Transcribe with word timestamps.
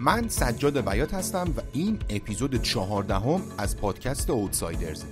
من 0.00 0.28
سجاد 0.28 0.88
بیات 0.88 1.14
هستم 1.14 1.54
و 1.56 1.60
این 1.72 1.98
اپیزود 2.08 2.62
چهاردهم 2.62 3.42
از 3.58 3.76
پادکست 3.76 4.30
اوتسایدرز. 4.30 5.04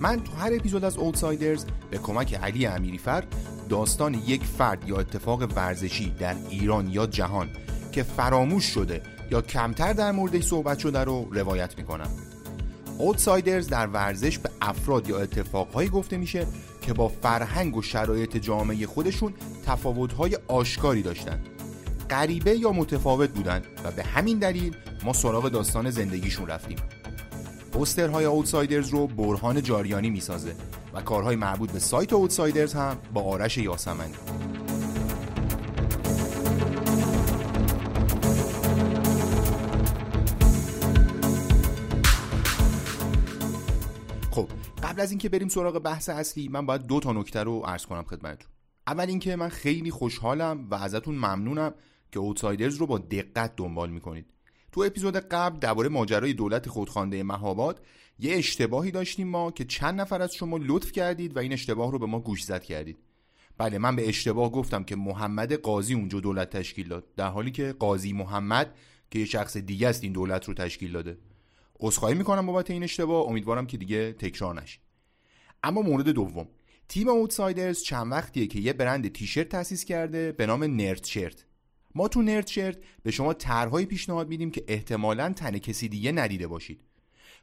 من 0.00 0.20
تو 0.20 0.32
هر 0.32 0.54
اپیزود 0.54 0.84
از 0.84 0.96
اوتسایدرز 0.96 1.64
به 1.90 1.98
کمک 1.98 2.34
علی 2.34 2.66
امیریفر 2.66 3.24
داستان 3.68 4.14
یک 4.14 4.44
فرد 4.44 4.88
یا 4.88 4.96
اتفاق 4.96 5.42
ورزشی 5.56 6.10
در 6.10 6.36
ایران 6.50 6.88
یا 6.88 7.06
جهان 7.06 7.50
که 7.92 8.02
فراموش 8.02 8.64
شده 8.64 9.02
یا 9.30 9.42
کمتر 9.42 9.92
در 9.92 10.12
موردش 10.12 10.44
صحبت 10.44 10.78
شده 10.78 11.04
رو 11.04 11.28
روایت 11.32 11.78
می‌کنم. 11.78 12.10
اوتسایدرز 12.98 13.68
در 13.68 13.86
ورزش 13.86 14.38
به 14.38 14.50
افراد 14.60 15.08
یا 15.08 15.18
اتفاقهایی 15.18 15.88
گفته 15.88 16.16
میشه 16.16 16.46
که 16.82 16.92
با 16.92 17.08
فرهنگ 17.08 17.76
و 17.76 17.82
شرایط 17.82 18.36
جامعه 18.36 18.86
خودشون 18.86 19.34
تفاوتهای 19.66 20.38
آشکاری 20.48 21.02
داشتند 21.02 21.51
غریبه 22.12 22.58
یا 22.58 22.72
متفاوت 22.72 23.30
بودند 23.30 23.66
و 23.84 23.90
به 23.90 24.02
همین 24.02 24.38
دلیل 24.38 24.76
ما 25.04 25.12
سراغ 25.12 25.48
داستان 25.48 25.90
زندگیشون 25.90 26.46
رفتیم. 26.46 26.78
پوسترهای 27.72 28.24
اوتسایدرز 28.24 28.88
رو 28.88 29.06
برهان 29.06 29.62
جاریانی 29.62 30.10
می‌سازه 30.10 30.54
و 30.94 31.00
کارهای 31.00 31.36
مربوط 31.36 31.72
به 31.72 31.78
سایت 31.78 32.12
اوتسایدرز 32.12 32.74
هم 32.74 32.98
با 33.14 33.22
آرش 33.22 33.58
یاسمنی. 33.58 34.12
خب 44.30 44.48
قبل 44.82 45.00
از 45.00 45.10
اینکه 45.10 45.28
بریم 45.28 45.48
سراغ 45.48 45.78
بحث 45.78 46.08
اصلی 46.08 46.48
من 46.48 46.66
باید 46.66 46.86
دو 46.86 47.00
تا 47.00 47.12
نکته 47.12 47.42
رو 47.42 47.60
عرض 47.60 47.86
کنم 47.86 48.02
خدمتتون. 48.02 48.48
اول 48.86 49.08
اینکه 49.08 49.36
من 49.36 49.48
خیلی 49.48 49.90
خوشحالم 49.90 50.66
و 50.70 50.74
ازتون 50.74 51.14
ممنونم 51.14 51.74
که 52.12 52.18
اوتسایدرز 52.18 52.76
رو 52.76 52.86
با 52.86 52.98
دقت 52.98 53.56
دنبال 53.56 53.90
می‌کنید. 53.90 54.26
تو 54.72 54.80
اپیزود 54.80 55.16
قبل 55.16 55.58
درباره 55.58 55.88
ماجرای 55.88 56.32
دولت 56.32 56.68
خودخوانده 56.68 57.22
مهاباد 57.22 57.86
یه 58.18 58.34
اشتباهی 58.34 58.90
داشتیم 58.90 59.28
ما 59.28 59.50
که 59.50 59.64
چند 59.64 60.00
نفر 60.00 60.22
از 60.22 60.34
شما 60.34 60.58
لطف 60.62 60.92
کردید 60.92 61.36
و 61.36 61.38
این 61.38 61.52
اشتباه 61.52 61.92
رو 61.92 61.98
به 61.98 62.06
ما 62.06 62.20
گوش 62.20 62.44
زد 62.44 62.62
کردید. 62.62 62.98
بله 63.58 63.78
من 63.78 63.96
به 63.96 64.08
اشتباه 64.08 64.50
گفتم 64.50 64.84
که 64.84 64.96
محمد 64.96 65.52
قاضی 65.52 65.94
اونجا 65.94 66.20
دولت 66.20 66.50
تشکیل 66.50 66.88
داد 66.88 67.14
در 67.16 67.28
حالی 67.28 67.50
که 67.50 67.72
قاضی 67.72 68.12
محمد 68.12 68.74
که 69.10 69.18
یه 69.18 69.24
شخص 69.24 69.56
دیگه 69.56 69.88
است 69.88 70.04
این 70.04 70.12
دولت 70.12 70.44
رو 70.44 70.54
تشکیل 70.54 70.92
داده. 70.92 71.18
عذرخواهی 71.80 72.14
می‌کنم 72.14 72.46
بابت 72.46 72.70
این 72.70 72.82
اشتباه 72.82 73.26
امیدوارم 73.26 73.66
که 73.66 73.76
دیگه 73.76 74.12
تکرار 74.12 74.62
نشه 74.62 74.78
اما 75.62 75.82
مورد 75.82 76.08
دوم. 76.08 76.48
تیم 76.88 77.08
اوتسایدرز 77.08 77.82
چند 77.82 78.12
وقتیه 78.12 78.46
که 78.46 78.58
یه 78.58 78.72
برند 78.72 79.12
تیشرت 79.12 79.48
تأسیس 79.48 79.84
کرده 79.84 80.32
به 80.32 80.46
نام 80.46 80.64
نرد 80.64 81.04
شرت 81.04 81.44
ما 81.94 82.08
تو 82.08 82.22
نرد 82.22 82.46
شرت 82.46 82.78
به 83.02 83.10
شما 83.10 83.34
طرحهایی 83.34 83.86
پیشنهاد 83.86 84.28
میدیم 84.28 84.50
که 84.50 84.64
احتمالا 84.68 85.32
تن 85.32 85.58
کسی 85.58 85.88
دیگه 85.88 86.12
ندیده 86.12 86.46
باشید. 86.46 86.80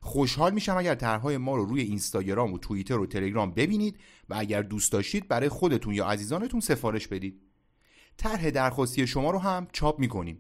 خوشحال 0.02 0.54
میشم 0.54 0.78
اگر 0.78 0.96
طرحهای 0.96 1.38
ما 1.38 1.56
رو 1.56 1.66
روی 1.66 1.82
اینستاگرام 1.82 2.54
و 2.54 2.58
توییتر 2.58 3.00
و 3.00 3.06
تلگرام 3.06 3.52
ببینید 3.52 3.98
و 4.30 4.36
اگر 4.38 4.62
دوست 4.62 4.92
داشتید 4.92 5.28
برای 5.28 5.50
خودتون 5.50 5.94
یا 5.94 6.06
عزیزانتون 6.06 6.60
سفارش 6.60 7.08
بدید. 7.08 7.42
طرح 8.18 8.50
درخواستی 8.50 9.08
شما 9.08 9.32
رو 9.32 9.40
هم 9.40 9.68
چاپ 9.72 10.00
می‌کنیم. 10.00 10.40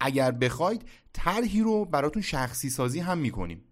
اگر 0.00 0.30
بخواید 0.30 0.84
طرحی 1.12 1.60
رو 1.60 1.84
براتون 1.84 2.22
شخصی 2.22 2.70
سازی 2.70 3.00
هم 3.00 3.18
می‌کنیم. 3.18 3.64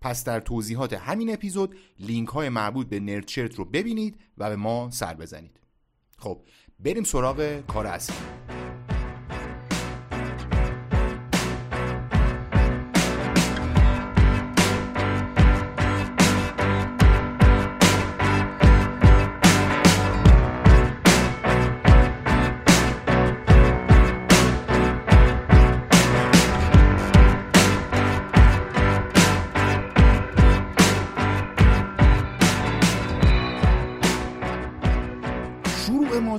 پس 0.00 0.24
در 0.24 0.40
توضیحات 0.40 0.92
همین 0.92 1.32
اپیزود 1.32 1.76
لینک 1.98 2.28
های 2.28 2.48
مربوط 2.48 2.86
به 2.86 3.00
نردشرت 3.00 3.54
رو 3.54 3.64
ببینید 3.64 4.16
و 4.38 4.48
به 4.48 4.56
ما 4.56 4.90
سر 4.90 5.14
بزنید. 5.14 5.60
خب 6.18 6.42
بریم 6.80 7.04
سراغ 7.04 7.60
کار 7.60 7.86
اصلی. 7.86 8.61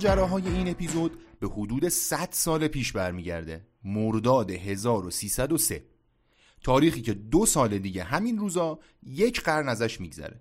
ماجراهای 0.03 0.47
این 0.47 0.67
اپیزود 0.67 1.19
به 1.39 1.47
حدود 1.47 1.89
100 1.89 2.29
سال 2.31 2.67
پیش 2.67 2.91
برمیگرده. 2.91 3.67
مرداد 3.83 4.51
1303 4.51 5.85
تاریخی 6.63 7.01
که 7.01 7.13
دو 7.13 7.45
سال 7.45 7.77
دیگه 7.77 8.03
همین 8.03 8.37
روزا 8.37 8.79
یک 9.03 9.41
قرن 9.41 9.69
ازش 9.69 10.01
میگذره. 10.01 10.39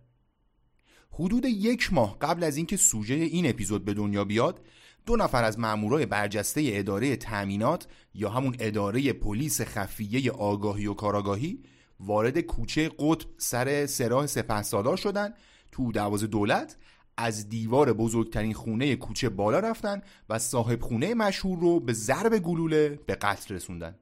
حدود 1.11 1.45
یک 1.45 1.93
ماه 1.93 2.19
قبل 2.19 2.45
از 2.45 2.57
اینکه 2.57 2.77
سوژه 2.77 3.15
این 3.15 3.47
اپیزود 3.51 3.85
به 3.85 3.95
دنیا 3.95 4.25
بیاد 4.25 4.61
دو 5.07 5.17
نفر 5.17 5.45
از 5.45 5.59
مامورای 5.59 6.07
برجسته 6.07 6.63
اداره 6.65 7.17
تأمینات 7.17 7.87
یا 8.15 8.31
همون 8.31 8.57
اداره 8.59 9.13
پلیس 9.13 9.61
خفیه 9.61 10.31
آگاهی 10.31 10.87
و 10.87 10.95
کاراگاهی 10.95 11.63
وارد 12.01 12.41
کوچه 12.41 12.91
قطب 12.99 13.29
سر 13.39 13.87
سراح 13.87 14.27
سپه 14.27 14.63
سالار 14.63 14.97
شدن 14.97 15.35
تو 15.73 15.93
دواز 15.93 16.25
دولت 16.25 16.77
از 17.17 17.49
دیوار 17.49 17.93
بزرگترین 17.93 18.55
خونه 18.55 18.97
کوچه 18.97 19.29
بالا 19.29 19.59
رفتن 19.59 20.03
و 20.29 20.39
صاحب 20.39 20.81
خونه 20.81 21.15
مشهور 21.15 21.59
رو 21.59 21.81
به 21.81 21.93
ضرب 21.93 22.39
گلوله 22.39 23.01
به 23.07 23.15
قتل 23.15 23.55
رسوندن 23.55 23.95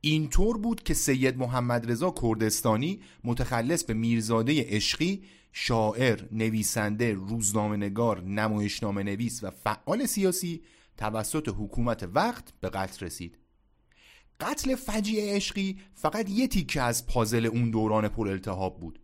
اینطور 0.00 0.58
بود 0.58 0.82
که 0.82 0.94
سید 0.94 1.38
محمد 1.38 1.90
رضا 1.90 2.14
کردستانی 2.22 3.00
متخلص 3.24 3.84
به 3.84 3.94
میرزاده 3.94 4.64
عشقی 4.68 5.22
شاعر، 5.52 6.20
نویسنده، 6.32 7.12
روزنامه 7.12 7.76
نگار، 7.76 8.22
نمایشنامه 8.22 9.02
نویس 9.02 9.44
و 9.44 9.50
فعال 9.50 10.06
سیاسی 10.06 10.62
توسط 10.96 11.48
حکومت 11.48 12.08
وقت 12.14 12.52
به 12.60 12.68
قتل 12.68 13.06
رسید. 13.06 13.38
قتل 14.40 14.74
فجیع 14.74 15.36
عشقی 15.36 15.78
فقط 15.94 16.30
یه 16.30 16.48
تیکه 16.48 16.82
از 16.82 17.06
پازل 17.06 17.46
اون 17.46 17.70
دوران 17.70 18.08
پر 18.08 18.28
التهاب 18.28 18.80
بود. 18.80 18.98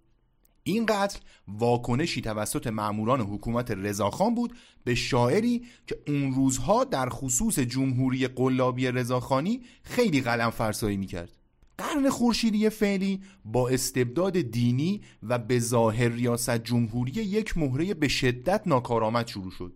این 0.69 0.87
قتل 0.87 1.19
واکنشی 1.49 2.21
توسط 2.21 2.67
ماموران 2.67 3.21
حکومت 3.21 3.71
رضاخان 3.71 4.35
بود 4.35 4.57
به 4.85 4.95
شاعری 4.95 5.65
که 5.87 5.99
اون 6.09 6.35
روزها 6.35 6.85
در 6.85 7.09
خصوص 7.09 7.59
جمهوری 7.59 8.27
قلابی 8.27 8.87
رضاخانی 8.87 9.63
خیلی 9.83 10.21
قلم 10.21 10.51
فرسایی 10.51 10.97
می‌کرد. 10.97 11.33
قرن 11.79 12.11
خورشیدی 12.11 12.71
فعلی 12.71 13.23
با 13.45 13.69
استبداد 13.69 14.41
دینی 14.41 15.03
و 15.23 15.39
به 15.39 15.59
ظاهر 15.59 16.09
ریاست 16.09 16.59
جمهوری 16.59 17.13
یک 17.13 17.59
مهره 17.59 17.95
به 17.95 18.09
شدت 18.09 18.63
ناکارآمد 18.67 19.27
شروع 19.27 19.51
شد. 19.51 19.73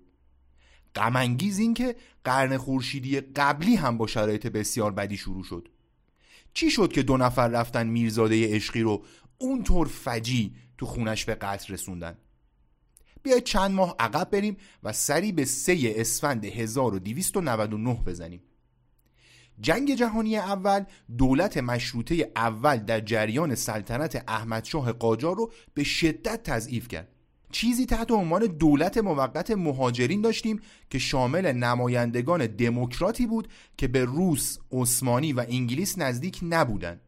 غمانگیز 0.94 1.58
این 1.58 1.74
که 1.74 1.96
قرن 2.24 2.56
خورشیدی 2.56 3.20
قبلی 3.20 3.74
هم 3.74 3.98
با 3.98 4.06
شرایط 4.06 4.46
بسیار 4.46 4.92
بدی 4.92 5.16
شروع 5.16 5.44
شد. 5.44 5.68
چی 6.54 6.70
شد 6.70 6.92
که 6.92 7.02
دو 7.02 7.16
نفر 7.16 7.48
رفتن 7.48 7.86
میرزاده 7.86 8.54
عشقی 8.54 8.80
رو 8.80 9.02
اونطور 9.38 9.86
فجی 9.86 10.54
تو 10.80 10.86
خونش 10.86 11.24
به 11.24 11.34
قتل 11.34 11.72
رسوندن. 11.72 12.18
بیاید 13.22 13.44
چند 13.44 13.70
ماه 13.70 13.96
عقب 13.98 14.30
بریم 14.30 14.56
و 14.82 14.92
سری 14.92 15.32
به 15.32 15.44
سه 15.44 15.94
اسفند 15.96 16.44
1299 16.44 17.94
بزنیم. 17.94 18.42
جنگ 19.60 19.94
جهانی 19.94 20.36
اول 20.36 20.84
دولت 21.18 21.56
مشروطه 21.56 22.32
اول 22.36 22.76
در 22.76 23.00
جریان 23.00 23.54
سلطنت 23.54 24.24
احمدشاه 24.28 24.92
قاجار 24.92 25.36
رو 25.36 25.52
به 25.74 25.84
شدت 25.84 26.42
تضعیف 26.42 26.88
کرد. 26.88 27.08
چیزی 27.52 27.86
تحت 27.86 28.10
عنوان 28.10 28.46
دولت 28.46 28.98
موقت 28.98 29.50
مهاجرین 29.50 30.20
داشتیم 30.20 30.60
که 30.90 30.98
شامل 30.98 31.52
نمایندگان 31.52 32.46
دموکراتی 32.46 33.26
بود 33.26 33.48
که 33.76 33.88
به 33.88 34.04
روس، 34.04 34.58
عثمانی 34.72 35.32
و 35.32 35.44
انگلیس 35.48 35.98
نزدیک 35.98 36.40
نبودند. 36.42 37.00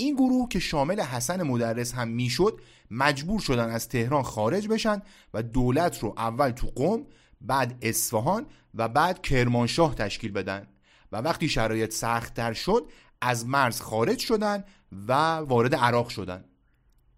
این 0.00 0.14
گروه 0.14 0.48
که 0.48 0.58
شامل 0.58 1.00
حسن 1.00 1.42
مدرس 1.42 1.94
هم 1.94 2.08
می‌شد 2.08 2.60
مجبور 2.90 3.40
شدن 3.40 3.70
از 3.70 3.88
تهران 3.88 4.22
خارج 4.22 4.68
بشن 4.68 5.02
و 5.34 5.42
دولت 5.42 5.98
رو 5.98 6.14
اول 6.16 6.50
تو 6.50 6.66
قم 6.66 7.06
بعد 7.40 7.78
اصفهان 7.82 8.46
و 8.74 8.88
بعد 8.88 9.22
کرمانشاه 9.22 9.94
تشکیل 9.94 10.32
بدن. 10.32 10.66
و 11.12 11.16
وقتی 11.16 11.48
شرایط 11.48 11.92
سختتر 11.92 12.52
شد 12.52 12.90
از 13.20 13.46
مرز 13.46 13.80
خارج 13.80 14.18
شدن 14.18 14.64
و 15.08 15.12
وارد 15.36 15.74
عراق 15.74 16.08
شدن. 16.08 16.44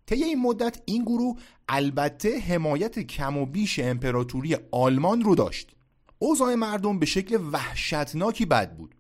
طی 0.07 0.25
این 0.25 0.43
مدت 0.43 0.83
این 0.85 1.03
گروه 1.03 1.39
البته 1.69 2.39
حمایت 2.39 2.99
کم 2.99 3.37
و 3.37 3.47
بیش 3.47 3.79
امپراتوری 3.79 4.57
آلمان 4.71 5.23
رو 5.23 5.35
داشت. 5.35 5.71
اوضاع 6.19 6.55
مردم 6.55 6.99
به 6.99 7.07
شکل 7.07 7.39
وحشتناکی 7.53 8.47
بد 8.47 8.77
بود. 8.77 8.95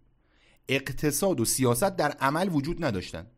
اقتصاد 0.69 1.41
و 1.41 1.45
سیاست 1.45 1.97
در 1.97 2.11
عمل 2.11 2.49
وجود 2.49 2.85
نداشتند 2.85 3.31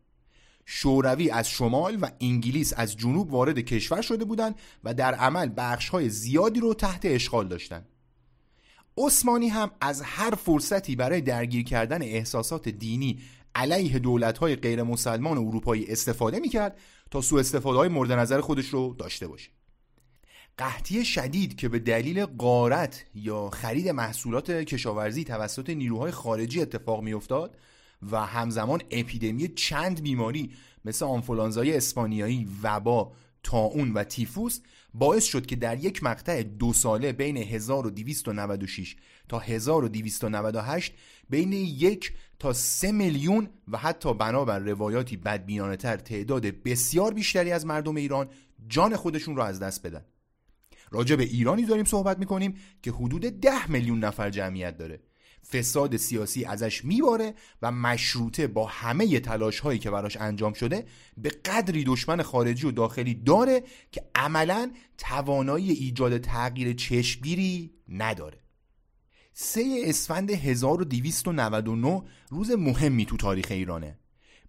شوروی 0.65 1.29
از 1.29 1.49
شمال 1.49 1.97
و 2.01 2.09
انگلیس 2.21 2.73
از 2.77 2.97
جنوب 2.97 3.33
وارد 3.33 3.59
کشور 3.59 4.01
شده 4.01 4.25
بودند 4.25 4.55
و 4.83 4.93
در 4.93 5.15
عمل 5.15 5.49
بخشهای 5.57 6.09
زیادی 6.09 6.59
رو 6.59 6.73
تحت 6.73 7.01
اشغال 7.03 7.47
داشتند. 7.47 7.85
عثمانی 8.97 9.47
هم 9.47 9.71
از 9.81 10.01
هر 10.01 10.35
فرصتی 10.35 10.95
برای 10.95 11.21
درگیر 11.21 11.63
کردن 11.63 12.01
احساسات 12.01 12.69
دینی 12.69 13.19
علیه 13.55 13.99
دولت‌های 13.99 14.55
غیر 14.55 14.83
مسلمان 14.83 15.37
اروپایی 15.37 15.85
استفاده 15.87 16.39
می‌کرد 16.39 16.79
تا 17.11 17.21
سوء 17.21 17.39
استفاده 17.39 17.77
های 17.77 17.89
مورد 17.89 18.11
نظر 18.11 18.41
خودش 18.41 18.65
رو 18.65 18.95
داشته 18.99 19.27
باشه 19.27 19.49
قحطی 20.57 21.05
شدید 21.05 21.55
که 21.55 21.69
به 21.69 21.79
دلیل 21.79 22.25
قارت 22.25 23.05
یا 23.15 23.49
خرید 23.49 23.89
محصولات 23.89 24.51
کشاورزی 24.51 25.23
توسط 25.23 25.69
نیروهای 25.69 26.11
خارجی 26.11 26.61
اتفاق 26.61 27.01
میافتاد 27.01 27.57
و 28.11 28.25
همزمان 28.25 28.81
اپیدمی 28.91 29.47
چند 29.47 30.01
بیماری 30.01 30.51
مثل 30.85 31.05
آنفولانزای 31.05 31.77
اسپانیایی، 31.77 32.47
وبا، 32.63 33.13
تاون 33.43 33.93
و 33.93 34.03
تیفوس 34.03 34.59
باعث 34.93 35.23
شد 35.23 35.45
که 35.45 35.55
در 35.55 35.77
یک 35.85 36.03
مقطع 36.03 36.43
دو 36.43 36.73
ساله 36.73 37.11
بین 37.11 37.37
1296 37.37 38.95
تا 39.29 39.39
1298 39.39 40.93
بین 41.29 41.53
یک 41.53 42.13
تا 42.39 42.53
سه 42.53 42.91
میلیون 42.91 43.49
و 43.67 43.77
حتی 43.77 44.13
بنابر 44.13 44.59
روایاتی 44.59 45.17
بدبینانه 45.17 45.75
تر 45.75 45.97
تعداد 45.97 46.45
بسیار 46.45 47.13
بیشتری 47.13 47.51
از 47.51 47.65
مردم 47.65 47.95
ایران 47.95 48.29
جان 48.67 48.95
خودشون 48.95 49.35
را 49.35 49.45
از 49.45 49.59
دست 49.59 49.87
بدن. 49.87 50.05
راجع 50.91 51.15
به 51.15 51.23
ایرانی 51.23 51.65
داریم 51.65 51.85
صحبت 51.85 52.19
می‌کنیم 52.19 52.55
که 52.81 52.91
حدود 52.91 53.21
ده 53.21 53.71
میلیون 53.71 53.99
نفر 53.99 54.29
جمعیت 54.29 54.77
داره. 54.77 54.99
فساد 55.51 55.97
سیاسی 55.97 56.45
ازش 56.45 56.85
میباره 56.85 57.33
و 57.61 57.71
مشروطه 57.71 58.47
با 58.47 58.65
همه 58.65 59.19
تلاش 59.19 59.59
هایی 59.59 59.79
که 59.79 59.91
براش 59.91 60.17
انجام 60.17 60.53
شده 60.53 60.85
به 61.17 61.29
قدری 61.29 61.83
دشمن 61.83 62.21
خارجی 62.21 62.67
و 62.67 62.71
داخلی 62.71 63.13
داره 63.13 63.63
که 63.91 64.03
عملا 64.15 64.71
توانایی 64.97 65.71
ایجاد 65.71 66.17
تغییر 66.17 66.73
چشمگیری 66.73 67.71
نداره. 67.89 68.39
سه 69.33 69.81
اسفند 69.85 70.31
1299 70.31 72.03
روز 72.29 72.51
مهمی 72.51 73.05
تو 73.05 73.17
تاریخ 73.17 73.47
ایرانه. 73.49 73.97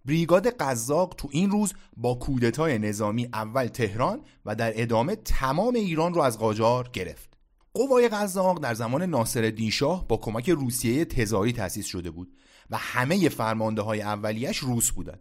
بریگاد 0.04 0.46
قزاق 0.46 1.14
تو 1.18 1.28
این 1.32 1.50
روز 1.50 1.72
با 1.96 2.14
کودتای 2.14 2.78
نظامی 2.78 3.28
اول 3.32 3.66
تهران 3.66 4.20
و 4.44 4.54
در 4.54 4.82
ادامه 4.82 5.16
تمام 5.16 5.74
ایران 5.74 6.14
رو 6.14 6.20
از 6.20 6.38
قاجار 6.38 6.90
گرفت. 6.92 7.33
قوای 7.74 8.08
قزاق 8.08 8.60
در 8.60 8.74
زمان 8.74 9.02
ناصر 9.02 9.68
شاه 9.70 10.08
با 10.08 10.16
کمک 10.16 10.50
روسیه 10.50 11.04
تزاری 11.04 11.52
تأسیس 11.52 11.86
شده 11.86 12.10
بود 12.10 12.32
و 12.70 12.76
همه 12.76 13.28
فرمانده 13.28 13.82
های 13.82 14.02
اولیش 14.02 14.56
روس 14.56 14.90
بودند. 14.90 15.20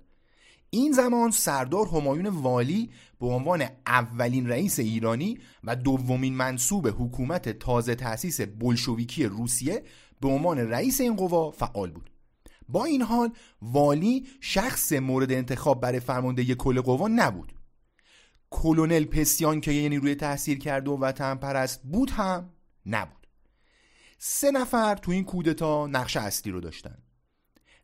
این 0.69 0.91
زمان 0.91 1.31
سردار 1.31 1.88
همایون 1.88 2.27
والی 2.27 2.89
به 3.19 3.25
عنوان 3.25 3.63
اولین 3.88 4.50
رئیس 4.50 4.79
ایرانی 4.79 5.39
و 5.63 5.75
دومین 5.75 6.35
منصوب 6.35 6.88
حکومت 6.88 7.50
تازه 7.50 7.95
تأسیس 7.95 8.41
بلشویکی 8.41 9.25
روسیه 9.25 9.83
به 10.21 10.27
عنوان 10.27 10.57
رئیس 10.57 11.01
این 11.01 11.15
قوا 11.15 11.51
فعال 11.51 11.91
بود. 11.91 12.09
با 12.69 12.85
این 12.85 13.01
حال 13.01 13.29
والی 13.61 14.27
شخص 14.41 14.94
مورد 14.94 15.31
انتخاب 15.31 15.81
برای 15.81 16.00
فرمانده 16.00 16.55
کل 16.55 16.81
قوا 16.81 17.07
نبود. 17.07 17.53
کلونل 18.53 19.05
پسیان 19.05 19.61
که 19.61 19.71
یعنی 19.71 19.97
روی 19.97 20.15
تحصیل 20.15 20.57
کرده 20.57 20.91
و 20.91 20.97
وطن 20.97 21.35
پرست 21.35 21.83
بود 21.83 22.09
هم 22.09 22.50
نبود. 22.85 23.27
سه 24.17 24.51
نفر 24.51 24.95
تو 24.95 25.11
این 25.11 25.23
کودتا 25.23 25.88
نقش 25.88 26.17
اصلی 26.17 26.51
رو 26.51 26.61
داشتن. 26.61 26.97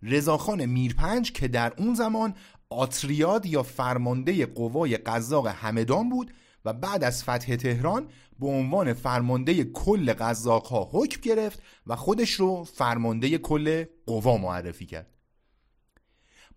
رضاخان 0.03 0.65
میرپنج 0.65 1.31
که 1.31 1.47
در 1.47 1.73
اون 1.77 1.93
زمان 1.93 2.35
آتریاد 2.69 3.45
یا 3.45 3.63
فرمانده 3.63 4.45
قوای 4.45 4.97
قزاق 4.97 5.47
همدان 5.47 6.09
بود 6.09 6.33
و 6.65 6.73
بعد 6.73 7.03
از 7.03 7.23
فتح 7.23 7.55
تهران 7.55 8.09
به 8.39 8.47
عنوان 8.47 8.93
فرمانده 8.93 9.63
کل 9.63 10.13
قزاق 10.13 10.67
ها 10.67 10.89
حکم 10.93 11.21
گرفت 11.21 11.63
و 11.87 11.95
خودش 11.95 12.31
رو 12.31 12.63
فرمانده 12.63 13.37
کل 13.37 13.85
قوا 14.05 14.37
معرفی 14.37 14.85
کرد. 14.85 15.13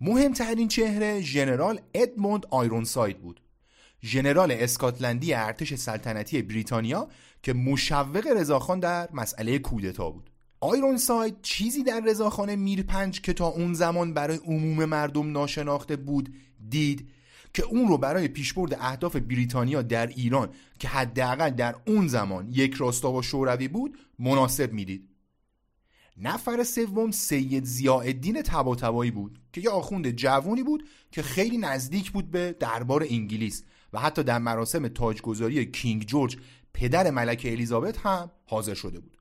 مهمترین 0.01 0.69
چهره 0.69 1.21
ژنرال 1.21 1.81
ادموند 1.95 2.47
آیرونساید 2.51 3.23
بود. 3.23 3.41
ژنرال 4.05 4.53
اسکاتلندی 4.53 5.35
ارتش 5.35 5.75
سلطنتی 5.75 6.43
بریتانیا 6.43 7.09
که 7.43 7.53
مشوق 7.53 8.27
رضاخان 8.37 8.81
در 8.81 9.09
مسئله 9.13 9.59
کودتا 9.59 10.11
بود. 10.11 10.31
آیرون 10.61 10.97
ساید 10.97 11.43
چیزی 11.43 11.83
در 11.83 12.01
رضاخان 12.01 12.55
میرپنج 12.55 13.21
که 13.21 13.33
تا 13.33 13.47
اون 13.47 13.75
زمان 13.75 14.15
برای 14.15 14.37
عموم 14.37 14.85
مردم 14.85 15.33
ناشناخته 15.33 15.97
بود 15.97 16.35
دید 16.69 17.09
که 17.55 17.65
اون 17.65 17.89
رو 17.89 17.99
برای 17.99 18.29
پیشبرد 18.29 18.77
اهداف 18.81 19.17
بریتانیا 19.17 19.83
در 19.83 20.07
ایران 20.07 20.49
که 20.79 20.89
حداقل 20.89 21.51
در 21.51 21.75
اون 21.87 22.09
زمان 22.09 22.49
یک 22.51 22.75
راستا 22.75 23.13
و 23.13 23.23
شوروی 23.23 23.69
بود 23.69 23.99
مناسب 24.19 24.73
می‌دید. 24.73 25.09
نفر 26.17 26.65
سوم 26.65 27.11
سید 27.11 27.65
زیاءالدین 27.65 28.43
طباطبایی 28.43 29.11
بود 29.11 29.39
که 29.53 29.61
یه 29.61 29.71
آخوند 29.71 30.11
جوونی 30.11 30.63
بود 30.63 30.89
که 31.11 31.23
خیلی 31.23 31.59
نزدیک 31.59 32.11
بود 32.11 32.31
به 32.31 32.57
دربار 32.61 33.07
انگلیس. 33.11 33.65
و 33.93 34.01
حتی 34.01 34.23
در 34.23 34.39
مراسم 34.39 34.89
تاجگذاری 34.89 35.67
کینگ 35.67 36.07
جورج 36.07 36.37
پدر 36.75 37.11
ملکه 37.11 37.53
الیزابت 37.53 37.99
هم 37.99 38.31
حاضر 38.45 38.75
شده 38.75 39.01
بود. 39.01 39.17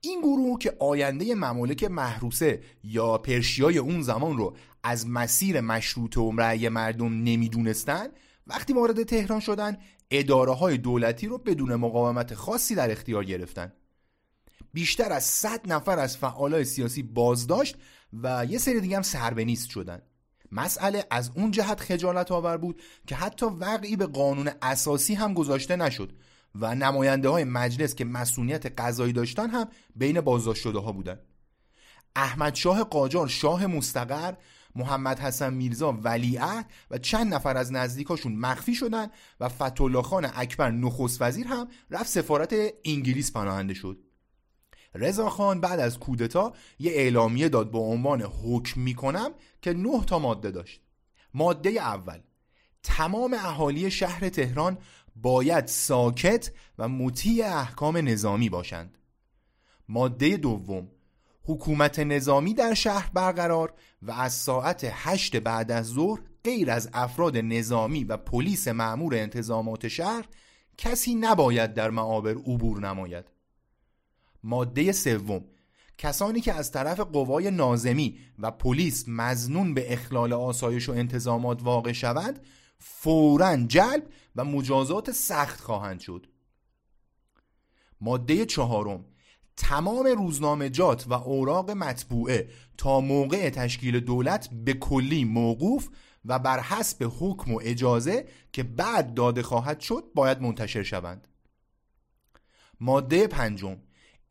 این 0.00 0.20
گروه 0.20 0.58
که 0.58 0.76
آینده 0.80 1.34
ممالک 1.34 1.84
محروسه 1.84 2.62
یا 2.84 3.18
پرشیای 3.18 3.78
اون 3.78 4.02
زمان 4.02 4.36
رو 4.36 4.56
از 4.82 5.08
مسیر 5.08 5.60
مشروط 5.60 6.16
و 6.16 6.32
رأی 6.36 6.68
مردم 6.68 7.12
نمی‌دونستن 7.12 8.06
وقتی 8.46 8.72
وارد 8.72 9.02
تهران 9.02 9.40
شدن 9.40 9.76
اداره 10.10 10.52
های 10.52 10.78
دولتی 10.78 11.26
رو 11.26 11.38
بدون 11.38 11.74
مقاومت 11.74 12.34
خاصی 12.34 12.74
در 12.74 12.90
اختیار 12.90 13.24
گرفتن. 13.24 13.72
بیشتر 14.72 15.12
از 15.12 15.24
100 15.24 15.72
نفر 15.72 15.98
از 15.98 16.16
فعالای 16.16 16.64
سیاسی 16.64 17.02
بازداشت 17.02 17.76
و 18.12 18.46
یه 18.50 18.58
سری 18.58 18.80
دیگه 18.80 18.96
هم 18.96 19.02
سربنیست 19.02 19.68
شدن. 19.68 20.02
مسئله 20.52 21.04
از 21.10 21.30
اون 21.34 21.50
جهت 21.50 21.80
خجالت 21.80 22.32
آور 22.32 22.56
بود 22.56 22.82
که 23.06 23.14
حتی 23.14 23.46
وقعی 23.46 23.96
به 23.96 24.06
قانون 24.06 24.50
اساسی 24.62 25.14
هم 25.14 25.34
گذاشته 25.34 25.76
نشد 25.76 26.12
و 26.54 26.74
نماینده 26.74 27.28
های 27.28 27.44
مجلس 27.44 27.94
که 27.94 28.04
مسئولیت 28.04 28.80
قضایی 28.80 29.12
داشتن 29.12 29.50
هم 29.50 29.68
بین 29.96 30.20
بازداشت 30.20 30.62
شده 30.62 30.78
ها 30.78 30.92
بودن. 30.92 31.18
احمد 32.16 32.54
شاه 32.54 32.84
قاجار 32.84 33.28
شاه 33.28 33.66
مستقر 33.66 34.34
محمد 34.74 35.18
حسن 35.18 35.54
میرزا 35.54 35.92
ولیعهد 35.92 36.70
و 36.90 36.98
چند 36.98 37.34
نفر 37.34 37.56
از 37.56 37.72
نزدیکاشون 37.72 38.36
مخفی 38.36 38.74
شدن 38.74 39.06
و 39.40 39.48
فتولا 39.48 40.02
خان 40.02 40.30
اکبر 40.34 40.70
نخست 40.70 41.22
وزیر 41.22 41.46
هم 41.46 41.68
رفت 41.90 42.08
سفارت 42.08 42.54
انگلیس 42.84 43.32
پناهنده 43.32 43.74
شد. 43.74 44.05
خان 45.28 45.60
بعد 45.60 45.80
از 45.80 45.98
کودتا 45.98 46.52
یه 46.78 46.92
اعلامیه 46.92 47.48
داد 47.48 47.70
به 47.70 47.78
عنوان 47.78 48.22
حکم 48.22 48.80
می‌کنم 48.80 49.30
که 49.62 49.72
نه 49.72 50.04
تا 50.04 50.18
ماده 50.18 50.50
داشت. 50.50 50.80
ماده 51.34 51.70
اول 51.70 52.20
تمام 52.82 53.34
اهالی 53.34 53.90
شهر 53.90 54.28
تهران 54.28 54.78
باید 55.16 55.66
ساکت 55.66 56.50
و 56.78 56.88
مطیع 56.88 57.46
احکام 57.46 57.96
نظامی 57.96 58.48
باشند. 58.48 58.98
ماده 59.88 60.36
دوم 60.36 60.88
حکومت 61.44 61.98
نظامی 61.98 62.54
در 62.54 62.74
شهر 62.74 63.10
برقرار 63.14 63.74
و 64.02 64.12
از 64.12 64.32
ساعت 64.32 64.86
هشت 64.92 65.36
بعد 65.36 65.72
از 65.72 65.86
ظهر 65.86 66.20
غیر 66.44 66.70
از 66.70 66.90
افراد 66.92 67.36
نظامی 67.36 68.04
و 68.04 68.16
پلیس 68.16 68.68
معمور 68.68 69.14
انتظامات 69.14 69.88
شهر 69.88 70.24
کسی 70.78 71.14
نباید 71.14 71.74
در 71.74 71.90
معابر 71.90 72.34
عبور 72.34 72.80
نماید. 72.80 73.35
ماده 74.46 74.92
سوم. 74.92 75.44
کسانی 75.98 76.40
که 76.40 76.52
از 76.52 76.72
طرف 76.72 77.00
قوای 77.00 77.50
نازمی 77.50 78.18
و 78.38 78.50
پلیس 78.50 79.04
مزنون 79.08 79.74
به 79.74 79.92
اخلال 79.92 80.32
آسایش 80.32 80.88
و 80.88 80.92
انتظامات 80.92 81.62
واقع 81.62 81.92
شوند 81.92 82.46
فورا 82.78 83.56
جلب 83.56 84.06
و 84.36 84.44
مجازات 84.44 85.10
سخت 85.10 85.60
خواهند 85.60 86.00
شد. 86.00 86.26
ماده 88.00 88.46
چهارم. 88.46 89.04
تمام 89.56 90.06
روزنامجات 90.06 91.06
و 91.08 91.12
اوراق 91.12 91.70
مطبوعه 91.70 92.48
تا 92.78 93.00
موقع 93.00 93.50
تشکیل 93.50 94.00
دولت 94.00 94.48
به 94.50 94.74
کلی 94.74 95.24
موقوف 95.24 95.88
و 96.24 96.38
بر 96.38 96.60
حسب 96.60 97.12
حکم 97.20 97.54
و 97.54 97.60
اجازه 97.62 98.28
که 98.52 98.62
بعد 98.62 99.14
داده 99.14 99.42
خواهد 99.42 99.80
شد 99.80 100.04
باید 100.14 100.42
منتشر 100.42 100.82
شوند. 100.82 101.28
ماده 102.80 103.26
پنجم. 103.26 103.76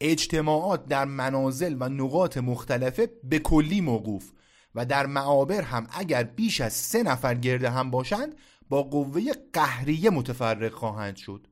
اجتماعات 0.02 0.86
در 0.86 1.06
منازل 1.06 1.76
و 1.80 1.90
نقاط 1.90 2.38
مختلفه 2.38 3.10
به 3.24 3.40
کلی 3.40 3.82
موقوف 3.82 4.32
و 4.76 4.86
در 4.86 5.06
معابر 5.06 5.62
هم 5.62 5.88
اگر 5.92 6.24
بیش 6.24 6.62
از 6.62 6.74
سه 6.74 7.04
نفر 7.04 7.36
گرده 7.36 7.70
هم 7.70 7.92
باشند 7.92 8.36
با 8.70 8.84
قوه 8.84 9.22
قهریه 9.54 10.10
متفرق 10.10 10.74
خواهند 10.74 11.16
شد. 11.16 11.48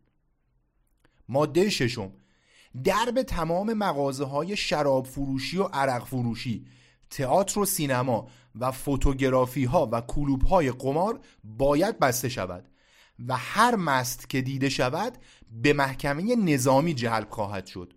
ماده 1.30 1.70
ششم. 1.70 2.12
درب 2.84 3.22
تمام 3.22 3.74
مغازه 3.74 4.26
های 4.26 4.58
شراب 4.58 5.06
فروشی 5.06 5.58
و 5.58 5.64
عرق 5.64 6.06
فروشی 6.06 6.66
تئاتر 7.10 7.60
و 7.60 7.66
سینما 7.66 8.28
و 8.56 8.72
فوتوگرافی 8.72 9.66
ها 9.66 9.90
و 9.92 10.02
کلوب 10.02 10.42
های 10.42 10.72
قمار 10.72 11.20
باید 11.44 12.00
بسته 12.00 12.30
شود 12.30 12.70
و 13.28 13.38
هر 13.38 13.76
مست 13.76 14.30
که 14.30 14.42
دیده 14.42 14.70
شود 14.70 15.18
به 15.52 15.74
محکمه 15.74 16.36
نظامی 16.36 16.94
جلب 16.94 17.30
خواهد 17.30 17.66
شد. 17.66 17.94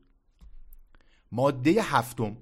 ماده 1.36 1.82
هفتم. 1.82 2.36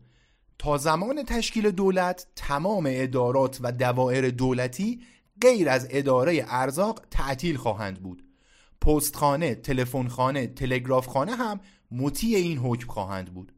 تا 0.58 0.76
زمان 0.76 1.22
تشکیل 1.22 1.70
دولت 1.70 2.26
تمام 2.36 2.86
ادارات 2.88 3.58
و 3.62 3.72
دوائر 3.72 4.30
دولتی 4.30 5.00
غیر 5.40 5.68
از 5.68 5.86
اداره 5.90 6.44
ارزاق 6.48 7.02
تعطیل 7.10 7.56
خواهند 7.56 8.02
بود. 8.02 8.24
پستخانه، 8.80 9.54
تلفنخانه، 9.54 10.46
تلگرافخانه 10.46 11.36
هم 11.36 11.60
مطیع 11.90 12.36
این 12.36 12.58
حکم 12.58 12.86
خواهند 12.86 13.34
بود. 13.34 13.52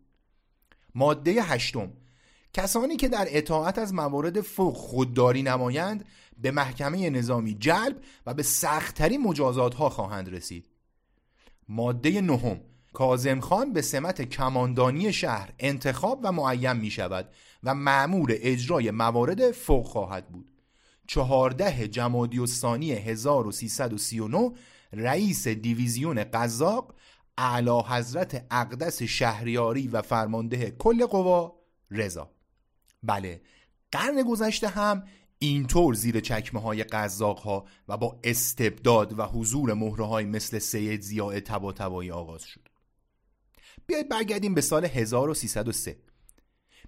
ماده 0.94 1.42
هشتم. 1.42 1.92
کسانی 2.52 2.96
که 2.96 3.08
در 3.08 3.26
اطاعت 3.28 3.78
از 3.78 3.94
موارد 3.94 4.40
فوق 4.40 4.76
خودداری 4.76 5.42
نمایند 5.42 6.04
به 6.38 6.50
محکمه 6.50 7.10
نظامی 7.10 7.54
جلب 7.54 8.02
و 8.26 8.34
به 8.34 8.42
سختترین 8.42 9.22
مجازات 9.22 9.74
ها 9.74 9.88
خواهند 9.88 10.34
رسید. 10.34 10.68
ماده 11.68 12.20
نهم. 12.20 12.60
کازم 12.96 13.40
خان 13.40 13.72
به 13.72 13.82
سمت 13.82 14.22
کماندانی 14.22 15.12
شهر 15.12 15.52
انتخاب 15.58 16.20
و 16.22 16.32
معین 16.32 16.72
می 16.72 16.90
شود 16.90 17.28
و 17.62 17.74
معمور 17.74 18.30
اجرای 18.34 18.90
موارد 18.90 19.50
فوق 19.50 19.86
خواهد 19.86 20.28
بود. 20.28 20.62
چهارده 21.06 21.88
جمادی 21.88 22.38
الثانی 22.38 22.92
1339 22.92 24.52
رئیس 24.92 25.48
دیویزیون 25.48 26.24
قزاق 26.24 26.94
اعلی 27.38 27.80
حضرت 27.88 28.46
اقدس 28.50 29.02
شهریاری 29.02 29.88
و 29.88 30.02
فرمانده 30.02 30.70
کل 30.70 31.06
قوا 31.06 31.52
رضا. 31.90 32.30
بله 33.02 33.40
قرن 33.92 34.22
گذشته 34.22 34.68
هم 34.68 35.04
اینطور 35.38 35.94
زیر 35.94 36.20
چکمه 36.20 36.60
های 36.60 36.84
قزاق 36.84 37.38
ها 37.38 37.64
و 37.88 37.96
با 37.96 38.20
استبداد 38.24 39.18
و 39.18 39.22
حضور 39.22 39.74
مهره 39.74 40.06
های 40.06 40.24
مثل 40.24 40.58
سید 40.58 41.00
زیاء 41.00 41.40
تبا 41.40 41.74
آغاز 42.12 42.42
شد. 42.42 42.65
بیایید 43.86 44.08
برگردیم 44.08 44.54
به 44.54 44.60
سال 44.60 44.84
1303 44.84 45.96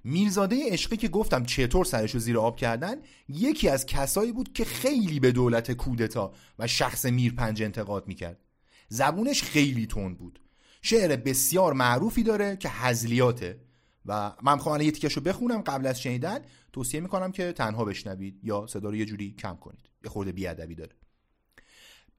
میرزاده 0.05 0.73
عشقی 0.73 0.97
که 0.97 1.09
گفتم 1.09 1.45
چطور 1.45 1.85
سرش 1.85 2.14
رو 2.14 2.21
زیر 2.21 2.38
آب 2.38 2.57
کردن 2.57 2.97
یکی 3.28 3.69
از 3.69 3.87
کسایی 3.87 4.33
بود 4.33 4.52
که 4.52 4.64
خیلی 4.64 5.21
به 5.21 5.33
دولت 5.33 5.73
کودتا 5.73 6.33
و 6.59 6.67
شخص 6.67 7.05
میرپنج 7.05 7.62
انتقاد 7.62 8.09
می‌کرد. 8.09 8.40
زبونش 8.88 9.43
خیلی 9.43 9.87
تند 9.87 10.19
بود. 10.19 10.40
شعر 10.83 11.17
بسیار 11.17 11.73
معروفی 11.73 12.23
داره 12.23 12.57
که 12.57 12.69
هزلیاته 12.69 13.61
و 14.07 14.33
من 14.43 14.57
خواهم 14.57 14.81
یه 14.81 14.90
تیکش 14.90 15.12
رو 15.12 15.23
بخونم 15.23 15.61
قبل 15.61 15.87
از 15.87 16.00
شنیدن. 16.02 16.40
توصیه 16.73 17.00
می‌کنم 17.00 17.33
که 17.33 17.52
تنها 17.52 17.85
بشنوید 17.85 18.40
یا 18.43 18.67
صدا 18.67 18.88
رو 18.88 18.97
یه 18.97 19.05
جوری 19.05 19.35
کم 19.38 19.57
کنید. 19.57 19.90
یه 20.05 20.11
خورده 20.11 20.33
بیادبی 20.33 20.75
داره. 20.75 20.93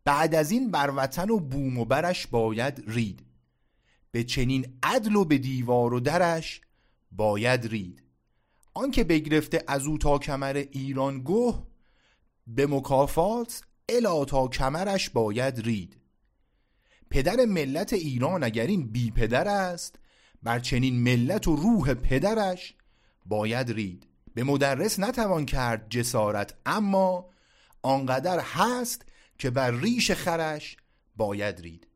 بعد 0.04 0.36
از 0.36 0.52
این 0.52 0.72
بر 0.72 0.94
وطن 0.96 1.30
و 1.30 1.40
بوم 1.40 1.78
و 1.78 1.86
برش 1.86 2.28
باید 2.28 2.84
رید. 2.88 3.29
به 4.12 4.24
چنین 4.24 4.78
عدل 4.84 5.16
و 5.16 5.26
به 5.26 5.38
دیوار 5.38 5.94
و 5.94 6.00
درش 6.00 6.62
باید 7.12 7.68
رید. 7.68 8.04
آنکه 8.74 9.04
بگرفته 9.04 9.64
از 9.68 9.86
او 9.86 9.98
تا 9.98 10.18
کمر 10.18 10.66
ایران 10.72 11.20
گوه 11.20 11.68
به 12.48 12.68
مکافات 12.68 13.62
الا 13.90 14.26
تا 14.26 14.48
کمرش 14.48 15.10
باید 15.10 15.60
رید. 15.60 15.98
پدر 17.10 17.46
ملت 17.46 17.94
ایران 17.94 18.44
اگر 18.44 18.68
این 18.68 18.92
بی 18.92 19.12
پدر 19.12 19.48
است 19.48 19.96
بر 20.44 20.60
چنین 20.60 21.04
ملت 21.04 21.48
و 21.48 21.56
روح 21.56 21.94
پدرش 21.94 22.76
باید 23.26 23.72
رید. 23.72 24.08
به 24.34 24.44
مدرس 24.44 25.00
نتوان 25.00 25.46
کرد 25.46 25.90
جسارت 25.90 26.54
اما 26.66 27.30
آنقدر 27.82 28.40
هست 28.40 29.06
که 29.38 29.50
بر 29.50 29.72
ریش 29.72 30.12
خرش 30.12 30.78
باید 31.18 31.62
رید. 31.62 31.88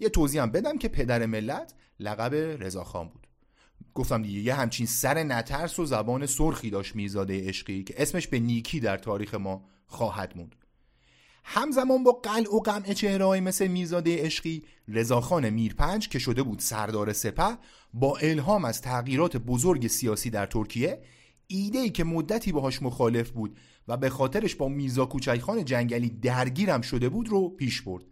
یه 0.00 0.08
توضیح 0.08 0.42
هم 0.42 0.50
بدم 0.50 0.78
که 0.78 0.88
پدر 0.88 1.26
ملت 1.26 1.74
لقب 2.00 2.34
رضاخان 2.34 3.08
بود. 3.08 3.26
گفتم 3.94 4.22
دیگه 4.22 4.40
یه 4.40 4.54
همچین 4.54 4.86
سر 4.86 5.22
نترس 5.22 5.78
و 5.78 5.86
زبان 5.86 6.26
سرخی 6.26 6.70
داشت 6.70 6.96
میزاده 6.96 7.48
عشقی 7.48 7.84
که 7.84 7.94
اسمش 8.02 8.28
به 8.28 8.38
نیکی 8.38 8.80
در 8.80 8.96
تاریخ 8.96 9.34
ما 9.34 9.64
خواهد 9.86 10.36
موند. 10.36 10.54
همزمان 11.44 12.04
با 12.04 12.12
قلع 12.12 12.54
و 12.54 12.60
قمع 12.60 12.92
چهرههایی 12.92 13.40
مثل 13.40 13.66
میرزاده 13.66 14.24
عشقی 14.24 14.62
رضاخان 14.88 15.50
میرپنج 15.50 16.08
که 16.08 16.18
شده 16.18 16.42
بود 16.42 16.58
سردار 16.58 17.12
سپه 17.12 17.58
با 17.94 18.16
الهام 18.16 18.64
از 18.64 18.82
تغییرات 18.82 19.36
بزرگ 19.36 19.86
سیاسی 19.86 20.30
در 20.30 20.46
ترکیه 20.46 21.02
ایده 21.46 21.78
ای 21.78 21.90
که 21.90 22.04
مدتی 22.04 22.52
باهاش 22.52 22.82
مخالف 22.82 23.30
بود 23.30 23.58
و 23.88 23.96
به 23.96 24.10
خاطرش 24.10 24.54
با 24.54 24.68
میرزا 24.68 25.06
کوچکخان 25.06 25.64
جنگلی 25.64 26.08
درگیرم 26.08 26.80
شده 26.80 27.08
بود 27.08 27.28
رو 27.28 27.48
پیش 27.48 27.82
برد. 27.82 28.04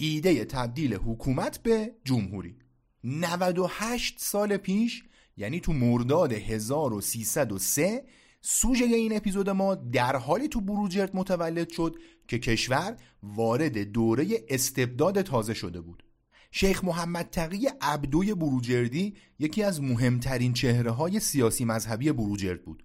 ایده 0.00 0.44
تبدیل 0.44 0.94
حکومت 0.94 1.62
به 1.62 1.92
جمهوری. 2.04 2.56
98 3.04 4.14
سال 4.18 4.56
پیش 4.56 5.02
یعنی 5.36 5.60
تو 5.60 5.72
مرداد 5.72 6.32
1303 6.32 8.04
سوژه 8.40 8.84
این 8.84 9.16
اپیزود 9.16 9.50
ما 9.50 9.74
در 9.74 10.16
حالی 10.16 10.48
تو 10.48 10.60
بروجرد 10.60 11.16
متولد 11.16 11.68
شد 11.68 11.96
که 12.28 12.38
کشور 12.38 12.96
وارد 13.22 13.78
دوره 13.78 14.26
استبداد 14.48 15.22
تازه 15.22 15.54
شده 15.54 15.80
بود. 15.80 16.02
شیخ 16.50 16.84
محمد 16.84 17.28
تقی 17.30 17.68
عبدوی 17.80 18.34
بروجردی 18.34 19.14
یکی 19.38 19.62
از 19.62 19.82
مهمترین 19.82 20.52
چهره 20.52 20.90
های 20.90 21.20
سیاسی 21.20 21.64
مذهبی 21.64 22.12
بروجرد 22.12 22.64
بود. 22.64 22.84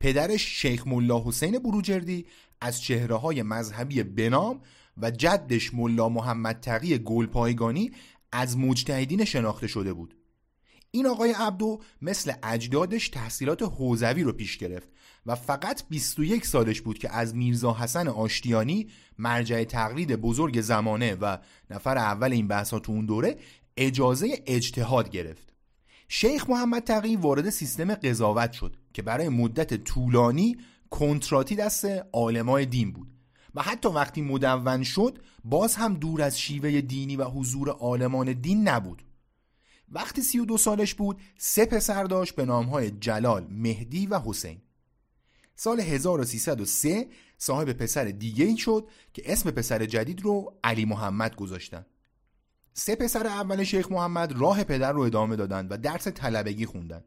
پدرش 0.00 0.42
شیخ 0.62 0.86
ملا 0.86 1.24
حسین 1.26 1.58
بروجردی 1.58 2.26
از 2.60 2.82
چهره 2.82 3.14
های 3.14 3.42
مذهبی 3.42 4.02
بنام 4.02 4.60
و 5.02 5.10
جدش 5.10 5.74
ملا 5.74 6.08
محمد 6.08 6.60
تقی 6.60 6.98
گلپایگانی 6.98 7.90
از 8.32 8.58
مجتهدین 8.58 9.24
شناخته 9.24 9.66
شده 9.66 9.92
بود. 9.92 10.14
این 10.90 11.06
آقای 11.06 11.32
عبدو 11.32 11.80
مثل 12.02 12.32
اجدادش 12.42 13.08
تحصیلات 13.08 13.62
حوزوی 13.62 14.22
رو 14.22 14.32
پیش 14.32 14.58
گرفت 14.58 14.88
و 15.26 15.34
فقط 15.34 15.82
21 15.88 16.46
سالش 16.46 16.80
بود 16.80 16.98
که 16.98 17.16
از 17.16 17.34
میرزا 17.34 17.72
حسن 17.72 18.08
آشتیانی 18.08 18.88
مرجع 19.18 19.64
تقلید 19.64 20.16
بزرگ 20.16 20.60
زمانه 20.60 21.14
و 21.14 21.38
نفر 21.70 21.98
اول 21.98 22.32
این 22.32 22.48
بحث 22.48 22.70
تو 22.74 22.92
اون 22.92 23.06
دوره 23.06 23.36
اجازه 23.76 24.42
اجتهاد 24.46 25.10
گرفت. 25.10 25.52
شیخ 26.08 26.50
محمد 26.50 26.82
تقی 26.82 27.16
وارد 27.16 27.50
سیستم 27.50 27.94
قضاوت 27.94 28.52
شد 28.52 28.76
که 28.92 29.02
برای 29.02 29.28
مدت 29.28 29.74
طولانی 29.84 30.56
کنتراتی 30.90 31.56
دست 31.56 31.84
عالمای 32.12 32.66
دین 32.66 32.92
بود. 32.92 33.17
و 33.58 33.62
حتی 33.62 33.88
وقتی 33.88 34.22
مدون 34.22 34.82
شد 34.82 35.18
باز 35.44 35.76
هم 35.76 35.94
دور 35.94 36.22
از 36.22 36.40
شیوه 36.40 36.80
دینی 36.80 37.16
و 37.16 37.24
حضور 37.24 37.70
عالمان 37.70 38.32
دین 38.32 38.68
نبود. 38.68 39.02
وقتی 39.88 40.22
سی 40.22 40.38
و 40.38 40.44
دو 40.44 40.56
سالش 40.56 40.94
بود 40.94 41.20
سه 41.38 41.66
پسر 41.66 42.04
داشت 42.04 42.34
به 42.34 42.44
نامهای 42.44 42.90
جلال، 42.90 43.46
مهدی 43.50 44.06
و 44.06 44.18
حسین. 44.18 44.62
سال 45.54 45.80
1303 45.80 47.08
صاحب 47.38 47.72
پسر 47.72 48.04
دیگه 48.04 48.44
ای 48.44 48.56
شد 48.56 48.88
که 49.12 49.32
اسم 49.32 49.50
پسر 49.50 49.86
جدید 49.86 50.22
رو 50.22 50.58
علی 50.64 50.84
محمد 50.84 51.36
گذاشتن. 51.36 51.86
سه 52.74 52.96
پسر 52.96 53.26
اول 53.26 53.64
شیخ 53.64 53.92
محمد 53.92 54.40
راه 54.40 54.64
پدر 54.64 54.92
رو 54.92 55.00
ادامه 55.00 55.36
دادن 55.36 55.68
و 55.68 55.76
درس 55.76 56.08
طلبگی 56.08 56.66
خوندن. 56.66 57.04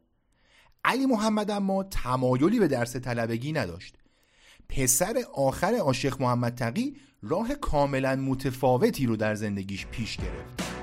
علی 0.84 1.06
محمد 1.06 1.50
اما 1.50 1.82
تمایلی 1.82 2.58
به 2.58 2.68
درس 2.68 2.96
طلبگی 2.96 3.52
نداشت. 3.52 4.01
پسر 4.68 5.24
آخر 5.34 5.74
آشیخ 5.74 6.20
محمد 6.20 6.54
تقی 6.54 6.96
راه 7.22 7.54
کاملا 7.54 8.16
متفاوتی 8.16 9.06
رو 9.06 9.16
در 9.16 9.34
زندگیش 9.34 9.86
پیش 9.86 10.16
گرفت. 10.16 10.81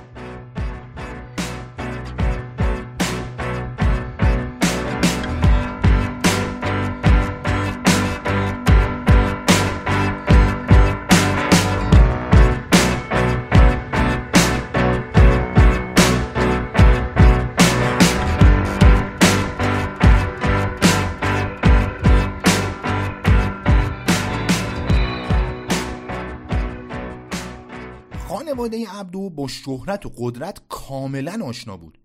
خانواده 28.70 29.00
عبدو 29.00 29.30
با 29.30 29.48
شهرت 29.48 30.06
و 30.06 30.12
قدرت 30.18 30.62
کاملا 30.70 31.46
آشنا 31.46 31.78
بود. 31.78 31.98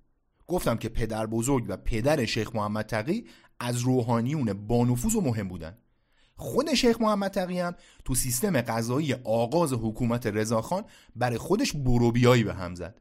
گفتم 0.47 0.77
که 0.77 0.89
پدر 0.89 1.27
بزرگ 1.27 1.65
و 1.69 1.77
پدر 1.77 2.25
شیخ 2.25 2.55
محمد 2.55 2.87
تقی 2.87 3.25
از 3.61 3.79
روحانیون 3.79 4.53
بانفوذ 4.53 5.15
و 5.15 5.21
مهم 5.21 5.49
بودن. 5.49 5.79
خود 6.37 6.75
شیخ 6.75 7.01
محمد 7.01 7.31
تقی 7.31 7.61
هم 7.61 7.75
تو 8.05 8.15
سیستم 8.15 8.61
قضایی 8.61 9.15
آغاز 9.25 9.73
حکومت 9.73 10.27
رضاخان 10.27 10.85
برای 11.17 11.39
خودش 11.39 11.73
بروبیایی 11.73 12.45
به 12.45 12.55
هم 12.55 12.75
زد. 12.75 13.01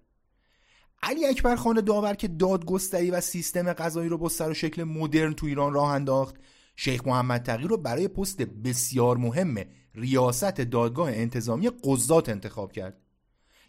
علی 1.03 1.25
اکبر 1.25 1.55
خان 1.55 1.81
داور 1.81 2.13
که 2.13 2.27
دادگستری 2.27 3.11
و 3.11 3.21
سیستم 3.21 3.73
قضایی 3.73 4.09
رو 4.09 4.17
با 4.17 4.29
سر 4.29 4.49
و 4.49 4.53
شکل 4.53 4.83
مدرن 4.83 5.33
تو 5.33 5.45
ایران 5.45 5.73
راه 5.73 5.89
انداخت 5.89 6.35
شیخ 6.75 7.07
محمد 7.07 7.43
تقی 7.43 7.67
رو 7.67 7.77
برای 7.77 8.07
پست 8.07 8.41
بسیار 8.41 9.17
مهم 9.17 9.55
ریاست 9.95 10.55
دادگاه 10.61 11.09
انتظامی 11.09 11.69
قضات 11.83 12.29
انتخاب 12.29 12.71
کرد. 12.71 13.02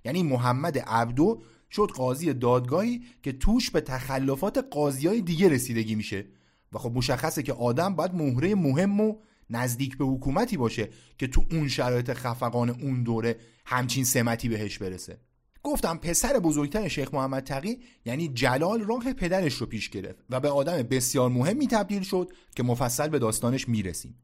یعنی 0.05 0.23
محمد 0.23 0.79
عبدو 0.79 1.43
شد 1.71 1.91
قاضی 1.95 2.35
دادگاهی 2.35 3.03
که 3.23 3.33
توش 3.33 3.71
به 3.71 3.81
تخلفات 3.81 4.59
قاضی 4.71 5.07
های 5.07 5.21
دیگه 5.21 5.49
رسیدگی 5.49 5.95
میشه. 5.95 6.27
و 6.73 6.79
خب 6.79 6.93
مشخصه 6.95 7.43
که 7.43 7.53
آدم 7.53 7.95
باید 7.95 8.15
مهره 8.15 8.55
مهم 8.55 9.01
و 9.01 9.15
نزدیک 9.51 9.99
به 9.99 10.05
حکومتی 10.05 10.57
باشه 10.57 10.89
که 11.19 11.27
تو 11.27 11.45
اون 11.51 11.69
شرایط 11.69 12.13
خفقان 12.13 12.71
اون 12.71 13.03
دوره 13.03 13.37
همچین 13.67 14.05
سمتی 14.05 14.49
بهش 14.49 14.79
برسه. 14.79 15.19
گفتم 15.63 15.97
پسر 15.97 16.39
بزرگتر 16.39 16.89
شیخ 16.89 17.15
محمد 17.15 17.45
تقی 17.45 17.79
یعنی 18.05 18.29
جلال 18.29 18.81
راه 18.81 19.13
پدرش 19.13 19.55
رو 19.55 19.67
پیش 19.67 19.91
گرفت 19.91 20.25
و 20.31 20.41
به 20.41 20.49
آدم 20.49 20.83
بسیار 20.83 21.31
مهمی 21.31 21.67
تبدیل 21.67 22.03
شد 22.03 22.33
که 22.57 22.63
مفصل 22.63 23.09
به 23.09 23.19
داستانش 23.19 23.69
می‌رسیم. 23.69 24.15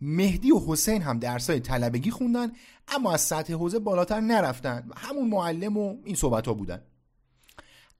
مهدی 0.00 0.52
و 0.52 0.60
حسین 0.66 1.02
هم 1.02 1.18
درسای 1.18 1.60
طلبگی 1.60 2.10
خوندن 2.10 2.52
اما 2.88 3.12
از 3.12 3.20
سطح 3.20 3.52
حوزه 3.52 3.78
بالاتر 3.78 4.20
نرفتن. 4.20 4.86
و 4.88 4.98
همون 4.98 5.28
معلم 5.28 5.76
و 5.76 5.96
این 6.04 6.14
صحبت 6.14 6.46
ها 6.46 6.54
بودن. 6.54 6.82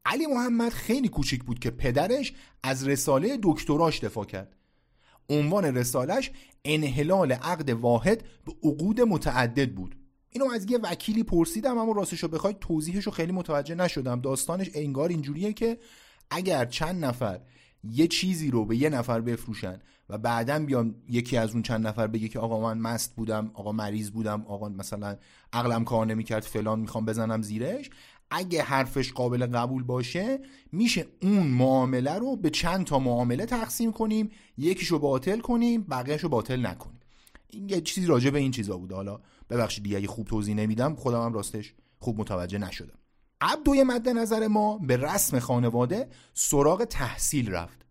علی 0.04 0.26
محمد 0.26 0.72
خیلی 0.72 1.08
کوچیک 1.08 1.44
بود 1.44 1.58
که 1.58 1.70
پدرش 1.70 2.32
از 2.62 2.88
رساله 2.88 3.38
دکتراش 3.42 4.04
دفاع 4.04 4.24
کرد. 4.24 4.56
عنوان 5.30 5.64
رسالش 5.64 6.30
انحلال 6.64 7.32
عقد 7.32 7.70
واحد 7.70 8.24
به 8.44 8.52
عقود 8.62 9.00
متعدد 9.00 9.72
بود. 9.72 9.96
اینو 10.30 10.50
از 10.50 10.70
یه 10.70 10.78
وکیلی 10.78 11.22
پرسیدم 11.22 11.78
اما 11.78 11.92
راستش 11.92 12.22
رو 12.22 12.28
بخوای 12.28 12.56
توضیحش 12.60 13.04
رو 13.04 13.12
خیلی 13.12 13.32
متوجه 13.32 13.74
نشدم. 13.74 14.20
داستانش 14.20 14.70
انگار 14.74 15.08
اینجوریه 15.08 15.52
که 15.52 15.78
اگر 16.30 16.64
چند 16.64 17.04
نفر 17.04 17.40
یه 17.84 18.06
چیزی 18.06 18.50
رو 18.50 18.64
به 18.64 18.76
یه 18.76 18.88
نفر 18.88 19.20
بفروشن 19.20 19.78
و 20.08 20.18
بعدا 20.18 20.58
بیان 20.58 20.94
یکی 21.08 21.36
از 21.36 21.52
اون 21.52 21.62
چند 21.62 21.86
نفر 21.86 22.06
بگه 22.06 22.28
که 22.28 22.38
آقا 22.38 22.60
من 22.60 22.78
مست 22.78 23.16
بودم 23.16 23.50
آقا 23.54 23.72
مریض 23.72 24.10
بودم 24.10 24.44
آقا 24.48 24.68
مثلا 24.68 25.16
عقلم 25.52 25.84
کار 25.84 26.06
نمی‌کرد 26.06 26.42
فلان 26.42 26.80
می‌خوام 26.80 27.04
بزنم 27.04 27.42
زیرش. 27.42 27.90
اگه 28.30 28.62
حرفش 28.62 29.12
قابل 29.12 29.46
قبول 29.46 29.82
باشه 29.82 30.40
میشه 30.72 31.06
اون 31.22 31.46
معامله 31.46 32.14
رو 32.14 32.36
به 32.36 32.50
چند 32.50 32.86
تا 32.86 32.98
معامله 32.98 33.46
تقسیم 33.46 33.92
کنیم. 33.92 34.30
یکیشو 34.58 34.98
باطل 34.98 35.40
کنیم 35.40 35.82
بقیهشو 35.82 36.28
باطل 36.28 36.66
نکنیم. 36.66 37.00
این 37.50 37.68
یه 37.68 37.80
چیزی 37.80 38.06
راجع 38.06 38.30
به 38.30 38.38
این 38.38 38.50
چیزا 38.50 38.76
بوده. 38.78 38.94
حالا 38.94 39.20
ببخشید 39.50 39.84
دیگه 39.84 39.96
اگه 39.96 40.08
خوب 40.08 40.26
توضیح 40.26 40.54
نمیدم 40.54 40.94
خودم 40.94 41.25
هم 41.25 41.32
راستش 41.32 41.75
خوب 41.98 42.20
متوجه 42.20 42.58
نشدم. 42.58 42.98
عبدوی 43.40 43.82
مد 43.82 44.08
نظر 44.08 44.46
ما 44.46 44.78
به 44.78 44.96
رسم 44.96 45.38
خانواده 45.38 46.08
سراغ 46.34 46.84
تحصیل 46.84 47.50
رفت. 47.50 47.86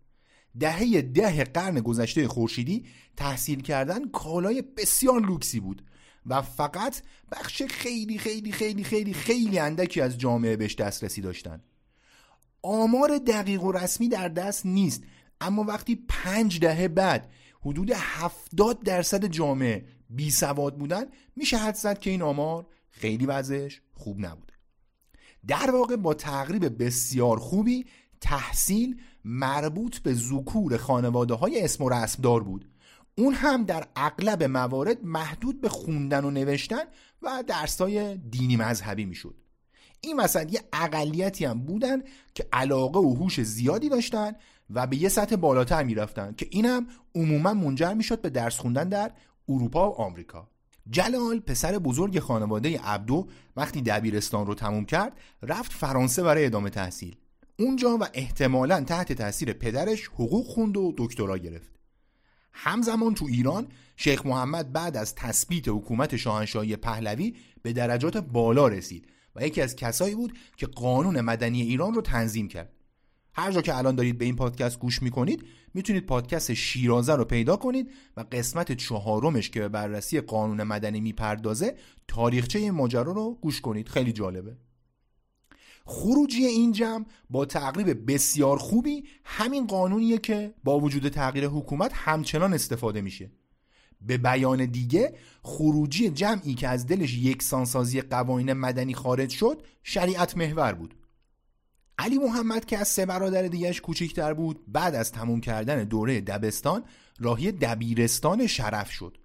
دهه 0.60 1.02
ده 1.02 1.44
قرن 1.44 1.80
گذشته 1.80 2.28
خورشیدی 2.28 2.84
تحصیل 3.16 3.60
کردن 3.60 4.08
کالای 4.08 4.62
بسیار 4.62 5.20
لوکسی 5.20 5.60
بود 5.60 5.82
و 6.26 6.42
فقط 6.42 7.02
بخش 7.32 7.62
خیلی 7.62 8.18
خیلی 8.18 8.52
خیلی 8.52 8.84
خیلی 8.84 9.14
خیلی 9.14 9.58
اندکی 9.58 10.00
از 10.00 10.18
جامعه 10.18 10.56
بهش 10.56 10.74
دسترسی 10.74 11.20
داشتن. 11.20 11.60
آمار 12.62 13.18
دقیق 13.18 13.62
و 13.62 13.72
رسمی 13.72 14.08
در 14.08 14.28
دست 14.28 14.66
نیست 14.66 15.02
اما 15.40 15.62
وقتی 15.62 16.04
پنج 16.08 16.60
دهه 16.60 16.88
بعد 16.88 17.30
حدود 17.60 17.90
هفتاد 17.94 18.82
درصد 18.82 19.26
جامعه 19.26 19.86
بی 20.10 20.30
سواد 20.30 20.78
بودن 20.78 21.04
میشه 21.36 21.56
حد 21.56 21.74
زد 21.74 21.98
که 21.98 22.10
این 22.10 22.22
آمار 22.22 22.66
خیلی 22.90 23.26
وضعش 23.26 23.80
خوب 23.92 24.26
نبوده 24.26 24.52
در 25.46 25.70
واقع 25.70 25.96
با 25.96 26.14
تقریب 26.14 26.84
بسیار 26.84 27.38
خوبی 27.38 27.86
تحصیل 28.20 29.00
مربوط 29.24 29.98
به 29.98 30.14
ذکور 30.14 30.76
خانواده 30.76 31.34
های 31.34 31.64
اسم 31.64 31.84
و 31.84 31.88
رسمدار 31.88 32.42
بود. 32.42 32.68
اون 33.18 33.34
هم 33.34 33.64
در 33.64 33.86
اغلب 33.96 34.42
موارد 34.42 35.04
محدود 35.04 35.60
به 35.60 35.68
خوندن 35.68 36.24
و 36.24 36.30
نوشتن 36.30 36.84
و 37.22 37.44
درسای 37.46 38.16
دینی 38.16 38.56
مذهبی 38.56 39.04
می‌شد. 39.04 39.34
این 40.00 40.20
وسط 40.20 40.52
یه 40.52 40.60
اقلیتی 40.72 41.44
هم 41.44 41.58
بودن 41.58 42.02
که 42.34 42.48
علاقه 42.52 43.00
و 43.00 43.14
هوش 43.14 43.40
زیادی 43.40 43.88
داشتن 43.88 44.32
و 44.70 44.86
به 44.86 44.96
یه 44.96 45.08
سطح 45.08 45.36
بالاتر 45.36 45.82
می‌رفتن 45.82 46.34
که 46.34 46.48
اینم 46.50 46.86
عموما 47.14 47.54
منجر 47.54 47.94
می‌شد 47.94 48.20
به 48.20 48.30
درس 48.30 48.58
خوندن 48.58 48.88
در 48.88 49.12
اروپا 49.48 49.90
و 49.90 49.94
آمریکا. 49.94 50.48
جلال 50.90 51.40
پسر 51.40 51.78
بزرگ 51.78 52.18
خانواده 52.18 52.80
عبدو 52.80 53.26
وقتی 53.56 53.82
دبیرستان 53.82 54.46
رو 54.46 54.54
تموم 54.54 54.84
کرد 54.84 55.12
رفت 55.42 55.72
فرانسه 55.72 56.22
برای 56.22 56.46
ادامه 56.46 56.70
تحصیل. 56.70 57.16
اونجا 57.58 57.98
و 58.00 58.06
احتمالا 58.14 58.80
تحت 58.80 59.12
تاثیر 59.12 59.52
پدرش 59.52 60.06
حقوق 60.06 60.46
خوند 60.46 60.76
و 60.76 60.94
دکترا 60.96 61.38
گرفت. 61.38 61.70
همزمان 62.52 63.14
تو 63.14 63.24
ایران 63.24 63.68
شیخ 63.96 64.26
محمد 64.26 64.72
بعد 64.72 64.96
از 64.96 65.14
تثبیت 65.14 65.68
حکومت 65.68 66.16
شاهنشاهی 66.16 66.76
پهلوی 66.76 67.36
به 67.62 67.72
درجات 67.72 68.16
بالا 68.16 68.68
رسید 68.68 69.08
و 69.36 69.46
یکی 69.46 69.62
از 69.62 69.76
کسایی 69.76 70.14
بود 70.14 70.38
که 70.56 70.66
قانون 70.66 71.20
مدنی 71.20 71.62
ایران 71.62 71.94
رو 71.94 72.02
تنظیم 72.02 72.48
کرد. 72.48 72.72
هر 73.34 73.52
جا 73.52 73.62
که 73.62 73.76
الان 73.76 73.94
دارید 73.94 74.18
به 74.18 74.24
این 74.24 74.36
پادکست 74.36 74.78
گوش 74.78 75.02
می‌کنید 75.02 75.44
می‌تونید 75.74 76.06
پادکست 76.06 76.54
شیرازه 76.54 77.14
رو 77.14 77.24
پیدا 77.24 77.56
کنید 77.56 77.90
و 78.16 78.24
قسمت 78.32 78.72
چهارمش 78.72 79.50
که 79.50 79.60
به 79.60 79.68
بررسی 79.68 80.20
قانون 80.20 80.62
مدنی 80.62 81.00
می‌پردازه 81.00 81.76
تاریخچه 82.08 82.58
این 82.58 82.70
ماجرا 82.70 83.12
رو 83.12 83.38
گوش 83.40 83.60
کنید. 83.60 83.88
خیلی 83.88 84.12
جالبه. 84.12 84.56
خروجی 85.88 86.44
این 86.44 86.72
جمع 86.72 87.04
با 87.30 87.44
تقریب 87.44 88.12
بسیار 88.12 88.58
خوبی 88.58 89.04
همین 89.24 89.66
قانونیه 89.66 90.18
که 90.18 90.54
با 90.64 90.80
وجود 90.80 91.08
تغییر 91.08 91.46
حکومت 91.46 91.92
همچنان 91.94 92.54
استفاده 92.54 93.00
میشه. 93.00 93.30
به 94.00 94.18
بیان 94.18 94.66
دیگه 94.66 95.14
خروجی 95.42 96.10
جمعی 96.10 96.54
که 96.54 96.68
از 96.68 96.86
دلش 96.86 97.14
یکسانسازی 97.14 98.00
قوانین 98.00 98.52
مدنی 98.52 98.94
خارج 98.94 99.30
شد 99.30 99.62
شریعت 99.82 100.36
محور 100.36 100.72
بود. 100.72 100.94
علی 101.98 102.18
محمد 102.18 102.64
که 102.64 102.78
از 102.78 102.88
سه 102.88 103.06
برادر 103.06 103.42
دیگهش 103.42 103.80
کوچکتر 103.80 104.34
بود 104.34 104.64
بعد 104.68 104.94
از 104.94 105.12
تموم 105.12 105.40
کردن 105.40 105.84
دوره 105.84 106.20
دبستان 106.20 106.84
راهی 107.18 107.52
دبیرستان 107.52 108.46
شرف 108.46 108.90
شد. 108.90 109.18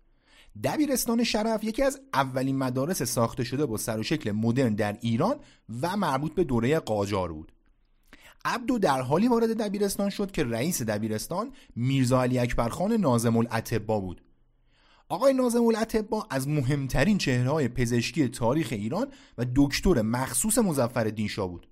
دبیرستان 0.64 1.24
شرف 1.24 1.64
یکی 1.64 1.84
از 1.84 2.00
اولین 2.14 2.58
مدارس 2.58 3.04
ساخته 3.04 3.44
شده 3.44 3.66
با 3.66 3.78
سر 3.78 4.00
و 4.00 4.04
شکل 4.04 4.32
مدرن 4.32 4.76
در 4.76 4.98
ایران 5.02 5.36
و 5.82 5.98
مربوط 5.98 6.34
به 6.34 6.44
دوره 6.44 6.80
قاجار 6.80 7.32
بود. 7.32 7.52
عبدو 8.46 8.80
در 8.80 9.02
حالی 9.02 9.28
وارد 9.28 9.58
دبیرستان 9.58 10.10
شد 10.10 10.32
که 10.32 10.44
رئیس 10.44 10.82
دبیرستان 10.82 11.52
میرزا 11.76 12.22
علی 12.22 12.40
اکبرخان 12.40 12.94
نازم 12.94 13.38
الاطبا 13.38 14.00
بود. 14.00 14.22
آقای 15.10 15.34
نازم 15.34 15.64
الاطبا 15.64 16.28
از 16.30 16.48
مهمترین 16.48 17.18
چهره 17.18 17.68
پزشکی 17.68 18.28
تاریخ 18.28 18.68
ایران 18.72 19.08
و 19.38 19.46
دکتر 19.56 20.02
مخصوص 20.02 20.58
مزفر 20.58 21.28
شاه 21.28 21.48
بود. 21.48 21.68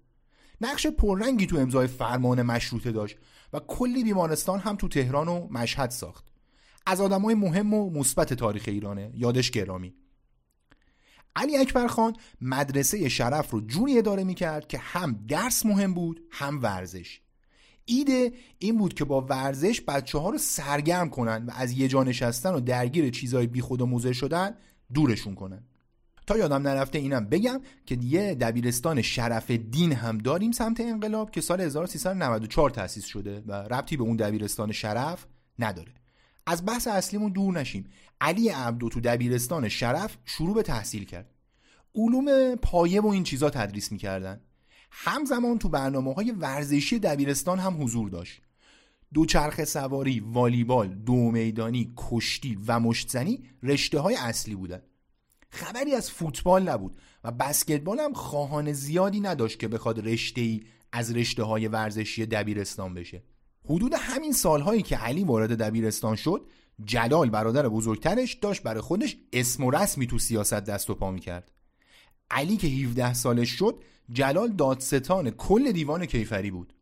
نقش 0.61 0.87
پررنگی 0.87 1.45
تو 1.45 1.57
امضای 1.57 1.87
فرمان 1.87 2.41
مشروطه 2.41 2.91
داشت 2.91 3.17
و 3.53 3.59
کلی 3.59 4.03
بیمارستان 4.03 4.59
هم 4.59 4.75
تو 4.75 4.87
تهران 4.87 5.27
و 5.27 5.47
مشهد 5.51 5.89
ساخت. 5.89 6.28
از 6.85 7.01
آدمای 7.01 7.35
مهم 7.35 7.73
و 7.73 7.89
مثبت 7.89 8.33
تاریخ 8.33 8.63
ایرانه. 8.67 9.11
یادش 9.13 9.51
گرامی. 9.51 9.93
علی 11.35 11.57
اکبر 11.57 11.87
خان 11.87 12.13
مدرسه 12.41 13.09
شرف 13.09 13.51
رو 13.51 13.61
جوری 13.61 13.97
اداره 13.97 14.23
می‌کرد 14.23 14.67
که 14.67 14.77
هم 14.77 15.25
درس 15.27 15.65
مهم 15.65 15.93
بود 15.93 16.21
هم 16.31 16.61
ورزش. 16.61 17.21
ایده 17.85 18.33
این 18.59 18.77
بود 18.77 18.93
که 18.93 19.05
با 19.05 19.21
ورزش 19.21 19.81
بچه 19.81 20.17
ها 20.17 20.29
رو 20.29 20.37
سرگرم 20.37 21.09
کنن 21.09 21.45
و 21.45 21.51
از 21.55 21.71
یه 21.71 21.87
جا 21.87 22.03
نشستن 22.03 22.53
و 22.53 22.59
درگیر 22.59 23.09
چیزای 23.09 23.47
بی 23.47 23.61
خود 23.61 23.81
و 23.81 23.85
موزه 23.85 24.13
شدن 24.13 24.55
دورشون 24.93 25.35
کنن. 25.35 25.63
تا 26.27 26.37
یادم 26.37 26.67
نرفته 26.67 26.99
اینم 26.99 27.25
بگم 27.25 27.61
که 27.85 27.97
یه 28.01 28.35
دبیرستان 28.35 29.01
شرف 29.01 29.51
دین 29.51 29.91
هم 29.91 30.17
داریم 30.17 30.51
سمت 30.51 30.79
انقلاب 30.79 31.31
که 31.31 31.41
سال 31.41 31.61
1394 31.61 32.69
تأسیس 32.69 33.05
شده 33.05 33.43
و 33.47 33.53
ربطی 33.53 33.97
به 33.97 34.03
اون 34.03 34.15
دبیرستان 34.15 34.71
شرف 34.71 35.25
نداره. 35.59 35.93
از 36.49 36.65
بحث 36.65 36.87
اصلیمون 36.87 37.31
دور 37.31 37.59
نشیم. 37.59 37.89
علی 38.21 38.49
عبدو 38.49 38.89
تو 38.89 38.99
دبیرستان 38.99 39.69
شرف 39.69 40.17
شروع 40.25 40.55
به 40.55 40.63
تحصیل 40.63 41.05
کرد. 41.05 41.29
علوم 41.95 42.55
پایه 42.55 43.01
و 43.01 43.07
این 43.07 43.23
چیزا 43.23 43.49
تدریس 43.49 43.91
می‌کردن. 43.91 44.41
همزمان 44.91 45.57
تو 45.59 45.69
برنامه 45.69 46.13
های 46.13 46.31
ورزشی 46.31 46.99
دبیرستان 46.99 47.59
هم 47.59 47.83
حضور 47.83 48.09
داشت. 48.09 48.41
دوچرخه 49.13 49.65
سواری، 49.65 50.19
والیبال، 50.19 50.87
دو 50.87 51.31
میدانی، 51.31 51.93
کشتی 51.97 52.57
و 52.67 52.79
مشتزنی 52.79 53.43
رشته 53.63 53.99
های 53.99 54.15
اصلی 54.15 54.55
بودن. 54.55 54.81
خبری 55.49 55.95
از 55.95 56.11
فوتبال 56.11 56.69
نبود 56.69 56.97
و 57.23 57.31
بسکتبال 57.31 57.99
هم 57.99 58.13
خواهان 58.13 58.73
زیادی 58.73 59.19
نداشت 59.19 59.59
که 59.59 59.67
بخواد 59.67 60.07
رشته 60.07 60.41
ای 60.41 60.63
از 60.91 61.15
رشته 61.15 61.43
های 61.43 61.67
ورزشی 61.67 62.25
دبیرستان 62.25 62.93
بشه. 62.93 63.23
حدود 63.69 63.93
همین 63.97 64.33
سالهایی 64.33 64.81
که 64.81 64.97
علی 64.97 65.23
وارد 65.23 65.57
دبیرستان 65.57 66.15
شد 66.15 66.45
جلال 66.85 67.29
برادر 67.29 67.69
بزرگترش 67.69 68.33
داشت 68.33 68.63
برای 68.63 68.81
خودش 68.81 69.17
اسم 69.33 69.63
و 69.63 69.71
رسمی 69.71 70.07
تو 70.07 70.19
سیاست 70.19 70.53
دست 70.53 70.89
و 70.89 70.95
پا 70.95 71.11
می‌کرد. 71.11 71.51
علی 72.31 72.57
که 72.57 72.67
17 72.67 73.13
سالش 73.13 73.49
شد 73.49 73.83
جلال 74.11 74.47
دادستان 74.47 75.29
کل 75.29 75.71
دیوان 75.71 76.05
کیفری 76.05 76.51
بود. 76.51 76.73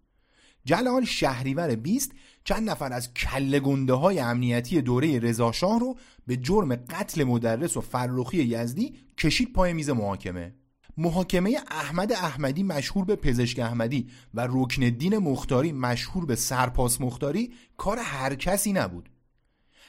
جلال 0.65 1.05
شهریور 1.05 1.75
20 1.75 2.11
چند 2.43 2.69
نفر 2.69 2.93
از 2.93 3.13
کله 3.13 3.59
گنده 3.59 3.93
های 3.93 4.19
امنیتی 4.19 4.81
دوره 4.81 5.19
رضاشاه 5.19 5.79
رو 5.79 5.97
به 6.27 6.37
جرم 6.37 6.75
قتل 6.75 7.23
مدرس 7.23 7.77
و 7.77 7.81
فرخی 7.81 8.37
یزدی 8.37 8.95
کشید 9.17 9.53
پای 9.53 9.73
میز 9.73 9.89
محاکمه. 9.89 10.53
محاکمه 10.97 11.59
احمد 11.71 12.11
احمدی 12.11 12.63
مشهور 12.63 13.05
به 13.05 13.15
پزشک 13.15 13.59
احمدی 13.59 14.07
و 14.33 14.47
رکن 14.49 14.83
الدین 14.83 15.17
مختاری 15.17 15.71
مشهور 15.71 16.25
به 16.25 16.35
سرپاس 16.35 17.01
مختاری 17.01 17.53
کار 17.77 17.97
هر 18.01 18.35
کسی 18.35 18.73
نبود. 18.73 19.09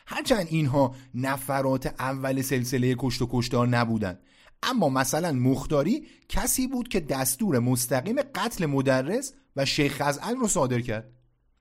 هرچند 0.06 0.46
اینها 0.50 0.94
نفرات 1.14 1.86
اول 1.86 2.42
سلسله 2.42 2.94
کشت 2.98 3.22
و 3.22 3.28
کشتار 3.30 3.68
نبودند 3.68 4.20
اما 4.62 4.88
مثلا 4.88 5.32
مختاری 5.32 6.06
کسی 6.28 6.66
بود 6.66 6.88
که 6.88 7.00
دستور 7.00 7.58
مستقیم 7.58 8.22
قتل 8.22 8.66
مدرس 8.66 9.32
و 9.56 9.64
شیخ 9.64 10.02
خزعل 10.02 10.36
رو 10.36 10.48
صادر 10.48 10.80
کرد. 10.80 11.12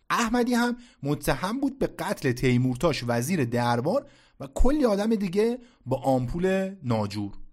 احمدی 0.10 0.54
هم 0.54 0.78
متهم 1.04 1.60
بود 1.60 1.80
به 1.80 1.88
قتل 1.88 2.32
تیمورتاش 2.32 3.04
وزیر 3.08 3.46
دربار 3.46 4.10
و 4.40 4.48
کلی 4.54 4.86
آدم 4.86 5.16
دیگه 5.16 5.60
با 5.86 5.98
آمپول 5.98 6.76
ناجور. 6.84 7.47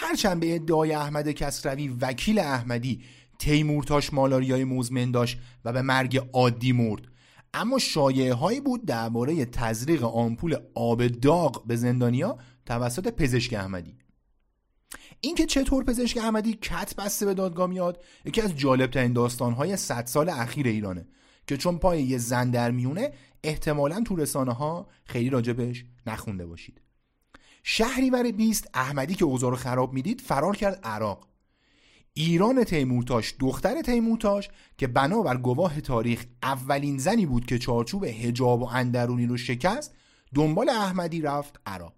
هرچند 0.00 0.40
به 0.40 0.54
ادعای 0.54 0.92
احمد 0.92 1.30
کسروی 1.30 1.88
وکیل 1.88 2.38
احمدی 2.38 3.04
تیمورتاش 3.38 4.12
مالاریای 4.12 4.64
مزمن 4.64 5.10
داشت 5.10 5.38
و 5.64 5.72
به 5.72 5.82
مرگ 5.82 6.22
عادی 6.32 6.72
مرد. 6.72 7.02
اما 7.54 7.78
شایعه 7.78 8.34
هایی 8.34 8.60
بود 8.60 8.86
درباره 8.86 9.44
تزریق 9.44 10.04
آمپول 10.04 10.56
آب 10.74 11.06
داغ 11.06 11.66
به 11.66 11.76
زندانیا 11.76 12.38
توسط 12.66 13.08
پزشک 13.08 13.54
احمدی. 13.54 13.98
اینکه 15.20 15.46
چطور 15.46 15.84
پزشک 15.84 16.16
احمدی 16.16 16.54
کت 16.54 16.94
بسته 16.98 17.26
به 17.26 17.34
دادگاه 17.34 17.66
میاد 17.66 18.04
یکی 18.24 18.40
از 18.40 18.56
جالب 18.56 18.90
ترین 18.90 19.12
داستان 19.12 19.52
های 19.52 19.76
100 19.76 20.06
سال 20.06 20.28
اخیر 20.28 20.66
ایرانه 20.66 21.06
که 21.46 21.56
چون 21.56 21.78
پای 21.78 22.02
یه 22.02 22.18
زن 22.18 22.50
در 22.50 22.70
میونه 22.70 23.12
احتمالا 23.44 24.02
تو 24.06 24.16
رسانه 24.16 24.52
ها 24.52 24.88
خیلی 25.04 25.30
راجبش 25.30 25.84
نخونده 26.06 26.46
باشید. 26.46 26.80
شهریور 27.62 28.30
20 28.32 28.70
احمدی 28.74 29.14
که 29.14 29.24
اوضاع 29.24 29.50
رو 29.50 29.56
خراب 29.56 29.92
می‌دید 29.92 30.20
فرار 30.20 30.56
کرد 30.56 30.80
عراق. 30.84 31.28
ایران 32.14 32.64
تیمورتاش 32.64 33.34
دختر 33.40 33.82
تیمورتاش 33.82 34.48
که 34.78 34.86
بنابر 34.86 35.36
گواه 35.36 35.80
تاریخ 35.80 36.24
اولین 36.42 36.98
زنی 36.98 37.26
بود 37.26 37.46
که 37.46 37.58
چارچوب 37.58 38.04
هجاب 38.04 38.62
و 38.62 38.64
اندرونی 38.64 39.26
رو 39.26 39.36
شکست 39.36 39.94
دنبال 40.34 40.68
احمدی 40.68 41.20
رفت 41.20 41.60
عراق. 41.66 41.94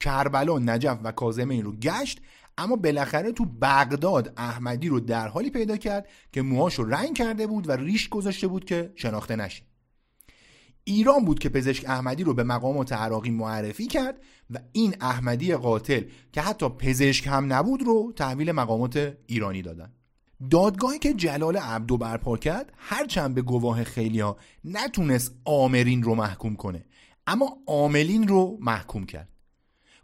کربلا 0.00 0.58
نجف 0.58 0.98
و 1.04 1.12
کازمه 1.12 1.54
این 1.54 1.64
رو 1.64 1.72
گشت 1.72 2.20
اما 2.58 2.76
بالاخره 2.76 3.32
تو 3.32 3.44
بغداد 3.44 4.32
احمدی 4.36 4.88
رو 4.88 5.00
در 5.00 5.28
حالی 5.28 5.50
پیدا 5.50 5.76
کرد 5.76 6.08
که 6.32 6.42
موهاش 6.42 6.74
رو 6.74 6.84
رنگ 6.84 7.16
کرده 7.16 7.46
بود 7.46 7.68
و 7.68 7.72
ریش 7.72 8.08
گذاشته 8.08 8.46
بود 8.46 8.64
که 8.64 8.92
شناخته 8.96 9.36
نشه 9.36 9.62
ایران 10.84 11.24
بود 11.24 11.38
که 11.38 11.48
پزشک 11.48 11.84
احمدی 11.88 12.24
رو 12.24 12.34
به 12.34 12.44
مقامات 12.44 12.92
عراقی 12.92 13.30
معرفی 13.30 13.86
کرد 13.86 14.20
و 14.50 14.58
این 14.72 14.96
احمدی 15.00 15.54
قاتل 15.54 16.02
که 16.32 16.40
حتی 16.40 16.68
پزشک 16.68 17.26
هم 17.26 17.52
نبود 17.52 17.82
رو 17.82 18.12
تحویل 18.16 18.52
مقامات 18.52 19.16
ایرانی 19.26 19.62
دادن. 19.62 19.92
دادگاهی 20.50 20.98
که 20.98 21.14
جلال 21.14 21.56
عبدو 21.56 21.96
برپا 21.96 22.36
کرد 22.36 22.72
هرچند 22.76 23.34
به 23.34 23.42
گواه 23.42 23.84
خیلی 23.84 24.20
ها 24.20 24.36
نتونست 24.64 25.32
آمرین 25.44 26.02
رو 26.02 26.14
محکوم 26.14 26.56
کنه 26.56 26.84
اما 27.26 27.58
عاملین 27.66 28.28
رو 28.28 28.58
محکوم 28.60 29.06
کرد. 29.06 29.28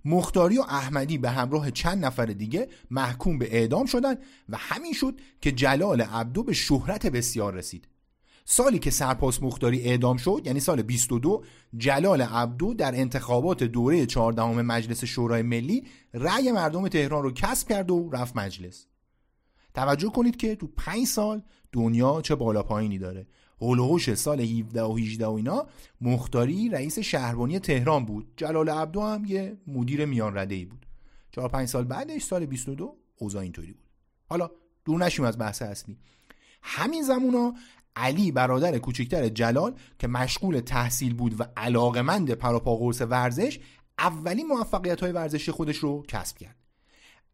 مختاری 0.05 0.59
و 0.59 0.62
احمدی 0.62 1.19
به 1.19 1.31
همراه 1.31 1.71
چند 1.71 2.05
نفر 2.05 2.27
دیگه 2.27 2.69
محکوم 2.90 3.38
به 3.38 3.57
اعدام 3.57 3.87
شدن 3.87 4.14
و 4.49 4.57
همین 4.57 4.93
شد 4.93 5.21
که 5.40 5.53
جلال 5.53 6.01
عبدو 6.01 6.43
به 6.43 6.53
شهرت 6.53 7.07
بسیار 7.07 7.55
رسید. 7.55 7.88
سالی 8.53 8.79
که 8.79 8.91
سرپاس 8.91 9.43
مختاری 9.43 9.81
اعدام 9.81 10.17
شد 10.17 10.43
یعنی 10.45 10.61
سال 10.61 10.83
22 10.83 11.45
جلال 11.77 12.23
عبدو 12.23 12.75
در 12.75 12.95
انتخابات 12.95 13.65
دوره 13.65 14.07
14 14.07 14.63
مجلس 14.63 15.05
شورای 15.05 15.43
ملی 15.43 15.87
رأی 16.15 16.53
مردم 16.53 16.89
تهران 16.89 17.23
رو 17.23 17.33
کسب 17.33 17.69
کرد 17.69 17.91
و 17.91 18.11
رفت 18.13 18.37
مجلس. 18.37 18.87
توجه 19.75 20.09
کنید 20.09 20.37
که 20.37 20.57
تو 20.57 20.67
5 20.67 21.07
سال 21.07 21.43
دنیا 21.73 22.21
چه 22.21 22.35
بالا 22.35 22.63
پایینی 22.63 22.99
داره. 22.99 23.27
هولوش 23.61 24.15
سال 24.15 24.41
17 24.41 24.83
و 24.83 24.97
18 24.97 25.27
و 25.27 25.33
اینا 25.33 25.67
مختاری 26.01 26.69
رئیس 26.69 26.99
شهربانی 26.99 27.59
تهران 27.59 28.05
بود. 28.05 28.33
جلال 28.37 28.69
عبدو 28.69 29.01
هم 29.01 29.25
یه 29.25 29.57
مدیر 29.67 30.05
میان 30.05 30.39
رده 30.39 30.55
ای 30.55 30.65
بود. 30.65 30.87
4 31.33 31.49
5 31.49 31.69
سال 31.69 31.85
بعدش 31.85 32.23
سال 32.23 32.47
22 32.47 32.97
اوضاع 33.17 33.43
اینطوری 33.43 33.73
بود. 33.73 33.87
حالا 34.29 34.51
دور 34.85 35.05
نشیم 35.05 35.25
از 35.25 35.39
بحث 35.39 35.63
اصلی. 35.63 35.99
همین 36.63 37.03
زمونا 37.03 37.55
علی 37.96 38.33
برادر 38.33 38.79
کوچکتر 38.79 39.29
جلال 39.29 39.74
که 39.98 40.09
مشغول 40.09 40.61
تحصیل 40.61 41.14
بود 41.14 41.40
و 41.40 41.44
علاقمند 41.57 42.31
پراپاگورس 42.31 43.00
ورزش 43.00 43.59
اولین 43.98 44.46
موفقیت 44.46 45.00
های 45.00 45.12
ورزشی 45.12 45.53
خودش 45.53 45.76
رو 45.76 46.03
کسب 46.09 46.38
کرد. 46.38 46.57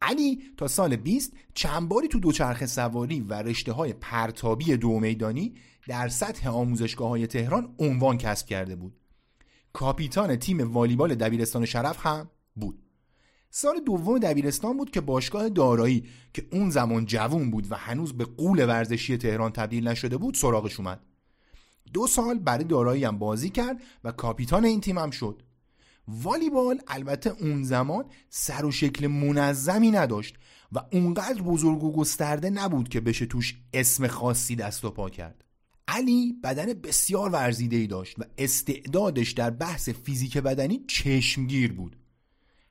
علی 0.03 0.43
تا 0.57 0.69
سال 0.69 0.97
20 0.97 1.33
چند 1.55 1.89
باری 1.89 2.09
تو 2.09 2.21
دوچرخه 2.21 2.67
سواری 2.67 3.21
و 3.21 3.35
رشته 3.35 3.73
های 3.73 3.93
پرتابی 3.93 4.77
دو 4.77 5.01
میدانی 5.01 5.55
در 5.89 6.09
سطح 6.09 6.51
آموزشگاه 6.51 7.09
های 7.09 7.27
تهران 7.27 7.75
عنوان 7.79 8.19
کسب 8.19 8.47
کرده 8.47 8.77
بود. 8.77 8.97
کاپیتان 9.73 10.37
تیم 10.37 10.73
والیبال 10.73 11.15
دبیرستان 11.15 11.65
شرف 11.65 12.07
هم 12.07 12.31
بود. 12.57 12.86
سال 13.51 13.81
دوم 13.87 14.19
دبیرستان 14.19 14.77
بود 14.77 14.91
که 14.91 15.01
باشگاه 15.01 15.49
دارایی 15.49 16.05
که 16.33 16.47
اون 16.53 16.71
زمان 16.71 17.07
جوون 17.07 17.51
بود 17.51 17.73
و 17.73 17.75
هنوز 17.75 18.13
به 18.13 18.25
قول 18.25 18.69
ورزشی 18.69 19.17
تهران 19.17 19.53
تبدیل 19.53 19.89
نشده 19.89 20.17
بود 20.17 20.35
سراغش 20.35 20.81
اومد. 20.81 21.01
دو 21.93 22.07
سال 22.07 22.39
برای 22.39 22.65
دارایی 22.65 23.05
هم 23.05 23.19
بازی 23.19 23.51
کرد 23.51 23.83
و 24.05 24.13
کاپیتان 24.13 24.65
این 24.65 24.81
تیم 24.81 24.99
هم 24.99 25.11
شد. 25.11 25.43
والیبال 26.09 26.81
البته 26.87 27.31
اون 27.31 27.63
زمان 27.63 28.05
سر 28.29 28.65
و 28.65 28.73
شکل 28.73 29.07
منظمی 29.07 29.91
نداشت 29.91 30.35
و 30.73 30.81
اونقدر 30.93 31.43
بزرگ 31.43 31.85
و 31.85 31.93
گسترده 31.93 32.51
نبود 32.51 32.89
که 32.89 33.01
بشه 33.01 33.27
توش 33.27 33.55
اسم 33.73 34.07
خاصی 34.07 34.57
دست 34.57 34.85
و 34.85 34.91
پا 34.91 35.11
کرد. 35.11 35.45
علی 35.89 36.33
بدن 36.45 36.73
بسیار 36.73 37.31
ورزیده 37.31 37.77
ای 37.77 37.87
داشت 37.87 38.19
و 38.19 38.23
استعدادش 38.39 39.33
در 39.33 39.51
بحث 39.51 39.89
فیزیک 39.89 40.39
بدنی 40.39 40.85
چشمگیر 40.89 41.73
بود. 41.73 41.97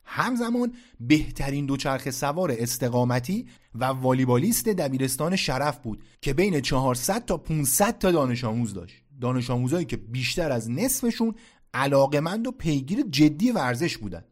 همزمان 0.06 0.74
بهترین 1.00 1.66
دوچرخه 1.66 2.12
سوار 2.12 2.56
استقامتی 2.60 3.48
و 3.76 3.86
والیبالیست 3.86 4.70
دبیرستان 4.70 5.36
شرف 5.36 5.80
بود 5.80 6.04
که 6.22 6.34
بین 6.34 6.62
400 6.62 7.26
تا 7.26 7.38
500 7.38 7.98
تا 7.98 8.12
دانش 8.12 8.44
آموز 8.44 8.74
داشت. 8.74 9.04
دانش 9.22 9.50
آموزایی 9.50 9.86
که 9.86 9.98
بیشتر 9.98 10.52
از 10.52 10.72
نصفشون 10.72 11.36
علاقمند 11.74 12.48
و 12.48 12.52
پیگیر 12.52 13.02
جدی 13.02 13.52
ورزش 13.52 13.98
بودن 13.98 14.24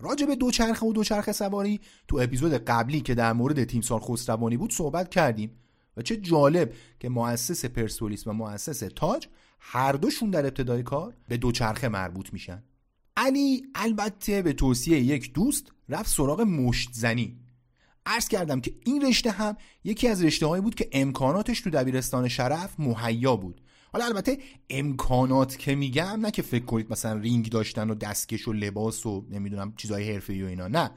راجع 0.00 0.26
به 0.26 0.36
دوچرخه 0.36 0.86
و 0.86 0.92
دوچرخه 0.92 1.32
سواری 1.32 1.80
تو 2.08 2.18
اپیزود 2.18 2.52
قبلی 2.52 3.00
که 3.00 3.14
در 3.14 3.32
مورد 3.32 3.64
تیمسار 3.64 4.00
خسروانی 4.00 4.56
بود 4.56 4.72
صحبت 4.72 5.08
کردیم 5.08 5.50
و 5.96 6.02
چه 6.02 6.16
جالب 6.16 6.72
که 7.00 7.08
مؤسس 7.08 7.64
پرسپولیس 7.64 8.26
و 8.26 8.32
مؤسس 8.32 8.82
تاج 8.96 9.26
هر 9.60 9.92
دوشون 9.92 10.30
در 10.30 10.46
ابتدای 10.46 10.82
کار 10.82 11.14
به 11.28 11.36
دوچرخه 11.36 11.88
مربوط 11.88 12.32
میشن. 12.32 12.62
علی 13.20 13.66
البته 13.74 14.42
به 14.42 14.52
توصیه 14.52 15.00
یک 15.00 15.32
دوست 15.32 15.72
رفت 15.88 16.10
سراغ 16.10 16.40
مشت 16.40 16.88
زنی. 16.92 17.36
عرض 18.06 18.28
کردم 18.28 18.60
که 18.60 18.74
این 18.84 19.06
رشته 19.06 19.30
هم 19.30 19.56
یکی 19.84 20.08
از 20.08 20.24
رشته 20.24 20.46
هایی 20.46 20.62
بود 20.62 20.74
که 20.74 20.88
امکاناتش 20.92 21.60
تو 21.60 21.70
دبیرستان 21.70 22.28
شرف 22.28 22.80
مهیا 22.80 23.36
بود. 23.36 23.60
حالا 23.92 24.04
البته 24.04 24.38
امکانات 24.70 25.58
که 25.58 25.74
میگم 25.74 26.20
نه 26.20 26.30
که 26.30 26.42
فکر 26.42 26.64
کنید 26.64 26.92
مثلا 26.92 27.18
رینگ 27.18 27.50
داشتن 27.50 27.90
و 27.90 27.94
دستکش 27.94 28.48
و 28.48 28.52
لباس 28.52 29.06
و 29.06 29.26
نمی‌دونم 29.30 29.74
چیزهای 29.76 30.12
حرفه‌ای 30.12 30.42
و 30.42 30.46
اینا 30.46 30.68
نه. 30.68 30.90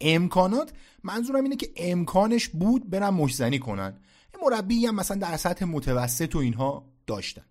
امکانات 0.00 0.72
منظورم 1.02 1.44
اینه 1.44 1.56
که 1.56 1.72
امکانش 1.76 2.48
بود 2.48 2.90
برن 2.90 3.08
مشزنی 3.08 3.58
کنن. 3.58 4.00
مربی 4.42 4.86
هم 4.86 4.94
مثلا 4.94 5.16
در 5.16 5.36
سطح 5.36 5.64
متوسط 5.64 6.36
و 6.36 6.38
اینها 6.38 6.92
داشتن. 7.06 7.44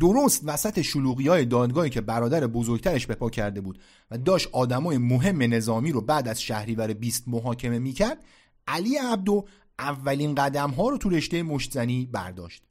درست 0.00 0.42
وسط 0.44 0.80
شلوغی 0.80 1.28
های 1.28 1.44
دادگاهی 1.44 1.90
که 1.90 2.00
برادر 2.00 2.46
بزرگترش 2.46 3.06
به 3.06 3.14
پا 3.14 3.30
کرده 3.30 3.60
بود 3.60 3.78
و 4.10 4.18
داشت 4.18 4.48
آدمای 4.52 4.98
مهم 4.98 5.42
نظامی 5.42 5.92
رو 5.92 6.00
بعد 6.00 6.28
از 6.28 6.42
شهریور 6.42 6.92
20 6.92 7.24
محاکمه 7.26 7.78
می‌کرد 7.78 8.24
علی 8.66 8.96
عبدو 8.96 9.44
اولین 9.78 10.34
قدم 10.34 10.70
ها 10.70 10.88
رو 10.88 10.98
تو 10.98 11.08
رشته 11.08 11.42
مشتزنی 11.42 12.06
برداشت. 12.12 12.62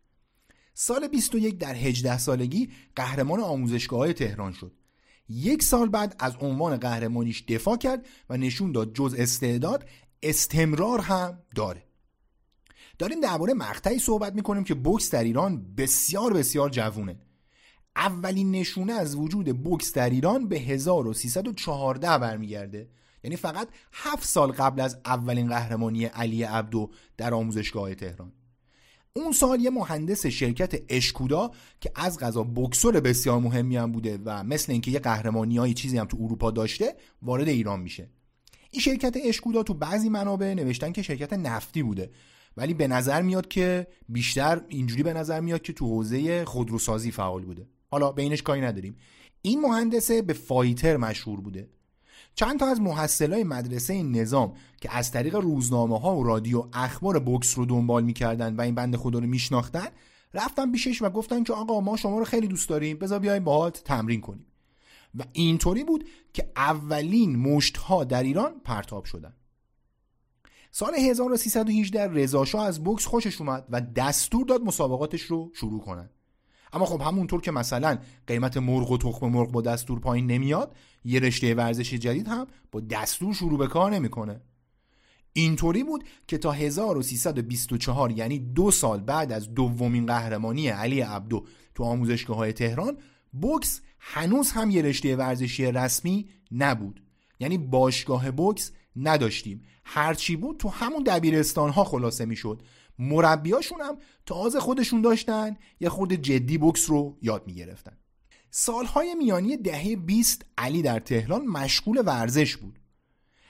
سال 0.74 1.08
21 1.08 1.58
در 1.58 1.76
18 1.76 2.18
سالگی 2.18 2.70
قهرمان 2.96 3.40
آموزشگاه 3.40 4.00
های 4.00 4.14
تهران 4.14 4.52
شد. 4.54 4.72
یک 5.30 5.64
سال 5.64 5.90
بعد 5.90 6.16
از 6.20 6.36
عنوان 6.42 6.78
قهرمانیش 6.78 7.44
دفاع 7.44 7.78
کرد 7.78 8.06
و 8.30 8.38
نشون 8.38 8.72
داد 8.72 8.94
جز 8.94 9.16
استعداد 9.18 9.90
استمرار 10.24 11.00
هم 11.00 11.40
داره. 11.56 11.84
داریم 12.98 13.20
درباره 13.20 13.54
مقطعی 13.54 14.00
صحبت 14.00 14.34
می‌کنیم 14.34 14.64
که 14.64 14.74
بوکس 14.74 15.12
در 15.12 15.24
ایران 15.24 15.76
بسیار 15.78 16.34
بسیار 16.34 16.70
جوونه. 16.70 17.20
اولین 17.96 18.52
نشونه 18.52 18.94
از 18.94 19.16
وجود 19.16 19.64
بوکس 19.64 19.94
در 19.94 20.10
ایران 20.10 20.48
به 20.48 20.60
1314 20.60 22.18
برمیگرده. 22.18 22.90
یعنی 23.24 23.36
فقط 23.36 23.68
هفت 23.94 24.28
سال 24.28 24.52
قبل 24.52 24.82
از 24.82 24.98
اولین 25.06 25.48
قهرمانی 25.48 26.06
علی 26.06 26.44
عبدو 26.44 26.92
در 27.18 27.34
آموزشگاه 27.34 27.96
تهران. 27.96 28.32
اون 29.16 29.32
سال 29.32 29.62
یه 29.62 29.70
مهندس 29.70 30.26
شرکت 30.26 30.82
اشکودا 30.90 31.52
که 31.82 31.92
از 31.96 32.20
غذا 32.20 32.44
بکسور 32.44 33.00
بسیار 33.00 33.40
مهمی 33.40 33.78
هم 33.78 33.92
بوده 33.92 34.20
و 34.26 34.44
مثل 34.44 34.72
اینکه 34.72 34.92
یه 34.92 35.00
قهرمانی 35.00 35.58
های 35.58 35.74
چیزی 35.74 35.98
هم 35.98 36.06
تو 36.06 36.18
اروپا 36.22 36.52
داشته 36.52 36.96
وارد 37.22 37.48
ایران 37.48 37.80
میشه. 37.80 38.10
این 38.72 38.82
شرکت 38.82 39.18
اشکودا 39.24 39.64
تو 39.64 39.74
بعضی 39.74 40.10
منابع 40.10 40.54
نوشتن 40.54 40.92
که 40.92 41.02
شرکت 41.02 41.34
نفتی 41.34 41.84
بوده. 41.84 42.12
ولی 42.58 42.74
به 42.74 42.88
نظر 42.88 43.22
میاد 43.22 43.48
که 43.48 43.88
بیشتر 44.10 44.62
اینجوری 44.68 45.04
به 45.04 45.14
نظر 45.14 45.40
میاد 45.40 45.62
که 45.62 45.74
تو 45.74 45.88
حوزه 45.88 46.46
خودروسازی 46.46 47.12
فعال 47.12 47.46
بوده. 47.46 47.68
حالا 47.92 48.12
بینش 48.12 48.42
کاری 48.42 48.62
نداریم. 48.62 48.96
این 49.42 49.62
مهندسه 49.62 50.22
به 50.22 50.34
فایتر 50.34 50.98
مشهور 50.98 51.42
بوده. 51.42 51.70
چند 52.36 52.60
تا 52.60 52.68
از 52.68 52.82
محصلای 52.82 53.44
مدرسه 53.44 54.04
نظام 54.04 54.54
که 54.82 54.98
از 54.98 55.12
طریق 55.12 55.36
روزنامه 55.36 56.00
ها 56.00 56.16
و 56.16 56.24
رادیو 56.24 56.66
اخبار 56.74 57.20
بوکس 57.20 57.58
رو 57.58 57.66
دنبال 57.66 58.04
می‌کردن 58.04 58.56
و 58.56 58.62
این 58.62 58.76
بند 58.76 58.96
خدا 58.96 59.20
رو 59.20 59.28
میشناختن 59.28 59.88
رفتن 60.34 60.72
پیشش 60.72 61.02
و 61.02 61.10
گفتن 61.10 61.44
که 61.44 61.54
آقا 61.54 61.80
ما 61.80 61.98
شما 61.98 62.20
رو 62.20 62.26
خیلی 62.26 62.48
دوست 62.48 62.70
داریم 62.70 62.98
بذار 62.98 63.20
بیای 63.20 63.40
باهات 63.40 63.84
تمرین 63.84 64.22
کنیم. 64.22 64.46
و 65.20 65.24
اینطوری 65.34 65.84
بود 65.84 66.08
که 66.34 66.52
اولین 66.56 67.36
مشت 67.36 67.78
ها 67.78 68.04
در 68.04 68.24
ایران 68.24 68.52
پرتاب 68.64 69.06
شدن. 69.06 69.34
سال 70.76 70.96
1318 70.96 72.08
رضا 72.08 72.46
از 72.60 72.84
بوکس 72.84 73.06
خوشش 73.06 73.42
اومد 73.42 73.66
و 73.70 73.82
دستور 73.82 74.46
داد 74.46 74.62
مسابقاتش 74.62 75.22
رو 75.22 75.52
شروع 75.54 75.82
کنن 75.82 76.10
اما 76.74 76.86
خب 76.86 77.02
همونطور 77.02 77.42
که 77.42 77.52
مثلا 77.52 77.98
قیمت 78.28 78.58
مرغ 78.58 78.92
و 78.92 78.98
تخم 78.98 79.28
مرغ 79.28 79.52
با 79.52 79.62
دستور 79.62 80.00
پایین 80.00 80.28
نمیاد 80.28 80.76
یه 81.06 81.20
رشته 81.20 81.56
ورزشی 81.56 81.98
جدید 81.98 82.28
هم 82.28 82.48
با 82.72 82.80
دستور 82.80 83.34
شروع 83.34 83.60
به 83.60 83.68
کار 83.68 83.92
نمی‌کنه. 83.92 84.42
اینطوری 85.34 85.84
بود 85.84 86.04
که 86.28 86.38
تا 86.38 86.52
1324 86.52 88.12
یعنی 88.12 88.40
دو 88.40 88.72
سال 88.72 89.00
بعد 89.00 89.32
از 89.32 89.54
دومین 89.54 90.06
قهرمانی 90.06 90.68
علی 90.68 91.02
عبدو 91.02 91.46
تو 91.76 91.84
آموزشگاه 91.84 92.38
های 92.38 92.54
تهران 92.54 92.98
بوکس 93.32 93.82
هنوز 94.00 94.52
هم 94.52 94.70
یه 94.70 94.82
رشته 94.82 95.16
ورزشی 95.16 95.66
رسمی 95.66 96.30
نبود. 96.52 97.04
یعنی 97.40 97.58
باشگاه 97.58 98.32
بوکس 98.32 98.72
نداشتیم. 98.96 99.62
هرچی 99.86 100.36
بود 100.36 100.58
تو 100.58 100.70
همون 100.70 101.04
دبیرستان 101.04 101.70
ها 101.70 101.84
خلاصه 101.84 102.26
می‌شد. 102.26 102.62
مربیاشون 103.00 103.82
هم 103.82 103.98
تازه 104.26 104.60
خودشون 104.60 105.02
داشتن 105.02 105.58
یه 105.80 105.90
خود 105.90 106.14
جدی 106.14 106.58
بوکس 106.58 106.90
رو 106.90 107.18
یاد 107.22 107.48
می‌گرفتن. 107.48 107.98
سالهای 108.52 109.16
میانی 109.16 109.58
دهه 109.58 109.96
20 109.96 110.46
علی 110.58 110.82
در 110.82 111.00
تهران 111.00 111.46
مشغول 111.46 112.04
ورزش 112.06 112.58
بود. 112.58 112.80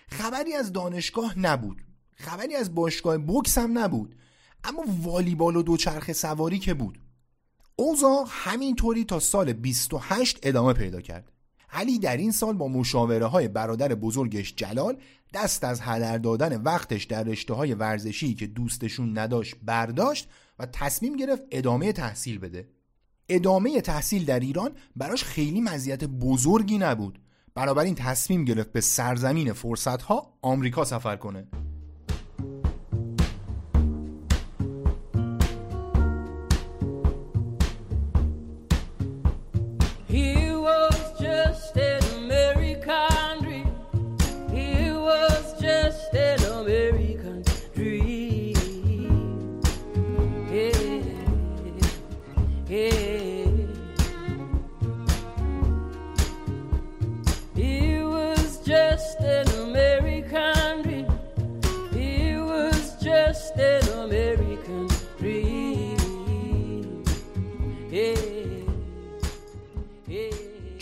خبری 0.08 0.54
از 0.54 0.74
دانشگاه 0.74 1.40
نبود. 1.40 1.82
خبری 2.16 2.56
از 2.56 2.76
باشگاه 2.76 3.18
بوکس 3.18 3.58
هم 3.58 3.78
نبود. 3.78 4.16
اما 4.64 4.84
والیبال 5.02 5.56
و 5.56 5.64
دوچرخه 5.64 6.14
سواری 6.14 6.60
که 6.60 6.74
بود. 6.74 7.00
اوضاع 7.76 8.26
همینطوری 8.30 9.06
تا 9.06 9.20
سال 9.20 9.54
28 9.54 10.40
ادامه 10.44 10.74
پیدا 10.74 11.02
کرد. 11.02 11.33
علی 11.74 12.00
در 12.00 12.18
این 12.18 12.32
سال 12.32 12.54
با 12.54 12.68
مشاوره 12.68 13.26
های 13.26 13.48
برادر 13.48 13.96
بزرگش 13.96 14.56
جلال 14.56 14.98
دست 15.34 15.64
از 15.64 15.82
هدر 15.82 16.18
دادن 16.18 16.62
وقتش 16.62 17.04
در 17.04 17.24
رشته 17.24 17.54
های 17.54 17.74
ورزشی 17.74 18.34
که 18.34 18.48
دوستشون 18.48 19.18
نداشت 19.18 19.56
برداشت 19.64 20.30
و 20.60 20.66
تصمیم 20.66 21.16
گرفت 21.16 21.44
ادامه 21.52 21.92
تحصیل 21.92 22.40
بده. 22.40 22.68
ادامه 23.30 23.82
تحصیل 23.82 24.26
در 24.26 24.40
ایران 24.40 24.72
براش 24.96 25.24
خیلی 25.24 25.62
مزیت 25.62 26.04
بزرگی 26.04 26.78
نبود. 26.78 27.20
این 27.58 27.96
تصمیم 27.96 28.46
گرفت 28.46 28.72
به 28.72 28.82
سرزمین 28.82 29.54
فرصت 29.54 30.02
ها 30.02 30.38
آمریکا 30.42 30.86
سفر 30.86 31.16
کنه. 31.16 31.48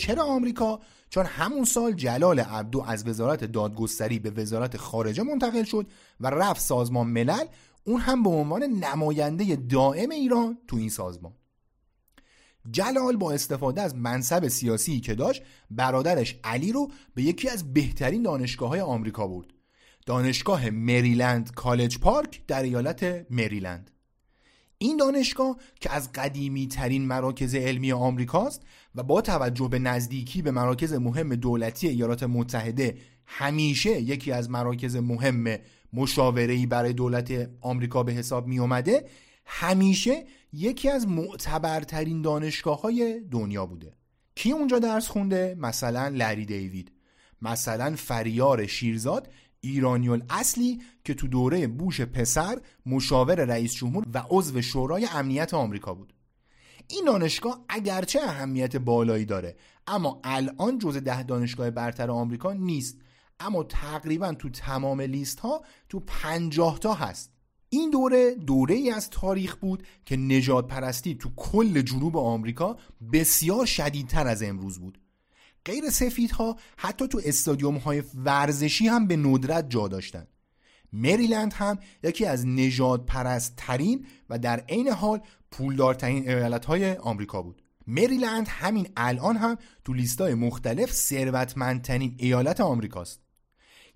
چرا 0.02 0.24
آمریکا؟ 0.24 0.80
چون 1.10 1.26
همون 1.26 1.64
سال 1.64 1.92
جلال 1.92 2.40
عبدو 2.40 2.82
از 2.82 3.08
وزارت 3.08 3.44
دادگستری 3.44 4.18
به 4.18 4.30
وزارت 4.30 4.76
خارجه 4.76 5.22
منتقل 5.22 5.62
شد 5.62 5.86
و 6.20 6.30
رفت 6.30 6.60
سازمان 6.60 7.06
ملل. 7.06 7.44
اون 7.84 8.00
هم 8.00 8.22
به 8.22 8.30
عنوان 8.30 8.62
نماینده 8.62 9.56
دائم 9.56 10.10
ایران 10.10 10.58
تو 10.68 10.76
این 10.76 10.88
سازمان. 10.88 11.32
جلال 12.70 13.16
با 13.16 13.32
استفاده 13.32 13.82
از 13.82 13.94
منصب 13.94 14.48
سیاسی 14.48 15.00
که 15.00 15.14
داشت 15.14 15.42
برادرش 15.70 16.36
علی 16.44 16.72
رو 16.72 16.90
به 17.14 17.22
یکی 17.22 17.48
از 17.48 17.72
بهترین 17.72 18.22
دانشگاه 18.22 18.68
های 18.68 18.80
آمریکا 18.80 19.26
برد. 19.26 19.46
دانشگاه 20.06 20.70
مریلند 20.70 21.54
کالج 21.54 21.98
پارک 21.98 22.46
در 22.46 22.62
ایالت 22.62 23.26
مریلند. 23.30 23.90
این 24.82 24.96
دانشگاه 24.96 25.56
که 25.80 25.92
از 25.92 26.12
قدیمی 26.12 26.68
ترین 26.68 27.06
مراکز 27.06 27.54
علمی 27.54 27.92
آمریکاست 27.92 28.62
و 28.94 29.02
با 29.02 29.20
توجه 29.20 29.68
به 29.68 29.78
نزدیکی 29.78 30.42
به 30.42 30.50
مراکز 30.50 30.92
مهم 30.92 31.34
دولتی 31.34 31.88
ایالات 31.88 32.22
متحده 32.22 32.96
همیشه 33.26 34.00
یکی 34.00 34.32
از 34.32 34.50
مراکز 34.50 34.96
مهم 34.96 35.58
مشاوره‌ای 35.92 36.66
برای 36.66 36.92
دولت 36.92 37.50
آمریکا 37.60 38.02
به 38.02 38.12
حساب 38.12 38.46
می 38.46 38.58
اومده 38.58 39.04
همیشه 39.46 40.24
یکی 40.52 40.88
از 40.88 41.08
معتبرترین 41.08 42.22
دانشگاه 42.22 42.80
های 42.80 43.20
دنیا 43.30 43.66
بوده 43.66 43.92
کی 44.34 44.52
اونجا 44.52 44.78
درس 44.78 45.08
خونده؟ 45.08 45.56
مثلا 45.58 46.08
لری 46.08 46.46
دیوید 46.46 46.92
مثلا 47.42 47.94
فریار 47.96 48.66
شیرزاد 48.66 49.28
ایرانیول 49.64 50.22
اصلی 50.30 50.82
که 51.04 51.14
تو 51.14 51.28
دوره 51.28 51.66
بوش 51.66 52.00
پسر 52.00 52.60
مشاور 52.86 53.44
رئیس 53.44 53.74
جمهور 53.74 54.04
و 54.14 54.24
عضو 54.30 54.62
شورای 54.62 55.08
امنیت 55.12 55.54
آمریکا 55.54 55.94
بود. 55.94 56.12
این 56.88 57.04
دانشگاه 57.06 57.64
اگرچه 57.68 58.20
اهمیت 58.22 58.76
بالایی 58.76 59.24
داره 59.24 59.56
اما 59.86 60.20
الان 60.24 60.78
جز 60.78 60.96
ده 60.96 61.22
دانشگاه 61.22 61.70
برتر 61.70 62.10
آمریکا 62.10 62.52
نیست. 62.52 62.98
اما 63.40 63.64
تقریبا 63.64 64.32
تو 64.32 64.50
تمام 64.50 65.00
لیست 65.00 65.40
ها 65.40 65.64
تو 65.88 66.00
پنجاه 66.00 66.78
تا 66.78 66.94
هست. 66.94 67.32
این 67.68 67.90
دوره 67.90 68.34
دوره 68.34 68.74
ای 68.74 68.90
از 68.90 69.10
تاریخ 69.10 69.56
بود 69.56 69.86
که 70.04 70.16
نجات 70.16 70.66
پرستی 70.66 71.14
تو 71.14 71.30
کل 71.36 71.80
جنوب 71.80 72.16
آمریکا 72.16 72.76
بسیار 73.12 73.66
شدیدتر 73.66 74.26
از 74.26 74.42
امروز 74.42 74.78
بود. 74.78 75.01
غیر 75.64 75.90
سفیدها 75.90 76.56
حتی 76.76 77.08
تو 77.08 77.20
استادیوم 77.24 77.76
های 77.76 78.02
ورزشی 78.14 78.88
هم 78.88 79.06
به 79.06 79.16
ندرت 79.16 79.70
جا 79.70 79.88
داشتند. 79.88 80.28
مریلند 80.92 81.52
هم 81.52 81.78
یکی 82.02 82.26
از 82.26 82.46
نجات 82.46 83.06
پرست 83.06 83.54
ترین 83.56 84.06
و 84.30 84.38
در 84.38 84.60
عین 84.60 84.88
حال 84.88 85.20
پولدارترین 85.50 86.28
ایالت 86.28 86.64
های 86.64 86.96
آمریکا 86.96 87.42
بود. 87.42 87.62
مریلند 87.86 88.48
همین 88.48 88.88
الان 88.96 89.36
هم 89.36 89.56
تو 89.84 89.94
لیستای 89.94 90.34
مختلف 90.34 90.92
ثروتمندترین 90.92 92.14
ایالت 92.18 92.60
آمریکاست. 92.60 93.20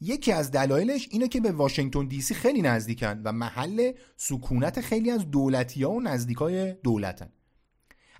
یکی 0.00 0.32
از 0.32 0.50
دلایلش 0.50 1.08
اینه 1.10 1.28
که 1.28 1.40
به 1.40 1.52
واشنگتن 1.52 2.06
دی 2.06 2.20
سی 2.20 2.34
خیلی 2.34 2.62
نزدیکن 2.62 3.22
و 3.24 3.32
محل 3.32 3.92
سکونت 4.16 4.80
خیلی 4.80 5.10
از 5.10 5.30
دولتی 5.30 5.82
ها 5.82 5.90
و 5.90 6.00
نزدیکای 6.00 6.72
دولتن. 6.72 7.28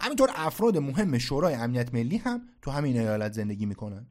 همینطور 0.01 0.31
افراد 0.35 0.79
مهم 0.79 1.19
شورای 1.19 1.55
امنیت 1.55 1.95
ملی 1.95 2.17
هم 2.17 2.43
تو 2.63 2.71
همین 2.71 2.99
ایالت 2.99 3.33
زندگی 3.33 3.67
می‌کنن. 3.67 4.07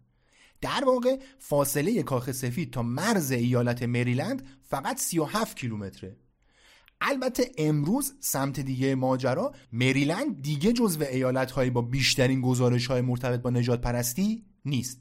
در 0.61 0.83
واقع 0.85 1.19
فاصله 1.39 2.03
کاخ 2.03 2.31
سفید 2.31 2.73
تا 2.73 2.83
مرز 2.83 3.31
ایالت 3.31 3.83
مریلند 3.83 4.47
فقط 4.63 4.97
37 4.97 5.57
کیلومتره. 5.57 6.17
البته 7.01 7.51
امروز 7.57 8.13
سمت 8.19 8.59
دیگه 8.59 8.95
ماجرا 8.95 9.53
مریلند 9.71 10.41
دیگه 10.41 10.73
جزو 10.73 11.03
ایالت 11.03 11.51
های 11.51 11.69
با 11.69 11.81
بیشترین 11.81 12.41
گزارش 12.41 12.87
های 12.87 13.01
مرتبط 13.01 13.39
با 13.41 13.49
نجات 13.49 13.81
پرستی 13.81 14.45
نیست. 14.65 14.99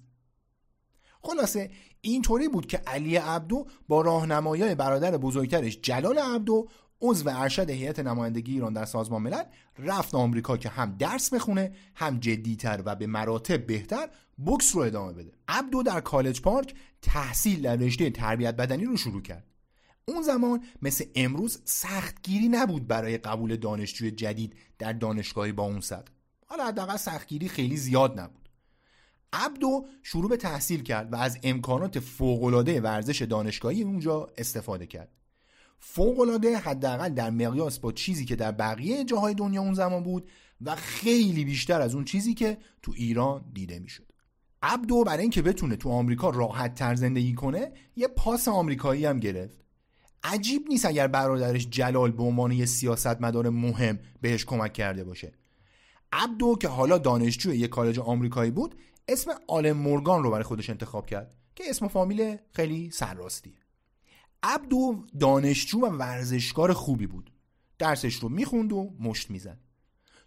خلاصه 1.21 1.71
اینطوری 2.01 2.49
بود 2.49 2.67
که 2.67 2.77
علی 2.77 3.17
عبدو 3.17 3.67
با 3.89 4.01
راهنمایی 4.01 4.75
برادر 4.75 5.17
بزرگترش 5.17 5.79
جلال 5.83 6.19
عبدو 6.19 6.69
عضو 7.05 7.29
ارشد 7.29 7.71
هیئت 7.71 7.99
نمایندگی 8.01 8.53
ایران 8.53 8.73
در 8.73 8.85
سازمان 8.85 9.23
ملل 9.23 9.43
رفت 9.79 10.15
آمریکا 10.15 10.57
که 10.57 10.69
هم 10.69 10.97
درس 10.99 11.35
بخونه 11.35 11.73
هم 11.95 12.19
جدیتر 12.19 12.83
و 12.85 12.95
به 12.95 13.07
مراتب 13.07 13.67
بهتر 13.67 14.09
بوکس 14.37 14.75
رو 14.75 14.83
ادامه 14.83 15.13
بده. 15.13 15.33
عبدو 15.49 15.83
در 15.83 16.01
کالج 16.01 16.41
پارک 16.41 16.75
تحصیل 17.03 17.63
در 17.63 17.77
رشته 17.77 18.11
تربیت 18.11 18.57
بدنی 18.57 18.85
رو 18.85 18.97
شروع 18.97 19.23
کرد. 19.23 19.45
اون 20.09 20.23
زمان 20.23 20.65
مثل 20.83 21.05
امروز 21.15 21.59
سختگیری 21.65 22.49
نبود 22.49 22.87
برای 22.87 23.19
قبول 23.19 23.57
دانشجوی 23.57 24.11
جدید 24.11 24.57
در 24.79 24.93
دانشگاهی 24.93 25.53
با 25.53 25.63
اون 25.63 25.81
سطح 25.81 26.13
حالا 26.47 26.67
حداقل 26.67 26.97
سختگیری 26.97 27.49
خیلی 27.49 27.77
زیاد 27.77 28.21
نبود. 28.21 28.49
عبدو 29.33 29.87
شروع 30.03 30.29
به 30.29 30.37
تحصیل 30.37 30.83
کرد 30.83 31.13
و 31.13 31.17
از 31.17 31.39
امکانات 31.43 31.99
فوقالعاده 31.99 32.81
ورزش 32.81 33.23
دانشگاهی 33.23 33.83
اونجا 33.83 34.29
استفاده 34.39 34.87
کرد. 34.87 35.09
فوقالعاده 35.87 36.57
حداقل 36.57 37.09
در 37.09 37.31
مقیاس 37.31 37.79
با 37.79 37.93
چیزی 37.93 38.25
که 38.25 38.37
در 38.37 38.53
بقیه 38.53 39.05
جاهای 39.05 39.35
دنیا 39.35 39.63
اون 39.63 39.75
زمان 39.75 40.03
بود 40.03 40.31
و 40.61 40.77
خیلی 40.77 41.45
بیشتر 41.45 41.81
از 41.81 41.95
اون 41.95 42.05
چیزی 42.05 42.35
که 42.35 42.59
تو 42.83 42.93
ایران 42.97 43.45
دیده 43.53 43.79
می‌شد. 43.79 44.13
عبدو 44.63 45.05
برای 45.05 45.23
اینکه 45.23 45.43
بتونه 45.43 45.77
تو 45.77 45.91
آمریکا 45.91 46.31
راحت 46.31 46.75
تر 46.75 46.95
زندگی 46.95 47.35
کنه 47.35 47.73
یه 47.97 48.09
پاس 48.09 48.49
آمریکایی 48.49 49.07
هم 49.07 49.21
گرفت. 49.21 49.65
عجیب 50.23 50.63
نیست 50.69 50.85
اگر 50.85 51.07
برادرش 51.07 51.69
جلال 51.71 52.11
به 52.11 52.23
عنوان 52.23 52.53
یه 52.53 52.67
سیاستمدار 52.67 53.49
مهم 53.49 53.99
بهش 54.21 54.45
کمک 54.45 54.73
کرده 54.73 55.05
باشه. 55.05 55.33
عبدو 56.13 56.57
که 56.61 56.69
حالا 56.69 56.99
دانشجو 56.99 57.55
یک 57.55 57.71
کالج 57.71 57.99
آمریکایی 57.99 58.51
بود 58.51 58.75
اسم 59.09 59.31
آلن 59.49 59.73
مورگان 59.73 60.23
رو 60.23 60.31
برای 60.31 60.45
خودش 60.45 60.71
انتخاب 60.71 61.07
کرد 61.07 61.35
که 61.55 61.65
اسم 61.67 61.89
فامیل 61.89 62.37
خیلی 62.53 62.91
سرراستیه 62.91 63.64
عبدو 64.47 65.05
دانشجو 65.21 65.81
و 65.81 65.87
ورزشکار 65.87 66.73
خوبی 66.73 67.07
بود. 67.07 67.33
درسش 67.79 68.15
رو 68.15 68.29
می‌خوند 68.29 68.73
و 68.73 68.95
مشت 69.01 69.31
می‌زد. 69.31 69.59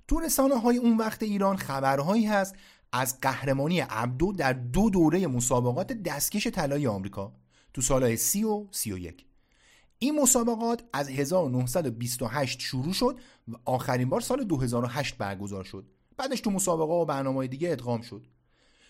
تو 0.08 0.19
رسانه 0.19 0.60
های 0.60 0.77
اون 0.77 0.97
وقت 0.97 1.23
ایران 1.23 1.58
خبرهایی 1.58 2.25
هست 2.25 2.56
از 2.91 3.19
قهرمانی 3.21 3.80
عبدو 3.80 4.32
در 4.32 4.53
دو 4.53 4.89
دوره 4.89 5.27
مسابقات 5.27 5.91
دستکش 5.93 6.47
طلای 6.47 6.88
آمریکا 6.88 7.34
تو 7.73 7.82
سالهای 7.82 8.17
سی 8.17 8.43
و 8.43 8.67
سی 8.71 8.91
و 8.91 8.97
یک. 8.97 9.25
این 9.99 10.21
مسابقات 10.21 10.84
از 10.93 11.10
1928 11.10 12.60
شروع 12.60 12.93
شد 12.93 13.19
و 13.47 13.56
آخرین 13.65 14.10
بار 14.10 14.21
سال 14.21 14.43
2008 14.43 15.17
برگزار 15.17 15.63
شد. 15.63 15.86
بعدش 16.17 16.41
تو 16.41 16.51
مسابقه 16.51 16.93
و 16.93 17.06
برنامه 17.06 17.47
دیگه 17.47 17.71
ادغام 17.71 18.01
شد. 18.01 18.27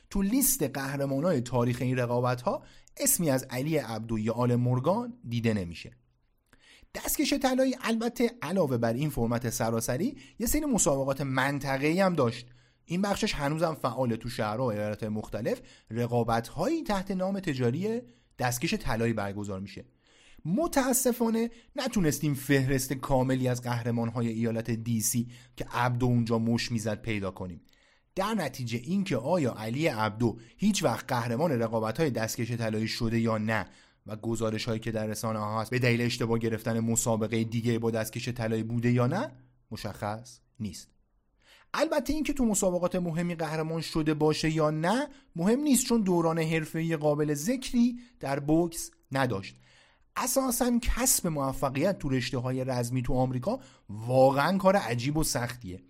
تو 0.10 0.22
لیست 0.22 0.64
قهرمانای 0.64 1.42
تاریخ 1.42 1.78
این 1.82 1.98
رقابت 1.98 2.42
ها 2.42 2.64
اسمی 2.98 3.30
از 3.30 3.44
علی 3.44 3.78
عبدو 3.78 4.20
یا 4.20 4.34
آل 4.34 4.56
مورگان 4.56 5.14
دیده 5.30 5.54
نمیشه. 5.54 5.92
دستکش 6.96 7.34
طلایی 7.34 7.76
البته 7.82 8.32
علاوه 8.42 8.78
بر 8.78 8.94
این 8.94 9.10
فرمت 9.10 9.50
سراسری 9.50 10.18
یه 10.40 10.48
سری 10.48 10.66
مسابقات 10.66 11.22
منطقه‌ای 11.22 12.00
هم 12.00 12.14
داشت. 12.14 12.48
این 12.86 13.02
بخشش 13.02 13.34
هنوزم 13.34 13.78
فعال 13.82 14.16
تو 14.16 14.30
شهرها 14.30 14.66
و 14.66 14.72
ایالت 14.72 15.04
مختلف. 15.04 15.62
رقابت 15.92 16.48
هایی 16.48 16.84
تحت 16.84 17.12
نام 17.12 17.40
تجاری 17.40 18.02
دستکش 18.40 18.74
طلایی 18.74 19.14
برگزار 19.14 19.60
میشه. 19.60 19.86
متاسفانه 20.46 21.50
نتونستیم 21.76 22.34
فهرست 22.34 22.94
کاملی 22.94 23.48
از 23.48 23.62
قهرمان 23.62 24.10
های 24.10 24.28
ایالت 24.28 24.72
دیسی 24.72 25.28
که 25.56 25.66
عبدو 25.72 26.06
اونجا 26.06 26.40
مش 26.40 26.72
می‌زد 26.72 27.02
پیدا 27.02 27.32
کنیم. 27.32 27.62
در 28.18 28.34
نتیجه 28.34 28.82
اینکه 28.84 29.18
آیا 29.18 29.54
علی 29.54 29.88
عبدو 29.88 30.38
هیچ 30.58 30.84
وقت 30.84 31.06
قهرمان 31.08 31.52
رقابت 31.52 32.00
های 32.00 32.10
دستکش 32.10 32.52
طلایی 32.52 32.88
شده 32.88 33.20
یا 33.20 33.38
نه 33.38 33.66
و 34.08 34.16
گزارش 34.16 34.66
هایی 34.66 34.80
که 34.80 34.92
در 34.92 35.08
رسانه 35.08 35.40
ها 35.40 35.62
هست 35.62 35.72
به 35.72 35.80
دلیل 35.80 36.02
اشتباه 36.02 36.40
گرفتن 36.40 36.80
مسابقه 36.80 37.44
دیگه 37.44 37.80
با 37.80 37.92
دستکش 37.92 38.30
طلایی 38.30 38.64
بوده 38.64 38.92
یا 38.92 39.08
نه 39.08 39.32
مشخص 39.72 40.40
نیست. 40.60 40.88
البته 41.74 42.14
اینکه 42.14 42.34
تو 42.34 42.46
مسابقات 42.46 42.96
مهمی 42.96 43.36
قهرمان 43.36 43.82
شده 43.82 44.14
باشه 44.14 44.50
یا 44.50 44.70
نه 44.70 45.08
مهم 45.36 45.60
نیست 45.60 45.86
چون 45.86 46.02
دوران 46.02 46.40
حرفه‌ای 46.40 46.96
قابل 46.96 47.34
ذکری 47.34 48.00
در 48.20 48.40
بوکس 48.40 48.92
نداشت. 49.12 49.56
اساسا 50.16 50.80
کسب 50.82 51.28
موفقیت 51.28 52.00
تو 52.00 52.10
رشته 52.10 52.38
های 52.38 52.64
رزمی 52.64 53.04
تو 53.04 53.14
آمریکا 53.14 53.60
واقعا 53.90 54.58
کار 54.58 54.76
عجیب 54.76 55.18
و 55.18 55.24
سختیه. 55.24 55.84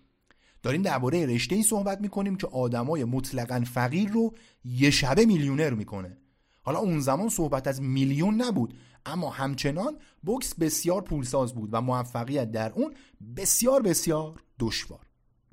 داریم 0.62 0.82
درباره 0.82 1.26
رشته 1.26 1.54
ای 1.56 1.62
صحبت 1.62 2.00
می‌کنیم 2.00 2.36
که 2.36 2.46
آدمای 2.46 3.04
مطلقا 3.04 3.64
فقیر 3.74 4.10
رو 4.10 4.34
یه 4.64 4.90
شبه 4.90 5.26
میلیونر 5.26 5.70
می‌کنه. 5.70 6.16
حالا 6.62 6.78
اون 6.78 7.00
زمان 7.00 7.28
صحبت 7.28 7.66
از 7.66 7.82
میلیون 7.82 8.42
نبود 8.42 8.74
اما 9.06 9.30
همچنان 9.30 9.96
بوکس 10.22 10.54
بسیار 10.54 11.02
پولساز 11.02 11.54
بود 11.54 11.68
و 11.72 11.80
موفقیت 11.80 12.50
در 12.50 12.72
اون 12.72 12.94
بسیار 13.36 13.82
بسیار 13.82 14.42
دشوار. 14.58 15.00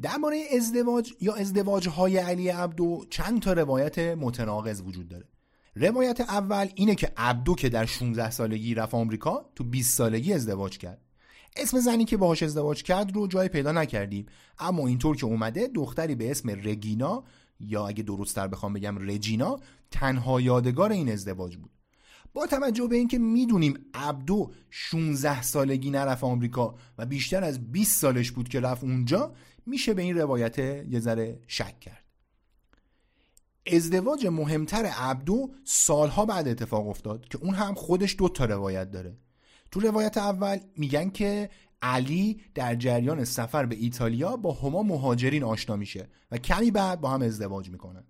درباره 0.01 0.43
ازدواج 0.57 1.13
یا 1.21 1.33
ازدواج 1.33 1.87
های 1.87 2.17
علی 2.17 2.49
عبدو 2.49 3.05
چند 3.09 3.41
تا 3.41 3.53
روایت 3.53 3.99
متناقض 3.99 4.81
وجود 4.81 5.07
داره. 5.07 5.25
روایت 5.75 6.21
اول 6.21 6.69
اینه 6.75 6.95
که 6.95 7.11
عبدو 7.17 7.55
که 7.55 7.69
در 7.69 7.85
16 7.85 8.31
سالگی 8.31 8.75
رفت 8.75 8.93
آمریکا 8.93 9.51
تو 9.55 9.63
20 9.63 9.97
سالگی 9.97 10.33
ازدواج 10.33 10.77
کرد. 10.77 11.04
اسم 11.55 11.79
زنی 11.79 12.05
که 12.05 12.17
باهاش 12.17 12.43
ازدواج 12.43 12.83
کرد 12.83 13.15
رو 13.15 13.27
جای 13.27 13.47
پیدا 13.47 13.71
نکردیم. 13.71 14.25
اما 14.59 14.87
اینطور 14.87 15.15
که 15.15 15.25
اومده 15.25 15.67
دختری 15.67 16.15
به 16.15 16.31
اسم 16.31 16.49
رگینا 16.49 17.23
یا 17.59 17.87
اگه 17.87 18.03
درستتر 18.03 18.47
بخوام 18.47 18.73
بگم 18.73 19.09
رجینا 19.09 19.59
تنها 19.91 20.41
یادگار 20.41 20.91
این 20.91 21.11
ازدواج 21.11 21.57
بود. 21.57 21.71
با 22.33 22.47
توجه 22.47 22.87
به 22.87 22.95
اینکه 22.95 23.17
می‌دونیم 23.17 23.85
عبدو 23.93 24.51
16 24.69 25.41
سالگی 25.41 25.89
نرفت 25.89 26.23
آمریکا 26.23 26.75
و 26.97 27.05
بیشتر 27.05 27.43
از 27.43 27.71
20 27.71 28.01
سالش 28.01 28.31
بود 28.31 28.49
که 28.49 28.59
رفت 28.59 28.83
اونجا 28.83 29.33
میشه 29.65 29.93
به 29.93 30.01
این 30.01 30.17
روایت 30.17 30.59
یه 30.59 30.99
ذره 30.99 31.39
شک 31.47 31.79
کرد. 31.79 32.03
ازدواج 33.73 34.27
مهمتر 34.27 34.85
عبدو 34.85 35.51
سالها 35.63 36.25
بعد 36.25 36.47
اتفاق 36.47 36.87
افتاد 36.87 37.27
که 37.27 37.37
اون 37.37 37.53
هم 37.53 37.73
خودش 37.73 38.15
دو 38.19 38.29
تا 38.29 38.45
روایت 38.45 38.91
داره. 38.91 39.17
تو 39.71 39.79
روایت 39.79 40.17
اول 40.17 40.59
میگن 40.77 41.09
که 41.09 41.49
علی 41.81 42.41
در 42.55 42.75
جریان 42.75 43.23
سفر 43.23 43.65
به 43.65 43.75
ایتالیا 43.75 44.37
با 44.37 44.53
هما 44.53 44.83
مهاجرین 44.83 45.43
آشنا 45.43 45.75
میشه 45.75 46.09
و 46.31 46.37
کمی 46.37 46.71
بعد 46.71 47.01
با 47.01 47.09
هم 47.09 47.21
ازدواج 47.21 47.69
می‌کنن. 47.69 48.03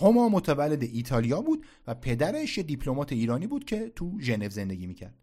هما 0.00 0.28
متولد 0.28 0.82
ایتالیا 0.82 1.40
بود 1.40 1.66
و 1.86 1.94
پدرش 1.94 2.58
یه 2.58 2.64
دیپلمات 2.64 3.12
ایرانی 3.12 3.46
بود 3.46 3.64
که 3.64 3.92
تو 3.96 4.20
ژنو 4.20 4.48
زندگی 4.48 4.86
می‌کرد. 4.86 5.14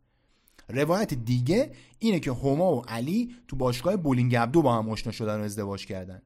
روایت 0.69 1.13
دیگه 1.13 1.71
اینه 1.99 2.19
که 2.19 2.31
هما 2.31 2.75
و 2.75 2.81
علی 2.81 3.35
تو 3.47 3.55
باشگاه 3.55 3.95
بولینگ 3.95 4.35
عبدو 4.35 4.61
با 4.61 4.75
هم 4.75 4.89
آشنا 4.89 5.11
شدن 5.11 5.39
و 5.39 5.43
ازدواج 5.43 5.85
کردن. 5.85 6.21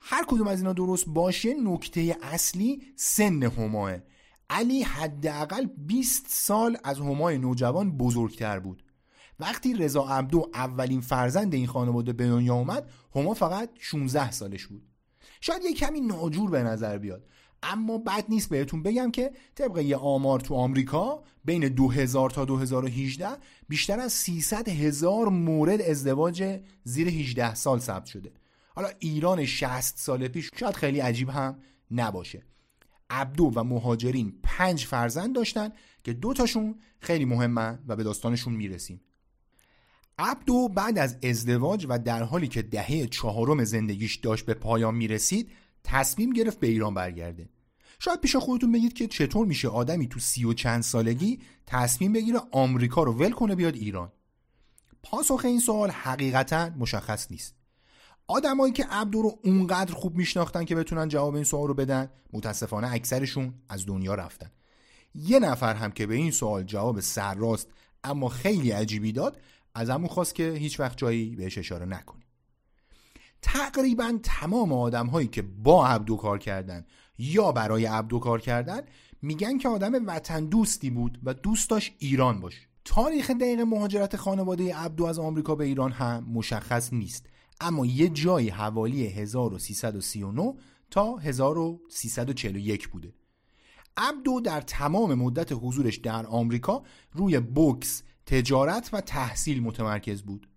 هر 0.00 0.24
کدوم 0.28 0.46
از 0.46 0.58
اینا 0.58 0.72
درست 0.72 1.04
باشه 1.08 1.54
نکته 1.54 2.16
اصلی 2.22 2.82
سن 2.96 3.42
هماه. 3.42 3.98
علی 4.54 4.82
حداقل 4.82 5.66
20 5.76 6.26
سال 6.28 6.76
از 6.84 6.98
همای 6.98 7.38
نوجوان 7.38 7.96
بزرگتر 7.96 8.58
بود. 8.58 8.84
وقتی 9.40 9.74
رضا 9.74 10.04
عبدو 10.04 10.50
اولین 10.54 11.00
فرزند 11.00 11.54
این 11.54 11.66
خانواده 11.66 12.12
به 12.12 12.26
دنیا 12.26 12.54
اومد 12.54 12.90
هما 13.14 13.34
فقط 13.34 13.70
16 13.78 14.30
سالش 14.30 14.66
بود. 14.66 14.82
شاید 15.40 15.64
یه 15.64 15.72
کمی 15.72 16.00
ناجور 16.00 16.50
به 16.50 16.62
نظر 16.62 16.98
بیاد. 16.98 17.26
اما 17.62 17.98
بد 17.98 18.24
نیست 18.28 18.48
بهتون 18.48 18.82
بگم 18.82 19.10
که 19.10 19.30
طبق 19.54 19.78
یه 19.78 19.96
آمار 19.96 20.40
تو 20.40 20.54
آمریکا 20.54 21.22
بین 21.44 21.68
2000 21.68 22.30
تا 22.30 22.44
2018 22.44 23.28
بیشتر 23.68 24.00
از 24.00 24.12
300 24.12 24.68
هزار 24.68 25.28
مورد 25.28 25.82
ازدواج 25.82 26.60
زیر 26.84 27.08
18 27.08 27.54
سال 27.54 27.78
ثبت 27.78 28.06
شده. 28.06 28.32
حالا 28.74 28.88
ایران 28.98 29.44
60 29.44 29.98
سال 29.98 30.28
پیش 30.28 30.50
شاید 30.56 30.74
خیلی 30.74 31.00
عجیب 31.00 31.28
هم 31.28 31.58
نباشه. 31.90 32.42
عبدو 33.10 33.52
و 33.54 33.64
مهاجرین 33.64 34.34
پنج 34.42 34.84
فرزند 34.84 35.34
داشتن 35.34 35.72
که 36.04 36.12
دوتاشون 36.12 36.74
خیلی 37.00 37.24
مهمن 37.24 37.78
و 37.88 37.96
به 37.96 38.02
داستانشون 38.02 38.54
می‌رسیم. 38.54 39.00
عبدو 40.18 40.68
بعد 40.68 40.98
از 40.98 41.18
ازدواج 41.22 41.86
و 41.88 41.98
در 41.98 42.22
حالی 42.22 42.48
که 42.48 42.62
دهه 42.62 43.06
چهارم 43.06 43.64
زندگیش 43.64 44.16
داشت 44.16 44.46
به 44.46 44.54
پایان 44.54 44.94
می‌رسید 44.94 45.50
تصمیم 45.84 46.30
گرفت 46.30 46.60
به 46.60 46.66
ایران 46.66 46.94
برگرده. 46.94 47.48
شاید 47.98 48.20
پیش 48.20 48.36
خودتون 48.36 48.72
بگید 48.72 48.92
که 48.92 49.06
چطور 49.06 49.46
میشه 49.46 49.68
آدمی 49.68 50.08
تو 50.08 50.20
سی 50.20 50.44
و 50.44 50.52
چند 50.52 50.82
سالگی 50.82 51.40
تصمیم 51.66 52.12
بگیره 52.12 52.40
آمریکا 52.50 53.02
رو 53.02 53.12
ول 53.12 53.30
کنه 53.30 53.54
بیاد 53.54 53.74
ایران. 53.74 54.12
پاسخ 55.02 55.42
این 55.44 55.60
سوال 55.60 55.90
حقیقتا 55.90 56.70
مشخص 56.78 57.30
نیست. 57.30 57.54
آدمایی 58.26 58.72
که 58.72 58.86
عبدو 58.90 59.22
رو 59.22 59.38
اونقدر 59.44 59.94
خوب 59.94 60.16
میشناختن 60.16 60.64
که 60.64 60.74
بتونن 60.74 61.08
جواب 61.08 61.34
این 61.34 61.44
سوال 61.44 61.68
رو 61.68 61.74
بدن 61.74 62.10
متاسفانه 62.32 62.92
اکثرشون 62.92 63.54
از 63.68 63.86
دنیا 63.86 64.14
رفتن. 64.14 64.50
یه 65.14 65.38
نفر 65.38 65.74
هم 65.74 65.90
که 65.90 66.06
به 66.06 66.14
این 66.14 66.30
سوال 66.30 66.62
جواب 66.62 67.00
سرراست 67.00 67.68
اما 68.04 68.28
خیلی 68.28 68.70
عجیبی 68.70 69.12
داد 69.12 69.40
از 69.74 69.90
همون 69.90 70.08
خواست 70.08 70.34
که 70.34 70.50
هیچ 70.50 70.80
وقت 70.80 70.98
جایی 70.98 71.36
بهش 71.36 71.58
اشاره 71.58 71.86
نکنیم. 71.86 72.24
تقریبا 73.42 74.18
تمام 74.22 74.72
آدم 74.72 75.06
هایی 75.06 75.28
که 75.28 75.42
با 75.42 75.86
عبدو 75.86 76.16
کار 76.16 76.38
کردن 76.38 76.86
یا 77.18 77.52
برای 77.52 77.86
عبدو 77.86 78.18
کار 78.18 78.40
کردن 78.40 78.82
میگن 79.22 79.58
که 79.58 79.68
آدم 79.68 80.06
وطن 80.06 80.44
دوستی 80.44 80.90
بود 80.90 81.18
و 81.22 81.34
دوست 81.34 81.70
داشت 81.70 81.94
ایران 81.98 82.40
باشه. 82.40 82.68
تاریخ 82.84 83.30
دقیق 83.30 83.60
مهاجرت 83.60 84.16
خانواده 84.16 84.76
عبدو 84.76 85.04
از 85.04 85.18
آمریکا 85.18 85.54
به 85.54 85.64
ایران 85.64 85.92
هم 85.92 86.24
مشخص 86.32 86.92
نیست. 86.92 87.26
اما 87.60 87.86
یه 87.86 88.08
جایی 88.08 88.48
حوالی 88.48 89.06
1339 89.06 90.54
تا 90.90 91.16
1341 91.16 92.88
بوده. 92.88 93.14
عبدو 93.96 94.40
در 94.40 94.60
تمام 94.60 95.14
مدت 95.14 95.52
حضورش 95.52 95.96
در 95.96 96.26
آمریکا 96.26 96.82
روی 97.12 97.40
بوکس، 97.40 98.02
تجارت 98.26 98.90
و 98.92 99.00
تحصیل 99.00 99.62
متمرکز 99.62 100.22
بود. 100.22 100.48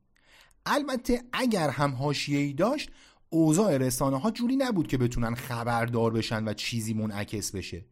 البته 0.65 1.23
اگر 1.33 1.69
هم 1.69 1.91
حاشیه‌ای 1.91 2.53
داشت 2.53 2.91
اوضاع 3.29 3.77
رسانه 3.77 4.19
ها 4.19 4.31
جوری 4.31 4.55
نبود 4.55 4.87
که 4.87 4.97
بتونن 4.97 5.35
خبردار 5.35 6.11
بشن 6.11 6.47
و 6.47 6.53
چیزی 6.53 6.93
منعکس 6.93 7.51
بشه. 7.51 7.85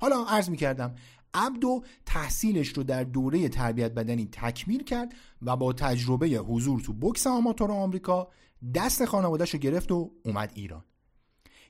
حالا 0.00 0.24
عرض 0.24 0.50
می‌کردم 0.50 0.94
عبدو 1.34 1.82
تحصیلش 2.06 2.68
رو 2.68 2.82
در 2.82 3.04
دوره 3.04 3.48
تربیت 3.48 3.94
بدنی 3.94 4.28
تکمیل 4.32 4.82
کرد 4.82 5.14
و 5.42 5.56
با 5.56 5.72
تجربه 5.72 6.26
حضور 6.26 6.80
تو 6.80 6.92
بکس 6.92 7.26
آماتور 7.26 7.72
آمریکا 7.72 8.28
دست 8.74 9.04
خانوادهش 9.04 9.50
رو 9.50 9.58
گرفت 9.58 9.92
و 9.92 10.10
اومد 10.24 10.52
ایران. 10.54 10.84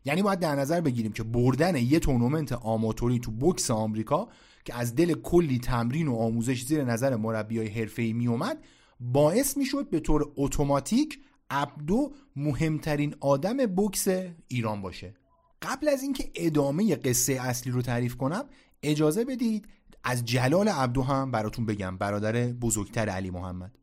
یعنی 0.04 0.22
باید 0.22 0.38
در 0.38 0.54
نظر 0.54 0.80
بگیریم 0.80 1.12
که 1.12 1.22
بردن 1.22 1.76
یه 1.76 1.98
تورنمنت 1.98 2.52
آماتوری 2.52 3.18
تو 3.18 3.30
بکس 3.30 3.70
آمریکا 3.70 4.28
که 4.64 4.74
از 4.74 4.94
دل 4.94 5.14
کلی 5.14 5.58
تمرین 5.58 6.08
و 6.08 6.16
آموزش 6.16 6.64
زیر 6.64 6.84
نظر 6.84 7.16
مربیای 7.16 7.68
حرفه‌ای 7.68 8.12
می 8.12 8.26
اومد 8.26 8.64
باعث 9.00 9.56
می‌شد 9.56 9.90
به 9.90 10.00
طور 10.00 10.32
اتوماتیک 10.36 11.20
عبدو 11.50 12.12
مهمترین 12.36 13.14
آدم 13.20 13.56
بکس 13.56 14.08
ایران 14.48 14.82
باشه. 14.82 15.14
قبل 15.62 15.88
از 15.88 16.02
اینکه 16.02 16.30
ادامه 16.34 16.96
قصه 16.96 17.32
اصلی 17.32 17.72
رو 17.72 17.82
تعریف 17.82 18.16
کنم 18.16 18.44
اجازه 18.82 19.24
بدید 19.24 19.68
از 20.04 20.24
جلال 20.24 20.68
عبدو 20.68 21.02
هم 21.02 21.30
براتون 21.30 21.66
بگم 21.66 21.98
برادر 21.98 22.32
بزرگتر 22.52 23.08
علی 23.08 23.30
محمد. 23.30 23.78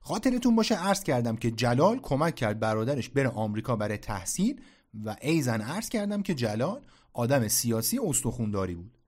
خاطرتون 0.00 0.56
باشه 0.56 0.74
عرض 0.74 1.02
کردم 1.02 1.36
که 1.36 1.50
جلال 1.50 1.98
کمک 1.98 2.34
کرد 2.34 2.60
برادرش 2.60 3.08
بره 3.08 3.28
آمریکا 3.28 3.76
برای 3.76 3.96
تحصیل 3.96 4.60
و 5.04 5.16
ایزن 5.20 5.60
عرض 5.60 5.88
کردم 5.88 6.22
که 6.22 6.34
جلال 6.34 6.80
آدم 7.12 7.48
سیاسی 7.48 7.98
استخونداری 7.98 8.74
بود. 8.74 8.98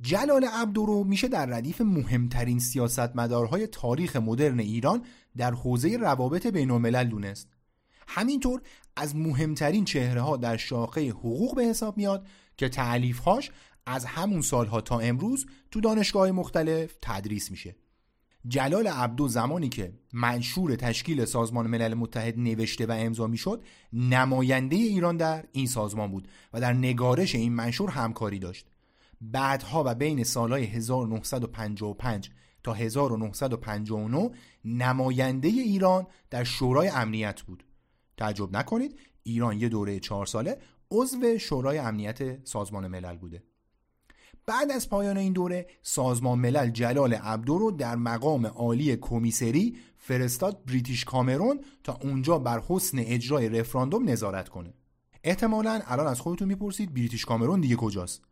جلال 0.00 0.44
عبدو 0.44 0.86
رو 0.86 1.04
میشه 1.04 1.28
در 1.28 1.46
ردیف 1.46 1.80
مهمترین 1.80 2.58
سیاستمدارهای 2.58 3.66
تاریخ 3.66 4.16
مدرن 4.16 4.60
ایران 4.60 5.04
در 5.36 5.54
حوزه 5.54 5.96
روابط 5.96 6.46
بین 6.46 6.70
الملل 6.70 7.04
دونست. 7.04 7.48
همینطور 8.08 8.62
از 8.96 9.16
مهمترین 9.16 9.84
چهره 9.84 10.20
ها 10.20 10.36
در 10.36 10.56
شاخه 10.56 11.10
حقوق 11.10 11.56
به 11.56 11.64
حساب 11.64 11.96
میاد 11.96 12.26
که 12.56 12.68
تعلیفهاش 12.68 13.50
از 13.88 14.04
همون 14.04 14.40
سالها 14.40 14.80
تا 14.80 14.98
امروز 14.98 15.46
تو 15.70 15.80
دانشگاه 15.80 16.30
مختلف 16.30 16.96
تدریس 17.02 17.50
میشه. 17.50 17.76
جلال 18.46 18.86
عبدو 18.86 19.28
زمانی 19.28 19.68
که 19.68 19.92
منشور 20.12 20.76
تشکیل 20.76 21.24
سازمان 21.24 21.66
ملل 21.66 21.94
متحد 21.94 22.38
نوشته 22.38 22.86
و 22.86 22.92
امضا 22.92 23.26
می‌شد 23.26 23.62
نماینده 23.92 24.76
ایران 24.76 25.16
در 25.16 25.44
این 25.52 25.66
سازمان 25.66 26.10
بود 26.10 26.28
و 26.52 26.60
در 26.60 26.72
نگارش 26.72 27.34
این 27.34 27.52
منشور 27.52 27.90
همکاری 27.90 28.38
داشت. 28.38 28.66
بعدها 29.20 29.84
و 29.86 29.94
بین 29.94 30.24
سالهای 30.24 30.64
1955 30.64 32.30
تا 32.62 32.72
1959 32.72 34.30
نماینده 34.64 35.48
ایران 35.48 36.06
در 36.30 36.44
شورای 36.44 36.88
امنیت 36.88 37.42
بود. 37.42 37.64
تعجب 38.16 38.56
نکنید 38.56 38.98
ایران 39.22 39.60
یه 39.60 39.68
دوره 39.68 40.00
چهار 40.00 40.26
ساله 40.26 40.58
عضو 40.90 41.38
شورای 41.38 41.78
امنیت 41.78 42.46
سازمان 42.46 42.86
ملل 42.86 43.16
بوده. 43.16 43.42
بعد 44.48 44.70
از 44.70 44.88
پایان 44.88 45.16
این 45.16 45.32
دوره 45.32 45.66
سازمان 45.82 46.38
ملل 46.38 46.70
جلال 46.70 47.14
عبدو 47.14 47.58
رو 47.58 47.70
در 47.70 47.96
مقام 47.96 48.46
عالی 48.46 48.96
کمیسری 48.96 49.76
فرستاد 49.98 50.64
بریتیش 50.64 51.04
کامرون 51.04 51.60
تا 51.84 51.98
اونجا 52.02 52.38
بر 52.38 52.62
حسن 52.68 52.98
اجرای 52.98 53.48
رفراندوم 53.48 54.08
نظارت 54.10 54.48
کنه. 54.48 54.74
احتمالا 55.24 55.80
الان 55.86 56.06
از 56.06 56.20
خودتون 56.20 56.48
می‌پرسید 56.48 56.94
بریتیش 56.94 57.24
کامرون 57.24 57.60
دیگه 57.60 57.76
کجاست. 57.76 58.22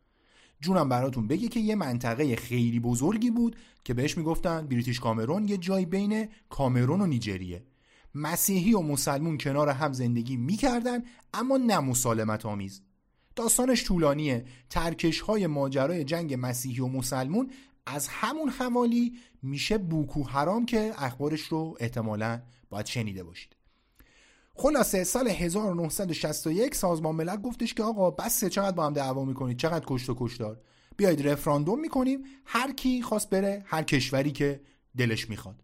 جونم 0.61 0.89
براتون 0.89 1.27
بگه 1.27 1.49
که 1.49 1.61
یه 1.61 1.75
منطقه 1.75 2.37
خیلی 2.37 2.81
بزرگی 2.81 3.31
بود 3.31 3.57
که 3.85 3.95
بهش 3.95 4.19
می‌گفتن 4.19 4.67
بریتیش 4.67 5.01
کامرون 5.01 5.49
یه 5.49 5.57
جای 5.57 5.87
بین 5.87 6.29
کامرون 6.49 7.01
و 7.01 7.07
نیجریه. 7.07 7.65
مسیحی 8.15 8.75
و 8.75 8.81
مسلمون 8.81 9.39
کنار 9.39 9.69
هم 9.69 9.93
زندگی 9.93 10.37
می‌کردن 10.37 11.03
اما 11.35 11.57
نه 11.57 11.81
مسالمت 11.81 12.47
آمیز 12.47 12.83
داستانش 13.37 13.85
طولانیه. 13.85 14.45
ترکش 14.71 15.21
های 15.21 15.47
ماجرای 15.47 16.05
جنگ 16.05 16.37
مسیحی 16.39 16.81
و 16.81 16.87
مسلمون 16.87 17.51
از 17.87 18.09
همون 18.09 18.49
حوالی 18.49 19.19
میشه 19.43 19.79
بوکو 19.79 20.23
حرام 20.23 20.67
که 20.67 20.93
اخبارش 20.99 21.41
رو 21.41 21.77
احتمالا 21.81 22.43
باید 22.71 22.87
شنیده 22.87 23.25
باشید. 23.25 23.57
خلاصه 24.55 25.05
سال 25.05 25.29
1961 25.29 26.75
سازمان 26.75 27.15
ملل 27.15 27.37
گفتش 27.37 27.75
که 27.75 27.83
آقا 27.83 28.11
بس 28.11 28.45
چقدر 28.45 28.77
با 28.77 28.87
هم 28.87 28.93
دعوا 28.93 29.25
می‌کنید؟ 29.25 29.57
چقدر 29.57 29.85
کشت 29.87 30.11
و 30.11 30.17
کشتار؟ 30.19 30.61
بیاید 30.97 31.29
رفراندوم 31.29 31.81
می‌کنیم. 31.81 32.25
هر 32.45 32.73
کی 32.73 33.03
خواست 33.03 33.31
بره 33.31 33.63
هر 33.67 33.83
کشوری 33.83 34.33
که 34.33 34.61
دلش 34.97 35.31
می‌خواد. 35.31 35.63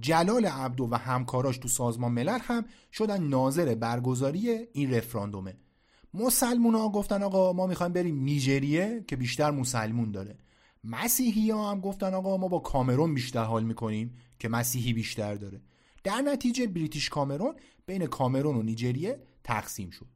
جلال 0.00 0.46
عبدو 0.46 0.88
و 0.90 0.94
همکاراش 0.94 1.58
تو 1.58 1.68
سازمان 1.68 2.12
ملل 2.12 2.38
هم 2.42 2.64
شدن 2.92 3.22
ناظر 3.22 3.74
برگزاری 3.74 4.50
این 4.72 4.94
رفراندومه. 4.94 5.56
مسلمون 6.14 6.74
ها 6.74 6.88
گفتن 6.88 7.22
آقا 7.22 7.52
ما 7.52 7.66
می‌خوایم 7.66 7.92
بریم 7.92 8.22
نیجریه 8.22 9.04
که 9.08 9.16
بیشتر 9.16 9.50
مسلمون 9.50 10.10
داره. 10.10 10.38
مسیحی 10.84 11.50
ها 11.50 11.70
هم 11.70 11.80
گفتن 11.80 12.14
آقا 12.14 12.36
ما 12.36 12.48
با 12.48 12.58
کامرون 12.58 13.14
بیشتر 13.14 13.44
حال 13.44 13.64
می‌کنیم 13.64 14.14
که 14.38 14.48
مسیحی 14.48 14.92
بیشتر 14.92 15.34
داره. 15.34 15.60
در 16.04 16.20
نتیجه 16.20 16.66
بریتیش 16.66 17.08
کامرون 17.08 17.54
بین 17.86 18.06
کامرون 18.06 18.56
و 18.56 18.62
نیجریه 18.62 19.20
تقسیم 19.44 19.90
شد. 19.90 20.06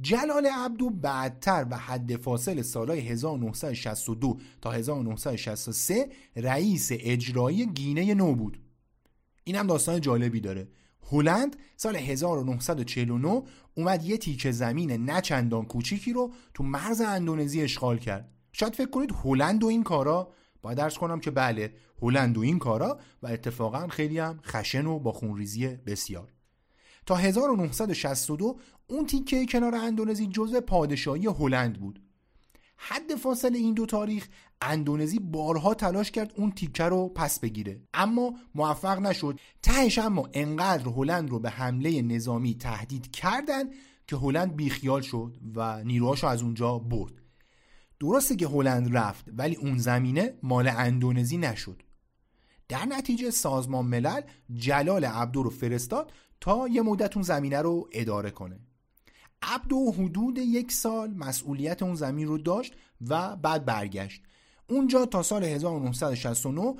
جلال 0.00 0.46
عبدو 0.46 0.90
بعدتر 0.90 1.66
و 1.70 1.76
حد 1.76 2.16
فاصل 2.16 2.62
سالهای 2.62 3.00
1962 3.00 4.38
تا 4.60 4.70
1963 4.70 6.08
رئیس 6.36 6.88
اجرایی 6.92 7.66
گینه 7.66 8.14
نو 8.14 8.34
بود. 8.34 8.58
این 9.44 9.62
داستان 9.62 10.00
جالبی 10.00 10.40
داره. 10.40 10.68
هلند 11.10 11.56
سال 11.76 11.96
1949 11.96 13.42
اومد 13.74 14.04
یه 14.04 14.18
تیکه 14.18 14.50
زمین 14.50 15.10
نچندان 15.10 15.64
کوچیکی 15.64 16.12
رو 16.12 16.32
تو 16.54 16.64
مرز 16.64 17.00
اندونزی 17.00 17.62
اشغال 17.62 17.98
کرد. 17.98 18.30
شاید 18.52 18.74
فکر 18.74 18.90
کنید 18.90 19.14
هلند 19.24 19.64
و 19.64 19.66
این 19.66 19.82
کارا 19.82 20.32
باید 20.62 20.78
درس 20.78 20.98
کنم 20.98 21.20
که 21.20 21.30
بله 21.30 21.74
هلند 22.02 22.38
و 22.38 22.40
این 22.40 22.58
کارا 22.58 22.98
و 23.22 23.26
اتفاقا 23.26 23.88
خیلی 23.88 24.18
هم 24.18 24.40
خشن 24.44 24.86
و 24.86 24.98
با 24.98 25.12
خونریزی 25.12 25.66
بسیار. 25.66 26.32
تا 27.06 27.14
1962 27.14 28.58
اون 28.86 29.06
تیکه 29.06 29.46
کنار 29.46 29.74
اندونزی 29.74 30.26
جزء 30.26 30.60
پادشاهی 30.60 31.26
هلند 31.26 31.80
بود. 31.80 32.03
حد 32.76 33.14
فاصله 33.14 33.58
این 33.58 33.74
دو 33.74 33.86
تاریخ 33.86 34.28
اندونزی 34.62 35.18
بارها 35.18 35.74
تلاش 35.74 36.10
کرد 36.10 36.32
اون 36.36 36.50
تیکه 36.50 36.84
رو 36.84 37.08
پس 37.08 37.40
بگیره. 37.40 37.80
اما 37.94 38.34
موفق 38.54 38.98
نشد. 38.98 39.40
تهش 39.62 39.98
اما 39.98 40.28
انقدر 40.32 40.88
هلند 40.88 41.30
رو 41.30 41.38
به 41.38 41.50
حمله 41.50 42.02
نظامی 42.02 42.54
تهدید 42.54 43.10
کردن 43.10 43.64
که 44.06 44.16
هلند 44.16 44.56
بیخیال 44.56 45.00
شد 45.00 45.36
و 45.54 45.84
نیروهاشو 45.84 46.26
از 46.26 46.42
اونجا 46.42 46.78
برد. 46.78 47.12
درسته 48.00 48.36
که 48.36 48.46
هلند 48.46 48.96
رفت 48.96 49.24
ولی 49.32 49.56
اون 49.56 49.78
زمینه 49.78 50.34
مال 50.42 50.68
اندونزی 50.68 51.36
نشد. 51.36 51.82
در 52.68 52.84
نتیجه 52.84 53.30
سازمان 53.30 53.86
ملل 53.86 54.20
جلال 54.54 55.04
عبدو 55.04 55.42
رو 55.42 55.50
فرستاد 55.50 56.12
تا 56.40 56.68
یه 56.68 56.82
مدت 56.82 57.16
اون 57.16 57.22
زمینه 57.22 57.62
رو 57.62 57.88
اداره 57.92 58.30
کنه. 58.30 58.60
عبدو 59.44 59.92
حدود 59.92 60.38
یک 60.38 60.72
سال 60.72 61.14
مسئولیت 61.14 61.82
اون 61.82 61.94
زمین 61.94 62.28
رو 62.28 62.38
داشت 62.38 62.74
و 63.08 63.36
بعد 63.36 63.64
برگشت. 63.64 64.22
اونجا 64.68 65.06
تا 65.06 65.22
سال 65.22 65.44
1969 65.44 66.74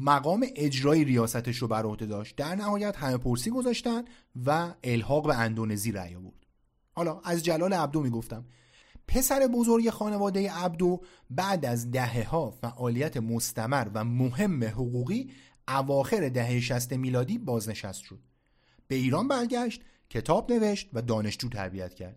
مقام 0.00 0.46
اجرای 0.56 1.04
ریاستش 1.04 1.56
رو 1.56 1.68
بر 1.68 1.82
عهده 1.82 2.06
داشت. 2.06 2.36
در 2.36 2.54
نهایت 2.54 2.96
همه 2.96 3.16
پرسی 3.16 3.50
گذاشتن 3.50 4.04
و 4.46 4.74
الحاق 4.84 5.26
به 5.26 5.34
اندونزی 5.34 5.92
رأی 5.92 6.14
آورد. 6.14 6.46
حالا 6.92 7.20
از 7.24 7.44
جلال 7.44 7.72
عبدو 7.72 8.00
می‌گفتم. 8.00 8.44
پسر 9.08 9.46
بزرگ 9.46 9.90
خانواده 9.90 10.52
عبدو 10.52 11.00
بعد 11.30 11.64
از 11.64 11.90
دهه 11.90 12.28
ها 12.28 12.50
فعالیت 12.50 13.16
مستمر 13.16 13.88
و 13.94 14.04
مهم 14.04 14.64
حقوقی 14.64 15.30
اواخر 15.68 16.28
دهه 16.28 16.60
60 16.60 16.92
میلادی 16.92 17.38
بازنشست 17.38 18.00
شد. 18.00 18.18
به 18.88 18.94
ایران 18.94 19.28
برگشت 19.28 19.82
کتاب 20.10 20.52
نوشت 20.52 20.90
و 20.92 21.02
دانشجو 21.02 21.48
تربیت 21.48 21.94
کرد. 21.94 22.16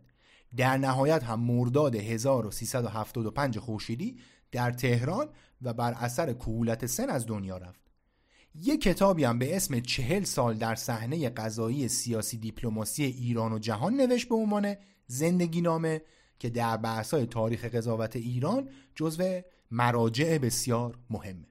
در 0.55 0.77
نهایت 0.77 1.23
هم 1.23 1.39
مرداد 1.39 1.95
1375 1.95 3.59
خورشیدی 3.59 4.17
در 4.51 4.71
تهران 4.71 5.29
و 5.61 5.73
بر 5.73 5.93
اثر 5.93 6.33
کهولت 6.33 6.85
سن 6.85 7.09
از 7.09 7.27
دنیا 7.27 7.57
رفت. 7.57 7.81
یک 8.55 8.81
کتابی 8.81 9.23
هم 9.23 9.39
به 9.39 9.55
اسم 9.55 9.79
چهل 9.79 10.23
سال 10.23 10.57
در 10.57 10.75
صحنه 10.75 11.29
قضایی 11.29 11.87
سیاسی 11.87 12.37
دیپلماسی 12.37 13.03
ایران 13.03 13.53
و 13.53 13.59
جهان 13.59 13.93
نوشت 13.93 14.29
به 14.29 14.35
عنوان 14.35 14.75
زندگی 15.07 15.61
نامه 15.61 16.01
که 16.39 16.49
در 16.49 16.77
بحث‌های 16.77 17.25
تاریخ 17.25 17.65
قضاوت 17.65 18.15
ایران 18.15 18.69
جزو 18.95 19.41
مراجع 19.71 20.37
بسیار 20.37 20.97
مهمه. 21.09 21.47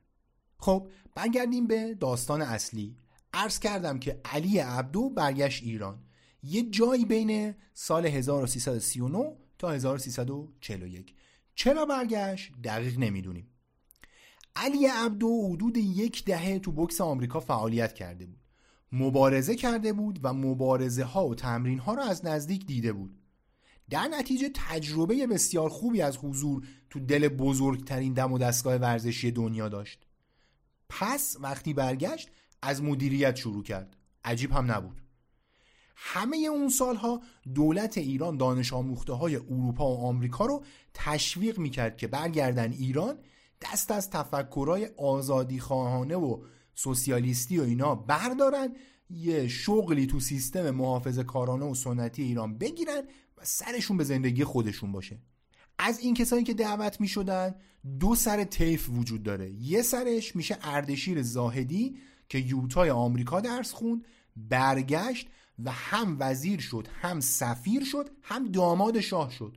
خب 0.59 0.88
برگردیم 1.14 1.66
به 1.66 1.95
داستان 1.95 2.43
اصلی. 2.43 2.97
عرض 3.32 3.59
کردم 3.59 3.99
که 3.99 4.20
علی 4.24 4.59
عبدو 4.59 5.11
برگشت 5.11 5.62
ایران. 5.62 5.99
یه 6.43 6.62
جایی 6.62 7.05
بین 7.05 7.55
سال 7.74 8.07
1339 8.07 9.36
تا 9.59 9.70
1341 9.70 11.14
چرا 11.55 11.86
برگشت؟ 11.86 12.53
دقیق 12.64 12.99
نمی‌دونیم. 12.99 13.47
علی 14.57 14.86
عبدو 14.86 15.49
حدود 15.53 15.76
یک 15.76 16.24
دهه 16.24 16.59
تو 16.59 16.72
بکس 16.72 17.01
آمریکا 17.01 17.40
فعالیت 17.40 17.95
کرده 17.95 18.26
بود. 18.26 18.38
مبارزه 18.93 19.57
کرده 19.57 19.93
بود 19.93 20.20
و 20.22 20.34
مبارزه 20.34 21.05
ها 21.05 21.28
و 21.28 21.34
تمرین 21.34 21.78
ها 21.78 21.95
را 21.95 22.05
از 22.05 22.24
نزدیک 22.24 22.66
دیده 22.66 22.93
بود. 22.93 23.18
در 23.90 24.09
نتیجه 24.09 24.51
تجربه 24.55 25.26
بسیار 25.26 25.68
خوبی 25.68 26.03
از 26.03 26.16
حضور 26.16 26.66
تو 26.90 27.01
دل 27.01 27.28
بزرگترین 27.28 28.12
دم 28.12 28.32
و 28.32 28.38
دستگاه 28.38 28.76
ورزشی 28.76 29.30
دنیا 29.30 29.68
داشت. 29.68 30.07
پس 30.88 31.36
وقتی 31.40 31.74
برگشت 31.74 32.28
از 32.62 32.82
مدیریت 32.82 33.36
شروع 33.36 33.62
کرد. 33.62 33.97
عجیب 34.24 34.53
هم 34.53 34.72
نبود. 34.72 35.03
همه 36.05 36.36
اون 36.36 36.68
سالها 36.68 37.20
دولت 37.55 37.98
ایران 37.98 38.36
دانش 38.36 38.72
آموخته 38.72 39.12
های 39.12 39.36
اروپا 39.36 39.94
و 39.94 39.98
آمریکا 39.98 40.46
رو 40.46 40.64
تشویق 40.94 41.59
می‌کرد 41.59 41.96
که 41.96 42.07
برگردن 42.07 42.72
ایران 42.72 43.18
دست 43.61 43.90
از 43.90 44.11
تفکرهای 44.11 44.88
آزادی 44.96 45.61
خواهانه 45.61 46.16
و 46.16 46.42
سوسیالیستی 46.74 47.59
و 47.59 47.62
اینا 47.62 47.94
بردارن 47.94 48.76
یه 49.11 49.48
شغلی 49.48 50.07
تو 50.07 50.20
سیستم 50.20 50.70
محافظ 50.70 51.18
کارانه 51.18 51.64
و 51.64 51.74
سنتی 51.74 52.22
ایران 52.22 52.59
بگیرن 52.59 53.03
و 53.38 53.40
سرشون 53.42 53.96
به 53.96 54.05
زندگی 54.05 54.44
خودشون 54.44 54.92
باشه. 54.92 55.18
از 55.78 55.98
این 55.98 56.14
کسانی 56.14 56.42
که 56.42 56.55
دعوت 56.55 57.00
می 57.00 57.09
شدن 57.09 57.55
دو 58.00 58.14
سر 58.14 58.44
طیف 58.44 58.88
وجود 58.90 59.22
داره. 59.22 59.50
یه 59.50 59.82
سرش 59.82 60.36
میشه 60.36 60.59
اردشیر 60.62 61.22
زاهدی 61.22 61.96
که 62.28 62.38
یوتای 62.38 62.90
آمریکا 62.90 63.40
درس 63.40 63.72
خوند 63.72 64.05
برگشت 64.36 65.28
و 65.64 65.70
هم 65.70 66.16
وزیر 66.20 66.61
شد 66.61 66.88
هم 67.00 67.20
سفیر 67.20 67.84
شد 67.84 68.11
هم 68.22 68.48
داماد 68.48 69.00
شاه 69.00 69.30
شد. 69.30 69.57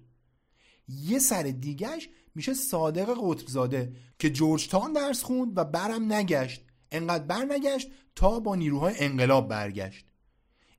یه 0.88 1.20
سر 1.20 1.44
دیگهش 1.44 2.10
میشه 2.36 2.54
صادق 2.54 3.18
قطبزاده 3.22 3.96
که 4.20 4.30
جورج 4.30 4.68
تان 4.68 4.94
درس 4.94 5.24
خوند 5.24 5.58
و 5.58 5.64
برم 5.64 6.14
نگشت. 6.14 6.62
انقدر 6.92 7.24
بر 7.24 7.46
نگشت 7.46 7.92
تا 8.16 8.40
با 8.40 8.56
نیروهای 8.56 8.96
انقلاب 8.98 9.48
برگشت. 9.48 10.06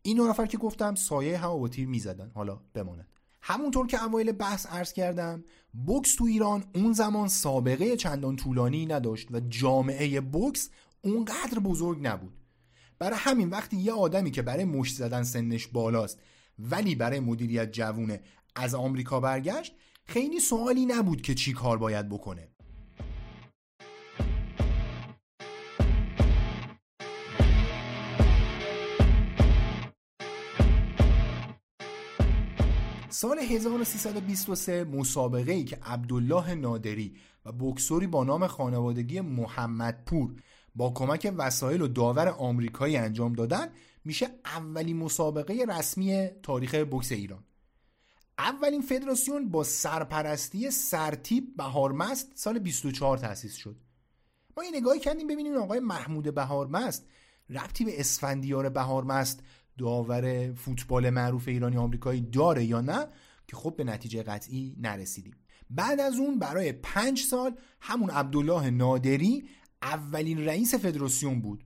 این 0.03 0.17
دو 0.17 0.29
نفر 0.29 0.47
که 0.47 0.59
گفتم 0.59 0.95
سایه 0.95 1.39
هم 1.39 1.59
با 1.59 1.69
تیر 1.69 1.89
می‌زدن. 1.89 2.31
حالا 2.35 2.61
بماند. 2.75 3.09
همونطور 3.43 3.87
که 3.87 4.05
اوایل 4.05 4.33
بحث 4.33 4.67
عرض 4.67 4.93
کردم 4.93 5.45
بوکس 5.73 6.15
تو 6.15 6.25
ایران 6.25 6.65
اون 6.75 6.93
زمان 6.93 7.29
سابقه 7.29 7.97
چندان 7.97 8.37
طولانی 8.37 8.87
نداشت 8.87 9.29
و 9.31 9.41
جامعه 9.41 10.21
بوکس 10.21 10.71
اونقدر 11.03 11.59
بزرگ 11.59 12.07
نبود. 12.07 12.33
برای 12.99 13.19
همین 13.19 13.49
وقتی 13.49 13.77
یه 13.77 13.93
آدمی 13.93 14.31
که 14.31 14.43
برای 14.43 14.65
مشت 14.65 14.95
زدن 14.97 15.23
سنش 15.23 15.67
بالاست 15.67 16.19
ولی 16.59 16.95
برای 16.95 17.21
مدیریت 17.21 17.73
جوونه 17.73 18.21
از 18.55 18.75
آمریکا 18.75 19.21
برگشت 19.21 19.75
خیلی 20.05 20.41
سوالی 20.41 20.87
نبود 20.87 21.23
که 21.23 21.35
چی 21.35 21.53
کار 21.53 21.79
باید 21.79 22.09
بکنه. 22.09 22.49
سال 33.09 33.39
1323 33.39 34.85
مسابقه 34.85 35.53
ای 35.53 35.65
که 35.65 35.79
عبدالله 35.83 36.55
نادری 36.55 37.17
و 37.45 37.53
بکسوری 37.53 38.07
با 38.07 38.25
نام 38.25 38.47
خانوادگی 38.47 39.21
محمدپور 39.21 40.37
با 40.77 40.91
کمک 40.91 41.33
وسایل 41.37 41.83
و 41.83 41.89
داور 41.89 42.29
آمریکایی 42.29 42.97
انجام 42.97 43.33
دادن 43.33 43.69
میشه 44.05 44.27
اولین 44.45 44.97
مسابقه 44.97 45.65
رسمی 45.69 46.29
تاریخ 46.43 46.75
بکس 46.75 47.13
ایران. 47.13 47.45
اولین 48.39 48.83
فدراسیون 48.83 49.51
با 49.51 49.65
سرپرستی 49.65 50.71
سرتیب 50.71 51.57
بهارمست 51.57 52.33
سال 52.35 52.59
24 52.59 53.19
تأسیس 53.19 53.55
شد. 53.55 53.77
ما 54.57 54.63
این 54.63 54.77
نگاهی 54.77 55.01
کردیم 55.01 55.27
ببینیم 55.27 55.57
آقای 55.57 55.81
محمود 55.81 56.35
بهارمست 56.35 57.07
ربطی 57.51 57.85
به 57.85 58.01
اسفندیار 58.01 58.69
بهارمست 58.69 59.43
داور 59.79 60.53
فوتبال 60.53 61.11
معروف 61.11 61.49
ایرانی 61.49 61.77
آمریکایی 61.77 62.21
داره 62.21 62.65
یا 62.65 62.81
نه؟ 62.81 63.07
که 63.47 63.57
خب 63.57 63.77
به 63.77 63.85
نتیجه 63.85 64.23
قطعی 64.23 64.77
نرسیدیم. 64.79 65.37
بعد 65.71 66.01
از 66.01 66.15
اون 66.15 66.39
برای 66.39 66.73
پنج 66.73 67.21
سال 67.21 67.57
همون 67.81 68.11
عبدالله 68.11 68.71
نادری 68.71 69.49
اولین 69.87 70.45
رئیس 70.45 70.75
فدراسیون 70.75 71.41
بود. 71.41 71.65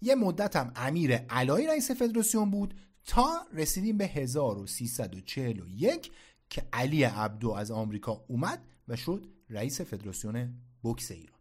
یه 0.00 0.14
مدت 0.14 0.56
هم 0.56 0.72
امیر 0.76 1.16
علای 1.16 1.66
رئیس 1.66 1.90
فدراسیون 1.90 2.50
بود 2.50 2.74
تا 3.04 3.28
رسیدیم 3.52 3.96
به 3.96 4.06
1341 4.06 6.10
که 6.50 6.62
علی 6.72 7.04
عبدو 7.04 7.50
از 7.50 7.70
آمریکا 7.70 8.24
اومد 8.28 8.64
و 8.88 8.96
شد 8.96 9.26
رئیس 9.50 9.80
فدراسیون 9.80 10.54
بوکس 10.82 11.10
ایران. 11.10 11.38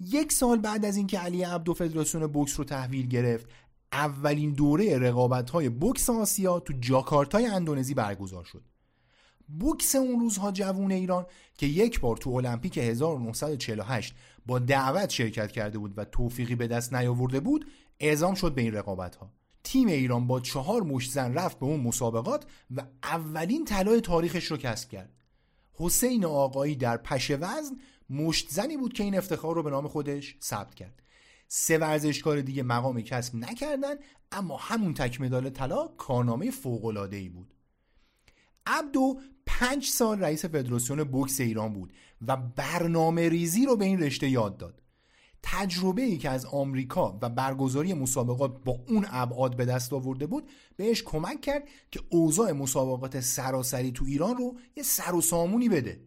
یک 0.00 0.32
سال 0.32 0.58
بعد 0.58 0.84
از 0.84 0.96
اینکه 0.96 1.18
علی 1.18 1.42
عبدو 1.42 1.74
فدراسیون 1.74 2.26
بوکس 2.26 2.58
رو 2.58 2.64
تحویل 2.64 3.08
گرفت 3.08 3.48
اولین 3.92 4.52
دوره 4.52 4.98
رقابت 4.98 5.50
های 5.50 5.68
بوکس 5.68 6.10
آسیا 6.10 6.60
تو 6.60 6.72
جاکارتای 6.80 7.46
اندونزی 7.46 7.94
برگزار 7.94 8.44
شد. 8.44 8.64
بوکس 9.48 9.94
اون 9.94 10.20
روزها 10.20 10.52
جوون 10.52 10.92
ایران 10.92 11.26
که 11.58 11.66
یک 11.66 12.00
بار 12.00 12.16
تو 12.16 12.30
المپیک 12.30 12.78
1948 12.78 14.14
با 14.46 14.58
دعوت 14.58 15.10
شرکت 15.10 15.52
کرده 15.52 15.78
بود 15.78 15.98
و 15.98 16.04
توفیقی 16.04 16.54
به 16.54 16.66
دست 16.66 16.94
نیاورده 16.94 17.40
بود 17.40 17.66
اعزام 18.00 18.34
شد 18.34 18.54
به 18.54 18.62
این 18.62 18.74
رقابت 18.74 19.16
ها 19.16 19.32
تیم 19.64 19.88
ایران 19.88 20.26
با 20.26 20.40
چهار 20.40 20.82
مشت 20.82 21.10
زن 21.10 21.34
رفت 21.34 21.58
به 21.58 21.66
اون 21.66 21.80
مسابقات 21.80 22.46
و 22.76 22.82
اولین 23.02 23.64
طلای 23.64 24.00
تاریخش 24.00 24.44
رو 24.44 24.56
کسب 24.56 24.88
کرد. 24.88 25.12
حسین 25.72 26.24
آقایی 26.24 26.76
در 26.76 26.96
پشه 26.96 27.36
وزن 27.36 27.76
مشت 28.10 28.50
زنی 28.50 28.76
بود 28.76 28.92
که 28.92 29.02
این 29.02 29.18
افتخار 29.18 29.54
رو 29.54 29.62
به 29.62 29.70
نام 29.70 29.88
خودش 29.88 30.36
ثبت 30.42 30.74
کرد. 30.74 31.02
سه 31.48 31.78
ورزشکار 31.78 32.40
دیگه 32.40 32.62
مقام 32.62 33.00
کسب 33.00 33.34
نکردن 33.34 33.94
اما 34.32 34.56
همون 34.56 34.94
تک 34.94 35.20
مدال 35.20 35.50
طلا 35.50 35.88
کارنامه 35.88 36.50
فوق 36.50 37.08
ای 37.12 37.28
بود. 37.28 37.54
عبدو 38.66 39.20
پنج 39.46 39.86
سال 39.86 40.20
رئیس 40.20 40.44
فدراسیون 40.44 41.04
بوکس 41.04 41.40
ایران 41.40 41.72
بود 41.72 41.92
و 42.28 42.36
برنامه 42.36 43.28
ریزی 43.28 43.66
رو 43.66 43.76
به 43.76 43.84
این 43.84 44.00
رشته 44.00 44.28
یاد 44.28 44.56
داد. 44.56 44.80
تجربه 45.42 46.02
ای 46.02 46.18
که 46.18 46.30
از 46.30 46.46
آمریکا 46.46 47.18
و 47.22 47.28
برگزاری 47.28 47.94
مسابقات 47.94 48.64
با 48.64 48.80
اون 48.88 49.06
ابعاد 49.08 49.56
به 49.56 49.64
دست 49.64 49.92
آورده 49.92 50.26
بود 50.26 50.48
بهش 50.76 51.02
کمک 51.02 51.40
کرد 51.40 51.68
که 51.90 52.00
اوضاع 52.10 52.52
مسابقات 52.52 53.20
سراسری 53.20 53.92
تو 53.92 54.04
ایران 54.04 54.36
رو 54.36 54.56
یه 54.76 54.82
سر 54.82 55.14
و 55.14 55.20
سامونی 55.20 55.68
بده. 55.68 56.00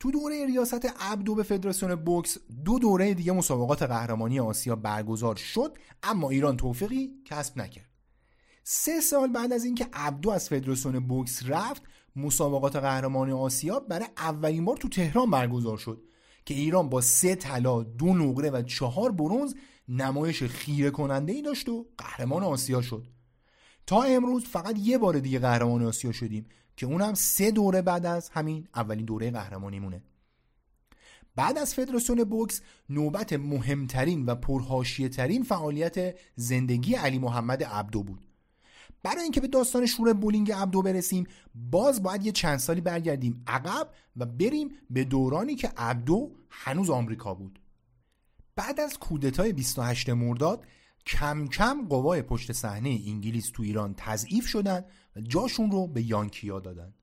تو 0.00 0.10
دوره 0.10 0.46
ریاست 0.46 0.86
عبدو 1.00 1.34
به 1.34 1.42
فدراسیون 1.42 1.94
بوکس 1.94 2.38
دو 2.64 2.78
دوره 2.78 3.14
دیگه 3.14 3.32
مسابقات 3.32 3.82
قهرمانی 3.82 4.40
آسیا 4.40 4.76
برگزار 4.76 5.36
شد 5.36 5.78
اما 6.02 6.30
ایران 6.30 6.56
توفیقی 6.56 7.10
کسب 7.24 7.58
نکرد. 7.58 7.88
سه 8.64 9.00
سال 9.00 9.28
بعد 9.32 9.52
از 9.52 9.64
اینکه 9.64 9.88
عبدو 9.92 10.30
از 10.30 10.48
فدراسیون 10.48 11.00
بوکس 11.00 11.42
رفت 11.46 11.82
مسابقات 12.16 12.76
قهرمانی 12.76 13.32
آسیا 13.32 13.80
برای 13.80 14.06
اولین 14.16 14.64
بار 14.64 14.76
تو 14.76 14.88
تهران 14.88 15.30
برگزار 15.30 15.78
شد 15.78 16.02
که 16.44 16.54
ایران 16.54 16.88
با 16.88 17.00
سه 17.00 17.34
طلا 17.34 17.82
دو 17.82 18.14
نقره 18.14 18.50
و 18.50 18.62
چهار 18.62 19.12
برونز 19.12 19.54
نمایش 19.88 20.42
خیره 20.42 20.90
کننده 20.90 21.32
ای 21.32 21.42
داشت 21.42 21.68
و 21.68 21.86
قهرمان 21.98 22.42
آسیا 22.42 22.82
شد. 22.82 23.06
تا 23.86 24.02
امروز 24.02 24.44
فقط 24.44 24.78
یه 24.78 24.98
بار 24.98 25.18
دیگه 25.18 25.38
قهرمان 25.38 25.82
آسیا 25.82 26.12
شدیم 26.12 26.46
که 26.76 26.86
اونم 26.86 27.14
سه 27.14 27.50
دوره 27.50 27.82
بعد 27.82 28.06
از 28.06 28.28
همین 28.28 28.68
اولین 28.74 29.04
دوره 29.04 29.30
قهرمانی 29.30 29.80
مونه 29.80 30.02
بعد 31.36 31.58
از 31.58 31.74
فدراسیون 31.74 32.24
بوکس 32.24 32.60
نوبت 32.90 33.32
مهمترین 33.32 34.26
و 34.26 34.34
پرهاشیه 34.34 35.08
ترین 35.08 35.42
فعالیت 35.42 36.18
زندگی 36.36 36.94
علی 36.94 37.18
محمد 37.18 37.64
عبدو 37.64 38.02
بود. 38.02 38.26
برای 39.04 39.22
اینکه 39.22 39.40
به 39.40 39.48
داستان 39.48 39.86
شور 39.86 40.12
بولینگ 40.12 40.52
عبدو 40.52 40.82
برسیم 40.82 41.26
باز 41.54 42.02
باید 42.02 42.26
یه 42.26 42.32
چند 42.32 42.58
سالی 42.58 42.80
برگردیم 42.80 43.44
عقب 43.46 43.88
و 44.16 44.26
بریم 44.26 44.70
به 44.90 45.04
دورانی 45.04 45.54
که 45.54 45.72
عبدو 45.76 46.32
هنوز 46.50 46.90
آمریکا 46.90 47.34
بود. 47.34 47.60
بعد 48.56 48.80
از 48.80 48.98
کودتای 48.98 49.52
28 49.52 50.08
مرداد 50.08 50.66
کم 51.06 51.46
کم 51.46 51.88
قوای 51.88 52.22
پشت 52.22 52.52
صحنه 52.52 53.00
انگلیس 53.06 53.50
تو 53.50 53.62
ایران 53.62 53.94
تضعیف 53.96 54.46
شدن 54.46 54.84
و 55.16 55.20
جاشون 55.20 55.70
رو 55.70 55.86
به 55.86 56.02
یانکیا 56.02 56.60
دادن. 56.60 56.94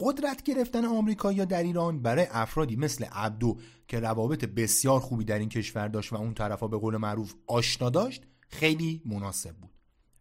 قدرت 0.00 0.42
گرفتن 0.42 0.84
آمریکایی‌ها 0.84 1.44
در 1.44 1.62
ایران 1.62 2.02
برای 2.02 2.26
افرادی 2.30 2.76
مثل 2.76 3.04
عبدو 3.04 3.58
که 3.88 4.00
روابط 4.00 4.44
بسیار 4.44 5.00
خوبی 5.00 5.24
در 5.24 5.38
این 5.38 5.48
کشور 5.48 5.88
داشت 5.88 6.12
و 6.12 6.16
اون 6.16 6.34
طرفا 6.34 6.68
به 6.68 6.78
قول 6.78 6.96
معروف 6.96 7.34
آشنا 7.46 7.90
داشت 7.90 8.22
خیلی 8.48 9.02
مناسب 9.04 9.56
بود. 9.56 9.67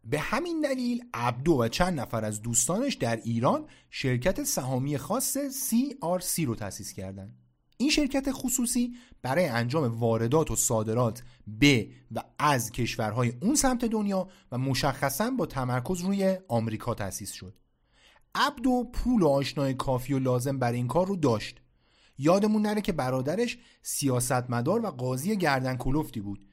به 0.09 0.19
همین 0.19 0.61
دلیل 0.61 1.05
عبدو 1.13 1.53
و 1.53 1.67
چند 1.67 1.99
نفر 1.99 2.25
از 2.25 2.41
دوستانش 2.41 2.93
در 2.93 3.15
ایران 3.15 3.65
شرکت 3.89 4.43
سهامی 4.43 4.97
خاص 4.97 5.37
CRC 5.37 6.39
رو 6.45 6.55
تأسیس 6.55 6.93
کردند. 6.93 7.37
این 7.77 7.89
شرکت 7.89 8.27
خصوصی 8.31 8.95
برای 9.21 9.45
انجام 9.45 9.99
واردات 9.99 10.51
و 10.51 10.55
صادرات 10.55 11.23
به 11.47 11.89
و 12.11 12.23
از 12.39 12.71
کشورهای 12.71 13.33
اون 13.41 13.55
سمت 13.55 13.85
دنیا 13.85 14.27
و 14.51 14.57
مشخصا 14.57 15.31
با 15.31 15.45
تمرکز 15.45 16.01
روی 16.01 16.37
آمریکا 16.47 16.93
تأسیس 16.93 17.31
شد. 17.31 17.53
عبدو 18.35 18.89
پول 18.93 19.21
و 19.21 19.27
آشنای 19.27 19.73
کافی 19.73 20.13
و 20.13 20.19
لازم 20.19 20.59
برای 20.59 20.77
این 20.77 20.87
کار 20.87 21.07
رو 21.07 21.15
داشت. 21.15 21.61
یادمون 22.17 22.61
نره 22.61 22.81
که 22.81 22.91
برادرش 22.91 23.57
سیاستمدار 23.81 24.85
و 24.85 24.87
قاضی 24.87 25.37
گردن 25.37 25.77
کلفتی 25.77 26.21
بود 26.21 26.46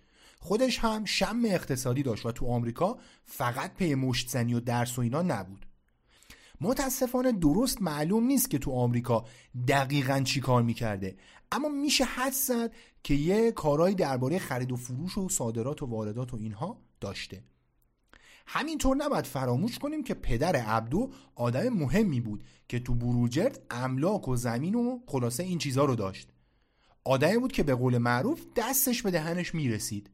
خودش 0.45 0.79
هم 0.79 1.05
شم 1.05 1.43
اقتصادی 1.45 2.03
داشت 2.03 2.27
و 2.27 2.33
تو 2.33 2.47
آمریکا 2.47 2.99
فقط 3.25 3.75
پی 3.75 3.95
مشتزنی 3.95 4.55
و 4.55 4.61
درس 4.61 4.99
و 4.99 5.01
اینا 5.01 5.23
نبود. 5.23 5.67
متاسفانه 6.61 7.33
درست 7.33 7.83
معلوم 7.83 8.25
نیست 8.27 8.51
که 8.51 8.59
تو 8.59 8.73
آمریکا 8.73 9.25
دقیقا 9.69 10.21
چی 10.21 10.41
کار 10.41 10.63
می‌کرده. 10.63 11.17
اما 11.53 11.69
میشه 11.69 12.05
حد 12.05 12.33
زد 12.33 12.73
که 13.03 13.15
یه 13.15 13.53
کارهایی 13.53 13.95
درباره 13.95 14.39
خرید 14.39 14.73
و 14.73 14.77
فروش 14.77 15.19
و 15.19 15.29
صادرات 15.29 15.83
و 15.83 15.87
واردات 15.87 16.35
و 16.35 16.37
اینها 16.37 16.79
داشته. 17.01 17.43
همینطور 18.47 18.97
نباید 18.97 19.25
فراموش 19.27 19.79
کنیم 19.79 20.05
که 20.05 20.15
پدر 20.15 20.57
عبدو 20.57 21.11
آدم 21.35 21.69
مهمی 21.69 22.21
بود 22.21 22.45
که 22.69 22.79
تو 22.79 22.95
بروجرد 22.95 23.63
املاک 23.71 24.29
و 24.29 24.37
زمین 24.37 24.75
و 24.75 24.99
خلاصه 25.07 25.43
این 25.43 25.59
چیزها 25.59 25.85
رو 25.85 25.95
داشت. 25.95 26.29
آدمی 27.05 27.39
بود 27.39 27.53
که 27.53 27.63
به 27.63 27.75
قول 27.75 27.99
معروف 27.99 28.41
دستش 28.57 29.03
به 29.03 29.11
دهنش 29.11 29.55
می‌رسید. 29.55 30.11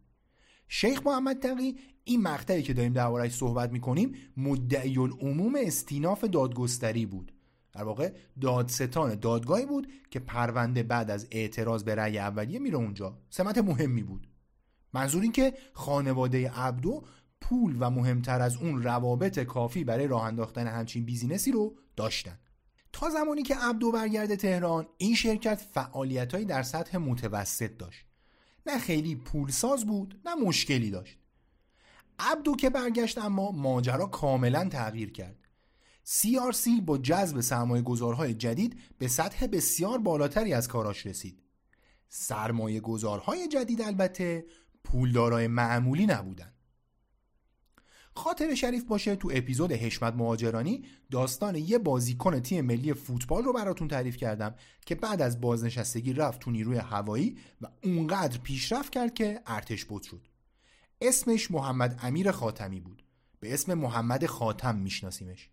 شیخ 0.73 1.07
محمد 1.07 1.39
تقی 1.39 1.77
این 2.05 2.23
مقطعی 2.23 2.63
که 2.63 2.75
داریم 2.75 2.93
دربارهش 2.93 3.33
صحبت 3.33 3.73
می‌کنیم 3.73 4.15
مدعی 4.37 4.99
العموم 4.99 5.55
استیناف 5.57 6.25
دادگستری 6.25 7.07
بود. 7.07 7.33
در 7.73 7.85
واقع 7.85 8.13
دادستان 8.41 9.15
دادگاهی 9.15 9.67
بود 9.67 9.89
که 10.11 10.21
پرونده 10.21 10.83
بعد 10.83 11.11
از 11.11 11.29
اعتراض 11.31 11.85
به 11.85 11.95
رأی 11.95 12.19
اولیه 12.19 12.59
میره 12.59 12.77
اونجا. 12.77 13.19
سمت 13.31 13.59
مهمی 13.59 14.03
بود. 14.03 14.29
منظور 14.93 15.23
این 15.23 15.33
که 15.33 15.55
خانواده 15.73 16.51
عبدو 16.51 17.05
پول 17.41 17.77
و 17.81 17.91
مهمتر 17.91 18.41
از 18.41 18.57
اون 18.57 18.83
روابط 18.83 19.39
کافی 19.39 19.85
برای 19.85 20.07
راه 20.07 20.25
انداختن 20.25 20.67
همچین 20.67 21.05
بیزینسی 21.05 21.53
رو 21.53 21.77
داشتن. 21.97 22.39
تا 22.93 23.11
زمانی 23.11 23.43
که 23.43 23.57
عبدو 23.57 23.93
برگرده 23.93 24.37
تهران 24.37 24.87
این 24.99 25.15
شرکت 25.15 25.55
فعالیتهایی 25.55 26.45
در 26.45 26.63
سطح 26.63 26.99
متوسط 26.99 27.77
داشت. 27.77 28.10
نه 28.67 28.79
خیلی 28.79 29.15
پولساز 29.15 29.87
بود 29.87 30.21
نه 30.25 30.35
مشکلی 30.35 30.91
داشت. 30.91 31.19
عبدو 32.19 32.57
که 32.57 32.71
برگشت 32.71 33.19
اما 33.19 33.51
ماجرا 33.51 34.07
کاملا 34.07 34.69
تغییر 34.69 35.13
کرد. 35.13 35.37
CRC 36.07 36.83
با 36.87 36.99
جذب 36.99 37.41
سرمایه 37.41 37.83
گذارهای 37.83 38.35
جدید 38.35 38.81
به 38.99 39.09
سطح 39.09 39.47
بسیار 39.47 39.99
بالاتری 39.99 40.53
از 40.53 40.69
کاراش 40.69 41.07
رسید. 41.07 41.43
سرمایه 42.09 42.81
گذارهای 42.81 43.49
جدید 43.49 43.83
البته 43.83 44.45
پولدارای 44.85 45.47
معمولی 45.47 46.07
نبودن. 46.07 46.53
خاطر 48.21 48.55
شریف 48.55 48.85
باشه 48.85 49.17
تو 49.17 49.31
اپیزود 49.35 49.73
حشمت 49.73 50.15
مهاجرانی 50.15 50.85
داستان 51.11 51.55
یه 51.55 51.79
بازیکن 51.79 52.41
تیم 52.41 52.65
ملی 52.65 52.95
فوتبال 52.95 53.45
رو 53.45 53.53
براتون 53.53 53.89
تعریف 53.89 54.17
کردم 54.17 54.55
که 54.87 54.95
بعد 54.95 55.23
از 55.23 55.41
بازنشستگی 55.41 56.13
رفت 56.13 56.41
تو 56.41 56.51
نیروی 56.51 56.77
هوایی 56.77 57.39
و 57.61 57.67
اونقدر 57.85 58.39
پیشرفت 58.39 58.93
کرد 58.93 59.15
که 59.15 59.41
ارتش 59.47 59.85
بود 59.85 60.03
شد. 60.03 60.27
اسمش 61.01 61.51
محمد 61.51 62.01
امیر 62.03 62.31
خاتمی 62.31 62.81
بود. 62.81 63.05
به 63.41 63.55
اسم 63.55 63.75
محمد 63.75 64.27
خاتم 64.27 64.77
میشناسیمش. 64.77 65.51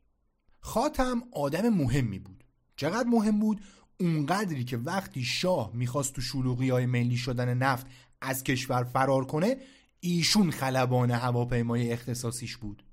خاتم 0.60 1.24
آدم 1.32 1.70
مهمی 1.70 2.20
بود. 2.20 2.44
چقدر 2.76 3.10
مهم 3.10 3.40
بود؟ 3.40 3.62
اونقدری 4.00 4.64
که 4.64 4.78
وقتی 4.78 5.24
شاه 5.24 5.72
می‌خواست 5.74 6.14
تو 6.14 6.22
شلوغی 6.22 6.70
های 6.70 6.86
ملی 6.86 7.18
شدن 7.18 7.54
نفت 7.54 7.88
از 8.22 8.44
کشور 8.44 8.84
فرار 8.84 9.26
کنه 9.26 9.58
ایشون 10.00 10.52
خلبان 10.52 11.12
هواپیمای 11.12 11.92
اختصاصیش 11.92 12.58
بود. 12.58 12.84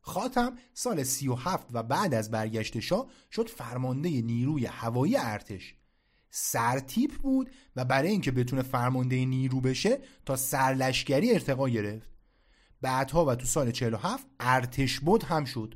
خاتم 0.00 0.56
سال 0.74 1.02
37 1.02 1.66
و 1.72 1.82
بعد 1.82 2.14
از 2.14 2.30
برگشت 2.30 2.80
شاه 2.80 3.06
شد 3.32 3.48
فرمانده 3.48 4.08
نیروی 4.22 4.66
هوایی 4.66 5.16
ارتش. 5.16 5.74
سرتیپ 6.30 7.14
بود 7.14 7.50
و 7.76 7.84
برای 7.84 8.10
اینکه 8.10 8.30
بتونه 8.30 8.62
فرمانده 8.62 9.24
نیرو 9.24 9.60
بشه 9.60 9.98
تا 10.26 10.36
سرلشگری 10.36 11.32
ارتقا 11.32 11.68
گرفت. 11.68 12.10
بعدها 12.80 13.24
و 13.24 13.34
تو 13.34 13.46
سال 13.46 13.70
47 13.70 14.26
ارتش 14.40 15.00
بود 15.00 15.22
هم 15.22 15.44
شد. 15.44 15.74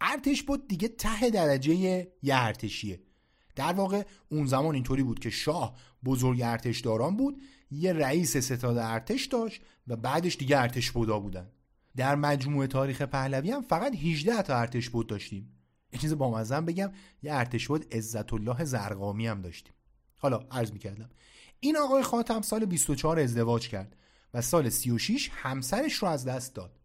ارتش 0.00 0.42
بود 0.42 0.68
دیگه 0.68 0.88
ته 0.88 1.30
درجه 1.30 1.74
یه 1.74 2.12
ارتشیه. 2.32 3.02
در 3.56 3.72
واقع 3.72 4.02
اون 4.28 4.46
زمان 4.46 4.74
اینطوری 4.74 5.02
بود 5.02 5.18
که 5.18 5.30
شاه 5.30 5.76
بزرگ 6.04 6.40
ارتشداران 6.44 7.16
بود 7.16 7.42
یه 7.74 7.92
رئیس 7.92 8.36
ستاد 8.36 8.78
ارتش 8.78 9.24
داشت 9.24 9.62
و 9.88 9.96
بعدش 9.96 10.36
دیگه 10.36 10.58
ارتش 10.58 10.90
بودا 10.90 11.18
بودن. 11.18 11.50
در 11.96 12.14
مجموعه 12.14 12.66
تاریخ 12.66 13.02
پهلوی 13.02 13.50
هم 13.50 13.62
فقط 13.62 13.94
18 13.94 14.42
تا 14.42 14.56
ارتش 14.56 14.90
بود 14.90 15.06
داشتیم. 15.06 15.52
یه 15.92 16.00
چیز 16.00 16.14
با 16.14 16.44
بگم 16.66 16.92
یه 17.22 17.34
ارتش 17.34 17.68
بود 17.68 17.94
عزت 17.94 18.32
الله 18.32 18.64
زرقامی 18.64 19.26
هم 19.26 19.42
داشتیم. 19.42 19.72
حالا 20.16 20.46
عرض 20.50 20.72
می‌کردم. 20.72 21.10
این 21.60 21.76
آقای 21.76 22.02
خاتم 22.02 22.42
سال 22.42 22.64
24 22.64 23.20
ازدواج 23.20 23.68
کرد 23.68 23.96
و 24.34 24.40
سال 24.40 24.68
36 24.68 25.30
همسرش 25.32 25.94
رو 25.94 26.08
از 26.08 26.24
دست 26.24 26.54
داد. 26.54 26.78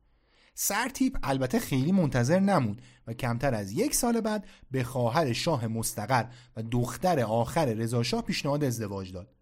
سرتیپ 0.54 1.18
البته 1.24 1.60
خیلی 1.60 1.92
منتظر 1.92 2.40
نموند 2.40 2.82
و 3.08 3.14
کمتر 3.14 3.54
از 3.54 3.72
یک 3.72 3.96
سال 3.96 4.22
بعد 4.22 4.48
به 4.72 4.84
خواهر 4.84 5.34
شاه 5.34 5.68
مستقر 5.68 6.26
و 6.58 6.64
دختر 6.64 7.20
آخر 7.20 7.66
رضاشاه 7.66 8.22
پیشنهاد 8.22 8.64
ازدواج 8.64 9.12
داد. 9.12 9.36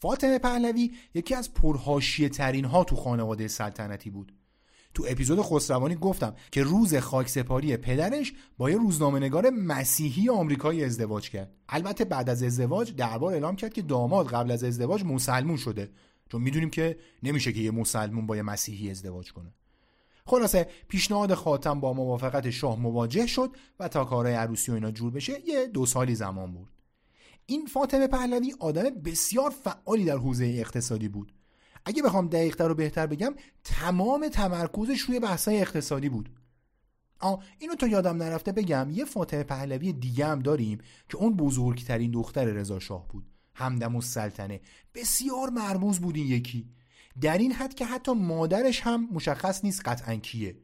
فاطمه 0.00 0.38
پهلوی 0.38 0.92
یکی 1.14 1.34
از 1.34 1.54
پرهاشیه 1.54 2.28
ترین 2.28 2.64
ها 2.64 2.84
تو 2.84 2.96
خانواده 2.96 3.48
سلطنتی 3.48 4.10
بود. 4.10 4.32
تو 4.94 5.04
اپیزود 5.08 5.40
خسروانی 5.40 5.94
گفتم 5.94 6.34
که 6.50 6.62
روز 6.62 6.94
خاکسپاری 6.94 7.76
پدرش 7.76 8.32
با 8.58 8.70
یه 8.70 8.76
روزنامه‌نگار 8.76 9.50
مسیحی 9.50 10.28
آمریکایی 10.28 10.84
ازدواج 10.84 11.30
کرد. 11.30 11.54
البته 11.68 12.04
بعد 12.04 12.30
از 12.30 12.42
ازدواج 12.42 12.94
دربار 12.94 13.32
اعلام 13.32 13.56
کرد 13.56 13.72
که 13.72 13.82
داماد 13.82 14.28
قبل 14.28 14.50
از 14.50 14.64
ازدواج 14.64 15.04
مسلمون 15.04 15.56
شده. 15.56 15.90
چون 16.32 16.42
می‌دونیم 16.42 16.70
که 16.70 16.98
نمیشه 17.22 17.52
که 17.52 17.60
یه 17.60 17.70
مسلمون 17.70 18.26
با 18.26 18.36
یه 18.36 18.42
مسیحی 18.42 18.90
ازدواج 18.90 19.32
کنه. 19.32 19.54
خلاصه 20.26 20.68
پیشنهاد 20.88 21.34
خاتم 21.34 21.80
با 21.80 21.92
موافقت 21.92 22.50
شاه 22.50 22.80
مواجه 22.80 23.26
شد 23.26 23.50
و 23.80 23.88
تا 23.88 24.04
کارهای 24.04 24.34
عروسی 24.34 24.72
و 24.72 24.74
اینا 24.74 24.90
جور 24.90 25.12
بشه 25.12 25.32
یه 25.48 25.66
دو 25.66 25.86
سالی 25.86 26.14
زمان 26.14 26.52
بود 26.52 26.79
این 27.50 27.66
فاطمه 27.66 28.06
پهلوی 28.06 28.54
آدم 28.60 28.90
بسیار 28.90 29.50
فعالی 29.50 30.04
در 30.04 30.16
حوزه 30.16 30.44
اقتصادی 30.44 31.08
بود. 31.08 31.32
اگه 31.84 32.02
بخوام 32.02 32.28
دقیقتر 32.28 32.68
رو 32.68 32.74
بهتر 32.74 33.06
بگم 33.06 33.34
تمام 33.64 34.28
تمرکزش 34.28 35.00
روی 35.00 35.20
بحثای 35.20 35.60
اقتصادی 35.60 36.08
بود. 36.08 36.30
آ 37.20 37.36
اینو 37.58 37.74
تا 37.74 37.86
یادم 37.86 38.16
نرفته 38.16 38.52
بگم 38.52 38.88
یه 38.90 39.04
فاطمه 39.04 39.42
پهلوی 39.42 39.92
دیگه 39.92 40.26
هم 40.26 40.38
داریم 40.38 40.78
که 41.08 41.16
اون 41.16 41.36
بزرگترین 41.36 42.10
دختر 42.10 42.44
رضا 42.44 42.78
شاه 42.78 43.08
بود. 43.08 43.26
همدم 43.54 43.96
و 43.96 44.00
سلطنه. 44.00 44.60
بسیار 44.94 45.50
مرموز 45.50 45.98
بود 45.98 46.16
این 46.16 46.26
یکی. 46.26 46.68
در 47.20 47.38
این 47.38 47.52
حد 47.52 47.74
که 47.74 47.84
حتی 47.84 48.12
مادرش 48.12 48.80
هم 48.80 49.08
مشخص 49.12 49.64
نیست 49.64 49.88
قطعا 49.88 50.16
کیه. 50.16 50.56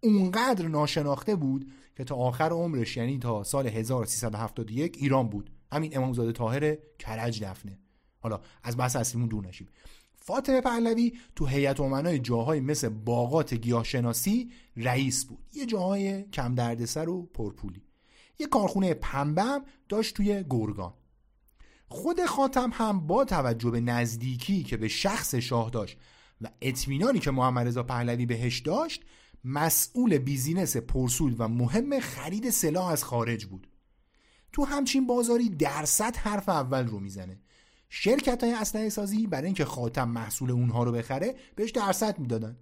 اونقدر 0.00 0.68
ناشناخته 0.68 1.36
بود 1.36 1.72
که 1.96 2.04
تا 2.04 2.14
آخر 2.14 2.50
عمرش 2.50 2.96
یعنی 2.96 3.18
تا 3.18 3.42
سال 3.42 3.66
1371 3.66 4.96
ایران 5.00 5.28
بود. 5.28 5.55
همین 5.72 5.96
امامزاده 5.96 6.32
طاهر 6.32 6.76
کرج 6.98 7.44
دفنه. 7.44 7.78
حالا 8.20 8.40
از 8.62 8.76
بحث 8.76 8.96
اصلیمون 8.96 9.28
دور 9.28 9.46
نشیم. 9.46 9.68
فاطمه 10.16 10.60
پهلوی 10.60 11.12
تو 11.36 11.46
هیئت 11.46 11.80
امنای 11.80 12.18
جاهای 12.18 12.60
مثل 12.60 12.88
باغات 12.88 13.54
گیاهشناسی 13.54 14.50
رئیس 14.76 15.24
بود. 15.24 15.38
یه 15.52 15.66
جاهای 15.66 16.22
کم 16.22 16.54
دردسر 16.54 17.08
و 17.08 17.22
پرپولی. 17.22 17.82
یه 18.38 18.46
کارخونه 18.46 18.94
پنبه 18.94 19.42
هم 19.42 19.64
داشت 19.88 20.16
توی 20.16 20.44
گرگان. 20.50 20.94
خود 21.88 22.24
خاتم 22.24 22.70
هم 22.72 23.06
با 23.06 23.24
توجه 23.24 23.70
به 23.70 23.80
نزدیکی 23.80 24.62
که 24.62 24.76
به 24.76 24.88
شخص 24.88 25.34
شاه 25.34 25.70
داشت 25.70 25.98
و 26.40 26.48
اطمینانی 26.60 27.18
که 27.18 27.30
محمد 27.30 27.66
رضا 27.66 27.82
پهلوی 27.82 28.26
بهش 28.26 28.58
داشت 28.58 29.02
مسئول 29.44 30.18
بیزینس 30.18 30.76
پرسود 30.76 31.36
و 31.38 31.48
مهم 31.48 32.00
خرید 32.00 32.50
سلاح 32.50 32.86
از 32.86 33.04
خارج 33.04 33.46
بود. 33.46 33.66
تو 34.56 34.64
همچین 34.64 35.06
بازاری 35.06 35.48
درصد 35.48 36.16
حرف 36.16 36.48
اول 36.48 36.86
رو 36.86 37.00
می‌زنه. 37.00 37.38
شرکت 37.88 38.44
های 38.44 38.52
اسلحه 38.52 38.88
سازی 38.88 39.26
برای 39.26 39.44
اینکه 39.44 39.64
خاتم 39.64 40.08
محصول 40.08 40.50
اونها 40.50 40.84
رو 40.84 40.92
بخره 40.92 41.34
بهش 41.56 41.70
درصد 41.70 42.18
می‌دادن. 42.18 42.56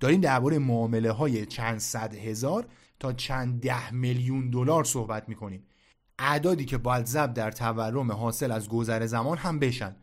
داریم 0.00 0.20
درباره 0.20 0.58
معامله 0.58 1.12
های 1.12 1.46
چند 1.46 1.78
صد 1.78 2.14
هزار 2.14 2.68
تا 3.00 3.12
چند 3.12 3.60
ده 3.60 3.92
میلیون 3.92 4.50
دلار 4.50 4.84
صحبت 4.84 5.28
می‌کنیم. 5.28 5.66
اعدادی 6.18 6.64
که 6.64 6.78
باید 6.78 7.06
زب 7.06 7.34
در 7.34 7.50
تورم 7.50 8.12
حاصل 8.12 8.52
از 8.52 8.68
گذر 8.68 9.06
زمان 9.06 9.38
هم 9.38 9.58
بشن. 9.58 9.96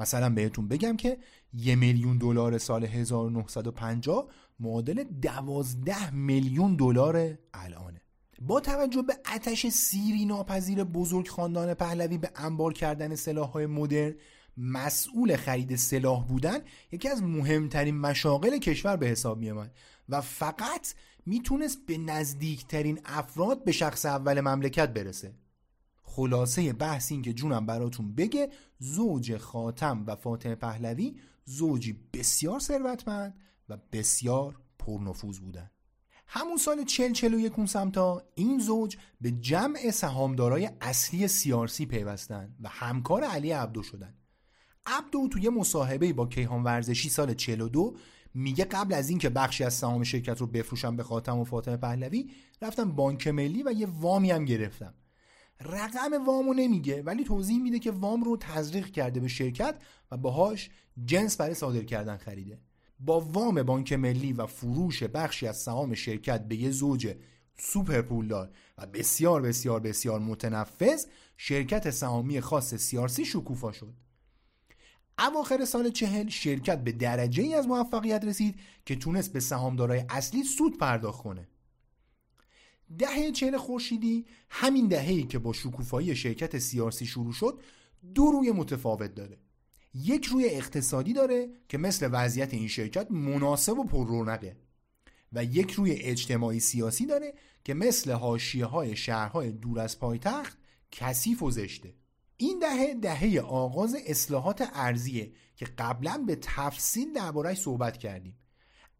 مثلا 0.00 0.30
بهتون 0.30 0.68
بگم 0.68 0.96
که 0.96 1.18
یه 1.52 1.76
میلیون 1.76 2.18
دلار 2.18 2.58
سال 2.58 2.84
1950 2.84 4.28
معادل 4.60 5.04
دوازده 5.04 6.10
میلیون 6.10 6.76
دلار 6.76 7.38
الانه. 7.54 8.00
با 8.40 8.60
توجه 8.60 9.02
به 9.02 9.18
اتش 9.34 9.66
سیری 9.66 10.24
ناپذیر 10.24 10.84
بزرگ 10.84 11.28
خاندان 11.28 11.74
پهلوی 11.74 12.18
به 12.18 12.30
انبار 12.36 12.72
کردن 12.72 13.16
های 13.36 13.66
مدرن 13.66 14.14
مسئول 14.56 15.36
خرید 15.36 15.76
سلاح 15.76 16.26
بودن 16.26 16.58
یکی 16.92 17.08
از 17.08 17.22
مهمترین 17.22 17.96
مشاغل 17.96 18.58
کشور 18.58 18.96
به 18.96 19.06
حساب 19.06 19.38
می 19.38 19.52
و 20.08 20.20
فقط 20.20 20.94
می‌تونست 21.26 21.86
به 21.86 21.98
نزدیکترین 21.98 23.00
افراد 23.04 23.64
به 23.64 23.72
شخص 23.72 24.06
اول 24.06 24.40
مملکت 24.40 24.88
برسه 24.88 25.34
خلاصه 26.02 26.72
بحث 26.72 27.12
این 27.12 27.22
که 27.22 27.32
جونم 27.32 27.66
براتون 27.66 28.14
بگه 28.14 28.50
زوج 28.78 29.36
خاتم 29.36 30.04
و 30.06 30.16
فاطمه 30.16 30.54
پهلوی 30.54 31.16
زوجی 31.44 32.00
بسیار 32.12 32.60
ثروتمند 32.60 33.34
و 33.68 33.76
بسیار 33.92 34.60
پرنفوذ 34.78 35.38
بودند. 35.38 35.70
همون 36.28 36.56
سال 36.56 36.84
40 36.84 37.12
41 37.12 37.66
سمتا 37.66 38.22
این 38.34 38.58
زوج 38.58 38.96
به 39.20 39.30
جمع 39.30 39.90
سهامدارای 39.90 40.70
اصلی 40.80 41.28
سیارسی 41.28 41.86
پیوستند 41.86 42.56
و 42.60 42.68
همکار 42.68 43.24
علی 43.24 43.50
عبدو 43.50 43.82
شدن. 43.82 44.14
عبدو 44.86 45.28
توی 45.28 45.48
مصاحبه 45.48 46.12
با 46.12 46.26
کیهان 46.26 46.64
ورزشی 46.64 47.08
سال 47.08 47.34
42 47.34 47.96
میگه 48.34 48.64
قبل 48.64 48.94
از 48.94 49.08
اینکه 49.08 49.28
بخشی 49.28 49.64
از 49.64 49.74
سهام 49.74 50.04
شرکت 50.04 50.40
رو 50.40 50.46
بفروشم 50.46 50.96
به 50.96 51.02
خاتم 51.02 51.38
و 51.38 51.44
فاطمه 51.44 51.76
پهلوی 51.76 52.30
رفتم 52.62 52.92
بانک 52.92 53.28
ملی 53.28 53.62
و 53.62 53.72
یه 53.72 53.86
وامی 53.86 54.30
هم 54.30 54.44
گرفتم 54.44 54.94
رقم 55.60 56.26
وامو 56.26 56.54
نمیگه 56.54 57.02
ولی 57.02 57.24
توضیح 57.24 57.62
میده 57.62 57.78
که 57.78 57.90
وام 57.90 58.24
رو 58.24 58.36
تزریق 58.36 58.90
کرده 58.90 59.20
به 59.20 59.28
شرکت 59.28 59.82
و 60.10 60.16
باهاش 60.16 60.70
جنس 61.04 61.36
برای 61.36 61.54
صادر 61.54 61.84
کردن 61.84 62.16
خریده 62.16 62.60
با 63.00 63.20
وام 63.20 63.62
بانک 63.62 63.92
ملی 63.92 64.32
و 64.32 64.46
فروش 64.46 65.02
بخشی 65.02 65.46
از 65.46 65.56
سهام 65.56 65.94
شرکت 65.94 66.48
به 66.48 66.56
یه 66.56 66.70
زوج 66.70 67.14
سوپر 67.58 68.02
پولدار 68.02 68.50
و 68.78 68.86
بسیار 68.86 69.42
بسیار 69.42 69.80
بسیار 69.80 70.20
متنفذ 70.20 71.06
شرکت 71.36 71.90
سهامی 71.90 72.40
خاص 72.40 72.74
سیارسی 72.74 73.24
شکوفا 73.24 73.72
شد. 73.72 73.94
اواخر 75.18 75.64
سال 75.64 75.90
چهل 75.90 76.28
شرکت 76.28 76.84
به 76.84 76.92
درجه 76.92 77.42
ای 77.42 77.54
از 77.54 77.68
موفقیت 77.68 78.24
رسید 78.24 78.60
که 78.86 78.96
تونست 78.96 79.32
به 79.32 79.40
سهامدارای 79.40 80.04
اصلی 80.08 80.42
سود 80.42 80.78
پرداخت 80.78 81.22
کنه. 81.22 81.48
دهه 82.98 83.32
چهل 83.32 83.56
خورشیدی 83.56 84.26
همین 84.50 84.88
دهه‌ای 84.88 85.22
که 85.22 85.38
با 85.38 85.52
شکوفایی 85.52 86.16
شرکت 86.16 86.58
سیارسی 86.58 87.06
شروع 87.06 87.32
شد 87.32 87.60
دو 88.14 88.30
روی 88.30 88.52
متفاوت 88.52 89.14
داره. 89.14 89.38
یک 89.98 90.24
روی 90.24 90.48
اقتصادی 90.48 91.12
داره 91.12 91.48
که 91.68 91.78
مثل 91.78 92.08
وضعیت 92.12 92.54
این 92.54 92.68
شرکت 92.68 93.10
مناسب 93.10 93.78
و 93.78 93.84
پررونقه 93.84 94.56
و 95.32 95.44
یک 95.44 95.70
روی 95.70 95.92
اجتماعی 95.92 96.60
سیاسی 96.60 97.06
داره 97.06 97.34
که 97.64 97.74
مثل 97.74 98.12
حاشیه 98.12 98.66
های 98.66 98.96
شهرهای 98.96 99.52
دور 99.52 99.80
از 99.80 99.98
پایتخت 99.98 100.58
کثیف 100.90 101.42
و 101.42 101.50
زشته. 101.50 101.94
این 102.36 102.58
دهه 102.58 102.94
دهه 102.94 103.40
آغاز 103.40 103.96
اصلاحات 104.06 104.68
ارزیه 104.72 105.32
که 105.56 105.66
قبلا 105.78 106.24
به 106.26 106.38
تفصیل 106.42 107.12
دربارهش 107.12 107.58
صحبت 107.58 107.96
کردیم. 107.96 108.38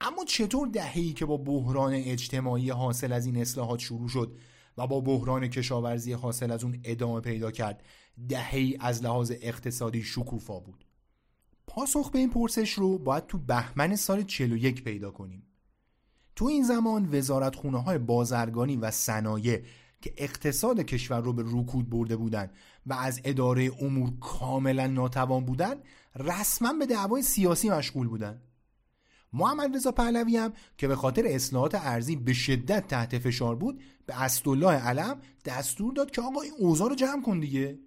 اما 0.01 0.25
چطور 0.25 0.69
دهه‌ای 0.69 1.13
که 1.13 1.27
با 1.27 1.37
بحران 1.37 1.93
اجتماعی 1.95 2.71
حاصل 2.71 3.13
از 3.13 3.27
این 3.27 3.37
اصلاحات 3.37 3.81
شروع 3.81 4.09
شد 4.09 4.39
و 4.77 4.87
با 4.87 5.01
بحران 5.01 5.49
کشاورزی 5.49 6.13
حاصل 6.13 6.51
از 6.51 6.65
اون 6.65 6.81
ادامه 6.85 7.21
پیدا 7.21 7.51
کرد 7.51 7.83
دهه‌ای 8.29 8.77
از 8.81 9.03
لحاظ 9.03 9.33
اقتصادی 9.41 10.03
شکوفا 10.03 10.61
بود. 10.61 10.88
پاسخ 11.69 12.11
به 12.11 12.19
این 12.19 12.31
پرسش 12.31 12.73
رو 12.73 12.99
باید 12.99 13.27
تو 13.27 13.39
بهمن 13.39 13.97
سال 13.97 14.23
41 14.23 14.85
پیدا 14.85 15.11
کنیم. 15.11 15.43
تو 16.37 16.45
این 16.45 16.65
زمان 16.65 17.15
وزارت 17.15 17.57
خونه 17.57 17.83
های 17.83 17.99
بازرگانی 17.99 18.77
و 18.77 18.91
صنایع 18.91 19.63
که 20.01 20.15
اقتصاد 20.17 20.81
کشور 20.81 21.21
رو 21.21 21.33
به 21.33 21.43
رکود 21.47 21.91
برده 21.91 22.17
بودند 22.17 22.51
و 22.87 22.95
از 22.95 23.21
اداره 23.25 23.71
امور 23.81 24.13
کاملا 24.21 24.87
ناتوان 24.87 25.45
بودند 25.45 25.83
رسما 26.17 26.73
به 26.73 26.87
دعوای 26.87 27.23
سیاسی 27.23 27.71
مشغول 27.71 28.09
بودند 28.09 28.43
محمد 29.33 29.77
رضا 29.77 29.93
پهلوی 29.93 30.37
هم 30.37 30.53
که 30.77 30.89
به 30.89 30.97
خاطر 30.97 31.23
اصلاحات 31.27 31.75
ارزی 31.75 32.17
به 32.17 32.33
شدت 32.33 32.87
تحت 32.87 33.19
فشار 33.19 33.57
بود 33.57 33.83
به 34.07 34.23
اسدالله 34.23 34.73
علم 34.73 35.21
دستور 35.45 35.93
داد 35.93 36.11
که 36.11 36.23
آقا 36.23 36.41
این 36.41 36.53
اوضاع 36.59 36.89
رو 36.89 36.95
جمع 36.95 37.23
کن 37.23 37.41
دیگه. 37.41 37.79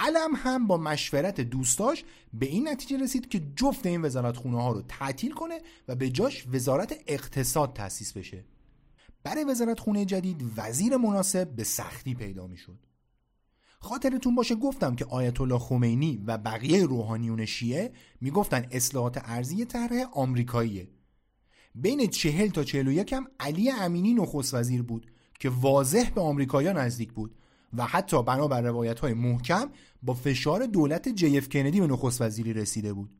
علم 0.00 0.30
هم 0.36 0.66
با 0.66 0.76
مشورت 0.76 1.40
دوستاش 1.40 2.04
به 2.34 2.46
این 2.46 2.68
نتیجه 2.68 2.98
رسید 3.02 3.28
که 3.28 3.42
جفت 3.56 3.86
این 3.86 4.02
وزارت 4.02 4.36
خونه 4.36 4.62
ها 4.62 4.72
رو 4.72 4.82
تعطیل 4.82 5.32
کنه 5.32 5.60
و 5.88 5.94
به 5.94 6.10
جاش 6.10 6.46
وزارت 6.52 6.94
اقتصاد 7.06 7.72
تأسیس 7.72 8.12
بشه. 8.12 8.44
برای 9.22 9.44
وزارت 9.44 9.80
خونه 9.80 10.04
جدید 10.04 10.52
وزیر 10.56 10.96
مناسب 10.96 11.48
به 11.48 11.64
سختی 11.64 12.14
پیدا 12.14 12.46
می 12.46 12.56
شد 12.56 12.78
خاطرتون 13.80 14.34
باشه 14.34 14.54
گفتم 14.54 14.96
که 14.96 15.04
آیت 15.04 15.40
الله 15.40 15.58
خمینی 15.58 16.22
و 16.26 16.38
بقیه 16.38 16.86
روحانیون 16.86 17.44
شیعه 17.44 17.92
می‌گفتن 18.20 18.66
اصلاحات 18.70 19.20
ارزی 19.24 19.64
طرح 19.64 20.04
آمریکاییه. 20.12 20.88
بین 21.74 22.06
چهل 22.06 22.48
تا 22.48 22.64
چهل 22.64 22.88
و 22.88 22.92
یکم 22.92 23.24
علی 23.40 23.70
امینی 23.70 24.14
نخست 24.14 24.54
وزیر 24.54 24.82
بود 24.82 25.06
که 25.40 25.50
واضح 25.50 26.10
به 26.10 26.20
آمریکایا 26.20 26.72
نزدیک 26.72 27.12
بود. 27.12 27.34
و 27.76 27.86
حتی 27.86 28.22
بنابر 28.22 28.60
روایت 28.60 29.00
های 29.00 29.14
محکم 29.14 29.70
با 30.02 30.14
فشار 30.14 30.66
دولت 30.66 31.08
جیف 31.08 31.48
کندی 31.48 31.80
به 31.80 31.86
نخست 31.86 32.22
وزیری 32.22 32.52
رسیده 32.52 32.92
بود. 32.92 33.10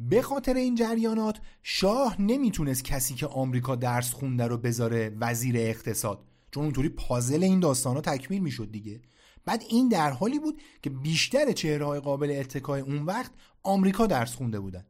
به 0.00 0.22
خاطر 0.22 0.54
این 0.54 0.74
جریانات 0.74 1.40
شاه 1.62 2.20
نمی‌تونست 2.20 2.84
کسی 2.84 3.14
که 3.14 3.26
آمریکا 3.26 3.76
درس 3.76 4.12
خونده 4.12 4.46
رو 4.46 4.56
بذاره 4.56 5.16
وزیر 5.20 5.56
اقتصاد. 5.58 6.24
چون 6.50 6.62
اونطوری 6.64 6.88
پازل 6.88 7.42
این 7.42 7.60
داستان 7.60 7.94
ها 7.94 8.00
تکمیل 8.00 8.42
می‌شد 8.42 8.72
دیگه. 8.72 9.00
بعد 9.44 9.62
این 9.68 9.88
در 9.88 10.10
حالی 10.10 10.38
بود 10.38 10.60
که 10.82 10.90
بیشتر 10.90 11.52
چهره 11.52 12.00
قابل 12.00 12.36
اتکای 12.40 12.80
اون 12.80 13.02
وقت 13.02 13.32
آمریکا 13.62 14.06
درس 14.06 14.34
خونده 14.34 14.60
بودن. 14.60 14.84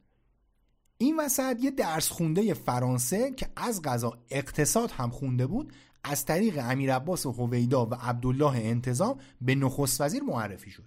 این 0.99 1.21
وسط 1.21 1.57
یه 1.61 1.71
درس 1.71 2.09
خونده 2.09 2.55
فرانسه 2.55 3.31
که 3.31 3.49
از 3.57 3.83
غذا 3.83 4.19
اقتصاد 4.31 4.91
هم 4.91 5.11
خونده 5.11 5.47
بود 5.47 5.73
از 6.05 6.25
طریق 6.25 6.59
امیر 6.63 6.95
عباس 6.95 7.27
هویدا 7.27 7.87
و 7.87 7.95
عبدالله 7.95 8.57
انتظام 8.57 9.19
به 9.41 9.55
نخست 9.55 10.01
وزیر 10.01 10.23
معرفی 10.23 10.71
شد. 10.71 10.85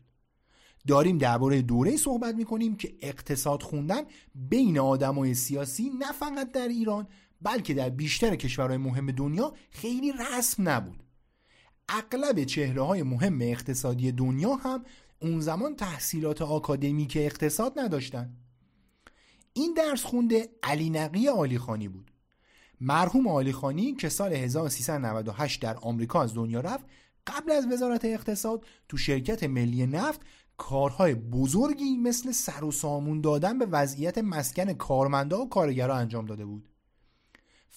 داریم 0.87 1.17
درباره 1.17 1.61
دوره 1.61 1.97
صحبت 1.97 2.35
می‌کنیم 2.35 2.75
که 2.75 2.93
اقتصاد 3.01 3.63
خوندن 3.63 4.01
بین 4.35 4.79
آدمای 4.79 5.33
سیاسی 5.33 5.91
نه 5.99 6.11
فقط 6.11 6.51
در 6.51 6.67
ایران 6.67 7.07
بلکه 7.41 7.73
در 7.73 7.89
بیشتر 7.89 8.35
کشورهای 8.35 8.77
مهم 8.77 9.11
دنیا 9.11 9.53
خیلی 9.69 10.11
رسم 10.11 10.69
نبود. 10.69 11.03
اغلب 11.89 12.43
چهره 12.43 12.81
های 12.81 13.03
مهم 13.03 13.41
اقتصادی 13.41 14.11
دنیا 14.11 14.55
هم 14.55 14.83
اون 15.21 15.39
زمان 15.39 15.75
تحصیلات 15.75 16.41
آکادمیک 16.41 17.17
اقتصاد 17.21 17.79
نداشتن. 17.79 18.33
این 19.53 19.73
درس 19.73 20.03
خونده 20.03 20.49
علی 20.63 20.89
نقی 20.89 21.27
آلیخانی 21.27 21.87
بود. 21.87 22.11
مرحوم 22.81 23.27
آلیخانی 23.27 23.95
که 23.95 24.09
سال 24.09 24.33
1398 24.33 25.61
در 25.61 25.77
آمریکا 25.77 26.21
از 26.21 26.33
دنیا 26.33 26.59
رفت 26.59 26.85
قبل 27.27 27.51
از 27.51 27.67
وزارت 27.71 28.05
اقتصاد 28.05 28.65
تو 28.89 28.97
شرکت 28.97 29.43
ملی 29.43 29.87
نفت 29.87 30.21
کارهای 30.57 31.15
بزرگی 31.15 31.97
مثل 31.97 32.31
سر 32.31 32.63
و 32.63 32.71
سامون 32.71 33.21
دادن 33.21 33.59
به 33.59 33.65
وضعیت 33.65 34.17
مسکن 34.17 34.73
کارمندا 34.73 35.41
و 35.41 35.49
کارگرا 35.49 35.95
انجام 35.95 36.25
داده 36.25 36.45
بود. 36.45 36.70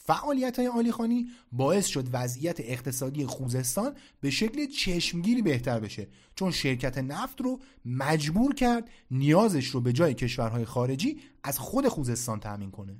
فعالیت 0.06 0.58
های 0.58 0.68
آلیخانی 0.68 1.26
باعث 1.52 1.86
شد 1.86 2.08
وضعیت 2.12 2.60
اقتصادی 2.60 3.26
خوزستان 3.26 3.94
به 4.20 4.30
شکل 4.30 4.66
چشمگیری 4.66 5.42
بهتر 5.42 5.80
بشه. 5.80 6.08
چون 6.34 6.50
شرکت 6.50 6.98
نفت 6.98 7.40
رو 7.40 7.60
مجبور 7.84 8.54
کرد 8.54 8.90
نیازش 9.10 9.66
رو 9.66 9.80
به 9.80 9.92
جای 9.92 10.14
کشورهای 10.14 10.64
خارجی 10.64 11.20
از 11.42 11.58
خود 11.58 11.88
خوزستان 11.88 12.40
تأمین 12.40 12.70
کنه. 12.70 12.96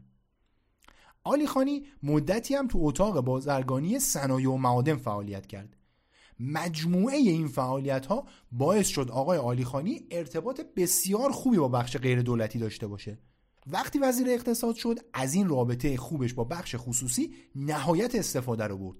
آلیخانی 1.25 1.87
مدتی 2.03 2.55
هم 2.55 2.69
تو 2.69 2.79
اتاق 2.83 3.21
بازرگانی 3.21 3.99
صنایع 3.99 4.51
و 4.51 4.57
معادن 4.57 4.97
فعالیت 4.97 5.47
کرد. 5.47 5.77
مجموعه 6.41 7.17
این 7.17 7.49
فعالیت 7.49 8.07
ها 8.07 8.27
باعث 8.53 8.89
شد 8.89 9.11
آقای 9.11 9.39
آلیخانی 9.39 10.07
ارتباط 10.11 10.61
بسیار 10.77 11.31
خوبی 11.31 11.57
با 11.57 11.69
بخش 11.69 11.97
غیر 11.97 12.23
دولتی 12.23 12.59
داشته 12.59 12.87
باشه. 12.87 13.19
وقتی 13.67 13.99
وزیر 13.99 14.29
اقتصاد 14.31 14.75
شد 14.75 14.99
از 15.13 15.35
این 15.35 15.49
رابطه 15.49 15.97
خوبش 15.97 16.35
با 16.35 16.45
بخش 16.45 16.75
خصوصی 16.79 17.35
نهایت 17.55 18.15
استفاده 18.15 18.65
رو 18.65 18.79
برد. 18.79 18.97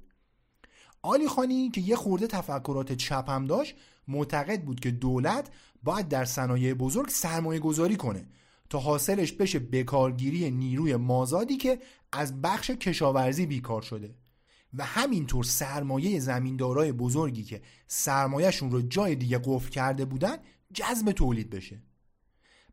آلی 1.03 1.29
خانی 1.29 1.71
که 1.71 1.81
یه 1.81 1.97
خورده 1.97 2.27
تفکرات 2.27 2.93
چپ 2.93 3.31
هم 3.31 3.47
داشت 3.47 3.75
معتقد 4.09 4.63
بود 4.63 4.81
که 4.81 4.91
دولت 4.91 5.51
باید 5.83 6.09
در 6.09 6.25
صنایع 6.25 6.75
بزرگ 6.75 7.09
سرمایه 7.09 7.61
گذاری 7.61 7.97
کنه 7.97 8.29
تا 8.71 8.79
حاصلش 8.79 9.33
بشه 9.33 9.59
بکارگیری 9.59 10.51
نیروی 10.51 10.97
مازادی 10.97 11.57
که 11.57 11.79
از 12.13 12.43
بخش 12.43 12.71
کشاورزی 12.71 13.47
بیکار 13.47 13.83
شده. 13.83 14.15
و 14.75 14.85
همینطور 14.85 15.45
سرمایه 15.45 16.21
زمیندارای 16.21 16.93
بزرگی 16.93 17.45
که 17.45 17.63
سرمایهشون 17.87 18.71
رو 18.71 18.83
جای 18.83 19.15
دیگه 19.15 19.41
قفل 19.45 19.69
کرده 19.69 20.05
بودن 20.05 20.37
جذب 20.75 21.13
تولید 21.13 21.51
بشه. 21.51 21.83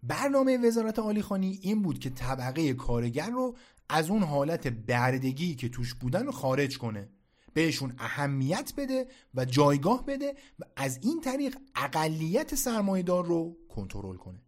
برنامه 0.03 0.57
وزارت 0.57 0.99
عالیخانی 0.99 1.59
این 1.61 1.81
بود 1.81 1.99
که 1.99 2.09
طبقه 2.09 2.73
کارگر 2.73 3.29
رو 3.29 3.55
از 3.89 4.09
اون 4.09 4.23
حالت 4.23 4.67
بردگی 4.67 5.55
که 5.55 5.69
توش 5.69 5.93
بودن 5.93 6.25
رو 6.25 6.31
خارج 6.31 6.77
کنه. 6.77 7.09
بهشون 7.53 7.93
اهمیت 7.97 8.73
بده 8.77 9.07
و 9.35 9.45
جایگاه 9.45 10.05
بده 10.05 10.35
و 10.59 10.63
از 10.75 10.99
این 11.01 11.21
طریق 11.21 11.57
اقلیت 11.75 12.55
سرمایهدار 12.55 13.25
رو 13.25 13.57
کنترل 13.69 14.15
کنه. 14.15 14.41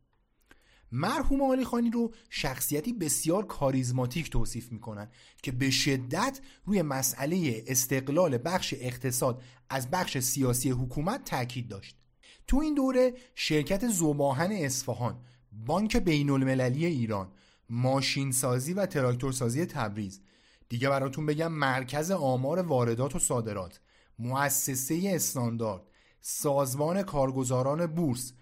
مرحوم 0.92 1.52
علی 1.52 1.66
خانی 1.66 1.90
رو 1.90 2.14
شخصیتی 2.30 2.94
بسیار 2.94 3.46
کاریزماتیک 3.46 4.30
توصیف 4.30 4.72
می‌کنن 4.72 5.10
که 5.44 5.52
به 5.52 5.70
شدت 5.70 6.40
روی 6.66 6.82
مسئله 6.82 7.64
استقلال 7.68 8.38
بخش 8.46 8.74
اقتصاد 8.78 9.42
از 9.70 9.92
بخش 9.92 10.18
سیاسی 10.18 10.70
حکومت 10.70 11.26
تاکید 11.26 11.68
داشت. 11.68 11.98
تو 12.48 12.58
این 12.58 12.74
دوره 12.74 13.14
شرکت 13.36 13.88
زوباهن 13.88 14.52
اصفهان 14.52 15.20
بانک 15.66 15.98
بین 15.98 16.30
المللی 16.30 16.86
ایران 16.86 17.32
ماشین 17.70 18.32
سازی 18.32 18.74
و 18.74 18.86
تراکتور 18.86 19.32
سازی 19.32 19.66
تبریز. 19.66 20.22
دیگه 20.70 20.90
براتون 20.90 21.26
بگم 21.26 21.52
مرکز 21.52 22.12
آمار 22.12 22.60
واردات 22.60 23.16
و 23.16 23.20
صادرات 23.20 23.80
مؤسسه 24.20 25.02
استاندارد 25.06 25.84
سازمان 26.22 27.04
کارگزاران 27.04 27.88
بورس. 27.88 28.34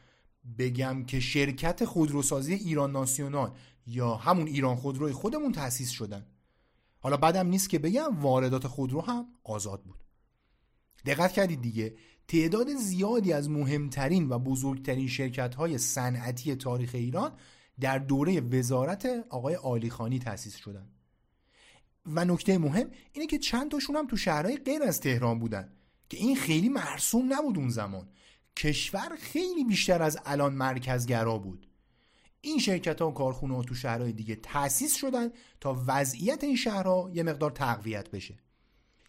بگم 0.58 1.06
که 1.06 1.20
شرکت 1.20 1.86
خودروسازی 1.86 2.54
ایران 2.54 2.92
ناسیونال 2.92 3.52
یا 3.86 4.16
همون 4.16 4.48
ایران 4.48 4.76
خودروی 4.76 5.14
خودمون 5.14 5.52
تأسیس 5.52 5.90
شدن. 5.90 6.26
حالا 7.00 7.18
بعدم 7.18 7.48
نیست 7.48 7.70
که 7.70 7.80
بگم 7.80 8.22
واردات 8.22 8.68
خودرو 8.68 9.02
هم 9.02 9.26
آزاد 9.44 9.84
بود. 9.84 10.04
دقت 11.06 11.32
کردید 11.32 11.62
دیگه. 11.62 11.96
تعداد 12.28 12.68
زیادی 12.76 13.34
از 13.34 13.50
مهمترین 13.50 14.30
و 14.30 14.40
بزرگترین 14.40 15.08
شرکت 15.08 15.56
های 15.56 15.78
صنعتی 15.78 16.56
تاریخ 16.56 16.92
ایران 16.94 17.32
در 17.80 18.00
دوره 18.00 18.42
وزارت 18.42 19.06
آقای 19.30 19.56
آلیخانی 19.56 20.20
تأسیس 20.20 20.56
شدن 20.56 20.88
و 22.06 22.26
نکته 22.26 22.58
مهم 22.58 22.92
اینه 23.14 23.28
که 23.28 23.38
چند 23.38 23.72
تاشون 23.72 23.96
هم 23.96 24.08
تو 24.08 24.18
شهرهای 24.18 24.58
غیر 24.58 24.84
از 24.84 25.00
تهران 25.00 25.40
بودن 25.40 25.72
که 26.10 26.18
این 26.18 26.36
خیلی 26.36 26.70
مرسوم 26.70 27.34
نبود 27.34 27.58
اون 27.58 27.70
زمان. 27.70 28.10
کشور 28.58 29.16
خیلی 29.20 29.64
بیشتر 29.64 30.02
از 30.02 30.20
الان 30.26 30.54
مرکزگرا 30.54 31.38
بود. 31.38 31.68
این 32.42 32.60
شرکت 32.60 33.02
ها 33.02 33.10
و 33.10 33.14
کارخونه 33.14 33.56
ها 33.56 33.64
تو 33.64 33.76
شهرهای 33.76 34.12
دیگه 34.12 34.36
تأسیس 34.36 34.96
شدن 34.96 35.30
تا 35.60 35.84
وضعیت 35.88 36.44
این 36.44 36.56
شهرها 36.56 37.12
یه 37.14 37.24
مقدار 37.24 37.52
تقویت 37.52 38.12
بشه. 38.12 38.40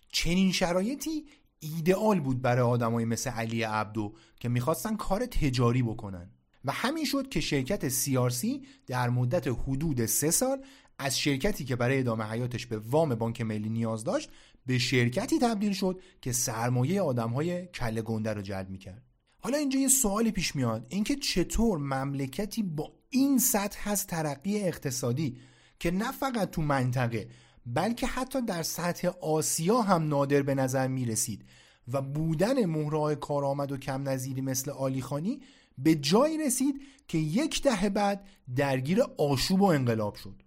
چنین 0.09 0.53
شرایطی 0.53 1.25
ایدئال 1.63 2.21
بود 2.21 2.43
برای 2.43 2.63
آدمای 2.63 3.05
مثل 3.05 3.31
علی 3.31 3.63
عبدو 3.63 4.13
که 4.41 4.49
می‌خواستن 4.49 4.97
کار 4.97 5.27
تجاری 5.27 5.83
بکنن. 5.83 6.31
و 6.65 6.73
همین 6.73 7.05
شد 7.05 7.29
که 7.29 7.41
شرکت 7.41 7.89
سیارسی 7.89 8.63
در 8.87 9.11
مدت 9.11 9.49
حدود 9.49 10.07
سه 10.07 10.31
سال 10.31 10.65
از 10.99 11.19
شرکتی 11.19 11.65
که 11.65 11.77
برای 11.77 11.99
ادامه 11.99 12.25
حیاتش 12.25 12.67
به 12.67 12.79
وام 12.79 13.15
بانک 13.15 13.41
ملی 13.41 13.69
نیاز 13.69 14.05
داشت 14.05 14.31
به 14.67 14.79
شرکتی 14.79 15.39
تبدیل 15.39 15.73
شد 15.73 16.01
که 16.21 16.33
سرمایه 16.33 17.03
آدمهای 17.03 17.67
کله 17.67 18.03
گنده 18.03 18.33
رو 18.33 18.43
جلب 18.43 18.71
می‌کرد. 18.71 19.03
حالا 19.39 19.59
اینجا 19.59 19.79
یه 19.79 19.89
سوالی 19.89 20.31
پیش 20.31 20.57
میاد. 20.57 20.87
اینکه 20.89 21.17
چطور 21.17 21.79
مملکتی 21.79 22.63
با 22.63 22.93
این 23.11 23.39
سطح 23.39 23.91
از 23.91 24.07
ترقی 24.07 24.61
اقتصادی 24.61 25.37
که 25.79 25.91
نه 25.91 26.13
فقط 26.13 26.51
تو 26.51 26.63
منطقه 26.63 27.29
بلکه 27.67 28.07
حتی 28.07 28.43
در 28.43 28.63
سطح 28.63 29.09
آسیا 29.09 29.81
هم 29.81 30.09
نادر 30.09 30.43
به 30.43 30.55
نظر 30.55 30.89
می 30.89 31.05
رسید 31.05 31.45
و 31.93 32.03
بودن 32.03 32.65
مهرهای 32.65 33.17
کارآمد 33.17 33.73
و 33.73 33.77
کم 33.77 34.09
نظیری 34.09 34.41
مثل 34.41 34.71
آلیخانی 34.71 35.41
به 35.79 35.95
جایی 35.95 36.39
رسید 36.39 36.83
که 37.09 37.19
یک 37.19 37.63
دهه 37.63 37.89
بعد 37.89 38.29
درگیر 38.57 39.03
آشوب 39.19 39.61
و 39.61 39.65
انقلاب 39.65 40.15
شد. 40.15 40.43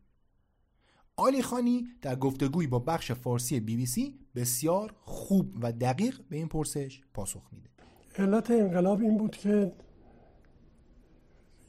آلیخانی 1.18 1.88
در 2.02 2.16
گفتگویی 2.16 2.68
با 2.68 2.80
بخش 2.80 3.12
فارسی 3.12 3.60
بی 3.60 3.76
بی 3.76 3.86
سی 3.86 4.20
بسیار 4.36 4.94
خوب 5.02 5.58
و 5.62 5.72
دقیق 5.72 6.22
به 6.30 6.38
این 6.38 6.48
پرسش 6.48 7.02
پاسخ 7.14 7.50
میده. 7.52 7.70
علت 8.18 8.52
انقلاب 8.52 9.02
این 9.02 9.18
بود 9.18 9.38
که 9.38 9.74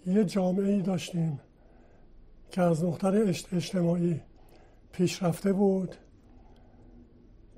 یه 0.06 0.24
جامعه 0.24 0.72
ای 0.72 0.82
داشتیم 0.82 1.40
که 2.50 2.62
از 2.62 2.84
نقطه 2.84 3.34
اجتماعی 3.52 4.20
پیشرفته 4.92 5.52
بود. 5.52 5.96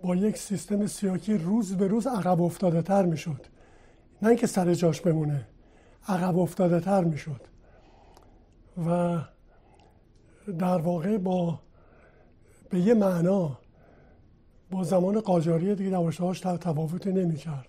با 0.02 0.16
یک 0.16 0.38
سیستم 0.38 0.86
سیاکی 0.86 1.34
روز 1.34 1.76
به 1.76 1.86
روز 1.86 2.06
عقب 2.06 2.42
افتاده 2.42 2.82
تر 2.82 3.06
می 3.06 3.16
شد 3.16 3.46
نه 4.22 4.28
اینکه 4.28 4.46
سر 4.46 4.74
جاش 4.74 5.00
بمونه 5.00 5.48
عقب 6.08 6.38
افتاده 6.38 6.80
تر 6.80 7.04
می 7.04 7.18
شد 7.18 7.40
و 8.86 9.18
در 10.58 10.78
واقع 10.78 11.18
با 11.18 11.60
به 12.70 12.80
یه 12.80 12.94
معنا 12.94 13.58
با 14.70 14.84
زمان 14.84 15.20
قاجاری 15.20 15.74
دیگه 15.74 15.90
دواشتهاش 15.90 16.40
تفاوتی 16.40 17.12
نمی 17.12 17.36
کرد 17.36 17.68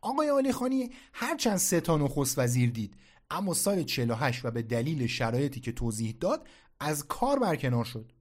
آقای 0.00 0.30
آلی 0.30 0.52
خانی 0.52 0.90
هرچند 1.12 1.56
سه 1.56 1.80
تا 1.80 1.96
نخست 1.96 2.38
وزیر 2.38 2.70
دید 2.70 2.94
اما 3.30 3.54
سال 3.54 3.82
48 3.82 4.44
و 4.44 4.50
به 4.50 4.62
دلیل 4.62 5.06
شرایطی 5.06 5.60
که 5.60 5.72
توضیح 5.72 6.16
داد 6.20 6.48
از 6.80 7.06
کار 7.06 7.38
برکنار 7.38 7.84
شد. 7.84 8.12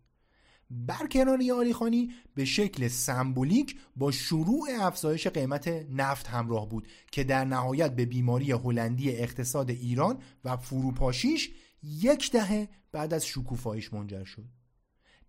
برکناری 0.69 1.51
آلی 1.51 1.73
خانی 1.73 2.11
به 2.35 2.45
شکل 2.45 2.87
سمبولیک 2.87 3.75
با 3.95 4.11
شروع 4.11 4.67
افزایش 4.79 5.27
قیمت 5.27 5.67
نفت 5.91 6.27
همراه 6.27 6.69
بود 6.69 6.87
که 7.11 7.23
در 7.23 7.45
نهایت 7.45 7.95
به 7.95 8.05
بیماری 8.05 8.51
هلندی 8.51 9.11
اقتصاد 9.11 9.69
ایران 9.69 10.17
و 10.43 10.57
فروپاشیش 10.57 11.51
یک 11.83 12.31
دهه 12.31 12.69
بعد 12.91 13.13
از 13.13 13.25
شکوفایش 13.25 13.93
منجر 13.93 14.23
شد. 14.23 14.45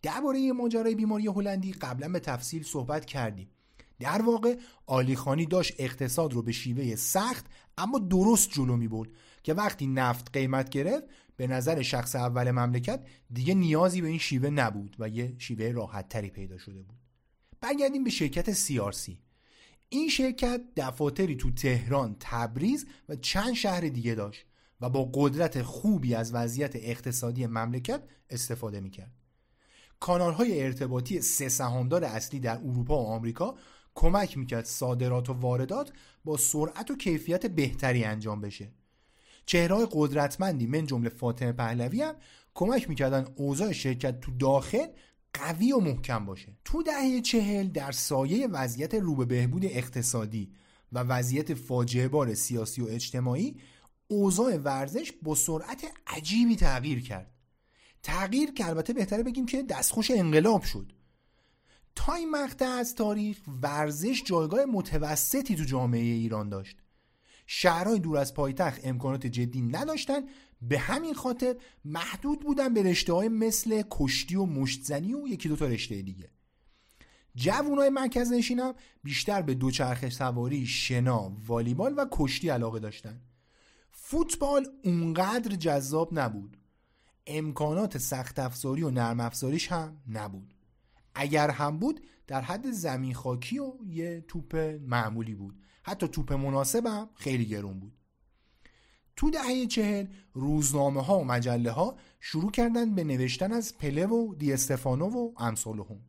درباره 0.02 0.52
ماجرای 0.52 0.94
بیماری 0.94 1.26
هلندی 1.26 1.72
قبلا 1.72 2.08
به 2.08 2.20
تفصیل 2.20 2.62
صحبت 2.62 3.04
کردیم. 3.04 3.50
در 4.00 4.22
واقع 4.22 4.56
آلیخانی 4.86 5.46
داشت 5.46 5.74
اقتصاد 5.78 6.32
رو 6.32 6.42
به 6.42 6.52
شیوه 6.52 6.96
سخت 6.96 7.46
اما 7.78 7.98
درست 7.98 8.50
جلو 8.50 8.76
می 8.76 8.88
برد 8.88 9.08
که 9.42 9.54
وقتی 9.54 9.86
نفت 9.86 10.30
قیمت 10.32 10.70
گرفت 10.70 11.04
به 11.36 11.46
نظر 11.46 11.82
شخص 11.82 12.16
اول 12.16 12.50
مملکت 12.50 13.06
دیگه 13.32 13.54
نیازی 13.54 14.00
به 14.00 14.08
این 14.08 14.18
شیوه 14.18 14.50
نبود 14.50 14.96
و 14.98 15.08
یه 15.08 15.34
شیوه 15.38 15.70
راحت 15.72 16.08
تری 16.08 16.30
پیدا 16.30 16.58
شده 16.58 16.82
بود. 16.82 16.96
برگردیم 17.60 18.04
به 18.04 18.10
شرکت 18.10 18.52
سیارسی 18.52 19.20
این 19.88 20.08
شرکت 20.08 20.60
دفاتری 20.76 21.36
تو 21.36 21.50
تهران، 21.50 22.16
تبریز 22.20 22.86
و 23.08 23.16
چند 23.16 23.54
شهر 23.54 23.80
دیگه 23.80 24.14
داشت 24.14 24.46
و 24.80 24.90
با 24.90 25.10
قدرت 25.14 25.62
خوبی 25.62 26.14
از 26.14 26.34
وضعیت 26.34 26.76
اقتصادی 26.76 27.46
مملکت 27.46 28.02
استفاده 28.30 28.80
می‌کرد. 28.80 29.12
کانال 30.00 30.32
های 30.32 30.62
ارتباطی 30.62 31.20
سه 31.20 31.48
سهامدار 31.48 32.04
اصلی 32.04 32.40
در 32.40 32.58
اروپا 32.58 33.02
و 33.02 33.06
آمریکا 33.06 33.54
کمک 33.94 34.38
می‌کرد 34.38 34.64
صادرات 34.64 35.30
و 35.30 35.32
واردات 35.32 35.92
با 36.24 36.36
سرعت 36.36 36.90
و 36.90 36.96
کیفیت 36.96 37.46
بهتری 37.46 38.04
انجام 38.04 38.40
بشه. 38.40 38.72
چهرهای 39.46 39.88
قدرتمندی 39.92 40.66
من 40.66 40.86
جمله 40.86 41.08
فاطمه 41.08 41.52
پهلوی 41.52 42.02
هم 42.02 42.14
کمک 42.54 42.88
می‌کردن 42.88 43.26
اوضاع 43.36 43.72
شرکت 43.72 44.20
تو 44.20 44.32
داخل 44.32 44.86
قوی 45.32 45.72
و 45.72 45.80
محکم 45.80 46.26
باشه. 46.26 46.56
تو 46.64 46.82
دهه 46.82 47.20
چهل 47.20 47.68
در 47.68 47.92
سایه 47.92 48.46
وضعیت 48.46 48.94
رو 48.94 49.14
به 49.14 49.24
بهبود 49.24 49.64
اقتصادی 49.64 50.52
و 50.92 50.98
وضعیت 50.98 51.54
فاجعه 51.54 52.08
بار 52.08 52.34
سیاسی 52.34 52.82
و 52.82 52.86
اجتماعی 52.88 53.56
اوضاع 54.08 54.56
ورزش 54.56 55.12
با 55.22 55.34
سرعت 55.34 55.84
عجیبی 56.06 56.56
تغییر 56.56 57.02
کرد. 57.02 57.30
تغییر 58.02 58.52
که 58.52 58.66
البته 58.66 58.92
بهتره 58.92 59.22
بگیم 59.22 59.46
که 59.46 59.62
دستخوش 59.62 60.10
انقلاب 60.10 60.62
شد. 60.62 60.92
تا 61.94 62.14
این 62.14 62.30
مقطع 62.30 62.66
از 62.66 62.94
تاریخ 62.94 63.38
ورزش 63.62 64.22
جایگاه 64.26 64.64
متوسطی 64.64 65.56
تو 65.56 65.64
جامعه 65.64 66.02
ایران 66.02 66.48
داشت. 66.48 66.76
شهرهای 67.46 67.98
دور 67.98 68.18
از 68.18 68.34
پایتخت 68.34 68.80
امکانات 68.84 69.26
جدی 69.26 69.62
نداشتن. 69.62 70.20
به 70.62 70.78
همین 70.78 71.14
خاطر 71.14 71.56
محدود 71.84 72.40
بودن 72.40 72.74
به 72.74 72.82
رشته 72.82 73.12
های 73.12 73.28
مثل 73.28 73.82
کشتی 73.90 74.36
و 74.36 74.44
مشتزنی 74.44 75.14
و 75.14 75.26
یکی 75.26 75.48
دو 75.48 75.56
تا 75.56 75.66
رشته 75.66 76.02
دیگه. 76.02 76.30
جوانای 77.34 77.90
مرکز 77.90 78.32
نشینم 78.32 78.74
بیشتر 79.02 79.42
به 79.42 79.54
دوچرخه 79.54 80.10
سواری، 80.10 80.66
شنا، 80.66 81.36
والیبال 81.46 81.94
و 81.96 82.06
کشتی 82.12 82.48
علاقه 82.48 82.78
داشتن. 82.78 83.20
فوتبال 83.90 84.66
اونقدر 84.84 85.56
جذاب 85.56 86.18
نبود. 86.18 86.56
امکانات 87.26 87.98
سخت 87.98 88.38
افزاری 88.38 88.82
و 88.82 88.90
نرم 88.90 89.20
افزاریش 89.20 89.72
هم 89.72 89.96
نبود. 90.08 90.54
اگر 91.14 91.50
هم 91.50 91.78
بود 91.78 92.00
در 92.26 92.40
حد 92.40 92.70
زمین 92.70 93.14
خاکی 93.14 93.58
و 93.58 93.72
یه 93.86 94.24
توپ 94.28 94.56
معمولی 94.80 95.34
بود. 95.34 95.62
حتی 95.86 96.08
توپ 96.08 96.32
مناسب 96.32 96.86
هم 96.86 97.08
خیلی 97.14 97.44
گرون 97.44 97.80
بود. 97.80 97.92
تو 99.16 99.30
دهه 99.30 99.66
چهل 99.66 100.06
روزنامه 100.32 101.02
ها 101.02 101.18
و 101.18 101.24
مجله 101.24 101.70
ها 101.70 101.96
شروع 102.20 102.50
کردن 102.50 102.94
به 102.94 103.04
نوشتن 103.04 103.52
از 103.52 103.78
پله 103.78 104.06
و 104.06 104.34
دی 104.34 104.52
استفانو 104.52 105.08
و 105.08 105.32
امثالهم. 105.36 106.00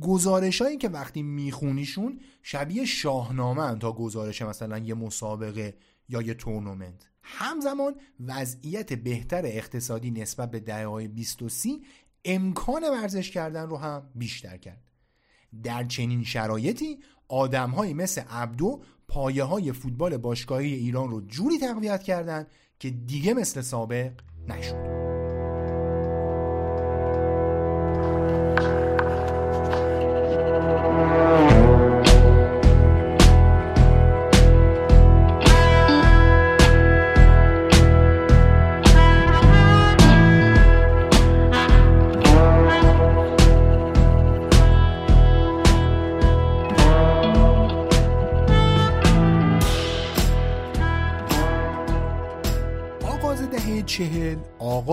گزارش 0.00 0.62
هایی 0.62 0.76
که 0.76 0.88
وقتی 0.88 1.22
میخونیشون 1.22 2.20
شبیه 2.42 2.84
شاهنامه 2.84 3.78
تا 3.78 3.92
گزارش 3.92 4.42
مثلا 4.42 4.78
یه 4.78 4.94
مسابقه 4.94 5.74
یا 6.08 6.22
یه 6.22 6.34
تورنمنت. 6.34 7.08
همزمان 7.22 7.94
وضعیت 8.20 8.92
بهتر 8.92 9.46
اقتصادی 9.46 10.10
نسبت 10.10 10.50
به 10.50 10.60
دهه 10.60 10.86
های 10.86 11.08
20 11.08 11.42
و 11.42 11.48
30 11.48 11.82
امکان 12.24 12.82
ورزش 12.82 13.30
کردن 13.30 13.68
رو 13.68 13.76
هم 13.76 14.10
بیشتر 14.14 14.56
کرد. 14.56 14.82
در 15.62 15.84
چنین 15.84 16.24
شرایطی 16.24 16.98
آدمهایی 17.28 17.94
مثل 17.94 18.20
عبدو 18.20 18.82
پایه 19.08 19.44
های 19.44 19.72
فوتبال 19.72 20.16
باشگاهی 20.16 20.74
ایران 20.74 21.10
رو 21.10 21.20
جوری 21.20 21.58
تقویت 21.58 22.02
کردند 22.02 22.46
که 22.78 22.90
دیگه 22.90 23.34
مثل 23.34 23.60
سابق 23.60 24.12
نشد. 24.48 25.05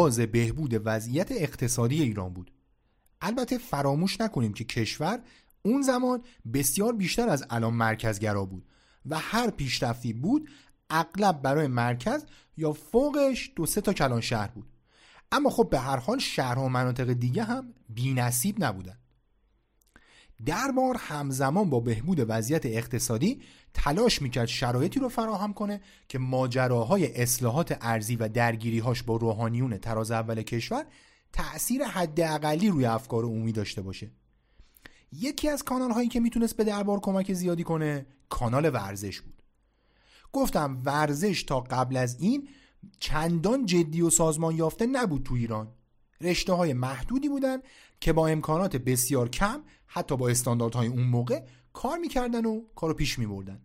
آغاز 0.04 0.20
بهبود 0.20 0.82
وضعیت 0.86 1.32
اقتصادی 1.32 2.02
ایران 2.02 2.34
بود. 2.34 2.52
البته 3.22 3.58
فراموش 3.58 4.22
نکنیم 4.22 4.54
که 4.54 4.64
کشور 4.64 5.20
اون 5.62 5.82
زمان 5.82 6.22
بسیار 6.54 6.94
بیشتر 6.94 7.30
از 7.30 7.46
الان 7.50 7.74
مرکزگرا 7.74 8.46
بود 8.46 8.66
و 9.06 9.20
هر 9.20 9.50
پیشرفتی 9.50 10.14
بود 10.14 10.50
اغلب 10.90 11.42
برای 11.42 11.68
مرکز 11.68 12.26
یا 12.58 12.74
فوقش 12.74 13.52
دو 13.56 13.66
سه 13.66 13.82
تا 13.82 13.94
کلان 13.94 14.22
شهر 14.22 14.48
بود. 14.48 14.66
اما 15.32 15.50
خب 15.50 15.68
به 15.72 15.80
هر 15.80 15.98
حال 15.98 16.20
شهرها 16.20 16.66
و 16.66 16.70
مناطق 16.70 17.14
دیگه 17.14 17.44
هم 17.44 17.74
بی 17.90 18.14
نصیب 18.14 18.64
نبودن. 18.64 18.98
دربار 20.46 20.98
همزمان 21.00 21.70
با 21.70 21.80
بهبود 21.80 22.26
وضعیت 22.28 22.66
اقتصادی 22.66 23.42
تلاش 23.74 24.22
می‌کرد 24.22 24.48
شرایطی 24.48 25.00
رو 25.00 25.10
فراهم 25.10 25.54
کنه 25.54 25.82
که 26.08 26.20
ماجراهای 26.20 27.22
اصلاحات 27.22 27.78
ارزی 27.82 28.16
و 28.16 28.30
درگیریهاش 28.30 29.04
با 29.04 29.16
روحانیون 29.16 29.78
تراز 29.78 30.12
اول 30.12 30.42
کشور 30.42 30.86
تأثیر 31.34 31.84
حداقلی 31.84 32.70
روی 32.70 32.86
افکار 32.86 33.24
عمومی 33.24 33.52
داشته 33.52 33.82
باشه. 33.82 34.12
یکی 35.12 35.50
از 35.50 35.64
کانال 35.64 35.92
هایی 35.92 36.10
که 36.10 36.20
می‌تونست 36.20 36.58
به 36.58 36.64
دربار 36.64 37.00
کمک 37.00 37.34
زیادی 37.34 37.64
کنه 37.64 38.06
کانال 38.30 38.70
ورزش 38.74 39.22
بود. 39.22 39.44
گفتم 40.32 40.82
ورزش 40.86 41.44
تا 41.44 41.60
قبل 41.60 41.98
از 41.98 42.20
این 42.20 42.48
چندان 43.00 43.66
جدی 43.66 44.02
و 44.02 44.10
سازمان 44.10 44.56
یافته 44.56 44.86
نبود 44.86 45.24
تو 45.24 45.36
ایران. 45.36 45.68
رشته 46.22 46.54
های 46.54 46.74
محدودی 46.74 47.30
بودن 47.30 47.58
که 48.00 48.14
با 48.14 48.28
امکانات 48.28 48.76
بسیار 48.76 49.30
کم 49.30 49.62
حتی 49.88 50.18
با 50.18 50.30
استانداردهای 50.30 50.88
اون 50.88 51.04
موقع 51.04 51.44
کار 51.74 51.98
می‌کردن 51.98 52.46
و 52.46 52.62
کارو 52.76 52.94
پیش 52.94 53.20
میبردن. 53.20 53.62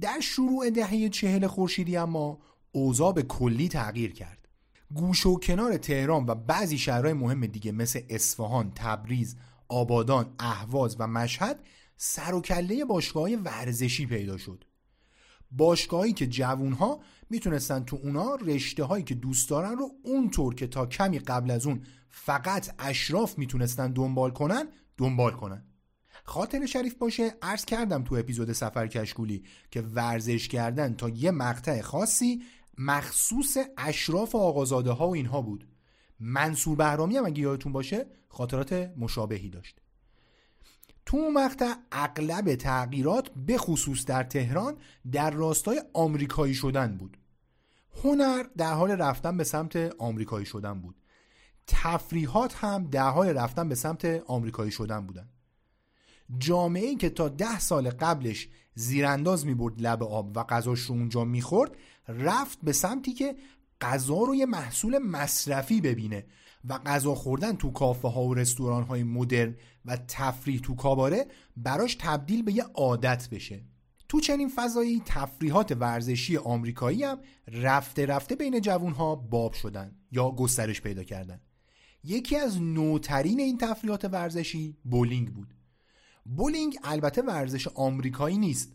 در 0.00 0.20
شروع 0.20 0.70
دهه 0.70 1.08
چهل 1.08 1.46
خورشیدی 1.46 1.96
اما 1.96 2.38
اوضاع 2.72 3.12
به 3.12 3.22
کلی 3.22 3.68
تغییر 3.68 4.12
کرد. 4.12 4.48
گوش 4.94 5.26
و 5.26 5.38
کنار 5.38 5.76
تهران 5.76 6.26
و 6.26 6.34
بعضی 6.34 6.78
شهرهای 6.78 7.12
مهم 7.12 7.46
دیگه 7.46 7.72
مثل 7.72 8.00
اصفهان، 8.08 8.72
تبریز، 8.74 9.36
آبادان، 9.68 10.34
اهواز 10.38 10.96
و 10.98 11.06
مشهد 11.06 11.60
سر 11.96 12.34
و 12.34 12.40
کله 12.40 12.84
باشگاه 12.84 13.30
ورزشی 13.30 14.06
پیدا 14.06 14.36
شد. 14.36 14.64
باشگاهی 15.50 16.12
که 16.12 16.26
جوونها 16.26 17.00
می‌تونستن 17.30 17.84
تو 17.84 17.98
اونا 18.02 18.34
رشته 18.34 18.84
هایی 18.84 19.04
که 19.04 19.14
دوست 19.14 19.50
دارن 19.50 19.76
رو 19.76 19.90
اونطور 20.04 20.54
که 20.54 20.66
تا 20.66 20.86
کمی 20.86 21.18
قبل 21.18 21.50
از 21.50 21.66
اون 21.66 21.82
فقط 22.08 22.74
اشراف 22.78 23.38
می‌تونستن 23.38 23.92
دنبال 23.92 24.30
کنن 24.30 24.68
دنبال 24.96 25.32
کنن. 25.32 25.64
خاطر 26.30 26.66
شریف 26.66 26.94
باشه 26.94 27.34
عرض 27.42 27.64
کردم 27.64 28.04
تو 28.04 28.14
اپیزود 28.14 28.52
سفر 28.52 28.86
کشکولی 28.86 29.44
که 29.70 29.80
ورزش 29.80 30.48
کردن 30.48 30.94
تا 30.94 31.08
یه 31.08 31.30
مقطع 31.30 31.80
خاصی 31.80 32.42
مخصوص 32.78 33.56
اشراف 33.78 34.34
آقازاده 34.34 34.90
ها 34.90 35.08
و 35.08 35.14
اینها 35.14 35.42
بود. 35.42 35.68
منصور 36.20 36.76
بهرامی 36.76 37.16
هم 37.16 37.26
اگه 37.26 37.42
یادتون 37.42 37.72
باشه 37.72 38.06
خاطرات 38.28 38.72
مشابهی 38.72 39.48
داشت. 39.48 39.80
تو 41.06 41.16
اون 41.16 41.34
مقطع 41.34 41.74
اغلب 41.92 42.54
تغییرات 42.54 43.30
به 43.46 43.58
خصوص 43.58 44.04
در 44.04 44.22
تهران 44.22 44.76
در 45.12 45.30
راستای 45.30 45.82
آمریکایی 45.92 46.54
شدن 46.54 46.96
بود. 46.96 47.16
هنر 48.04 48.44
در 48.56 48.72
حال 48.72 48.90
رفتن 48.90 49.36
به 49.36 49.44
سمت 49.44 49.76
آمریکایی 49.98 50.46
شدن 50.46 50.80
بود. 50.80 50.96
تفریحات 51.66 52.54
هم 52.54 52.84
در 52.84 53.10
حال 53.10 53.28
رفتن 53.28 53.68
به 53.68 53.74
سمت 53.74 54.04
آمریکایی 54.26 54.70
شدن 54.70 55.06
بودن. 55.06 55.28
جامعه 56.38 56.86
ای 56.86 56.96
که 56.96 57.10
تا 57.10 57.28
ده 57.28 57.58
سال 57.58 57.90
قبلش 57.90 58.48
زیرانداز 58.74 59.46
می 59.46 59.54
برد 59.54 59.82
لب 59.82 60.02
آب 60.02 60.36
و 60.36 60.42
غذاش 60.42 60.80
رو 60.80 60.94
اونجا 60.94 61.24
می‌خورد 61.24 61.76
رفت 62.08 62.58
به 62.62 62.72
سمتی 62.72 63.12
که 63.12 63.36
غذا 63.80 64.18
رو 64.22 64.34
یه 64.34 64.46
محصول 64.46 64.98
مصرفی 64.98 65.80
ببینه 65.80 66.26
و 66.64 66.78
غذا 66.78 67.14
خوردن 67.14 67.56
تو 67.56 67.70
کافه 67.70 68.08
ها 68.08 68.22
و 68.22 68.34
رستوران 68.34 68.82
های 68.82 69.02
مدرن 69.02 69.56
و 69.84 69.98
تفریح 70.08 70.60
تو 70.60 70.74
کاباره 70.74 71.26
براش 71.56 71.96
تبدیل 72.00 72.42
به 72.42 72.52
یه 72.52 72.62
عادت 72.62 73.28
بشه. 73.30 73.64
تو 74.08 74.20
چنین 74.20 74.48
فضایی 74.56 75.02
تفریحات 75.06 75.76
ورزشی 75.80 76.36
آمریکایی 76.36 77.04
هم 77.04 77.18
رفته 77.48 78.06
رفته 78.06 78.36
بین 78.36 78.60
جوون 78.60 78.92
ها 78.92 79.14
باب 79.16 79.52
شدن 79.52 79.96
یا 80.12 80.30
گسترش 80.30 80.80
پیدا 80.80 81.04
کردن. 81.04 81.40
یکی 82.04 82.36
از 82.36 82.62
نوترین 82.62 83.40
این 83.40 83.58
تفریحات 83.58 84.04
ورزشی 84.04 84.76
بولینگ 84.84 85.34
بود. 85.34 85.54
بولینگ 86.36 86.78
البته 86.84 87.22
ورزش 87.22 87.68
آمریکایی 87.68 88.38
نیست. 88.38 88.72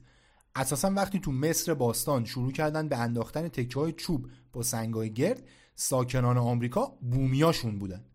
اساسا 0.56 0.92
وقتی 0.92 1.20
تو 1.20 1.32
مصر 1.32 1.74
باستان 1.74 2.26
شروع 2.26 2.52
کردن 2.52 2.88
به 2.88 2.98
انداختن 2.98 3.48
تکه 3.48 3.80
های 3.80 3.92
چوب 3.92 4.28
با 4.54 4.64
سنگای 4.64 5.14
گرد 5.14 5.44
ساکنان 5.76 6.38
آمریکا 6.38 6.86
بومیاشون 6.86 7.80
بودن. 7.80 8.06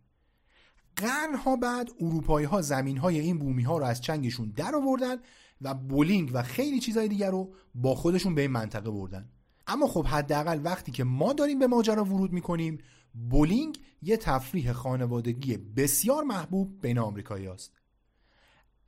قرنها 0.97 1.57
بعد 1.57 1.91
اروپایی 2.01 2.47
ها 2.47 2.62
زمین 2.62 2.97
های 2.97 3.20
این 3.20 3.38
بومی 3.38 3.62
ها 3.62 3.78
رو 3.78 3.84
از 3.84 4.01
چنگشون 4.01 4.53
در 4.57 4.74
آوردن 4.74 5.16
و 5.61 5.74
بولینگ 5.74 6.30
و 6.34 6.43
خیلی 6.43 6.80
چیزهای 6.80 7.09
دیگر 7.09 7.30
رو 7.30 7.55
با 7.74 7.95
خودشون 7.95 8.34
به 8.34 8.41
این 8.41 8.51
منطقه 8.51 8.91
بردن. 8.91 9.28
اما 9.66 9.86
خب 9.86 10.07
حداقل 10.07 10.61
وقتی 10.64 10.93
که 10.93 11.05
ما 11.05 11.32
داریم 11.32 11.59
به 11.59 11.66
ماجرا 11.66 12.05
ورود 12.05 12.32
می‌کنیم 12.32 12.78
بولینگ 13.30 13.78
یه 14.03 14.16
تفریح 14.16 14.72
خانوادگی 14.72 15.57
بسیار 15.57 16.24
محبوب 16.24 16.80
بین 16.80 16.99
آمریکایی 16.99 17.47
است. 17.47 17.80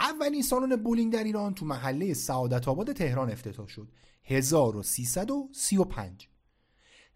اولین 0.03 0.43
سالن 0.43 0.77
بولینگ 0.77 1.13
در 1.13 1.25
ایران 1.25 1.55
تو 1.55 1.67
محله 1.67 2.15
سعادت 2.15 2.69
آباد 2.69 2.93
تهران 2.93 3.31
افتتاح 3.31 3.69
شد. 3.69 3.89
1335 4.25 6.29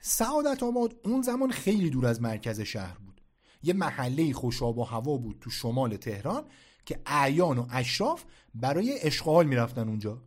سعادت 0.00 0.62
آباد 0.62 0.96
اون 1.04 1.22
زمان 1.22 1.50
خیلی 1.50 1.90
دور 1.90 2.06
از 2.06 2.22
مرکز 2.22 2.60
شهر 2.60 2.98
بود. 2.98 3.20
یه 3.62 3.74
محله 3.74 4.32
خوش 4.32 4.65
آب 4.65 4.78
و 4.78 4.84
هوا 4.84 5.16
بود 5.16 5.38
تو 5.40 5.50
شمال 5.50 5.96
تهران 5.96 6.44
که 6.84 7.00
اعیان 7.06 7.58
و 7.58 7.66
اشراف 7.70 8.24
برای 8.54 8.98
اشغال 9.02 9.46
می‌رفتن 9.46 9.88
اونجا. 9.88 10.22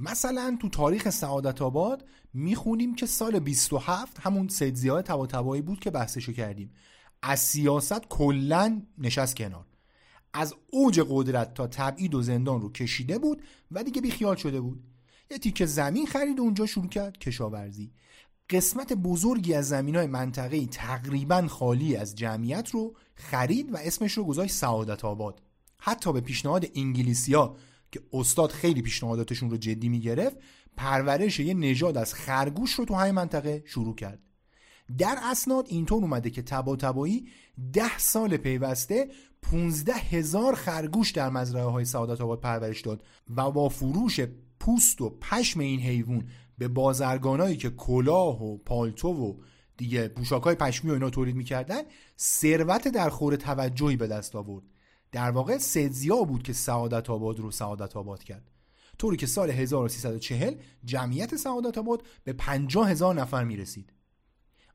مثلا 0.00 0.58
تو 0.60 0.68
تاریخ 0.68 1.10
سعادت 1.10 1.62
آباد 1.62 2.08
می‌خونیم 2.34 2.94
که 2.94 3.06
سال 3.06 3.38
27 3.38 4.20
همون 4.20 4.48
سید 4.48 4.74
زیاد 4.74 5.04
تبایی 5.04 5.62
بود 5.62 5.80
که 5.80 5.90
بحثشو 5.90 6.32
کردیم. 6.32 6.72
از 7.22 7.40
سیاست 7.40 8.08
کلا 8.08 8.82
نشست 8.98 9.36
کنار. 9.36 9.66
از 10.34 10.54
اوج 10.70 11.00
قدرت 11.08 11.54
تا 11.54 11.66
تبعید 11.66 12.14
و 12.14 12.22
زندان 12.22 12.60
رو 12.60 12.72
کشیده 12.72 13.18
بود 13.18 13.42
و 13.70 13.84
دیگه 13.84 14.00
بیخیال 14.00 14.36
شده 14.36 14.60
بود. 14.60 14.84
یه 15.30 15.38
تیکه 15.38 15.66
زمین 15.66 16.06
خرید 16.06 16.40
و 16.40 16.42
اونجا 16.42 16.66
شروع 16.66 16.88
کرد 16.88 17.18
کشاورزی. 17.18 17.92
قسمت 18.50 18.92
بزرگی 18.92 19.54
از 19.54 19.68
زمین 19.68 19.96
های 19.96 20.06
منطقه 20.06 20.66
تقریبا 20.66 21.46
خالی 21.46 21.96
از 21.96 22.14
جمعیت 22.14 22.70
رو 22.70 22.96
خرید 23.14 23.74
و 23.74 23.76
اسمش 23.76 24.12
رو 24.12 24.24
گذاشت 24.24 24.54
سعادت 24.54 25.04
آباد. 25.04 25.42
حتی 25.78 26.12
به 26.12 26.20
پیشنهاد 26.20 26.66
انگلیسیا 26.74 27.56
که 27.92 28.00
استاد 28.12 28.50
خیلی 28.50 28.82
پیشنهاداتشون 28.82 29.50
رو 29.50 29.56
جدی 29.56 29.88
می‌گرفت 29.88 30.36
پرورش 30.76 31.40
یه 31.40 31.54
نژاد 31.54 31.96
از 31.96 32.14
خرگوش 32.14 32.72
رو 32.72 32.84
تو 32.84 32.94
همین 32.94 33.14
منطقه 33.14 33.62
شروع 33.66 33.94
کرد. 33.94 34.18
در 34.98 35.18
اسناد 35.22 35.66
اینطور 35.68 36.02
اومده 36.02 36.30
که 36.30 36.42
تبا 36.42 36.76
تبایی 36.76 37.28
ده 37.72 37.98
سال 37.98 38.36
پیوسته 38.36 39.08
15 39.42 39.92
هزار 39.92 40.54
خرگوش 40.54 41.10
در 41.10 41.28
مزرعه 41.28 41.64
های 41.64 41.84
سعادت 41.84 42.20
آباد 42.20 42.40
پرورش 42.40 42.80
داد 42.80 43.04
و 43.36 43.50
با 43.50 43.68
فروش 43.68 44.20
پوست 44.60 45.00
و 45.00 45.10
پشم 45.10 45.60
این 45.60 45.80
حیوان 45.80 46.28
به 46.58 46.68
بازرگانایی 46.68 47.56
که 47.56 47.70
کلاه 47.70 48.42
و 48.42 48.58
پالتو 48.58 49.08
و 49.08 49.34
دیگه 49.76 50.08
پوشاک 50.08 50.42
های 50.42 50.54
پشمی 50.54 50.90
و 50.90 50.94
اینا 50.94 51.10
تولید 51.10 51.36
می‌کردن 51.36 51.82
ثروت 52.18 52.88
در 52.88 53.10
خور 53.10 53.36
توجهی 53.36 53.96
به 53.96 54.06
دست 54.06 54.36
آورد. 54.36 54.64
در 55.12 55.30
واقع 55.30 55.58
سدزیا 55.58 56.16
بود 56.16 56.42
که 56.42 56.52
سعادت 56.52 57.10
آباد 57.10 57.38
رو 57.40 57.50
سعادت 57.50 57.96
آباد 57.96 58.22
کرد. 58.22 58.50
طوری 58.98 59.16
که 59.16 59.26
سال 59.26 59.50
1340 59.50 60.54
جمعیت 60.84 61.36
سعادت 61.36 61.78
آباد 61.78 62.02
به 62.24 62.32
50 62.32 62.90
هزار 62.90 63.14
نفر 63.14 63.44
می 63.44 63.56
رسید 63.56 63.92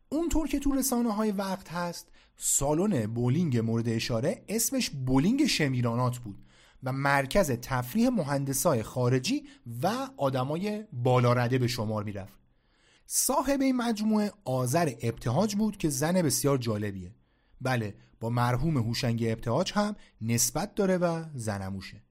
اونطور 0.09 0.47
که 0.47 0.59
تو 0.59 0.72
رسانه 0.72 1.13
های 1.13 1.32
وقت 1.32 1.70
هست 1.70 2.11
سالن 2.38 3.06
بولینگ 3.06 3.58
مورد 3.58 3.90
اشاره 3.90 4.44
اسمش 4.48 4.90
بولینگ 4.90 5.46
شمیرانات 5.46 6.18
بود 6.18 6.44
و 6.84 6.92
مرکز 6.92 7.52
تفریح 7.52 8.10
مهندسای 8.10 8.84
خارجی 8.84 9.44
و 9.84 10.10
آدمای 10.18 10.84
بالارده 10.94 11.58
به 11.58 11.68
شمار 11.68 12.04
می‌رفت. 12.04 12.34
صاحب 13.06 13.62
این 13.62 13.78
مجموعه 13.78 14.32
آذر 14.46 14.94
ابتهاج 15.02 15.56
بود 15.56 15.78
که 15.78 15.90
زن 15.90 16.22
بسیار 16.22 16.58
جالبیه. 16.58 17.16
بله 17.62 17.96
با 18.20 18.30
مرحوم 18.30 18.78
هوشنگ 18.78 19.24
ابتهاج 19.28 19.74
هم 19.74 19.96
نسبت 20.22 20.76
داره 20.76 20.98
و 20.98 21.24
زنموشه. 21.36 22.04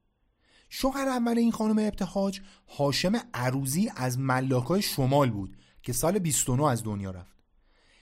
شوهر 0.69 1.09
اول 1.09 1.39
این 1.39 1.53
خانم 1.53 1.79
ابتهاج 1.79 2.41
هاشم 2.79 3.13
عروزی 3.35 3.91
از 3.97 4.19
ملاکای 4.19 4.83
شمال 4.83 5.31
بود 5.31 5.57
که 5.83 5.93
سال 5.93 6.19
29 6.19 6.67
از 6.67 6.85
دنیا 6.85 7.11
رفت. 7.11 7.36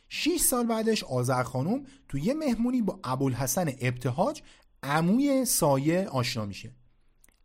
6 0.08 0.40
سال 0.40 0.66
بعدش 0.66 1.04
آذر 1.04 1.42
خانم 1.42 1.84
تو 2.08 2.18
یه 2.18 2.34
مهمونی 2.34 2.82
با 2.82 3.00
ابوالحسن 3.04 3.68
ابتهاج 3.80 4.42
عموی 4.82 5.44
سایه 5.44 6.08
آشنا 6.08 6.46
میشه. 6.46 6.72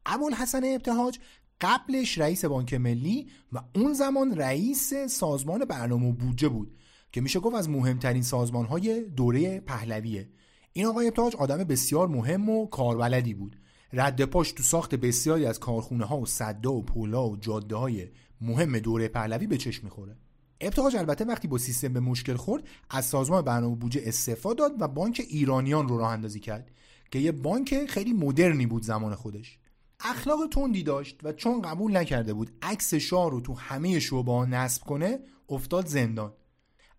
ابوالحسن 0.05 0.62
ابتهاج 0.64 1.20
قبلش 1.62 2.18
رئیس 2.18 2.45
بانک 2.45 2.74
ملی 2.74 3.28
و 3.51 3.60
اون 3.76 3.93
زمان 3.93 4.38
رئیس 4.38 4.93
سازمان 4.93 5.66
برنامه 5.66 6.10
و 6.10 6.12
بودجه 6.12 6.49
بود 6.49 6.78
که 7.12 7.22
میشه 7.22 7.39
گفت 7.39 7.55
از 7.55 7.70
مهمترین 7.70 8.24
سازمان 8.24 8.66
های 8.66 9.03
دوره 9.03 9.60
پهلویه. 9.60 10.30
این 10.74 10.86
آقای 10.86 11.07
ابتهاج 11.07 11.36
آدم 11.36 11.57
بسیار 11.57 12.07
مهم 12.07 12.49
و 12.49 12.68
کاربلدی 12.68 13.34
بود. 13.34 13.55
رد 13.93 14.26
پاش 14.26 14.51
تو 14.51 14.64
ساخت 14.64 14.95
بسیاری 14.95 15.45
از 15.45 15.60
کارخونه 15.60 16.05
ها 16.05 16.18
و 16.18 16.26
صدا 16.26 16.74
و 16.74 16.84
پولا 16.84 17.30
و 17.30 17.38
جاده 17.38 17.76
های 17.76 18.07
مهم 18.41 18.80
دوره 18.80 19.07
پهلوی 19.07 19.47
به 19.47 19.57
چشم 19.57 19.84
می‌خوره. 19.84 20.18
ابتهاج 20.62 20.95
البته 20.95 21.26
وقتی 21.26 21.47
با 21.47 21.57
سیستم 21.57 21.93
به 21.93 21.99
مشکل 21.99 22.36
خورد 22.36 22.64
از 22.89 23.05
سازمان 23.05 23.41
برنامه 23.41 23.76
بودجه 23.76 24.01
استعفا 24.05 24.53
داد 24.53 24.72
و 24.80 24.88
بانک 24.88 25.22
ایرانیان 25.30 25.88
رو 25.88 25.97
راه 25.97 26.12
اندازی 26.12 26.39
کرد 26.39 26.72
که 27.12 27.20
یه 27.20 27.32
بانک 27.32 27.86
خیلی 27.86 28.14
مدرنی 28.14 28.66
بود 28.66 28.84
زمان 28.84 29.16
خودش. 29.16 29.60
اخلاق 29.99 30.39
تندی 30.51 30.84
داشت 30.84 31.20
و 31.24 31.34
چون 31.34 31.62
قبول 31.62 31.97
نکرده 31.97 32.34
بود 32.34 32.51
عکس 32.62 32.93
شاه 32.93 33.32
رو 33.32 33.41
تو 33.41 33.53
همه 33.53 33.99
شعبه 33.99 34.32
نصب 34.32 34.84
کنه 34.84 35.20
افتاد 35.49 35.88
زندان. 35.88 36.34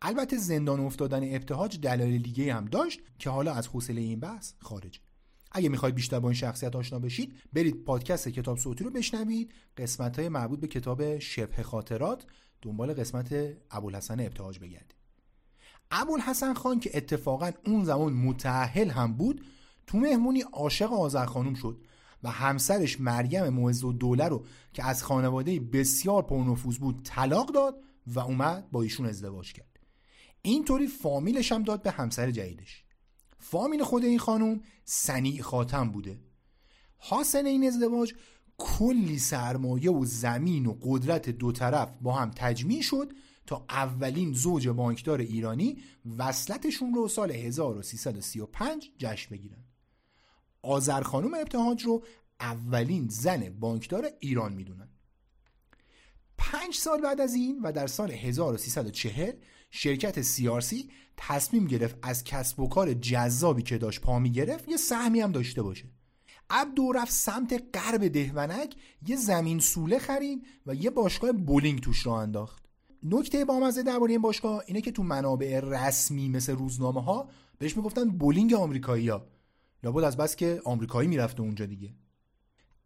البته 0.02 0.36
زندان 0.36 0.80
افتادن 0.80 1.34
ابتهاج 1.34 1.80
دلایل 1.80 2.22
دیگه 2.22 2.54
هم 2.54 2.64
داشت 2.64 3.00
که 3.18 3.30
حالا 3.30 3.54
از 3.54 3.66
حوصله 3.66 4.00
این 4.00 4.20
بحث 4.20 4.52
خارج. 4.58 5.00
اگه 5.52 5.68
می‌خواید 5.68 5.94
بیشتر 5.94 6.20
با 6.20 6.28
این 6.28 6.38
شخصیت 6.38 6.76
آشنا 6.76 6.98
بشید 6.98 7.34
برید 7.52 7.84
پادکست 7.84 8.28
کتاب 8.28 8.58
صوتی 8.58 8.84
رو 8.84 8.90
بشنوید. 8.90 9.52
قسمت 9.76 10.18
های 10.18 10.28
مربوط 10.28 10.60
به 10.60 10.66
کتاب 10.66 11.18
شبه 11.18 11.62
خاطرات 11.62 12.26
دنبال 12.62 12.94
قسمت 12.94 13.34
ابوالحسن 13.70 14.20
ابتهاج 14.20 14.58
بگردید 14.58 14.94
ابوالحسن 15.90 16.54
خان 16.54 16.80
که 16.80 16.90
اتفاقا 16.94 17.50
اون 17.66 17.84
زمان 17.84 18.12
متأهل 18.12 18.90
هم 18.90 19.12
بود 19.12 19.44
تو 19.86 19.98
مهمونی 19.98 20.40
عاشق 20.40 20.92
آذر 20.92 21.26
خانوم 21.26 21.54
شد 21.54 21.84
و 22.22 22.30
همسرش 22.30 23.00
مریم 23.00 23.48
معز 23.48 23.84
و 23.84 24.14
رو 24.14 24.46
که 24.72 24.84
از 24.84 25.02
خانواده 25.02 25.60
بسیار 25.60 26.22
پرنفوذ 26.22 26.78
بود 26.78 27.00
طلاق 27.04 27.48
داد 27.48 27.82
و 28.06 28.18
اومد 28.18 28.70
با 28.70 28.82
ایشون 28.82 29.06
ازدواج 29.06 29.52
کرد. 29.52 29.80
اینطوری 30.42 30.86
فامیلش 30.86 31.52
هم 31.52 31.62
داد 31.62 31.82
به 31.82 31.90
همسر 31.90 32.30
جدیدش. 32.30 32.84
فامیل 33.38 33.82
خود 33.82 34.04
این 34.04 34.18
خانوم 34.18 34.60
سنی 34.84 35.42
خاتم 35.42 35.90
بوده. 35.90 36.20
حاصل 36.96 37.46
این 37.46 37.66
ازدواج 37.66 38.14
کلی 38.60 39.18
سرمایه 39.18 39.90
و 39.90 40.04
زمین 40.04 40.66
و 40.66 40.76
قدرت 40.82 41.30
دو 41.30 41.52
طرف 41.52 41.92
با 42.00 42.12
هم 42.12 42.30
تجمیع 42.30 42.82
شد 42.82 43.12
تا 43.46 43.64
اولین 43.70 44.32
زوج 44.32 44.68
بانکدار 44.68 45.18
ایرانی 45.18 45.82
وصلتشون 46.18 46.94
رو 46.94 47.08
سال 47.08 47.30
1335 47.30 48.90
جشن 48.98 49.30
بگیرن. 49.30 49.64
آذر 50.62 51.02
خانم 51.02 51.34
ابتهاج 51.34 51.82
رو 51.82 52.04
اولین 52.40 53.08
زن 53.08 53.50
بانکدار 53.50 54.06
ایران 54.20 54.52
می‌دونن. 54.52 54.88
پنج 56.38 56.74
سال 56.74 57.00
بعد 57.00 57.20
از 57.20 57.34
این 57.34 57.60
و 57.62 57.72
در 57.72 57.86
سال 57.86 58.10
1340 58.10 59.32
شرکت 59.70 60.22
سیارسی 60.22 60.90
تصمیم 61.16 61.66
گرفت 61.66 61.96
از 62.02 62.24
کسب 62.24 62.60
و 62.60 62.68
کار 62.68 62.94
جذابی 62.94 63.62
که 63.62 63.78
داشت 63.78 64.00
پا 64.00 64.18
می 64.18 64.32
گرفت 64.32 64.68
یه 64.68 64.76
سهمی 64.76 65.20
هم 65.20 65.32
داشته 65.32 65.62
باشه. 65.62 65.88
عبدو 66.50 66.92
رفت 66.92 67.12
سمت 67.12 67.62
غرب 67.74 68.08
دهونک 68.08 68.74
یه 69.06 69.16
زمین 69.16 69.58
سوله 69.58 69.98
خرید 69.98 70.46
و 70.66 70.74
یه 70.74 70.90
باشگاه 70.90 71.32
بولینگ 71.32 71.80
توش 71.80 72.06
را 72.06 72.20
انداخت. 72.20 72.62
نکته 73.02 73.44
بامزه 73.44 73.82
درباره 73.82 74.12
این 74.12 74.20
باشگاه 74.20 74.62
اینه 74.66 74.80
که 74.80 74.92
تو 74.92 75.02
منابع 75.02 75.60
رسمی 75.60 76.28
مثل 76.28 76.52
روزنامه 76.56 77.02
ها 77.02 77.28
بهش 77.58 77.76
می‌گفتن 77.76 78.04
بولینگ 78.10 78.54
آمریکایی 78.54 79.08
ها 79.08 79.26
لابد 79.84 80.04
از 80.04 80.16
بس 80.16 80.36
که 80.36 80.60
آمریکایی 80.64 81.08
می‌رفته 81.08 81.42
اونجا 81.42 81.66
دیگه. 81.66 81.94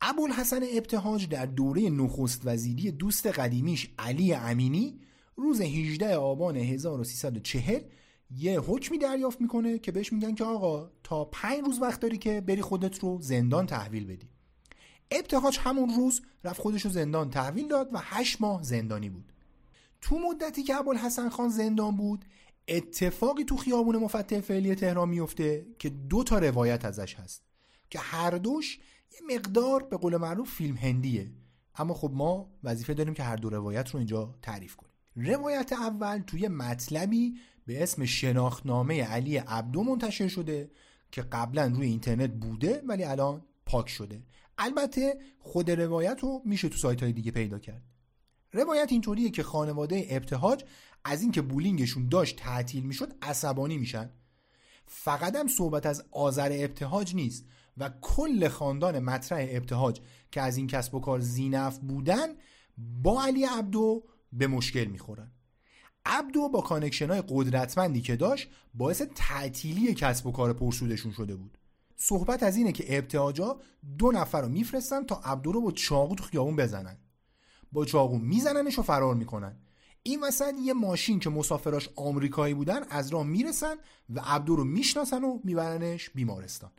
ابوالحسن 0.00 0.60
ابتهاج 0.72 1.28
در 1.28 1.46
دوره 1.46 1.90
نخست 1.90 2.42
وزیری 2.44 2.90
دوست 2.90 3.26
قدیمیش 3.26 3.88
علی 3.98 4.34
امینی 4.34 5.00
روز 5.36 5.60
18 5.60 6.16
آبان 6.16 6.56
1340 6.56 7.80
یه 8.36 8.60
حکمی 8.60 8.98
دریافت 8.98 9.40
می‌کنه 9.40 9.78
که 9.78 9.92
بهش 9.92 10.12
میگن 10.12 10.34
که 10.34 10.44
آقا 10.44 10.90
تا 11.04 11.24
پنج 11.24 11.60
روز 11.66 11.82
وقت 11.82 12.00
داری 12.00 12.18
که 12.18 12.40
بری 12.40 12.62
خودت 12.62 12.98
رو 12.98 13.18
زندان 13.20 13.66
تحویل 13.66 14.06
بدی. 14.06 14.28
ابتهاج 15.10 15.58
همون 15.58 15.88
روز 15.96 16.22
رفت 16.44 16.60
خودش 16.60 16.84
رو 16.84 16.90
زندان 16.90 17.30
تحویل 17.30 17.68
داد 17.68 17.88
و 17.92 17.98
هشت 17.98 18.40
ماه 18.40 18.62
زندانی 18.62 19.08
بود. 19.08 19.32
تو 20.00 20.18
مدتی 20.18 20.62
که 20.62 20.76
ابوالحسن 20.76 21.28
خان 21.28 21.48
زندان 21.48 21.96
بود 21.96 22.24
اتفاقی 22.68 23.44
تو 23.44 23.56
خیابون 23.56 23.96
مفتح 23.96 24.40
فعلی 24.40 24.74
تهران 24.74 25.08
میفته 25.08 25.66
که 25.78 25.88
دو 25.88 26.24
تا 26.24 26.38
روایت 26.38 26.84
ازش 26.84 27.14
هست 27.14 27.42
که 27.90 27.98
هر 27.98 28.30
دوش 28.30 28.78
یه 29.12 29.36
مقدار 29.36 29.82
به 29.82 29.96
قول 29.96 30.16
معروف 30.16 30.50
فیلم 30.54 30.76
هندیه. 30.76 31.30
اما 31.76 31.94
خب 31.94 32.10
ما 32.14 32.50
وظیفه 32.64 32.94
داریم 32.94 33.14
که 33.14 33.22
هر 33.22 33.36
دو 33.36 33.50
روایت 33.50 33.90
رو 33.90 33.98
اینجا 33.98 34.34
تعریف 34.42 34.76
کنیم. 34.76 34.92
روایت 35.16 35.72
اول 35.72 36.18
توی 36.18 36.48
مطلبی 36.48 37.34
به 37.66 37.82
اسم 37.82 38.04
شناختنامه 38.04 39.02
علی 39.02 39.36
عبدو 39.36 39.82
منتشر 39.82 40.28
شده 40.28 40.70
که 41.12 41.22
قبلا 41.22 41.66
روی 41.66 41.86
اینترنت 41.86 42.30
بوده 42.30 42.82
ولی 42.86 43.04
الان 43.04 43.42
پاک 43.66 43.88
شده. 43.88 44.22
البته 44.58 45.18
خود 45.38 45.70
روایت 45.70 46.18
رو 46.22 46.42
میشه 46.44 46.68
تو 46.68 46.76
سایت 46.76 47.02
های 47.02 47.12
دیگه 47.12 47.30
پیدا 47.30 47.58
کرد. 47.58 47.82
روایت 48.52 48.92
اینطوریه 48.92 49.30
که 49.30 49.42
خانواده 49.42 50.06
ابتهاج 50.10 50.64
از 51.04 51.22
اینکه 51.22 51.42
بولینگشون 51.42 52.08
داشت 52.08 52.36
تعطیل 52.36 52.84
می‌شد 52.84 53.12
عصبانی 53.22 53.78
میشن. 53.78 54.10
فقط 54.86 55.36
هم 55.36 55.48
صحبت 55.48 55.86
از 55.86 56.04
آذر 56.10 56.50
ابتهاج 56.52 57.14
نیست 57.14 57.44
و 57.76 57.90
کل 58.00 58.48
خاندان 58.48 58.98
مطرح 58.98 59.46
ابتهاج 59.50 60.00
که 60.32 60.40
از 60.40 60.56
این 60.56 60.66
کسب 60.66 60.94
و 60.94 61.00
کار 61.00 61.20
ذی‌نفع 61.20 61.78
بودن 61.78 62.28
با 62.78 63.24
علی 63.24 63.44
عبدو 63.44 64.04
به 64.32 64.46
مشکل 64.46 64.84
می‌خورن. 64.84 65.32
عبدو 66.06 66.48
با 66.48 66.60
connection 66.60 67.10
های 67.10 67.22
قدرتمندی 67.28 68.00
که 68.00 68.16
داشت 68.16 68.48
باعث 68.74 69.02
تعطیلی 69.14 69.94
کسب 69.94 70.26
و 70.26 70.32
کار 70.32 70.52
پرسودشون 70.52 71.12
شده 71.12 71.36
بود. 71.36 71.58
صحبت 71.96 72.42
از 72.42 72.56
اینه 72.56 72.72
که 72.72 72.98
ابتهاجا 72.98 73.60
دو 73.98 74.12
نفر 74.12 74.40
رو 74.40 74.48
میفرستن 74.48 75.04
تا 75.04 75.20
عبدو 75.24 75.52
رو 75.52 75.60
با 75.60 75.70
چاقو 75.72 76.14
تو 76.14 76.24
خیابون 76.24 76.56
بزنن. 76.56 76.96
با 77.72 77.84
چاقو 77.84 78.18
میزننش 78.18 78.78
و 78.78 78.82
فرار 78.82 79.14
می‌کنن. 79.14 79.56
این 80.02 80.20
وسط 80.22 80.54
یه 80.64 80.72
ماشین 80.72 81.18
که 81.18 81.30
مسافراش 81.30 81.88
آمریکایی 81.96 82.54
بودن 82.54 82.82
از 82.90 83.10
راه 83.10 83.26
می‌رسن 83.26 83.74
و 84.10 84.20
عبدو 84.24 84.56
رو 84.56 84.64
می‌شناسن 84.64 85.24
و 85.24 85.38
میبرنش 85.44 86.10
بیمارستان. 86.10 86.70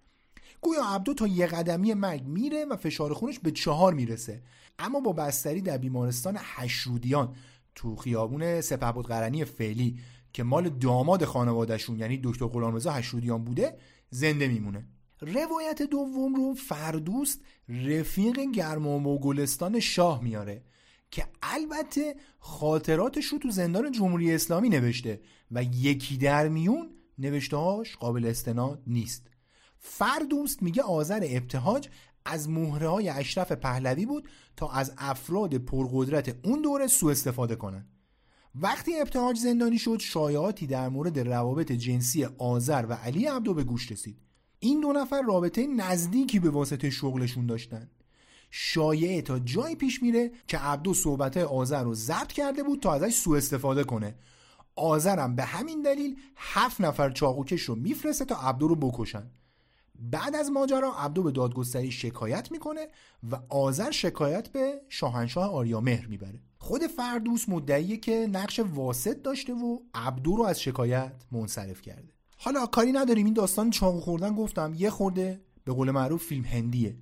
گویا 0.61 0.85
عبدو 0.85 1.13
تا 1.13 1.27
یه 1.27 1.47
قدمی 1.47 1.93
مرگ 1.93 2.23
میره 2.23 2.65
و 2.65 2.75
فشار 2.75 3.13
خونش 3.13 3.39
به 3.39 3.51
چهار 3.51 3.93
می‌رسه. 3.93 4.41
اما 4.79 4.99
با 4.99 5.13
بستری 5.13 5.61
در 5.61 5.77
بیمارستان 5.77 6.37
هشرودیان 6.39 7.35
تو 7.75 7.95
خیابون 7.95 8.61
سپهبد 8.61 9.05
قرنی 9.05 9.45
فعلی 9.45 9.99
که 10.33 10.43
مال 10.43 10.69
داماد 10.69 11.25
خانوادهشون 11.25 11.99
یعنی 11.99 12.19
دکتر 12.23 12.47
غلامرضا 12.47 12.91
هشرودیان 12.91 13.43
بوده 13.43 13.77
زنده 14.09 14.47
میمونه. 14.47 14.87
روایت 15.21 15.81
دوم 15.81 16.35
رو 16.35 16.53
فردوست 16.53 17.41
رفیق 17.69 18.39
گرمام 18.53 19.07
و 19.07 19.19
گلستان 19.19 19.79
شاه 19.79 20.23
میاره 20.23 20.63
که 21.11 21.25
البته 21.41 22.15
خاطراتش 22.39 23.25
رو 23.25 23.37
تو 23.37 23.51
زندان 23.51 23.91
جمهوری 23.91 24.33
اسلامی 24.33 24.69
نوشته 24.69 25.21
و 25.51 25.63
یکی 25.63 26.17
در 26.17 26.47
میون 26.47 26.89
نوشتهاش 27.17 27.95
قابل 27.95 28.25
استناد 28.25 28.83
نیست. 28.87 29.27
فردوست 29.79 30.63
میگه 30.63 30.81
آذر 30.81 31.27
ابتهاج 31.29 31.89
از 32.25 32.49
مهره 32.49 32.89
های 32.89 33.09
اشرف 33.09 33.51
پهلوی 33.51 34.05
بود 34.05 34.29
تا 34.55 34.69
از 34.69 34.93
افراد 34.97 35.55
پرقدرت 35.55 36.35
اون 36.45 36.61
دوره 36.61 36.87
سوء 36.87 37.11
استفاده 37.11 37.55
کنن. 37.55 37.85
وقتی 38.55 38.99
ابتهاج 38.99 39.37
زندانی 39.37 39.77
شد 39.77 39.99
شایعاتی 39.99 40.67
در 40.67 40.89
مورد 40.89 41.19
روابط 41.19 41.71
جنسی 41.71 42.25
آذر 42.37 42.85
و 42.89 42.93
علی 42.93 43.25
عبدو 43.25 43.53
به 43.53 43.63
گوش 43.63 43.91
رسید. 43.91 44.17
این 44.59 44.81
دو 44.81 44.93
نفر 44.93 45.21
رابطه 45.21 45.67
نزدیکی 45.67 46.39
به 46.39 46.49
واسطه 46.49 46.89
شغلشون 46.89 47.45
داشتن. 47.45 47.89
شایعه 48.51 49.21
تا 49.21 49.39
جایی 49.39 49.75
پیش 49.75 50.03
میره 50.03 50.31
که 50.47 50.57
عبدو 50.57 50.93
صحبت 50.93 51.37
آذر 51.37 51.83
رو 51.83 51.93
ضبط 51.93 52.31
کرده 52.31 52.63
بود 52.63 52.79
تا 52.79 52.93
ازش 52.93 53.15
سوء 53.15 53.37
استفاده 53.37 53.83
کنه. 53.83 54.15
آذرم 54.75 55.35
به 55.35 55.43
همین 55.43 55.81
دلیل 55.81 56.17
هفت 56.35 56.81
نفر 56.81 57.09
چاقوکش 57.09 57.61
رو 57.61 57.75
میفرسته 57.75 58.25
تا 58.25 58.35
عبدو 58.35 58.67
رو 58.67 58.75
بکشن. 58.75 59.31
بعد 59.99 60.35
از 60.35 60.51
ماجرا 60.51 60.93
عبدو 60.93 61.23
به 61.23 61.31
دادگستری 61.31 61.91
شکایت 61.91 62.51
می‌کنه 62.51 62.87
و 63.31 63.39
آذر 63.49 63.91
شکایت 63.91 64.49
به 64.49 64.81
شاهنشاه 64.89 65.51
آریامهر 65.51 66.05
می‌بره. 66.05 66.39
خود 66.57 66.81
فردوس 66.87 67.49
مدعیه 67.49 67.97
که 67.97 68.27
نقش 68.31 68.59
واسط 68.59 69.21
داشته 69.21 69.53
و 69.53 69.79
عبدو 69.93 70.35
رو 70.35 70.43
از 70.43 70.61
شکایت 70.61 71.13
منصرف 71.31 71.81
کرده. 71.81 72.13
حالا 72.37 72.65
کاری 72.65 72.91
نداریم 72.91 73.25
این 73.25 73.33
داستان 73.33 73.69
چاقو 73.69 73.99
خوردن 73.99 74.35
گفتم 74.35 74.73
یه 74.77 74.89
خورده 74.89 75.41
به 75.65 75.73
قول 75.73 75.91
معروف 75.91 76.23
فیلم 76.23 76.43
هندیه. 76.43 76.97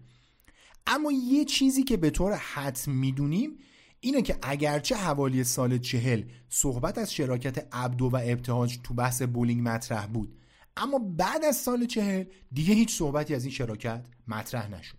اما 0.88 1.12
یه 1.12 1.46
چیزی 1.46 1.84
که 1.84 1.98
به 1.98 2.10
طور 2.10 2.34
حتم 2.34 2.92
می‌دونیم 2.92 3.58
اینه 4.00 4.22
که 4.22 4.38
اگرچه 4.42 4.96
حوالی 4.96 5.44
سال 5.44 5.78
چهل 5.78 6.24
صحبت 6.50 6.98
از 6.98 7.14
شراکت 7.14 7.68
عبدو 7.76 8.06
و 8.06 8.20
ابتهاج 8.24 8.80
تو 8.84 8.94
بحث 8.94 9.22
بولینگ 9.22 9.70
مطرح 9.70 10.08
بود 10.08 10.38
اما 10.78 11.00
بعد 11.00 11.46
از 11.46 11.56
سال 11.56 11.86
چهل 11.86 12.24
دیگه 12.52 12.74
هیچ 12.74 12.98
صحبتی 12.98 13.36
از 13.36 13.44
این 13.44 13.54
شراکت 13.54 14.06
مطرح 14.28 14.68
نشد. 14.68 14.98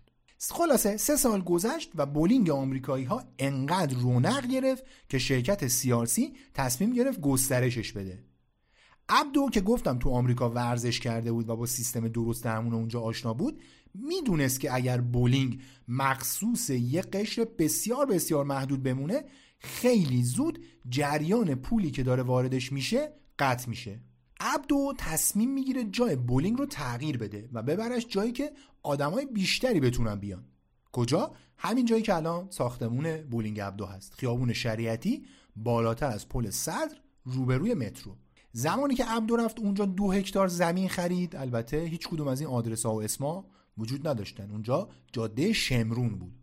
خلاصه 0.51 0.97
سه 0.97 1.15
سال 1.15 1.41
گذشت 1.41 1.91
و 1.95 2.05
بولینگ 2.05 2.49
آمریکایی 2.49 3.05
ها 3.05 3.23
انقدر 3.39 3.97
رونق 3.97 4.47
گرفت 4.47 4.83
که 5.09 5.19
شرکت 5.19 5.67
سیارسی 5.67 6.33
تصمیم 6.53 6.93
گرفت 6.93 7.21
گسترشش 7.21 7.91
بده. 7.91 8.23
عبدو 9.09 9.49
که 9.49 9.61
گفتم 9.61 9.99
تو 9.99 10.09
آمریکا 10.09 10.49
ورزش 10.49 10.99
کرده 10.99 11.31
بود 11.31 11.49
و 11.49 11.55
با 11.55 11.65
سیستم 11.65 12.07
درست 12.07 12.43
درمون 12.43 12.73
اونجا 12.73 13.01
آشنا 13.01 13.33
بود 13.33 13.61
می‌دونست 13.93 14.59
که 14.59 14.75
اگر 14.75 15.01
بولینگ 15.01 15.61
مخصوص 15.87 16.69
یه 16.69 17.01
قشر 17.01 17.47
بسیار 17.59 18.05
بسیار 18.05 18.45
محدود 18.45 18.83
بمونه 18.83 19.23
خیلی 19.59 20.23
زود 20.23 20.65
جریان 20.89 21.55
پولی 21.55 21.91
که 21.91 22.03
داره 22.03 22.23
واردش 22.23 22.71
میشه 22.71 23.13
قطع 23.39 23.69
میشه. 23.69 23.99
عبدو 24.45 24.93
تصمیم 24.97 25.53
می‌گیره 25.53 25.83
جای 25.83 26.15
بولینگ 26.15 26.57
رو 26.57 26.65
تغییر 26.65 27.17
بده 27.17 27.49
و 27.53 27.63
ببرش 27.63 28.05
جایی 28.09 28.31
که 28.31 28.51
آدمای 28.83 29.25
بیشتری 29.25 29.79
بتونن 29.79 30.15
بیان. 30.15 30.43
کجا؟ 30.91 31.31
همین 31.57 31.85
جایی 31.85 32.01
که 32.01 32.15
الان 32.15 32.47
ساختمون 32.49 33.17
بولینگ 33.17 33.59
عبدو 33.59 33.85
هست. 33.85 34.13
خیابون 34.13 34.53
شریعتی 34.53 35.25
بالاتر 35.55 36.07
از 36.07 36.29
پل 36.29 36.49
صدر 36.49 36.97
روبروی 37.23 37.73
مترو. 37.73 38.15
زمانی 38.51 38.95
که 38.95 39.05
عبدو 39.05 39.35
رفت 39.35 39.59
اونجا 39.59 39.85
دو 39.85 40.11
هکتار 40.11 40.47
زمین 40.47 40.89
خرید 40.89 41.35
البته 41.35 41.77
هیچ 41.77 42.07
کدوم 42.07 42.27
از 42.27 42.41
این 42.41 42.49
آدرس 42.49 42.85
ها 42.85 42.95
و 42.95 43.03
اسما 43.03 43.45
وجود 43.77 44.07
نداشتن. 44.07 44.51
اونجا 44.51 44.89
جاده 45.11 45.53
شمرون 45.53 46.09
بود. 46.09 46.33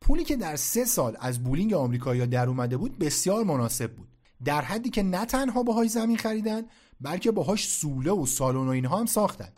پولی 0.00 0.24
که 0.24 0.36
در 0.36 0.56
سه 0.56 0.84
سال 0.84 1.16
از 1.20 1.42
بولینگ 1.42 1.72
آمریکایی 1.72 2.26
در 2.26 2.48
اومده 2.48 2.76
بود 2.76 2.98
بسیار 2.98 3.44
مناسب 3.44 3.92
بود. 3.92 4.08
در 4.44 4.62
حدی 4.62 4.90
که 4.90 5.02
نه 5.02 5.24
تنها 5.24 5.62
باهاش 5.62 5.90
زمین 5.90 6.16
خریدن 6.16 6.62
بلکه 7.00 7.30
باهاش 7.30 7.68
سوله 7.68 8.10
و 8.10 8.26
سالن 8.26 8.66
و 8.66 8.70
اینها 8.70 8.98
هم 8.98 9.06
ساختن. 9.06 9.52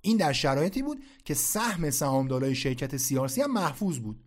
این 0.00 0.16
در 0.16 0.32
شرایطی 0.32 0.82
بود 0.82 1.04
که 1.24 1.34
سهم 1.34 1.90
سهامدارای 1.90 2.54
شرکت 2.54 2.96
سیاسی 2.96 3.42
هم 3.42 3.52
محفوظ 3.52 3.98
بود. 3.98 4.24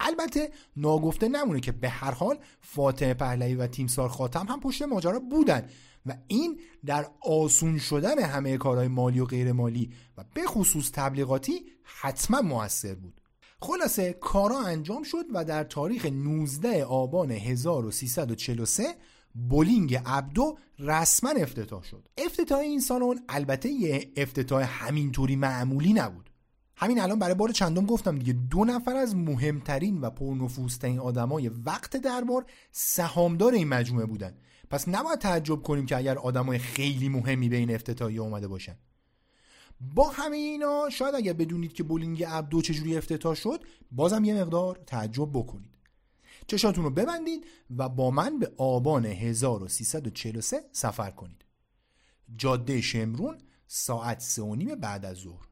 البته 0.00 0.50
ناگفته 0.76 1.28
نمونه 1.28 1.60
که 1.60 1.72
به 1.72 1.88
هر 1.88 2.10
حال 2.10 2.38
فاطمه 2.60 3.14
پهلوی 3.14 3.54
و 3.54 3.66
تیمسار 3.66 4.08
خاتم 4.08 4.46
هم 4.46 4.60
پشت 4.60 4.82
ماجرا 4.82 5.18
بودن 5.18 5.68
و 6.06 6.16
این 6.26 6.60
در 6.86 7.06
آسون 7.20 7.78
شدن 7.78 8.18
همه 8.18 8.56
کارهای 8.56 8.88
مالی 8.88 9.20
و 9.20 9.24
غیر 9.24 9.52
مالی 9.52 9.92
و 10.18 10.24
به 10.34 10.46
خصوص 10.46 10.90
تبلیغاتی 10.92 11.64
حتما 11.82 12.40
موثر 12.40 12.94
بود. 12.94 13.20
خلاصه 13.64 14.12
کارا 14.12 14.60
انجام 14.60 15.02
شد 15.02 15.24
و 15.34 15.44
در 15.44 15.64
تاریخ 15.64 16.06
19 16.06 16.84
آبان 16.84 17.30
1343 17.30 18.84
بولینگ 19.34 20.00
عبدو 20.06 20.58
رسما 20.78 21.30
افتتاح 21.30 21.82
شد. 21.82 22.08
افتتاح 22.18 22.58
این 22.58 22.80
سالن 22.80 23.20
البته 23.28 23.68
یه 23.68 24.12
افتتاح 24.16 24.84
همینطوری 24.86 25.36
معمولی 25.36 25.92
نبود. 25.92 26.30
همین 26.76 27.00
الان 27.00 27.18
برای 27.18 27.34
بار 27.34 27.48
چندم 27.48 27.86
گفتم 27.86 28.18
دیگه 28.18 28.32
دو 28.32 28.64
نفر 28.64 28.96
از 28.96 29.16
مهمترین 29.16 30.00
و 30.00 30.10
پرنفوذترین 30.10 30.98
آدمای 30.98 31.48
وقت 31.48 31.96
دربار 31.96 32.44
سهامدار 32.72 33.52
این 33.52 33.68
مجموعه 33.68 34.06
بودن. 34.06 34.34
پس 34.70 34.88
نباید 34.88 35.18
تعجب 35.18 35.62
کنیم 35.62 35.86
که 35.86 35.96
اگر 35.96 36.18
آدمای 36.18 36.58
خیلی 36.58 37.08
مهمی 37.08 37.48
به 37.48 37.56
این 37.56 37.74
افتتاحیه 37.74 38.20
اومده 38.20 38.48
باشن. 38.48 38.76
با 39.80 40.08
همه 40.08 40.36
اینا 40.36 40.90
شاید 40.90 41.14
اگر 41.14 41.32
بدونید 41.32 41.72
که 41.72 41.82
بولینگ 41.82 42.24
عبدو 42.28 42.62
چجوری 42.62 42.96
افتتاح 42.96 43.34
شد 43.34 43.64
بازم 43.90 44.24
یه 44.24 44.34
مقدار 44.34 44.82
تعجب 44.86 45.30
بکنید. 45.32 45.74
چشاتون 46.46 46.84
رو 46.84 46.90
ببندید 46.90 47.46
و 47.76 47.88
با 47.88 48.10
من 48.10 48.38
به 48.38 48.52
آبان 48.56 49.06
1343 49.06 50.64
سفر 50.72 51.10
کنید. 51.10 51.44
جاده 52.36 52.80
شمرون 52.80 53.38
ساعت 53.66 54.20
سه 54.20 54.42
و 54.42 54.54
نیم 54.54 54.74
بعد 54.74 55.04
از 55.04 55.16
ظهر. 55.16 55.48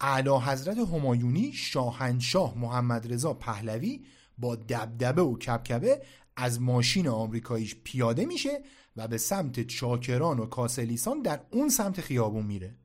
اعلی 0.00 0.30
حضرت 0.30 0.78
همایونی 0.78 1.52
شاهنشاه 1.52 2.58
محمد 2.58 3.12
رضا 3.12 3.34
پهلوی 3.34 4.04
با 4.38 4.56
دبدبه 4.56 5.22
و 5.22 5.38
کبکبه 5.38 6.02
از 6.36 6.60
ماشین 6.60 7.08
آمریکاییش 7.08 7.76
پیاده 7.84 8.24
میشه 8.24 8.62
و 8.96 9.08
به 9.08 9.18
سمت 9.18 9.66
چاکران 9.66 10.38
و 10.38 10.46
کاسلیسان 10.46 11.22
در 11.22 11.40
اون 11.50 11.68
سمت 11.68 12.00
خیابون 12.00 12.46
میره. 12.46 12.76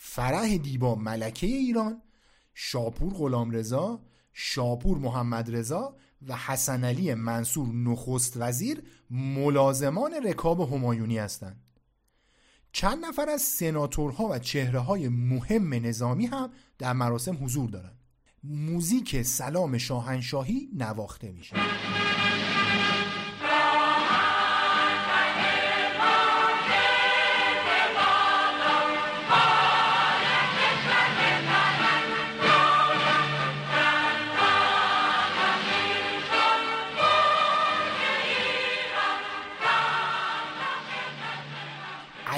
فرح 0.00 0.56
دیبا 0.56 0.94
ملکه 0.94 1.46
ایران 1.46 2.02
شاپور 2.54 3.14
غلام 3.14 3.50
رضا 3.50 4.00
شاپور 4.32 4.98
محمد 4.98 5.56
رضا 5.56 5.96
و 6.28 6.36
حسن 6.36 6.84
علی 6.84 7.14
منصور 7.14 7.74
نخست 7.74 8.36
وزیر 8.36 8.82
ملازمان 9.10 10.12
رکاب 10.24 10.60
همایونی 10.72 11.18
هستند. 11.18 11.62
چند 12.72 13.04
نفر 13.04 13.28
از 13.28 13.42
سناتورها 13.42 14.28
و 14.30 14.38
چهره 14.38 14.78
های 14.78 15.08
مهم 15.08 15.74
نظامی 15.74 16.26
هم 16.26 16.50
در 16.78 16.92
مراسم 16.92 17.44
حضور 17.44 17.70
دارند. 17.70 17.98
موزیک 18.44 19.22
سلام 19.22 19.78
شاهنشاهی 19.78 20.68
نواخته 20.74 21.32
میشه. 21.32 21.56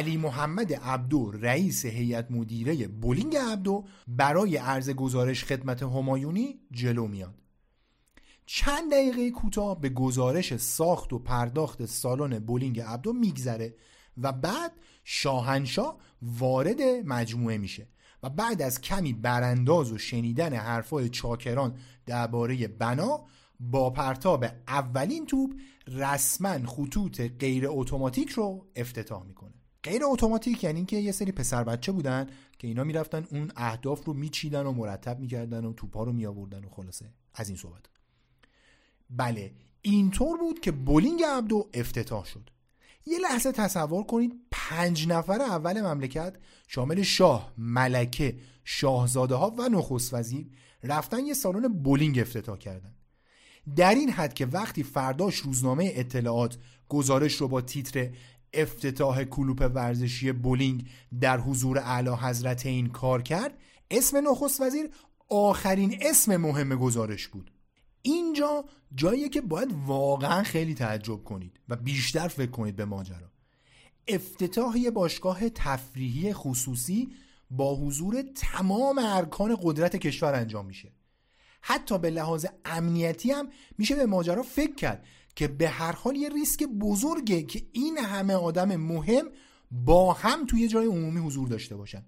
علی 0.01 0.16
محمد 0.16 0.72
عبدو 0.74 1.31
رئیس 1.31 1.86
هیئت 1.86 2.31
مدیره 2.31 2.89
بولینگ 2.89 3.36
عبدو 3.36 3.85
برای 4.09 4.56
عرض 4.56 4.90
گزارش 4.90 5.44
خدمت 5.44 5.82
همایونی 5.82 6.60
جلو 6.70 7.06
میاد. 7.06 7.35
چند 8.47 8.90
دقیقه 8.93 9.31
کوتاه 9.31 9.81
به 9.81 9.89
گزارش 9.89 10.56
ساخت 10.56 11.12
و 11.12 11.18
پرداخت 11.18 11.86
سالن 11.86 12.39
بولینگ 12.39 12.81
عبدو 12.81 13.12
میگذره 13.12 13.74
و 14.22 14.32
بعد 14.32 14.72
شاهنشاه 15.05 15.98
وارد 16.22 16.82
مجموعه 17.05 17.59
میشه 17.59 17.89
و 18.22 18.31
بعد 18.31 18.62
از 18.62 18.81
کمی 18.81 19.12
برانداز 19.12 19.93
و 19.93 19.98
شنیدن 19.98 20.55
حرفای 20.55 21.09
چاکران 21.09 21.74
درباره 22.06 22.68
بنا 22.68 23.24
با 23.60 23.90
پرتاب 23.90 24.44
اولین 24.68 25.27
توپ 25.27 25.51
رسما 25.86 26.66
خطوط 26.66 27.20
غیر 27.20 27.64
اتوماتیک 27.68 28.31
رو 28.31 28.66
افتتاح 28.77 29.24
می‌کنه. 29.24 29.40
غیر 29.82 30.02
اتوماتیک 30.05 30.65
یعنی 30.65 30.77
اینکه 30.77 30.97
یه 30.97 31.12
سری 31.12 31.32
پسر 31.32 31.65
بچه 31.65 31.93
بودن 31.93 32.27
که 32.59 32.69
اینا 32.69 32.85
می‌رفتن 32.85 33.27
اون 33.31 33.52
اهداف 33.57 34.05
رو 34.05 34.12
میچیدن 34.12 34.66
و 34.66 34.73
مرتب 34.73 35.20
می‌کردن 35.20 35.65
و 35.65 35.73
توپا 35.73 36.02
رو 36.02 36.12
میآوردن 36.12 36.65
و 36.65 36.69
خلاصه 36.69 37.12
از 37.35 37.48
این 37.48 37.59
صحبت. 37.59 37.85
بله 39.11 39.52
اینطور 39.82 40.39
بود 40.39 40.61
که 40.61 40.73
بولینگ 40.73 41.23
عبدو 41.23 41.69
افتتاح 41.74 42.24
شد. 42.24 42.51
یه 43.07 43.19
لحظه 43.19 43.52
تصور 43.52 44.05
کنید 44.05 44.32
پنج 44.51 45.09
نفر 45.09 45.43
اول 45.43 45.81
مملکت 45.81 46.36
شامل 46.69 47.02
شاه، 47.02 47.52
ملکه، 47.59 48.36
شاهزاده 48.65 49.35
ها 49.35 49.51
و 49.51 49.69
نخست 49.69 50.15
وزیر 50.15 50.47
رفتن 50.82 51.27
یه 51.27 51.35
سالن 51.35 51.69
بولینگ 51.69 52.19
افتتاح 52.19 52.59
کردن. 52.59 52.94
در 53.77 53.94
این 53.94 54.11
حد 54.11 54.35
که 54.35 54.47
وقتی 54.47 54.82
فرداش 54.82 55.36
روزنامه 55.36 55.93
اطلاعات 55.94 56.59
گزارش 56.89 57.35
رو 57.35 57.48
با 57.48 57.61
تیتر 57.61 58.11
افتتاح 58.52 59.24
کلوپ 59.24 59.70
ورزشی 59.74 60.32
بولینگ 60.32 60.86
در 61.20 61.40
حضور 61.40 61.78
اعلی 61.78 62.10
حضرت 62.10 62.66
این 62.66 62.89
کار 62.89 63.22
کرد 63.22 63.59
اسم 63.90 64.28
نخست 64.28 64.60
وزیر 64.60 64.90
آخرین 65.28 65.98
اسم 66.01 66.36
مهم 66.36 66.77
گزارش 66.77 67.28
بود. 67.28 67.51
اینجا 68.02 68.64
جاییه 68.94 69.28
که 69.28 69.40
باید 69.40 69.74
واقعا 69.86 70.43
خیلی 70.43 70.74
تعجب 70.74 71.24
کنید 71.24 71.60
و 71.68 71.77
بیشتر 71.77 72.28
فکر 72.28 72.51
کنید 72.51 72.77
به 72.77 72.85
ماجرا. 72.85 73.31
افتتاح 74.09 74.78
یه 74.78 74.90
باشگاه 74.90 75.48
تفریحی 75.48 76.32
خصوصی 76.32 77.09
با 77.51 77.77
حضور 77.77 78.22
تمام 78.35 78.98
ارکان 78.98 79.56
قدرت 79.62 79.97
کشور 79.97 80.35
انجام 80.35 80.66
میشه. 80.66 80.93
حتی 81.62 81.98
به 81.98 82.10
لحاظ 82.10 82.47
امنیتی 82.64 83.31
هم 83.31 83.48
میشه 83.78 83.94
به 83.94 84.06
ماجرا 84.06 84.43
فکر 84.43 84.74
کرد. 84.74 85.05
که 85.35 85.48
به 85.48 85.69
هر 85.69 85.93
حال 85.93 86.16
یه 86.16 86.28
ریسک 86.28 86.65
بزرگه 86.65 87.43
که 87.43 87.62
این 87.73 87.98
همه 87.98 88.35
آدم 88.35 88.77
مهم 88.77 89.24
با 89.70 90.12
هم 90.12 90.47
توی 90.47 90.69
جای 90.69 90.86
عمومی 90.86 91.20
حضور 91.20 91.48
داشته 91.48 91.77
باشن. 91.77 92.05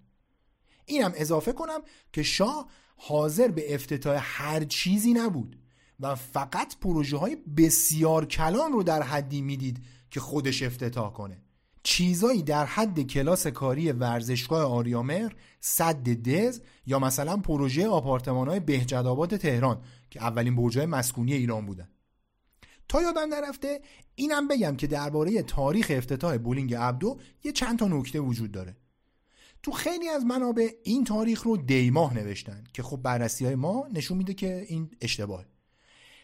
اینم 0.86 1.12
اضافه 1.16 1.52
کنم 1.52 1.80
که 2.12 2.22
شاه 2.22 2.68
حاضر 2.96 3.48
به 3.48 3.74
افتتاح 3.74 4.20
هر 4.22 4.64
چیزی 4.64 5.12
نبود 5.12 5.58
و 6.00 6.14
فقط 6.14 6.78
پروژه 6.78 7.16
های 7.16 7.36
بسیار 7.56 8.26
کلان 8.26 8.72
رو 8.72 8.82
در 8.82 9.02
حدی 9.02 9.42
می‌دید 9.42 9.82
که 10.10 10.20
خودش 10.20 10.62
افتتاح 10.62 11.12
کنه. 11.12 11.42
چیزایی 11.82 12.42
در 12.42 12.66
حد 12.66 13.00
کلاس 13.00 13.46
کاری 13.46 13.92
ورزشگاه 13.92 14.64
آریامر 14.64 15.32
صد 15.60 16.02
دز 16.02 16.60
یا 16.86 16.98
مثلا 16.98 17.36
پروژه 17.36 17.88
آپارتمان 17.88 18.48
های 18.48 18.60
بهجد 18.60 19.36
تهران 19.36 19.80
که 20.10 20.22
اولین 20.22 20.56
برجای 20.56 20.86
مسکونی 20.86 21.32
ایران 21.32 21.66
بودن. 21.66 21.88
تا 22.92 23.02
یادم 23.02 23.34
نرفته 23.34 23.80
اینم 24.14 24.48
بگم 24.48 24.76
که 24.76 24.86
درباره 24.86 25.42
تاریخ 25.42 25.92
افتتاح 25.94 26.38
بولینگ 26.38 26.74
عبدو 26.74 27.18
یه 27.44 27.52
چند 27.52 27.78
تا 27.78 27.88
نکته 27.88 28.20
وجود 28.20 28.52
داره. 28.52 28.76
تو 29.62 29.72
خیلی 29.72 30.08
از 30.08 30.24
منابع 30.24 30.68
این 30.84 31.04
تاریخ 31.04 31.42
رو 31.42 31.56
دیماه 31.56 32.14
نوشتن 32.14 32.64
که 32.72 32.82
خب 32.82 32.96
بررسی 32.96 33.44
های 33.44 33.54
ما 33.54 33.88
نشون 33.92 34.18
میده 34.18 34.34
که 34.34 34.64
این 34.68 34.90
اشتباهه. 35.00 35.46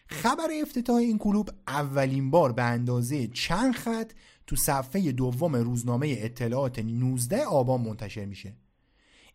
خبر 0.07 0.47
افتتاح 0.61 0.95
این 0.95 1.17
کلوب 1.17 1.49
اولین 1.67 2.31
بار 2.31 2.51
به 2.53 2.63
اندازه 2.63 3.27
چند 3.27 3.73
خط 3.75 4.11
تو 4.47 4.55
صفحه 4.55 5.11
دوم 5.11 5.55
روزنامه 5.55 6.15
اطلاعات 6.19 6.79
19 6.79 7.45
آبان 7.45 7.81
منتشر 7.81 8.25
میشه. 8.25 8.55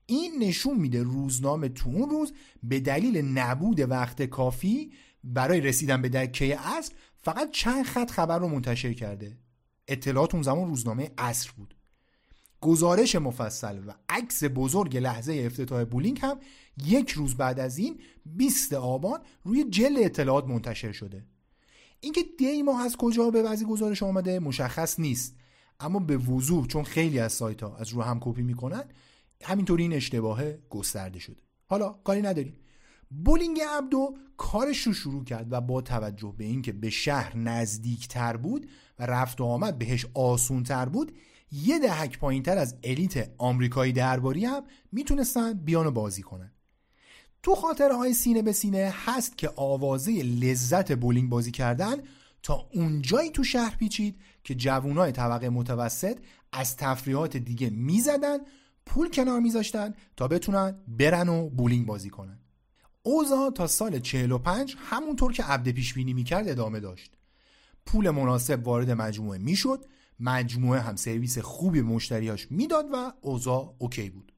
این 0.06 0.32
نشون 0.40 0.76
میده 0.78 1.02
روزنامه 1.02 1.68
تو 1.68 1.90
اون 1.90 2.10
روز 2.10 2.32
به 2.62 2.80
دلیل 2.80 3.16
نبود 3.18 3.90
وقت 3.90 4.22
کافی 4.22 4.92
برای 5.24 5.60
رسیدن 5.60 6.02
به 6.02 6.08
دکه 6.08 6.58
اصل 6.60 6.94
فقط 7.24 7.50
چند 7.50 7.84
خط 7.84 8.10
خبر 8.10 8.38
رو 8.38 8.48
منتشر 8.48 8.92
کرده. 8.92 9.38
اطلاعات 9.88 10.34
اون 10.34 10.42
زمان 10.42 10.68
روزنامه 10.68 11.10
اصر 11.18 11.50
بود. 11.56 11.74
گزارش 12.60 13.16
مفصل 13.16 13.78
و 13.86 13.92
عکس 14.08 14.44
بزرگ 14.54 14.96
لحظه 14.96 15.42
افتتاح 15.46 15.84
بولینگ 15.84 16.18
هم 16.22 16.38
یک 16.86 17.10
روز 17.10 17.34
بعد 17.34 17.60
از 17.60 17.78
این 17.78 18.00
20 18.26 18.72
آبان 18.72 19.20
روی 19.44 19.64
جل 19.64 19.96
اطلاعات 19.98 20.46
منتشر 20.46 20.92
شده. 20.92 21.24
اینکه 22.00 22.20
دی 22.38 22.62
ماه 22.62 22.84
از 22.84 22.96
کجا 22.96 23.30
به 23.30 23.42
وضعی 23.42 23.66
گزارش 23.66 24.02
آمده 24.02 24.38
مشخص 24.38 25.00
نیست. 25.00 25.36
اما 25.80 25.98
به 25.98 26.16
وضوح 26.16 26.66
چون 26.66 26.84
خیلی 26.84 27.18
از 27.18 27.32
سایت 27.32 27.62
ها 27.62 27.76
از 27.76 27.88
رو 27.88 28.02
هم 28.02 28.18
کپی 28.20 28.42
می‌کنن 28.42 28.84
همینطوری 29.42 29.82
این 29.82 29.92
اشتباه 29.92 30.52
گسترده 30.52 31.18
شده. 31.18 31.42
حالا 31.66 31.92
کاری 31.92 32.22
نداریم. 32.22 32.56
بولینگ 33.10 33.60
عبدو 33.60 34.16
کارش 34.36 34.86
رو 34.86 34.92
شروع 34.92 35.24
کرد 35.24 35.46
و 35.50 35.60
با 35.60 35.80
توجه 35.80 36.34
به 36.38 36.44
اینکه 36.44 36.72
به 36.72 36.90
شهر 36.90 37.36
نزدیکتر 37.36 38.36
بود 38.36 38.68
و 38.98 39.06
رفت 39.06 39.40
و 39.40 39.44
آمد 39.44 39.78
بهش 39.78 40.06
آسونتر 40.14 40.88
بود 40.88 41.12
یه 41.52 41.78
دهک 41.78 42.18
پایینتر 42.18 42.58
از 42.58 42.76
الیت 42.82 43.30
آمریکایی 43.38 43.92
درباری 43.92 44.44
هم 44.44 44.62
می‌تونستن 44.92 45.52
بیان 45.52 45.90
بازی 45.90 46.22
کنن. 46.22 46.52
تو 47.42 47.54
خاطره 47.54 47.96
های 47.96 48.14
سینه 48.14 48.42
به 48.42 48.52
سینه 48.52 48.94
هست 49.06 49.38
که 49.38 49.50
آوازه 49.56 50.12
لذت 50.22 50.92
بولینگ 50.92 51.30
بازی 51.30 51.50
کردن 51.50 51.96
تا 52.42 52.68
اونجایی 52.74 53.30
تو 53.30 53.44
شهر 53.44 53.76
پیچید 53.76 54.20
که 54.44 54.54
جوانای 54.54 55.12
طبقه 55.12 55.48
متوسط 55.48 56.18
از 56.52 56.76
تفریحات 56.76 57.36
دیگه 57.36 57.70
می‌زدن 57.70 58.38
پول 58.86 59.10
کنار 59.10 59.40
میذاشتن 59.40 59.94
تا 60.16 60.28
بتونن 60.28 60.76
برن 60.88 61.28
و 61.28 61.50
بولینگ 61.50 61.86
بازی 61.86 62.10
کنن. 62.10 62.38
اوضاع 63.06 63.50
تا 63.50 63.66
سال 63.66 63.98
45 63.98 64.76
همونطور 64.78 65.32
که 65.32 65.42
عبدو 65.42 65.68
پیش 65.68 65.94
بینی 65.94 66.12
می‌کرد 66.12 66.48
ادامه 66.48 66.80
داشت. 66.80 67.12
پول 67.86 68.10
مناسب 68.10 68.66
وارد 68.66 68.90
مجموعه 68.90 69.38
می‌شد 69.38 69.84
مجموعه 70.20 70.80
هم 70.80 70.96
سرویس 70.96 71.38
خوبی 71.38 71.82
به 71.82 71.88
مشتریاش 71.88 72.46
می‌داد 72.50 72.86
و 72.92 73.12
اوضاع 73.20 73.74
OK 73.78 74.10
بود. 74.10 74.32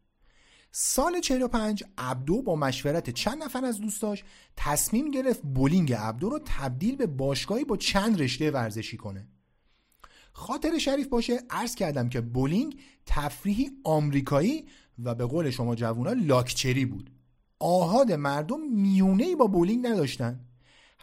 سال 0.73 1.21
45 1.21 1.85
عبدو 1.99 2.43
با 2.43 2.57
مشورت 2.57 3.11
چند 3.11 3.43
نفر 3.43 3.65
از 3.65 3.81
دوستاش 3.81 4.25
تصمیم 4.57 5.11
گرفت 5.11 5.43
بولینگ 5.43 5.93
عبدو 5.93 6.29
رو 6.29 6.41
تبدیل 6.45 6.97
به 6.97 7.07
باشگاهی 7.07 7.65
با 7.65 7.77
چند 7.77 8.23
رشته 8.23 8.51
ورزشی 8.51 8.97
کنه. 8.97 9.29
خاطر 10.33 10.79
شریف 10.79 11.07
باشه 11.07 11.39
عرض 11.51 11.75
کردم 11.75 12.09
که 12.09 12.21
بولینگ 12.21 12.81
تفریحی 13.07 13.71
آمریکایی 13.85 14.67
و 15.05 15.15
به 15.15 15.27
قول 15.27 15.51
شما 15.51 15.75
جوونا 15.75 16.13
لاکچری 16.13 16.85
بود. 16.85 17.16
آحاد 17.59 18.13
مردم 18.13 18.61
میونه‌ای 18.61 19.37
با 19.37 19.47
بولینگ 19.47 19.87
نداشتن. 19.87 20.41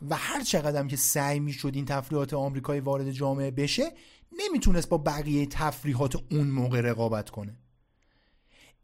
و 0.10 0.16
هر 0.16 0.44
چقدر 0.44 0.88
که 0.88 0.96
سعی 0.96 1.40
می‌شد 1.40 1.72
این 1.76 1.86
تفریحات 1.86 2.34
آمریکایی 2.34 2.82
وارد 2.82 3.12
جامعه 3.12 3.52
بشه 3.52 3.92
نمی‌تونست 4.32 4.90
با 4.90 4.98
بقیه 4.98 5.46
تفریحات 5.46 6.16
اون 6.32 6.48
موقع 6.48 6.82
رقابت 6.82 7.30
کنه. 7.30 7.58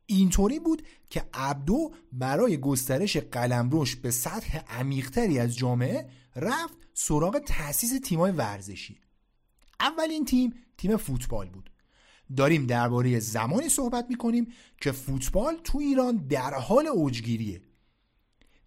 اینطوری 0.06 0.60
بود 0.60 0.82
که 1.10 1.26
عبدو 1.34 1.94
برای 2.12 2.58
گسترش 2.58 3.18
قلمروش 3.18 3.96
به 3.96 4.12
سطح 4.12 4.58
عمیقتری 4.58 5.40
از 5.40 5.58
جامعه 5.58 6.10
رفت 6.36 6.78
سراغ 6.94 7.40
تأسیس 7.40 8.00
تیمای 8.04 8.32
ورزشی. 8.32 9.00
اولین 9.80 10.26
تیم 10.26 10.54
تیم 10.78 10.98
فوتبال 10.98 11.50
بود. 11.50 11.70
داریم 12.38 12.66
درباره 12.66 13.20
زمانی 13.20 13.70
صحبت 13.70 14.06
می‌کنیم 14.10 14.48
که 14.82 14.92
فوتبال 14.92 15.56
تو 15.64 15.78
ایران 15.78 16.18
در 16.18 16.54
حال 16.54 16.88
اوجگیریه. 16.88 17.62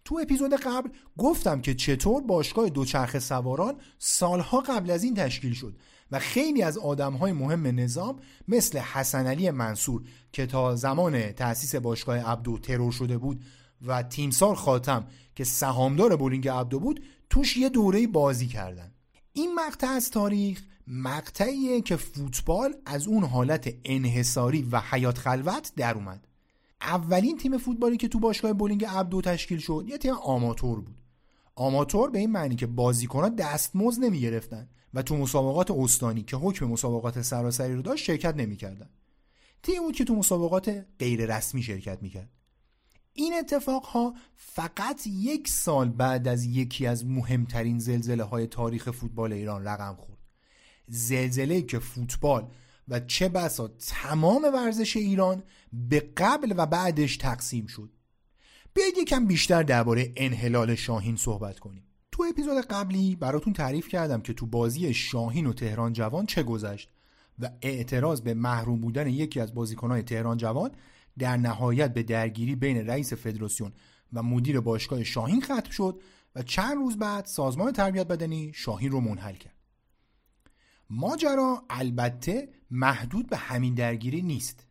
تو 0.05 0.19
اپیزود 0.21 0.53
قبل 0.53 0.89
گفتم 1.17 1.61
که 1.61 1.73
چطور 1.73 2.23
باشگاه 2.23 2.69
دوچرخه 2.69 3.19
سواران 3.19 3.75
سالها 3.99 4.59
قبل 4.59 4.91
از 4.91 5.03
این 5.03 5.13
تشکیل 5.13 5.53
شد 5.53 5.75
و 6.11 6.19
خیلی 6.19 6.63
از 6.63 6.77
آدمهای 6.77 7.31
مهم 7.31 7.67
نظام 7.67 8.19
مثل 8.47 8.79
حسن 8.79 9.27
علی 9.27 9.51
منصور 9.51 10.01
که 10.31 10.45
تا 10.45 10.75
زمان 10.75 11.31
تأسیس 11.31 11.75
باشگاه 11.75 12.17
عبدو 12.17 12.57
ترور 12.57 12.91
شده 12.91 13.17
بود 13.17 13.43
و 13.81 14.03
تیمسار 14.03 14.55
خاتم 14.55 15.07
که 15.35 15.43
سهامدار 15.43 16.15
بولینگ 16.15 16.47
عبدو 16.47 16.79
بود 16.79 17.03
توش 17.29 17.57
یه 17.57 17.69
دوره 17.69 18.07
بازی 18.07 18.47
کردن. 18.47 18.91
این 19.33 19.55
مقطع 19.55 19.87
از 19.87 20.11
تاریخ 20.11 20.61
مقطعیه 20.87 21.81
که 21.81 21.95
فوتبال 21.95 22.75
از 22.85 23.07
اون 23.07 23.23
حالت 23.23 23.73
انحصاری 23.85 24.61
و 24.71 24.79
حیاط 24.79 25.17
خلوت 25.17 25.71
در 25.75 25.93
اومد. 25.93 26.27
اولین 26.81 27.37
تیم 27.37 27.57
فوتبالی 27.57 27.97
که 27.97 28.07
تو 28.07 28.19
باشگاه 28.19 28.53
بولینگ 28.53 28.85
عبدو 28.85 29.21
تشکیل 29.21 29.59
شد 29.59 29.85
یه 29.87 29.97
تیم 29.97 30.13
آماتور 30.13 30.81
بود. 30.81 31.01
آماتور 31.55 32.09
به 32.09 32.19
این 32.19 32.31
معنی 32.31 32.55
که 32.55 32.67
بازیکنها 32.67 33.29
دستمزد 33.29 34.03
نمی‌گرفتن 34.03 34.69
و 34.93 35.01
تو 35.01 35.17
مسابقات 35.17 35.71
استانی 35.71 36.23
که 36.23 36.37
حکم 36.37 36.65
مسابقات 36.65 37.21
سراسری 37.21 37.75
رو 37.75 37.81
داشت 37.81 38.03
شرکت 38.03 38.35
نمی‌کردن. 38.35 38.89
تیم 39.63 39.83
بود 39.83 39.95
که 39.95 40.03
تو 40.03 40.15
مسابقات 40.15 40.85
غیر 40.99 41.37
رسمی 41.37 41.63
شرکت 41.63 42.01
می‌کرد. 42.01 42.29
این 43.13 43.33
اتفاق 43.33 43.85
ها 43.85 44.13
فقط 44.35 45.07
یک 45.07 45.47
سال 45.47 45.89
بعد 45.89 46.27
از 46.27 46.45
یکی 46.45 46.87
از 46.87 47.05
مهمترین 47.05 47.79
زلزله 47.79 48.23
های 48.23 48.47
تاریخ 48.47 48.91
فوتبال 48.91 49.33
ایران 49.33 49.63
رقم 49.63 49.95
خورد. 49.99 50.12
زلزله 50.87 51.61
که 51.61 51.79
فوتبال 51.79 52.47
و 52.87 52.99
چه 52.99 53.29
بسا 53.29 53.67
تمام 53.67 54.43
ورزش 54.53 54.97
ایران 54.97 55.43
به 55.73 55.99
قبل 56.17 56.53
و 56.57 56.65
بعدش 56.65 57.17
تقسیم 57.17 57.67
شد. 57.67 57.89
بیایید 58.73 58.97
یکم 58.97 59.25
بیشتر 59.25 59.63
درباره 59.63 60.13
انحلال 60.17 60.75
شاهین 60.75 61.15
صحبت 61.15 61.59
کنیم. 61.59 61.83
تو 62.11 62.25
اپیزود 62.29 62.65
قبلی 62.65 63.15
براتون 63.15 63.53
تعریف 63.53 63.87
کردم 63.87 64.21
که 64.21 64.33
تو 64.33 64.45
بازی 64.45 64.93
شاهین 64.93 65.45
و 65.45 65.53
تهران 65.53 65.93
جوان 65.93 66.25
چه 66.25 66.43
گذشت 66.43 66.89
و 67.39 67.49
اعتراض 67.61 68.21
به 68.21 68.33
محروم 68.33 68.81
بودن 68.81 69.07
یکی 69.07 69.39
از 69.39 69.53
بازیکنهای 69.53 70.03
تهران 70.03 70.37
جوان 70.37 70.71
در 71.19 71.37
نهایت 71.37 71.93
به 71.93 72.03
درگیری 72.03 72.55
بین 72.55 72.87
رئیس 72.87 73.13
فدراسیون 73.13 73.71
و 74.13 74.23
مدیر 74.23 74.59
باشگاه 74.59 75.03
شاهین 75.03 75.41
ختم 75.41 75.71
شد 75.71 76.01
و 76.35 76.43
چند 76.43 76.75
روز 76.75 76.97
بعد 76.97 77.25
سازمان 77.25 77.73
تربیت 77.73 78.07
بدنی 78.07 78.51
شاهین 78.55 78.91
رو 78.91 78.99
منحل 78.99 79.35
کرد. 79.35 79.52
ماجرا 80.95 81.63
البته 81.69 82.49
محدود 82.71 83.29
به 83.29 83.37
همین 83.37 83.73
درگیری 83.73 84.21
نیست. 84.21 84.67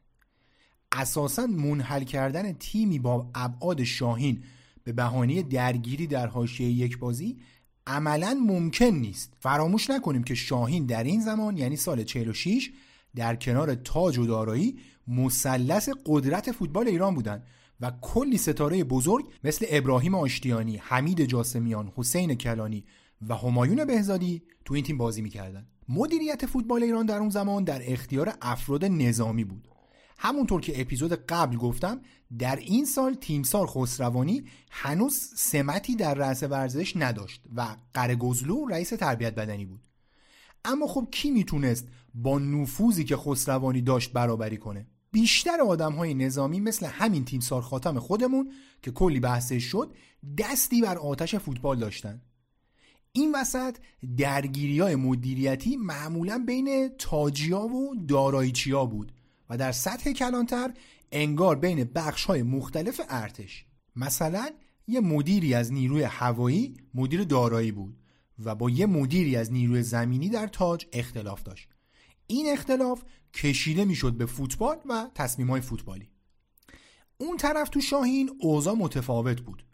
اساسا 0.93 1.47
منحل 1.47 2.05
کردن 2.05 2.53
تیمی 2.53 2.99
با 2.99 3.31
ابعاد 3.35 3.85
شاهین 3.85 4.45
به 4.85 4.93
بهانه 4.93 5.43
درگیری 5.43 6.07
در 6.07 6.27
حاشیه 6.27 6.69
یک 6.69 6.99
بازی 6.99 7.39
عملا 7.87 8.35
ممکن 8.47 8.85
نیست. 8.85 9.35
فراموش 9.41 9.91
نکنیم 9.91 10.23
که 10.23 10.35
شاهین 10.35 10.87
در 10.87 11.05
این 11.05 11.21
زمان 11.21 11.57
یعنی 11.57 11.77
سال 11.77 12.05
46 12.05 12.71
در 13.17 13.37
کنار 13.37 13.75
تاج 13.75 14.19
و 14.19 14.27
دارایی 14.27 14.79
مثلث 15.09 15.89
قدرت 16.07 16.53
فوتبال 16.53 16.89
ایران 16.89 17.15
بودند 17.15 17.47
و 17.81 17.93
کلی 18.01 18.39
ستاره 18.39 18.85
بزرگ 18.85 19.25
مثل 19.45 19.67
ابراهیم 19.69 20.15
آشتیانی، 20.15 20.77
حمید 20.77 21.25
جاسمیان، 21.25 21.93
حسین 21.97 22.35
کلانی 22.35 22.85
و 23.29 23.35
همایون 23.35 23.85
بهزادی 23.85 24.43
تو 24.65 24.75
این 24.75 24.85
تیم 24.85 24.99
بازی 24.99 25.23
می‌کردن. 25.23 25.67
مدیریت 25.95 26.47
فوتبال 26.47 26.83
ایران 26.83 27.07
در 27.07 27.19
اون 27.19 27.31
زمان 27.31 27.65
در 27.65 27.93
اختیار 27.93 28.35
افراد 28.43 28.85
نظامی 28.85 29.45
بود. 29.45 29.69
همونطور 30.19 30.61
که 30.61 30.81
اپیزود 30.81 31.13
قبل 31.13 31.57
گفتم 31.57 32.01
در 32.39 32.57
این 32.57 32.85
سال 32.85 33.15
تیمسار 33.15 33.67
خسروانی 33.67 34.45
هنوز 34.71 35.17
سمتی 35.37 35.97
در 35.97 36.15
رأس 36.15 36.43
ورزش 36.43 36.97
نداشت 36.97 37.43
و 37.57 37.77
قرگزلو 37.95 38.67
رئیس 38.67 38.89
تربیت 38.89 39.35
بدنی 39.35 39.65
بود. 39.65 39.81
اما 40.65 40.87
خب 40.87 41.09
کی 41.11 41.31
می‌تونست 41.31 41.89
با 42.15 42.39
نفوذی 42.39 43.05
که 43.05 43.17
خسروانی 43.17 43.83
داشت 43.83 44.13
برابری 44.13 44.57
کنه؟ 44.57 44.87
بیشتر 45.13 45.61
آدم 45.61 45.93
های 45.93 46.15
نظامی 46.15 46.61
مثل 46.61 46.87
همین 46.87 47.25
تیمسار 47.25 47.63
خاتم 47.63 47.99
خودمون 47.99 48.53
که 48.83 48.91
کلی 48.91 49.21
بحثش 49.21 49.65
شد 49.65 49.95
دستی 50.39 50.81
بر 50.83 50.99
آتش 50.99 51.35
فوتبال 51.35 51.79
داشتن. 51.79 52.21
این 53.13 53.35
وسط 53.35 53.77
درگیری 54.17 54.81
های 54.81 54.97
مدیریتی 54.97 55.77
معمولا 55.77 56.45
بین 56.47 56.89
تاجیا 56.99 57.61
و 57.61 57.95
دارایچیا 58.09 58.87
بود 58.87 59.13
و 59.51 59.57
در 59.57 59.73
سطح 59.73 60.13
کلانتر 60.13 60.75
انگار 61.13 61.57
بین 61.57 61.85
بخش 61.85 62.25
های 62.25 62.43
مختلف 62.43 63.01
ارتش. 63.09 63.65
مثلا 63.97 64.51
یه 64.87 65.01
مدیری 65.01 65.55
از 65.55 65.73
نیروی 65.73 66.03
هوایی 66.03 66.75
مدیر 66.95 67.25
دارایی 67.25 67.73
بود 67.73 67.97
و 68.45 68.55
با 68.55 68.71
یه 68.71 68.87
مدیری 68.87 69.37
از 69.37 69.53
نیروی 69.53 69.83
زمینی 69.83 70.29
در 70.29 70.47
تاج 70.47 70.87
اختلاف 70.93 71.43
داشت. 71.43 71.69
این 72.27 72.53
اختلاف 72.53 73.03
کشیده 73.35 73.85
می‌شد 73.85 74.13
به 74.13 74.27
فوتبال 74.27 74.77
و 74.89 75.11
تصمیم 75.15 75.51
های 75.51 75.61
فوتبالی. 75.61 76.09
اون 77.19 77.37
طرف 77.37 77.69
تو 77.69 77.81
شاهین 77.81 78.31
اوضاع 78.41 78.75
متفاوت 78.75 79.41
بود. 79.41 79.65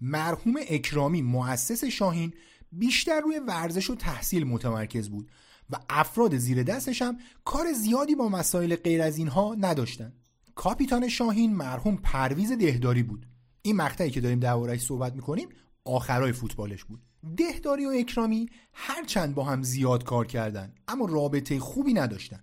مرحوم 0.00 0.54
اکرامی 0.68 1.22
مؤسس 1.22 1.84
شاهین 1.84 2.32
بیشتر 2.72 3.20
روی 3.20 3.38
ورزش 3.38 3.90
و 3.90 3.94
تحصیل 3.94 4.44
متمرکز 4.44 5.08
بود 5.08 5.30
و 5.70 5.76
افراد 5.90 6.36
زیر 6.36 6.62
دستش 6.62 7.02
هم 7.02 7.18
کار 7.44 7.72
زیادی 7.72 8.14
با 8.14 8.28
مسائل 8.28 8.76
غیر 8.76 9.02
از 9.02 9.18
اینها 9.18 9.56
نداشتن. 9.58 10.12
کاپیتان 10.54 11.08
شاهین 11.08 11.54
مرحوم 11.54 11.96
پرویز 11.96 12.52
دهداری 12.52 13.02
بود. 13.02 13.26
این 13.62 13.76
مقطعی 13.76 14.10
که 14.10 14.20
داریم 14.20 14.40
دربارهش 14.40 14.82
صحبت 14.82 15.14
می‌کنیم 15.14 15.48
آخرای 15.84 16.32
فوتبالش 16.32 16.84
بود. 16.84 17.02
دهداری 17.36 17.86
و 17.86 17.88
اکرامی 17.88 18.48
هرچند 18.72 19.34
با 19.34 19.44
هم 19.44 19.62
زیاد 19.62 20.04
کار 20.04 20.26
کردن 20.26 20.74
اما 20.88 21.06
رابطه 21.06 21.58
خوبی 21.58 21.92
نداشتن. 21.92 22.40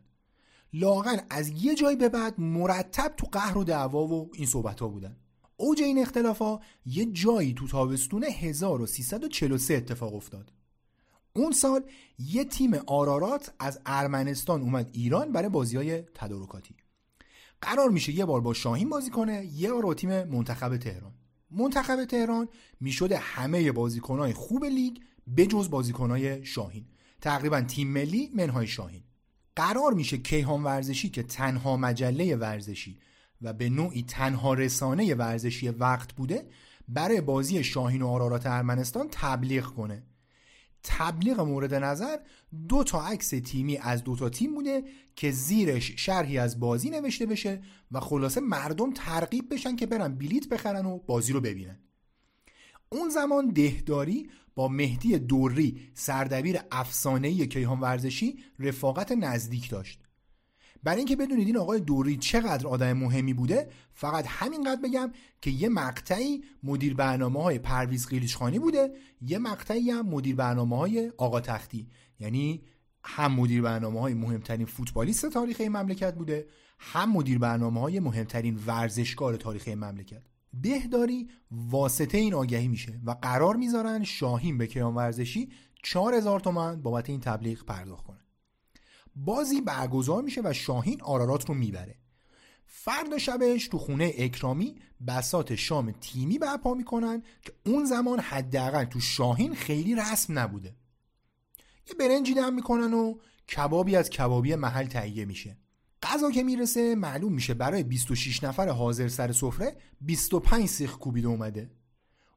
لاغن 0.74 1.20
از 1.30 1.50
یه 1.50 1.76
جای 1.76 1.96
به 1.96 2.10
بعد 2.10 2.40
مرتب 2.40 3.14
تو 3.18 3.28
قهر 3.32 3.58
و 3.58 3.64
دعوا 3.64 4.08
و 4.08 4.30
این 4.34 4.46
صحبت 4.46 4.80
ها 4.80 4.88
بودن. 4.88 5.18
اوج 5.60 5.82
این 5.82 6.00
اختلاف 6.00 6.40
ها 6.40 6.62
یه 6.86 7.06
جایی 7.06 7.54
تو 7.54 7.68
تابستون 7.68 8.24
1343 8.24 9.74
اتفاق 9.74 10.16
افتاد. 10.16 10.52
اون 11.34 11.52
سال 11.52 11.84
یه 12.20 12.46
تیم 12.46 12.74
آرارات 12.88 13.54
از 13.60 13.80
ارمنستان 13.86 14.62
اومد 14.62 14.90
ایران 14.94 15.32
برای 15.32 15.50
بازی 15.50 15.78
های 15.78 16.02
تدارکاتی. 16.02 16.76
قرار 17.62 17.90
میشه 17.90 18.12
یه 18.12 18.26
بار 18.26 18.42
با 18.42 18.54
شاهین 18.54 18.90
بازی 18.90 19.10
کنه 19.10 19.46
یه 19.46 19.72
بار 19.72 19.86
با 19.86 19.94
تیم 19.94 20.24
منتخب 20.24 20.78
تهران. 20.78 21.14
منتخب 21.52 22.06
تهران 22.06 22.48
می‌شده 22.80 23.18
همه 23.18 23.72
بازیکنهای 23.72 24.34
خوب 24.34 24.66
لیگ 24.66 24.98
به 25.28 25.48
جز 25.48 25.70
بازیکنهای 25.70 26.46
شاهین. 26.46 26.86
تقریبا 27.22 27.62
تیم 27.62 27.88
ملی 27.88 28.32
منهای 28.36 28.68
شاهین. 28.68 29.04
قرار 29.56 29.94
میشه 29.94 30.18
کیهان 30.18 30.64
ورزشی 30.64 31.10
که 31.10 31.24
تنها 31.24 31.78
مجله 31.78 32.36
ورزشی 32.36 33.00
و 33.42 33.54
به 33.54 33.70
نوعی 33.70 34.04
تنها 34.04 34.54
رسانه 34.54 35.16
ورزشی 35.16 35.70
وقت 35.70 36.14
بوده 36.14 36.50
برای 36.88 37.22
بازی 37.22 37.64
شاهین 37.64 38.02
و 38.02 38.08
آرارات 38.08 38.48
ارمنستان 38.48 39.08
تبلیغ 39.12 39.66
کنه. 39.66 40.04
تبلیغ 40.84 41.40
مورد 41.40 41.74
نظر 41.74 42.18
دو 42.68 42.84
تا 42.84 43.02
عکس 43.02 43.30
تیمی 43.30 43.78
از 43.78 44.04
دو 44.04 44.16
تا 44.16 44.30
تیم 44.30 44.56
بوده 44.56 44.84
که 45.16 45.32
زیرش 45.32 45.92
شرحی 45.98 46.38
از 46.38 46.60
بازی 46.60 46.90
نوشته 46.90 47.26
بشه 47.26 47.62
و 47.92 48.00
خلاصه 48.00 48.42
مردم 48.42 48.94
ترغیب 48.94 49.54
بشن 49.54 49.76
که 49.76 49.86
برن 49.86 50.16
بلیت 50.16 50.50
بخرن 50.50 50.86
و 50.86 50.98
بازی 50.98 51.34
رو 51.34 51.42
ببینن. 51.42 51.80
اون 52.90 53.10
زمان 53.10 53.50
دهداری 53.50 54.30
با 54.56 54.68
مهدی 54.68 55.20
دوری 55.20 55.90
سردبیر 55.94 56.60
افسانه‌ای 56.72 57.48
کیهان 57.48 57.80
ورزشی 57.80 58.40
رفاقت 58.60 59.12
نزدیک 59.12 59.70
داشت. 59.70 60.09
برای 60.84 60.98
اینکه 60.98 61.16
بدونید 61.16 61.48
این 61.48 61.58
آقای 61.58 61.80
دوری 61.80 62.18
چقدر 62.18 62.68
آدم 62.68 62.94
مهمی 62.94 63.34
بوده 63.34 63.70
فقط 63.94 64.26
همینقدر 64.28 64.82
بگم 64.82 65.12
که 65.42 65.52
یه 65.52 65.70
مقطعی 65.70 66.44
مدیر 66.64 66.94
برنامه 66.94 67.44
های 67.44 67.60
پرویز 67.60 68.08
قیلیشخانی 68.08 68.60
بوده 68.60 68.94
یه 69.22 69.38
مقطعی 69.38 69.92
هم 69.92 70.06
مدیر 70.06 70.36
برنامه 70.36 70.78
های 70.78 71.12
آقا 71.18 71.40
تختی. 71.40 71.88
یعنی 72.20 72.62
هم 73.04 73.32
مدیر 73.32 73.62
برنامه 73.62 74.00
های 74.00 74.14
مهمترین 74.14 74.66
فوتبالیست 74.66 75.30
تاریخ 75.30 75.58
این 75.60 75.78
مملکت 75.78 76.16
بوده 76.16 76.48
هم 76.80 77.12
مدیر 77.12 77.40
برنامه 77.40 77.82
های 77.82 78.00
مهمترین 78.00 78.60
ورزشکار 78.68 79.36
تاریخ 79.36 79.64
این 79.68 79.80
مملکت. 79.80 80.22
دهداری 80.64 81.30
واسطه 81.52 82.18
این 82.18 82.34
آگهی 82.34 82.68
میشه 82.68 83.00
و 83.06 83.12
قرار 83.12 83.56
می‌ذارن 83.56 84.04
شاهین 84.04 84.58
به 84.58 84.68
کیان 84.68 84.96
ورزشی 84.96 85.50
4000 85.84 86.40
تومن 86.40 86.82
بابت 86.82 87.10
این 87.10 87.20
تبلیغ 87.20 87.66
پرداخت 87.66 88.04
کنه. 88.04 88.19
بازی 89.16 89.62
برگزار 89.62 90.22
میشه 90.24 90.42
و 90.44 90.54
شاهین 90.54 91.02
آرارات 91.02 91.50
رو 91.50 91.56
می‌بره. 91.56 91.96
فردا 92.66 93.18
شبش 93.18 93.68
تو 93.68 93.78
خونه 93.78 94.14
اکرامی 94.18 94.76
بسات 95.08 95.56
شام 95.56 95.92
تیمی 95.92 96.38
برپا 96.38 96.74
می‌کنن 96.74 97.24
که 97.42 97.54
اون 97.66 97.86
زمان 97.86 98.20
حداقل 98.20 98.86
تو 98.86 99.00
شاهین 99.00 99.56
خیلی 99.56 99.96
رسم 99.96 100.40
نبوده. 100.40 100.76
یه 101.88 101.94
برنجی 102.00 102.34
دم 102.34 102.54
می‌کنن 102.54 102.94
و 102.94 103.16
کبابی 103.56 103.96
از 103.96 104.10
کبابی 104.10 104.56
محل 104.56 104.86
تهیه 104.86 105.26
میشه. 105.26 105.58
غذا 106.04 106.32
که 106.32 106.44
می‌رسه 106.44 106.96
معلوم 106.96 107.34
میشه 107.34 107.54
برای 107.54 107.84
26 107.84 108.44
نفر 108.44 108.70
حاضر 108.70 109.08
سر 109.08 109.32
سفره 109.32 109.78
25 110.02 110.70
سیخ 110.70 110.98
کوبیده 110.98 111.28
اومده. 111.28 111.72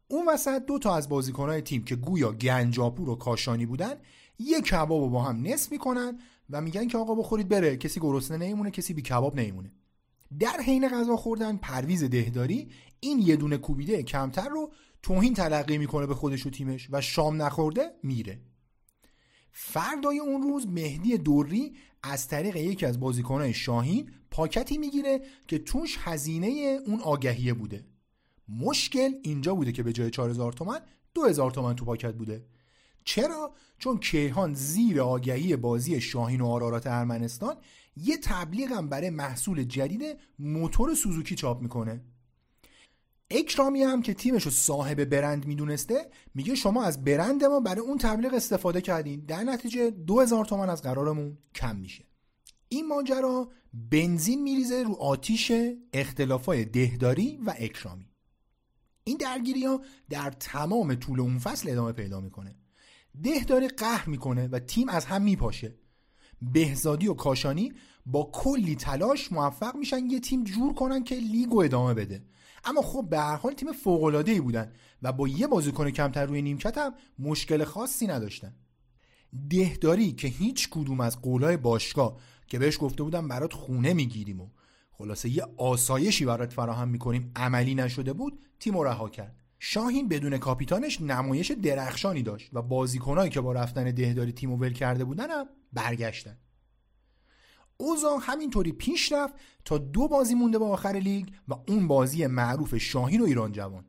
اون 0.09 0.29
وسط 0.29 0.65
دو 0.67 0.79
تا 0.79 0.97
از 0.97 1.09
بازیکنهای 1.09 1.61
تیم 1.61 1.85
که 1.85 1.97
گویا 1.97 2.33
گنجاپور 2.33 3.11
و 3.11 3.15
کاشانی 3.15 3.67
بودن 3.67 3.95
یه 4.39 4.61
کباب 4.61 5.11
با 5.11 5.23
هم 5.23 5.47
نصف 5.47 5.73
می‌کنن 5.73 6.21
و 6.51 6.61
میگن 6.61 6.89
که 6.89 6.99
آقا 6.99 7.15
بخورید 7.15 7.49
بره 7.49 7.77
کسی 7.77 8.01
گرسنه 8.01 8.37
نمیمونه 8.37 8.71
کسی 8.71 8.95
بی 8.95 9.03
کباب 9.03 9.37
نمیمونه 9.37 9.73
در 10.39 10.61
حین 10.67 10.89
غذا 10.89 11.17
خوردن 11.17 11.57
پرویز 11.57 12.05
دهداری 12.05 12.71
این 13.01 13.19
یه 13.19 13.37
دونه 13.37 13.57
کوبیده 13.57 14.03
کمتر 14.03 14.49
رو 14.49 14.73
توهین 15.03 15.35
تلقی 15.35 15.79
می‌کنه 15.79 16.07
به 16.07 16.15
خودش 16.15 16.47
و 16.47 16.51
تیمش 16.51 16.89
و 16.91 17.01
شام 17.01 17.43
نخورده 17.43 17.91
میره. 18.03 18.41
فردای 19.53 20.19
اون 20.19 20.43
روز 20.43 20.67
مهدی 20.67 21.19
دوری 21.19 21.77
از 22.03 22.29
طریق 22.29 22.57
یکی 22.57 22.87
از 22.87 23.01
بازیکنهای 23.01 23.55
شاهین 23.55 24.11
پاکتی 24.31 24.79
می‌گیره 24.79 25.21
که 25.49 25.59
توش 25.59 25.99
هزینه 26.01 26.79
اون 26.87 27.01
آگهیه 27.01 27.55
بوده. 27.55 27.85
مشکل 28.49 29.13
اینجا 29.23 29.55
بوده 29.55 29.73
که 29.73 29.83
به 29.83 29.93
جای 29.93 30.11
4000 30.11 30.53
تومن 30.53 30.81
2000 31.15 31.51
تومن 31.51 31.77
تو 31.77 31.85
پاکت 31.85 32.15
بوده. 32.15 32.45
چرا؟ 33.05 33.55
چون 33.79 33.99
کیهان 33.99 34.55
زیر 34.55 35.01
آگهی 35.01 35.57
بازی 35.57 36.01
شاهین 36.01 36.41
و 36.41 36.47
آرارات 36.47 36.87
ارمنستان 36.87 37.57
یه 37.97 38.17
تبلیغم 38.17 38.89
برای 38.89 39.11
محصول 39.11 39.65
جدید 39.65 40.19
موتور 40.39 40.95
سوزوکی 40.95 41.35
چاپ 41.35 41.63
می‌کنه. 41.63 42.01
اکرامی 43.31 43.83
هم 43.83 44.03
که 44.03 44.15
تیمش 44.15 44.43
رو 44.43 44.51
صاحب 44.51 45.05
برند 45.05 45.47
می‌دونسته 45.47 46.11
میگه 46.35 46.55
شما 46.55 46.85
از 46.85 47.05
برند 47.05 47.45
ما 47.45 47.61
برای 47.61 47.81
اون 47.81 47.99
تبلیغ 47.99 48.35
استفاده 48.35 48.81
کردین. 48.81 49.21
در 49.21 49.43
نتیجه 49.43 49.91
2000 49.91 50.45
تومن 50.45 50.71
از 50.71 50.83
قرارمون 50.83 51.39
کم 51.55 51.77
میشه. 51.77 52.05
این 52.69 52.89
ماجرا 52.89 53.49
بنزین 53.91 54.43
میریزه 54.43 54.83
رو 54.83 54.95
آتیش 54.95 55.53
اختلافای 55.93 56.65
دهداری 56.65 57.41
و 57.47 57.55
اکرامی 57.59 58.09
این 59.05 59.17
درگیری 59.17 59.65
ها 59.65 59.81
در 60.11 60.31
تمام 60.31 60.95
طول 60.95 61.21
اون 61.21 61.39
فصل 61.39 61.71
ادامه 61.71 61.93
پیدا 61.93 62.21
می‌کنه. 62.21 62.55
دهداری 63.23 63.69
قهر 63.69 64.09
می‌کنه 64.09 64.49
و 64.49 64.59
تیم 64.59 64.89
از 64.89 65.05
هم 65.05 65.23
میپاشه. 65.23 65.75
بهزادی 66.43 67.09
و 67.09 67.15
کاشانی 67.15 67.73
با 68.07 68.31
کلی 68.33 68.77
تلاش 68.77 69.33
موفق 69.33 69.77
میشن 69.77 70.07
یه 70.07 70.21
تیم 70.21 70.45
جور 70.45 70.75
کنن 70.75 71.05
که 71.05 71.15
لیگو 71.15 71.61
ادامه 71.61 71.95
بده. 71.95 72.25
اما 72.65 72.83
خب 72.83 73.07
به 73.11 73.19
هر 73.19 73.37
حال 73.37 73.53
تیم 73.53 73.73
فوق 73.73 74.05
العاده 74.05 74.33
ای 74.33 74.41
بودن 74.41 74.73
و 75.03 75.13
با 75.13 75.29
یه 75.29 75.47
بازیکن 75.47 75.91
کمتر 75.91 76.27
روی 76.27 76.43
نیمکت 76.43 76.79
هم 76.79 76.95
مشکل 77.19 77.65
خاصی 77.65 78.07
نداشتن. 78.07 78.55
دهداری 79.51 80.13
که 80.13 80.29
هیچ 80.29 80.69
کدوم 80.71 81.01
از 81.01 81.23
قولای 81.23 81.57
باشگاه 81.57 82.17
که 82.47 82.59
بهش 82.59 82.79
گفته 82.81 83.03
بودم 83.03 83.29
برات 83.29 83.53
خونه 83.53 83.95
می‌گیریم 83.95 84.41
و 84.41 84.49
خلاصه 84.93 85.29
یه 85.29 85.47
آسایشی 85.57 86.25
برات 86.25 86.53
فراهم 86.53 86.89
می‌کنیم 86.89 87.33
عملی 87.37 87.75
نشده 87.75 88.13
بود 88.13 88.41
تیم 88.61 88.79
رها 88.79 89.09
کرد. 89.09 89.42
شاهین 89.65 90.09
بدون 90.09 90.39
کاپیتانش 90.39 91.01
نمایش 91.01 91.51
درخشانی 91.51 92.23
داشت 92.23 92.51
و 92.53 92.63
بازیکنایی 92.63 93.31
که 93.31 93.41
با 93.41 93.53
رفتن 93.53 93.91
دهداری 93.91 94.33
تیم 94.33 94.53
ول 94.53 94.73
کرده 94.73 95.05
بودن 95.05 95.31
هم 95.31 95.47
برگشتن. 95.73 96.39
اوضاع 97.77 98.19
همینطوری 98.23 98.73
پیش 98.73 99.13
رفت 99.13 99.35
تا 99.65 99.79
دو 99.79 100.09
بازی 100.09 100.35
مونده 100.35 100.59
به 100.59 100.65
آخر 100.65 100.93
لیگ 100.93 101.27
و 101.49 101.55
اون 101.69 101.89
بازی 101.89 102.27
معروف 102.27 102.77
شاهین 102.77 103.21
و 103.21 103.25
ایران 103.25 103.53
جوان. 103.53 103.85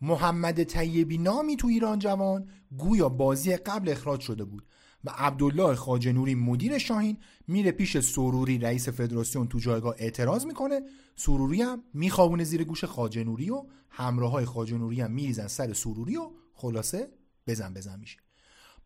محمد 0.00 0.64
طیبی 0.64 1.18
نامی 1.18 1.56
تو 1.56 1.66
ایران 1.66 1.98
جوان 1.98 2.48
گویا 2.78 3.08
بازی 3.08 3.56
قبل 3.56 3.88
اخراج 3.88 4.20
شده 4.20 4.44
بود. 4.44 4.66
و 5.04 5.10
عبدالله 5.16 5.74
خاجنوری 5.74 6.34
مدیر 6.34 6.78
شاهین 6.78 7.16
میره 7.48 7.72
پیش 7.72 7.98
سروری 7.98 8.58
رئیس 8.58 8.88
فدراسیون 8.88 9.48
تو 9.48 9.58
جایگاه 9.58 9.94
اعتراض 9.98 10.46
می‌کنه. 10.46 10.80
سروری 11.16 11.62
هم 11.62 11.82
میخوابونه 11.94 12.44
زیر 12.44 12.64
گوش 12.64 12.84
خاجنوری 12.84 13.50
و 13.50 13.64
همراه 13.90 14.30
های 14.30 14.44
خاجنوری 14.44 15.00
هم 15.00 15.10
میریزن 15.10 15.46
سر 15.46 15.72
سروری 15.72 16.16
و 16.16 16.30
خلاصه 16.54 17.08
بزن 17.46 17.74
بزن 17.74 18.00
میشه. 18.00 18.18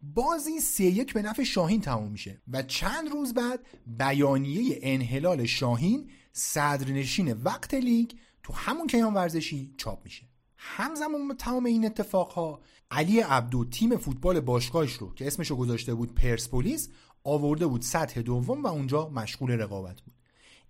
بازی 0.02 0.60
سه 0.60 0.84
یک 0.84 1.12
به 1.12 1.22
نفع 1.22 1.43
شاهین 1.43 1.80
تموم 1.80 2.12
میشه 2.12 2.43
و 2.48 2.62
چند 2.62 3.09
روز 3.09 3.34
بعد 3.34 3.66
بیانیه 3.86 4.78
انحلال 4.82 5.44
شاهین 5.44 6.10
صدرنشین 6.32 7.32
وقت 7.32 7.74
لیگ 7.74 8.10
تو 8.43 8.52
همون 8.52 8.86
کیان 8.86 9.14
ورزشی 9.14 9.74
چاپ 9.78 10.05
میشه. 10.05 10.28
همزمان 10.56 11.28
با 11.28 11.34
تمام 11.34 11.64
این 11.64 11.86
اتفاقها 11.86 12.60
علی 12.90 13.20
عبدو 13.20 13.64
تیم 13.64 13.96
فوتبال 13.96 14.40
باشگاهش 14.40 14.92
رو 14.92 15.14
که 15.14 15.26
اسمشو 15.26 15.56
گذاشته 15.56 15.94
بود 15.94 16.14
پرسپولیس 16.14 16.88
آورده 17.24 17.66
بود 17.66 17.82
سطح 17.82 18.20
دوم 18.20 18.62
و 18.62 18.66
اونجا 18.66 19.08
مشغول 19.08 19.50
رقابت 19.50 20.00
بود. 20.00 20.14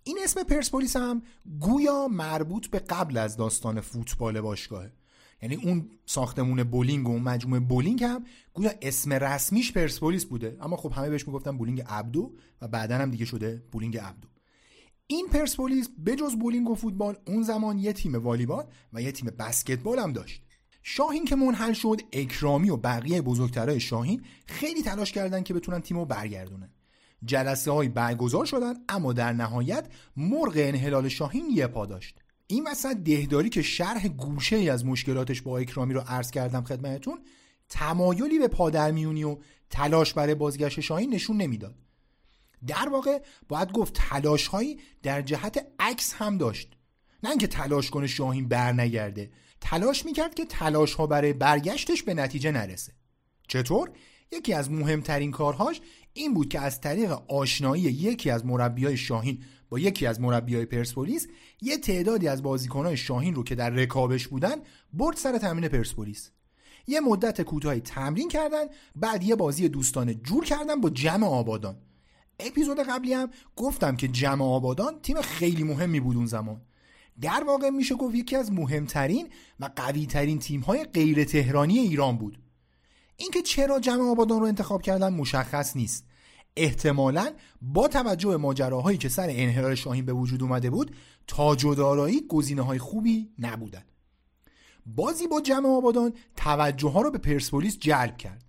این 0.03 0.19
اسم 0.23 0.43
پرسپولیس 0.43 0.95
هم 0.95 1.21
گویا 1.59 2.07
مربوط 2.07 2.67
به 2.67 2.79
قبل 2.79 3.17
از 3.17 3.37
داستان 3.37 3.81
فوتبال 3.81 4.41
باشگاهه. 4.41 4.91
یعنی 5.41 5.55
اون 5.55 5.89
ساختمون 6.05 6.63
بولینگ 6.63 7.07
و 7.07 7.11
اون 7.11 7.21
مجموعه 7.21 7.59
بولینگ 7.59 8.03
هم 8.03 8.25
گویا 8.53 8.71
اسم 8.81 9.13
رسمیش 9.13 9.71
پرسپولیس 9.71 10.25
بوده. 10.25 10.57
اما 10.61 10.77
خب 10.77 10.93
همه 10.95 11.09
بهش 11.09 11.27
می‌گفتن 11.27 11.57
بولینگ 11.57 11.81
عبدو 11.81 12.31
و 12.61 12.67
بعدا 12.67 12.97
هم 12.97 13.11
دیگه 13.11 13.25
شده 13.25 13.63
بولینگ 13.71 13.97
عبدو. 13.97 14.27
این 15.07 15.27
پرسپولیس 15.27 15.89
بجز 16.05 16.35
بولینگ 16.35 16.69
و 16.69 16.75
فوتبال 16.75 17.17
اون 17.27 17.43
زمان 17.43 17.79
یه 17.79 17.93
تیم 17.93 18.15
والیبال 18.15 18.65
و 18.93 19.01
یه 19.01 19.11
تیم 19.11 19.29
بسکتبال 19.39 19.99
هم 19.99 20.13
داشت. 20.13 20.43
شاهین 20.89 21.25
که 21.25 21.35
منحل 21.35 21.73
شد 21.73 22.01
اکرامی 22.11 22.69
و 22.69 22.77
بقیه 22.77 23.21
بزرگترهای 23.21 23.79
شاهین 23.79 24.21
خیلی 24.45 24.81
تلاش 24.81 25.11
کردن 25.11 25.43
که 25.43 25.53
بتونن 25.53 25.81
تیمو 25.81 26.05
برگردونن. 26.05 26.69
جلسه 27.25 27.71
های 27.71 27.87
برگزار 27.87 28.45
شدن 28.45 28.73
اما 28.89 29.13
در 29.13 29.33
نهایت 29.33 29.87
مرغ 30.17 30.53
انحلال 30.55 31.09
شاهین 31.09 31.45
یه 31.51 31.67
پا 31.67 31.85
داشت. 31.85 32.19
این 32.47 32.67
وسط 32.67 32.95
دهداری 32.95 33.49
که 33.49 33.61
شرح 33.61 34.07
گوشه 34.07 34.55
ای 34.55 34.69
از 34.69 34.85
مشکلاتش 34.85 35.41
با 35.41 35.57
اکرامی 35.57 35.93
رو 35.93 35.99
عرض 35.99 36.31
کردم 36.31 36.63
خدمتتون 36.63 37.19
تمایلی 37.69 38.39
به 38.39 38.47
پادرمیونی 38.47 39.23
و 39.23 39.37
تلاش 39.69 40.13
برای 40.13 40.35
بازگشت 40.35 40.79
شاهین 40.79 41.13
نشون 41.13 41.37
نمی‌داد. 41.37 41.75
در 42.67 42.89
واقع 42.89 43.21
باید 43.49 43.71
گفت 43.71 43.93
تلاش 43.93 44.47
هایی 44.47 44.79
در 45.03 45.21
جهت 45.21 45.67
عکس 45.79 46.13
هم 46.13 46.37
داشت. 46.37 46.75
نه 47.23 47.29
اینکه 47.29 47.47
تلاش 47.47 47.89
کنه 47.89 48.07
شاهین 48.07 48.47
برنگرده. 48.47 49.31
تلاش 49.61 50.05
می‌کرد 50.05 50.35
که 50.35 50.45
تلاش 50.45 50.93
ها 50.93 51.07
برای 51.07 51.33
برگشتش 51.33 52.03
به 52.03 52.13
نتیجه 52.13 52.51
نرسه. 52.51 52.93
چطور؟ 53.47 53.91
یکی 54.31 54.53
از 54.53 54.71
مهمترین 54.71 55.31
کارهاش 55.31 55.81
این 56.13 56.33
بود 56.33 56.49
که 56.49 56.59
از 56.59 56.81
طریق 56.81 57.11
آشنایی 57.27 57.83
یکی 57.83 58.29
از 58.29 58.45
مربیای 58.45 58.97
شاهین 58.97 59.43
با 59.69 59.79
یکی 59.79 60.05
از 60.05 60.21
مربیای 60.21 60.65
پرسپولیس 60.65 61.27
یه 61.61 61.77
تعدادی 61.77 62.27
از 62.27 62.43
بازیکنهای 62.43 62.97
شاهین 62.97 63.35
رو 63.35 63.43
که 63.43 63.55
در 63.55 63.69
رکابش 63.69 64.27
بودن 64.27 64.55
برد 64.93 65.17
سر 65.17 65.37
تمرین 65.37 65.67
پرسپولیس. 65.67 66.31
یه 66.87 66.99
مدت 66.99 67.41
کوتاهی 67.41 67.79
تمرین 67.79 68.29
کردن 68.29 68.65
بعد 68.95 69.23
یه 69.23 69.35
بازی 69.35 69.69
دوستانه 69.69 70.13
جور 70.13 70.45
کردن 70.45 70.81
با 70.81 70.89
جمع 70.89 71.27
آبادان. 71.27 71.77
اپیزود 72.39 72.79
قبلی 72.79 73.13
هم 73.13 73.29
گفتم 73.55 73.95
که 73.95 74.07
جمع 74.07 74.45
آبادان 74.45 74.99
تیم 75.01 75.21
خیلی 75.21 75.63
مهمی 75.63 75.99
بود 75.99 76.15
اون 76.15 76.25
زمان. 76.25 76.61
در 77.21 77.43
واقع 77.43 77.69
میشه 77.69 77.95
گفت 77.95 78.15
یکی 78.15 78.35
از 78.35 78.51
مهمترین 78.51 79.29
و 79.59 79.69
قویترین 79.75 80.39
تیم‌های 80.39 80.83
غیر 80.83 81.23
تهرانی 81.23 81.79
ایران 81.79 82.17
بود. 82.17 82.39
اینکه 83.17 83.41
چرا 83.41 83.79
جمع 83.79 84.11
آبادان 84.11 84.39
رو 84.39 84.45
انتخاب 84.45 84.81
کردن 84.81 85.13
مشخص 85.13 85.75
نیست. 85.75 86.05
احتمالا 86.55 87.33
با 87.61 87.87
توجه 87.87 88.29
به 88.29 88.37
ماجراهایی 88.37 88.97
که 88.97 89.09
سر 89.09 89.27
انحلال 89.29 89.75
شاهین 89.75 90.05
به 90.05 90.13
وجود 90.13 90.43
اومده 90.43 90.69
بود 90.69 90.95
تاج 91.27 91.65
و 91.65 91.75
دارایی 91.75 92.27
گزینه 92.29 92.61
های 92.61 92.79
خوبی 92.79 93.29
نبودن. 93.39 93.83
بازی 94.85 95.27
با 95.27 95.41
جمع 95.41 95.69
آبادان 95.69 96.13
توجه 96.35 96.89
ها 96.89 97.01
رو 97.01 97.11
به 97.11 97.17
پرسپولیس 97.17 97.77
جلب 97.77 98.17
کرد. 98.17 98.46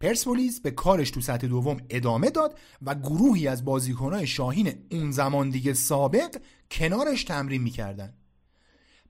پرسپولیس 0.00 0.60
به 0.60 0.70
کارش 0.70 1.10
تو 1.10 1.20
سطح 1.20 1.46
دوم 1.46 1.80
ادامه 1.90 2.30
داد 2.30 2.58
و 2.82 2.94
گروهی 2.94 3.48
از 3.48 3.64
بازیکنهای 3.64 4.26
شاهین 4.26 4.74
اون 4.90 5.10
زمان 5.10 5.50
دیگه 5.50 5.74
سابق 5.74 6.36
کنارش 6.70 7.24
تمرین 7.24 7.62
می‌کردن. 7.62 8.14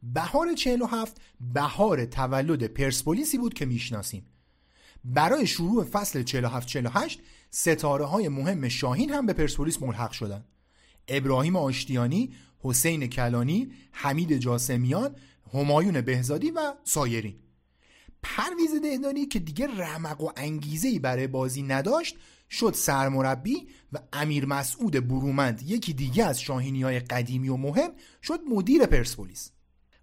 بهار 0.02 0.54
47 0.54 1.20
بهار 1.40 2.04
تولد 2.04 2.64
پرسپولیسی 2.64 3.38
بود 3.38 3.54
که 3.54 3.66
می‌شناسیم. 3.66 4.26
برای 5.04 5.46
شروع 5.46 5.84
فصل 5.84 6.22
47-48 6.22 7.18
ستاره 7.50 8.04
های 8.04 8.28
مهم 8.28 8.68
شاهین 8.68 9.10
هم 9.10 9.26
به 9.26 9.32
پرسپولیس 9.32 9.82
ملحق 9.82 10.10
شدن. 10.10 10.44
ابراهیم 11.08 11.56
آشتیانی، 11.56 12.32
حسین 12.58 13.06
کلانی، 13.06 13.72
حمید 13.92 14.36
جاسمیان، 14.36 15.16
همایون 15.54 16.00
بهزادی 16.00 16.50
و 16.50 16.74
سایرین. 16.84 17.34
پرویز 18.26 18.74
دهدانی 18.82 19.26
که 19.26 19.38
دیگه 19.38 19.66
رمق 19.66 20.20
و 20.20 20.30
انگیزه 20.36 20.98
برای 20.98 21.26
بازی 21.26 21.62
نداشت 21.62 22.16
شد 22.50 22.74
سرمربی 22.74 23.66
و 23.92 23.98
امیر 24.12 24.46
مسعود 24.46 25.08
برومند 25.08 25.62
یکی 25.62 25.92
دیگه 25.92 26.24
از 26.24 26.40
شاهینی 26.40 26.82
های 26.82 27.00
قدیمی 27.00 27.48
و 27.48 27.56
مهم 27.56 27.90
شد 28.22 28.40
مدیر 28.50 28.86
پرسپولیس. 28.86 29.50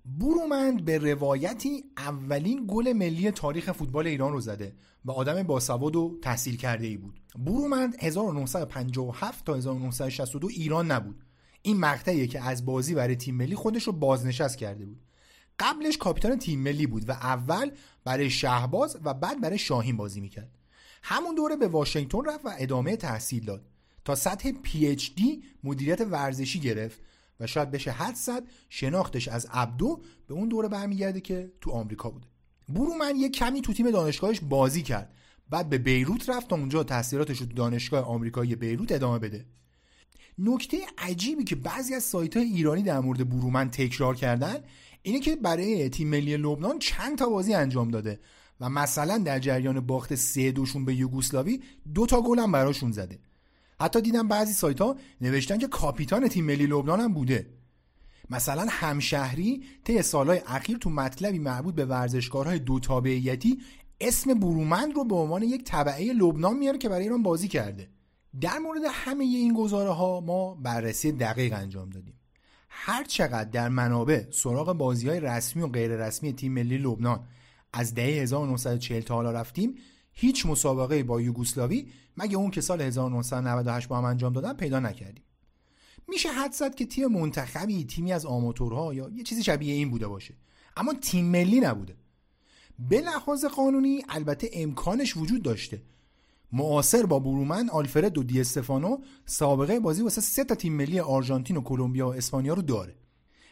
برومند 0.06 0.86
به 0.86 0.98
روایتی 0.98 1.84
اولین 1.98 2.66
گل 2.68 2.94
ملی 2.94 3.32
تاریخ 3.32 3.72
فوتبال 3.72 4.08
ایران 4.08 4.32
رو 4.32 4.42
زده 4.42 4.76
و 5.06 5.12
آدم 5.12 5.44
باسواد 5.44 5.96
و 5.96 6.20
تحصیل 6.22 6.58
کرده 6.58 6.88
ای 6.88 6.98
بود 6.98 7.20
برومند 7.36 7.96
1957 8.00 9.46
تا 9.46 9.56
1962 9.56 10.48
ایران 10.48 10.92
نبود. 10.92 11.24
این 11.62 11.80
مقطعیه 11.80 12.28
که 12.28 12.42
از 12.42 12.66
بازی 12.66 12.94
برای 12.94 13.16
تیم 13.16 13.36
ملی 13.36 13.56
خودش 13.56 13.84
رو 13.84 13.94
بازنشست 13.94 14.58
کرده 14.58 14.86
بود. 14.86 15.03
قبلش 15.60 15.98
کاپیتان 15.98 16.40
تیم 16.40 16.60
ملی 16.60 16.88
بود 16.88 17.10
و 17.10 17.12
اول 17.12 17.72
برای 18.04 18.30
شهباز 18.30 18.98
و 19.04 19.14
بعد 19.14 19.42
برای 19.42 19.58
شاهین 19.58 19.98
بازی 19.98 20.22
می‌کرد. 20.22 20.58
همون 21.04 21.36
دوره 21.36 21.56
به 21.56 21.68
واشنگتن 21.68 22.26
رفت 22.26 22.46
و 22.46 22.52
ادامه 22.58 22.96
تحصیل 22.96 23.46
داد 23.46 23.66
تا 24.06 24.16
سطح 24.16 24.52
پی 24.52 24.88
اچ 24.88 25.10
دی 25.16 25.44
مدیریت 25.64 26.02
ورزشی 26.02 26.60
گرفت 26.60 27.02
و 27.40 27.48
شاید 27.48 27.72
بشه 27.72 27.92
حد 27.92 28.16
زد 28.16 28.44
شناختش 28.70 29.28
از 29.28 29.48
عبدو 29.52 30.02
به 30.28 30.34
اون 30.34 30.50
دوره 30.50 30.68
برمیگرده 30.68 31.22
که 31.22 31.52
تو 31.62 31.72
آمریکا 31.72 32.10
بوده. 32.10 32.28
برومن 32.70 33.16
یه 33.16 33.30
کمی 33.30 33.62
تو 33.62 33.74
تیم 33.74 33.92
دانشگاهش 33.92 34.40
بازی 34.40 34.82
کرد. 34.82 35.14
بعد 35.50 35.70
به 35.70 35.78
بیروت 35.78 36.30
رفت 36.30 36.48
تا 36.48 36.56
اونجا 36.56 36.84
تحصیلاتش 36.84 37.42
رو 37.42 37.46
تو 37.46 37.54
دانشگاه 37.54 38.06
آمریکایی 38.06 38.56
بیروت 38.56 38.92
ادامه 38.92 39.20
بده. 39.20 39.46
نکته 40.38 40.78
عجیبی 40.98 41.44
که 41.44 41.56
بعضی 41.56 41.96
از 41.96 42.04
سایت 42.04 42.38
های 42.38 42.46
ایرانی 42.46 42.84
در 42.84 43.00
مورد 43.00 43.30
برومن 43.30 43.70
تکرار 43.70 44.16
کردن 44.16 44.64
اینه 45.04 45.20
که 45.20 45.36
برای 45.36 45.90
تیم 45.90 46.08
ملی 46.08 46.38
لبنان 46.38 46.80
چند 46.80 47.18
تا 47.18 47.30
بازی 47.30 47.54
انجام 47.54 47.92
داده 47.92 48.20
و 48.60 48.70
مثلا 48.70 49.18
در 49.18 49.40
جریان 49.40 49.80
باخت 49.80 50.16
سه 50.16 50.52
دوشون 50.52 50.86
به 50.86 50.96
یوگوسلاوی 50.96 51.62
دو 51.94 52.06
تا 52.06 52.22
گل 52.22 52.40
هم 52.40 52.52
براشون 52.52 52.92
زده. 52.92 53.20
حتی 53.82 54.02
دیدم 54.02 54.28
بعضی 54.28 54.54
سایت 54.54 54.82
ها 54.82 54.96
نوشتن 55.22 55.58
که 55.58 55.68
کاپیتان 55.68 56.28
تیم 56.28 56.46
ملی 56.46 56.66
لبنان 56.66 57.00
هم 57.00 57.14
بوده. 57.14 57.50
مثلا 58.30 58.66
همشهری 58.70 59.64
طی 59.84 60.02
سالهای 60.02 60.42
اخیر 60.48 60.78
تو 60.78 60.90
مطلبی 60.90 61.40
مربوط 61.40 61.76
به 61.76 61.86
ورزشکارهای 61.86 62.60
دو 62.60 62.80
تابعیتی 62.80 63.58
اسم 64.02 64.34
برومند 64.34 64.96
رو 64.96 65.06
به 65.06 65.16
عنوان 65.16 65.44
یک 65.44 65.64
طبعه 65.64 66.14
لبنان 66.14 66.58
میاره 66.58 66.78
که 66.78 66.90
برای 66.90 67.04
ایران 67.04 67.24
بازی 67.24 67.48
کرده. 67.48 67.90
در 68.42 68.58
مورد 68.58 68.82
همه 68.92 69.24
این 69.24 69.54
گزاره 69.54 69.90
ها 69.90 70.20
ما 70.20 70.56
بررسی 70.56 71.12
دقیق 71.12 71.54
انجام 71.54 71.90
دادیم. 71.90 72.16
هر 72.76 73.04
چقدر 73.04 73.50
در 73.50 73.70
منابع 73.70 74.24
سراغ 74.32 74.74
بازی 74.74 75.10
های 75.10 75.20
رسمی 75.20 75.62
و 75.62 75.68
غیر 75.68 75.92
رسمی 76.08 76.34
تیم 76.34 76.54
ملی 76.54 76.78
لبنان 76.78 77.28
از 77.74 77.94
دهه 77.94 78.22
1940 78.22 79.02
تا 79.02 79.16
حالا 79.16 79.32
رفتیم 79.32 79.76
هیچ 80.14 80.46
مسابقه 80.46 81.04
با 81.04 81.22
یوگسلاوی 81.22 81.88
مگه 82.18 82.38
اون 82.38 82.52
که 82.52 82.62
سال 82.62 82.82
1998 82.82 83.88
با 83.88 83.98
هم 83.98 84.06
انجام 84.06 84.34
دادن 84.34 84.54
پیدا 84.54 84.80
نکردیم. 84.80 85.24
میشه 86.08 86.30
حد 86.30 86.52
زد 86.52 86.76
که 86.76 86.86
تیم 86.86 87.08
منتخبی 87.08 87.84
تیمی 87.84 88.14
از 88.14 88.26
آماتورها 88.26 88.94
یا 88.94 89.10
یه 89.10 89.24
چیزی 89.24 89.44
شبیه 89.44 89.74
این 89.74 89.92
بوده 89.92 90.08
باشه 90.08 90.34
اما 90.78 90.94
تیم 90.94 91.26
ملی 91.26 91.60
نبوده. 91.60 91.96
به 92.90 93.02
لحاظ 93.02 93.46
قانونی 93.46 94.04
البته 94.10 94.50
امکانش 94.54 95.18
وجود 95.18 95.44
داشته. 95.44 95.82
معاصر 96.54 97.06
با 97.06 97.20
برومن 97.20 97.70
آلفرد 97.70 98.18
و 98.18 98.24
دی 98.24 98.42
استفانو 98.42 98.98
سابقه 99.26 99.80
بازی 99.80 100.02
واسه 100.02 100.22
سه 100.22 100.44
تا 100.44 100.56
تیم 100.56 100.74
ملی 100.74 101.00
آرژانتین 101.00 101.58
و 101.58 101.62
کلمبیا 101.62 102.08
و 102.08 102.14
اسپانیا 102.14 102.54
رو 102.54 102.62
داره. 102.62 102.96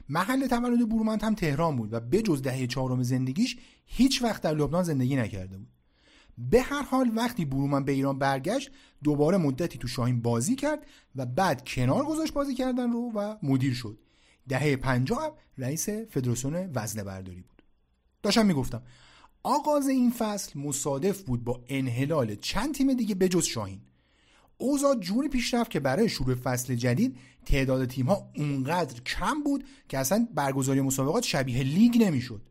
محل 0.09 0.47
تولد 0.47 0.89
برومند 0.89 1.23
هم 1.23 1.35
تهران 1.35 1.75
بود 1.75 1.93
و 1.93 1.99
بجز 1.99 2.41
دهه 2.41 2.67
چهارم 2.67 3.03
زندگیش 3.03 3.57
هیچ 3.85 4.21
وقت 4.21 4.41
در 4.41 4.53
لبنان 4.53 4.83
زندگی 4.83 5.15
نکرده 5.15 5.57
بود. 5.57 5.67
به 6.37 6.61
هر 6.61 6.83
حال 6.83 7.11
وقتی 7.15 7.45
برومن 7.45 7.83
به 7.83 7.91
ایران 7.91 8.19
برگشت 8.19 8.71
دوباره 9.03 9.37
مدتی 9.37 9.77
تو 9.77 9.87
شاهین 9.87 10.21
بازی 10.21 10.55
کرد 10.55 10.85
و 11.15 11.25
بعد 11.25 11.65
کنار 11.67 12.05
گذاشت 12.05 12.33
بازی 12.33 12.55
کردن 12.55 12.91
رو 12.91 13.11
و 13.15 13.35
مدیر 13.43 13.73
شد. 13.73 13.97
دهه 14.47 14.75
پنجاه 14.75 15.37
رئیس 15.57 15.89
فدراسیون 15.89 16.71
وزنه 16.75 17.03
برداری 17.03 17.41
بود. 17.41 17.63
داشتم 18.23 18.45
می‌گفتم 18.45 18.83
آغاز 19.43 19.87
این 19.87 20.11
فصل 20.11 20.59
مصادف 20.59 21.21
بود 21.21 21.43
با 21.43 21.63
انحلال 21.67 22.35
چند 22.35 22.73
تیم 22.73 22.93
دیگه 22.93 23.15
بجز 23.15 23.45
شاهین. 23.45 23.79
اوضاع 24.57 24.95
جوری 24.95 25.29
پیش 25.29 25.53
رفت 25.53 25.71
که 25.71 25.79
برای 25.79 26.09
شروع 26.09 26.35
فصل 26.35 26.75
جدید 26.75 27.17
تعداد 27.45 27.85
تیم 27.85 28.05
ها 28.05 28.31
اونقدر 28.35 29.01
کم 29.01 29.43
بود 29.43 29.63
که 29.89 29.97
اصلا 29.97 30.27
برگزاری 30.35 30.81
مسابقات 30.81 31.23
شبیه 31.23 31.63
لیگ 31.63 32.03
نمی‌شد. 32.03 32.41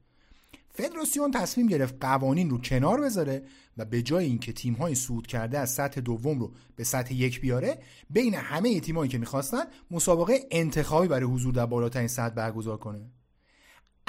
فدراسیون 0.73 1.31
تصمیم 1.31 1.67
گرفت 1.67 1.95
قوانین 2.01 2.51
رو 2.51 2.59
کنار 2.59 3.01
بذاره 3.01 3.43
و 3.77 3.85
به 3.85 4.03
جای 4.03 4.25
اینکه 4.25 4.53
تیم 4.53 4.75
های 4.75 4.95
صعود 4.95 5.27
کرده 5.27 5.59
از 5.59 5.71
سطح 5.71 6.01
دوم 6.01 6.39
رو 6.39 6.53
به 6.77 6.85
سطح 6.85 7.15
یک 7.15 7.41
بیاره 7.41 7.79
بین 8.11 8.35
همه 8.35 8.81
تیمایی 8.81 9.11
که 9.11 9.19
می‌خواستن 9.19 9.63
مسابقه 9.91 10.41
انتخابی 10.51 11.09
برای 11.09 11.27
حضور 11.27 11.55
در 11.55 11.67
بالاترین 11.67 12.09
سطح 12.09 12.35
برگزار 12.35 12.77
کنه. 12.77 13.11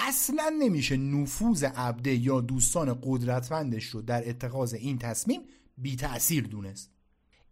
اصلا 0.08 0.56
نمیشه 0.60 0.98
نفوذ 0.98 1.64
عبده 1.64 2.16
یا 2.16 2.42
دوستان 2.42 3.00
قدرتمندش 3.04 3.86
رو 3.86 4.02
در 4.02 4.30
اتخاذ 4.30 4.74
این 4.74 4.98
تصمیم 4.98 5.42
بی 5.78 5.96
تأثیر 5.96 6.48
دونست. 6.48 6.92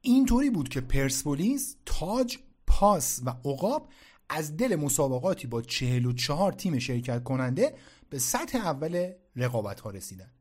اینطوری 0.02 0.50
بود 0.50 0.70
که 0.70 0.82
پرسپولیس 0.82 1.76
تاج 1.86 2.38
پاس 2.68 3.22
و 3.26 3.30
عقاب 3.30 3.90
از 4.30 4.58
دل 4.58 4.76
مسابقاتی 4.76 5.48
با 5.48 5.62
44 5.62 6.52
تیم 6.52 6.80
شرکت 6.80 7.24
کننده 7.24 7.76
به 8.10 8.20
سطح 8.20 8.58
اول 8.58 9.12
رقابت 9.36 9.80
ها 9.80 9.90
رسیدن. 9.90 10.32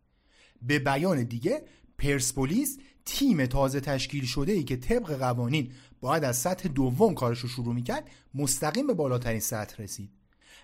به 0.63 0.79
بیان 0.79 1.23
دیگه 1.23 1.63
پرسپولیس 1.99 2.79
تیم 3.05 3.47
تازه 3.47 3.81
تشکیل 3.81 4.25
شده 4.25 4.53
ای 4.53 4.65
که 4.65 4.77
طبق 4.77 5.19
قوانین 5.19 5.73
باید 6.01 6.25
از 6.25 6.37
سطح 6.37 6.69
دوم 6.69 7.15
کارش 7.15 7.39
رو 7.39 7.49
شروع 7.49 7.75
می‌کرد 7.75 8.11
مستقیم 8.35 8.87
به 8.87 8.95
بالاترین 8.95 9.41
سطح 9.41 9.83
رسید. 9.83 10.18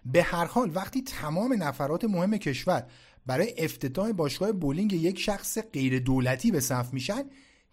به 0.06 0.22
هر 0.22 0.44
حال 0.44 0.70
وقتی 0.74 1.02
تمام 1.02 1.62
نفرات 1.62 2.05
مهم 2.05 2.36
کشور 2.36 2.86
برای 3.26 3.55
افتتاح 3.59 4.12
باشگاه 4.12 4.52
بولینگ 4.52 4.93
یک 4.93 5.18
شخص 5.18 5.59
غیر 5.59 5.98
دولتی 5.98 6.51
به 6.51 6.60
صف 6.60 6.93
میشن 6.93 7.22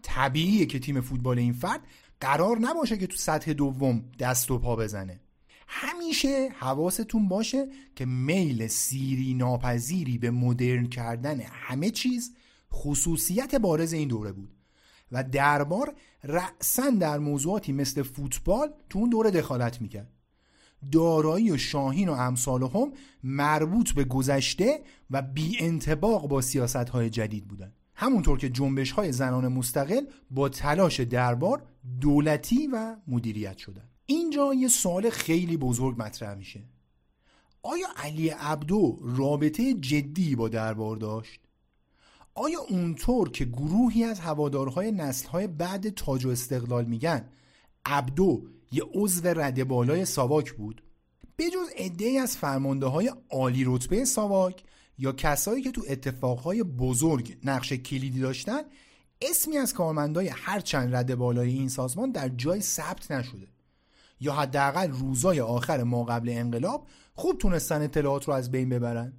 طبیعیه 0.02 0.66
که 0.66 0.80
تیم 0.80 1.02
فوتبال 1.02 1.40
این 1.40 1.54
فرد 1.54 1.82
قرار 2.22 2.60
نباشه 2.60 2.98
که 2.98 3.08
تو 3.08 3.18
سطح 3.18 3.54
دوم 3.54 4.04
دست 4.20 4.52
و 4.52 4.60
پا 4.60 4.76
بزنه. 4.76 5.20
همیشه 5.68 6.50
حواستون 6.60 7.28
باشه 7.28 7.68
که 7.96 8.06
میل 8.06 8.68
سیری 8.68 9.34
ناپذیری 9.34 10.18
به 10.18 10.32
مدرن 10.32 10.88
کردن 10.88 11.42
همه 11.42 11.90
چیز 11.90 12.36
خصوصیت 12.74 13.56
بارز 13.56 13.94
این 13.94 14.08
دوره 14.08 14.32
بود 14.32 14.56
و 15.12 15.24
دربار 15.24 15.96
رأسا 16.24 16.90
در 16.90 17.20
موضوعاتی 17.20 17.74
مثل 17.74 18.04
فوتبال 18.04 18.74
تو 18.90 19.00
اون 19.00 19.10
دوره 19.10 19.32
دخالت 19.32 19.82
می‌کرد. 19.82 20.21
دارایی 20.92 21.52
و 21.52 21.58
شاهین 21.58 22.10
و 22.10 22.12
امثال 22.12 22.64
هم 22.64 22.92
مربوط 23.24 23.92
به 23.92 24.04
گذشته 24.04 24.84
و 25.12 25.22
بی 25.22 25.58
انتباق 25.60 26.28
با 26.28 26.42
سیاست 26.42 26.76
های 26.76 27.10
جدید 27.10 27.48
بودن. 27.48 27.74
همونطور 27.96 28.38
که 28.38 28.50
جنبش 28.50 28.92
های 28.92 29.12
زنان 29.12 29.48
مستقل 29.48 30.02
با 30.32 30.50
تلاش 30.50 31.00
دربار 31.00 31.64
دولتی 32.02 32.68
و 32.68 32.96
مدیریت 33.08 33.58
شدن. 33.58 33.90
اینجا 34.06 34.54
یه 34.54 34.68
سوال 34.68 35.10
خیلی 35.10 35.58
بزرگ 35.58 35.96
مطرح 36.02 36.36
میشه. 36.36 36.64
آیا 37.64 37.88
علی 37.98 38.30
عبدو 38.30 39.00
رابطه 39.02 39.74
جدی 39.74 40.36
با 40.36 40.50
دربار 40.50 40.98
داشت؟ 40.98 41.40
آیا 42.36 42.60
اونطور 42.70 43.30
که 43.30 43.46
گروهی 43.46 44.04
از 44.04 44.20
هوادارهای 44.20 44.92
نسلهای 44.92 45.48
بعد 45.48 45.90
تاج 45.90 46.26
و 46.26 46.30
استقلال 46.30 46.86
میگن 46.86 47.30
عبدو 47.86 48.48
یه 48.72 48.84
عضو 48.94 49.28
رده 49.28 49.64
بالای 49.64 50.06
ساواک 50.06 50.54
بود؟ 50.54 50.84
بجز 51.38 51.70
عده 51.78 52.20
از 52.22 52.38
فرمانده 52.38 52.86
های 52.86 53.12
عالی 53.30 53.64
رتبه 53.68 54.06
ساواک 54.06 54.64
یا 54.98 55.12
کسایی 55.12 55.64
که 55.64 55.72
تو 55.72 55.84
اتفاقهای 55.90 56.64
بزرگ 56.64 57.38
نقش 57.44 57.74
کلیدی 57.74 58.20
داشتن 58.20 58.62
اسمی 59.22 59.58
از 59.58 59.74
کارمندای 59.74 60.28
هر 60.28 60.60
چند 60.60 60.96
رده 60.96 61.16
بالای 61.16 61.50
این 61.50 61.70
سازمان 61.70 62.12
در 62.12 62.30
جای 62.30 62.62
ثبت 62.62 63.12
نشده. 63.12 63.48
یا 64.20 64.34
حداقل 64.34 64.92
روزای 64.92 65.40
آخر 65.40 65.84
ما 65.84 66.04
قبل 66.04 66.30
انقلاب 66.30 66.88
خوب 67.14 67.38
تونستن 67.38 67.82
اطلاعات 67.82 68.28
رو 68.28 68.34
از 68.34 68.52
بین 68.52 68.70
ببرن. 68.70 69.14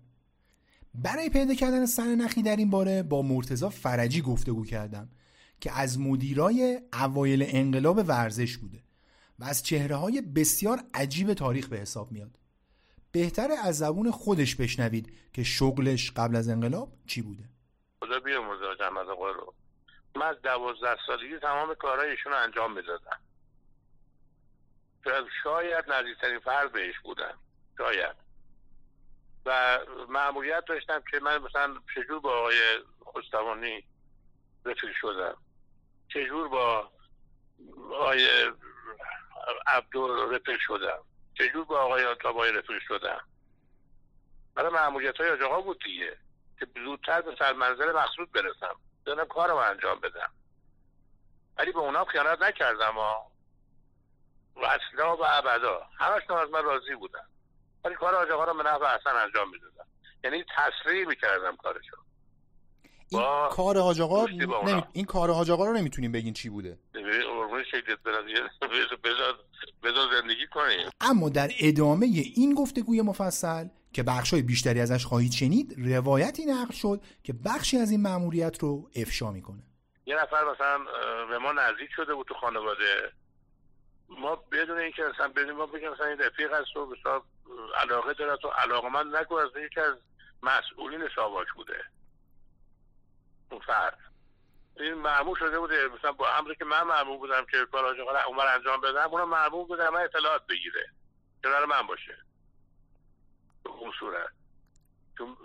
برای 0.94 1.28
پیدا 1.28 1.54
کردن 1.54 1.86
سر 1.86 2.14
نخی 2.14 2.42
در 2.42 2.56
این 2.56 2.70
باره 2.70 3.02
با 3.02 3.22
مرتزا 3.22 3.68
فرجی 3.68 4.20
گفتگو 4.20 4.64
کردم 4.64 5.08
که 5.60 5.78
از 5.78 6.00
مدیرای 6.00 6.80
اوایل 6.92 7.44
انقلاب 7.48 8.04
ورزش 8.06 8.56
بوده. 8.56 8.81
و 9.42 9.44
از 9.44 9.62
چهره 9.62 9.96
های 9.96 10.20
بسیار 10.20 10.78
عجیب 10.94 11.34
تاریخ 11.34 11.68
به 11.68 11.76
حساب 11.76 12.12
میاد. 12.12 12.38
بهتره 13.12 13.54
از 13.64 13.78
زبون 13.78 14.10
خودش 14.10 14.56
بشنوید 14.56 15.12
که 15.32 15.42
شغلش 15.42 16.10
قبل 16.10 16.36
از 16.36 16.48
انقلاب 16.48 16.92
چی 17.06 17.22
بوده. 17.22 17.44
خدا 18.00 18.20
بیامرزه 18.20 18.66
از 18.66 19.08
رو. 19.18 19.54
من 20.16 20.26
از 20.26 20.36
دوازده 20.42 20.96
سالگی 21.06 21.38
تمام 21.38 21.74
کارهای 21.74 22.10
ایشون 22.10 22.32
انجام 22.32 22.72
می‌دادم. 22.72 23.20
شاید 25.44 25.84
نزدیکترین 25.92 26.38
فرد 26.38 26.72
بهش 26.72 26.98
بودم. 27.04 27.38
شاید. 27.78 28.16
و 29.46 29.78
معمولیت 30.08 30.64
داشتم 30.68 31.02
که 31.10 31.20
من 31.20 31.38
مثلا 31.38 31.74
چجور 31.94 32.20
با 32.20 32.38
آقای 32.38 32.58
خستوانی 33.16 33.84
رفیق 34.64 34.90
شدم. 35.00 35.36
چجور 36.08 36.48
با 36.48 36.90
آقای 37.90 38.52
عبدو 39.66 40.30
رفیق 40.30 40.58
شدم. 40.60 40.98
چجور 41.34 41.64
با 41.64 41.80
آقای 41.80 42.04
آتابای 42.04 42.52
رفیق 42.52 42.82
شدم. 42.88 43.20
برای 44.54 44.72
معمولیت 44.72 45.16
های 45.16 45.30
آجاقا 45.30 45.60
بود 45.60 45.84
دیگه. 45.84 46.16
که 46.58 46.66
زودتر 46.84 47.20
به 47.20 47.36
سرمنزل 47.38 47.92
مقصود 47.92 48.32
برسم. 48.32 48.76
دارم 49.04 49.26
کارم 49.26 49.56
انجام 49.56 50.00
بدم. 50.00 50.30
ولی 51.56 51.72
به 51.72 51.78
اونا 51.78 52.04
خیانت 52.04 52.42
نکردم 52.42 52.92
ها 52.92 53.32
و 54.56 54.64
اصلا 54.64 55.16
و 55.16 55.24
ابدا. 55.24 55.86
همشون 55.98 56.38
از 56.38 56.50
من 56.50 56.64
راضی 56.64 56.94
بودن 56.94 57.26
ولی 57.84 57.94
کار 57.94 58.14
آجاقا 58.14 58.44
رو 58.44 58.54
به 58.54 58.62
نفع 58.62 58.84
اصلا 58.84 59.18
انجام 59.18 59.50
می‌دادم. 59.50 59.86
یعنی 60.24 60.44
تسریع 60.56 61.06
می‌کردم 61.06 61.56
کارشو. 61.56 61.96
این 63.14 63.48
کار 63.50 63.78
آجاقا 63.78 64.26
نمی... 64.26 64.82
این 64.92 65.04
کار 65.04 65.30
آجاقا 65.30 65.66
رو 65.66 65.72
نمی‌تونیم 65.72 66.12
بگین 66.12 66.34
چی 66.34 66.48
بوده. 66.48 66.78
بذار 69.82 70.12
زندگی 70.20 70.46
کنیم. 70.46 70.90
اما 71.00 71.28
در 71.28 71.50
ادامه 71.60 72.06
این 72.06 72.54
گفتگوی 72.54 73.02
مفصل 73.02 73.68
که 73.92 74.02
بخشای 74.02 74.42
بیشتری 74.42 74.80
ازش 74.80 75.04
خواهید 75.04 75.32
شنید 75.32 75.74
روایتی 75.78 76.46
نقل 76.46 76.72
شد 76.72 77.00
که 77.22 77.32
بخشی 77.32 77.78
از 77.78 77.90
این 77.90 78.02
مأموریت 78.02 78.58
رو 78.58 78.90
افشا 78.96 79.30
می‌کنه. 79.30 79.62
یه 80.06 80.14
نفر 80.22 80.44
مثلا 80.52 80.78
به 81.28 81.38
ما 81.38 81.52
نزدیک 81.52 81.90
شده 81.96 82.14
بود 82.14 82.26
تو 82.26 82.34
خانواده. 82.34 83.12
ما 84.08 84.36
بدون 84.52 84.78
اینکه 84.78 85.02
اصلا 85.14 85.28
بدون 85.28 85.52
ما 85.52 85.66
بگیم 85.66 85.90
مثلا 85.90 86.06
این 86.06 86.18
رفیق 86.18 86.52
هست 86.52 86.76
و 86.76 86.94
علاقه 87.82 88.12
داره 88.12 88.36
تو 88.36 88.48
علاقه 88.48 88.88
من 88.88 89.16
نگو 89.16 89.34
از 89.34 89.48
یکی 89.66 89.80
از 89.80 89.94
مسئولین 90.42 91.00
ساواک 91.16 91.46
بوده. 91.56 91.84
اون 93.52 93.60
فرد. 93.60 93.98
این 94.80 94.94
معمول 94.94 95.38
شده 95.38 95.58
بوده 95.58 95.88
مثلا 95.98 96.12
با 96.12 96.28
امری 96.38 96.54
که 96.56 96.64
من 96.64 96.82
معمول 96.82 97.18
بودم 97.18 97.44
که 97.50 97.66
کار 97.72 97.84
آجاقا 97.84 98.12
عمر 98.12 98.46
انجام 98.46 98.80
بدم 98.80 99.08
اونم 99.10 99.28
معمول 99.28 99.66
بوده 99.66 99.90
من 99.90 100.00
اطلاعات 100.00 100.46
بگیره. 100.46 100.86
کنار 101.44 101.66
من 101.66 101.86
باشه. 101.86 102.16
اون 103.66 103.92
صورت. 104.00 104.28
چون 105.18 105.36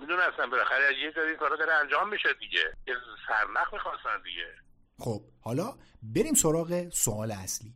می‌دونستم 0.00 0.50
بالاخره 0.50 0.98
یه 0.98 1.12
جایی 1.12 1.36
کارا 1.36 1.56
داره 1.56 1.72
انجام 1.72 2.08
میشه 2.08 2.28
دیگه. 2.40 2.76
یه 2.86 2.94
سرنخ 3.28 3.72
می‌خواستن 3.72 4.22
دیگه. 4.24 4.54
خب 4.98 5.22
حالا 5.40 5.74
بریم 6.02 6.34
سراغ 6.34 6.88
سوال 6.88 7.30
اصلی. 7.30 7.74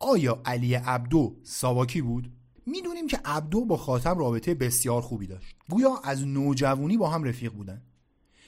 آیا 0.00 0.42
علی 0.46 0.74
عبدو 0.74 1.36
ساواکی 1.42 2.02
بود؟ 2.02 2.24
می‌دونیم 2.66 3.06
که 3.06 3.20
عبدو 3.24 3.64
با 3.64 3.76
خاتم 3.76 4.18
رابطه 4.18 4.54
بسیار 4.54 5.00
خوبی 5.00 5.26
داشت. 5.26 5.56
گویا 5.70 5.90
از 6.04 6.26
نوجوانی 6.26 6.96
با 6.96 7.08
هم 7.08 7.24
رفیق 7.24 7.52
بودن. 7.52 7.82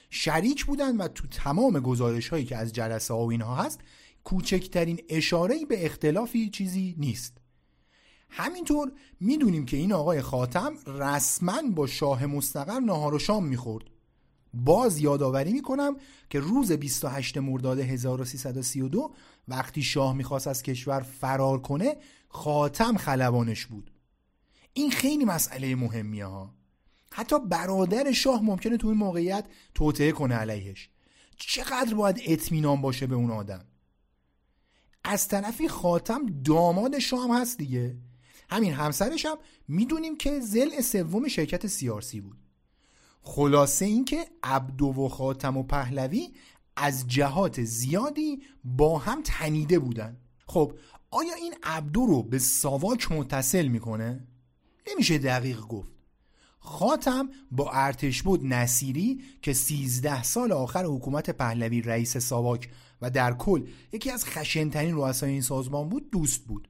شریک 0.09 0.65
بودن 0.65 0.97
و 0.97 1.07
تو 1.07 1.27
تمام 1.27 1.79
گزارش 1.79 2.29
هایی 2.29 2.45
که 2.45 2.57
از 2.57 2.73
جلسه 2.73 3.13
ها 3.13 3.25
و 3.25 3.31
اینها 3.31 3.55
هست 3.55 3.79
کوچکترین 4.23 4.99
اشاره 5.09 5.65
به 5.65 5.85
اختلافی 5.85 6.49
چیزی 6.49 6.95
نیست. 6.97 7.37
همینطور 8.29 8.91
می‌دونیم 9.19 9.65
که 9.65 9.77
این 9.77 9.93
آقای 9.93 10.21
خاتم 10.21 10.73
رسما 10.87 11.61
با 11.75 11.87
شاه 11.87 12.25
مستقر 12.25 12.79
نهار 12.79 13.13
و 13.13 13.19
شام 13.19 13.45
می‌خورد. 13.45 13.85
باز 14.53 14.99
یادآوری 14.99 15.53
می‌کنم 15.53 15.95
که 16.29 16.39
روز 16.39 16.71
28 16.71 17.37
مرداد 17.37 17.79
1332 17.79 19.13
وقتی 19.47 19.83
شاه 19.83 20.15
می‌خواست 20.15 20.47
از 20.47 20.63
کشور 20.63 20.99
فرار 20.99 21.61
کنه 21.61 21.97
خاتم 22.29 22.97
خلبانش 22.97 23.65
بود. 23.65 23.91
این 24.73 24.91
خیلی 24.91 25.25
مسئله 25.25 25.75
مهمیه 25.75 26.25
ها. 26.25 26.56
حتی 27.17 27.39
برادر 27.39 28.11
شاه 28.11 28.41
ممکنه 28.43 28.77
تو 28.77 28.87
این 28.87 28.97
موقعیت 28.97 29.45
توطعه 29.75 30.11
کنه 30.11 30.35
علیهش. 30.35 30.89
چقدر 31.37 31.95
باید 31.95 32.21
اطمینان 32.25 32.81
باشه 32.81 33.07
به 33.07 33.15
اون 33.15 33.31
آدم؟ 33.31 33.65
از 35.03 35.27
طرفی 35.27 35.67
خاتم 35.67 36.25
داماد 36.25 36.99
شام 36.99 37.31
هست 37.31 37.57
دیگه. 37.57 37.97
همین 38.49 38.73
همسرش 38.73 39.25
هم 39.25 39.37
می‌دونیم 39.67 40.17
که 40.17 40.39
زل 40.39 40.81
سوم 40.81 41.27
شرکت 41.27 41.67
سیارسی 41.67 42.21
بود. 42.21 42.37
خلاصه 43.21 43.85
اینکه 43.85 44.25
عبدو 44.43 44.85
و 44.87 45.09
خاتم 45.09 45.57
و 45.57 45.63
پهلوی 45.63 46.33
از 46.75 47.07
جهات 47.07 47.63
زیادی 47.63 48.43
با 48.63 48.97
هم 48.97 49.21
تنیده 49.25 49.79
بودن. 49.79 50.17
خب 50.47 50.73
آیا 51.11 51.33
این 51.33 51.55
عبدو 51.63 52.05
رو 52.05 52.23
به 52.23 52.39
ساواک 52.39 53.11
متصل 53.11 53.67
می‌کنه؟ 53.67 54.27
نمیشه 54.91 55.17
دقیق 55.17 55.59
گفت. 55.59 55.96
خاتم 56.67 57.29
با 57.51 57.71
ارتش 57.71 58.23
بود 58.23 58.45
نصیری 58.45 59.21
که 59.41 59.53
13 59.53 60.23
سال 60.23 60.51
آخر 60.51 60.85
حکومت 60.85 61.29
پهلوی 61.29 61.81
رئیس 61.81 62.17
ساواک 62.17 62.69
و 63.01 63.09
در 63.09 63.33
کل 63.33 63.67
یکی 63.93 64.11
از 64.11 64.25
خشنترین 64.25 64.95
رؤسای 64.95 65.31
این 65.31 65.41
سازمان 65.41 65.89
بود 65.89 66.11
دوست 66.11 66.45
بود. 66.45 66.69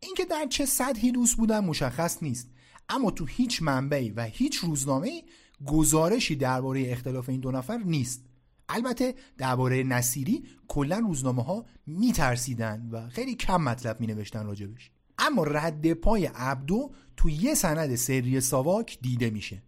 اینکه 0.00 0.24
در 0.24 0.46
چه 0.50 0.66
سطحی 0.66 1.12
دوست 1.12 1.36
بودن 1.36 1.64
مشخص 1.64 2.22
نیست. 2.22 2.50
اما 2.88 3.10
تو 3.10 3.24
هیچ 3.24 3.62
منبعی 3.62 4.10
و 4.10 4.22
هیچ 4.22 4.56
روزنامه 4.56 5.22
گزارشی 5.66 6.36
درباره 6.36 6.92
اختلاف 6.92 7.28
این 7.28 7.40
دو 7.40 7.50
نفر 7.50 7.76
نیست. 7.76 8.24
البته 8.68 9.14
درباره 9.38 9.82
نصیری 9.82 10.44
کلا 10.68 10.98
روزنامه 10.98 11.42
ها 11.42 11.66
میترسیدن 11.86 12.88
و 12.92 13.08
خیلی 13.08 13.34
کم 13.34 13.62
مطلب 13.62 14.00
می 14.00 14.06
نوشتن 14.06 14.46
راجبش. 14.46 14.90
اما 15.18 15.44
رد 15.44 15.92
پای 15.92 16.26
عبدو 16.26 16.90
تو 17.16 17.30
یه 17.30 17.54
سند 17.54 17.94
سری 17.94 18.40
ساواک 18.40 18.98
دیده 19.02 19.30
میشه. 19.30 19.62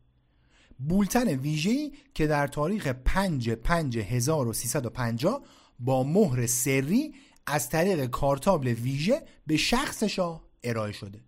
بولتن 0.78 1.28
ویژه‌ای 1.28 1.92
که 2.14 2.26
در 2.26 2.46
تاریخ 2.46 2.86
5 2.86 3.50
5 3.50 3.98
1350 3.98 5.42
با 5.78 6.04
مهر 6.04 6.46
سری 6.46 7.14
از 7.46 7.68
طریق 7.68 8.06
کارتابل 8.06 8.68
ویژه 8.68 9.22
به 9.46 9.56
شخص 9.56 10.04
شاه 10.04 10.44
ارائه 10.64 10.92
شده. 10.92 11.20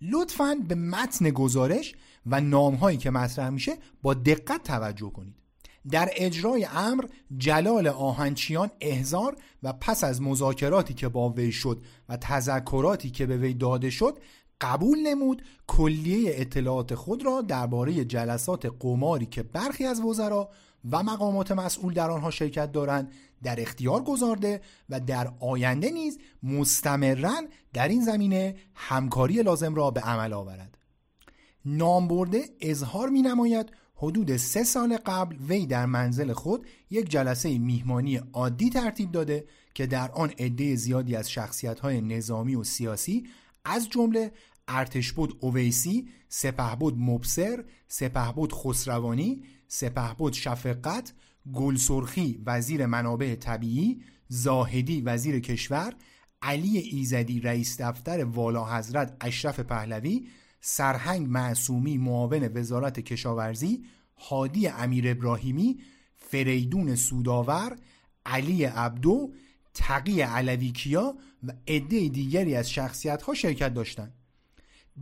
لطفا 0.00 0.56
به 0.68 0.74
متن 0.74 1.30
گزارش 1.30 1.94
و 2.26 2.40
نامهایی 2.40 2.98
که 2.98 3.10
مطرح 3.10 3.48
میشه 3.48 3.76
با 4.02 4.14
دقت 4.14 4.62
توجه 4.62 5.10
کنید. 5.10 5.43
در 5.90 6.08
اجرای 6.16 6.64
امر 6.64 7.04
جلال 7.36 7.86
آهنچیان 7.86 8.70
احزار 8.80 9.36
و 9.62 9.72
پس 9.72 10.04
از 10.04 10.22
مذاکراتی 10.22 10.94
که 10.94 11.08
با 11.08 11.28
وی 11.30 11.52
شد 11.52 11.82
و 12.08 12.16
تذکراتی 12.16 13.10
که 13.10 13.26
به 13.26 13.36
وی 13.36 13.54
داده 13.54 13.90
شد 13.90 14.18
قبول 14.60 14.98
نمود. 14.98 15.42
کلیه 15.66 16.32
اطلاعات 16.34 16.94
خود 16.94 17.24
را 17.24 17.40
درباره 17.40 18.04
جلسات 18.04 18.72
قماری 18.80 19.26
که 19.26 19.42
برخی 19.42 19.84
از 19.84 20.00
وزرا 20.00 20.50
و 20.90 21.02
مقامات 21.02 21.52
مسئول 21.52 21.94
در 21.94 22.10
آنها 22.10 22.30
شرکت 22.30 22.72
دارند 22.72 23.12
در 23.42 23.60
اختیار 23.60 24.02
گذارده 24.02 24.60
و 24.90 25.00
در 25.00 25.32
آینده 25.40 25.90
نیز 25.90 26.18
مستمرا 26.42 27.34
در 27.72 27.88
این 27.88 28.04
زمینه 28.04 28.54
همکاری 28.74 29.42
لازم 29.42 29.74
را 29.74 29.90
به 29.90 30.00
عمل 30.00 30.32
آورد. 30.32 30.78
نام 31.64 32.08
برده 32.08 32.44
اظهار 32.60 33.08
می 33.08 33.22
نماید 33.22 33.70
حدود 34.04 34.36
سه 34.36 34.64
سال 34.64 34.96
قبل 34.96 35.36
وی 35.48 35.66
در 35.66 35.86
منزل 35.86 36.32
خود 36.32 36.66
یک 36.90 37.08
جلسه 37.08 37.58
میهمانی 37.58 38.16
عادی 38.16 38.70
ترتیب 38.70 39.12
داده 39.12 39.44
که 39.74 39.86
در 39.86 40.10
آن 40.10 40.30
عده 40.38 40.76
زیادی 40.76 41.16
از 41.16 41.30
شخصیت 41.30 41.84
نظامی 41.84 42.54
و 42.54 42.64
سیاسی 42.64 43.26
از 43.64 43.88
جمله 43.88 44.32
ارتشبود 44.68 45.36
اویسی، 45.40 46.08
سپهبد 46.28 46.94
مبصر، 46.96 47.64
سپهبد 47.88 48.52
خسروانی، 48.52 49.42
سپهبد 49.68 50.32
شفقت، 50.32 51.12
گلسرخی 51.54 52.42
وزیر 52.46 52.86
منابع 52.86 53.34
طبیعی، 53.34 54.02
زاهدی 54.28 55.00
وزیر 55.00 55.40
کشور، 55.40 55.94
علی 56.42 56.78
ایزدی 56.78 57.40
رئیس 57.40 57.80
دفتر 57.80 58.24
والا 58.24 58.76
حضرت 58.78 59.16
اشرف 59.20 59.60
پهلوی، 59.60 60.26
سرهنگ 60.66 61.28
معصومی 61.28 61.98
معاون 61.98 62.50
وزارت 62.54 63.00
کشاورزی، 63.00 63.84
هادی 64.16 64.68
امیر 64.68 65.10
ابراهیمی، 65.10 65.80
فریدون 66.16 66.96
سوداور، 66.96 67.76
علی 68.26 68.64
عبدو، 68.64 69.32
تقی 69.74 70.20
علویکیا 70.20 71.14
و 71.42 71.52
عده 71.68 72.08
دیگری 72.08 72.54
از 72.54 72.70
شخصیت 72.70 73.22
ها 73.22 73.34
شرکت 73.34 73.74
داشتند. 73.74 74.12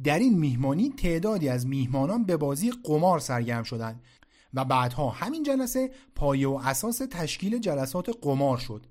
در 0.04 0.18
این 0.18 0.38
میهمانی 0.38 0.90
تعدادی 0.90 1.48
از 1.48 1.66
میهمانان 1.66 2.24
به 2.24 2.36
بازی 2.36 2.72
قمار 2.84 3.18
سرگرم 3.18 3.62
شدند 3.62 4.02
و 4.54 4.64
بعدها 4.64 5.10
همین 5.10 5.42
جلسه 5.42 5.90
پایه 6.14 6.48
و 6.48 6.60
اساس 6.64 7.02
تشکیل 7.10 7.58
جلسات 7.58 8.10
قمار 8.22 8.58
شد 8.58 8.86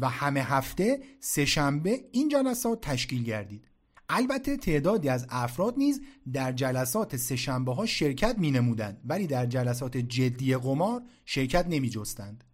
و 0.00 0.08
همه 0.08 0.40
هفته 0.40 1.00
سهشنبه 1.20 2.00
این 2.12 2.28
جلسات 2.28 2.80
تشکیل 2.80 3.22
گردید 3.22 3.69
البته 4.12 4.56
تعدادی 4.56 5.08
از 5.08 5.26
افراد 5.28 5.74
نیز 5.78 6.00
در 6.32 6.52
جلسات 6.52 7.16
سهشنبه 7.16 7.74
ها 7.74 7.86
شرکت 7.86 8.38
می 8.38 8.50
نمودند 8.50 9.00
ولی 9.04 9.26
در 9.26 9.46
جلسات 9.46 9.96
جدی 9.96 10.56
قمار 10.56 11.02
شرکت 11.24 11.66
نمی 11.68 11.90
جستند. 11.90 12.44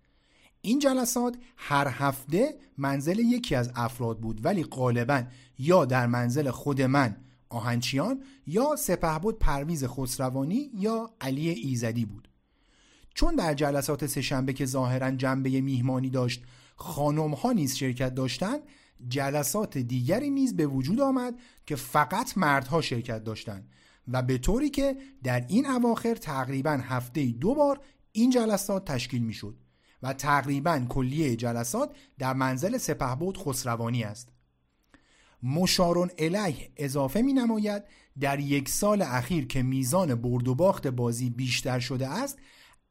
این 0.60 0.78
جلسات 0.78 1.36
هر 1.56 1.88
هفته 1.88 2.54
منزل 2.78 3.18
یکی 3.18 3.54
از 3.54 3.72
افراد 3.74 4.20
بود 4.20 4.44
ولی 4.44 4.64
غالبا 4.64 5.22
یا 5.58 5.84
در 5.84 6.06
منزل 6.06 6.50
خود 6.50 6.82
من 6.82 7.16
آهنچیان 7.48 8.22
یا 8.46 8.76
سپهبد 8.76 9.34
پرویز 9.34 9.84
خسروانی 9.84 10.70
یا 10.74 11.10
علی 11.20 11.48
ایزدی 11.48 12.04
بود 12.04 12.28
چون 13.14 13.34
در 13.34 13.54
جلسات 13.54 14.06
سهشنبه 14.06 14.52
که 14.52 14.66
ظاهرا 14.66 15.10
جنبه 15.10 15.60
میهمانی 15.60 16.10
داشت 16.10 16.42
خانم 16.76 17.34
ها 17.34 17.52
نیز 17.52 17.76
شرکت 17.76 18.14
داشتند 18.14 18.60
جلسات 19.08 19.78
دیگری 19.78 20.30
نیز 20.30 20.56
به 20.56 20.66
وجود 20.66 21.00
آمد 21.00 21.34
که 21.66 21.76
فقط 21.76 22.38
مردها 22.38 22.80
شرکت 22.80 23.24
داشتند 23.24 23.68
و 24.08 24.22
به 24.22 24.38
طوری 24.38 24.70
که 24.70 24.96
در 25.22 25.46
این 25.48 25.66
اواخر 25.66 26.14
تقریبا 26.14 26.70
هفته 26.70 27.26
دو 27.26 27.54
بار 27.54 27.80
این 28.12 28.30
جلسات 28.30 28.84
تشکیل 28.84 29.22
می 29.22 29.32
شد 29.32 29.56
و 30.02 30.12
تقریبا 30.12 30.86
کلیه 30.88 31.36
جلسات 31.36 31.96
در 32.18 32.34
منزل 32.34 32.78
سپهبد 32.78 33.36
خسروانی 33.36 34.04
است. 34.04 34.28
مشارون 35.42 36.10
الیه 36.18 36.70
اضافه 36.76 37.22
می 37.22 37.32
نماید 37.32 37.82
در 38.20 38.40
یک 38.40 38.68
سال 38.68 39.02
اخیر 39.02 39.46
که 39.46 39.62
میزان 39.62 40.14
برد 40.14 40.48
و 40.48 40.54
باخت 40.54 40.86
بازی 40.86 41.30
بیشتر 41.30 41.78
شده 41.78 42.08
است 42.08 42.38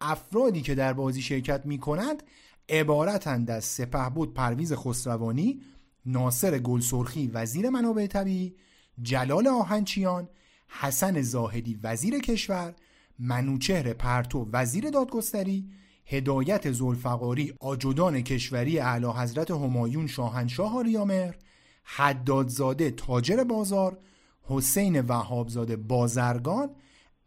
افرادی 0.01 0.61
که 0.61 0.75
در 0.75 0.93
بازی 0.93 1.21
شرکت 1.21 1.65
می 1.65 1.77
کنند 1.77 2.23
عبارتند 2.69 3.51
از 3.51 3.65
سپهبد 3.65 4.33
پرویز 4.33 4.73
خسروانی 4.73 5.61
ناصر 6.05 6.59
گلسرخی 6.59 7.27
وزیر 7.27 7.69
منابع 7.69 8.07
طبیعی 8.07 8.55
جلال 9.01 9.47
آهنچیان 9.47 10.29
حسن 10.67 11.21
زاهدی 11.21 11.79
وزیر 11.83 12.19
کشور 12.19 12.73
منوچهر 13.19 13.93
پرتو 13.93 14.49
وزیر 14.53 14.89
دادگستری 14.89 15.69
هدایت 16.05 16.71
زلفقاری 16.71 17.53
آجودان 17.59 18.21
کشوری 18.21 18.79
اعلی 18.79 19.07
حضرت 19.07 19.51
همایون 19.51 20.07
شاهنشاه 20.07 20.77
آریامهر 20.77 21.35
حدادزاده 21.83 22.91
تاجر 22.91 23.43
بازار 23.43 23.99
حسین 24.41 25.01
وهابزاده 25.01 25.75
بازرگان 25.75 26.69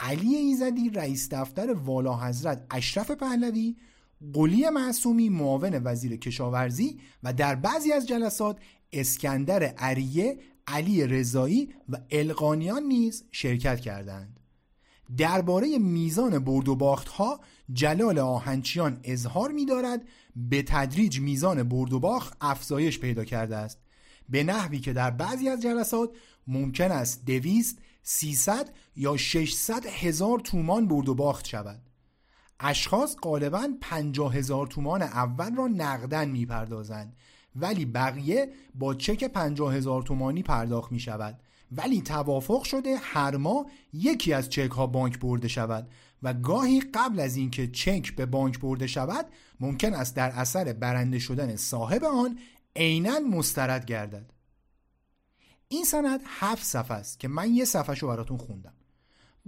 علی 0.01 0.35
ایزدی 0.35 0.91
رئیس 0.91 1.29
دفتر 1.33 1.73
والا 1.73 2.21
حضرت 2.21 2.67
اشرف 2.71 3.11
پهلوی 3.11 3.77
قلی 4.32 4.70
معصومی 4.70 5.28
معاون 5.28 5.81
وزیر 5.85 6.16
کشاورزی 6.16 7.01
و 7.23 7.32
در 7.32 7.55
بعضی 7.55 7.93
از 7.93 8.09
جلسات 8.09 8.59
اسکندر 8.93 9.62
عریه 9.62 10.39
علی 10.66 11.07
رضایی 11.07 11.74
و 11.89 11.97
القانیان 12.11 12.82
نیز 12.82 13.24
شرکت 13.32 13.81
کردند. 13.81 14.40
درباره 15.16 15.78
میزان 15.78 16.39
برد 16.39 16.69
و 16.69 16.77
باخت 16.77 17.09
ها 17.09 17.40
جلال 17.73 18.19
آهنچیان 18.19 19.01
اظهار 19.05 19.53
می 19.53 19.66
دارد 19.66 20.09
به 20.36 20.62
تدریج 20.62 21.20
میزان 21.20 21.62
برد 21.62 21.93
و 21.93 22.01
باخت 22.01 22.36
افزایش 22.40 22.99
پیدا 22.99 23.24
کرده 23.24 23.57
است. 23.57 23.78
به 24.28 24.45
نحوی 24.45 24.78
که 24.78 24.93
در 24.93 25.11
بعضی 25.11 25.49
از 25.49 25.62
جلسات 25.62 26.11
ممکن 26.47 26.93
است 26.93 27.24
دویست، 27.24 27.78
سیصد 28.03 28.70
یا 28.97 29.16
600 29.16 29.86
هزار 29.86 30.40
تومان 30.40 30.89
برد 30.89 31.09
و 31.09 31.15
باخت 31.15 31.47
شود. 31.47 31.88
اشخاص 32.60 33.16
غالبا 33.22 33.68
پنجاه 33.80 34.35
هزار 34.35 34.66
تومان 34.66 35.02
اول 35.02 35.55
را 35.55 35.66
نقدن 35.66 36.28
می‌پردازند. 36.28 37.16
ولی 37.56 37.85
بقیه 37.85 38.52
با 38.74 38.94
چک 38.94 39.24
پنجاه 39.24 39.74
هزار 39.74 40.02
تومانی 40.02 40.43
پرداخت 40.43 40.93
می 40.93 41.01
شود 41.01 41.40
ولی 41.72 42.02
توافق 42.02 42.62
شده 42.62 42.97
هر 42.97 43.36
ماه 43.36 43.66
یکی 43.93 44.32
از 44.32 44.51
چک 44.51 44.70
ها 44.70 44.86
بانک 44.86 45.18
برده 45.18 45.48
شود 45.48 45.90
و 46.22 46.35
گاهی 46.35 46.80
قبل 46.94 47.20
از 47.20 47.36
اینکه 47.36 47.66
چک 47.66 48.16
به 48.16 48.26
بانک 48.26 48.60
برده 48.60 48.86
شود 48.86 49.26
ممکن 49.60 49.94
است 49.94 50.16
در 50.16 50.30
اثر 50.30 50.72
برنده 50.72 51.18
شدن 51.18 51.56
صاحب 51.56 52.05
آن 52.05 52.39
عینا 52.76 53.18
مسترد 53.18 53.85
گردد. 53.85 54.32
این 55.68 55.85
سند 55.85 56.20
هفت 56.24 56.64
صفحه 56.64 56.97
است 56.97 57.20
که 57.20 57.28
من 57.28 57.55
یه 57.55 57.64
صفحه 57.64 57.94
رو 57.94 58.09
براتون 58.09 58.36
خوندم. 58.36 58.74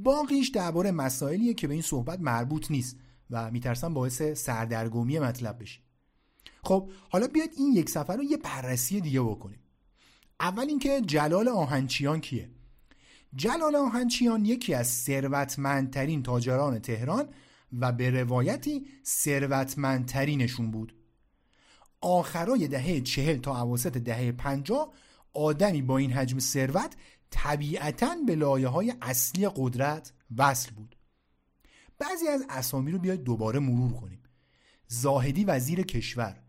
باقیش 0.02 0.48
درباره 0.48 0.90
مسائلیه 0.90 1.54
که 1.54 1.68
به 1.68 1.72
این 1.72 1.82
صحبت 1.82 2.20
مربوط 2.20 2.70
نیست 2.70 2.96
و 3.30 3.50
میترسم 3.50 3.94
باعث 3.94 4.22
سردرگمی 4.22 5.18
مطلب 5.18 5.62
بشه. 5.62 5.80
خب 6.64 6.90
حالا 7.10 7.26
بیاید 7.26 7.50
این 7.56 7.72
یک 7.72 7.90
صفحه 7.90 8.16
رو 8.16 8.22
یه 8.22 8.36
بررسی 8.36 9.00
دیگه 9.00 9.22
بکنیم. 9.22 9.58
اول 10.40 10.68
اینکه 10.68 11.00
جلال 11.00 11.48
آهنچیان 11.48 12.20
کیه؟ 12.20 12.50
جلال 13.36 13.76
آهنچیان 13.76 14.44
یکی 14.44 14.74
از 14.74 14.86
ثروتمندترین 14.86 16.22
تاجران 16.22 16.78
تهران 16.78 17.28
و 17.80 17.92
به 17.92 18.10
روایتی 18.10 18.86
ثروتمندترینشون 19.04 20.70
بود. 20.70 20.94
آخرای 22.00 22.68
دهه 22.68 23.00
چهل 23.00 23.38
تا 23.38 23.56
عواسط 23.56 23.98
دهه 23.98 24.32
پنجاه 24.32 24.92
آدمی 25.32 25.82
با 25.82 25.98
این 25.98 26.12
حجم 26.12 26.38
ثروت 26.38 26.96
طبیعتا 27.30 28.16
به 28.26 28.34
لایه 28.34 28.68
های 28.68 28.94
اصلی 29.02 29.48
قدرت 29.56 30.12
وصل 30.36 30.70
بود. 30.70 30.96
بعضی 31.98 32.28
از 32.28 32.44
اسامی 32.48 32.92
رو 32.92 32.98
بیاید 32.98 33.22
دوباره 33.22 33.58
مرور 33.58 33.92
کنیم. 33.92 34.22
زاهدی 34.88 35.44
وزیر 35.44 35.82
کشور 35.82 36.42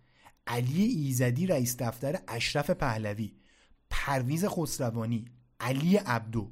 علی 0.48 0.84
ایزدی 0.84 1.48
رئیس 1.48 1.78
دفتر 1.78 2.20
اشرف 2.28 2.70
پهلوی 2.70 3.34
پرویز 3.90 4.46
خسروانی 4.46 5.26
علی 5.60 5.98
عبدو. 5.98 6.52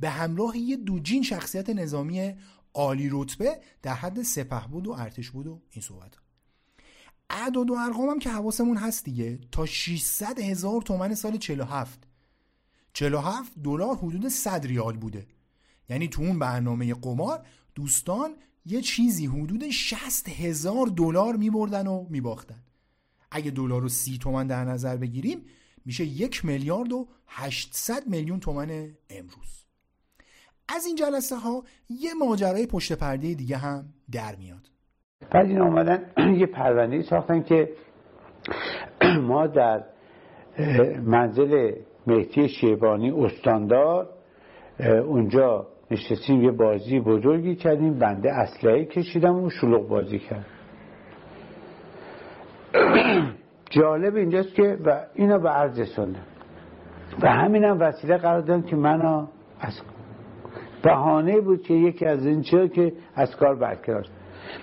به 0.00 0.10
همراه 0.10 0.58
یه 0.58 0.76
دوجین 0.76 1.22
شخصیت 1.22 1.70
نظامی 1.70 2.34
عالی 2.74 3.08
رتبه 3.12 3.60
در 3.82 3.94
حد 3.94 4.22
سپه 4.22 4.68
بود 4.68 4.86
و 4.86 4.92
ارتش 4.92 5.30
بود 5.30 5.46
و 5.46 5.62
این 5.70 5.82
صحبت. 5.82 6.14
اعداد 7.30 7.70
و 7.70 7.74
ارقام 7.74 8.08
هم 8.08 8.18
که 8.18 8.30
حواسمون 8.30 8.76
هست 8.76 9.04
دیگه. 9.04 9.38
تا 9.52 9.66
600 9.66 10.38
هزار 10.38 10.82
تومن 10.82 11.14
سال 11.14 11.36
47 11.36 12.07
47 12.98 13.52
دلار 13.64 13.96
حدود 13.96 14.28
100 14.28 14.66
ریال 14.66 14.96
بوده. 14.96 15.26
یعنی 15.88 16.08
تو 16.08 16.22
اون 16.22 16.38
برنامه 16.38 16.94
قمار 16.94 17.40
دوستان 17.74 18.30
یه 18.66 18.80
چیزی 18.80 19.26
حدود 19.26 19.70
60 19.70 20.28
هزار 20.28 20.86
دلار 20.86 21.36
میبردن 21.36 21.86
و 21.86 22.06
میباختن. 22.10 22.62
اگه 23.30 23.50
دلار 23.50 23.82
رو 23.82 23.88
سی 23.88 24.18
تومن 24.18 24.46
در 24.46 24.64
نظر 24.64 24.96
بگیریم 24.96 25.44
میشه 25.84 26.04
یک 26.04 26.44
میلیارد 26.44 26.92
و 26.92 27.08
800 27.26 28.06
میلیون 28.06 28.40
تومن 28.40 28.70
امروز. 29.10 29.64
از 30.68 30.86
این 30.86 30.96
جلسه 30.96 31.36
ها 31.36 31.64
یه 31.88 32.14
ماجرای 32.14 32.66
پشت 32.66 32.92
پرده 32.92 33.34
دیگه 33.34 33.56
هم 33.56 33.84
در 34.12 34.36
میاد. 34.36 34.70
بعد 35.30 35.46
این 35.46 35.60
آمدن 35.60 36.10
یه 36.40 36.46
پرونده 36.46 37.02
ساختن 37.02 37.42
که 37.42 37.72
ما 39.28 39.46
در 39.46 39.84
منزل 41.04 41.72
مهدی 42.08 42.48
شیبانی 42.48 43.10
استاندار 43.10 44.08
اونجا 45.06 45.66
نشستیم 45.90 46.42
یه 46.42 46.50
بازی 46.50 47.00
بزرگی 47.00 47.54
کردیم 47.54 47.98
بنده 47.98 48.32
اسلحه 48.32 48.84
کشیدم 48.84 49.44
و 49.44 49.50
شلوغ 49.50 49.88
بازی 49.88 50.18
کرد 50.18 50.46
جالب 53.70 54.16
اینجاست 54.16 54.54
که 54.54 54.78
و 54.84 55.00
اینا 55.14 55.38
به 55.38 55.48
عرض 55.48 55.88
سنده 55.96 56.18
و 57.22 57.28
همینم 57.28 57.80
وسیله 57.80 58.16
قرار 58.16 58.40
دادم 58.40 58.62
که 58.62 58.76
منو 58.76 59.26
از 59.60 59.80
بهانه 60.82 61.40
بود 61.40 61.62
که 61.62 61.74
یکی 61.74 62.06
از 62.06 62.26
این 62.26 62.42
که 62.42 62.92
از 63.14 63.36
کار 63.36 63.54
برقرار 63.54 64.06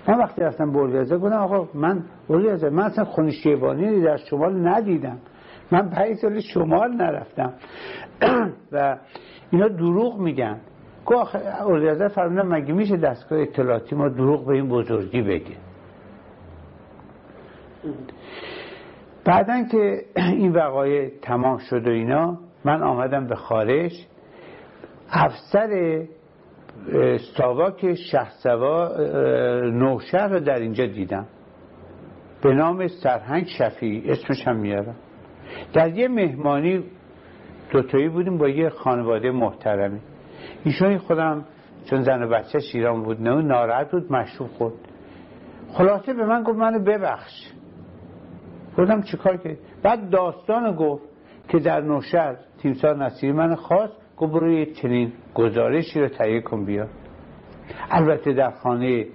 من 0.08 0.18
وقتی 0.18 0.40
رفتم 0.40 0.72
بولیازه 0.72 1.18
گفتم 1.18 1.36
آقا 1.36 1.68
من 1.74 2.04
بولیازه 2.28 2.70
من 2.70 2.82
اصلا 2.82 3.04
خونشیبانی 3.04 4.00
در 4.00 4.16
شمال 4.16 4.68
ندیدم. 4.68 5.18
من 5.72 5.90
پنج 5.90 6.16
سال 6.16 6.40
شمال 6.40 6.92
نرفتم. 6.92 7.52
و 8.72 8.96
اینا 9.50 9.68
دروغ 9.68 10.18
میگن. 10.18 10.60
گفت 11.06 11.36
اولیازه 11.36 12.08
فرمودن 12.08 12.46
مگه 12.46 12.72
میشه 12.72 12.96
دستگاه 12.96 13.40
اطلاعاتی 13.40 13.96
ما 13.96 14.08
دروغ 14.08 14.46
به 14.46 14.52
این 14.52 14.68
بزرگی 14.68 15.22
بگه؟ 15.22 15.56
بعدا 19.24 19.64
که 19.72 20.02
این 20.16 20.52
وقایع 20.52 21.10
تمام 21.22 21.58
شد 21.58 21.86
و 21.86 21.90
اینا 21.90 22.38
من 22.64 22.82
آمدم 22.82 23.26
به 23.26 23.34
خارج. 23.34 23.92
افسر 25.10 26.02
ساواک 27.36 27.94
شهسوا 27.94 28.88
نوشهر 29.70 30.28
رو 30.28 30.40
در 30.40 30.58
اینجا 30.58 30.86
دیدم. 30.86 31.26
به 32.42 32.54
نام 32.54 32.86
سرهنگ 32.88 33.46
شفی 33.46 34.04
اسمش 34.08 34.48
هم 34.48 34.56
میارم. 34.56 34.96
در 35.72 35.98
یه 35.98 36.08
مهمانی 36.08 36.84
دوتایی 37.70 38.08
بودیم 38.08 38.38
با 38.38 38.48
یه 38.48 38.68
خانواده 38.68 39.30
محترمی. 39.30 40.00
ایشون 40.64 40.98
خودم 40.98 41.44
چون 41.90 42.02
زن 42.02 42.22
و 42.22 42.28
بچه 42.28 42.58
شیران 42.58 43.02
بود 43.02 43.22
نه 43.22 43.42
ناراحت 43.42 43.90
بود 43.90 44.12
مشروب 44.12 44.48
خود 44.48 44.72
خلاصه 45.72 46.14
به 46.14 46.26
من 46.26 46.42
گفت 46.42 46.58
منو 46.58 46.78
ببخش. 46.78 47.52
گفتم 48.78 49.02
چیکار 49.02 49.36
که؟ 49.36 49.58
بعد 49.82 50.10
داستان 50.10 50.76
گفت 50.76 51.02
که 51.48 51.58
در 51.58 51.80
نوشهر 51.80 52.36
تیمسار 52.58 52.96
نصیری 53.04 53.32
من 53.32 53.54
خواست 53.54 53.92
گفت 54.16 54.32
برو 54.32 54.52
یه 54.52 54.66
چنین 54.66 55.12
گزارشی 55.34 56.00
رو 56.00 56.08
تهیه 56.08 56.40
کن 56.40 56.64
بیا 56.64 56.86
البته 57.90 58.32
در 58.32 58.50
خانه 58.50 59.06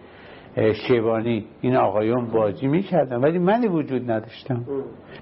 شیبانی 0.56 1.46
این 1.62 1.76
آقایون 1.76 2.32
بازی 2.32 2.68
می‌کردن 2.68 3.16
ولی 3.16 3.40
منی 3.40 3.68
وجود 3.68 4.12
نداشتم. 4.12 4.66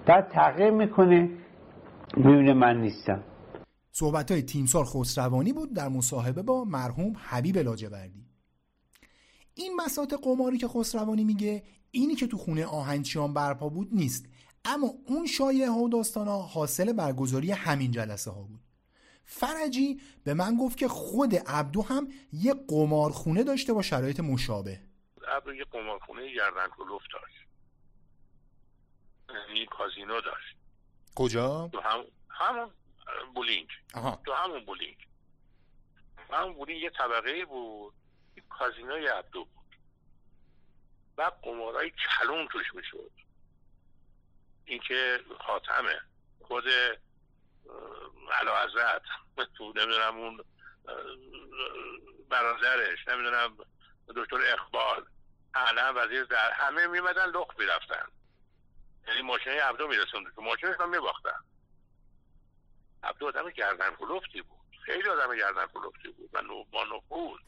بعد 0.06 0.30
تغییر 0.32 0.72
می‌کنه 0.72 1.30
می‌بینه 2.18 2.54
من 2.54 2.82
نیستم. 2.82 3.24
صحبت 3.92 4.32
های 4.32 4.42
تیمسار 4.42 4.86
خسروانی 4.86 5.54
بود 5.54 5.74
در 5.74 5.88
مصاحبه 5.88 6.42
با 6.42 6.64
مرحوم 6.64 7.14
حبیب 7.18 7.58
لاجوردی. 7.58 8.26
این 9.56 9.72
مسات 9.86 10.14
قماری 10.24 10.58
که 10.58 10.68
خسروانی 10.68 11.24
میگه 11.24 11.64
اینی 11.92 12.16
که 12.16 12.28
تو 12.28 12.38
خونه 12.38 12.66
آهنچیان 12.66 13.34
برپا 13.34 13.70
بود 13.70 13.88
نیست. 13.92 14.26
اما 14.66 14.88
اون 15.08 15.26
شایعه 15.26 15.70
ها 15.70 15.80
و 15.80 15.90
داستان 15.90 16.28
ها 16.28 16.42
حاصل 16.42 16.94
برگزاری 16.94 17.52
همین 17.52 17.92
جلسه 17.92 18.32
ها 18.32 18.42
بود. 18.42 18.60
فرجی 19.26 20.00
به 20.24 20.34
من 20.34 20.56
گفت 20.56 20.78
که 20.78 20.88
خود 20.88 21.36
عبدو 21.36 21.82
هم 21.82 22.08
یه 22.34 22.54
قمارخونه 22.68 23.44
داشته 23.44 23.74
با 23.74 23.82
شرایط 23.82 24.20
مشابه. 24.20 24.80
عبدو 25.30 25.54
یه 25.54 25.66
قمارخونه 25.66 26.34
گردن 26.34 26.68
کلوف 26.68 27.04
داشت. 27.14 27.36
یعنی 29.30 29.66
کازینو 29.66 30.22
داشت. 30.22 30.56
کجا؟ 31.16 31.70
تو 31.74 31.80
هم 31.80 32.06
همون 32.30 32.72
بولینگ. 33.36 33.70
آها. 33.94 34.22
تو 34.26 34.34
همون 34.34 34.66
بولینگ. 34.66 35.08
همون 36.32 36.54
بولینگ 36.54 36.82
یه 36.82 36.90
طبقه 36.90 37.46
بود. 37.46 37.94
کازینوی 38.50 39.08
عبدو 39.08 39.46
بود. 39.46 39.76
و 41.18 41.32
قمارای 41.42 41.92
کلون 41.92 42.48
توش 42.48 42.76
می‌شد. 42.76 43.12
اینکه 44.66 45.20
خاتمه. 45.40 46.02
خود 46.42 46.64
علا 48.32 48.64
حضرت 48.64 49.02
تو 49.58 49.74
نمی‌دونم 49.76 50.18
اون 50.18 50.44
برادرش. 52.30 53.08
نمی‌دونم 53.08 53.58
دکتر 54.16 54.38
اقبال. 54.42 55.06
اعلم 55.66 55.94
وزیر 55.98 56.24
در 56.24 56.52
همه 56.52 56.88
میمدن 56.88 57.26
لخت 57.26 57.60
می‌رفتن. 57.60 58.06
یعنی 59.08 59.22
ماشین 59.22 59.54
عبدو 59.54 59.88
میرسوند. 59.88 60.26
که 60.36 60.42
ماشینش 60.42 60.80
من 60.80 60.90
میباختن 60.90 61.40
عبدو 63.04 63.28
آدم 63.28 63.50
گردن 63.50 63.90
کلوفتی 64.00 64.42
بود. 64.42 64.60
خیلی 64.86 65.10
آدم 65.10 65.36
گردن 65.36 65.66
کلوفتی 65.74 66.08
بود 66.08 66.30
و 66.34 66.42
با 66.72 66.84
نفوذ 66.84 67.40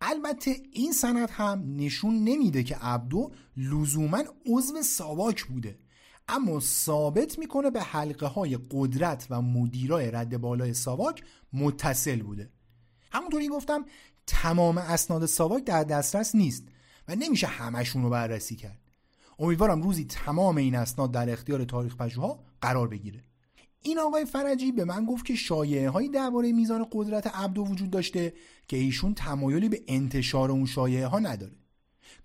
البته 0.00 0.56
این 0.72 0.92
سند 0.92 1.30
هم 1.30 1.64
نشون 1.76 2.14
نمیده 2.14 2.62
که 2.62 2.76
عبدو 2.76 3.32
لزوما 3.56 4.22
عضو 4.46 4.82
ساواک 4.82 5.44
بوده. 5.44 5.78
اما 6.28 6.60
ثابت 6.60 7.38
می‌کنه 7.38 7.70
به 7.70 7.82
حلقه 7.82 8.26
های 8.26 8.58
قدرت 8.70 9.26
و 9.30 9.42
مدیرای 9.42 10.10
رد 10.10 10.40
بالای 10.40 10.74
ساواک 10.74 11.22
متصل 11.52 12.22
بوده. 12.22 12.50
همونطوری 13.12 13.48
گفتم 13.48 13.84
تمام 14.26 14.78
اسناد 14.78 15.26
ساواک 15.26 15.64
در 15.64 15.84
دسترس 15.84 16.34
نیست. 16.34 16.68
و 17.08 17.14
نمیشه 17.14 17.46
همشون 17.46 18.02
رو 18.02 18.10
بررسی 18.10 18.56
کرد. 18.56 18.80
امیدوارم 19.38 19.82
روزی 19.82 20.04
تمام 20.04 20.56
این 20.56 20.74
اسناد 20.74 21.12
در 21.12 21.30
اختیار 21.30 21.64
تاریخ 21.64 21.96
پژوها 21.96 22.44
قرار 22.60 22.88
بگیره. 22.88 23.24
این 23.82 23.98
آقای 23.98 24.24
فرجی 24.24 24.72
به 24.72 24.84
من 24.84 25.04
گفت 25.04 25.24
که 25.24 25.34
شایعه 25.34 25.90
هایی 25.90 26.08
درباره 26.08 26.52
میزان 26.52 26.86
قدرت 26.92 27.26
عبدو 27.26 27.64
وجود 27.64 27.90
داشته 27.90 28.34
که 28.68 28.76
ایشون 28.76 29.14
تمایلی 29.14 29.68
به 29.68 29.82
انتشار 29.88 30.50
اون 30.50 30.66
شایعه 30.66 31.06
ها 31.06 31.18
نداره. 31.18 31.56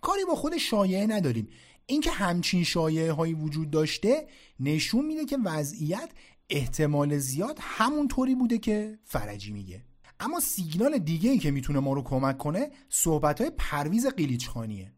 کاری 0.02 0.26
با 0.26 0.36
خود 0.36 0.58
شایعه 0.58 1.08
نداریم. 1.08 1.48
اینکه 1.86 2.12
همچین 2.12 2.64
شایعه 2.64 3.12
هایی 3.12 3.34
وجود 3.34 3.72
داشته 3.72 4.28
نشون 4.60 5.06
میده 5.06 5.26
که 5.26 5.38
وضعیت 5.46 6.10
احتمال 6.50 7.18
زیاد 7.18 7.58
همون 7.62 8.08
طوری 8.08 8.36
بوده 8.36 8.58
که 8.58 9.00
فرجی 9.04 9.52
میگه. 9.52 9.84
اما 10.22 10.40
سیگنال 10.40 10.98
دیگه 10.98 11.30
ای 11.30 11.38
که 11.38 11.52
می‌تونه 11.52 11.80
ما 11.80 11.94
رو 11.94 12.02
کمک 12.02 12.38
کنه 12.38 12.72
صحبت 12.90 13.42
های 13.42 13.52
پرویز 13.58 14.08
قیلیچخانیه. 14.08 14.94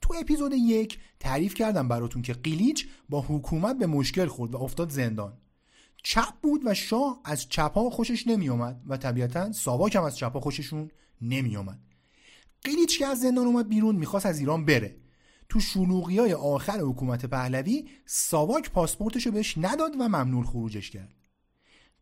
تو 0.00 0.14
اپیزود 0.20 0.52
یک 0.52 0.98
تعریف 1.20 1.54
کردم 1.54 1.88
براتون 1.88 2.22
که 2.22 2.32
قیلیچ 2.32 2.88
با 3.08 3.20
حکومت 3.20 3.78
به 3.78 3.86
مشکل 3.86 4.26
خورد 4.26 4.54
و 4.54 4.62
افتاد 4.62 4.90
زندان. 4.90 5.38
چپ 6.02 6.34
بود 6.42 6.62
و 6.64 6.74
شاه 6.74 7.20
از 7.24 7.48
چپا 7.48 7.90
خوشش 7.90 8.26
نمی 8.26 8.48
اومد 8.48 8.82
و 8.86 8.96
طبیعتا 8.96 9.52
ساواک 9.52 9.96
هم 9.96 10.02
از 10.02 10.16
چپا 10.16 10.40
خوششون 10.40 10.90
نمی 11.22 11.56
اومد 11.56 11.78
قیلیچ 12.64 12.98
که 12.98 13.06
از 13.06 13.20
زندان 13.20 13.46
اومد 13.46 13.68
بیرون 13.68 13.96
می‌خواست 13.96 14.26
از 14.26 14.38
ایران 14.38 14.64
بره. 14.64 14.96
تو 15.48 15.60
شلوغی 15.60 16.18
های 16.18 16.34
آخر 16.34 16.80
حکومت 16.80 17.26
پهلوی 17.26 17.88
ساواک 18.06 18.70
پاسپورتشو 18.70 19.30
بهش 19.30 19.58
نداد 19.58 19.92
و 20.00 20.08
ممنوع 20.08 20.44
خروجش 20.44 20.90
کرد. 20.90 21.17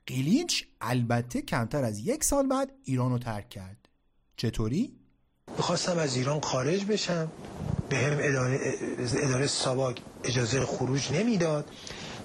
قیلیچ 0.07 0.65
البته 0.81 1.43
کمتر 1.43 1.85
از 1.85 1.99
یک 1.99 2.25
سال 2.25 2.47
بعد 2.47 2.73
ایران 2.85 3.13
رو 3.13 3.19
ترک 3.19 3.49
کرد. 3.49 3.89
چطوری؟ 4.37 4.97
می‌خواستم 5.57 5.99
از 5.99 6.17
ایران 6.17 6.41
خارج 6.41 6.85
بشم. 6.85 7.33
به 7.89 7.97
هم 7.97 8.17
اداره, 8.21 8.61
اداره 8.99 9.47
ساواک 9.47 10.03
اجازه 10.25 10.61
خروج 10.61 11.13
نمی‌داد. 11.13 11.71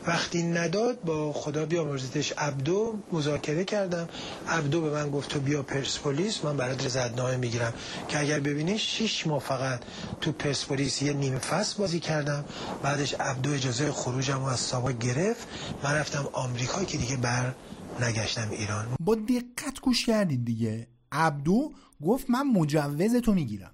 وقتی 0.08 0.44
نداد 0.44 1.02
با 1.02 1.34
خدا 1.34 1.66
بیامرزتش 1.66 2.34
عبدو 2.38 3.00
مذاکره 3.12 3.64
کردم. 3.64 4.10
عبدو 4.48 4.82
به 4.82 4.90
من 4.90 5.10
گفت 5.10 5.30
تو 5.30 5.40
بیا 5.40 5.64
پرسپولیس 5.64 6.46
من 6.46 6.58
برات 6.58 6.86
رضایتنامه 6.86 7.38
می‌گیرم. 7.38 7.74
که 8.08 8.20
اگر 8.20 8.40
ببینی 8.40 8.78
شش 8.78 9.28
ماه 9.28 9.40
فقط 9.40 9.82
تو 10.22 10.32
پرسپولیس 10.32 11.02
یه 11.02 11.14
نیمه 11.14 11.38
فصل 11.38 11.78
بازی 11.78 12.00
کردم. 12.00 12.46
بعدش 12.84 13.14
عبدو 13.14 13.52
اجازه 13.52 13.92
خروجم 13.92 14.44
از 14.44 14.60
ساوا 14.60 14.92
گرفت. 14.92 15.48
من 15.84 15.94
رفتم 15.94 16.30
آمریکا 16.34 16.84
که 16.84 16.98
دیگه 16.98 17.18
بر 17.18 17.54
نگشتم 18.00 18.50
ایران. 18.52 18.86
با 19.00 19.16
دقت 19.16 19.80
گوش 19.82 20.06
کردید 20.06 20.46
دیگه. 20.46 20.88
عبدو 21.12 21.72
گفت 22.04 22.30
من 22.30 22.48
مجوز 22.48 23.16
تو 23.16 23.34
می‌گیرم. 23.34 23.72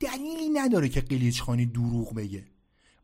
دلیلی 0.00 0.48
نداره 0.48 0.88
که 0.88 1.00
قلیچ 1.00 1.42
خانی 1.42 1.66
دروغ 1.66 2.14
بگه. 2.14 2.51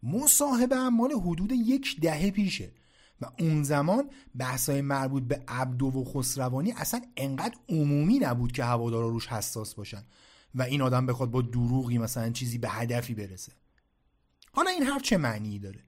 مصاحبه 0.02 0.76
هم 0.76 1.00
حدود 1.00 1.52
یک 1.52 2.00
دهه 2.00 2.30
پیشه 2.30 2.72
و 3.20 3.26
اون 3.38 3.62
زمان 3.62 4.10
بحثای 4.38 4.80
مربوط 4.80 5.22
به 5.22 5.42
عبدو 5.48 5.86
و 5.86 6.04
خسروانی 6.04 6.72
اصلا 6.72 7.00
انقدر 7.16 7.54
عمومی 7.68 8.18
نبود 8.18 8.52
که 8.52 8.64
هوادارا 8.64 9.08
روش 9.08 9.26
حساس 9.26 9.74
باشن 9.74 10.02
و 10.54 10.62
این 10.62 10.82
آدم 10.82 11.06
بخواد 11.06 11.30
با 11.30 11.42
دروغی 11.42 11.98
مثلا 11.98 12.30
چیزی 12.30 12.58
به 12.58 12.68
هدفی 12.68 13.14
برسه. 13.14 13.52
حالا 14.52 14.70
این 14.70 14.82
حرف 14.82 15.02
چه 15.02 15.16
معنی 15.16 15.58
داره؟ 15.58 15.80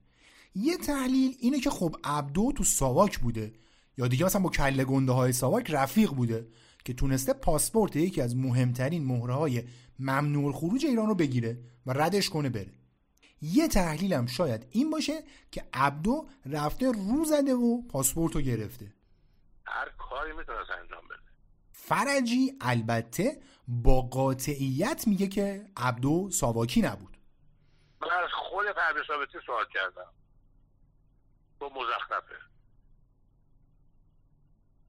یه 0.55 0.77
تحلیل 0.77 1.35
اینه 1.39 1.59
که 1.59 1.69
خب 1.69 1.95
عبدو 2.03 2.51
تو 2.55 2.63
ساواک 2.63 3.19
بوده 3.19 3.53
یا 3.97 4.07
دیگه 4.07 4.25
مثلا 4.25 4.41
با 4.41 4.49
کله 4.49 4.85
گنده 4.85 5.11
های 5.11 5.33
ساواک 5.33 5.71
رفیق 5.71 6.11
بوده 6.11 6.47
که 6.85 6.93
تونسته 6.93 7.33
پاسپورت 7.33 7.95
یکی 7.95 8.21
از 8.21 8.35
مهمترین 8.35 9.05
مهره 9.05 9.33
های 9.33 9.63
ممنوع 9.99 10.53
خروج 10.53 10.85
ایران 10.85 11.07
رو 11.07 11.15
بگیره 11.15 11.59
و 11.85 11.93
ردش 11.93 12.29
کنه 12.29 12.49
بره. 12.49 12.80
یه 13.41 13.67
تحلیلم 13.67 14.25
شاید 14.25 14.67
این 14.71 14.89
باشه 14.89 15.23
که 15.51 15.65
عبدو 15.73 16.29
رفته 16.45 16.91
رو 16.91 17.25
زده 17.25 17.53
و 17.53 17.81
پاسپورت 17.81 18.35
رو 18.35 18.41
گرفته. 18.41 18.93
هر 19.65 19.89
کاری 19.89 20.33
می‌تونست 20.33 20.69
انجام 20.69 21.07
بده. 21.07 21.31
فرجی 21.71 22.57
البته 22.61 23.41
با 23.67 24.01
قاطعیت 24.01 25.07
میگه 25.07 25.27
که 25.27 25.65
عبدو 25.77 26.29
ساواکی 26.31 26.81
نبود. 26.81 27.17
من 28.01 28.07
از 28.23 28.29
خود 28.33 28.65
فرد 28.71 28.95
ثابتی 29.07 29.37
سوال 29.45 29.65
کردم. 29.73 30.13
با 31.59 31.69
مزخرفه. 31.69 32.35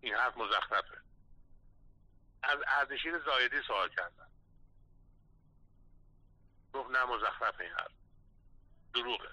این 0.00 0.14
حرف 0.14 0.36
مزخرفه. 0.36 0.98
از 2.42 2.58
اردشیر 2.66 3.12
زایدی 3.24 3.56
سوال 3.66 3.88
کردم. 3.88 4.28
گفت 6.74 6.90
نه 6.90 7.04
مزخرف 7.04 7.60
این 7.60 7.70
حرف. 7.70 8.01
دروغه. 8.94 9.24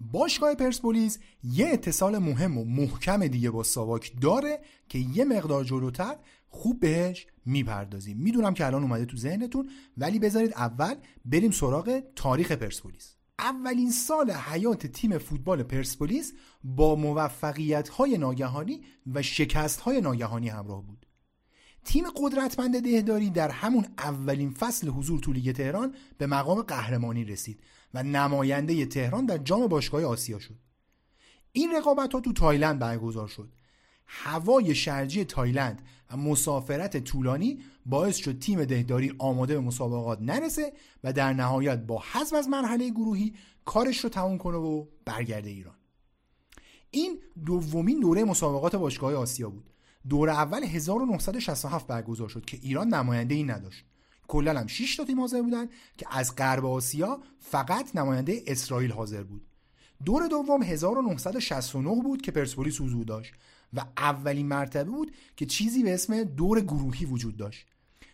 باشگاه 0.00 0.54
پرسپولیس 0.54 1.18
یه 1.42 1.68
اتصال 1.68 2.18
مهم 2.18 2.58
و 2.58 2.64
محکم 2.64 3.26
دیگه 3.26 3.50
با 3.50 3.62
ساواک 3.62 4.12
داره 4.20 4.60
که 4.88 4.98
یه 4.98 5.24
مقدار 5.24 5.64
جلوتر 5.64 6.16
خوب 6.48 6.80
بهش 6.80 7.26
می‌پردازیم. 7.46 8.16
می‌دونم 8.16 8.54
که 8.54 8.66
الان 8.66 8.82
اومده 8.82 9.04
تو 9.04 9.16
ذهنتون 9.16 9.70
ولی 9.96 10.18
بذارید 10.18 10.52
اول 10.52 10.94
بریم 11.24 11.50
سراغ 11.50 12.02
تاریخ 12.16 12.52
پرسپولیس. 12.52 13.16
اولین 13.38 13.90
سال 13.90 14.30
حیات 14.30 14.86
تیم 14.86 15.18
فوتبال 15.18 15.62
پرسپولیس 15.62 16.32
با 16.64 16.94
موفقیت 16.94 17.88
های 17.88 18.18
ناگهانی 18.18 18.80
و 19.14 19.22
شکست 19.22 19.80
های 19.80 20.00
ناگهانی 20.00 20.48
همراه 20.48 20.86
بود. 20.86 21.06
تیم 21.84 22.04
قدرتمند 22.16 22.82
دهداری 22.82 23.30
در 23.30 23.50
همون 23.50 23.86
اولین 23.98 24.50
فصل 24.50 24.88
حضور 24.88 25.20
تو 25.20 25.32
لیگ 25.32 25.52
تهران 25.52 25.94
به 26.18 26.26
مقام 26.26 26.62
قهرمانی 26.62 27.24
رسید. 27.24 27.60
و 27.96 28.02
نماینده 28.02 28.86
تهران 28.86 29.26
در 29.26 29.38
جام 29.38 29.66
باشگاه 29.66 30.04
آسیا 30.04 30.38
شد. 30.38 30.54
این 31.52 31.76
رقابت 31.76 32.12
ها 32.12 32.20
تو 32.20 32.32
تایلند 32.32 32.78
برگزار 32.78 33.28
شد. 33.28 33.48
هوای 34.06 34.74
شرجی 34.74 35.24
تایلند 35.24 35.82
و 36.10 36.16
مسافرت 36.16 37.04
طولانی 37.04 37.60
باعث 37.86 38.16
شد 38.16 38.38
تیم 38.38 38.64
دهداری 38.64 39.14
آماده 39.18 39.54
به 39.54 39.60
مسابقات 39.60 40.18
نرسه 40.20 40.72
و 41.04 41.12
در 41.12 41.32
نهایت 41.32 41.78
با 41.78 42.02
حذف 42.12 42.34
از 42.34 42.48
مرحله 42.48 42.90
گروهی 42.90 43.34
کارش 43.64 43.98
رو 43.98 44.10
تموم 44.10 44.38
کنه 44.38 44.56
و 44.56 44.86
برگرده 45.04 45.50
ایران. 45.50 45.76
این 46.90 47.18
دومین 47.46 48.00
دوره 48.00 48.24
مسابقات 48.24 48.76
باشگاه 48.76 49.14
آسیا 49.14 49.50
بود. 49.50 49.70
دور 50.08 50.30
اول 50.30 50.64
1967 50.64 51.86
برگزار 51.86 52.28
شد 52.28 52.44
که 52.44 52.58
ایران 52.62 52.88
نماینده 52.88 53.34
ای 53.34 53.44
نداشت. 53.44 53.84
کلا 54.28 54.60
هم 54.60 54.66
6 54.66 54.96
تا 54.96 55.04
تیم 55.04 55.20
حاضر 55.20 55.42
بودن 55.42 55.68
که 55.96 56.06
از 56.10 56.36
غرب 56.36 56.66
آسیا 56.66 57.20
فقط 57.38 57.96
نماینده 57.96 58.42
اسرائیل 58.46 58.92
حاضر 58.92 59.22
بود. 59.22 59.46
دور 60.04 60.26
دوم 60.26 60.62
1969 60.62 62.02
بود 62.02 62.22
که 62.22 62.32
پرسپولیس 62.32 62.80
حضور 62.80 63.04
داشت 63.04 63.34
و 63.72 63.84
اولین 63.96 64.46
مرتبه 64.46 64.90
بود 64.90 65.12
که 65.36 65.46
چیزی 65.46 65.82
به 65.82 65.94
اسم 65.94 66.24
دور 66.24 66.60
گروهی 66.60 67.06
وجود 67.06 67.36
داشت. 67.36 67.66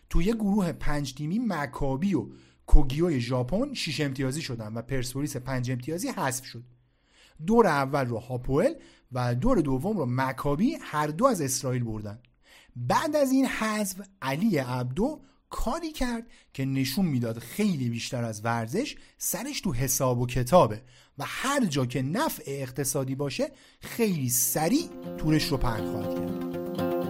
توی 0.09 0.33
گروه 0.33 0.71
پنج 0.71 1.13
تیمی 1.13 1.39
مکابی 1.39 2.13
و 2.13 2.27
کوگیو 2.65 3.19
ژاپن 3.19 3.73
6 3.73 4.01
امتیازی 4.01 4.41
شدن 4.41 4.73
و 4.73 4.81
پرسپولیس 4.81 5.37
پنج 5.37 5.71
امتیازی 5.71 6.07
حذف 6.07 6.45
شد. 6.45 6.63
دور 7.47 7.67
اول 7.67 8.05
رو 8.05 8.19
هاپوئل 8.19 8.73
و 9.11 9.35
دور 9.35 9.61
دوم 9.61 9.97
رو 9.97 10.05
مکابی 10.09 10.77
هر 10.81 11.07
دو 11.07 11.25
از 11.25 11.41
اسرائیل 11.41 11.83
بردن. 11.83 12.19
بعد 12.75 13.15
از 13.15 13.31
این 13.31 13.45
حذف 13.45 14.01
علی 14.21 14.57
عبدو 14.57 15.21
کاری 15.53 15.91
کرد 15.91 16.27
که 16.53 16.65
نشون 16.65 17.05
می‌داد 17.05 17.39
خیلی 17.39 17.89
بیشتر 17.89 18.23
از 18.23 18.45
ورزش 18.45 18.95
سرش 19.17 19.61
تو 19.61 19.73
حساب 19.73 20.19
و 20.19 20.27
کتابه 20.27 20.81
و 21.17 21.23
هر 21.27 21.65
جا 21.65 21.85
که 21.85 22.01
نفع 22.01 22.43
اقتصادی 22.47 23.15
باشه 23.15 23.51
خیلی 23.81 24.29
سریع 24.29 24.89
تورش 25.17 25.43
رو 25.43 25.57
پهن 25.57 25.93
کرد. 25.93 27.02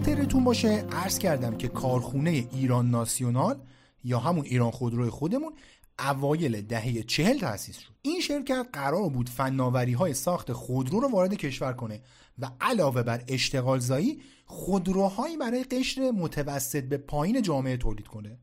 خاطرتون 0.00 0.44
باشه. 0.44 0.68
عرض 0.68 1.18
کردم 1.18 1.56
که 1.56 1.68
کارخونه 1.68 2.30
ایران 2.30 2.90
ناسیونال 2.90 3.60
یا 4.04 4.18
همون 4.18 4.44
ایران 4.44 4.70
خودروی 4.70 5.10
خودمون 5.10 5.52
اوایل 5.98 6.60
دهه 6.60 7.02
چهل 7.02 7.38
تأسیس 7.38 7.78
شد. 7.78 7.92
این 8.02 8.20
شرکت 8.20 8.66
قرار 8.72 9.08
بود 9.08 9.28
فناوری 9.28 9.92
های 9.92 10.14
ساخت 10.14 10.52
خودرو 10.52 11.00
رو 11.00 11.08
وارد 11.08 11.34
کشور 11.34 11.72
کنه 11.72 12.02
و 12.38 12.50
علاوه 12.60 13.02
بر 13.02 13.24
اشتغال 13.28 13.78
زایی 13.78 14.20
خودروهایی 14.46 15.36
برای 15.36 15.64
قشر 15.64 16.10
متوسط 16.10 16.84
به 16.84 16.96
پایین 16.96 17.42
جامعه 17.42 17.76
تولید 17.76 18.08
کنه. 18.08 18.38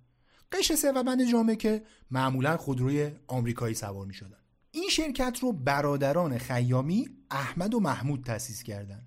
قشر 0.52 0.76
ثروتمند 0.76 1.32
جامعه 1.32 1.56
که 1.56 1.84
معمولا 2.12 2.58
خودروی 2.58 3.12
آمریکایی 3.28 3.76
سوار 3.76 4.06
می 4.06 4.14
شدن. 4.14 4.38
این 4.72 4.90
شرکت 4.90 5.40
رو 5.42 5.54
برادران 5.54 6.38
خیامی 6.38 7.10
احمد 7.32 7.74
و 7.74 7.80
محمود 7.80 8.24
تأسیس 8.24 8.64
کردند 8.64 9.07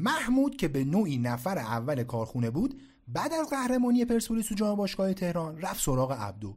محمود 0.00 0.56
که 0.56 0.68
به 0.68 0.84
نوعی 0.84 1.18
نفر 1.18 1.58
اول 1.58 2.02
کارخونه 2.02 2.50
بود 2.50 2.82
بعد 3.08 3.32
از 3.32 3.50
قهرمانی 3.50 4.04
پرسپولیس 4.04 4.46
تو 4.46 4.54
جام 4.54 4.76
باشگاه 4.76 5.14
تهران 5.14 5.60
رفت 5.60 5.84
سراغ 5.84 6.12
عبدو. 6.12 6.56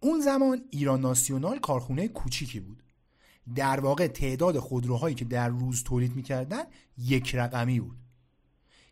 اون 0.00 0.20
زمان 0.20 0.60
ایران 0.70 1.00
ناسیونال 1.00 1.58
کارخونه 1.58 2.08
کوچیکی 2.08 2.60
بود. 2.60 2.82
در 3.54 3.80
واقع 3.80 4.06
تعداد 4.06 4.58
خودروهایی 4.58 5.14
که 5.14 5.24
در 5.24 5.48
روز 5.48 5.82
تولید 5.82 6.16
می‌کردن 6.16 6.62
یک 6.98 7.34
رقمی 7.34 7.80
بود. 7.80 7.96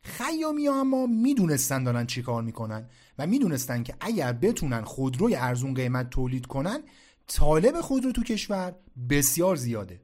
خیامی 0.02 0.66
ها 0.66 0.80
اما 0.80 1.06
می‌دونستن 1.06 1.84
دارن 1.84 2.06
چی 2.06 2.22
کار 2.22 2.42
می‌کنن 2.42 2.88
و 3.18 3.26
می‌دونستن 3.26 3.82
که 3.82 3.94
اگر 4.00 4.32
بتونن 4.32 4.84
خودروی 4.84 5.34
ارزون 5.34 5.74
قیمت 5.74 6.10
تولید 6.10 6.46
کنن 6.46 6.82
طالب 7.26 7.80
خودرو 7.80 8.12
تو 8.12 8.22
کشور 8.22 8.74
بسیار 9.10 9.56
زیاده. 9.56 10.00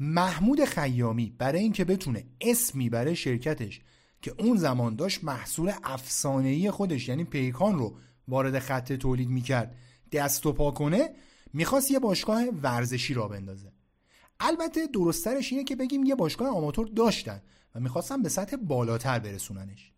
محمود 0.00 0.64
خیامی 0.64 1.34
برای 1.38 1.60
اینکه 1.60 1.84
بتونه 1.84 2.24
اسمی 2.40 2.90
برای 2.90 3.16
شرکتش 3.16 3.80
که 4.22 4.34
اون 4.38 4.56
زمان 4.56 4.96
داشت 4.96 5.24
محصول 5.24 5.72
افسانه‌ای 5.82 6.70
خودش 6.70 7.08
یعنی 7.08 7.24
پیکان 7.24 7.78
رو 7.78 7.96
وارد 8.28 8.58
خط 8.58 8.92
تولید 8.92 9.28
می‌کرد 9.28 9.76
دست 10.12 10.46
و 10.46 10.52
پا 10.52 10.70
کنه 10.70 11.10
می‌خواست 11.52 11.90
یه 11.90 11.98
باشگاه 11.98 12.44
ورزشی 12.62 13.14
را 13.14 13.28
بندازه. 13.28 13.72
البته 14.40 14.86
درسترش 14.86 15.52
اینه 15.52 15.64
که 15.64 15.76
بگیم 15.76 16.04
یه 16.04 16.14
باشگاه 16.14 16.48
آماتور 16.48 16.86
داشتن 16.86 17.42
و 17.74 17.80
می‌خواستن 17.80 18.22
به 18.22 18.28
سطح 18.28 18.56
بالاتر 18.56 19.18
برسوننش. 19.18 19.92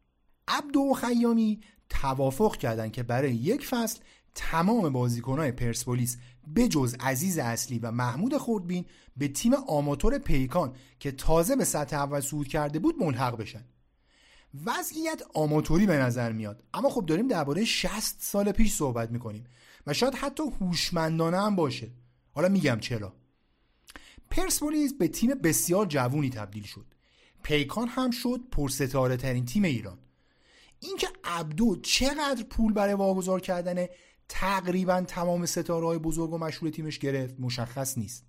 عبدو 0.49 0.81
و 0.81 0.95
خیامی 0.95 1.61
توافق 1.89 2.57
کردن 2.57 2.91
که 2.91 3.03
برای 3.03 3.35
یک 3.35 3.67
فصل 3.67 4.01
تمام 4.35 4.93
بازیکنهای 4.93 5.53
پرسپولیس 5.53 6.17
بجز 6.57 6.95
عزیز 7.01 7.39
اصلی 7.39 7.79
و 7.79 7.91
محمود 7.91 8.37
خوردبین 8.37 8.85
به 9.17 9.29
تیم 9.29 9.55
آماتور 9.55 10.19
پیکان 10.19 10.77
که 10.99 11.13
تازه 11.13 11.57
به 11.57 11.65
سطح 11.65 11.97
اول 11.97 12.21
صعود 12.21 12.49
کرده 12.49 12.79
بود 12.79 12.95
ملحق 12.99 13.37
بشن. 13.37 13.65
وضعیت 14.67 15.23
آماتوری 15.35 15.87
به 15.87 15.97
نظر 15.97 16.33
میاد. 16.33 16.65
اما 16.75 16.91
خب 16.91 17.07
داریم 17.07 17.29
درباره 17.29 17.65
60 17.65 18.17
سال 18.19 18.53
پیش 18.53 18.75
صحبت 18.75 19.11
می‌کنیم 19.11 19.45
و 19.87 19.93
شاید 19.93 20.15
حتی 20.15 20.43
هوشمندانه 20.61 21.41
هم 21.41 21.57
باشه. 21.57 21.91
حالا 22.33 22.49
میگم 22.49 22.79
چرا. 22.81 23.13
پرسپولیس 24.31 24.93
به 24.95 25.09
تیم 25.09 25.31
بسیار 25.31 25.87
جوونی 25.87 26.31
تبدیل 26.31 26.63
شد. 26.63 26.87
پیکان 27.43 27.89
هم 27.89 28.11
شد 28.11 28.41
پرستاره 28.53 29.17
ترین 29.17 29.45
تیم 29.45 29.63
ایران. 29.65 29.99
اینکه 30.81 31.09
عبدو 31.25 31.77
چقدر 31.77 32.45
پول 32.51 32.73
برای 32.73 32.95
واگذار 32.95 33.41
کردن 33.41 33.87
تقریبا 34.33 35.01
تمام 35.01 35.47
ستاره 35.47 35.87
های 35.87 35.99
بزرگ 35.99 36.33
و 36.33 36.39
مشهور 36.39 36.71
تیمش 36.71 36.99
گرفت. 36.99 37.35
مشخص 37.39 37.99
نیست. 37.99 38.27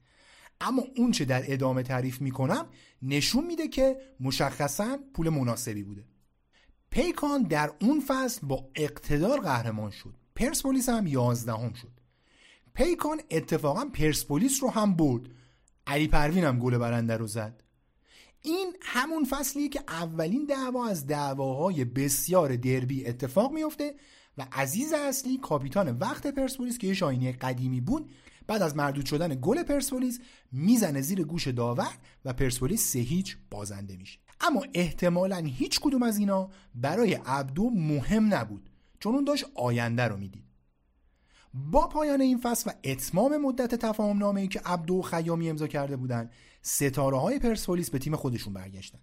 اما 0.61 0.83
اون 0.97 1.11
چه 1.11 1.25
در 1.25 1.43
ادامه 1.53 1.83
تعریف 1.83 2.21
می‌کنم 2.21 2.65
نشون 3.01 3.45
میده 3.45 3.67
که 3.67 3.97
مشخصا 4.19 4.97
پول 5.13 5.29
مناسبی 5.29 5.83
بوده. 5.83 6.03
پیکان 6.89 7.43
در 7.43 7.71
اون 7.81 8.03
فصل 8.07 8.47
با 8.47 8.69
اقتدار 8.75 9.39
قهرمان 9.39 9.91
شد. 9.91 10.13
پرسپولیس 10.35 10.89
هم 10.89 11.07
یازدهم 11.07 11.73
شد. 11.73 11.91
پیکان 12.73 13.21
اتفاقا 13.31 13.85
پرسپولیس 13.85 14.63
رو 14.63 14.69
هم 14.69 14.95
برد. 14.95 15.23
علی 15.87 16.07
پروین 16.07 16.43
هم 16.43 16.59
گل 16.59 16.77
برنده 16.77 17.17
رو 17.17 17.27
زد. 17.27 17.63
این 18.41 18.75
همون 18.81 19.25
فصلیه 19.25 19.69
که 19.69 19.83
اولین 19.87 20.45
دعوا 20.45 20.87
از 20.87 21.07
دعواهای 21.07 21.85
بسیار 21.85 22.55
دربی 22.55 23.05
اتفاق 23.05 23.51
میفته 23.51 23.95
و 24.37 24.47
عزیز 24.51 24.93
اصلی 24.93 25.37
کاپیتان 25.37 25.97
وقت 25.97 26.27
پرسپولیس 26.27 26.77
که 26.77 26.87
یه 26.87 26.93
شاینی 26.93 27.31
قدیمی 27.31 27.81
بود 27.81 28.11
بعد 28.47 28.61
از 28.61 28.75
مردود 28.75 29.05
شدن 29.05 29.37
گل 29.41 29.63
پرسپولیس 29.63 30.19
می‌زنه 30.51 31.01
زیر 31.01 31.23
گوش 31.23 31.47
داور 31.47 31.97
و 32.25 32.33
پرسپولیس 32.33 32.91
سه 32.91 32.99
هیچ 32.99 33.37
بازنده 33.51 33.97
میشه. 33.97 34.19
اما 34.41 34.61
احتمالا 34.73 35.37
هیچ 35.37 35.79
کدوم 35.79 36.03
از 36.03 36.17
اینا 36.17 36.49
برای 36.75 37.13
عبدو 37.13 37.69
مهم 37.69 38.33
نبود 38.33 38.69
چون 38.99 39.15
اون 39.15 39.23
داشت 39.23 39.45
آینده 39.55 40.03
رو 40.03 40.17
می‌دید. 40.17 40.43
با 41.53 41.87
پایان 41.87 42.21
این 42.21 42.37
فصل 42.37 42.69
و 42.69 42.73
اتمام 42.83 43.37
مدت 43.37 43.75
تفاهم 43.75 44.17
نامه 44.17 44.41
ای 44.41 44.47
که 44.47 44.61
عبدو 44.65 44.95
و 44.95 45.01
خیامی 45.01 45.49
امضا 45.49 45.67
کرده 45.67 45.95
بودند 45.95 46.31
ستاره 46.61 47.17
های 47.17 47.39
پرسپولیس 47.39 47.89
به 47.89 47.99
تیم 47.99 48.15
خودشون 48.15 48.53
برگشتن. 48.53 48.99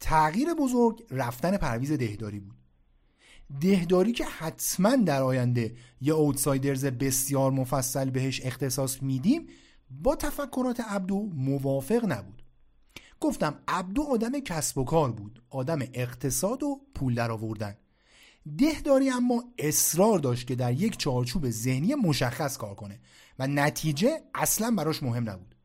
تغییر 0.00 0.54
بزرگ 0.54 1.06
رفتن 1.10 1.56
پرویز 1.56 1.92
دهداری 1.92 2.40
بود. 2.40 2.65
دهداری 3.60 4.12
که 4.12 4.24
حتما 4.24 4.96
در 4.96 5.22
آینده 5.22 5.76
یه 6.00 6.14
اوتسایدرز 6.14 6.84
بسیار 6.84 7.50
مفصل 7.50 8.10
بهش 8.10 8.40
اختصاص 8.44 9.02
میدیم 9.02 9.46
با 9.90 10.16
تفکرات 10.16 10.80
عبدو 10.80 11.30
موافق 11.34 12.04
نبود. 12.04 12.42
گفتم 13.20 13.58
عبدو 13.68 14.02
آدم 14.02 14.40
کسب 14.40 14.78
و 14.78 14.84
کار 14.84 15.12
بود 15.12 15.42
آدم 15.50 15.78
اقتصاد 15.94 16.62
و 16.62 16.80
پول 16.94 17.14
در 17.14 17.30
آوردن 17.30 17.76
دهداری 18.58 19.10
اما 19.10 19.44
اصرار 19.58 20.18
داشت 20.18 20.46
که 20.46 20.54
در 20.54 20.72
یک 20.72 20.96
چارچوب 20.96 21.50
ذهنی 21.50 21.94
مشخص 21.94 22.56
کار 22.56 22.74
کنه 22.74 23.00
و 23.38 23.46
نتیجه 23.46 24.20
اصلا 24.34 24.70
براش 24.70 25.02
مهم 25.02 25.30
نبود. 25.30 25.55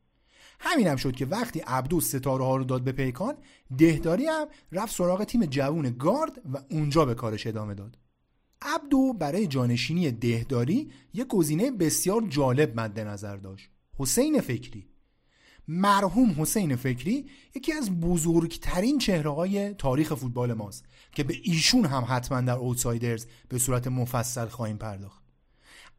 همین 0.64 0.86
هم 0.86 0.96
شد 0.96 1.16
که 1.16 1.26
وقتی 1.26 1.60
عبدو 1.60 2.00
ستاره 2.00 2.44
ها 2.44 2.56
رو 2.56 2.64
داد 2.64 2.84
به 2.84 2.92
پیکان 2.92 3.34
دهداری 3.78 4.26
هم 4.26 4.46
رفت 4.72 4.96
سراغ 4.96 5.24
تیم 5.24 5.46
جوون 5.46 5.96
گارد 5.98 6.32
و 6.52 6.58
اونجا 6.70 7.04
به 7.04 7.14
کارش 7.14 7.46
ادامه 7.46 7.74
داد. 7.74 7.98
عبدو 8.62 9.12
برای 9.12 9.46
جانشینی 9.46 10.10
دهداری 10.10 10.90
یک 11.14 11.26
گزینه 11.26 11.70
بسیار 11.70 12.22
جالب 12.28 12.80
مد 12.80 13.00
نظر 13.00 13.36
داشت. 13.36 13.70
حسین 13.98 14.40
فکری. 14.40 14.88
مرحوم 15.68 16.34
حسین 16.38 16.76
فکری 16.76 17.26
یکی 17.54 17.72
از 17.72 18.00
بزرگترین 18.00 18.98
چهره 18.98 19.30
های 19.30 19.74
تاریخ 19.74 20.14
فوتبال 20.14 20.52
ماست 20.52 20.84
که 21.12 21.24
به 21.24 21.34
ایشون 21.42 21.84
هم 21.84 22.06
حتما 22.08 22.40
در 22.40 22.56
اوتسایدرز 22.56 23.26
به 23.48 23.58
صورت 23.58 23.86
مفصل 23.86 24.46
خواهیم 24.46 24.76
پرداخت. 24.76 25.22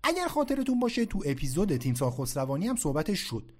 اگر 0.03 0.27
خاطرتون 0.27 0.79
باشه 0.79 1.05
تو 1.05 1.23
اپیزود 1.25 1.77
تیمسار 1.77 2.11
خسروانی 2.11 2.67
هم 2.67 2.75
صحبتش 2.75 3.19
شد. 3.19 3.51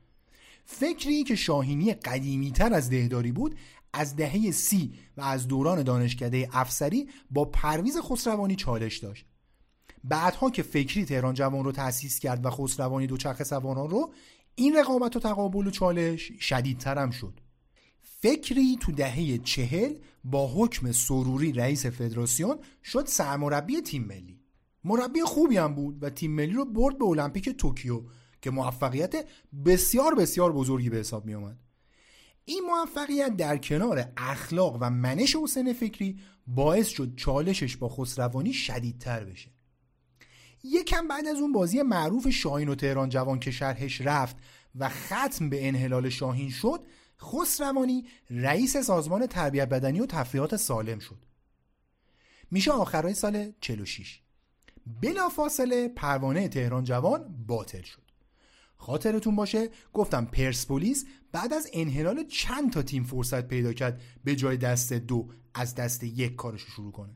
فکری 0.65 1.23
که 1.23 1.35
شاهینی 1.35 1.93
قدیمی 1.93 2.51
تر 2.51 2.73
از 2.73 2.89
دهداری 2.89 3.31
بود 3.31 3.55
از 3.93 4.15
دهه 4.15 4.51
سی 4.51 4.93
و 5.17 5.21
از 5.21 5.47
دوران 5.47 5.83
دانشکده 5.83 6.49
افسری 6.51 7.09
با 7.31 7.45
پرویز 7.45 7.97
خسروانی 7.97 8.55
چالش 8.55 8.97
داشت. 8.97 9.25
بعدها 10.03 10.49
که 10.49 10.63
فکری 10.63 11.05
تهران 11.05 11.33
جوان 11.33 11.63
رو 11.63 11.71
تأسیس 11.71 12.19
کرد 12.19 12.45
و 12.45 12.49
خسروانی 12.49 13.07
دوچرخه 13.07 13.43
سواران 13.43 13.89
رو 13.89 14.13
این 14.55 14.75
رقابت 14.75 15.15
و 15.15 15.19
تقابل 15.19 15.67
و 15.67 15.71
چالش 15.71 16.31
شدیدترم 16.39 17.11
شد. 17.11 17.39
فکری 18.01 18.77
تو 18.81 18.91
دهه 18.91 19.37
چهل 19.37 19.95
با 20.23 20.47
حکم 20.47 20.91
سروری 20.91 21.51
رئیس 21.51 21.85
فدراسیون 21.85 22.57
شد 22.83 23.05
سرمربی 23.05 23.81
تیم 23.81 24.03
ملی. 24.03 24.39
مربی 24.83 25.21
خوبی 25.21 25.57
هم 25.57 25.75
بود 25.75 26.03
و 26.03 26.09
تیم 26.09 26.31
ملی 26.31 26.53
رو 26.53 26.65
برد 26.65 26.97
به 26.97 27.05
المپیک 27.05 27.49
توکیو 27.49 28.01
که 28.43 28.51
موفقیت 28.51 29.25
بسیار 29.65 30.15
بسیار 30.15 30.51
بزرگی 30.51 30.89
به 30.89 30.97
حساب 30.97 31.25
می 31.25 31.33
آمد. 31.33 31.57
این 32.45 32.63
موفقیت 32.67 33.37
در 33.37 33.57
کنار 33.57 34.11
اخلاق 34.17 34.77
و 34.81 34.89
منش 34.89 35.35
حسین 35.35 35.73
فکری 35.73 36.19
باعث 36.47 36.87
شد 36.87 37.15
چالشش 37.15 37.77
با 37.77 37.89
خسروانی 37.89 38.53
شدیدتر 38.53 39.23
بشه. 39.23 39.49
یکم 40.63 41.07
بعد 41.07 41.27
از 41.27 41.37
اون 41.37 41.51
بازی 41.51 41.81
معروف 41.81 42.29
شاهین 42.29 42.69
و 42.69 42.75
تهران 42.75 43.09
جوان 43.09 43.39
که 43.39 43.51
شرحش 43.51 44.01
رفت 44.01 44.35
و 44.75 44.89
ختم 44.89 45.49
به 45.49 45.67
انحلال 45.67 46.09
شاهین 46.09 46.49
شد 46.49 46.85
خسروانی 47.21 48.07
رئیس 48.29 48.77
سازمان 48.77 49.27
تربیت 49.27 49.69
بدنی 49.69 49.99
و 49.99 50.05
تفریحات 50.05 50.55
سالم 50.55 50.99
شد. 50.99 51.25
میشه 52.51 52.71
آخرهای 52.71 53.13
سال 53.13 53.51
46 53.61 54.19
بلا 55.01 55.29
فاصله 55.29 55.87
پروانه 55.87 56.47
تهران 56.47 56.83
جوان 56.83 57.45
باطل 57.47 57.81
شد. 57.81 58.02
خاطرتون 58.83 59.35
باشه. 59.35 59.69
گفتم 59.93 60.25
پرسپولیس 60.25 61.05
بعد 61.31 61.53
از 61.53 61.69
انحلال 61.73 62.23
چند 62.23 62.71
تا 62.71 62.81
تیم 62.81 63.03
فرصت 63.03 63.47
پیدا 63.47 63.73
کرد 63.73 64.01
به 64.23 64.35
جای 64.35 64.57
دست 64.57 64.93
دو 64.93 65.29
از 65.53 65.75
دست 65.75 66.03
یک 66.03 66.35
کارش 66.35 66.61
شروع 66.61 66.91
کنه. 66.91 67.15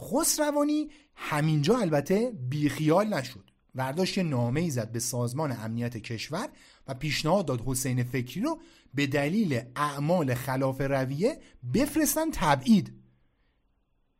خسروانی 0.00 0.90
همینجا 1.14 1.78
البته 1.78 2.32
بیخیال 2.48 3.14
نشد. 3.14 3.50
ورداشت 3.74 4.18
نامه 4.18 4.60
ای 4.60 4.70
زد 4.70 4.92
به 4.92 4.98
سازمان 4.98 5.52
امنیت 5.52 5.96
کشور 5.96 6.48
و 6.86 6.94
پیشنهاد 6.94 7.46
داد 7.46 7.62
حسین 7.66 8.02
فکری 8.02 8.40
رو 8.40 8.60
به 8.94 9.06
دلیل 9.06 9.60
اعمال 9.76 10.34
خلاف 10.34 10.80
رویه 10.80 11.40
بفرستن 11.74 12.30
تبعید. 12.32 12.92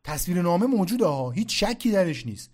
تصویر 0.03 0.41
نامه 0.41 0.65
موجوده 0.65 1.05
ها 1.05 1.31
هیچ 1.31 1.63
شکی 1.63 1.91
درش 1.91 2.25
نیست. 2.25 2.51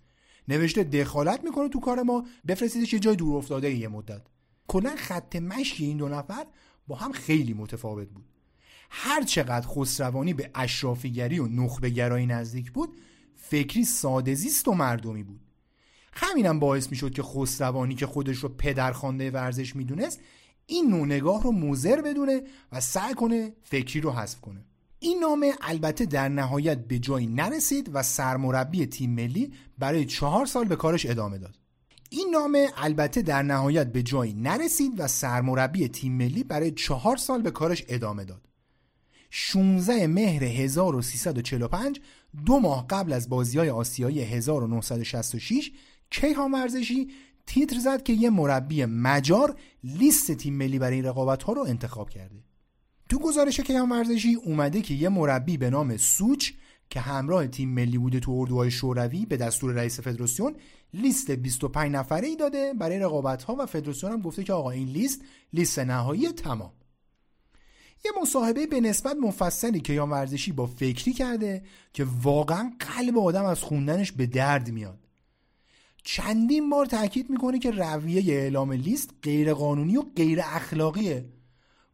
نوشته 0.49 0.83
دخالت 0.83 1.43
می‌کنه 1.43 1.69
تو 1.69 1.79
کار 1.79 2.01
ما 2.01 2.25
بفرستیدش 2.47 2.93
یه 2.93 2.99
جای 2.99 3.15
دور 3.15 3.37
افتاده 3.37 3.73
یه 3.73 3.87
مدت. 3.87 4.21
کلا 4.67 4.95
خط 4.95 5.35
مشی 5.35 5.85
این 5.85 5.97
دو 5.97 6.09
نفر 6.09 6.45
با 6.87 6.95
هم 6.95 7.11
خیلی 7.11 7.53
متفاوت 7.53 8.07
بود. 8.07 8.25
هر 8.89 9.23
چقدر 9.23 9.67
خسروانی 9.67 10.33
به 10.33 10.51
اشرافیگری 10.55 11.39
و 11.39 11.47
نخبه 11.47 11.89
گرایی 11.89 12.25
نزدیک 12.25 12.71
بود 12.71 12.97
فکری 13.35 13.85
سادزیست 13.85 14.67
و 14.67 14.73
مردمی 14.73 15.23
بود. 15.23 15.41
همینم 16.13 16.59
باعث 16.59 16.89
می‌شد 16.89 17.11
که 17.11 17.23
خسروانی 17.23 17.95
که 17.95 18.05
خودش 18.05 18.37
رو 18.37 18.49
پدرخوانده 18.49 19.31
ورزش 19.31 19.75
می‌دونست 19.75 20.19
این 20.65 20.89
نوع 20.89 21.05
نگاه 21.05 21.43
رو 21.43 21.51
موزر 21.51 22.01
بدونه 22.01 22.41
و 22.71 22.81
سعی 22.81 23.13
کنه 23.13 23.53
فکری 23.63 24.01
رو 24.01 24.11
حذف 24.11 24.41
کنه. 24.41 24.65
این 24.99 25.19
نامه 25.19 25.53
البته 25.61 26.05
در 26.05 26.29
نهایت 26.29 26.87
به 26.87 26.99
جایی 26.99 27.27
نرسید 27.27 27.89
و 27.93 28.03
سرمربی 28.03 28.85
تیم 28.85 29.09
ملی 29.09 29.53
برای 29.77 30.05
چهار 30.05 30.45
سال 30.45 30.65
به 30.65 30.75
کارش 30.75 31.05
ادامه 31.05 31.37
داد. 31.37 31.55
این 32.09 32.29
نامه 32.31 32.67
البته 32.77 33.21
در 33.21 33.43
نهایت 33.43 33.91
به 33.91 34.03
جایی 34.03 34.33
نرسید 34.33 34.99
و 34.99 35.07
سرمربی 35.07 35.87
تیم 35.87 36.13
ملی 36.13 36.43
برای 36.43 36.71
چهار 36.71 37.17
سال 37.17 37.41
به 37.41 37.51
کارش 37.51 37.85
ادامه 37.87 38.25
داد. 38.25 38.41
16 39.29 40.07
مهر 40.07 40.43
1345 40.43 41.99
دو 42.45 42.59
ماه 42.59 42.87
قبل 42.87 43.13
از 43.13 43.29
بازی 43.29 43.57
های 43.57 43.69
آسیایی 43.69 44.21
1966 44.21 45.71
کیهان 46.09 46.51
ورزشی 46.51 47.11
تیتر 47.45 47.79
زد 47.79 48.03
که 48.03 48.13
یه 48.13 48.29
مربی 48.29 48.85
مجار 48.85 49.55
لیست 49.83 50.31
تیم 50.31 50.53
ملی 50.53 50.79
برای 50.79 50.95
این 50.95 51.05
رقابت 51.05 51.43
ها 51.43 51.53
رو 51.53 51.61
انتخاب 51.61 52.09
کرده. 52.09 52.48
تو 53.09 53.19
گزارش 53.19 53.59
کیهان 53.59 53.89
ورزشی 53.89 54.33
اومده 54.35 54.81
که 54.81 54.93
یه 54.93 55.09
مربی 55.09 55.57
به 55.57 55.69
نام 55.69 55.97
سوچ 55.97 56.51
که 56.89 56.99
همراه 56.99 57.47
تیم 57.47 57.69
ملی 57.69 57.97
بوده 57.97 58.19
تو 58.19 58.31
اردوهای 58.31 58.71
شوروی 58.71 59.25
به 59.25 59.37
دستور 59.37 59.73
رئیس 59.73 59.99
فدراسیون 59.99 60.55
لیست 60.93 61.31
25 61.31 61.91
نفره 61.91 62.27
ای 62.27 62.35
داده. 62.35 62.73
برای 62.73 62.99
رقابت 62.99 63.43
ها 63.43 63.55
و 63.59 63.65
فدراسیون 63.65 64.11
هم 64.11 64.21
گفته 64.21 64.43
که 64.43 64.53
آقا 64.53 64.71
این 64.71 64.87
لیست 64.87 65.21
لیست 65.53 65.79
نهایی 65.79 66.31
تمام. 66.31 66.71
یه 68.05 68.11
مصاحبه 68.21 68.67
به 68.67 68.81
نسبت 68.81 69.15
مفصلی 69.15 69.79
که 69.79 69.93
یان 69.93 70.09
ورزشی 70.09 70.51
با 70.51 70.65
فکری 70.65 71.13
کرده 71.13 71.63
که 71.93 72.05
واقعا 72.21 72.73
قلب 72.79 73.17
آدم 73.17 73.45
از 73.45 73.63
خوندنش 73.63 74.11
به 74.11 74.25
درد 74.25 74.71
میاد. 74.71 74.99
چندین 76.03 76.69
بار 76.69 76.85
تاکید 76.85 77.29
می‌کنه 77.29 77.59
که 77.59 77.71
رویه 77.71 78.33
اعلام 78.33 78.71
لیست 78.71 79.13
غیر 79.23 79.53
قانونی 79.53 79.97
و 79.97 80.01
غیر 80.15 80.39
اخلاقیه 80.43 81.25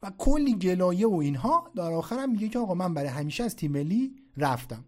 و 0.06 0.12
کلی 0.18 0.54
گلایه 0.54 1.08
و 1.08 1.16
اینها 1.16 1.72
در 1.76 1.92
آخر 1.92 2.20
هم 2.20 2.32
میگه 2.32 2.50
که 2.50 2.60
آقا 2.60 2.74
من 2.74 2.94
برای 2.94 3.10
همیشه 3.10 3.44
از 3.44 3.56
تیم 3.56 3.72
ملی 3.72 4.16
رفتم. 4.38 4.86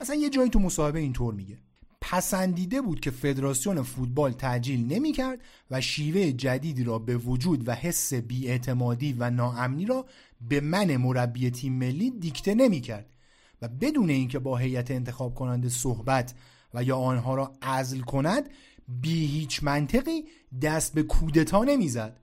مثلا 0.00 0.16
یه 0.16 0.30
جایی 0.30 0.50
تو 0.50 0.58
مصاحبه 0.58 0.98
اینطور 0.98 1.34
میگه. 1.34 1.58
پسندیده 2.00 2.80
بود 2.80 3.00
که 3.00 3.10
فدراسیون 3.10 3.82
فوتبال 3.82 4.32
تعجیل 4.32 4.92
نمی‌کرد 4.92 5.40
و 5.70 5.80
شیوه 5.80 6.32
جدیدی 6.32 6.84
را 6.84 6.98
به 6.98 7.16
وجود 7.16 7.68
و 7.68 7.72
حس 7.72 8.14
بیاعتمادی 8.14 9.16
و 9.18 9.30
ناامنی 9.30 9.86
را 9.86 10.06
به 10.48 10.60
من 10.60 10.96
مربی 10.96 11.50
تیم 11.50 11.72
ملی 11.72 12.10
دیکته 12.10 12.54
نمی‌کرد 12.54 13.06
و 13.62 13.68
بدون 13.68 14.10
اینکه 14.10 14.38
با 14.38 14.56
هیئت 14.56 14.90
انتخاب 14.90 15.34
کننده 15.34 15.68
صحبت 15.68 16.34
و 16.74 16.82
یا 16.82 16.96
آنها 16.96 17.34
را 17.34 17.52
عزل 17.62 18.00
کند 18.00 18.50
بی 19.00 19.26
هیچ 19.26 19.62
منطقی 19.62 20.24
دست 20.62 20.94
به 20.94 21.02
کودتا 21.02 21.64
نمی‌زد. 21.64 22.20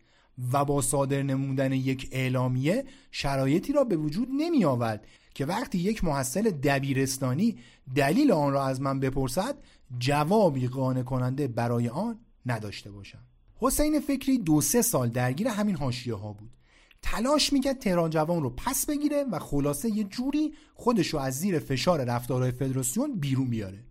و 0.54 0.66
با 0.66 0.82
صادر 0.82 1.24
نمودن 1.24 1.72
یک 1.72 2.10
اعلامیه 2.12 2.86
شرایطی 3.12 3.74
را 3.74 3.84
به 3.84 3.98
وجود 3.98 4.28
نمی 4.38 4.66
آورد 4.66 5.08
که 5.34 5.46
وقتی 5.46 5.78
یک 5.78 6.04
محصل 6.04 6.50
دبیرستانی 6.50 7.58
دلیل 7.96 8.32
آن 8.32 8.54
را 8.54 8.66
از 8.66 8.82
من 8.82 9.00
بپرسد 9.00 9.56
جوابی 10.00 10.68
قانع 10.68 11.04
کننده 11.04 11.48
برای 11.48 11.90
آن 11.90 12.20
نداشته 12.46 12.92
باشم. 12.92 13.20
حسین 13.56 14.00
فکری 14.00 14.38
دو 14.38 14.62
سه 14.62 14.82
سال 14.82 15.10
درگیر 15.10 15.48
همین 15.48 15.76
حاشیه 15.76 16.14
ها 16.14 16.34
بود. 16.34 16.58
تلاش 17.02 17.54
می‌کرد 17.54 17.80
تهران 17.80 18.10
جوان 18.10 18.44
رو 18.44 18.50
پس 18.50 18.86
بگیره 18.86 19.24
و 19.32 19.40
خلاصه 19.40 19.90
یه 19.90 20.04
جوری 20.04 20.54
خودش 20.74 21.08
رو 21.08 21.20
از 21.20 21.40
زیر 21.40 21.60
فشار 21.60 22.04
رفتارهای 22.04 22.52
فدراسیون 22.52 23.20
بیرون 23.20 23.50
بیاره. 23.50 23.84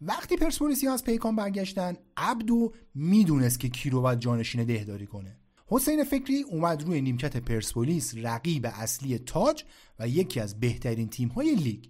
وقتی 0.00 0.36
پرسپولیسی 0.36 0.88
از 0.88 1.04
پیکان 1.04 1.36
برگشتن 1.36 1.96
عبدو 2.16 2.72
می‌دونست 2.94 3.60
که 3.60 3.68
کی 3.68 3.90
رو 3.90 4.00
باید 4.00 4.18
جانشین 4.18 4.64
دهداری 4.64 5.06
کنه. 5.06 5.36
حسین 5.66 6.04
فکری 6.04 6.42
اومد 6.42 6.82
روی 6.82 7.00
نیمکت 7.00 7.36
پرسپولیس 7.36 8.14
رقیب 8.16 8.66
اصلی 8.66 9.18
تاج 9.18 9.64
و 9.98 10.08
یکی 10.08 10.40
از 10.40 10.60
بهترین 10.60 11.08
تیم‌های 11.08 11.54
لیگ. 11.54 11.84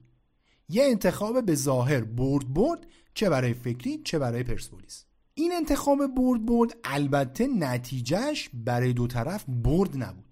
یه 0.68 0.84
انتخاب 0.84 1.46
به 1.46 1.54
ظاهر 1.54 2.00
برد 2.00 2.54
برد 2.54 2.86
چه 3.14 3.30
برای 3.30 3.54
فکری 3.54 3.98
چه 3.98 4.18
برای 4.18 4.42
پرسپولیس. 4.42 5.04
این 5.34 5.52
انتخاب 5.52 6.06
برد 6.06 6.46
برد 6.46 6.76
البته 6.84 7.46
نتیجهش 7.46 8.50
برای 8.54 8.92
دو 8.92 9.06
طرف 9.06 9.44
برد 9.48 10.02
نبود. 10.02 10.24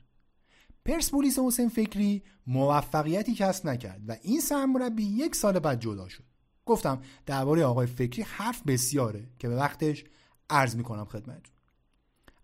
پرسپولیس 0.84 1.38
حسین 1.38 1.68
فکری 1.68 2.22
موفقیتی 2.46 3.34
کسب 3.34 3.66
نکرد 3.68 4.00
و 4.08 4.16
این 4.22 4.40
سرمربی 4.40 5.02
یک 5.02 5.34
سال 5.34 5.58
بعد 5.58 5.80
جدا 5.80 6.08
شد. 6.08 6.24
گفتم 6.66 7.02
درباره 7.26 7.64
آقای 7.64 7.86
فکری 7.86 8.22
حرف 8.22 8.62
بسیاره 8.66 9.30
که 9.38 9.48
به 9.48 9.56
وقتش 9.56 10.04
عرض 10.50 10.76
می‌کنم 10.76 11.04
خدمتتون. 11.04 11.51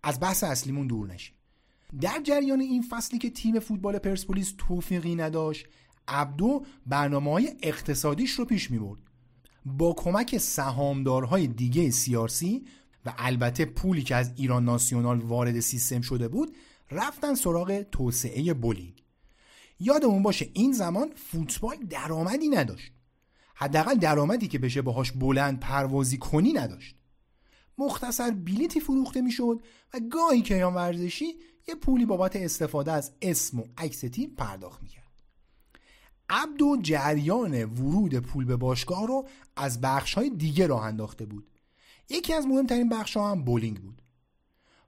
از 0.02 0.20
بحث 0.20 0.44
اصلیمون 0.44 0.86
دور 0.86 1.06
نشیم. 1.06 1.34
در 2.00 2.20
جریان 2.24 2.60
این 2.60 2.82
فصلی 2.82 3.18
که 3.18 3.30
تیم 3.30 3.60
فوتبال 3.60 3.98
پرسپولیس 3.98 4.54
توفیقی 4.58 5.14
نداشت 5.14 5.66
عبدو 6.08 6.64
برنامه 6.86 7.32
های 7.32 7.56
اقتصادیش 7.62 8.30
رو 8.30 8.44
پیش 8.44 8.70
می 8.70 8.78
برد 8.78 9.00
با 9.64 9.92
کمک 9.92 10.38
سهامدارهای 10.38 11.46
دیگه 11.46 11.90
سیاسی 11.90 12.64
و 13.06 13.14
البته 13.18 13.64
پولی 13.64 14.02
که 14.02 14.16
از 14.16 14.32
ایران 14.36 14.64
ناسیونال 14.64 15.20
وارد 15.20 15.60
سیستم 15.60 16.00
شده 16.00 16.28
بود 16.28 16.56
رفتن 16.90 17.34
سراغ 17.34 17.82
توسعه 17.82 18.54
بولینگ. 18.54 19.04
یادمون 19.80 20.22
باشه 20.22 20.50
این 20.52 20.72
زمان 20.72 21.10
فوتبال 21.14 21.76
درآمدی 21.76 22.48
نداشت. 22.48 22.92
حداقل 23.54 23.94
درآمدی 23.94 24.48
که 24.48 24.58
بشه 24.58 24.82
باهاش 24.82 25.12
بلند 25.12 25.60
پروازی 25.60 26.18
کنی 26.18 26.52
نداشت. 26.52 26.97
مختصر 27.78 28.30
بلیتی 28.30 28.80
فروخته 28.80 29.20
می‌شد 29.20 29.62
و 29.94 30.00
گاهی 30.10 30.42
کیان 30.42 30.74
ورزشی 30.74 31.34
یه 31.68 31.74
پولی 31.74 32.06
بابت 32.06 32.36
استفاده 32.36 32.92
از 32.92 33.12
اسم 33.22 33.60
و 33.60 33.64
عکس 33.78 34.00
تیم 34.00 34.30
پرداخت 34.30 34.82
می‌کرد. 34.82 35.08
عبدو 36.30 36.76
جریان 36.82 37.64
ورود 37.64 38.14
پول 38.14 38.44
به 38.44 38.56
باشگاه 38.56 39.06
رو 39.06 39.28
از 39.56 39.80
بخش 39.80 40.14
های 40.14 40.30
دیگه 40.30 40.66
راه 40.66 40.84
انداخته 40.84 41.26
بود. 41.26 41.50
یکی 42.08 42.34
از 42.34 42.46
مهمترین 42.46 42.88
بخش 42.88 43.16
ها 43.16 43.30
هم 43.30 43.44
بولینگ 43.44 43.76
بود. 43.80 44.02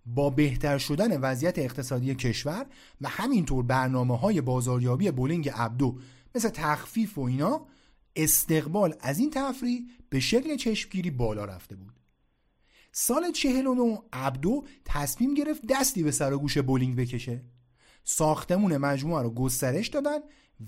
با 0.07 0.31
بهتر 0.31 0.79
شدن 0.79 1.21
وضعیت 1.21 1.59
اقتصادی 1.59 2.15
کشور 2.15 2.67
و 3.01 3.09
همینطور 3.09 3.65
برنامه 3.65 4.19
های 4.19 4.41
بازاریابی 4.41 5.11
بولینگ 5.11 5.49
عبدو 5.49 5.99
مثل 6.35 6.49
تخفیف 6.49 7.19
و 7.19 7.21
اینا 7.21 7.67
استقبال 8.17 8.95
از 9.01 9.19
این 9.19 9.31
تفریح 9.31 9.81
به 10.09 10.21
شکل 10.21 10.57
چشمگیری 10.57 11.11
بالا 11.11 11.45
رفته 11.45 11.77
بود. 11.77 12.00
سال 12.93 13.33
49 13.33 13.99
عبدو 14.13 14.65
تصمیم 14.85 15.35
گرفت 15.35 15.63
دستی 15.69 16.03
به 16.03 16.11
سر 16.11 16.28
و 16.28 16.37
گوش 16.37 16.59
بولینگ 16.59 16.97
بکشه. 16.97 17.45
ساختمون 18.05 18.77
مجموعه 18.77 19.23
رو 19.23 19.31
گسترش 19.31 19.89
دادن 19.89 20.19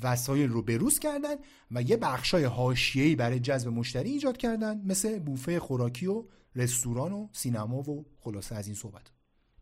وسایل 0.02 0.50
رو 0.50 0.62
بروز 0.62 0.98
کردن 0.98 1.34
و 1.70 1.82
یه 1.82 1.96
بخشای 1.96 2.44
حاشیه‌ای 2.44 3.16
برای 3.16 3.40
جذب 3.40 3.68
مشتری 3.68 4.10
ایجاد 4.10 4.36
کردن 4.36 4.82
مثل 4.84 5.18
بوفه 5.18 5.60
خوراکی 5.60 6.06
و 6.06 6.24
رستوران 6.56 7.12
و 7.12 7.28
سینما 7.32 7.90
و 7.90 8.06
خلاصه 8.18 8.54
از 8.54 8.66
این 8.66 8.76
صحبت. 8.76 9.10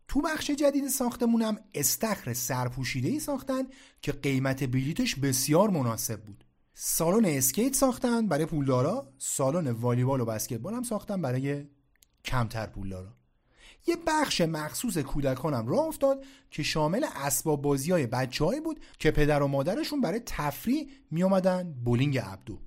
تو 0.07 0.21
بخش 0.21 0.51
جدید 0.51 0.87
ساختمونم 0.87 1.57
استخر 1.73 2.33
سرپوشیده 2.33 3.09
ای 3.09 3.19
ساختن 3.19 3.63
که 4.01 4.11
قیمت 4.11 4.63
بلیتش 4.63 5.15
بسیار 5.15 5.69
مناسب 5.69 6.21
بود. 6.23 6.45
سالن 6.73 7.25
اسکیت 7.25 7.75
ساختن 7.75 8.27
برای 8.27 8.45
پولدارا 8.45 9.13
سالن 9.17 9.71
والیبال 9.71 10.21
و 10.21 10.25
بسکتبال 10.25 10.73
هم 10.73 10.83
ساختن 10.83 11.21
برای 11.21 11.65
کمتر 12.25 12.65
پولدارا 12.65 13.13
یه 13.87 13.97
بخش 14.07 14.41
مخصوص 14.41 14.97
کودکانم 14.97 15.67
راه 15.67 15.85
افتاد 15.85 16.25
که 16.51 16.63
شامل 16.63 17.05
اسباب 17.15 17.61
بازی 17.61 17.91
های 17.91 18.07
بچه 18.07 18.61
بود 18.63 18.79
که 18.99 19.11
پدر 19.11 19.41
و 19.41 19.47
مادرشون 19.47 20.01
برای 20.01 20.21
تفریح 20.25 20.87
می 21.11 21.23
آمدن 21.23 21.73
بولینگ 21.85 22.17
عبدو. 22.17 22.59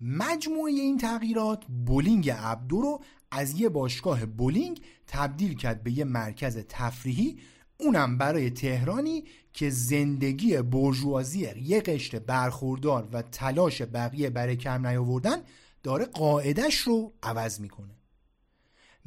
مجموعه 0.00 0.72
این 0.72 0.98
تغییرات 0.98 1.64
بولینگ 1.86 2.30
عبدو 2.30 2.80
رو 2.80 3.00
از 3.30 3.60
یه 3.60 3.68
باشگاه 3.68 4.26
بولینگ 4.26 4.80
تبدیل 5.06 5.56
کرد 5.56 5.82
به 5.82 5.98
یه 5.98 6.04
مرکز 6.04 6.58
تفریحی 6.68 7.38
اونم 7.80 8.18
برای 8.18 8.50
تهرانی 8.50 9.24
که 9.52 9.70
زندگی 9.70 10.62
بورژوازی 10.62 11.48
یه 11.62 11.80
قشر 11.80 12.18
برخوردار 12.18 13.08
و 13.12 13.22
تلاش 13.22 13.82
بقیه 13.82 14.30
برای 14.30 14.56
کم 14.56 14.86
نیاوردن 14.86 15.42
داره 15.82 16.04
قاعدش 16.04 16.78
رو 16.78 17.12
عوض 17.22 17.60
می‌کنه. 17.60 17.97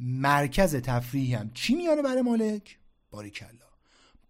مرکز 0.02 0.76
تفریحی 0.76 1.34
هم. 1.34 1.50
چی 1.54 1.74
میاره 1.74 2.02
برای 2.02 2.22
مالک؟ 2.22 2.78
باریکلا. 3.10 3.48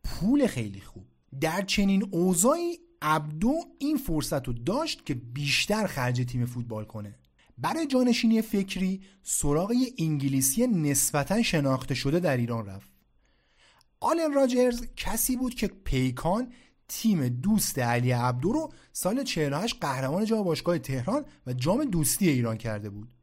پول 0.04 0.46
خیلی 0.46 0.80
خوب. 0.80 1.04
در 1.40 1.62
چنین 1.62 2.08
اوضاعی 2.10 2.78
عبدو 3.02 3.54
این 3.78 3.96
فرصت 3.96 4.48
رو 4.48 4.52
داشت 4.52 5.06
که 5.06 5.14
بیشتر 5.14 5.86
خرج 5.86 6.24
تیم 6.28 6.46
فوتبال 6.46 6.84
کنه. 6.84 7.14
برای 7.58 7.86
جانشینی 7.86 8.42
فکری 8.42 9.00
سراغ 9.22 9.74
انگلیسی 9.98 10.66
نسبتا 10.66 11.42
شناخته 11.42 11.94
شده 11.94 12.20
در 12.20 12.36
ایران 12.36 12.66
رفت. 12.66 12.92
آلن 14.00 14.32
راجرز 14.32 14.86
کسی 14.96 15.36
بود 15.36 15.54
که 15.54 15.66
پیکان 15.66 16.52
تیم 16.88 17.28
دوست 17.28 17.78
علی 17.78 18.10
عبدو 18.10 18.52
رو 18.52 18.72
سال 18.92 19.24
48 19.24 19.76
قهرمان 19.80 20.24
جام 20.24 20.42
باشگاه 20.42 20.78
تهران 20.78 21.24
و 21.46 21.52
جام 21.52 21.84
دوستی 21.84 22.28
ایران 22.28 22.56
کرده 22.56 22.90
بود. 22.90 23.14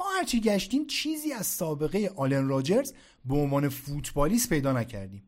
ما 0.00 0.06
هرچی 0.18 0.40
گشتیم 0.40 0.86
چیزی 0.86 1.32
از 1.32 1.46
سابقه 1.46 2.12
آلن 2.16 2.48
راجرز 2.48 2.92
به 3.24 3.34
عنوان 3.34 3.68
فوتبالیست 3.68 4.48
پیدا 4.48 4.72
نکردیم. 4.72 5.22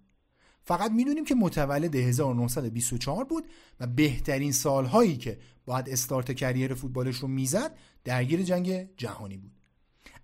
فقط 0.62 0.90
می‌دونیم 0.90 1.24
که 1.24 1.34
متولد 1.34 1.96
1924 1.96 3.24
بود 3.24 3.44
و 3.80 3.86
بهترین 3.86 4.52
سالهایی 4.52 5.16
که 5.16 5.38
باید 5.66 5.88
استارت 5.88 6.32
کریر 6.32 6.74
فوتبالش 6.74 7.16
رو 7.16 7.28
می‌زد 7.28 7.76
درگیر 8.04 8.42
جنگ 8.42 8.96
جهانی 8.96 9.36
بود. 9.36 9.52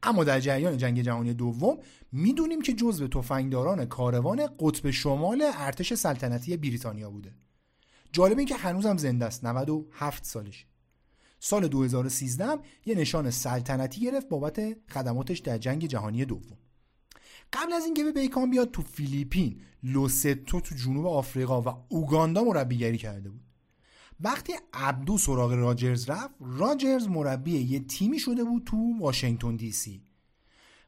اما 0.03 0.25
در 0.25 0.41
جریان 0.41 0.77
جنگ 0.77 1.03
جهانی 1.03 1.35
دوم 1.35 1.79
می‌دونیم 2.13 2.63
که 2.63 2.73
جزو 2.73 3.09
تفنگداران 3.09 3.85
کاروان 3.85 4.47
قطب 4.59 4.91
شمال 4.91 5.43
ارتش 5.55 5.95
سلطنتی 5.95 6.57
بریتانیا 6.57 7.11
بوده. 7.11 7.35
جالب 8.13 8.39
این 8.39 8.47
که 8.47 8.57
هنوزم 8.57 8.97
زنده 8.97 9.25
است 9.25 9.45
97 9.45 10.25
سالش 10.25 10.67
سال 11.45 11.69
2013 11.69 12.47
هم 12.47 12.61
یه 12.87 12.95
نشان 12.95 13.31
سلطنتی 13.31 14.01
گرفت 14.01 14.29
بابت 14.29 14.77
خدماتش 14.91 15.39
در 15.39 15.59
جنگ 15.59 15.87
جهانی 15.87 16.25
دوم. 16.25 16.59
قبل 17.53 17.73
از 17.73 17.85
اینکه 17.85 18.05
به 18.05 18.13
بیکان 18.13 18.51
بیاد 18.51 18.71
تو 18.71 18.83
فیلیپین 18.83 19.61
لوستو 19.83 20.61
تو 20.61 20.75
جنوب 20.75 21.07
آفریقا 21.07 21.63
و 21.63 21.85
اوگاندا 21.89 22.45
مربیگری 22.45 22.99
کرده 22.99 23.31
بود. 23.31 23.41
وقتی 24.21 24.53
عبدو 24.73 25.19
سراغ 25.19 25.53
راجرز 25.53 26.11
رفت 26.11 26.35
راجرز 26.41 27.09
مربی 27.09 27.53
یه 27.53 27.81
تیمی 27.81 28.19
شده 28.19 28.45
بود 28.45 28.65
تو 28.65 28.99
واشنگتن 29.01 29.57
دی 29.57 29.73
سی. 29.73 30.03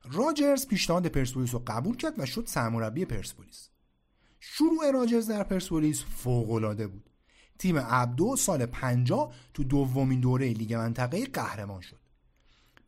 راجرز 0.05 0.67
پیشنهاد 0.67 1.07
پرسپولیس 1.07 1.55
رو 1.55 1.63
قبول 1.67 1.97
کرد 1.97 2.15
و 2.19 2.27
شد 2.27 2.47
سرمربی 2.47 3.05
پرسپولیس. 3.05 3.69
شروع 4.41 4.91
راجرز 4.91 5.31
در 5.31 5.43
پرسپولیس 5.43 6.05
فوقالعاده 6.05 6.87
بود. 6.87 7.11
تیم 7.59 7.79
عبدو 7.79 8.37
سال 8.37 8.67
50 8.67 9.33
تو 9.55 9.65
دومین 9.65 10.21
دوره 10.21 10.53
لیگ 10.53 10.75
منطقه 10.75 11.27
قهرمان 11.27 11.81
شد. 11.81 11.99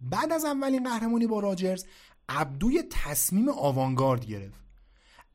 بعد 0.00 0.32
از 0.32 0.44
اولین 0.44 0.84
قهرمانی 0.84 1.26
با 1.26 1.40
راجرز 1.40 1.84
عبدو 2.28 2.70
تصمیم 2.90 3.48
آوانگارد 3.48 4.26
گرفت. 4.26 4.60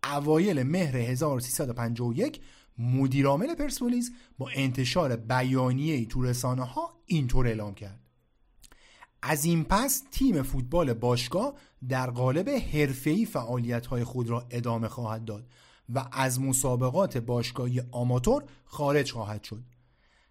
اوایل 0.04 0.64
مهر 0.64 0.98
1351 0.98 2.42
مدیرعامل 2.78 3.56
پرسپولیس 3.56 4.12
با 4.38 4.50
انتشار 4.56 5.16
بیانیه‌ای 5.16 6.06
تو 6.06 6.22
رسانه 6.22 6.64
ها 6.66 6.94
اینطور 7.06 7.48
اعلام 7.48 7.74
کرد. 7.74 8.00
از 9.22 9.46
این 9.46 9.64
پس 9.64 10.04
تیم 10.12 10.42
فوتبال 10.42 10.94
باشگاه 10.94 11.54
در 11.90 12.10
قالب 12.10 12.50
حرفه‌ای 12.50 13.26
فعالیت‌های 13.26 14.04
خود 14.04 14.30
را 14.30 14.48
ادامه 14.50 14.88
خواهد 14.88 15.26
داد. 15.26 15.48
و 15.90 16.06
از 16.12 16.42
مسابقات 16.42 17.18
باشگاهی 17.18 17.82
آماتور 17.92 18.44
خارج 18.66 19.12
خواهد 19.12 19.44
شد. 19.44 19.64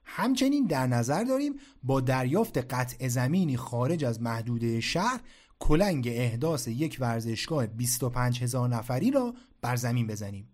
همچنین 0.05 0.67
در 0.67 0.87
نظر 0.87 1.25
داریم 1.25 1.55
با 1.83 2.01
دریافت 2.01 2.59
قطع 2.59 3.09
زمینی 3.09 3.57
خارج 3.57 4.05
از 4.05 4.23
محدوده 4.23 4.81
شهر 4.81 5.21
کلنگ 5.59 6.09
احداث 6.09 6.69
یک 6.69 6.97
ورزشگاه 7.01 7.67
25 7.67 8.43
هزار 8.43 8.69
نفری 8.69 9.11
را 9.11 9.35
بر 9.63 9.77
زمین 9.77 10.07
بزنیم. 10.07 10.49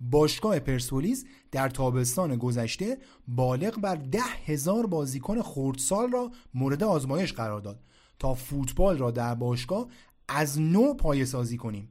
باشگاه 0.00 0.58
پرسپولیس 0.58 1.24
در 1.52 1.68
تابستان 1.68 2.36
گذشته 2.36 2.98
بالغ 3.28 3.80
بر 3.80 3.96
ده 3.96 4.22
هزار 4.46 4.86
بازیکن 4.86 5.42
خردسال 5.42 6.12
را 6.12 6.30
مورد 6.54 6.82
آزمایش 6.82 7.32
قرار 7.32 7.60
داد 7.60 7.80
تا 8.18 8.34
فوتبال 8.34 8.98
را 8.98 9.10
در 9.10 9.34
باشگاه 9.34 9.86
از 10.28 10.60
نو 10.60 10.94
پایه 10.94 11.24
سازی 11.24 11.56
کنیم. 11.56 11.88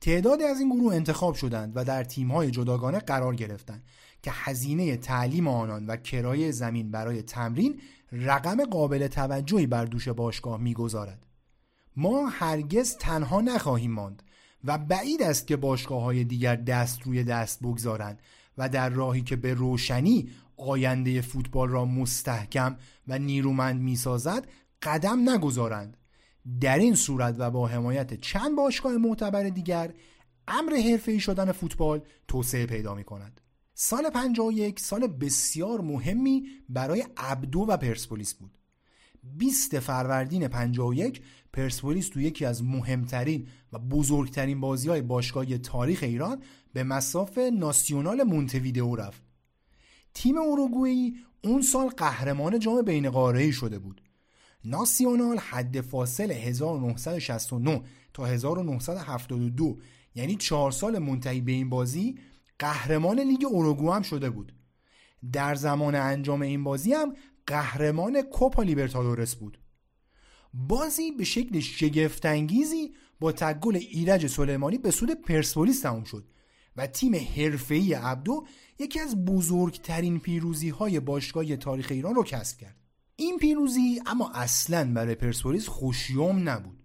تعدادی 0.00 0.44
از 0.44 0.60
این 0.60 0.68
گروه 0.68 0.94
انتخاب 0.94 1.34
شدند 1.34 1.72
و 1.74 1.84
در 1.84 2.04
تیم‌های 2.04 2.50
جداگانه 2.50 2.98
قرار 2.98 3.34
گرفتند 3.34 3.82
که 4.22 4.30
هزینه 4.34 4.96
تعلیم 4.96 5.48
آنان 5.48 5.86
و 5.86 5.96
کرایه 5.96 6.50
زمین 6.50 6.90
برای 6.90 7.22
تمرین 7.22 7.80
رقم 8.12 8.64
قابل 8.64 9.06
توجهی 9.06 9.66
بر 9.66 9.84
دوش 9.84 10.08
باشگاه 10.08 10.60
می‌گذارد. 10.60 11.26
ما 11.96 12.28
هرگز 12.28 12.96
تنها 12.96 13.40
نخواهیم 13.40 13.92
ماند 13.92 14.22
و 14.64 14.78
بعید 14.78 15.22
است 15.22 15.46
که 15.46 15.56
باشگاه 15.56 16.02
های 16.02 16.24
دیگر 16.24 16.56
دست 16.56 17.02
روی 17.02 17.24
دست 17.24 17.60
بگذارند 17.60 18.22
و 18.58 18.68
در 18.68 18.88
راهی 18.88 19.22
که 19.22 19.36
به 19.36 19.54
روشنی 19.54 20.30
آینده 20.56 21.20
فوتبال 21.20 21.68
را 21.68 21.84
مستحکم 21.84 22.76
و 23.08 23.18
نیرومند 23.18 23.80
می‌سازد 23.80 24.46
قدم 24.82 25.30
نگذارند. 25.30 25.96
در 26.60 26.78
این 26.78 26.94
صورت 26.94 27.34
و 27.38 27.50
با 27.50 27.66
حمایت 27.66 28.20
چند 28.20 28.56
باشگاه 28.56 28.96
معتبر 28.96 29.48
دیگر 29.48 29.94
امر 30.48 30.76
حرفه‌ای 30.76 31.20
شدن 31.20 31.52
فوتبال 31.52 32.00
توسعه 32.28 32.66
پیدا 32.66 32.94
می 32.94 33.04
کند. 33.04 33.40
سال 33.74 34.10
51 34.10 34.80
سال 34.80 35.06
بسیار 35.06 35.80
مهمی 35.80 36.46
برای 36.68 37.04
ابدو 37.16 37.60
و 37.60 37.76
پرسپولیس 37.76 38.34
بود. 38.34 38.58
20 39.22 39.78
فروردین 39.78 40.48
51 40.48 41.22
پرسپولیس 41.52 42.08
تو 42.08 42.20
یکی 42.20 42.44
از 42.44 42.64
مهمترین 42.64 43.46
و 43.72 43.78
بزرگترین 43.78 44.60
بازی 44.60 44.88
های 44.88 45.02
باشگاه 45.02 45.58
تاریخ 45.58 46.02
ایران 46.02 46.42
به 46.72 46.84
مساف 46.84 47.38
ناسیونال 47.38 48.22
مونتویدئو 48.22 48.96
رفت. 48.96 49.22
تیم 50.14 50.38
اوروگوئی 50.38 51.16
اون 51.44 51.62
سال 51.62 51.88
قهرمان 51.88 52.58
جام 52.58 52.82
بین 52.82 53.10
قاره‌ای 53.10 53.52
شده 53.52 53.78
بود. 53.78 54.07
ناسیونال 54.68 55.38
حد 55.38 55.80
فاصل 55.80 56.30
1969 56.30 57.82
تا 58.14 58.24
1972 58.24 59.78
یعنی 60.14 60.36
چهار 60.36 60.70
سال 60.70 60.98
منتهی 60.98 61.40
به 61.40 61.52
این 61.52 61.70
بازی 61.70 62.18
قهرمان 62.58 63.20
لیگ 63.20 63.44
اوروگو 63.44 63.92
هم 63.92 64.02
شده 64.02 64.30
بود. 64.30 64.52
در 65.32 65.54
زمان 65.54 65.94
انجام 65.94 66.42
این 66.42 66.64
بازی 66.64 66.92
هم 66.92 67.14
قهرمان 67.46 68.22
کوپا 68.22 68.62
لیبرتادورس 68.62 69.34
بود. 69.34 69.58
بازی 70.54 71.12
به 71.12 71.24
شکل 71.24 71.60
شگفتانگیزی 71.60 72.94
با 73.20 73.32
تگل 73.32 73.76
ایرج 73.76 74.26
سلیمانی 74.26 74.78
به 74.78 74.90
سود 74.90 75.10
پرسپولیس 75.10 75.80
تموم 75.80 76.04
شد 76.04 76.24
و 76.76 76.86
تیم 76.86 77.14
حرفه‌ای 77.14 77.92
عبدو 77.94 78.46
یکی 78.78 79.00
از 79.00 79.24
بزرگترین 79.24 80.20
پیروزی 80.20 80.68
های 80.68 81.00
باشگاه 81.00 81.56
تاریخ 81.56 81.86
ایران 81.90 82.14
رو 82.14 82.22
کسب 82.22 82.58
کرد. 82.58 82.87
این 83.20 83.38
پیروزی 83.38 84.00
اما 84.06 84.30
اصلا 84.34 84.92
برای 84.94 85.14
پرسپولیس 85.14 85.68
خوشیوم 85.68 86.48
نبود. 86.48 86.78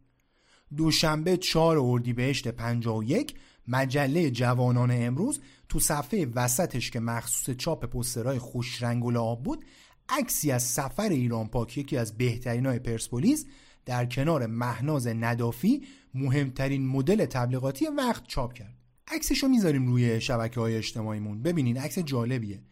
دوشنبه 0.78 1.38
4 1.38 1.78
اردیبهشت 1.80 2.48
51 2.48 3.36
مجله 3.68 4.32
جوانان 4.32 4.92
امروز 4.92 5.42
تو 5.70 5.80
صفحه 5.80 6.28
وسطش 6.36 6.92
که 6.92 7.00
مخصوص 7.00 7.56
چاپ 7.56 7.86
پسترهای 7.86 8.40
خوش 8.40 8.84
رنگ 8.84 9.06
و 9.06 9.12
لعاب 9.12 9.44
بود 9.44 9.66
عکسی 10.10 10.52
از 10.52 10.64
سفر 10.64 11.10
ایران 11.10 11.48
پاک 11.48 11.78
یکی 11.78 11.98
از 11.98 12.18
بهترین 12.18 12.66
های 12.66 12.80
پرسپولیس 12.80 13.46
در 13.86 14.06
کنار 14.06 14.46
مهناز 14.46 15.08
ندافی 15.08 15.86
مهمترین 16.14 16.88
مدل 16.88 17.26
تبلیغاتی 17.26 17.88
وقت 17.88 18.28
چاپ 18.28 18.54
کرد. 18.54 18.78
عکسشو 19.08 19.48
می‌ذاریم 19.48 19.88
روی 19.88 20.22
شبکه 20.22 20.60
های 20.60 20.76
اجتماعیمون. 20.76 21.42
ببینین 21.42 21.78
عکس 21.78 22.00
جالبیه. 22.00 22.64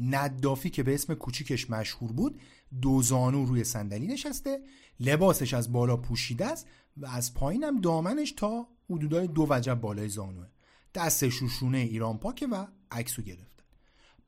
ندافی 0.00 0.70
که 0.70 0.82
به 0.82 0.94
اسم 0.94 1.14
کوچیکش 1.14 1.70
مشهور 1.70 2.12
بود 2.12 2.40
دو 2.82 3.02
زانو 3.02 3.44
روی 3.44 3.64
صندلی 3.64 4.06
نشسته 4.06 4.60
لباسش 5.00 5.54
از 5.54 5.72
بالا 5.72 5.96
پوشیده 5.96 6.46
است 6.46 6.66
و 6.96 7.06
از 7.06 7.34
پایینم 7.34 7.80
دامنش 7.80 8.32
تا 8.32 8.66
حدودای 8.90 9.26
دو 9.26 9.46
وجب 9.50 9.80
بالای 9.80 10.08
زانوه. 10.08 10.46
دست 10.94 11.28
شوشونه 11.28 11.78
ایران 11.78 12.18
پاکه 12.18 12.46
و 12.46 12.66
عکسو 12.90 13.22
گرفتن 13.22 13.64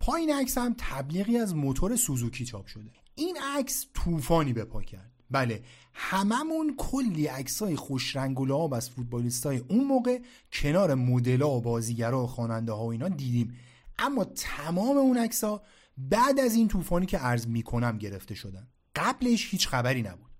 پایین 0.00 0.32
عکس 0.32 0.58
هم 0.58 0.74
تبلیغی 0.78 1.38
از 1.38 1.54
موتور 1.54 1.96
سوزوکی 1.96 2.44
چاپ 2.44 2.66
شده. 2.66 2.90
این 3.14 3.38
عکس 3.56 3.86
طوفانی 3.94 4.52
به 4.52 4.64
پا 4.64 4.82
کرد. 4.82 5.12
بله 5.30 5.62
هممون 5.92 6.74
کلی 6.76 7.26
عکسای 7.26 7.76
خوش 7.76 8.16
رنگ 8.16 8.40
و 8.40 8.46
لعاب 8.46 8.74
از 8.74 8.90
فوتبالیستای 8.90 9.58
اون 9.68 9.84
موقع 9.84 10.20
کنار 10.52 10.94
مدل‌ها 10.94 11.50
و 11.50 11.60
بازیگرا 11.60 12.24
و 12.24 12.26
خواننده 12.26 12.72
و 12.72 12.80
اینا 12.80 13.08
دیدیم. 13.08 13.56
اما 13.98 14.24
تمام 14.24 14.96
اون 14.96 15.18
عکس‌ها 15.18 15.62
بعد 15.98 16.40
از 16.40 16.54
این 16.54 16.68
طوفانی 16.68 17.06
که 17.06 17.18
عرض 17.18 17.46
می‌کنم 17.46 17.98
گرفته 17.98 18.34
شدن. 18.34 18.66
قبلش 18.94 19.48
هیچ 19.50 19.68
خبری 19.68 20.02
نبود. 20.02 20.30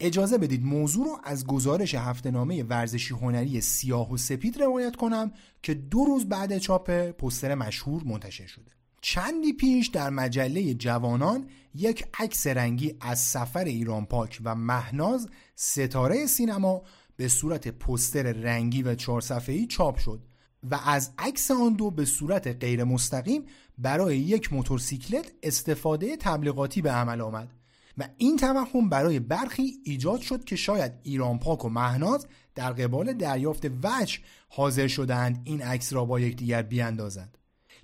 اجازه 0.00 0.38
بدید 0.38 0.64
موضوع 0.64 1.06
رو 1.06 1.18
از 1.24 1.46
گزارش 1.46 1.94
هفتهنامه 1.94 2.62
ورزشی 2.62 3.14
هنری 3.14 3.60
سیاه 3.60 4.12
و 4.12 4.16
سپید 4.16 4.62
روایت 4.62 4.96
کنم 4.96 5.32
که 5.62 5.74
دو 5.74 6.04
روز 6.04 6.28
بعد 6.28 6.58
چاپ 6.58 6.90
پستر 6.90 7.54
مشهور 7.54 8.02
منتشر 8.04 8.46
شده. 8.46 8.70
چندی 9.00 9.52
پیش 9.52 9.86
در 9.86 10.10
مجله 10.10 10.74
جوانان 10.74 11.46
یک 11.74 12.04
عکس 12.18 12.46
رنگی 12.46 12.96
از 13.00 13.18
سفر 13.18 13.64
ایران 13.64 14.06
پاک 14.06 14.40
و 14.44 14.54
مهناز 14.54 15.28
ستاره 15.54 16.26
سینما 16.26 16.82
به 17.16 17.28
صورت 17.28 17.68
پستر 17.68 18.22
رنگی 18.22 18.82
و 18.82 18.94
چهار 18.94 19.20
صفحه‌ای 19.20 19.66
چاپ 19.66 19.98
شد 19.98 20.22
و 20.70 20.80
از 20.84 21.12
عکس 21.18 21.50
آن 21.50 21.72
دو 21.72 21.90
به 21.90 22.04
صورت 22.04 22.46
غیر 22.46 22.84
مستقیم 22.84 23.42
برای 23.78 24.18
یک 24.18 24.52
موتورسیکلت 24.52 25.32
استفاده 25.42 26.16
تبلیغاتی 26.16 26.82
به 26.82 26.90
عمل 26.90 27.20
آمد 27.20 27.52
و 27.98 28.08
این 28.16 28.36
توهم 28.36 28.88
برای 28.88 29.20
برخی 29.20 29.80
ایجاد 29.84 30.20
شد 30.20 30.44
که 30.44 30.56
شاید 30.56 30.92
ایران 31.02 31.38
پاک 31.38 31.64
و 31.64 31.68
مهناز 31.68 32.26
در 32.54 32.72
قبال 32.72 33.12
دریافت 33.12 33.66
وجه 33.82 34.18
حاضر 34.48 34.86
شدند 34.86 35.40
این 35.44 35.62
عکس 35.62 35.92
را 35.92 36.04
با 36.04 36.20
یکدیگر 36.20 36.62
بیاندازند. 36.62 37.38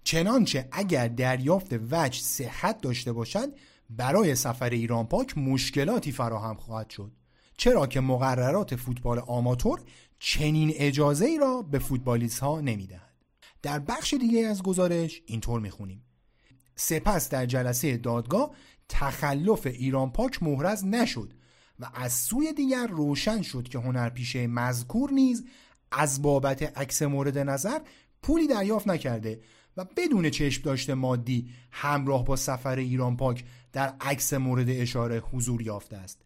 چنانچه 0.05 0.69
اگر 0.73 1.09
دریافت 1.09 1.73
وجه 1.91 2.21
صحت 2.21 2.81
داشته 2.81 3.13
باشد 3.13 3.49
برای 3.91 4.35
سفر 4.35 4.71
ایران 4.71 5.07
پاک 5.07 5.39
مشکلاتی 5.39 6.13
فراهم 6.13 6.55
خواهد 6.55 6.91
شد. 6.91 7.13
چرا 7.57 7.87
که 7.87 8.01
مقررات 8.01 8.77
فوتبال 8.77 9.19
آماتور 9.19 9.81
چنین 10.19 10.73
اجازه 10.75 11.25
ای 11.25 11.39
را 11.39 11.63
به 11.63 11.79
فوتبالیست 11.79 12.41
ها 12.41 12.61
نمی‌دهد. 12.61 13.14
در 13.65 13.79
بخش 13.79 14.15
دیگه 14.15 14.47
از 14.47 14.63
گزارش 14.63 15.23
اینطور 15.27 15.61
می‌خونیم. 15.61 16.03
سپس 16.77 17.29
در 17.29 17.47
جلسه 17.47 17.97
دادگاه 17.97 18.51
تخلف 18.89 19.67
ایران 19.67 20.13
پاک 20.13 20.43
محرز 20.43 20.85
نشد 20.85 21.33
و 21.81 21.91
از 21.95 22.13
سوی 22.13 22.53
دیگر 22.53 22.87
روشن 22.87 23.43
شد 23.43 23.69
که 23.69 23.79
هنرپیشه 23.79 24.47
مذکور 24.47 25.11
نیز 25.11 25.45
از 25.93 26.23
بابت 26.23 26.79
عکس 26.79 27.03
مورد 27.03 27.39
نظر 27.39 27.79
پولی 28.23 28.47
دریافت 28.47 28.89
نکرده 28.89 29.41
و 29.77 29.85
بدون 29.97 30.31
چشم 30.31 30.63
داشته 30.63 30.95
مادی 30.95 31.51
همراه 31.71 32.25
با 32.25 32.37
سفر 32.37 32.77
ایران 32.77 33.17
پاک 33.17 33.45
در 33.73 33.95
عکس 34.01 34.33
مورد 34.33 34.67
اشاره 34.69 35.19
حضور 35.19 35.63
یافته 35.63 35.97
است. 35.97 36.23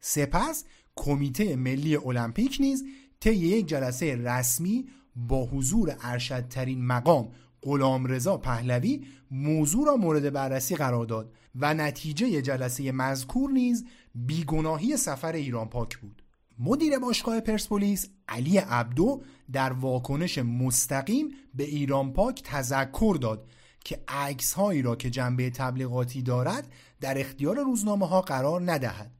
سپس 0.00 0.64
کمیته 0.96 1.56
ملی 1.56 1.96
المپیک 1.96 2.56
نیز 2.60 2.84
طی 3.20 3.34
یک 3.34 3.66
جلسه 3.66 4.16
رسمی 4.16 4.88
با 5.28 5.46
حضور 5.46 5.96
ارشدترین 6.00 6.86
مقام 6.86 7.28
غلام 7.62 8.06
رضا 8.06 8.36
پهلوی 8.36 9.06
موضوع 9.30 9.86
را 9.86 9.96
مورد 9.96 10.32
بررسی 10.32 10.76
قرار 10.76 11.06
داد 11.06 11.32
و 11.54 11.74
نتیجه 11.74 12.42
جلسه 12.42 12.92
مذکور 12.92 13.50
نیز 13.50 13.84
بیگناهی 14.14 14.96
سفر 14.96 15.32
ایران 15.32 15.68
پاک 15.68 15.98
بود. 15.98 16.22
مدیر 16.58 16.98
باشگاه 16.98 17.40
پرسپولیس 17.40 18.08
علی 18.28 18.58
عبدو 18.58 19.22
در 19.52 19.72
واکنش 19.72 20.38
مستقیم 20.38 21.28
به 21.54 21.64
ایران 21.64 22.12
پاک 22.12 22.42
تذکر 22.44 23.16
داد 23.20 23.46
که 23.84 24.02
عکس 24.08 24.52
هایی 24.52 24.82
را 24.82 24.96
که 24.96 25.10
جنبه 25.10 25.50
تبلیغاتی 25.50 26.22
دارد 26.22 26.72
در 27.00 27.20
اختیار 27.20 27.56
روزنامه 27.56 28.06
ها 28.06 28.20
قرار 28.20 28.72
ندهد. 28.72 29.17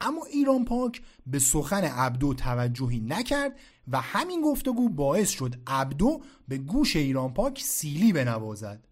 اما 0.00 0.24
ایران 0.24 0.64
پاک 0.64 1.02
به 1.26 1.38
سخن 1.38 1.84
عبدو 1.84 2.34
توجهی 2.34 3.00
نکرد 3.00 3.58
و 3.88 4.00
همین 4.00 4.42
گفتگو 4.42 4.88
باعث 4.88 5.30
شد 5.30 5.54
عبدو 5.66 6.22
به 6.48 6.58
گوش 6.58 6.96
ایران 6.96 7.34
پاک 7.34 7.62
سیلی 7.62 8.12
بنوازد. 8.12 8.88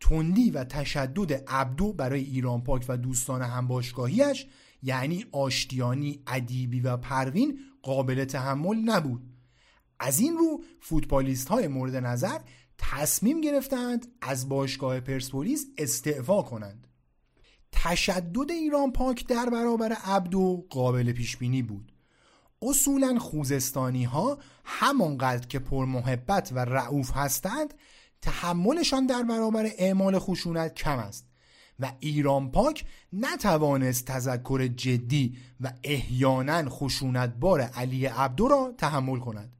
تندی 0.00 0.50
و 0.50 0.64
تشدد 0.64 1.32
عبدو 1.32 1.92
برای 1.92 2.20
ایران 2.20 2.62
پاک 2.64 2.84
و 2.88 2.96
دوستان 2.96 3.42
همباشگاهیش 3.42 4.46
یعنی 4.82 5.24
آشتیانی، 5.32 6.22
ادیبی 6.26 6.80
و 6.80 6.96
پروین 6.96 7.60
قابل 7.82 8.24
تحمل 8.24 8.76
نبود. 8.76 9.22
از 10.00 10.20
این 10.20 10.36
رو 10.36 10.64
فوتبالیست 10.80 11.48
های 11.48 11.68
مورد 11.68 11.96
نظر 11.96 12.38
تصمیم 12.78 13.40
گرفتند 13.40 14.06
از 14.20 14.48
باشگاه 14.48 15.00
پرسپولیس 15.00 15.66
استعفا 15.78 16.42
کنند. 16.42 16.86
تشدد 17.74 18.50
ایران 18.50 18.92
پاک 18.92 19.26
در 19.26 19.50
برابر 19.50 19.92
عبدو 19.92 20.66
قابل 20.70 21.12
پیش 21.12 21.36
بینی 21.36 21.62
بود. 21.62 21.92
اصولا 22.62 23.18
خوزستانی 23.18 24.04
ها 24.04 24.38
همانقدر 24.64 25.46
که 25.46 25.58
پرمحبت 25.58 26.52
و 26.52 26.58
رعوف 26.58 27.10
هستند 27.14 27.74
تحملشان 28.22 29.06
در 29.06 29.22
برابر 29.22 29.70
اعمال 29.78 30.18
خشونت 30.18 30.74
کم 30.74 30.98
است 30.98 31.26
و 31.80 31.92
ایران 32.00 32.50
پاک 32.50 32.84
نتوانست 33.12 34.04
تذکر 34.04 34.66
جدی 34.66 35.36
و 35.60 35.72
احیانا 35.82 36.70
خشونتبار 36.70 37.60
علی 37.60 38.06
عبدو 38.06 38.48
را 38.48 38.74
تحمل 38.78 39.18
کند. 39.18 39.53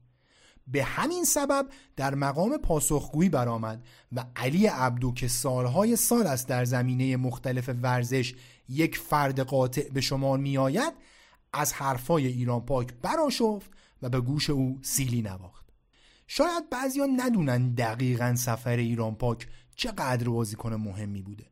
به 0.67 0.83
همین 0.83 1.23
سبب 1.23 1.67
در 1.95 2.15
مقام 2.15 2.57
پاسخگویی 2.57 3.29
برآمد 3.29 3.85
و 4.11 4.25
علی 4.35 4.67
عبدو 4.67 5.13
که 5.13 5.27
سالهای 5.27 5.95
سال 5.95 6.27
است 6.27 6.47
در 6.47 6.65
زمینه 6.65 7.17
مختلف 7.17 7.69
ورزش 7.81 8.33
یک 8.69 8.97
فرد 8.97 9.39
قاطع 9.39 9.89
به 9.89 10.01
شما 10.01 10.37
می 10.37 10.57
آید 10.57 10.93
از 11.53 11.73
حرفای 11.73 12.27
ایران 12.27 12.61
پاک 12.61 12.93
براشفت 13.01 13.71
و 14.01 14.09
به 14.09 14.21
گوش 14.21 14.49
او 14.49 14.79
سیلی 14.81 15.21
نواخت. 15.21 15.65
شاید 16.27 16.69
بعضیا 16.69 17.05
ندونن 17.05 17.73
دقیقا 17.73 18.35
سفر 18.35 18.77
ایران 18.77 19.15
پاک 19.15 19.47
چقدر 19.75 20.29
بازیکن 20.29 20.73
مهمی 20.73 21.21
بوده. 21.21 21.45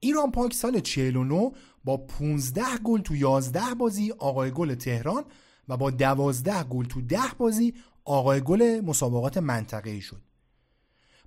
ایران 0.00 0.30
پاک 0.30 0.52
سال 0.52 0.80
49 0.80 1.52
با 1.84 1.96
15 1.96 2.62
گل 2.84 3.00
تو 3.00 3.16
11 3.16 3.60
بازی 3.78 4.12
آقای 4.12 4.50
گل 4.50 4.74
تهران 4.74 5.24
و 5.68 5.76
با 5.76 5.90
12 5.90 6.62
گل 6.62 6.84
تو 6.84 7.00
10 7.00 7.18
بازی 7.38 7.74
آقای 8.04 8.40
گل 8.40 8.80
مسابقات 8.80 9.38
منطقه‌ای 9.38 10.00
شد. 10.00 10.22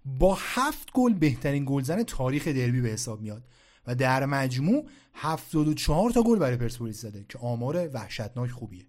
با 0.06 0.38
7 0.40 0.92
گل 0.94 1.14
بهترین 1.14 1.66
گلزن 1.68 2.04
تاریخ 2.04 2.48
دربی 2.48 2.82
به 2.82 2.90
حساب 2.90 3.22
میاد 3.22 3.44
و 3.88 3.96
در 3.96 4.26
مجموع 4.26 4.86
74 5.14 6.12
تا 6.12 6.24
گل 6.24 6.40
برای 6.40 6.58
پرسپولیس 6.58 7.02
زده 7.02 7.26
که 7.30 7.40
آمار 7.40 7.90
وحشتناک 7.94 8.50
خوبیه. 8.50 8.88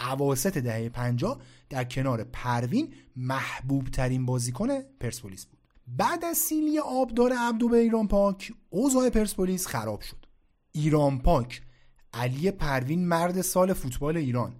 اواسط 0.00 0.58
دهه 0.58 0.88
50 0.88 1.40
در 1.68 1.84
کنار 1.84 2.24
پروین 2.24 2.94
محبوب 3.16 3.88
ترین 3.88 4.26
بازیکن 4.26 4.68
پرسپولیس 5.00 5.46
بود. 5.46 5.58
بعد 5.86 6.24
از 6.24 6.36
سیلی 6.36 6.78
آبدار 6.78 7.32
عبدو 7.38 7.68
به 7.68 7.76
ایران 7.76 8.08
پاک 8.08 8.52
اوضاع 8.70 9.10
پرسپولیس 9.10 9.66
خراب 9.66 10.00
شد. 10.00 10.26
ایران 10.72 11.18
پاک 11.18 11.62
علی 12.12 12.50
پروین 12.50 13.08
مرد 13.08 13.40
سال 13.40 13.72
فوتبال 13.72 14.16
ایران 14.16 14.56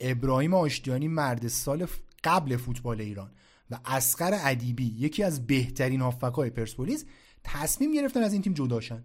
ابراهیم 0.00 0.54
آشتیانی 0.54 1.08
مرد 1.08 1.48
سال 1.48 1.86
قبل 2.24 2.56
فوتبال 2.56 3.00
ایران 3.00 3.30
و 3.70 3.78
اسقر 3.84 4.38
ادیبی 4.42 4.94
یکی 4.98 5.22
از 5.22 5.46
بهترین 5.46 6.00
هافکای 6.00 6.50
پرسپولیس 6.50 7.04
تصمیم 7.44 7.92
گرفتن 7.92 8.22
از 8.22 8.32
این 8.32 8.42
تیم 8.42 8.54
جداشن 8.54 9.04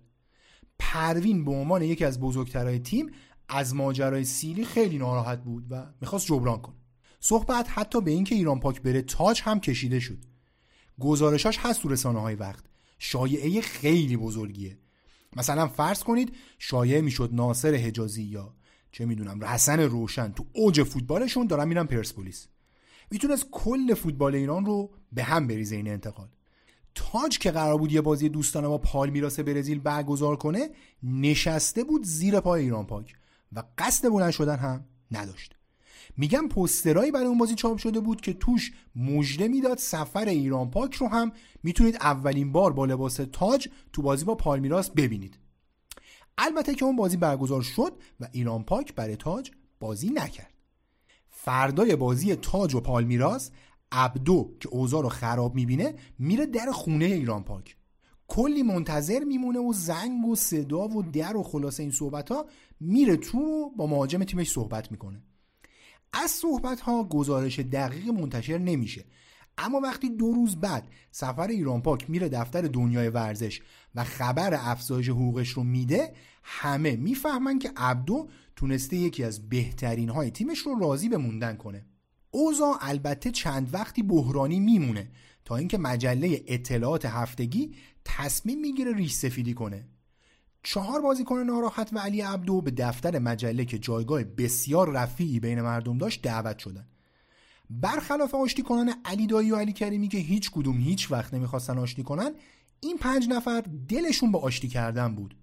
پروین 0.79 1.45
به 1.45 1.51
عنوان 1.51 1.81
یکی 1.81 2.05
از 2.05 2.19
بزرگترهای 2.19 2.79
تیم 2.79 3.11
از 3.49 3.75
ماجرای 3.75 4.25
سیلی 4.25 4.65
خیلی 4.65 4.97
ناراحت 4.97 5.43
بود 5.43 5.65
و 5.69 5.85
می‌خواست 6.01 6.25
جبران 6.27 6.61
کنه. 6.61 6.75
صحبت 7.19 7.67
حتی 7.69 8.01
به 8.01 8.11
اینکه 8.11 8.35
ایران 8.35 8.59
پاک 8.59 8.81
بره 8.81 9.01
تاج 9.01 9.41
هم 9.43 9.59
کشیده 9.59 9.99
شد. 9.99 10.17
گزارشاش 10.99 11.57
هست 11.57 11.81
تو 11.81 11.89
رسانه 11.89 12.21
های 12.21 12.35
وقت. 12.35 12.65
شایعه 12.99 13.61
خیلی 13.61 14.17
بزرگیه. 14.17 14.77
مثلا 15.35 15.67
فرض 15.67 16.03
کنید 16.03 16.35
شایعه 16.59 17.01
می‌شد 17.01 17.29
ناصر 17.33 17.75
حجازی 17.75 18.23
یا 18.23 18.53
چه 18.91 19.05
می‌دونم 19.05 19.41
رسن 19.41 19.79
روشن 19.79 20.31
تو 20.31 20.45
اوج 20.53 20.83
فوتبالشون 20.83 21.47
دارن 21.47 21.67
میرن 21.67 21.85
پرسپولیس. 21.85 22.47
می‌تونست 23.11 23.45
کل 23.51 23.93
فوتبال 23.93 24.35
ایران 24.35 24.65
رو 24.65 24.91
به 25.11 25.23
هم 25.23 25.47
بریزه 25.47 25.75
این 25.75 25.87
انتقال. 25.87 26.27
تاج 26.95 27.39
که 27.39 27.51
قرار 27.51 27.77
بود 27.77 27.91
یه 27.91 28.01
بازی 28.01 28.29
دوستانه 28.29 28.67
با 28.67 28.77
پال 28.77 29.09
میراس 29.09 29.39
برزیل 29.39 29.79
برگزار 29.79 30.35
کنه 30.35 30.69
نشسته 31.03 31.83
بود 31.83 32.03
زیر 32.03 32.39
پای 32.39 32.61
ایران 32.63 32.85
پاک 32.85 33.15
و 33.53 33.63
قصد 33.77 34.09
بلند 34.09 34.31
شدن 34.31 34.55
هم 34.55 34.85
نداشت. 35.11 35.55
میگم 36.17 36.47
پسترایی 36.47 37.11
برای 37.11 37.25
اون 37.25 37.37
بازی 37.37 37.55
چاپ 37.55 37.77
شده 37.77 37.99
بود 37.99 38.21
که 38.21 38.33
توش 38.33 38.71
مژده 38.95 39.47
می‌داد 39.47 39.77
سفر 39.77 40.25
ایران 40.25 40.71
پاک 40.71 40.93
رو 40.93 41.07
هم 41.07 41.31
می‌تونید 41.63 41.95
اولین 41.95 42.51
بار 42.51 42.73
با 42.73 42.85
لباس 42.85 43.19
تاج 43.31 43.67
تو 43.93 44.01
بازی 44.01 44.25
با 44.25 44.35
پالمیراس 44.35 44.89
ببینید. 44.89 45.39
البته 46.37 46.75
که 46.75 46.85
اون 46.85 46.95
بازی 46.95 47.17
برگزار 47.17 47.61
شد 47.61 47.93
و 48.19 48.27
ایران 48.31 48.63
پاک 48.63 48.95
برای 48.95 49.15
تاج 49.15 49.51
بازی 49.79 50.09
نکرد. 50.09 50.48
فردای 51.43 51.95
بازی 51.95 52.35
تاج 52.35 52.75
و 52.75 52.79
پالمیراس 52.79 53.51
عبدو 53.91 54.55
که 54.59 54.69
اوضاع 54.69 55.03
رو 55.03 55.09
خراب 55.09 55.55
می‌بینه 55.55 55.95
میره 56.19 56.45
در 56.45 56.71
خونه 56.71 57.05
ایران 57.05 57.43
پاک. 57.43 57.75
کلی 58.27 58.63
منتظر 58.63 59.23
میمونه 59.23 59.59
و 59.59 59.73
زنگ 59.73 60.25
و 60.25 60.35
صدا 60.35 60.87
و 60.87 61.03
در 61.03 61.37
و 61.37 61.43
خلاصه 61.43 61.83
این 61.83 61.91
صحبت 61.91 62.31
ها 62.31 62.45
میره 62.79 63.17
تو 63.17 63.69
با 63.77 63.87
مهاجم 63.87 64.23
تیمش 64.23 64.51
صحبت 64.51 64.91
می‌کنه. 64.91 65.23
از 66.13 66.31
صحبت 66.31 66.79
ها 66.79 67.03
گزارش 67.03 67.59
دقیق 67.59 68.07
منتشر 68.07 68.57
نمیشه. 68.57 69.05
اما 69.57 69.79
وقتی 69.79 70.09
دو 70.09 70.31
روز 70.31 70.55
بعد 70.55 70.87
سفر 71.11 71.47
ایران 71.47 71.81
پاک 71.81 72.09
میره 72.09 72.29
دفتر 72.29 72.61
دنیای 72.61 73.09
ورزش 73.09 73.61
و 73.95 74.03
خبر 74.03 74.59
افزایش 74.61 75.09
حقوقش 75.09 75.49
رو 75.49 75.63
میده 75.63 76.13
همه 76.43 76.95
می‌فهمن 76.95 77.59
که 77.59 77.71
عبدو 77.77 78.29
تونسته 78.59 78.97
یکی 78.97 79.23
از 79.23 79.49
بهترین 79.49 80.09
های 80.09 80.31
تیمش 80.31 80.59
رو 80.59 80.79
راضی 80.79 81.09
به 81.09 81.17
موندن 81.17 81.55
کنه. 81.55 81.85
اوضاع 82.31 82.77
البته 82.81 83.31
چند 83.31 83.73
وقتی 83.73 84.03
بحرانی 84.03 84.59
میمونه 84.59 85.11
تا 85.45 85.55
اینکه 85.55 85.77
مجله 85.77 86.43
اطلاعات 86.47 87.05
هفتگی 87.05 87.75
تصمیم 88.05 88.61
می‌گیره 88.61 88.93
ریش 88.93 89.13
سفیدی 89.13 89.53
کنه. 89.53 89.87
چهار 90.63 91.01
بازیکن 91.01 91.37
ناراحت 91.37 91.89
و 91.93 91.99
علی 91.99 92.21
عبدو 92.21 92.61
به 92.61 92.71
دفتر 92.71 93.19
مجله 93.19 93.65
که 93.65 93.79
جایگاه 93.79 94.23
بسیار 94.23 94.89
رفیعی 94.89 95.39
بین 95.39 95.61
مردم 95.61 95.97
داشت 95.97 96.21
دعوت 96.21 96.59
شدن. 96.59 96.87
برخلاف 97.69 98.35
آشتی 98.35 98.61
کنن 98.61 98.93
علی 99.05 99.27
دایی 99.27 99.51
و 99.51 99.55
علی 99.55 99.73
کریمی 99.73 100.07
که 100.07 100.17
هیچ 100.17 100.51
کدوم 100.51 100.77
هیچ 100.77 101.11
وقت 101.11 101.33
نمی‌خواستن 101.33 101.77
آشتی 101.77 102.03
کنن 102.03 102.31
این 102.79 102.97
پنج 102.97 103.29
نفر 103.29 103.63
دلشون 103.89 104.31
به 104.31 104.37
آشتی 104.37 104.67
کردن 104.67 105.15
بود. 105.15 105.35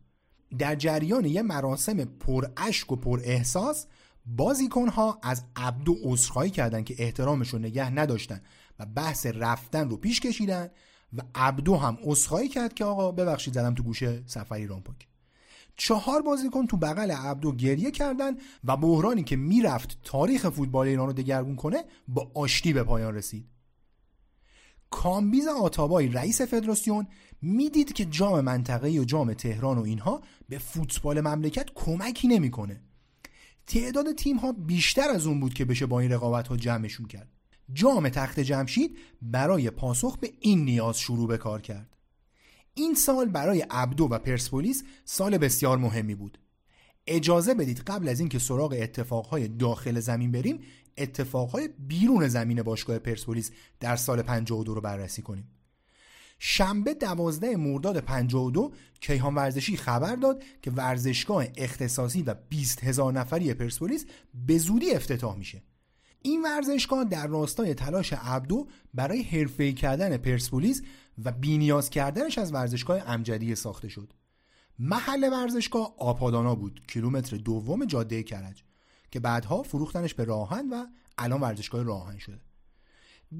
در 0.59 0.75
جریان 0.75 1.25
یه 1.25 1.43
مراسم 1.43 2.05
پر 2.05 2.47
اشک 2.57 2.93
و 2.93 2.97
پر 2.97 3.21
احساس 3.25 3.87
بازیکنها 4.27 5.19
از 5.23 5.45
عبدو 5.57 5.97
عذرخواهی 6.03 6.51
کردن 6.51 6.85
که 6.85 6.95
احترامش 6.99 7.49
رو 7.49 7.59
نگه 7.59 7.91
نداشتن 7.91 8.41
و 8.79 8.87
بحث 8.87 9.27
رفتن 9.27 9.91
رو 9.91 9.97
پیش 9.97 10.21
کشیدن 10.21 10.71
و 11.13 11.23
عبدو 11.35 11.77
هم 11.77 11.99
عذرخواهی 12.03 12.49
کرد 12.49 12.75
که 12.75 12.85
آقا 12.85 13.13
ببخشید 13.13 13.55
زدم 13.55 13.75
تو 13.75 13.83
گوشه 13.83 14.23
سفری 14.27 14.61
ایران 14.61 14.83
پاک 14.83 15.07
چهار 15.77 16.23
بازیکن 16.23 16.67
تو 16.67 16.77
بغل 16.77 17.11
عبدو 17.11 17.53
گریه 17.53 17.91
کردن 17.91 18.37
و 18.65 18.77
بحرانی 18.77 19.25
که 19.25 19.37
می‌رفت 19.37 19.99
تاریخ 20.05 20.49
فوتبال 20.49 20.87
ایران 20.87 21.07
رو 21.07 21.13
دگرگون 21.13 21.57
کنه 21.57 21.85
با 22.09 22.31
آشتی 22.35 22.73
به 22.73 22.83
پایان 22.83 23.15
رسید. 23.15 23.47
کامبیز 24.91 25.49
آتابای 25.49 26.09
رئیس 26.09 26.41
فدراسیون 26.41 27.07
می‌دید 27.47 27.93
که 27.93 28.05
جام 28.05 28.41
منطقه‌ای 28.41 28.99
و 28.99 29.05
جام 29.05 29.33
تهران 29.33 29.79
و 29.79 29.83
اینها 29.83 30.21
به 30.49 30.59
فوتبال 30.59 31.21
مملکت 31.21 31.67
کمکی 31.75 32.29
نمی‌کنه. 32.29 32.81
تعداد 33.67 34.13
تیم 34.13 34.37
ها 34.37 34.53
بیشتر 34.53 35.09
از 35.09 35.27
اون 35.27 35.41
بود 35.41 35.55
که 35.55 35.65
بشه 35.65 35.87
با 35.87 36.01
این 36.01 36.13
رقابت 36.13 36.49
ها 36.49 36.57
جمعشون 36.57 37.07
کرد. 37.07 37.29
جام 37.73 38.09
تخت 38.09 38.41
جمشید 38.41 38.99
برای 39.23 39.71
پاسخ 39.71 40.19
به 40.19 40.33
این 40.41 40.65
نیاز 40.65 40.99
شروع 40.99 41.29
به 41.29 41.39
کار 41.39 41.61
کرد. 41.61 41.97
این 42.75 42.95
سال 42.95 43.29
برای 43.29 43.67
ابدو 43.71 44.05
و 44.05 44.19
پرسپولیس 44.19 44.85
سال 45.05 45.39
بسیار 45.39 45.79
مهمی 45.79 46.15
بود. 46.15 46.39
اجازه 47.07 47.55
بدید 47.55 47.79
قبل 47.79 48.09
از 48.09 48.21
اینکه 48.21 48.39
سراغ 48.39 48.77
اتفاقهای 48.81 49.49
داخل 49.49 50.01
زمین 50.01 50.33
بریم 50.33 50.61
اتفاقهای 50.99 51.69
بیرون 51.79 52.29
زمین 52.29 52.63
باشگاه 52.63 52.99
پرسپولیس 52.99 53.51
در 53.81 53.97
سال 53.97 54.23
52 54.23 54.75
رو 54.75 54.81
بررسی 54.81 55.23
کنیم. 55.23 55.56
شنبه 56.39 56.95
12 56.95 57.57
مرداد 57.57 57.99
52 57.99 58.73
کیهان 59.01 59.35
ورزشی 59.35 59.77
خبر 59.77 60.17
داد 60.17 60.43
که 60.63 60.71
ورزشگاه 60.71 61.45
اختصاصی 61.57 62.23
و 62.23 62.35
20 62.49 62.85
هزار 62.85 63.13
نفری 63.13 63.55
پرسپولیس 63.55 64.07
به 64.47 64.59
زودی 64.59 64.91
افتتاح 64.91 65.37
میشه. 65.37 65.63
این 66.23 66.43
ورزشگاه 66.43 67.05
در 67.05 67.27
راستای 67.27 67.75
تلاش 67.75 68.13
عبدو 68.13 68.69
برای 68.95 69.23
حرفه‌ای 69.23 69.73
کردن 69.73 70.17
پرسپولیس 70.17 70.83
و 71.25 71.33
بینیاز 71.33 71.91
کردنش 71.91 72.39
از 72.39 72.55
ورزشگاه 72.55 72.99
امجدیه 73.07 73.55
ساخته 73.55 73.89
شد. 73.89 74.13
محل 74.79 75.29
ورزشگاه 75.33 75.95
آپادانا 75.99 76.55
بود 76.55 76.81
کیلومتر 76.89 77.37
دوم 77.37 77.85
جاده 77.85 78.23
کرج 78.23 78.63
که 79.11 79.21
بعدها 79.21 79.63
فروختنش 79.63 80.15
به 80.15 80.25
راهن 80.25 80.69
و 80.69 80.87
الان 81.19 81.41
ورزشگاه 81.41 81.83
راهن 81.83 82.19
شده 82.19 82.41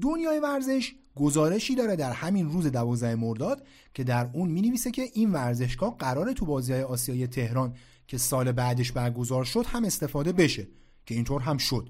دنیای 0.01 0.39
ورزش 0.39 0.95
گزارشی 1.19 1.75
داره 1.75 1.95
در 1.95 2.11
همین 2.11 2.49
روز 2.49 2.67
12 2.67 3.15
مرداد 3.15 3.63
که 3.93 4.03
در 4.03 4.29
اون 4.33 4.49
می 4.49 4.61
نویسه 4.61 4.91
که 4.91 5.01
این 5.13 5.31
ورزشگاه 5.31 5.97
قرار 5.97 6.33
تو 6.33 6.45
بازی 6.45 6.73
های 6.73 6.83
آسیایی 6.83 7.27
تهران 7.27 7.75
که 8.07 8.17
سال 8.17 8.51
بعدش 8.51 8.91
برگزار 8.91 9.43
شد 9.43 9.65
هم 9.65 9.85
استفاده 9.85 10.31
بشه 10.31 10.67
که 11.05 11.15
اینطور 11.15 11.41
هم 11.41 11.57
شد. 11.57 11.89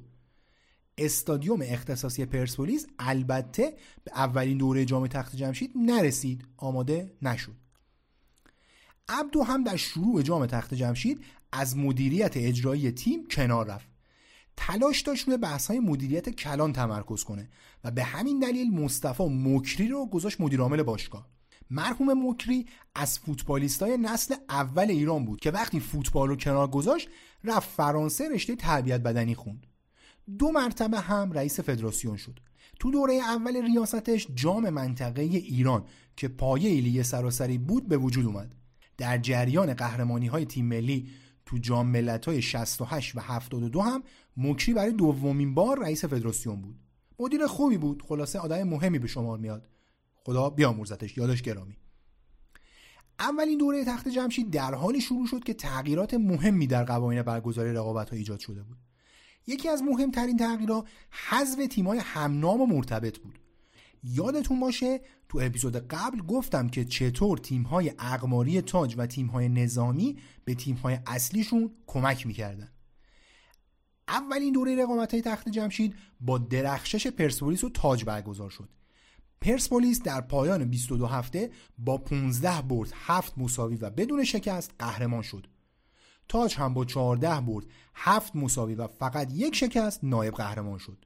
استادیوم 0.97 1.59
اختصاصی 1.63 2.25
پرسپولیس 2.25 2.87
البته 2.99 3.73
به 4.03 4.11
اولین 4.15 4.57
دوره 4.57 4.85
جام 4.85 5.07
تخت 5.07 5.35
جمشید 5.35 5.71
نرسید 5.75 6.43
آماده 6.57 7.11
نشد. 7.21 7.55
عبدو 9.09 9.43
هم 9.43 9.63
در 9.63 9.75
شروع 9.75 10.21
جام 10.21 10.45
تخت 10.45 10.73
جمشید 10.73 11.23
از 11.51 11.77
مدیریت 11.77 12.37
اجرایی 12.37 12.91
تیم 12.91 13.27
کنار 13.27 13.67
رفت. 13.67 13.96
تلاش 14.57 15.01
داشت 15.01 15.27
روی 15.27 15.37
بحث 15.37 15.67
های 15.67 15.79
مدیریت 15.79 16.29
کلان 16.29 16.73
تمرکز 16.73 17.23
کنه 17.23 17.49
و 17.83 17.91
به 17.91 18.03
همین 18.03 18.39
دلیل 18.39 18.73
مصطفی 18.73 19.23
مکری 19.29 19.87
رو 19.87 20.05
گذاشت 20.05 20.41
مدیر 20.41 20.61
عامل 20.61 20.83
باشگاه. 20.83 21.27
مرحوم 21.69 22.29
مکری 22.29 22.65
از 22.95 23.19
فوتبالیستای 23.19 23.97
نسل 23.97 24.35
اول 24.49 24.89
ایران 24.89 25.25
بود 25.25 25.39
که 25.39 25.51
وقتی 25.51 25.79
فوتبال 25.79 26.29
رو 26.29 26.35
کنار 26.35 26.67
گذاشت 26.67 27.09
رفت 27.43 27.69
فرانسه 27.69 28.29
رشته 28.29 28.55
تربیت 28.55 29.01
بدنی 29.01 29.35
خوند. 29.35 29.67
دو 30.39 30.51
مرتبه 30.51 30.99
هم 30.99 31.31
رئیس 31.31 31.59
فدراسیون 31.59 32.17
شد. 32.17 32.39
تو 32.79 32.91
دوره 32.91 33.13
اول 33.13 33.61
ریاستش 33.61 34.27
جام 34.35 34.69
منطقه 34.69 35.21
ایران 35.21 35.85
که 36.15 36.27
پایه 36.27 36.81
لیگ 36.81 37.01
سراسری 37.01 37.57
بود 37.57 37.87
به 37.87 37.97
وجود 37.97 38.25
اومد. 38.25 38.55
در 38.97 39.17
جریان 39.17 39.73
قهرمانی 39.73 40.27
های 40.27 40.45
تیم 40.45 40.65
ملی 40.65 41.09
تو 41.45 41.57
جام 41.57 41.87
ملت 41.87 42.25
های 42.25 42.41
68 42.41 43.15
و 43.15 43.19
72 43.19 43.81
هم 43.81 44.03
مکری 44.37 44.73
برای 44.73 44.91
دومین 44.91 45.53
بار 45.53 45.79
رئیس 45.79 46.05
فدراسیون 46.05 46.61
بود. 46.61 46.75
مدیر 47.19 47.47
خوبی 47.47 47.77
بود. 47.77 48.03
خلاصه 48.07 48.39
آدم 48.39 48.63
مهمی 48.63 48.99
به 48.99 49.07
شمار 49.07 49.37
میاد. 49.37 49.67
خدا 50.23 50.49
بیامرزتش. 50.49 51.17
یادش 51.17 51.41
گرامی. 51.41 51.77
اولین 53.19 53.57
دوره 53.57 53.85
تخت 53.85 54.07
جمشید 54.07 54.49
در 54.49 54.73
حالی 54.73 55.01
شروع 55.01 55.27
شد 55.27 55.43
که 55.43 55.53
تغییرات 55.53 56.13
مهمی 56.13 56.67
در 56.67 56.83
قوانین 56.83 57.21
برگزاری 57.21 57.73
رقابت 57.73 58.09
ها 58.09 58.15
ایجاد 58.15 58.39
شده 58.39 58.63
بود. 58.63 58.77
یکی 59.47 59.69
از 59.69 59.83
مهمترین 59.83 60.37
تغییرات 60.37 60.87
حذف 61.29 61.67
تیم‌های 61.67 61.99
همنام 61.99 62.61
و 62.61 62.65
مرتبط 62.65 63.17
بود. 63.17 63.39
یادتون 64.03 64.59
باشه 64.59 65.01
تو 65.29 65.39
اپیزود 65.41 65.75
قبل 65.75 66.19
گفتم 66.19 66.69
که 66.69 66.85
چطور 66.85 67.37
تیم‌های 67.37 67.93
اقماری 67.99 68.61
تاج 68.61 68.95
و 68.97 69.05
تیم‌های 69.05 69.49
نظامی 69.49 70.17
به 70.45 70.55
تیم‌های 70.55 70.99
اصلیشون 71.05 71.71
کمک 71.87 72.27
می‌کردن. 72.27 72.71
اولین 74.07 74.53
دوره 74.53 74.75
رقابت 74.75 75.11
های 75.11 75.21
تخت 75.21 75.49
جمشید 75.49 75.95
با 76.19 76.37
درخشش 76.37 77.07
پرسپولیس 77.07 77.63
و 77.63 77.69
تاج 77.69 78.05
برگزار 78.05 78.49
شد. 78.49 78.69
پرسپولیس 79.41 80.01
در 80.01 80.21
پایان 80.21 80.65
22 80.65 81.05
هفته 81.05 81.51
با 81.77 81.97
15 81.97 82.61
برد 82.61 82.89
7 82.95 83.37
مساوی 83.37 83.75
و 83.75 83.89
بدون 83.89 84.23
شکست 84.23 84.71
قهرمان 84.79 85.21
شد. 85.21 85.47
تاج 86.27 86.55
هم 86.55 86.73
با 86.73 86.85
14 86.85 87.41
برد 87.41 87.65
7 87.95 88.35
مساوی 88.35 88.75
و 88.75 88.87
فقط 88.87 89.33
یک 89.33 89.55
شکست 89.55 90.03
نایب 90.03 90.33
قهرمان 90.33 90.77
شد. 90.77 91.05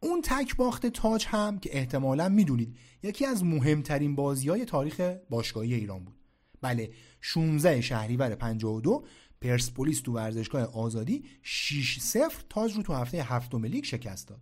اون 0.00 0.22
تک 0.22 0.56
باخت 0.56 0.86
تاج 0.86 1.26
هم 1.26 1.58
که 1.58 1.78
احتمالا 1.78 2.28
می‌دونید 2.28 2.76
یکی 3.02 3.26
از 3.26 3.44
مهمترین 3.44 4.14
بازی 4.14 4.48
های 4.48 4.64
تاریخ 4.64 5.00
باشگاهی 5.30 5.74
ایران 5.74 6.04
بود. 6.04 6.16
بله 6.60 6.90
16 7.20 7.80
شهریور 7.80 8.34
52 8.34 9.04
پرسپولیس 9.40 10.00
تو 10.00 10.12
ورزشگاه 10.12 10.62
آزادی 10.62 11.24
6 11.42 11.98
0 12.00 12.32
تاج 12.48 12.76
رو 12.76 12.82
تو 12.82 12.92
هفته 12.92 13.22
هفتم 13.22 13.64
لیگ 13.64 13.84
شکست 13.84 14.28
داد. 14.28 14.40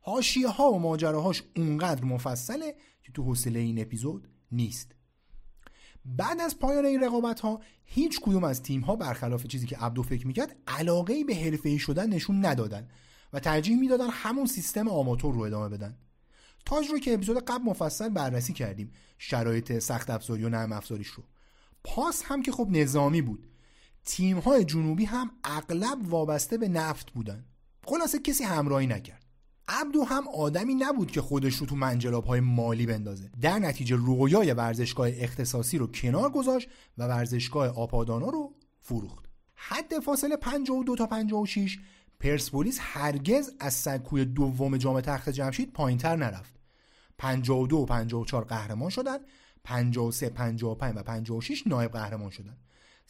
حاشیه 0.00 0.48
ها 0.48 0.72
و 0.72 0.78
ماجراهاش 0.78 1.42
اونقدر 1.56 2.04
مفصله 2.04 2.74
که 3.02 3.12
تو 3.12 3.22
حوصله 3.22 3.58
این 3.58 3.80
اپیزود 3.80 4.28
نیست. 4.52 4.94
بعد 6.04 6.40
از 6.40 6.58
پایان 6.58 6.86
این 6.86 7.04
رقابت 7.04 7.40
ها 7.40 7.60
هیچ 7.84 8.20
کدوم 8.20 8.44
از 8.44 8.62
تیم 8.62 8.80
ها 8.80 8.96
برخلاف 8.96 9.46
چیزی 9.46 9.66
که 9.66 9.76
عبدو 9.76 10.02
فکر 10.02 10.26
می‌کرد 10.26 10.56
علاقه 10.66 11.14
ای 11.14 11.24
به 11.24 11.34
حرفه 11.34 11.78
شدن 11.78 12.08
نشون 12.08 12.46
ندادن 12.46 12.88
و 13.32 13.40
ترجیح 13.40 13.80
می‌دادن 13.80 14.08
همون 14.10 14.46
سیستم 14.46 14.88
آماتور 14.88 15.34
رو 15.34 15.40
ادامه 15.40 15.68
بدن. 15.68 15.96
تاج 16.66 16.86
رو 16.86 16.98
که 16.98 17.14
اپیزود 17.14 17.44
قبل 17.44 17.64
مفصل 17.64 18.08
بررسی 18.08 18.52
کردیم 18.52 18.92
شرایط 19.18 19.78
سخت 19.78 20.10
افزاری 20.10 20.44
و 20.44 20.48
نرم 20.48 20.72
افزاریش 20.72 21.08
رو. 21.08 21.24
پاس 21.84 22.22
هم 22.24 22.42
که 22.42 22.52
خب 22.52 22.68
نظامی 22.70 23.22
بود. 23.22 23.48
تیم 24.04 24.38
های 24.38 24.64
جنوبی 24.64 25.04
هم 25.04 25.30
اغلب 25.44 25.98
وابسته 26.08 26.58
به 26.58 26.68
نفت 26.68 27.10
بودن. 27.10 27.44
خلاصه 27.84 28.18
کسی 28.18 28.44
همراهی 28.44 28.86
نکرد. 28.86 29.22
عبدو 29.68 30.04
هم 30.04 30.28
آدمی 30.28 30.74
نبود 30.74 31.10
که 31.10 31.20
خودش 31.20 31.54
رو 31.54 31.66
تو 31.66 31.76
منجلاب 31.76 32.24
های 32.24 32.40
مالی 32.40 32.86
بندازه. 32.86 33.30
در 33.40 33.58
نتیجه 33.58 33.96
رویای 33.96 34.52
ورزشگاه 34.52 35.08
اختصاصی 35.12 35.78
رو 35.78 35.86
کنار 35.86 36.30
گذاشت 36.30 36.68
و 36.98 37.06
ورزشگاه 37.06 37.68
آپادانا 37.68 38.28
رو 38.28 38.54
فروخت. 38.80 39.24
حد 39.54 39.98
فاصله 39.98 40.36
52 40.36 40.96
تا 40.96 41.06
56 41.06 41.78
پرسپولیس 42.20 42.78
هرگز 42.80 43.50
از 43.60 43.74
سکوی 43.74 44.24
دوم 44.24 44.76
جام 44.76 45.00
تخت 45.00 45.28
جمشید 45.28 45.72
پایینتر 45.72 46.16
نرفت. 46.16 46.54
52 47.18 47.76
و 47.76 47.86
54 47.86 48.44
قهرمان 48.44 48.90
شدن 48.90 49.18
53 49.64 50.28
55 50.28 50.62
و 50.62 51.02
56 51.02 51.66
نایب 51.66 51.92
قهرمان 51.92 52.30
شدن. 52.30 52.56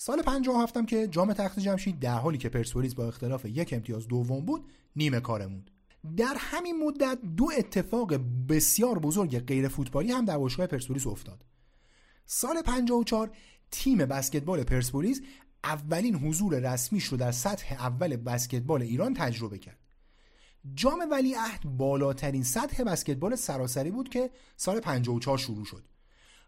سال 0.05 0.23
57 0.23 0.77
هم 0.77 0.87
که 0.87 1.09
جام 1.09 1.33
تخت 1.33 1.59
جمشید 1.59 2.01
در 2.01 2.19
حالی 2.19 2.39
که 2.39 2.49
پرسپولیس 2.49 2.95
با 2.95 3.09
اختلاف 3.09 3.45
یک 3.45 3.73
امتیاز 3.73 4.09
دوم 4.09 4.45
بود 4.45 4.65
نیمه 4.97 5.21
کاره 5.21 5.47
موند. 5.47 5.71
در 6.17 6.37
همین 6.39 6.85
مدت 6.85 7.19
دو 7.37 7.51
اتفاق 7.59 8.15
بسیار 8.49 8.99
بزرگ 8.99 9.39
غیر 9.39 9.69
فوتبالی 9.69 10.13
هم 10.13 10.25
در 10.25 10.39
باشگاه 10.39 10.67
پرسپولیس 10.67 11.07
افتاد. 11.07 11.45
سال 12.27 12.63
54 12.63 13.31
تیم 13.71 13.99
بسکتبال 13.99 14.65
پرسپولیس 14.65 15.21
اولین 15.65 16.15
حضور 16.15 16.73
رسمیش 16.73 17.05
رو 17.05 17.17
در 17.17 17.33
سطح 17.33 17.73
اول 17.73 18.17
بسکتبال 18.17 18.83
ایران 18.83 19.15
تجربه 19.15 19.59
کرد. 19.59 19.79
جام 20.75 20.99
ولیعهد 21.11 21.65
بالاترین 21.65 22.43
سطح 22.43 22.85
بسکتبال 22.85 23.37
سراسری 23.37 23.91
بود 23.91 24.09
که 24.09 24.31
سال 24.57 24.81
54 24.81 25.39
شروع 25.39 25.65
شد. 25.65 25.85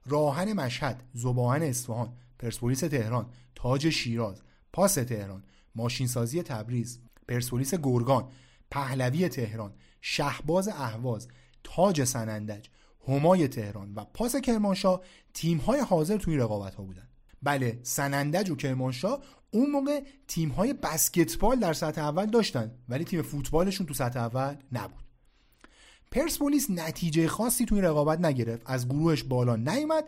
راهن 0.07 0.53
مشهد، 0.53 1.03
زباهن 1.13 1.63
اصفهان، 1.63 2.13
پرسپولیس 2.45 2.81
تهران، 2.81 3.27
تاج 3.55 3.91
شیراز، 3.91 4.43
پاس 4.73 4.95
تهران، 4.95 5.45
ماشینسازی 5.75 6.43
تبریز، 6.43 7.01
پرسپولیس 7.29 7.75
گرگان، 7.75 8.29
پهلوی 8.71 9.29
تهران، 9.29 9.73
شهباز 10.01 10.69
اهواز، 10.69 11.29
تاج 11.65 12.05
سنندج، 12.05 12.67
همای 13.09 13.49
تهران 13.49 13.93
و 13.95 14.05
پاس 14.05 14.37
کرمانشاه 14.37 15.01
تیم‌های 15.35 15.81
حاضر 15.81 16.17
توی 16.17 16.37
رقابت 16.37 16.75
ها 16.75 16.83
بودن. 16.83 17.09
بله 17.43 17.81
سنندج 17.83 18.51
و 18.51 18.57
کرمانشاه 18.57 19.23
اون 19.51 19.71
موقع 19.71 20.01
تیم 20.29 20.49
های 20.49 20.73
بسکتبال 20.73 21.57
در 21.61 21.73
سطح 21.73 22.01
اول 22.01 22.27
داشتن 22.27 22.71
ولی 22.89 23.05
تیم 23.05 23.23
فوتبالشون 23.23 23.87
تو 23.87 23.95
سطح 23.95 24.21
اول 24.21 24.57
نبود 24.73 25.05
پرسپولیس 26.11 26.71
نتیجه 26.71 27.29
خاصی 27.29 27.65
توی 27.65 27.81
رقابت 27.81 28.21
نگرفت 28.21 28.63
از 28.67 28.89
گروهش 28.89 29.23
بالا 29.23 29.57
نیومد 29.57 30.05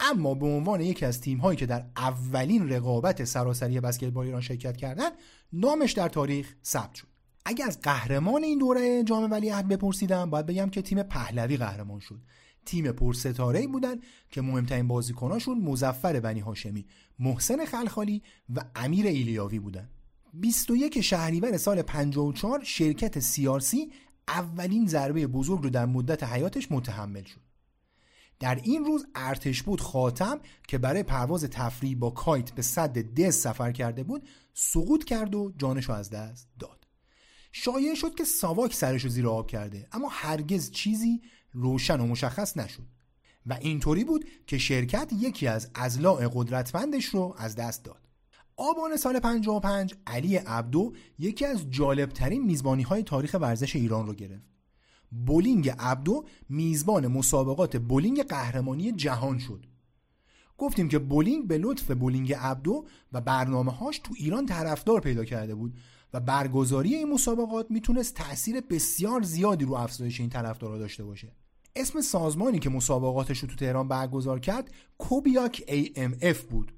اما 0.00 0.34
به 0.34 0.46
عنوان 0.46 0.80
یکی 0.80 1.06
از 1.06 1.20
تیم 1.20 1.38
هایی 1.38 1.56
که 1.56 1.66
در 1.66 1.84
اولین 1.96 2.68
رقابت 2.68 3.24
سراسری 3.24 3.80
بسکتبال 3.80 4.26
ایران 4.26 4.40
شرکت 4.40 4.76
کردن 4.76 5.10
نامش 5.52 5.92
در 5.92 6.08
تاریخ 6.08 6.54
ثبت 6.64 6.94
شد. 6.94 7.06
اگر 7.44 7.66
از 7.66 7.80
قهرمان 7.80 8.44
این 8.44 8.58
دوره 8.58 9.04
جام 9.04 9.30
ولیعهد 9.30 9.68
بپرسیدم 9.68 10.30
باید 10.30 10.46
بگم 10.46 10.68
که 10.70 10.82
تیم 10.82 11.02
پهلوی 11.02 11.56
قهرمان 11.56 12.00
شد. 12.00 12.20
تیم 12.64 12.92
پرستاره 12.92 13.66
بودن 13.66 13.96
که 14.30 14.42
مهمترین 14.42 14.88
بازیکناشون 14.88 15.58
مزفر 15.58 16.20
بنی 16.20 16.40
هاشمی 16.40 16.86
محسن 17.18 17.64
خلخالی 17.64 18.22
و 18.54 18.64
امیر 18.76 19.06
ایلیاوی 19.06 19.58
بودن. 19.58 19.88
21 20.34 21.00
شهریور 21.00 21.56
سال 21.56 21.82
54 21.82 22.64
شرکت 22.64 23.18
سیارسی 23.18 23.92
اولین 24.28 24.86
ضربه 24.86 25.26
بزرگ 25.26 25.62
رو 25.62 25.70
در 25.70 25.86
مدت 25.86 26.22
حیاتش 26.22 26.72
متحمل 26.72 27.24
شد. 27.24 27.47
در 28.40 28.60
این 28.64 28.84
روز 28.84 29.06
ارتش 29.14 29.62
بود 29.62 29.80
خاتم 29.80 30.40
که 30.68 30.78
برای 30.78 31.02
پرواز 31.02 31.44
تفریحی 31.44 31.94
با 31.94 32.10
کایت 32.10 32.50
به 32.50 32.62
صد 32.62 32.98
دز 32.98 33.34
سفر 33.34 33.72
کرده 33.72 34.02
بود 34.02 34.28
سقوط 34.54 35.04
کرد 35.04 35.34
و 35.34 35.52
جانش 35.56 35.90
از 35.90 36.10
دست 36.10 36.48
داد. 36.58 36.86
شایع 37.52 37.94
شد 37.94 38.14
که 38.14 38.24
ساواک 38.24 38.74
سرش 38.74 39.04
رو 39.04 39.10
زیر 39.10 39.28
آب 39.28 39.46
کرده 39.46 39.88
اما 39.92 40.08
هرگز 40.10 40.70
چیزی 40.70 41.22
روشن 41.52 42.00
و 42.00 42.06
مشخص 42.06 42.56
نشد. 42.56 42.86
و 43.46 43.58
اینطوری 43.60 44.04
بود 44.04 44.24
که 44.46 44.58
شرکت 44.58 45.12
یکی 45.12 45.46
از 45.46 45.70
اضلاع 45.74 46.28
قدرتمندش 46.32 47.04
رو 47.04 47.34
از 47.38 47.56
دست 47.56 47.84
داد. 47.84 48.08
آبان 48.56 48.96
سال 48.96 49.20
55 49.20 49.94
علی 50.06 50.36
عبدو 50.36 50.92
یکی 51.18 51.44
از 51.44 51.70
جالبترین 51.70 52.44
میزبانی 52.44 52.82
های 52.82 53.02
تاریخ 53.02 53.36
ورزش 53.40 53.76
ایران 53.76 54.06
رو 54.06 54.14
گرفت. 54.14 54.57
بولینگ 55.10 55.68
عبدو 55.78 56.24
میزبان 56.48 57.06
مسابقات 57.06 57.76
بولینگ 57.76 58.22
قهرمانی 58.22 58.92
جهان 58.92 59.38
شد. 59.38 59.66
گفتیم 60.58 60.88
که 60.88 60.98
بولینگ 60.98 61.46
به 61.46 61.58
لطف 61.58 61.90
بولینگ 61.90 62.32
عبدو 62.32 62.84
و 63.12 63.20
برنامه 63.20 63.72
هاش 63.72 63.98
تو 63.98 64.14
ایران 64.16 64.46
طرفدار 64.46 65.00
پیدا 65.00 65.24
کرده 65.24 65.54
بود 65.54 65.74
و 66.12 66.20
برگزاری 66.20 66.94
این 66.94 67.12
مسابقات 67.12 67.70
می‌تونست 67.70 68.14
تاثیر 68.14 68.60
بسیار 68.60 69.22
زیادی 69.22 69.64
رو 69.64 69.74
افزایش 69.74 70.20
این 70.20 70.30
طرفدارا 70.30 70.78
داشته 70.78 71.04
باشه. 71.04 71.32
اسم 71.76 72.00
سازمانی 72.00 72.58
که 72.58 72.70
مسابقاتش 72.70 73.38
رو 73.38 73.48
تو 73.48 73.56
تهران 73.56 73.88
برگزار 73.88 74.40
کرد 74.40 74.70
کوبیاک 74.98 75.62
AMF 75.68 76.36
بود. 76.36 76.72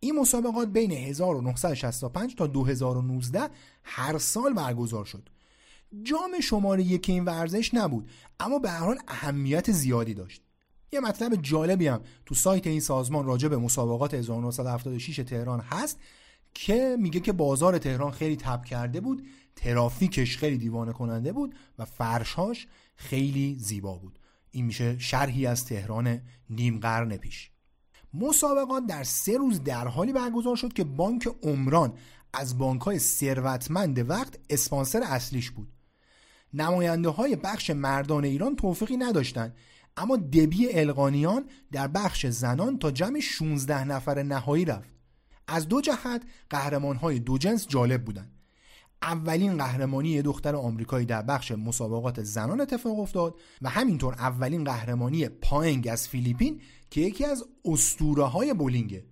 این 0.00 0.18
مسابقات 0.18 0.68
بین 0.68 0.92
1965 0.92 2.34
تا 2.34 2.46
2019 2.46 3.48
هر 3.82 4.18
سال 4.18 4.52
برگزار 4.52 5.04
شد. 5.04 5.28
جام 6.02 6.40
شماره 6.40 6.82
یک 6.82 7.08
این 7.08 7.24
ورزش 7.24 7.74
نبود 7.74 8.10
اما 8.40 8.58
به 8.58 8.70
هر 8.70 8.78
حال 8.78 8.98
اهمیت 9.08 9.72
زیادی 9.72 10.14
داشت. 10.14 10.42
یه 10.92 11.00
مطلب 11.00 11.42
جالبی 11.42 11.86
هم 11.86 12.00
تو 12.26 12.34
سایت 12.34 12.66
این 12.66 12.80
سازمان 12.80 13.26
راجع 13.26 13.48
به 13.48 13.56
مسابقات 13.56 14.14
1976 14.14 15.16
تهران 15.16 15.60
هست 15.60 15.98
که 16.54 16.96
میگه 17.00 17.20
که 17.20 17.32
بازار 17.32 17.78
تهران 17.78 18.10
خیلی 18.10 18.36
تب 18.36 18.64
کرده 18.64 19.00
بود 19.00 19.26
ترافیکش 19.56 20.36
خیلی 20.36 20.58
دیوانه 20.58 20.92
کننده 20.92 21.32
بود 21.32 21.54
و 21.78 21.84
فرشهاش 21.84 22.66
خیلی 22.96 23.56
زیبا 23.58 23.94
بود. 23.94 24.18
این 24.50 24.64
میشه 24.64 24.98
شرحی 24.98 25.46
از 25.46 25.66
تهران 25.66 26.20
نیم 26.50 26.80
قرن 26.80 27.16
پیش. 27.16 27.50
مسابقات 28.14 28.86
در 28.86 29.04
سه 29.04 29.36
روز 29.36 29.62
در 29.62 29.88
حالی 29.88 30.12
برگزار 30.12 30.56
شد 30.56 30.72
که 30.72 30.84
بانک 30.84 31.28
عمران 31.42 31.92
از 32.32 32.58
بانک 32.58 32.82
های 32.82 32.98
ثروتمند 32.98 34.10
وقت 34.10 34.38
اسپانسر 34.50 35.02
اصلیش 35.02 35.50
بود. 35.50 35.68
نماینده 36.54 37.08
های 37.08 37.36
بخش 37.36 37.70
مردان 37.70 38.24
ایران 38.24 38.56
توفیقی 38.56 38.96
نداشتند. 38.96 39.54
اما 39.96 40.16
دبی 40.16 40.72
القانیان 40.72 41.44
در 41.72 41.88
بخش 41.88 42.26
زنان 42.26 42.78
تا 42.78 42.90
جمع 42.90 43.20
16 43.20 43.84
نفر 43.84 44.22
نهایی 44.22 44.64
رفت. 44.64 44.90
از 45.48 45.68
دو 45.68 45.80
جهت 45.80 46.22
قهرمان 46.50 46.96
های 46.96 47.18
دو 47.18 47.38
جنس 47.38 47.66
جالب 47.66 48.04
بودند. 48.04 48.32
اولین 49.02 49.56
قهرمانی 49.56 50.22
دختر 50.22 50.56
آمریکایی 50.56 51.06
در 51.06 51.22
بخش 51.22 51.52
مسابقات 51.52 52.22
زنان 52.22 52.60
اتفاق 52.60 52.98
افتاد 52.98 53.34
و 53.62 53.68
همینطور 53.68 54.14
اولین 54.14 54.64
قهرمانی 54.64 55.28
پاینگ 55.28 55.88
از 55.88 56.08
فیلیپین 56.08 56.60
که 56.90 57.00
یکی 57.00 57.24
از 57.24 57.44
اسطوره 57.64 58.24
های 58.24 58.54
بولینگه. 58.54 59.04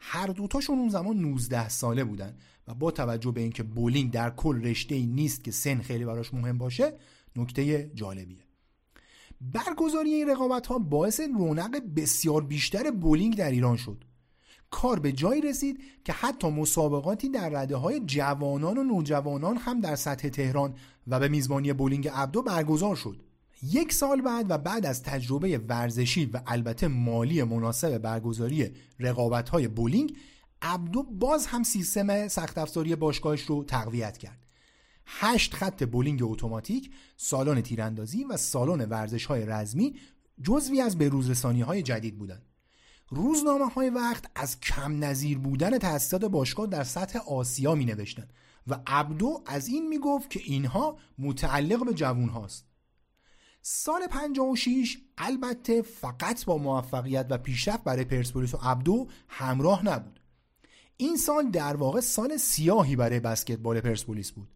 هر 0.00 0.26
دوتاشون 0.26 0.78
اون 0.78 0.88
زمان 0.88 1.16
19 1.16 1.68
ساله 1.68 2.04
بودن 2.04 2.36
و 2.68 2.74
با 2.74 2.90
توجه 2.90 3.30
به 3.30 3.40
اینکه 3.40 3.62
بولینگ 3.62 4.10
در 4.10 4.30
کل 4.30 4.62
رشته 4.62 4.94
ای 4.94 5.06
نیست 5.06 5.44
که 5.44 5.50
سن 5.50 5.80
خیلی 5.80 6.04
براش 6.04 6.34
مهم 6.34 6.58
باشه 6.58 6.92
نکته 7.36 7.90
جالبیه. 7.94 8.44
برگزاری 9.40 10.10
این 10.10 10.28
رقابت 10.28 10.66
ها 10.66 10.78
باعث 10.78 11.20
رونق 11.20 11.80
بسیار 11.96 12.44
بیشتر 12.44 12.90
بولینگ 12.90 13.36
در 13.36 13.50
ایران 13.50 13.76
شد. 13.76 14.04
کار 14.70 15.00
به 15.00 15.12
جایی 15.12 15.40
رسید 15.40 15.80
که 16.04 16.12
حتی 16.12 16.50
مسابقاتی 16.50 17.28
در 17.28 17.48
رده 17.48 17.76
های 17.76 18.00
جوانان 18.00 18.78
و 18.78 18.82
نوجوانان 18.82 19.56
هم 19.56 19.80
در 19.80 19.96
سطح 19.96 20.28
تهران 20.28 20.74
و 21.06 21.20
به 21.20 21.28
میزبانی 21.28 21.72
بولینگ 21.72 22.08
عبدو 22.08 22.42
برگزار 22.42 22.96
شد. 22.96 23.22
یک 23.62 23.92
سال 23.92 24.20
بعد 24.20 24.46
و 24.50 24.58
بعد 24.58 24.86
از 24.86 25.02
تجربه 25.02 25.58
ورزشی 25.58 26.26
و 26.26 26.40
البته 26.46 26.88
مالی 26.88 27.42
مناسب 27.42 27.98
برگزاری 27.98 28.74
رقابت 28.98 29.48
های 29.48 29.68
بولینگ 29.68 30.16
عبدو 30.62 31.02
باز 31.02 31.46
هم 31.46 31.62
سیستم 31.62 32.28
سخت 32.28 32.58
افزاری 32.58 32.96
باشگاهش 32.96 33.42
رو 33.42 33.64
تقویت 33.64 34.18
کرد 34.18 34.46
هشت 35.06 35.54
خط 35.54 35.82
بولینگ 35.82 36.20
اتوماتیک، 36.22 36.90
سالن 37.16 37.60
تیراندازی 37.60 38.24
و 38.24 38.36
سالن 38.36 38.88
ورزش 38.88 39.24
های 39.24 39.46
رزمی 39.46 39.94
جزوی 40.42 40.80
از 40.80 40.98
بروزرسانی 40.98 41.60
های 41.60 41.82
جدید 41.82 42.18
بودند. 42.18 42.42
روزنامه 43.08 43.68
های 43.68 43.90
وقت 43.90 44.24
از 44.34 44.60
کم 44.60 45.04
نظیر 45.04 45.38
بودن 45.38 45.78
تأسیسات 45.78 46.24
باشگاه 46.24 46.66
در 46.66 46.84
سطح 46.84 47.18
آسیا 47.18 47.74
می 47.74 47.84
نوشتن 47.84 48.28
و 48.66 48.80
عبدو 48.86 49.42
از 49.46 49.68
این 49.68 49.88
می 49.88 49.98
گفت 49.98 50.30
که 50.30 50.40
اینها 50.44 50.98
متعلق 51.18 51.84
به 51.84 51.94
جوون 51.94 52.28
هاست. 52.28 52.67
سال 53.62 54.06
56 54.06 54.98
البته 55.18 55.82
فقط 55.82 56.44
با 56.44 56.58
موفقیت 56.58 57.26
و 57.30 57.38
پیشرفت 57.38 57.84
برای 57.84 58.04
پرسپولیس 58.04 58.54
و 58.54 58.58
عبدو 58.62 59.08
همراه 59.28 59.84
نبود. 59.84 60.20
این 60.96 61.16
سال 61.16 61.50
در 61.50 61.76
واقع 61.76 62.00
سال 62.00 62.36
سیاهی 62.36 62.96
برای 62.96 63.20
بسکتبال 63.20 63.80
پرسپولیس 63.80 64.30
بود. 64.30 64.48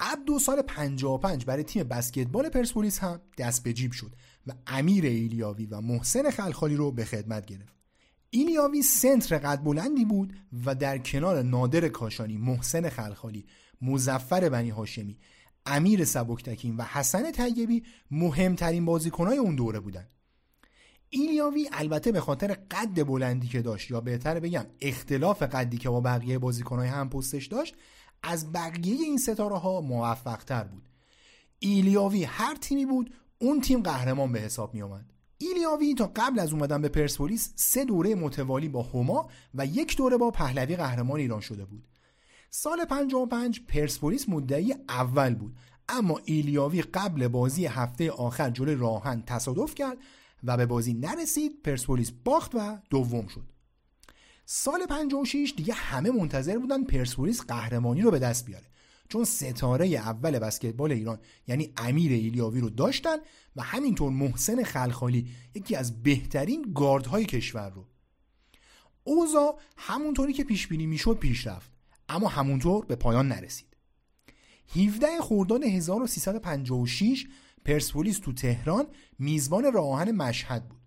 عبدو 0.00 0.38
سال 0.38 0.62
55 0.62 1.44
برای 1.44 1.62
تیم 1.62 1.82
بسکتبال 1.82 2.48
پرسپولیس 2.48 2.98
هم 2.98 3.20
دست 3.38 3.62
به 3.62 3.72
جیب 3.72 3.92
شد 3.92 4.12
و 4.46 4.52
امیر 4.66 5.04
ایلیاوی 5.04 5.66
و 5.66 5.80
محسن 5.80 6.30
خلخالی 6.30 6.76
رو 6.76 6.92
به 6.92 7.04
خدمت 7.04 7.46
گرفت. 7.46 7.74
ایلیاوی 8.30 8.82
سنتر 8.82 9.38
قد 9.38 9.62
بلندی 9.64 10.04
بود 10.04 10.34
و 10.66 10.74
در 10.74 10.98
کنار 10.98 11.42
نادر 11.42 11.88
کاشانی، 11.88 12.36
محسن 12.36 12.88
خلخالی، 12.88 13.46
مزفر 13.82 14.48
بنی 14.48 14.70
هاشمی، 14.70 15.18
امیر 15.66 16.04
سبکتکین 16.04 16.76
و 16.76 16.82
حسن 16.82 17.32
طیبی 17.32 17.82
مهمترین 18.10 18.84
بازیکنهای 18.84 19.38
اون 19.38 19.56
دوره 19.56 19.80
بودن. 19.80 20.08
ایلیاوی 21.10 21.68
البته 21.72 22.12
به 22.12 22.20
خاطر 22.20 22.56
قد 22.70 23.06
بلندی 23.06 23.48
که 23.48 23.62
داشت 23.62 23.90
یا 23.90 24.00
بهتر 24.00 24.40
بگم 24.40 24.66
اختلاف 24.80 25.42
قدی 25.42 25.78
که 25.78 25.88
با 25.90 26.00
بقیه 26.00 26.38
بازیکنهای 26.38 26.88
هم 26.88 27.08
پستش 27.08 27.46
داشت 27.46 27.74
از 28.22 28.52
بقیه 28.52 28.94
این 28.94 29.18
ستاره 29.18 29.58
ها 29.58 29.80
موفق 29.80 30.44
تر 30.44 30.64
بود. 30.64 30.88
ایلیاوی 31.58 32.24
هر 32.24 32.54
تیمی 32.54 32.86
بود 32.86 33.14
اون 33.38 33.60
تیم 33.60 33.82
قهرمان 33.82 34.32
به 34.32 34.40
حساب 34.40 34.74
می 34.74 34.82
آمد 34.82 35.12
ایلیاوی 35.38 35.94
تا 35.94 36.12
قبل 36.16 36.38
از 36.38 36.52
اومدن 36.52 36.82
به 36.82 36.88
پرسپولیس 36.88 37.52
سه 37.56 37.84
دوره 37.84 38.14
متوالی 38.14 38.68
با 38.68 38.82
هما 38.82 39.30
و 39.54 39.66
یک 39.66 39.96
دوره 39.96 40.16
با 40.16 40.30
پهلوی 40.30 40.76
قهرمان 40.76 41.20
ایران 41.20 41.40
شده 41.40 41.64
بود. 41.64 41.86
سال 42.52 42.84
55 42.84 43.60
پرسپولیس 43.60 44.28
مدعی 44.28 44.74
اول 44.88 45.34
بود. 45.34 45.56
اما 45.88 46.20
ایلیاوی 46.24 46.82
قبل 46.82 47.28
بازی 47.28 47.66
هفته 47.66 48.10
آخر 48.10 48.50
جلوی 48.50 48.74
راهن 48.74 49.22
تصادف 49.26 49.74
کرد 49.74 49.98
و 50.44 50.56
به 50.56 50.66
بازی 50.66 50.94
نرسید 50.94 51.62
پرسپولیس 51.64 52.10
باخت 52.24 52.54
و 52.54 52.78
دوم 52.90 53.26
شد. 53.26 53.44
سال 54.44 54.86
56 54.86 55.54
دیگه 55.56 55.74
همه 55.74 56.10
منتظر 56.10 56.58
بودن 56.58 56.84
پرسپولیس 56.84 57.40
قهرمانی 57.40 58.02
رو 58.02 58.10
به 58.10 58.18
دست 58.18 58.46
بیاره. 58.46 58.66
چون 59.08 59.24
ستاره 59.24 59.86
اول 59.86 60.38
بسکتبال 60.38 60.92
ایران 60.92 61.18
یعنی 61.46 61.72
امیر 61.76 62.12
ایلیاوی 62.12 62.60
رو 62.60 62.70
داشتن 62.70 63.16
و 63.56 63.62
همینطور 63.62 64.10
محسن 64.10 64.62
خلخالی 64.62 65.28
یکی 65.54 65.76
از 65.76 66.02
بهترین 66.02 66.72
گاردهای 66.74 67.24
کشور 67.24 67.70
رو. 67.70 67.86
اوزا 69.04 69.54
همونطوری 69.76 70.32
که 70.32 70.44
پیش 70.44 70.66
بینی 70.66 70.86
می‌شد 70.86 71.18
پیش 71.18 71.46
رفت. 71.46 71.79
اما 72.10 72.28
همونطور 72.28 72.84
به 72.84 72.96
پایان 72.96 73.28
نرسید. 73.28 73.76
17 74.76 75.06
خرداد 75.20 75.64
1356 75.64 77.26
پرسپولیس 77.64 78.18
تو 78.18 78.32
تهران 78.32 78.86
میزبان 79.18 79.72
راهن 79.72 80.10
مشهد 80.10 80.68
بود. 80.68 80.80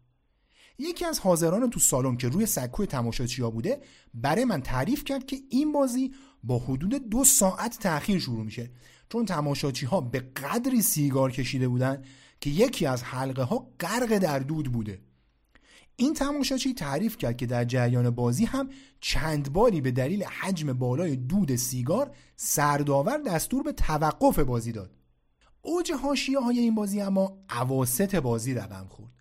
یکی 0.80 1.06
از 1.06 1.19
حاضران 1.19 1.69
تو 1.69 1.80
سالن 1.80 2.18
که 2.18 2.30
روی 2.30 2.45
سکوی 2.45 2.85
تماشاچی 2.85 3.42
ها 3.42 3.50
بوده 3.50 3.82
برای 4.14 4.45
من 4.45 4.61
تعریف 4.61 5.03
کرد 5.03 5.26
که 5.26 5.38
این 5.50 5.72
بازی 5.72 6.14
با 6.43 6.60
حدود 6.60 7.10
دو 7.10 7.24
ساعت 7.24 7.80
تاخیر 7.80 8.19
شروع 8.19 8.43
میشه. 8.43 8.72
چون 9.10 9.26
تماشاچی 9.26 9.85
ها 9.85 10.02
به 10.02 10.19
قدری 10.19 10.82
سیگار 10.82 11.32
کشیده 11.32 11.68
بودن 11.68 12.03
که 12.42 12.50
یکی 12.50 12.85
از 12.85 13.03
حلقه 13.03 13.43
ها 13.43 13.72
غرق 13.80 14.18
در 14.18 14.40
دود 14.40 14.72
بوده. 14.72 15.02
این 15.96 16.14
تماشاچی 16.14 16.74
تعریف 16.74 17.18
کرد 17.18 17.38
که 17.38 17.46
در 17.46 17.66
جریان 17.66 18.10
بازی 18.10 18.46
هم 18.46 18.70
چند 19.00 19.54
باری 19.54 19.82
به 19.82 19.92
دلیل 19.92 20.24
حجم 20.24 20.74
بالای 20.74 21.16
دود 21.16 21.56
سیگار 21.56 22.16
سرداور 22.36 23.18
دستور 23.18 23.64
به 23.64 23.72
توقف 23.72 24.40
بازی 24.40 24.72
داد. 24.72 24.92
اوج 25.62 25.92
حاشیه 25.92 26.40
های 26.40 26.60
این 26.60 26.76
بازی 26.76 27.02
اما 27.02 27.38
عواست 27.50 28.16
بازی 28.16 28.54
رقم 28.54 28.86
خورد. 28.90 29.12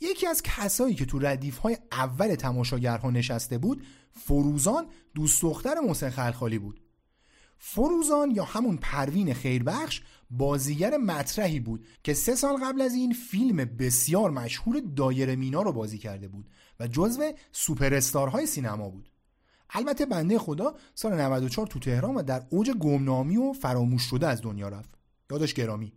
یکی 0.00 0.26
از 0.26 0.42
کسایی 0.42 0.94
که 0.94 1.04
تو 1.04 1.18
ردیف 1.18 1.58
های 1.58 1.78
اول 1.92 2.34
تماشاگرها 2.34 3.10
نشسته 3.10 3.58
بود 3.58 3.86
فروزان 4.12 4.86
دوست 5.14 5.42
دختر 5.42 5.74
محسن 5.80 6.10
خلخالی 6.10 6.58
بود. 6.58 6.80
فروزان 7.58 8.30
یا 8.30 8.44
همون 8.44 8.76
پروین 8.76 9.34
خیربخش 9.34 10.02
بازیگر 10.38 10.96
مطرحی 10.96 11.60
بود 11.60 11.86
که 12.02 12.14
سه 12.14 12.34
سال 12.34 12.56
قبل 12.56 12.80
از 12.80 12.94
این 12.94 13.12
فیلم 13.12 13.56
بسیار 13.56 14.30
مشهور 14.30 14.82
دایر 14.96 15.34
مینا 15.34 15.62
رو 15.62 15.72
بازی 15.72 15.98
کرده 15.98 16.28
بود 16.28 16.50
و 16.80 16.86
جزو 16.86 17.32
سوپر 17.52 18.00
های 18.14 18.46
سینما 18.46 18.88
بود. 18.88 19.10
البته 19.70 20.06
بنده 20.06 20.38
خدا 20.38 20.74
سال 20.94 21.20
94 21.20 21.66
تو 21.66 21.78
تهران 21.78 22.14
و 22.14 22.22
در 22.22 22.42
اوج 22.50 22.70
گمنامی 22.70 23.36
و 23.36 23.52
فراموش 23.52 24.02
شده 24.02 24.26
از 24.26 24.42
دنیا 24.42 24.68
رفت. 24.68 24.90
یادش 25.30 25.54
گرامی. 25.54 25.92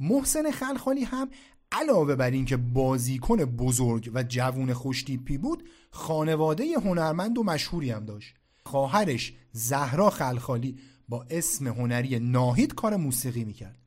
محسن 0.00 0.50
خلخالی 0.50 1.04
هم 1.04 1.28
علاوه 1.72 2.14
بر 2.14 2.30
اینکه 2.30 2.56
بازیکن 2.56 3.36
بزرگ 3.36 4.10
و 4.14 4.22
جوون 4.22 4.72
خوشتیپی 4.72 5.38
بود 5.38 5.68
خانواده 5.90 6.64
هنرمند 6.84 7.38
و 7.38 7.42
مشهوری 7.42 7.90
هم 7.90 8.04
داشت. 8.04 8.34
خواهرش 8.64 9.32
زهرا 9.52 10.10
خلخالی 10.10 10.76
با 11.08 11.26
اسم 11.30 11.66
هنری 11.66 12.18
ناهید 12.18 12.74
کار 12.74 12.96
موسیقی 12.96 13.44
می‌کرد. 13.44 13.78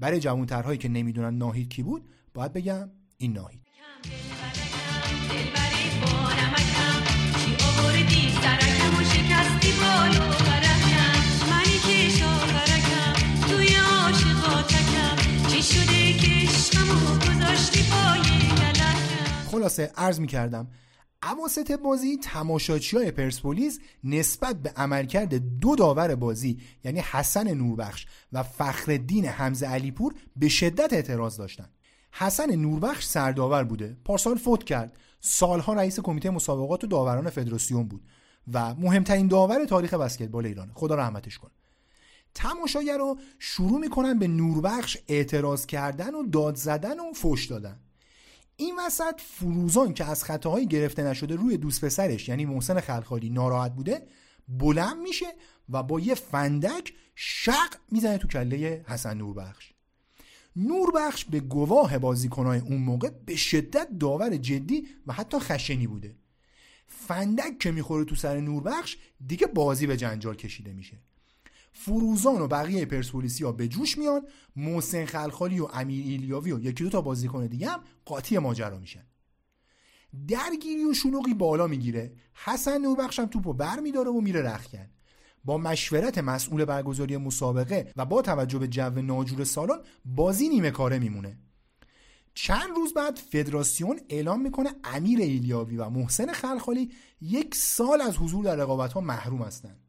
برای 0.00 0.20
جوانترهایی 0.20 0.78
که 0.78 0.88
نمی‌دونن 0.88 1.38
ناهید 1.38 1.68
کی 1.68 1.82
بود 1.82 2.08
باید 2.34 2.52
بگم 2.52 2.90
این 3.18 3.32
ناهید. 3.32 3.62
خلاصه 19.50 19.92
عرض 19.96 20.20
می 20.20 20.26
کردم 20.26 20.68
عواست 21.22 21.72
بازی 21.72 22.16
تماشاچی 22.16 22.96
های 22.96 23.10
پرسپولیس 23.10 23.78
نسبت 24.04 24.56
به 24.56 24.70
عملکرد 24.70 25.34
دو 25.34 25.76
داور 25.76 26.14
بازی 26.14 26.60
یعنی 26.84 27.00
حسن 27.00 27.54
نوربخش 27.54 28.06
و 28.32 28.42
فخردین 28.42 29.24
حمزه 29.24 29.66
علیپور 29.66 30.14
به 30.36 30.48
شدت 30.48 30.92
اعتراض 30.92 31.36
داشتند. 31.36 31.70
حسن 32.12 32.54
نوربخش 32.54 33.04
سرداور 33.04 33.64
بوده 33.64 33.96
پارسال 34.04 34.38
فوت 34.38 34.64
کرد. 34.64 34.96
سالها 35.20 35.72
رئیس 35.72 36.00
کمیته 36.00 36.30
مسابقات 36.30 36.84
و 36.84 36.86
داوران 36.86 37.30
فدراسیون 37.30 37.88
بود 37.88 38.02
و 38.52 38.74
مهمترین 38.74 39.28
داور 39.28 39.64
تاریخ 39.64 39.94
بسکتبال 39.94 40.46
ایران. 40.46 40.70
خدا 40.74 40.94
رحمتش 40.94 41.38
کنه. 41.38 41.50
تماشاگر 42.34 42.98
رو 42.98 43.18
شروع 43.38 43.78
می‌کنن 43.78 44.18
به 44.18 44.28
نوربخش 44.28 44.98
اعتراض 45.08 45.66
کردن 45.66 46.14
و 46.14 46.22
داد 46.22 46.54
زدن 46.54 47.00
و 47.00 47.12
فوش 47.12 47.46
دادن. 47.46 47.80
این 48.56 48.78
وسط 48.86 49.20
فروزان 49.20 49.94
که 49.94 50.04
از 50.04 50.24
خطاهایی 50.24 50.66
گرفته 50.66 51.02
نشده 51.02 51.36
روی 51.36 51.56
دوست 51.56 51.84
پسرش 51.84 52.28
یعنی 52.28 52.44
محسن 52.44 52.80
خلخالی 52.80 53.30
ناراحت 53.30 53.74
بوده 53.74 54.06
بلند 54.48 54.96
میشه 54.96 55.26
و 55.68 55.82
با 55.82 56.00
یه 56.00 56.14
فندک 56.14 56.92
شق 57.14 57.74
می‌زنه 57.90 58.18
تو 58.18 58.28
کله 58.28 58.84
حسن 58.88 59.16
نوربخش. 59.16 59.72
نوربخش 60.56 61.24
به 61.24 61.40
گواه 61.40 61.98
بازیکنهای 61.98 62.60
اون 62.60 62.78
موقع 62.78 63.10
به 63.26 63.36
شدت 63.36 63.88
داور 64.00 64.36
جدی 64.36 64.88
و 65.06 65.12
حتی 65.12 65.38
خشنی 65.38 65.86
بوده. 65.86 66.16
فندک 66.86 67.58
که 67.58 67.72
می‌خوره 67.72 68.04
تو 68.04 68.14
سر 68.14 68.40
نوربخش 68.40 68.96
دیگه 69.26 69.46
بازی 69.46 69.86
به 69.86 69.96
جنجال 69.96 70.34
کشیده 70.34 70.72
میشه. 70.72 70.98
فروزان 71.72 72.40
و 72.40 72.48
بقیه 72.48 72.84
پرسپولیسی 72.84 73.44
ها 73.44 73.52
به 73.52 73.68
جوش 73.68 73.98
میان 73.98 74.26
محسن 74.56 75.04
خلخالی 75.04 75.60
و 75.60 75.68
امیر 75.72 76.04
ایلیاوی 76.06 76.52
و 76.52 76.60
یکی 76.60 76.84
دو 76.84 76.90
تا 76.90 77.00
بازیکن 77.00 77.46
دیگه 77.46 77.68
هم 77.68 77.80
قاطی 78.04 78.38
ماجرا 78.38 78.78
میشن. 78.78 79.04
درگیری 80.28 80.84
و 80.84 80.94
شلوغی 80.94 81.34
بالا 81.34 81.66
می‌گیره. 81.66 82.12
حسن 82.34 82.78
نوربخش 82.78 83.18
هم 83.18 83.26
توپو 83.26 83.52
بر 83.52 83.80
میداره 83.80 84.10
و 84.10 84.20
میره 84.20 84.42
رخکن. 84.42 84.90
با 85.44 85.58
مشورت 85.58 86.18
مسئول 86.18 86.64
برگزاری 86.64 87.16
مسابقه 87.16 87.92
و 87.96 88.04
با 88.04 88.22
توجه 88.22 88.58
به 88.58 88.68
جو 88.68 88.90
ناجور 88.90 89.44
سالن 89.44 89.78
بازی 90.04 90.48
نیمه 90.48 90.70
کاره 90.70 90.98
میمونه. 90.98 91.38
چند 92.34 92.76
روز 92.76 92.94
بعد 92.94 93.16
فدراسیون 93.16 94.00
اعلام 94.08 94.40
می‌کنه 94.40 94.70
امیر 94.84 95.20
ایلیاوی 95.20 95.76
و 95.76 95.88
محسن 95.88 96.32
خلخالی 96.32 96.92
یک 97.20 97.54
سال 97.54 98.00
از 98.00 98.16
حضور 98.16 98.44
در 98.44 98.56
رقابت 98.56 98.92
ها 98.92 99.00
محروم 99.00 99.42
هستند 99.42 99.80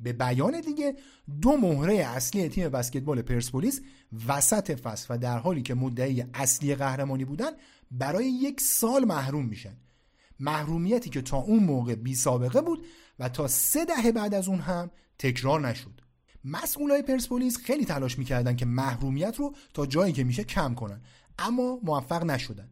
به 0.00 0.12
بیان 0.12 0.60
دیگه 0.60 0.96
دو 1.40 1.56
مهره 1.56 1.94
اصلی 1.94 2.48
تیم 2.48 2.68
بسکتبال 2.68 3.22
پرسپولیس 3.22 3.80
وسط 4.28 4.80
فصل 4.80 5.14
و 5.14 5.18
در 5.18 5.38
حالی 5.38 5.62
که 5.62 5.74
مدعی 5.74 6.24
اصلی 6.34 6.74
قهرمانی 6.74 7.24
بودن 7.24 7.50
برای 7.90 8.26
یک 8.26 8.60
سال 8.60 9.04
محروم 9.04 9.46
میشن. 9.46 9.76
محرومیتی 10.40 11.10
که 11.10 11.22
تا 11.22 11.36
اون 11.36 11.64
موقع 11.64 11.94
بی 11.94 12.14
سابقه 12.14 12.60
بود 12.60 12.86
و 13.18 13.28
تا 13.28 13.48
سه 13.48 13.84
دهه 13.84 14.12
بعد 14.12 14.34
از 14.34 14.48
اون 14.48 14.58
هم 14.58 14.90
تکرار 15.18 15.68
نشد. 15.68 16.00
مسئولای 16.44 17.02
پرسپولیس 17.02 17.56
خیلی 17.56 17.84
تلاش 17.84 18.18
می‌کردن 18.18 18.56
که 18.56 18.66
محرومیت 18.66 19.36
رو 19.36 19.54
تا 19.74 19.86
جایی 19.86 20.12
که 20.12 20.24
میشه 20.24 20.44
کم 20.44 20.74
کنن 20.74 21.00
اما 21.38 21.78
موفق 21.82 22.24
نشدن. 22.24 22.70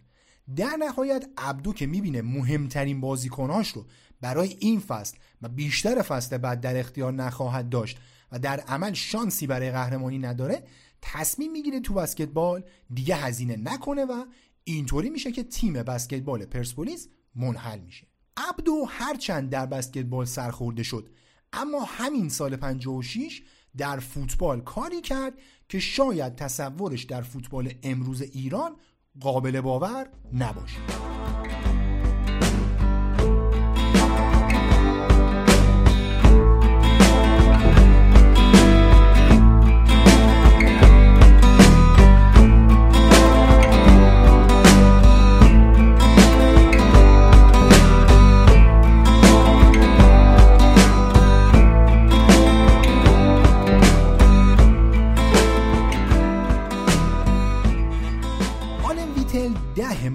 در 0.56 0.76
نهایت 0.78 1.26
عبدو 1.38 1.72
که 1.72 1.86
می‌بینه 1.86 2.22
مهمترین 2.22 3.00
بازیکناش 3.00 3.68
رو 3.68 3.86
برای 4.20 4.56
این 4.60 4.80
فصل 4.80 5.16
و 5.42 5.48
بیشتر 5.48 6.02
فصل 6.02 6.38
بعد 6.38 6.60
در 6.60 6.80
اختیار 6.80 7.12
نخواهد 7.12 7.68
داشت 7.68 7.98
و 8.32 8.38
در 8.38 8.60
عمل 8.60 8.92
شانسی 8.92 9.46
برای 9.46 9.70
قهرمانی 9.70 10.18
نداره 10.18 10.62
تصمیم 11.02 11.52
می‌گیره 11.52 11.80
تو 11.80 11.94
بسکتبال 11.94 12.64
دیگه 12.94 13.16
هزینه 13.16 13.56
نکنه 13.56 14.04
و 14.04 14.24
اینطوری 14.64 15.10
میشه 15.10 15.32
که 15.32 15.42
تیم 15.42 15.72
بسکتبال 15.72 16.44
پرسپولیس 16.44 17.08
منحل 17.34 17.78
میشه. 17.78 18.06
عبدو 18.36 18.84
هرچند 18.88 19.50
در 19.50 19.66
بسکتبال 19.66 20.24
سرخورده 20.24 20.82
شد 20.82 21.08
اما 21.52 21.84
همین 21.84 22.28
سال 22.28 22.56
56 22.56 23.42
در 23.76 23.98
فوتبال 23.98 24.60
کاری 24.60 25.00
کرد 25.00 25.32
که 25.68 25.78
شاید 25.78 26.34
تصورش 26.34 27.04
در 27.04 27.22
فوتبال 27.22 27.72
امروز 27.82 28.22
ایران 28.22 28.76
قابل 29.20 29.60
باور 29.60 30.08
نباشه. 30.32 31.17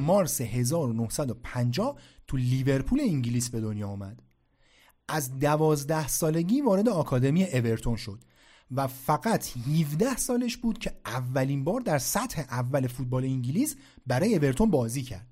مارس 0.04 0.42
1950 0.42 2.00
تو 2.28 2.38
لیورپول 2.38 3.00
انگلیس 3.02 3.50
به 3.50 3.62
دنیا 3.62 3.88
آمد. 3.88 4.20
از 5.08 5.40
دوازده 5.40 6.08
سالگی 6.08 6.62
وارد 6.62 6.90
آکادمی 6.90 7.44
اورتون 7.44 7.96
شد 7.96 8.24
و 8.72 8.88
فقط 8.88 9.58
17 9.58 10.18
سالش 10.18 10.58
بود 10.58 10.78
که 10.78 10.92
اولین 11.06 11.64
بار 11.64 11.82
در 11.82 11.98
سطح 11.98 12.42
اول 12.50 12.88
فوتبال 12.88 13.24
انگلیس 13.24 13.76
برای 14.08 14.36
اورتون 14.36 14.72
بازی 14.72 15.02
کرد. 15.02 15.28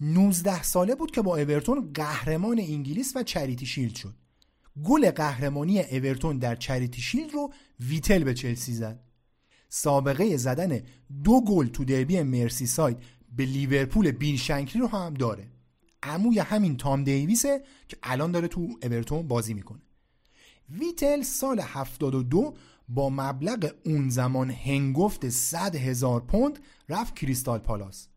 19 0.00 0.62
ساله 0.62 0.94
بود 0.94 1.10
که 1.10 1.22
با 1.22 1.36
اورتون 1.36 1.90
قهرمان 1.94 2.58
انگلیس 2.58 3.16
و 3.16 3.22
چریتی 3.22 3.66
شیلد 3.66 3.94
شد. 3.94 4.14
گل 4.84 5.10
قهرمانی 5.10 5.80
اورتون 5.80 6.38
در 6.38 6.56
چریتی 6.56 7.00
شیلد 7.00 7.32
رو 7.32 7.52
ویتل 7.80 8.24
به 8.24 8.34
چلسی 8.34 8.72
زد. 8.72 9.00
سابقه 9.68 10.36
زدن 10.36 10.80
دو 11.24 11.40
گل 11.40 11.66
تو 11.66 11.84
دربی 11.84 12.22
مرسی 12.22 12.66
ساید 12.66 12.98
به 13.36 13.44
لیورپول 13.44 14.10
بیل 14.10 14.36
شنکلی 14.36 14.82
رو 14.82 14.88
هم 14.88 15.14
داره. 15.14 15.48
عموی 16.02 16.38
همین 16.38 16.76
تام 16.76 17.04
دیویسه 17.04 17.62
که 17.88 17.96
الان 18.02 18.32
داره 18.32 18.48
تو 18.48 18.68
اورتون 18.82 19.28
بازی 19.28 19.54
می‌کنه. 19.54 19.82
ویتل 20.70 21.22
سال 21.22 21.60
72 21.60 22.54
با 22.88 23.10
مبلغ 23.10 23.74
اون 23.84 24.08
زمان 24.08 24.50
هنگفت 24.50 25.28
100 25.28 25.76
هزار 25.76 26.20
پوند 26.20 26.58
رفت 26.88 27.16
کریستال 27.16 27.58
پالاس. 27.58 28.08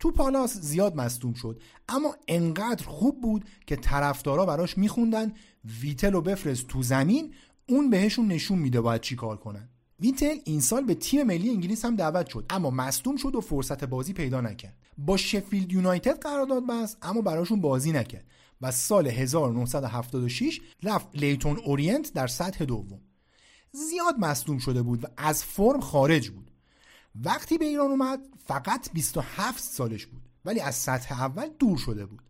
تو 0.00 0.10
پالاس 0.10 0.56
زیاد 0.58 0.96
مصدوم 0.96 1.34
شد 1.34 1.62
اما 1.88 2.16
انقدر 2.28 2.86
خوب 2.86 3.20
بود 3.20 3.44
که 3.66 3.76
طرفدارا 3.76 4.46
براش 4.46 4.78
میخوندن 4.78 5.32
ویتل 5.80 6.12
رو 6.12 6.20
بفرست 6.20 6.66
تو 6.66 6.82
زمین 6.82 7.34
اون 7.68 7.90
بهشون 7.90 8.26
نشون 8.26 8.58
میده 8.58 8.80
باید 8.80 9.00
چی 9.00 9.16
کار 9.16 9.36
کنن. 9.36 9.68
ویتل 10.00 10.36
این 10.44 10.60
سال 10.60 10.84
به 10.84 10.94
تیم 10.94 11.22
ملی 11.22 11.50
انگلیس 11.50 11.84
هم 11.84 11.96
دعوت 11.96 12.28
شد 12.28 12.46
اما 12.50 12.70
مصدوم 12.70 13.16
شد 13.16 13.34
و 13.34 13.40
فرصت 13.40 13.84
بازی 13.84 14.12
پیدا 14.12 14.40
نکرد. 14.40 14.76
با 14.98 15.16
شفیلد 15.16 15.72
یونایتد 15.72 16.22
قرارداد 16.22 16.66
بست 16.66 16.98
اما 17.02 17.20
براشون 17.20 17.60
بازی 17.60 17.92
نکرد 17.92 18.24
و 18.60 18.70
سال 18.70 19.06
1976 19.06 20.60
رفت 20.82 21.08
لیتون 21.14 21.58
اورینت 21.64 22.12
در 22.12 22.26
سطح 22.26 22.64
دوم. 22.64 23.00
زیاد 23.72 24.14
مصدوم 24.18 24.58
شده 24.58 24.82
بود 24.82 25.04
و 25.04 25.06
از 25.16 25.44
فرم 25.44 25.80
خارج 25.80 26.30
بود. 26.30 26.50
وقتی 27.14 27.58
به 27.58 27.64
ایران 27.64 27.90
اومد 27.90 28.20
فقط 28.46 28.92
27 28.92 29.64
سالش 29.64 30.06
بود 30.06 30.22
ولی 30.44 30.60
از 30.60 30.74
سطح 30.74 31.22
اول 31.22 31.48
دور 31.58 31.78
شده 31.78 32.06
بود. 32.06 32.22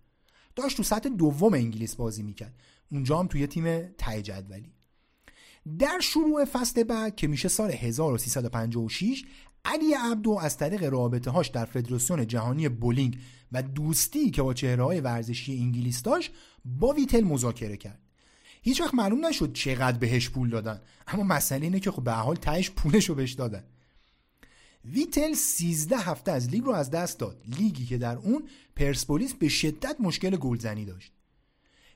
داشت 0.56 0.76
تو 0.76 0.82
سطح 0.82 1.08
دوم 1.08 1.55
انگلیس 1.55 1.97
بازی 1.97 2.22
می‌کرد. 2.22 2.55
اونجا 2.90 3.18
هم 3.18 3.26
توی 3.26 3.47
تیم 3.47 3.86
ته 3.86 4.22
جدولی. 4.22 4.72
در 5.78 6.00
شروع 6.02 6.44
فصل 6.44 6.82
بعد 6.82 7.16
که 7.16 7.26
میشه 7.26 7.48
سال 7.48 7.70
1356 7.70 9.24
علی 9.64 9.94
عبدو 9.94 10.30
از 10.30 10.56
طریق 10.56 10.84
رابطه 10.84 11.30
هاش 11.30 11.48
در 11.48 11.64
فدراسیون 11.64 12.26
جهانی 12.26 12.68
بولینگ 12.68 13.18
و 13.52 13.62
دوستی 13.62 14.30
که 14.30 14.42
با 14.42 14.55
چهره 14.55 14.84
های 14.84 15.00
ورزشی 15.00 15.58
انگلیس 15.58 16.02
داشت 16.02 16.32
با 16.64 16.88
ویتل 16.88 17.24
مذاکره 17.24 17.76
کرد. 17.76 18.00
هیچ 18.62 18.80
وقت 18.80 18.94
معلوم 18.94 19.26
نشد 19.26 19.52
چقدر 19.52 19.98
بهش 19.98 20.30
پول 20.30 20.50
دادن 20.50 20.80
اما 21.06 21.22
مسئله 21.22 21.62
اینه 21.62 21.80
که 21.80 21.90
خب 21.90 22.05
به 22.05 22.08
هر 22.08 22.12
حال 22.12 22.36
تهش 22.36 22.70
پولش 22.70 23.08
رو 23.08 23.14
بهش 23.14 23.32
دادن. 23.32 23.64
ویتل 24.84 25.34
13 25.34 25.97
هفته 25.97 26.32
از 26.32 26.48
لیگ 26.48 26.64
رو 26.64 26.72
از 26.72 26.90
دست 26.90 27.18
داد. 27.18 27.42
لیگی 27.58 27.86
که 27.86 27.98
در 27.98 28.16
اون 28.16 28.42
پرسپولیس 28.76 29.34
به 29.34 29.48
شدت 29.48 29.97
مشکل 30.00 30.36
گلزنی 30.36 30.84
داشت. 30.84 31.12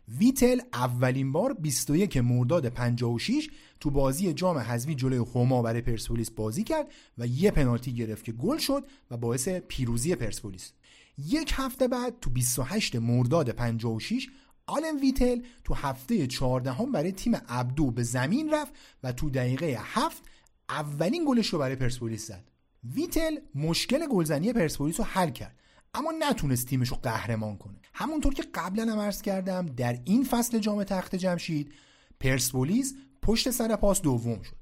ویتل 0.09 0.61
اولین 0.73 1.33
بار 1.33 1.53
21 1.53 2.17
مرداد 2.17 2.67
56 2.67 3.49
تو 3.81 3.91
بازی 3.91 4.33
جام 4.33 4.59
حذفی 4.59 4.95
جلوی 4.95 5.27
هما 5.35 5.63
برای 5.63 5.81
پرسپولیس 5.81 6.31
بازی 6.31 6.65
کرد 6.65 6.93
و 7.19 7.27
یه 7.27 7.51
پنالتی 7.51 7.95
گرفت 7.95 8.25
که 8.25 8.33
گل 8.33 8.59
شد 8.59 8.85
و 9.11 9.17
باعث 9.17 9.49
پیروزی 9.49 10.15
پرسپولیس. 10.15 10.73
یک 11.19 11.53
هفته 11.57 11.89
بعد 11.89 12.21
تو 12.21 12.31
28 12.31 12.97
مرداد 12.97 13.51
56 13.51 14.29
آلن 14.67 15.01
ویتل 15.01 15.41
تو 15.65 15.75
هفته 15.75 16.27
14 16.27 16.73
هم 16.73 16.93
برای 16.93 17.13
تیم 17.13 17.33
ابدو 17.49 17.91
به 17.91 18.03
زمین 18.03 18.55
رفت 18.55 18.73
و 19.03 19.13
تو 19.13 19.31
دقیقه 19.31 19.79
هفت 19.81 20.23
اولین 20.69 21.25
گلش 21.29 21.47
رو 21.47 21.59
برای 21.59 21.77
پرسپولیس 21.77 22.27
زد. 22.27 22.45
ویتل 22.95 23.37
مشکل 23.55 24.07
گلزنی 24.07 24.53
پرسپولیس 24.53 25.01
رو 25.01 25.07
حل 25.07 25.31
کرد. 25.31 25.62
اما 25.95 26.13
نتونست 26.19 26.67
تیمش 26.67 26.89
رو 26.89 26.97
قهرمان 26.97 27.57
کنه. 27.57 27.79
همونطور 27.95 28.35
که 28.35 28.45
قبلا 28.55 28.93
هم 28.93 28.99
عرض 28.99 29.23
کردم 29.23 29.67
در 29.67 29.99
این 30.05 30.25
فصل 30.25 30.59
جام 30.59 30.85
تخت 30.85 31.17
جمشید 31.17 31.73
پرسپولیس 32.21 32.95
پشت 33.23 33.51
سر 33.51 33.77
پاس 33.77 34.03
دوم 34.03 34.43
شد. 34.43 34.57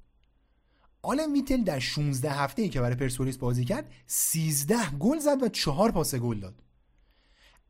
آلن 1.03 1.33
ویتل 1.33 1.65
در 1.65 1.79
16 1.79 2.31
هفته 2.31 2.63
ای 2.63 2.69
که 2.69 2.81
برای 2.81 2.97
پرسپولیس 2.97 3.37
بازی 3.37 3.65
کرد 3.65 3.93
13 4.07 4.91
گل 4.91 5.19
زد 5.19 5.43
و 5.43 5.49
4 5.49 5.91
پاس 5.91 6.15
گل 6.15 6.41
داد. 6.41 6.63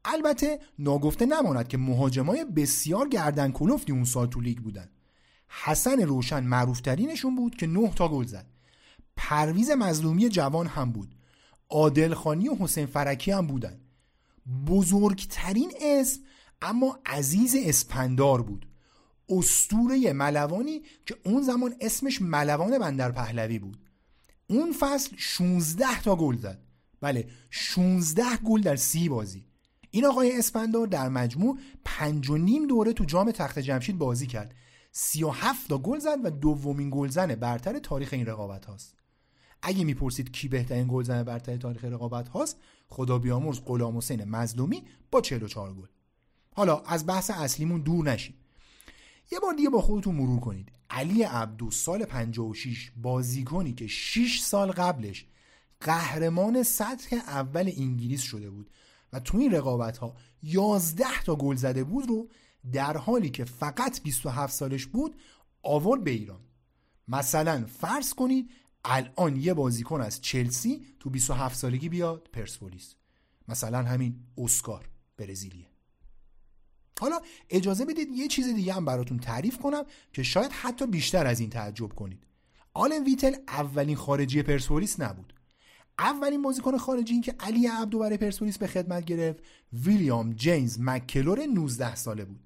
البته 0.05 0.61
ناگفته 0.79 1.27
نماند 1.27 1.69
که 1.69 1.79
مهاجمای 1.79 2.45
بسیار 2.45 3.09
گردن 3.09 3.53
کلفتی 3.53 3.93
اون 3.93 4.05
سال 4.05 4.27
تو 4.27 4.41
لیگ 4.41 4.59
بودن. 4.59 4.89
حسن 5.49 6.01
روشن 6.01 6.45
معروفترینشون 6.45 7.37
بود 7.37 7.57
که 7.57 7.67
9 7.67 7.95
تا 7.95 8.09
گل 8.09 8.25
زد. 8.25 8.47
پرویز 9.17 9.71
مظلومی 9.71 10.29
جوان 10.29 10.67
هم 10.67 10.93
بود. 10.93 11.15
عادلخانی 11.71 12.49
و 12.49 12.55
حسین 12.55 12.87
فرکی 12.87 13.31
هم 13.31 13.47
بودن. 13.47 13.81
بزرگترین 14.67 15.73
اسم 15.81 16.21
اما 16.63 16.99
عزیز 17.07 17.57
اسپندار 17.59 18.43
بود. 18.43 18.67
استوره 19.29 20.13
ملوانی 20.13 20.83
که 21.07 21.17
اون 21.25 21.43
زمان 21.43 21.75
اسمش 21.81 22.23
ملوان 22.23 22.79
بندر 22.79 23.13
پهلوی 23.13 23.59
بود. 23.59 23.79
اون 24.47 24.73
فصل 24.73 25.17
16 25.19 26.03
تا 26.03 26.17
گل 26.17 26.37
زد. 26.37 26.63
بله 27.01 27.29
16 27.51 28.23
گل 28.45 28.61
در 28.61 28.77
سی 28.77 29.09
بازی. 29.09 29.47
این 29.91 30.07
آقای 30.07 30.39
اسپندار 30.39 30.87
در 30.87 31.09
مجموع 31.09 31.59
پنج 31.85 32.31
و 32.31 32.37
نیم 32.37 32.67
دوره 32.67 32.93
تو 32.93 33.05
جام 33.05 33.31
تخت 33.31 33.59
جمشید 33.59 33.99
بازی 33.99 34.27
کرد. 34.27 34.55
37 34.93 35.69
تا 35.69 35.79
گل 35.79 35.99
زد 35.99 36.19
و 36.25 36.31
دومین 36.31 36.91
گلزن 36.93 37.35
برتر 37.35 37.79
تاریخ 37.79 38.09
این 38.13 38.27
رقابت 38.27 38.67
هاست 38.67 39.00
اگه 39.63 39.85
می‌پرسید 39.85 40.33
کی 40.33 40.49
بهترین 40.49 40.89
گلزن 40.89 41.23
برتر 41.23 41.57
تاریخ 41.57 41.85
رقابت 41.85 42.29
هاست 42.29 42.57
خدا 42.89 43.19
بیامرز 43.19 43.61
غلام 43.65 43.97
حسین 43.97 44.25
مظلومی 44.25 44.83
با 45.11 45.21
44 45.21 45.75
گل. 45.75 45.87
حالا 46.55 46.79
از 46.79 47.07
بحث 47.07 47.31
اصلیمون 47.31 47.81
دور 47.81 48.05
نشیم 48.05 48.35
یه 49.33 49.41
بار 49.41 49.55
دیگه 49.55 49.69
با 49.71 49.81
خودتون 49.81 50.15
مرور 50.15 50.41
کنید. 50.41 50.73
علی 50.91 51.23
عبدو 51.23 51.71
سال 51.71 52.05
56 52.05 52.93
بازیکنی 52.97 53.73
که 53.73 53.87
6 53.87 54.41
سال 54.41 54.71
قبلش 54.71 55.27
قهرمان 55.81 56.63
سطح 56.63 57.17
اول 57.17 57.73
انگلیس 57.77 58.23
شده 58.23 58.51
بود 58.51 58.71
و 59.13 59.21
تو 59.21 59.39
این 59.39 59.53
رقابت 59.53 59.99
ها 59.99 60.15
11 60.43 61.23
تا 61.25 61.37
گل 61.37 61.57
زده 61.57 61.85
بود 61.85 62.09
رو 62.09 62.29
در 62.73 62.97
حالی 62.97 63.31
که 63.31 63.45
فقط 63.45 64.03
27 64.03 64.53
سالش 64.53 64.87
بود 64.87 65.17
آورد 65.63 66.05
به 66.05 66.11
ایران. 66.11 66.41
مثلا 67.09 67.65
فرض 67.67 68.15
کنید 68.15 68.51
الان 68.85 69.37
یه 69.37 69.55
بازیکن 69.55 70.01
از 70.01 70.21
چلسی 70.21 70.87
تو 71.01 71.11
27 71.11 71.57
سالگی 71.57 71.89
بیاد 71.89 72.29
پرسپولیس. 72.33 72.95
مثلا 73.49 73.83
همین 73.83 74.21
اسکار 74.39 74.89
برزیلیه. 75.17 75.67
حالا 77.01 77.21
اجازه 77.51 77.85
بدید 77.85 78.09
یه 78.09 78.29
چیز 78.29 78.55
دیگه 78.55 78.73
هم 78.73 78.85
براتون 78.85 79.19
تعریف 79.19 79.59
کنم 79.59 79.85
که 80.13 80.23
شاید 80.23 80.53
حتی 80.53 80.87
بیشتر 80.87 81.27
از 81.27 81.41
این 81.41 81.51
تعجب 81.51 81.95
کنید. 81.95 82.27
آلن 82.75 83.05
ویتل 83.05 83.35
اولین 83.49 83.97
خارجی 83.97 84.43
پرسپولیس 84.43 85.01
نبود. 85.01 85.35
اولین 85.99 86.43
بازیکن 86.43 86.79
خارجی 86.79 87.21
که 87.21 87.35
علی 87.41 87.67
عبدو 87.67 87.99
برای 87.99 88.17
پرسپولیس 88.17 88.59
به 88.59 88.67
خدمت 88.67 89.05
گرفت 89.05 89.43
ویلیام 89.73 90.33
جیمز 90.33 90.81
مکلور 90.81 91.47
19 91.47 91.95
ساله 91.95 92.25
بود. 92.25 92.41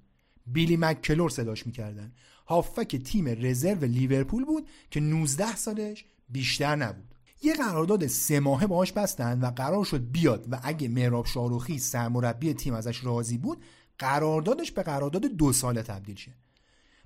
بیلی 0.47 0.77
مکلور 0.77 1.29
صداش 1.29 1.65
می‌کردن. 1.65 2.13
هافک 2.47 2.95
تیم 2.95 3.27
رزرو 3.27 3.85
لیورپول 3.85 4.45
بود 4.45 4.69
که 4.91 4.99
19 4.99 5.55
سالش 5.55 6.05
بیشتر 6.29 6.75
نبود. 6.75 7.15
یه 7.41 7.53
قرارداد 7.53 8.07
سه 8.07 8.39
ماهه 8.39 8.67
باهاش 8.67 8.91
بستن 8.91 9.41
و 9.41 9.45
قرار 9.45 9.85
شد 9.85 10.11
بیاد 10.11 10.47
و 10.51 10.59
اگه 10.63 10.87
مهراب 10.87 11.25
شاروخی 11.25 11.79
سرمربی 11.79 12.53
تیم 12.53 12.73
ازش 12.73 13.03
راضی 13.03 13.37
بود 13.37 13.63
قراردادش 13.99 14.71
به 14.71 14.83
قرارداد 14.83 15.25
دو 15.25 15.53
ساله 15.53 15.81
تبدیل 15.81 16.15
شه. 16.15 16.31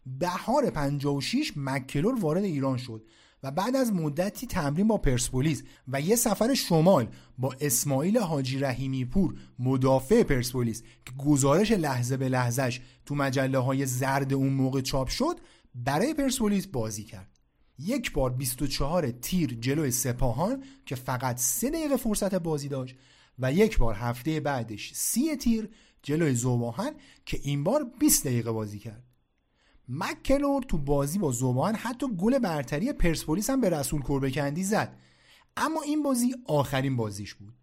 بهار 0.06 0.69
56 0.69 1.53
مکلور 1.56 2.19
وارد 2.19 2.43
ایران 2.43 2.77
شد 2.77 3.06
و 3.43 3.51
بعد 3.51 3.75
از 3.75 3.93
مدتی 3.93 4.48
تمرین 4.48 4.88
با 4.88 4.98
پرسپولیس 4.98 5.64
و 5.88 6.01
یه 6.01 6.15
سفر 6.15 6.53
شمال 6.53 7.07
با 7.38 7.56
اسماعیل 7.61 8.17
حاجی 8.17 8.59
رحیمی 8.59 9.06
پور 9.06 9.35
مدافع 9.59 10.23
پرسپولیس 10.23 10.81
که 11.06 11.11
گزارش 11.25 11.72
لحظه 11.72 12.17
به 12.17 12.30
لحظهش 12.30 12.81
تو 13.06 13.15
مجله 13.15 13.57
های 13.57 13.85
زرد 13.85 14.33
اون 14.33 14.53
موقع 14.53 14.81
چاپ 14.81 15.07
شد 15.07 15.39
برای 15.75 16.14
پرسپولیس 16.14 16.67
بازی 16.67 17.03
کرد. 17.03 17.39
یک 17.80 18.14
بار 18.14 18.30
24 18.30 19.11
تیر 19.11 19.53
جلوی 19.53 19.91
سپاهان 19.91 20.64
که 20.85 20.95
فقط 20.95 21.38
سه 21.38 21.69
دقیقه 21.69 21.98
فرصت 21.98 22.35
بازی 22.35 22.67
داشت 22.67 22.95
و 23.40 23.53
یک 23.53 23.77
بار 23.77 23.95
هفته 23.95 24.40
بعدش 24.40 24.93
سی 24.93 25.35
تیر 25.35 25.69
جلوی 26.03 26.35
زوباهن 26.35 26.91
که 27.25 27.40
این 27.43 27.64
بار 27.64 27.91
20 27.99 28.27
دقیقه 28.27 28.51
بازی 28.51 28.80
کرد. 28.80 29.03
مکلور 29.90 30.64
تو 30.64 30.77
بازی 30.77 31.19
با 31.19 31.32
زوباهن 31.32 31.75
حتی 31.75 32.08
گل 32.17 32.40
برتری 32.40 32.93
پرسپولیس 32.93 33.49
هم 33.49 33.61
به 33.61 33.69
رسول 33.69 34.01
کربکندی 34.01 34.64
زد. 34.64 34.98
اما 35.58 35.82
این 35.82 36.03
بازی 36.03 36.35
آخرین 36.45 36.95
بازیش 36.95 37.33
بود. 37.33 37.53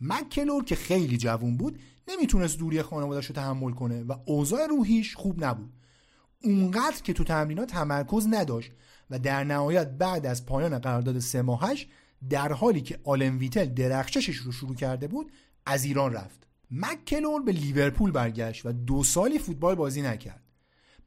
مکلور 0.00 0.64
که 0.64 0.74
خیلی 0.74 1.16
جوون 1.16 1.56
بود 1.56 1.78
نمی‌تونست 2.08 2.58
دوری 2.58 2.82
خانوادش 2.82 3.26
رو 3.26 3.34
تحمل 3.34 3.72
کنه 3.72 4.02
و 4.02 4.14
اوضاع 4.26 4.66
روحیش 4.66 5.16
خوب 5.16 5.44
نبود. 5.44 5.72
اونقدر 6.42 7.02
که 7.02 7.12
تو 7.12 7.24
تمرینات 7.24 7.68
تمرکز 7.68 8.26
نداشت. 8.30 8.72
و 9.10 9.18
در 9.18 9.44
نهایت 9.44 9.88
بعد 9.88 10.26
از 10.26 10.46
پایان 10.46 10.78
قرارداد 10.78 11.18
سه 11.18 11.42
ماهش 11.42 11.86
در 12.30 12.52
حالی 12.52 12.80
که 12.80 13.00
آلن 13.04 13.38
ویتل 13.38 13.64
درخششش 13.64 14.36
رو 14.36 14.52
شروع 14.52 14.74
کرده 14.74 15.08
بود 15.08 15.32
از 15.66 15.84
ایران 15.84 16.12
رفت. 16.12 16.46
مکلور 16.70 17.42
به 17.42 17.52
لیورپول 17.52 18.10
برگشت 18.10 18.66
و 18.66 18.72
دو 18.72 19.04
سالی 19.04 19.38
فوتبال 19.38 19.74
بازی 19.74 20.02
نکرد. 20.02 20.42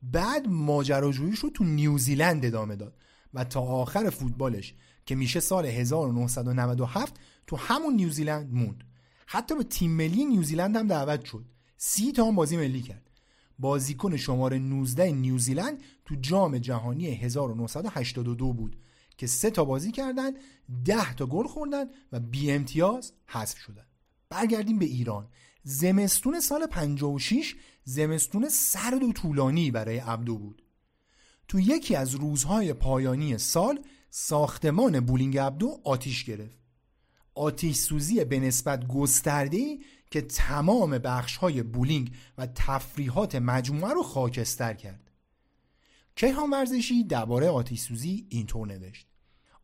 بعد 0.01 0.47
ماجراجوییش 0.47 1.39
رو 1.39 1.49
تو 1.49 1.63
نیوزیلند 1.63 2.45
ادامه 2.45 2.75
داد 2.75 2.97
و 3.33 3.43
تا 3.43 3.61
آخر 3.61 4.09
فوتبالش 4.09 4.73
که 5.05 5.15
میشه 5.15 5.39
سال 5.39 5.65
1997 5.65 7.15
تو 7.47 7.55
همون 7.55 7.93
نیوزیلند 7.93 8.53
موند. 8.53 8.83
حتی 9.25 9.55
به 9.55 9.63
تیم 9.63 9.91
ملی 9.91 10.25
نیوزیلند 10.25 10.75
هم 10.75 10.87
دعوت 10.87 11.25
شد. 11.25 11.45
سی 11.77 12.11
تا 12.11 12.25
هم 12.25 12.35
بازی 12.35 12.57
ملی 12.57 12.81
کرد. 12.81 13.08
بازیکن 13.59 14.17
شماره 14.17 14.59
19 14.59 15.11
نیوزیلند 15.11 15.83
تو 16.05 16.15
جام 16.15 16.57
جهانی 16.57 17.07
1982 17.07 18.53
بود 18.53 18.75
که 19.17 19.27
سه 19.27 19.49
تا 19.49 19.65
بازی 19.65 19.91
کردن 19.91 20.31
10 20.85 21.13
تا 21.13 21.25
گل 21.25 21.47
خوردن 21.47 21.85
و 22.11 22.19
بی 22.19 22.51
امتیاز 22.51 23.13
حذف 23.25 23.57
شدن. 23.57 23.85
برگردیم 24.29 24.79
به 24.79 24.85
ایران. 24.85 25.27
زمستون 25.63 26.39
سال 26.39 26.65
56 26.65 27.55
زمستون 27.83 28.49
سرد 28.49 29.03
و 29.03 29.13
طولانی 29.13 29.71
برای 29.71 29.97
عبدو 29.97 30.37
بود. 30.37 30.63
تو 31.47 31.59
یکی 31.59 31.95
از 31.95 32.15
روزهای 32.15 32.73
پایانی 32.73 33.37
سال 33.37 33.79
ساختمان 34.09 34.99
بولینگ 34.99 35.37
عبدو 35.37 35.81
آتیش 35.83 36.23
گرفت. 36.23 36.59
آتیش 37.35 37.77
سوزی 37.77 38.25
به 38.25 38.39
نسبت 38.39 38.87
گسترده 38.87 39.77
که 40.11 40.21
تمام 40.21 40.97
بخش 40.97 41.37
های 41.37 41.63
بولینگ 41.63 42.15
و 42.37 42.47
تفریحات 42.55 43.35
مجموعه 43.35 43.93
رو 43.93 44.03
خاکستر 44.03 44.73
کرد. 44.73 45.11
کیهان 46.15 46.49
ورزشی 46.49 47.03
درباره 47.03 47.49
آتیش 47.49 47.81
سوزی 47.81 48.27
اینطور 48.29 48.67
نوشت. 48.67 49.07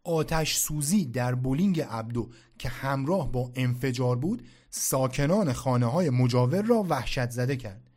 آتش 0.04 0.56
سوزی 0.56 1.06
در 1.06 1.36
بولینگ 1.36 1.82
عبدو 1.82 2.30
که 2.58 2.70
همراه 2.70 3.32
با 3.32 3.52
انفجار 3.56 4.16
بود 4.16 4.48
ساکنان 4.70 5.54
خانه 5.54 5.86
های 5.86 6.10
مجاور 6.10 6.62
را 6.62 6.84
وحشت 6.90 7.30
زده 7.30 7.56
کرد. 7.56 7.90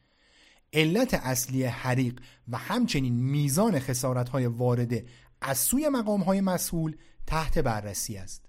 علت 0.72 1.14
اصلی 1.14 1.64
حریق 1.64 2.20
و 2.48 2.56
همچنین 2.58 3.14
میزان 3.14 3.78
خسارت 3.78 4.28
های 4.28 4.46
وارده 4.46 5.06
از 5.40 5.58
سوی 5.58 5.88
مقام 5.88 6.20
های 6.20 6.40
مسئول 6.40 6.96
تحت 7.26 7.58
بررسی 7.58 8.16
است. 8.16 8.47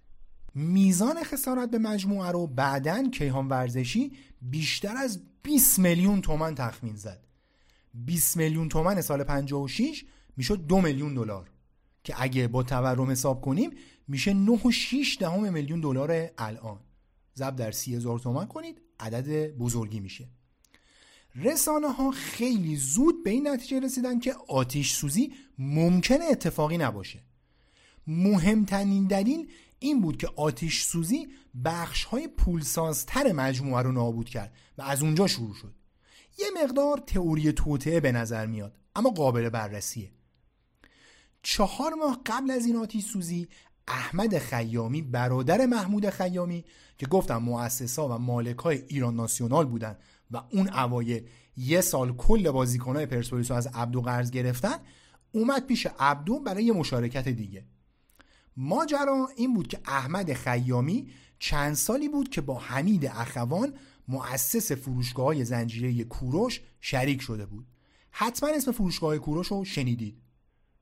میزان 0.56 1.24
خسارت 1.24 1.72
به 1.72 1.78
مجموعه 1.78 2.32
رو 2.32 2.48
بعدا 2.48 3.10
کیهان 3.10 3.48
ورزشی 3.48 4.12
بیشتر 4.42 4.98
از 4.98 5.22
20 5.44 5.80
میلیون 5.80 6.22
تومن 6.22 6.56
تخمین 6.56 6.96
زد. 6.96 7.28
20 7.94 8.38
میلیون 8.38 8.70
تومن 8.70 9.02
سال 9.02 9.24
56 9.24 10.06
می‌شد 10.38 10.66
دو 10.66 10.82
میلیون 10.82 11.14
دلار 11.14 11.50
که 12.04 12.16
اگه 12.18 12.48
با 12.48 12.64
تورم 12.64 13.12
حساب 13.12 13.42
کنیم 13.42 13.72
میشه 14.08 14.46
9.6 14.46 15.18
دهم 15.20 15.54
میلیون 15.54 15.82
دلار 15.82 16.30
الان. 16.38 16.80
ضرب 17.36 17.56
در 17.56 17.72
30 17.72 17.96
هزار 17.96 18.20
تومن 18.20 18.46
کنید 18.46 18.82
عدد 19.00 19.52
بزرگی 19.58 20.00
میشه. 20.00 20.28
رسانه 21.36 21.92
ها 21.92 22.12
خیلی 22.12 22.76
زود 22.76 23.24
به 23.24 23.30
این 23.30 23.48
نتیجه 23.48 23.80
رسیدن 23.80 24.20
که 24.20 24.34
آتیش 24.48 24.94
سوزی 24.94 25.34
ممکنه 25.58 26.26
اتفاقی 26.32 26.78
نباشه. 26.78 27.24
مهمترین 28.08 29.08
دلیل 29.08 29.48
این 29.80 30.02
بود 30.02 30.18
که 30.18 30.30
آتیش 30.36 30.84
سوزی 30.84 31.28
بخش 31.66 32.04
های 32.04 32.28
پولسازتر 32.28 33.32
مجموعه 33.32 33.84
رو 33.84 33.92
نابود 33.92 34.30
کرد 34.30 34.54
و 34.78 34.82
از 34.82 35.04
اونجا 35.04 35.28
شروع 35.28 35.56
شد. 35.56 35.74
یه 36.40 36.46
مقدار 36.64 36.98
تئوری 36.98 37.52
توطعه 37.52 38.00
به 38.00 38.12
نظر 38.12 38.46
میاد 38.46 38.78
اما 38.96 39.10
قابل 39.10 39.50
بررسیه. 39.50 40.12
چهار 41.44 41.94
ماه 41.94 42.22
قبل 42.26 42.52
از 42.52 42.66
این 42.66 42.76
آتیش 42.76 43.06
سوزی 43.06 43.48
احمد 43.88 44.38
خیامی 44.38 45.02
برادر 45.02 45.66
محمود 45.66 46.10
خیامی 46.10 46.66
که 46.98 47.08
گفتم 47.08 47.38
مؤسسا 47.38 48.08
و 48.10 48.12
مالک 48.12 48.58
های 48.58 48.84
ایران 48.88 49.16
ناسیونال 49.16 49.66
بودن 49.66 49.98
و 50.32 50.42
اون 50.52 50.70
اوایل 50.70 51.30
یه 51.58 51.82
سال 51.82 52.16
کل 52.16 52.52
بازیکنهای 52.52 53.06
پرسپولیس 53.06 53.52
از 53.52 53.68
عبدو 53.68 54.02
قرض 54.02 54.32
گرفتن 54.32 54.76
اومد 55.32 55.66
پیش 55.66 55.88
عبدو 56.00 56.40
برای 56.40 56.64
یه 56.64 56.74
مشارکت 56.74 57.28
دیگه. 57.28 57.66
ماجرا 58.58 59.30
این 59.36 59.54
بود 59.54 59.68
که 59.68 59.80
احمد 59.86 60.34
خیامی 60.34 61.08
چند 61.40 61.74
سالی 61.74 62.10
بود 62.10 62.30
که 62.30 62.42
با 62.42 62.60
حمید 62.60 63.06
اخوان 63.06 63.74
مؤسس 64.08 64.72
فروشگاه 64.72 65.26
های 65.26 65.46
زنجیره 65.46 66.04
کوروش 66.04 66.62
شریک 66.82 67.22
شده 67.22 67.46
بود. 67.46 67.68
حتما 68.12 68.50
اسم 68.50 68.72
فروشگاه 68.72 69.18
کوروش 69.18 69.48
رو 69.48 69.66
شنیدید. 69.66 70.22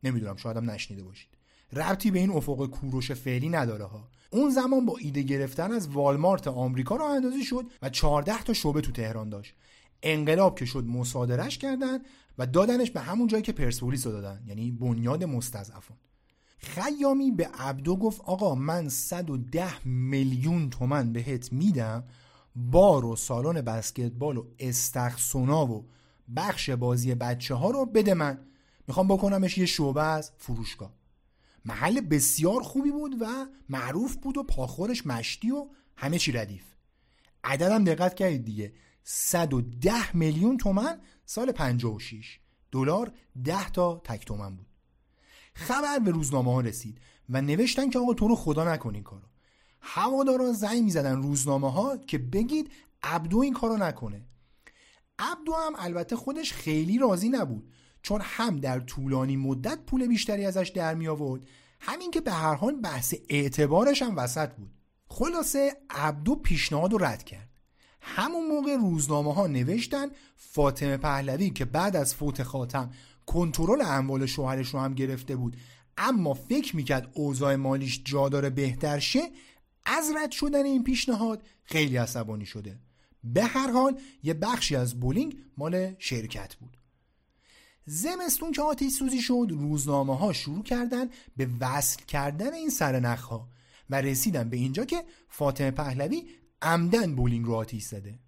نمی‌دونم 0.04 0.36
شاید 0.36 0.58
هم 0.58 0.70
نشنیده 0.70 1.04
باشید. 1.04 1.30
ربطی 1.74 2.12
به 2.12 2.20
این 2.20 2.32
افق 2.32 2.66
کوروش 2.66 3.12
فعلی 3.12 3.50
نداره 3.50 3.86
ها. 3.86 4.10
اون 4.30 4.50
زمان 4.50 4.86
با 4.86 4.98
ایده 4.98 5.22
گرفتن 5.22 5.72
از 5.72 5.88
والمارت 5.90 6.48
آمریکا 6.48 6.96
راه 6.96 7.12
اندازی 7.12 7.44
شد 7.44 7.66
و 7.82 7.90
14 7.90 8.44
تا 8.44 8.54
شعبه 8.54 8.82
تو 8.82 8.92
تهران 8.92 9.30
داشت. 9.30 9.56
انقلاب 10.04 10.60
که 10.60 10.66
شد 10.66 10.84
مصادرش 10.84 11.58
کردن 11.58 12.00
و 12.38 12.46
دادنش 12.46 12.92
به 12.92 13.00
همون 13.00 13.28
جایی 13.28 13.44
که 13.44 13.52
پرسپولیس 13.52 14.06
رو 14.06 14.12
دادن 14.12 14.44
یعنی 14.48 14.72
بنیاد 14.72 15.24
مستضعفان. 15.24 15.98
خیامی 16.58 17.32
به 17.32 17.48
عبدو 17.48 17.96
گفت 17.96 18.22
آقا 18.22 18.56
من 18.56 18.90
110 18.90 19.88
میلیون 19.88 20.70
تومن 20.70 21.14
بهت 21.14 21.54
میدم 21.54 22.04
بار 22.56 23.06
و 23.06 23.16
سالن 23.16 23.62
بسکتبال 23.62 24.38
و 24.38 24.46
استخسونا 24.60 25.66
و 25.66 25.90
بخش 26.36 26.70
بازی 26.70 27.16
بچه 27.16 27.56
ها 27.56 27.72
رو 27.72 27.86
بده 27.86 28.14
من. 28.14 28.40
می‌خوام 28.88 29.08
بکنمش 29.08 29.58
یه 29.58 29.66
شعبه 29.66 30.04
از 30.04 30.32
فروشگاه. 30.38 30.94
محل 31.66 32.02
بسیار 32.02 32.64
خوبی 32.64 32.92
بود 32.92 33.22
و 33.22 33.26
معروف 33.70 34.16
بود 34.16 34.38
و 34.38 34.44
پاخورش 34.44 35.06
مشتی 35.06 35.52
و 35.52 35.68
همه 35.96 36.18
چی 36.18 36.32
ردیف. 36.32 36.64
عددم 37.44 37.84
دقت 37.84 38.16
کردید 38.16 38.46
دیگه. 38.46 38.74
110 39.04 40.16
میلیون 40.16 40.58
تومن 40.58 41.02
سال 41.26 41.52
56 41.52 42.40
دلار 42.72 43.12
10 43.44 43.70
تا 43.70 44.02
تک 44.04 44.26
تومن 44.26 44.56
بود. 44.56 44.67
خبر 45.58 46.00
به 46.00 46.12
روزنامه 46.12 46.54
ها 46.54 46.62
رسید 46.62 46.98
و 47.30 47.42
نوشتن 47.42 47.90
که 47.90 48.00
آقا 48.00 48.14
تو 48.14 48.28
رو 48.28 48.36
خدا 48.36 48.74
نکن 48.74 48.94
این 48.94 49.04
کارو. 49.04 49.22
هواداران 49.82 50.54
زنگ 50.54 50.84
می‌زدن 50.84 51.22
روزنامه 51.22 51.72
ها 51.72 51.98
که 51.98 52.18
بگید 52.18 52.72
عبدو 53.04 53.40
این 53.40 53.54
کارو 53.54 53.78
نکنه. 53.78 54.22
عبدو 55.20 55.54
هم 55.54 55.74
البته 55.78 56.16
خودش 56.16 56.54
خیلی 56.54 56.98
راضی 56.98 57.30
نبود 57.30 57.72
چون 58.02 58.22
هم 58.24 58.60
در 58.60 58.80
طولانی 58.80 59.38
مدت 59.38 59.80
پول 59.80 60.08
بیشتری 60.08 60.46
ازش 60.46 60.72
در 60.76 60.96
می 60.96 61.08
آورد 61.08 61.46
همین 61.80 62.12
که 62.12 62.22
به 62.22 62.32
هر 62.32 62.56
حال 62.56 62.76
بحث 62.76 63.14
اعتبارش 63.30 64.02
هم 64.02 64.18
وسط 64.18 64.50
بود. 64.54 64.72
خلاصه 65.08 65.78
عبدو 65.90 66.36
پیشنهاد 66.36 66.92
رو 66.92 66.98
رد 66.98 67.24
کرد. 67.24 67.50
همون 68.02 68.48
موقع 68.48 68.76
روزنامه 68.76 69.34
ها 69.34 69.48
نوشتن 69.48 70.08
فاطمه 70.36 70.98
پهلوی 70.98 71.50
که 71.50 71.66
بعد 71.66 71.96
از 71.96 72.16
فوت 72.16 72.44
خاتم 72.44 72.92
کنترل 73.28 73.82
اموال 73.82 74.26
شوهرش 74.26 74.70
رو 74.70 74.80
هم 74.80 74.94
گرفته 74.94 75.36
بود. 75.36 75.58
اما 75.98 76.34
فکر 76.34 76.76
می‌کرد 76.76 77.12
اوضاع 77.14 77.56
مالیش 77.56 78.02
جا 78.06 78.30
داره 78.30 78.50
بهتر 78.50 79.00
شه 79.00 79.22
از 79.86 80.12
رد 80.16 80.32
شدن 80.32 80.66
این 80.66 80.84
پیشنهاد 80.84 81.44
خیلی 81.64 81.98
عصبانی 81.98 82.46
شده. 82.46 82.80
به 83.24 83.44
هر 83.44 83.72
حال 83.72 84.00
یه 84.24 84.34
بخشی 84.34 84.76
از 84.76 85.00
بولینگ 85.00 85.38
مال 85.58 85.96
شرکت 86.00 86.56
بود. 86.56 86.78
زمستون 87.86 88.52
که 88.52 88.62
آتیش 88.62 88.94
سوزی 88.94 89.22
شد 89.22 89.48
روزنامه 89.50 90.18
ها 90.18 90.34
شروع 90.34 90.64
کردن 90.64 91.10
به 91.38 91.50
وصل 91.60 92.06
کردن 92.06 92.54
این 92.54 92.70
سرنخ 92.70 93.24
ها 93.24 93.50
و 93.90 94.02
رسیدن 94.02 94.50
به 94.50 94.58
اینجا 94.58 94.86
که 94.86 95.04
فاطمه 95.30 95.72
پهلوی 95.72 96.24
عمدن 96.62 97.16
بولینگ 97.16 97.46
رو 97.46 97.54
آتیش 97.54 97.84
زده. 97.84 98.20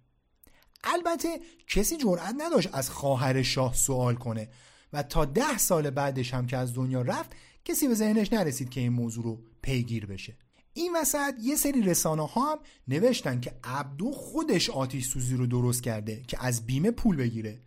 البته 0.84 1.40
کسی 1.66 1.96
جرأت 1.96 2.34
نداشت 2.38 2.68
از 2.72 2.90
خواهر 2.90 3.42
شاه 3.42 3.74
سوال 3.74 4.14
کنه. 4.14 4.48
و 4.92 5.02
تا 5.02 5.24
ده 5.24 5.58
سال 5.58 5.90
بعدش 5.90 6.34
هم 6.34 6.46
که 6.46 6.56
از 6.56 6.74
دنیا 6.74 7.02
رفت 7.02 7.30
کسی 7.64 7.88
به 7.88 7.94
ذهنش 7.94 8.32
نرسید 8.32 8.70
که 8.70 8.80
این 8.80 8.92
موضوع 8.92 9.24
رو 9.24 9.42
پیگیر 9.62 10.06
بشه. 10.06 10.36
این 10.72 10.96
وسط 10.96 11.34
یه 11.40 11.56
سری 11.56 11.82
رسانه 11.82 12.26
ها 12.26 12.52
هم 12.52 12.58
نوشتن 12.88 13.40
که 13.40 13.54
عبدو 13.64 14.12
خودش 14.12 14.70
آتیش 14.70 15.06
سوزی 15.06 15.36
رو 15.36 15.46
درست 15.46 15.82
کرده 15.82 16.22
که 16.22 16.44
از 16.44 16.66
بیمه 16.66 16.90
پول 16.90 17.16
بگیره. 17.16 17.60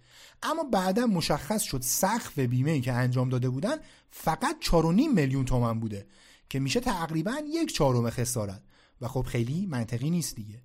اما 0.44 0.64
بعدا 0.64 1.06
مشخص 1.06 1.62
شد 1.62 1.82
سقف 1.82 2.40
بیمه 2.40 2.80
که 2.80 2.94
انجام 2.94 3.30
داده 3.30 3.50
بودن 3.50 3.76
فقط 4.12 4.56
4.5 4.62 4.74
میلیون 5.16 5.46
تومن 5.46 5.80
بوده 5.80 6.08
که 6.50 6.60
میشه 6.60 6.80
تقریبا 6.80 7.36
یک 7.54 7.74
چهارم 7.74 8.10
خسارت. 8.10 8.62
و 9.02 9.08
خب 9.08 9.22
خیلی 9.22 9.66
منطقی 9.66 10.10
نیست 10.10 10.36
دیگه. 10.36 10.62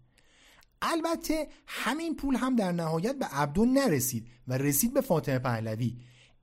البته 0.82 1.48
همین 1.66 2.16
پول 2.16 2.36
هم 2.36 2.56
در 2.56 2.72
نهایت 2.72 3.18
به 3.18 3.26
عبدو 3.26 3.64
نرسید 3.64 4.28
و 4.48 4.58
رسید 4.58 4.94
به 4.94 5.00
فاطمه 5.00 5.38
پهلوی. 5.38 5.96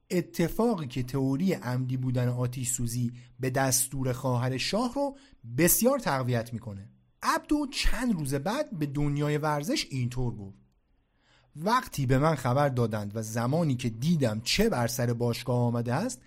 اتفاقی 0.09 0.87
که 0.87 1.03
تئوری 1.03 1.53
عمدی 1.53 1.97
بودن 1.97 2.27
آتیش 2.27 2.71
سوزی 2.71 3.11
به 3.39 3.49
دستور 3.49 4.13
خواهر 4.13 4.57
شاه 4.57 4.93
رو 4.93 5.17
بسیار 5.57 5.99
تقویت 5.99 6.53
می‌کنه. 6.53 6.89
عبدو 7.23 7.67
چند 7.67 8.13
روز 8.13 8.33
بعد 8.33 8.79
به 8.79 8.85
دنیای 8.85 9.37
ورزش 9.37 9.87
اینطور 9.89 10.35
گفت 10.35 10.57
وقتی 11.55 12.05
به 12.05 12.17
من 12.17 12.35
خبر 12.35 12.69
دادند 12.69 13.15
و 13.15 13.21
زمانی 13.21 13.75
که 13.75 13.89
دیدم 13.89 14.41
چه 14.43 14.69
بر 14.69 14.87
سر 14.87 15.13
باشگاه 15.13 15.57
آمده 15.57 15.93
است 15.93 16.21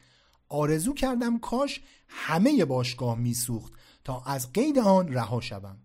آرزو 0.49 0.95
کردم 0.95 1.39
کاش 1.39 1.81
همه 2.09 2.65
باشگاه 2.65 3.19
میسوخت 3.19 3.73
تا 4.05 4.23
از 4.27 4.53
قید 4.53 4.79
آن 4.79 5.09
رها 5.09 5.41
شوم. 5.41 5.79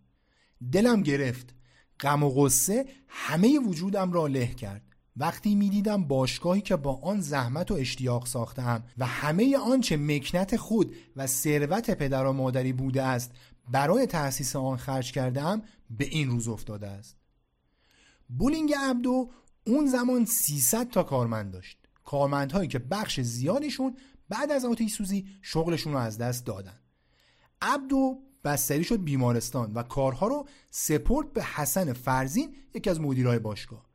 دلم 0.71 1.01
گرفت. 1.01 1.55
غم 1.99 2.23
و 2.23 2.29
غصه 2.29 2.85
همه 3.07 3.59
وجودم 3.59 4.11
را 4.11 4.27
له 4.27 4.47
کرد. 4.47 4.92
وقتی 5.17 5.55
می‌دیدم 5.55 6.03
باشگاهی 6.03 6.61
که 6.61 6.75
با 6.75 6.99
آن 7.03 7.21
زحمت 7.21 7.71
و 7.71 7.73
اشتیاق 7.73 8.25
ساختم 8.25 8.83
و 8.97 9.05
همه 9.05 9.57
آنچه 9.57 9.97
مکنت 9.97 10.57
خود 10.57 10.95
و 11.15 11.27
ثروت 11.27 11.91
پدر 11.91 12.25
و 12.25 12.33
مادری 12.33 12.73
بوده 12.73 13.03
است 13.03 13.31
برای 13.71 14.05
تأسیس 14.05 14.55
آن 14.55 14.77
خرج 14.77 15.11
کردم 15.11 15.61
به 15.89 16.05
این 16.05 16.29
روز 16.29 16.47
افتاده 16.47 16.87
است. 16.87 17.15
بولینگ 18.29 18.73
عبدو 18.73 19.29
اون 19.67 19.87
زمان 19.87 20.25
300 20.25 20.89
تا 20.89 21.03
کارمند 21.03 21.51
داشت. 21.51 21.77
کارمندهایی 22.03 22.67
که 22.67 22.79
بخش 22.79 23.19
زیادشون 23.19 23.97
بعد 24.29 24.51
از 24.51 24.65
آتیش 24.65 24.93
سوزی 24.93 25.27
شغلشون 25.41 25.93
رو 25.93 25.99
از 25.99 26.17
دست 26.17 26.45
دادن. 26.45 26.79
عبدو 27.61 28.19
بستری 28.43 28.83
شد 28.83 29.03
بیمارستان 29.03 29.73
و 29.73 29.83
کارها 29.83 30.27
رو 30.27 30.47
سپورت 30.71 31.33
به 31.33 31.43
حسن 31.43 31.93
فرزین 31.93 32.55
یکی 32.73 32.89
از 32.89 33.01
مدیرای 33.01 33.39
باشگاه. 33.39 33.92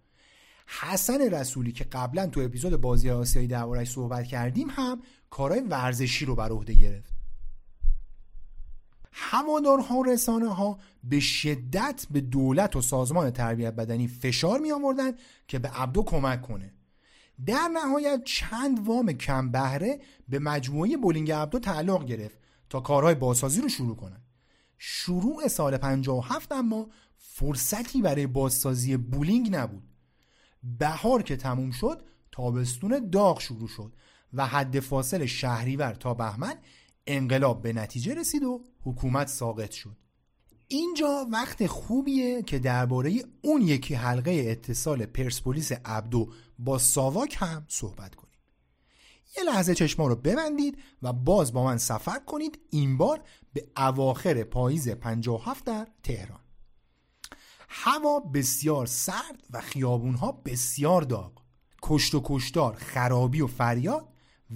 حسن 0.69 1.21
رسولی 1.21 1.73
که 1.73 1.85
قبلا 1.85 2.27
تو 2.27 2.41
اپیزود 2.41 2.81
بازی 2.81 3.11
آسیایی 3.11 3.49
دربارش 3.49 3.91
صحبت 3.91 4.27
کردیم 4.27 4.69
هم 4.71 5.03
کارهای 5.31 5.61
ورزشی 5.61 6.25
رو 6.25 6.35
بر 6.35 6.51
عهده 6.51 6.75
گرفت. 6.75 7.13
هوادارها 9.13 9.97
و 9.97 10.05
رسانه 10.05 10.55
ها 10.55 10.79
به 11.05 11.21
شدت 11.21 12.07
به 12.11 12.21
دولت 12.21 12.77
و 12.77 12.81
سازمان 12.81 13.31
تربیت 13.31 13.75
بدنی 13.75 14.09
فشار 14.09 14.61
می 14.61 14.73
آوردن 14.73 15.13
که 15.49 15.59
به 15.59 15.69
عبدو 15.69 16.03
کمک 16.03 16.43
کنه. 16.43 16.73
در 17.47 17.69
نهایت 17.73 18.23
چند 18.25 18.87
وام 18.87 19.13
کم 19.13 19.51
بهره 19.51 20.01
به 20.29 20.39
مجموعه 20.39 20.97
بولینگ 20.97 21.33
عبدو 21.33 21.59
تعلق 21.59 22.05
گرفت 22.05 22.39
تا 22.71 22.81
کارهای 22.81 23.15
بازسازی 23.15 23.61
رو 23.61 23.69
شروع 23.69 23.97
کنن 23.97 24.21
شروع 24.79 25.49
سال 25.49 25.77
57 25.77 26.53
اما 26.53 26.89
فرصتی 27.19 28.03
برای 28.03 28.27
بازسازی 28.27 28.97
بولینگ 28.97 29.57
نبود. 29.57 29.88
بهار 30.63 31.23
که 31.23 31.37
تموم 31.37 31.71
شد 31.71 32.03
تابستون 32.33 33.09
داغ 33.13 33.41
شروع 33.41 33.69
شد 33.69 33.93
و 34.33 34.47
حد 34.47 34.81
فاصل 34.81 35.27
شهریور 35.27 35.93
تا 35.93 36.15
بهمن 36.15 36.55
انقلاب 37.07 37.63
به 37.63 37.73
نتیجه 37.73 38.15
رسید 38.15 38.43
و 38.43 38.65
حکومت 38.85 39.29
ساقط 39.29 39.71
شد. 39.71 39.97
اینجا 40.69 41.27
وقت 41.33 41.67
خوبیه 41.67 42.43
که 42.43 42.59
درباره 42.59 43.23
اون 43.43 43.63
یکی 43.63 43.95
حلقه 43.95 44.45
اتصال 44.47 45.07
پرسپولیس 45.07 45.73
عبدو 45.73 46.33
با 46.59 46.79
ساواک 46.79 47.37
هم 47.39 47.65
صحبت 47.69 48.15
کنیم. 48.15 48.29
یه 49.37 49.45
لحظه 49.45 49.75
چشما 49.75 50.07
رو 50.07 50.17
ببندید 50.17 50.79
و 51.03 51.13
باز 51.13 51.53
با 51.53 51.65
من 51.65 51.79
سفر 51.79 52.19
کنید 52.19 52.59
این 52.71 52.97
بار 52.97 53.21
به 53.53 53.69
اواخر 53.77 54.45
پاییز 54.45 54.89
57 54.89 55.65
در 55.65 55.87
تهران. 56.03 56.41
هوا 57.69 58.21
بسیار 58.21 58.87
سرد 58.87 59.47
و 59.51 59.61
خیابونها 59.61 60.33
بسیار 60.33 61.03
داغ. 61.03 61.33
کشت 61.83 62.15
و 62.15 62.23
کشتار 62.25 62.75
خرابی 62.75 63.41
و 63.41 63.47
فریاد 63.47 64.09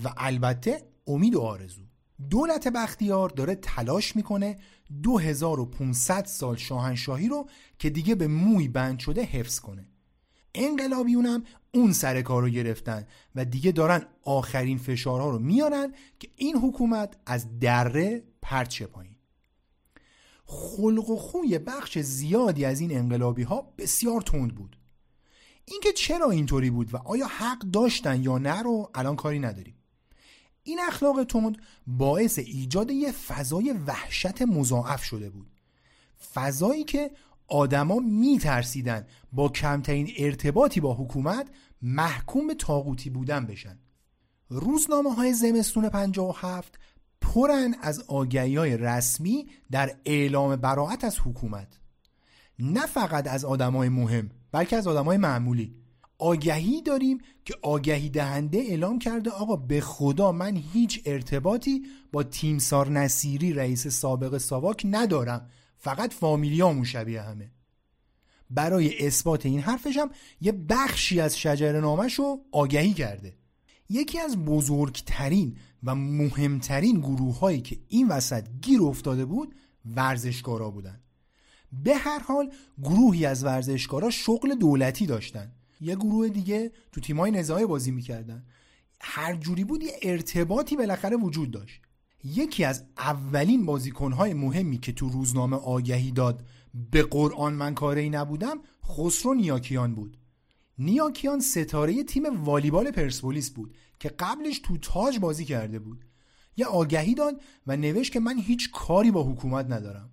و 0.04 0.12
البته 0.16 0.88
امید 1.06 1.34
و 1.34 1.40
آرزو. 1.40 1.82
دولت 2.30 2.68
بختیار 2.68 3.28
داره 3.28 3.54
تلاش 3.54 4.16
می‌کنه 4.16 4.58
2500 5.02 6.24
سال 6.24 6.56
شاهنشاهی 6.56 7.28
رو 7.28 7.48
که 7.78 7.90
دیگه 7.90 8.14
به 8.14 8.26
موی 8.26 8.68
بند 8.68 8.98
شده 8.98 9.22
حفظ 9.22 9.60
کنه. 9.60 9.88
انقلابیونم 10.54 11.44
اون 11.74 11.92
سر 11.92 12.22
کار 12.22 12.42
رو 12.42 12.48
گرفتن 12.48 13.06
و 13.34 13.44
دیگه 13.44 13.72
دارن 13.72 14.02
آخرین 14.22 14.78
فشارها 14.78 15.30
رو 15.30 15.38
میارن 15.38 15.92
که 16.18 16.28
این 16.36 16.56
حکومت 16.56 17.16
از 17.26 17.58
دره 17.58 18.22
پرچه 18.42 18.86
پایین. 18.86 19.11
خلق 20.52 21.10
و 21.10 21.16
خوی 21.16 21.58
بخش 21.58 21.98
زیادی 21.98 22.64
از 22.64 22.80
این 22.80 22.98
انقلابی 22.98 23.42
ها 23.42 23.72
بسیار 23.78 24.20
تند 24.20 24.54
بود. 24.54 24.76
اینکه 25.64 25.92
چرا 25.92 26.30
اینطوری 26.30 26.70
بود 26.70 26.94
و 26.94 26.96
آیا 26.96 27.26
حق 27.26 27.58
داشتن 27.58 28.22
یا 28.22 28.38
نه 28.38 28.62
رو 28.62 28.90
الان 28.94 29.16
کاری 29.16 29.38
نداریم. 29.38 29.74
این 30.62 30.80
اخلاق 30.88 31.24
تند 31.24 31.56
باعث 31.86 32.38
ایجاد 32.38 32.90
یه 32.90 33.12
فضای 33.12 33.72
وحشت 33.86 34.42
مضاعف 34.42 35.04
شده 35.04 35.30
بود. 35.30 35.50
فضایی 36.34 36.84
که 36.84 37.10
آدما 37.48 37.98
میترسیدن 37.98 39.06
با 39.32 39.48
کمترین 39.48 40.12
ارتباطی 40.18 40.80
با 40.80 40.94
حکومت 40.94 41.48
محکوم 41.82 42.46
به 42.46 42.54
تاغوتی 42.54 43.10
بودن 43.10 43.46
بشن. 43.46 43.78
روزنامه 44.48 45.14
های 45.14 45.32
زمستون 45.32 45.88
57 45.88 46.78
پرن 47.22 47.74
از 47.82 48.00
آگهی 48.00 48.56
های 48.56 48.76
رسمی 48.76 49.46
در 49.70 49.96
اعلام 50.04 50.56
براعت 50.56 51.04
از 51.04 51.18
حکومت. 51.24 51.78
نه 52.58 52.86
فقط 52.86 53.28
از 53.28 53.44
آدمای 53.44 53.88
مهم 53.88 54.30
بلکه 54.52 54.76
از 54.76 54.86
آدمای 54.86 55.16
معمولی. 55.16 55.74
آگهی 56.18 56.82
داریم 56.82 57.18
که 57.44 57.54
آگهی 57.62 58.08
دهنده 58.08 58.58
اعلام 58.58 58.98
کرده 58.98 59.30
آقا 59.30 59.56
به 59.56 59.80
خدا 59.80 60.32
من 60.32 60.56
هیچ 60.56 61.02
ارتباطی 61.06 61.82
با 62.12 62.22
تیمسار 62.22 62.90
نصیری 62.90 63.52
رئیس 63.52 63.86
سابق 63.86 64.38
ساواک 64.38 64.86
ندارم. 64.90 65.48
فقط 65.78 66.12
فامیلیامون 66.12 66.84
شبیه 66.84 67.22
همه. 67.22 67.52
برای 68.50 69.06
اثبات 69.06 69.46
این 69.46 69.60
حرفشم 69.60 70.10
یه 70.40 70.52
بخشی 70.52 71.20
از 71.20 71.38
شجر 71.38 71.80
نامش 71.80 72.14
رو 72.14 72.40
آگهی 72.52 72.94
کرده. 72.94 73.36
یکی 73.88 74.20
از 74.20 74.36
بزرگترین 74.36 75.56
و 75.84 75.94
مهمترین 75.94 77.00
گروه 77.00 77.38
هایی 77.38 77.60
که 77.60 77.78
این 77.88 78.08
وسط 78.08 78.44
گیر 78.62 78.82
افتاده 78.82 79.24
بود 79.24 79.54
ورزشکارا 79.96 80.70
بودن. 80.70 81.00
به 81.72 81.96
هر 81.96 82.18
حال 82.18 82.52
گروهی 82.82 83.26
از 83.26 83.44
ورزشکارا 83.44 84.10
شغل 84.10 84.54
دولتی 84.54 85.06
داشتن. 85.06 85.52
یه 85.80 85.94
گروه 85.94 86.28
دیگه 86.28 86.72
تو 86.92 87.00
تیمای 87.00 87.30
نزاعی 87.30 87.66
بازی 87.66 87.90
می‌کردن. 87.90 88.44
هر 89.00 89.36
جوری 89.36 89.64
بود 89.64 89.82
یه 89.82 89.92
ارتباطی 90.02 90.76
بالاخره 90.76 91.16
وجود 91.16 91.50
داشت. 91.50 91.80
یکی 92.24 92.64
از 92.64 92.84
اولین 92.98 93.66
بازیکنهای 93.66 94.34
مهمی 94.34 94.78
که 94.78 94.92
تو 94.92 95.08
روزنامه 95.08 95.56
آگهی 95.56 96.10
داد 96.10 96.44
به 96.90 97.02
قرآن 97.02 97.54
من 97.54 97.74
کاری 97.74 98.10
نبودم 98.10 98.58
خسرو 98.84 99.34
نیاکیان 99.34 99.94
بود. 99.94 100.18
نیاکیان 100.78 101.40
ستاره 101.40 102.04
تیم 102.04 102.44
والیبال 102.44 102.90
پرسپولیس 102.90 103.50
بود. 103.50 103.76
که 104.02 104.08
قبلش 104.08 104.58
تو 104.58 104.78
تاج 104.78 105.18
بازی 105.18 105.44
کرده 105.44 105.78
بود. 105.78 106.04
یه 106.56 106.66
آگهی 106.66 107.14
داد 107.14 107.40
و 107.66 107.76
نوشت 107.76 108.12
که 108.12 108.20
من 108.20 108.38
هیچ 108.38 108.70
کاری 108.70 109.10
با 109.10 109.22
حکومت 109.22 109.66
ندارم. 109.70 110.10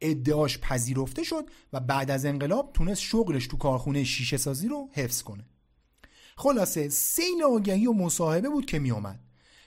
ادعاش 0.00 0.58
پذیرفته 0.58 1.22
شد 1.22 1.44
و 1.72 1.80
بعد 1.80 2.10
از 2.10 2.24
انقلاب 2.24 2.70
تونست 2.74 3.00
شغلش 3.00 3.46
تو 3.46 3.56
کارخونه 3.56 4.04
شیشه 4.04 4.36
سازی 4.36 4.68
رو 4.68 4.88
حفظ 4.92 5.22
کنه. 5.22 5.44
خلاصه 6.36 6.88
سیل 6.88 7.42
آگهی 7.42 7.86
و 7.86 7.92
مصاحبه 7.92 8.48
بود 8.48 8.66
که 8.66 8.78
می 8.78 8.90
آمد 8.90 9.20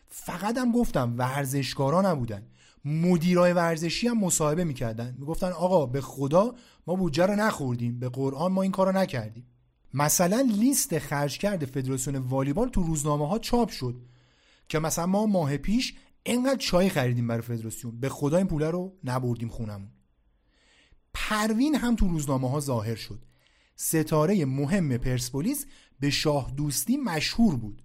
فقط 0.08 0.58
هم 0.58 0.72
گفتم 0.72 1.14
ورزشکارا 1.18 2.02
نبودن. 2.02 2.48
مدیرای 2.86 3.54
ورزشی 3.54 4.08
هم 4.08 4.20
مصاحبه 4.20 4.64
می‌کردن. 4.64 5.16
می‌گفتن 5.20 5.52
آقا 5.52 5.86
به 5.86 6.02
خدا 6.02 6.56
ما 6.88 6.96
بودجه 6.96 7.26
رو 7.26 7.36
نخوردیم. 7.36 8.00
به 8.00 8.10
قرآن 8.10 8.52
ما 8.52 8.62
این 8.62 8.72
کارو 8.72 8.92
نکردیم. 8.92 9.48
مثلا 9.96 10.42
لیست 10.42 11.00
خرج 11.00 11.38
کرده 11.38 11.66
فدراسیون 11.66 12.16
والیبال 12.16 12.70
تو 12.70 12.84
روزنامه 12.84 13.28
ها 13.28 13.40
چاپ 13.40 13.70
شد 13.70 14.02
که 14.70 14.80
مثلا 14.80 15.06
ما 15.06 15.26
ماه 15.26 15.58
پیش 15.58 15.94
انقدر 16.26 16.58
چای 16.58 16.90
خریدیم 16.90 17.28
برای 17.28 17.42
فدراسیون. 17.42 18.00
به 18.00 18.10
خدا 18.10 18.38
این 18.38 18.48
پوله 18.48 18.70
رو 18.70 18.94
نبردیم 19.04 19.50
خونمون. 19.50 19.90
پروین 21.14 21.76
هم 21.76 21.96
تو 21.96 22.08
روزنامه 22.08 22.50
ها 22.50 22.60
ظاهر 22.60 22.96
شد. 22.96 23.26
ستاره 23.76 24.46
مهم 24.46 24.98
پرسپولیس 24.98 25.66
به 26.00 26.10
شاه 26.10 26.52
دوستی 26.52 26.98
مشهور 26.98 27.56
بود. 27.56 27.82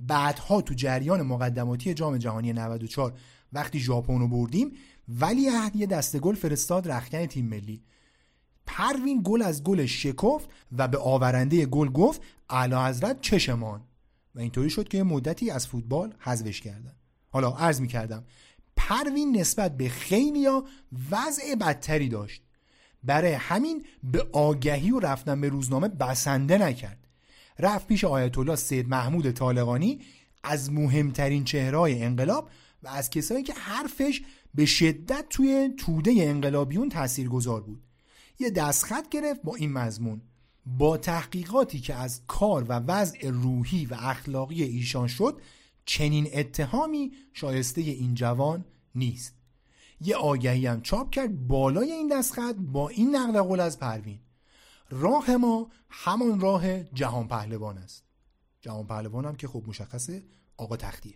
بعدها 0.00 0.60
تو 0.60 0.74
جریان 0.74 1.22
مقدماتی 1.22 1.94
جام 1.94 2.18
جهانی 2.18 2.52
94 2.52 3.18
وقتی 3.52 3.78
ژاپن 3.78 4.18
رو 4.18 4.28
بردیم 4.28 4.72
ولی 5.08 5.50
یه 5.74 5.86
دسته 5.86 6.18
گل 6.18 6.34
فرستاد 6.34 6.90
رخکن 6.90 7.26
تیم 7.26 7.46
ملی. 7.46 7.82
پروین 8.66 9.20
گل 9.24 9.42
از 9.42 9.64
گل 9.64 9.86
شکفت 9.86 10.48
و 10.78 10.88
به 10.88 10.98
آورنده 10.98 11.66
گل 11.66 11.88
گفت 11.88 12.22
اعلی 12.50 12.74
حضرت 12.74 13.20
چشمان. 13.20 13.80
و 14.34 14.40
اینطوری 14.40 14.70
شد 14.70 14.88
که 14.88 15.02
مدتی 15.02 15.50
از 15.50 15.66
فوتبال 15.66 16.14
حذفش 16.18 16.60
کردن. 16.60 16.92
حالا 17.30 17.50
عرض 17.50 17.80
می 17.80 17.88
کردم 17.88 18.24
پروین 18.76 19.36
نسبت 19.36 19.76
به 19.76 19.88
خیلیا 19.88 20.64
وضع 21.10 21.54
بدتری 21.54 22.08
داشت. 22.08 22.42
برای 23.04 23.32
همین 23.32 23.84
به 24.02 24.26
آگهی 24.32 24.90
و 24.90 25.00
رفتن 25.00 25.40
به 25.40 25.48
روزنامه 25.48 25.88
بسنده 25.88 26.58
نکرد. 26.58 27.06
رفت 27.58 27.86
پیش 27.86 28.04
آیت 28.04 28.38
الله 28.38 28.56
سید 28.56 28.88
محمود 28.88 29.30
طالقانی 29.30 30.00
از 30.44 30.72
مهمترین 30.72 31.44
چهرهای 31.44 32.02
انقلاب 32.02 32.50
و 32.82 32.88
از 32.88 33.10
کسایی 33.10 33.42
که 33.42 33.52
حرفش 33.52 34.22
به 34.54 34.66
شدت 34.66 35.24
توی 35.30 35.70
توده 35.78 36.14
انقلابیون 36.16 36.88
تاثیرگذار 36.88 37.60
بود. 37.60 37.85
یه 38.38 38.50
دستخط 38.50 39.08
گرفت 39.08 39.42
با 39.42 39.54
این 39.54 39.72
مضمون. 39.72 40.20
با 40.66 40.96
تحقیقاتی 40.96 41.80
که 41.80 41.94
از 41.94 42.20
کار 42.26 42.64
و 42.64 42.72
وضع 42.72 43.30
روحی 43.30 43.86
و 43.86 43.96
اخلاقی 44.00 44.62
ایشان 44.62 45.08
شد 45.08 45.40
چنین 45.84 46.28
اتهامی 46.32 47.12
شایسته 47.32 47.80
این 47.80 48.14
جوان 48.14 48.64
نیست. 48.94 49.34
یه 50.00 50.16
آگهی 50.16 50.66
هم 50.66 50.80
چاپ 50.80 51.10
کرد 51.10 51.46
بالای 51.48 51.92
این 51.92 52.08
دستخط 52.08 52.54
با 52.58 52.88
این 52.88 53.16
نقل 53.16 53.42
قول 53.42 53.60
از 53.60 53.78
پروین. 53.78 54.18
راه 54.90 55.36
ما 55.36 55.70
همان 55.88 56.40
راه 56.40 56.82
جهان 56.82 57.28
پهلوان 57.28 57.78
است. 57.78 58.04
جهان 58.60 58.86
پهلوان 58.86 59.24
هم 59.24 59.36
که 59.36 59.48
خب 59.48 59.62
مشخصه 59.66 60.22
آقا 60.56 60.76
تختیه. 60.76 61.14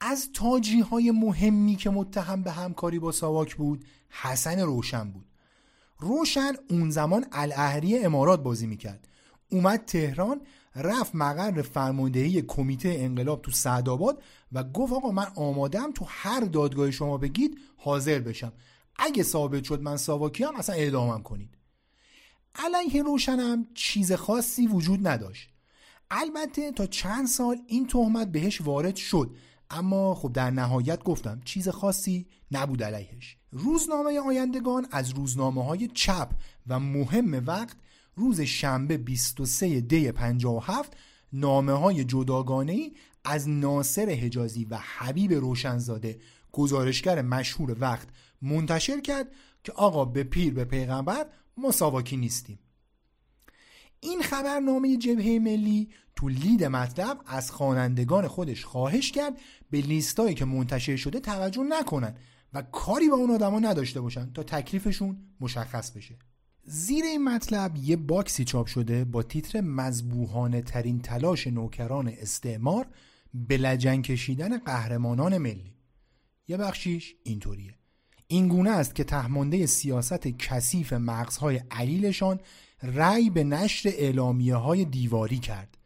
از 0.00 0.28
تاجی 0.34 0.80
های 0.80 1.10
مهمی 1.10 1.76
که 1.76 1.90
متهم 1.90 2.42
به 2.42 2.50
همکاری 2.50 2.98
با 2.98 3.12
ساواک 3.12 3.56
بود 3.56 3.84
حسن 4.08 4.60
روشن 4.60 5.10
بود. 5.10 5.26
روشن 6.04 6.52
اون 6.70 6.90
زمان 6.90 7.26
الاهری 7.32 7.98
امارات 7.98 8.42
بازی 8.42 8.66
می‌کرد. 8.66 9.08
اومد 9.50 9.84
تهران 9.84 10.40
رفت 10.76 11.14
مقر 11.14 11.62
فرماندهی 11.62 12.42
کمیته 12.42 12.96
انقلاب 12.98 13.42
تو 13.42 13.50
سعدآباد 13.50 14.22
و 14.52 14.64
گفت 14.64 14.92
آقا 14.92 15.10
من 15.10 15.26
آمادم 15.34 15.92
تو 15.92 16.04
هر 16.08 16.40
دادگاه 16.40 16.90
شما 16.90 17.18
بگید 17.18 17.58
حاضر 17.76 18.18
بشم. 18.18 18.52
اگه 18.96 19.22
ثابت 19.22 19.64
شد 19.64 19.82
من 19.82 19.96
ساواکی 19.96 20.44
هم 20.44 20.56
اصلا 20.56 20.76
اعدامم 20.76 21.22
کنید. 21.22 21.58
علیه 22.54 23.02
روشنم 23.02 23.66
چیز 23.74 24.12
خاصی 24.12 24.66
وجود 24.66 25.08
نداشت. 25.08 25.50
البته 26.10 26.72
تا 26.72 26.86
چند 26.86 27.26
سال 27.26 27.56
این 27.66 27.86
تهمت 27.86 28.32
بهش 28.32 28.60
وارد 28.60 28.96
شد. 28.96 29.36
اما 29.70 30.14
خب 30.14 30.32
در 30.32 30.50
نهایت 30.50 31.02
گفتم 31.02 31.40
چیز 31.44 31.68
خاصی 31.68 32.26
نبود 32.50 32.82
علیهش. 32.82 33.36
روزنامه 33.56 34.20
آیندگان 34.20 34.86
از 34.90 35.10
روزنامه 35.10 35.64
های 35.64 35.88
چپ 35.88 36.30
و 36.66 36.80
مهم 36.80 37.46
وقت 37.46 37.76
روز 38.16 38.40
شنبه 38.40 38.96
23 38.96 39.80
دی 39.80 40.12
57 40.12 40.92
نامه 41.32 41.72
های 41.72 42.04
جداگانه 42.04 42.90
از 43.24 43.48
ناصر 43.48 44.08
حجازی 44.08 44.64
و 44.64 44.78
حبیب 44.98 45.32
روشنزاده 45.32 46.18
گزارشگر 46.52 47.22
مشهور 47.22 47.76
وقت 47.80 48.08
منتشر 48.42 49.00
کرد 49.00 49.26
که 49.64 49.72
آقا 49.72 50.04
به 50.04 50.24
پیر 50.24 50.54
به 50.54 50.64
پیغمبر 50.64 51.26
مساواکی 51.56 52.16
نیستیم. 52.16 52.58
این 54.00 54.22
خبرنامه 54.22 54.96
جبهه 54.96 55.38
ملی 55.38 55.88
تو 56.16 56.28
لید 56.28 56.64
مطلب 56.64 57.20
از 57.26 57.50
خوانندگان 57.50 58.28
خودش 58.28 58.64
خواهش 58.64 59.12
کرد 59.12 59.38
به 59.70 59.80
لیستایی 59.80 60.34
که 60.34 60.44
منتشر 60.44 60.96
شده 60.96 61.20
توجه 61.20 61.62
نکنن 61.62 62.14
و 62.54 62.62
کاری 62.62 63.08
با 63.08 63.16
اون 63.16 63.30
آدما 63.30 63.58
نداشته 63.58 64.00
باشن 64.00 64.32
تا 64.32 64.42
تکلیفشون 64.42 65.16
مشخص 65.40 65.90
بشه. 65.90 66.16
زیر 66.62 67.04
این 67.04 67.24
مطلب 67.24 67.76
یه 67.76 67.96
باکسی 67.96 68.44
چاپ 68.44 68.66
شده 68.66 69.04
با 69.04 69.22
تیتر 69.22 69.60
مذبوحانه 69.60 70.62
ترین 70.62 71.00
تلاش 71.00 71.46
نوکران 71.46 72.08
استعمار 72.08 72.86
به 73.34 73.56
لجنگ 73.56 74.04
کشیدن 74.04 74.58
قهرمانان 74.58 75.38
ملی. 75.38 75.74
یه 76.48 76.56
بخشیش 76.56 77.14
اینطوریه. 77.22 77.74
این 78.26 78.48
گونه 78.48 78.70
است 78.70 78.94
که 78.94 79.04
تهمانده 79.04 79.66
سیاست 79.66 80.28
کثیف 80.28 80.92
مغزهای 80.92 81.60
علیلشان 81.70 82.40
رأی 82.82 83.30
به 83.30 83.44
نشر 83.44 83.88
اعلامیه 83.94 84.56
های 84.56 84.84
دیواری 84.84 85.38
کرد. 85.38 85.78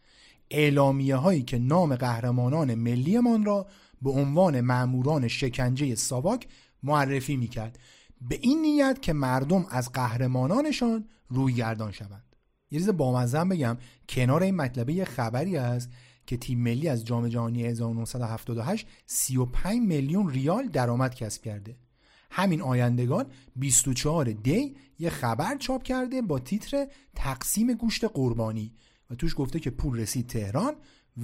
اعلامیه 0.50 1.16
هایی 1.16 1.42
که 1.42 1.58
نام 1.58 1.97
قهرمانان 1.97 2.74
ملیمان 2.74 3.44
را 3.44 3.66
به 4.02 4.10
عنوان 4.10 4.60
معموران 4.60 5.28
شکنجه 5.28 5.94
ساواک 5.94 6.48
معرفی 6.82 7.36
می 7.36 7.48
کرد 7.48 7.78
به 8.20 8.38
این 8.42 8.62
نیت 8.62 9.02
که 9.02 9.12
مردم 9.12 9.66
از 9.70 9.92
قهرمانانشان 9.92 11.08
روی 11.28 11.54
گردان 11.54 11.92
شوند. 11.92 12.36
یه 12.70 12.78
چیز 12.78 12.88
بامزن 12.88 13.48
بگم 13.48 13.78
کنار 14.08 14.42
این 14.42 14.56
مطلبه 14.56 14.92
یه 14.92 15.04
خبری 15.04 15.56
است 15.56 15.90
که 16.26 16.36
تیم 16.36 16.60
ملی 16.60 16.88
از 16.88 17.04
جام 17.04 17.28
جهانی 17.28 17.64
1978 17.66 18.86
35 19.06 19.88
میلیون 19.88 20.30
ریال 20.30 20.68
درآمد 20.68 21.14
کسب 21.14 21.42
کرده. 21.42 21.76
همین 22.30 22.62
آیندگان 22.62 23.26
24 23.56 24.24
دی 24.24 24.76
یه 24.98 25.10
خبر 25.10 25.56
چاپ 25.56 25.82
کرده 25.82 26.22
با 26.22 26.38
تیتر 26.38 26.86
تقسیم 27.14 27.74
گوشت 27.74 28.04
قربانی. 28.04 28.72
و 29.10 29.14
توش 29.14 29.34
گفته 29.36 29.60
که 29.60 29.70
پول 29.70 30.00
رسید 30.00 30.26
تهران 30.26 30.74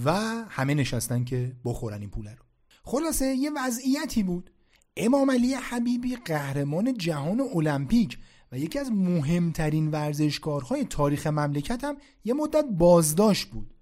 و 0.04 0.12
همه 0.48 0.74
نشستن 0.74 1.24
که 1.24 1.56
بخورن 1.64 2.00
این 2.00 2.10
پول 2.10 2.28
رو. 2.28 2.43
خلاصه 2.86 3.26
یه 3.26 3.50
وضعیتی 3.56 4.22
بود. 4.22 4.50
امام 4.96 5.30
علی 5.30 5.54
حبیبی 5.54 6.16
قهرمان 6.16 6.94
جهان 6.94 7.40
المپیک 7.40 8.18
و 8.52 8.58
یکی 8.58 8.78
از 8.78 8.92
مهمترین 8.92 9.90
ورزشکارهای 9.90 10.84
تاریخ 10.84 11.26
مملکت 11.26 11.84
هم 11.84 11.96
یه 12.24 12.34
مدت 12.34 12.64
بازداشت 12.70 13.50
بود. 13.50 13.74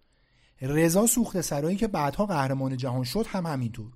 رضا 0.61 1.07
سوخت 1.07 1.41
سرایی 1.41 1.77
که 1.77 1.89
بعدها 1.89 2.27
قهرمان 2.27 2.77
جهان 2.77 3.05
شد 3.05 3.27
هم 3.27 3.47
همینطور. 3.47 3.93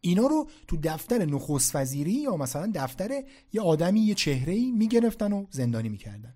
اینا 0.00 0.26
رو 0.26 0.48
تو 0.68 0.76
دفتر 0.82 1.24
نخست 1.24 1.76
وزیری 1.76 2.12
یا 2.12 2.36
مثلا 2.36 2.70
دفتر 2.74 3.22
یه 3.52 3.60
آدمی 3.60 4.00
یه 4.00 4.14
چهره‌ای 4.14 4.70
می‌گرفتن 4.70 5.32
و 5.32 5.46
زندانی 5.50 5.88
می‌کردن. 5.88 6.34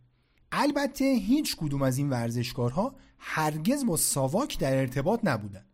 البته 0.53 1.05
هیچ 1.05 1.57
کدوم 1.57 1.83
از 1.83 1.99
این 1.99 2.11
ورزشکارها 2.11 2.95
هرگز 3.19 3.87
با 3.87 3.97
ساواک 3.97 4.59
در 4.59 4.77
ارتباط 4.77 5.21
نبودن. 5.25 5.65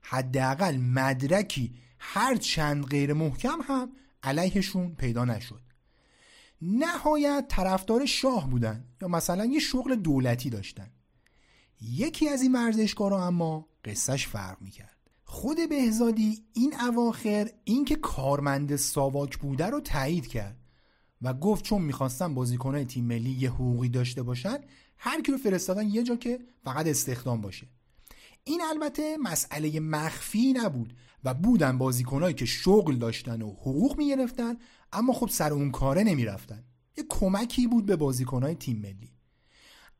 حداقل 0.00 0.76
مدرکی 0.76 1.74
هر 1.98 2.36
چند 2.36 2.84
غیر 2.84 3.12
محکم 3.12 3.58
هم 3.62 3.92
علیهشون 4.22 4.94
پیدا 4.94 5.24
نشد. 5.24 5.60
نهایت 6.62 7.44
طرفدار 7.48 8.06
شاه 8.06 8.50
بودن 8.50 8.84
یا 9.02 9.08
مثلا 9.08 9.44
یه 9.44 9.58
شغل 9.58 9.94
دولتی 9.94 10.50
داشتن. 10.50 10.90
یکی 11.80 12.28
از 12.28 12.42
این 12.42 12.52
ورزشکارا 12.52 13.26
اما 13.26 13.68
قصهش 13.84 14.26
فرق 14.26 14.62
می‌کرد. 14.62 14.96
خود 15.24 15.68
بهزادی 15.68 16.44
این 16.52 16.74
اواخر 16.80 17.50
اینکه 17.64 17.96
کارمند 17.96 18.76
ساواک 18.76 19.38
بوده 19.38 19.66
رو 19.66 19.80
تایید 19.80 20.26
کرد 20.26 20.56
و 21.22 21.34
گفت 21.34 21.64
چون 21.64 21.82
می‌خواستن 21.82 22.34
بازیکنهای 22.34 22.84
تیم 22.84 23.04
ملی 23.04 23.30
یه 23.30 23.50
حقوقی 23.50 23.88
داشته 23.88 24.22
باشن 24.22 24.58
هر 24.96 25.22
کی 25.22 25.32
رو 25.32 25.38
فرستادن 25.38 25.88
یه 25.88 26.02
جا 26.02 26.16
که 26.16 26.38
فقط 26.64 26.86
استخدام 26.86 27.40
باشه. 27.40 27.66
این 28.48 28.62
البته 28.62 29.16
مسئله 29.22 29.80
مخفی 29.80 30.52
نبود 30.52 30.94
و 31.24 31.34
بودن 31.34 31.78
بازیکنهایی 31.78 32.34
که 32.34 32.46
شغل 32.46 32.96
داشتن 32.96 33.42
و 33.42 33.52
حقوق 33.52 33.98
می‌گرفتن 33.98 34.56
اما 34.92 35.12
خب 35.12 35.28
سر 35.28 35.52
اون 35.52 35.70
کاره 35.70 36.02
نمی‌رفتن. 36.02 36.64
یه 36.98 37.04
کمکی 37.08 37.66
بود 37.66 37.86
به 37.86 37.96
بازیکنهای 37.96 38.54
تیم 38.54 38.78
ملی. 38.78 39.12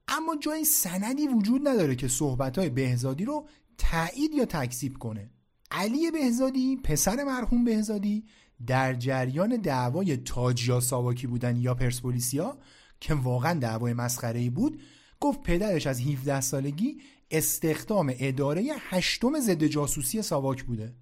اما 0.09 0.37
جای 0.37 0.65
سندی 0.65 1.29
وجود 1.29 1.69
نداره 1.69 1.97
که 1.97 2.09
صحبتهای 2.09 2.71
بهزادی 2.71 3.25
رو 3.25 3.49
تایید 3.79 4.35
یا 4.35 4.45
تکذیب 4.45 4.99
کنه. 4.99 5.31
علی 5.71 6.11
بهزادی 6.11 6.77
پسر 6.77 7.25
مرحوم 7.25 7.65
بهزادی 7.65 8.25
در 8.67 8.95
جریان 8.95 9.57
دعوای 9.57 10.17
تاجیا 10.17 10.81
ساواکی 10.81 11.27
بودن 11.27 11.57
یا 11.57 11.75
پرسپولیسیا 11.75 12.59
که 13.01 13.15
واقعا 13.15 13.55
دعوای 13.55 13.93
مسخره 13.93 14.51
بود 14.51 14.81
گفت 15.21 15.43
پدرش 15.43 15.87
از 15.87 16.01
17 16.01 16.41
سالگی 16.41 17.01
استخدام 17.31 18.13
اداره 18.19 18.75
هشتم 18.79 19.41
ضد 19.41 19.65
جاسوسی 19.65 20.23
ساواک 20.23 20.65
بوده. 20.65 20.95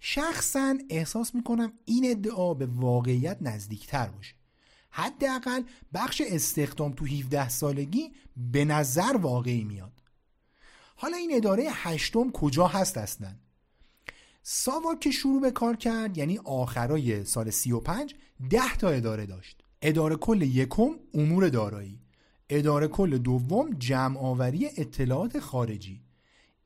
شخصا 0.00 0.78
احساس 0.90 1.34
می‌کنم 1.34 1.72
این 1.84 2.10
ادعا 2.10 2.54
به 2.54 2.66
واقعیت 2.66 3.38
نزدیکتر 3.40 4.06
باشه. 4.06 4.34
حداقل 4.90 5.62
بخش 5.94 6.22
استخدام 6.26 6.92
تو 6.92 7.06
17 7.06 7.48
سالگی 7.48 8.12
به 8.36 8.64
نظر 8.64 9.16
واقعی 9.20 9.64
میاد. 9.64 9.92
حالا 10.96 11.16
این 11.16 11.30
اداره 11.34 11.64
هشتم 11.70 12.30
کجا 12.30 12.66
هست 12.66 12.98
اصلا؟ 12.98 13.34
ساواک 14.42 15.00
که 15.00 15.10
شروع 15.10 15.40
به 15.40 15.50
کار 15.50 15.76
کرد 15.76 16.18
یعنی 16.18 16.38
آخرای 16.38 17.24
سال 17.24 17.50
35 17.50 18.14
ده 18.50 18.76
تا 18.76 18.88
اداره 18.88 19.26
داشت. 19.26 19.62
اداره 19.82 20.16
کل 20.16 20.42
یکم 20.42 20.90
امور 21.14 21.48
دارایی. 21.48 22.03
اداره 22.50 22.88
کل 22.88 23.18
دوم 23.18 23.70
جمع 23.78 24.20
آوری 24.20 24.66
اطلاعات 24.76 25.38
خارجی. 25.38 26.00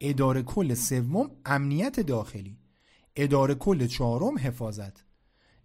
اداره 0.00 0.42
کل 0.42 0.74
سوم 0.74 1.30
امنیت 1.46 2.00
داخلی. 2.00 2.58
اداره 3.16 3.54
کل 3.54 3.86
چهارم 3.86 4.38
حفاظت. 4.38 5.04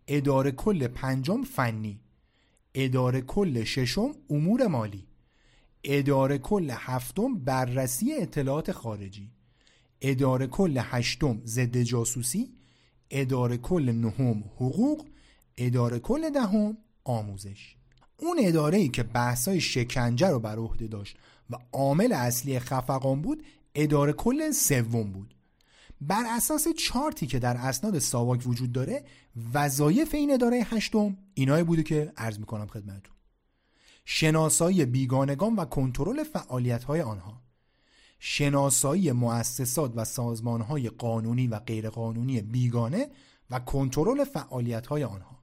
اداره 0.07 0.51
کل 0.51 0.87
پنجم 0.87 1.43
فنی. 1.43 2.01
اداره 2.75 3.21
کل 3.21 3.63
ششم 3.63 4.11
امور 4.29 4.67
مالی. 4.67 5.07
اداره 5.83 6.37
کل 6.37 6.71
هفتم 6.73 7.39
بررسی 7.39 8.13
اطلاعات 8.13 8.71
خارجی. 8.71 9.31
اداره 10.01 10.47
کل 10.47 10.79
هشتم 10.81 11.41
ضد 11.45 11.77
جاسوسی. 11.77 12.53
اداره 13.09 13.57
کل 13.57 13.91
نهم 13.91 14.43
حقوق. 14.55 15.07
اداره 15.57 15.99
کل 15.99 16.29
دهم 16.29 16.77
آموزش. 17.03 17.75
اون 18.17 18.37
اداره 18.39 18.77
ای 18.77 18.89
که 18.89 19.03
بحثای 19.03 19.61
شکنجه 19.61 20.27
رو 20.27 20.39
بر 20.39 20.57
عهده 20.57 20.87
داشت 20.87 21.17
و 21.49 21.55
عامل 21.71 22.11
اصلی 22.11 22.59
خفقان 22.59 23.21
بود 23.21 23.43
اداره 23.75 24.13
کل 24.13 24.51
سوم 24.51 25.11
بود. 25.11 25.35
بر 26.01 26.23
اساس 26.27 26.67
چارتی 26.67 27.27
که 27.27 27.39
در 27.39 27.57
اسناد 27.57 27.99
ساواک 27.99 28.47
وجود 28.47 28.71
داره 28.71 29.03
وظایف 29.53 30.13
این 30.13 30.33
اداره 30.33 30.57
هشتم 30.57 31.17
اینایی 31.33 31.63
بوده 31.63 31.83
که 31.83 32.13
عرض 32.17 32.39
می‌کنم 32.39 32.67
خدمتتون. 32.67 33.15
شناسایی 34.05 34.85
بیگانگان 34.85 35.55
و 35.55 35.65
کنترل 35.65 36.23
فعالیت‌های 36.23 37.01
آنها. 37.01 37.41
شناسایی 38.19 39.11
مؤسسات 39.11 39.93
و 39.95 40.05
سازمانهای 40.05 40.89
قانونی 40.89 41.47
و 41.47 41.59
غیرقانونی 41.59 42.41
بیگانه 42.41 43.09
و 43.49 43.59
کنترل 43.59 44.23
فعالیت‌های 44.23 45.03
آنها. 45.03 45.42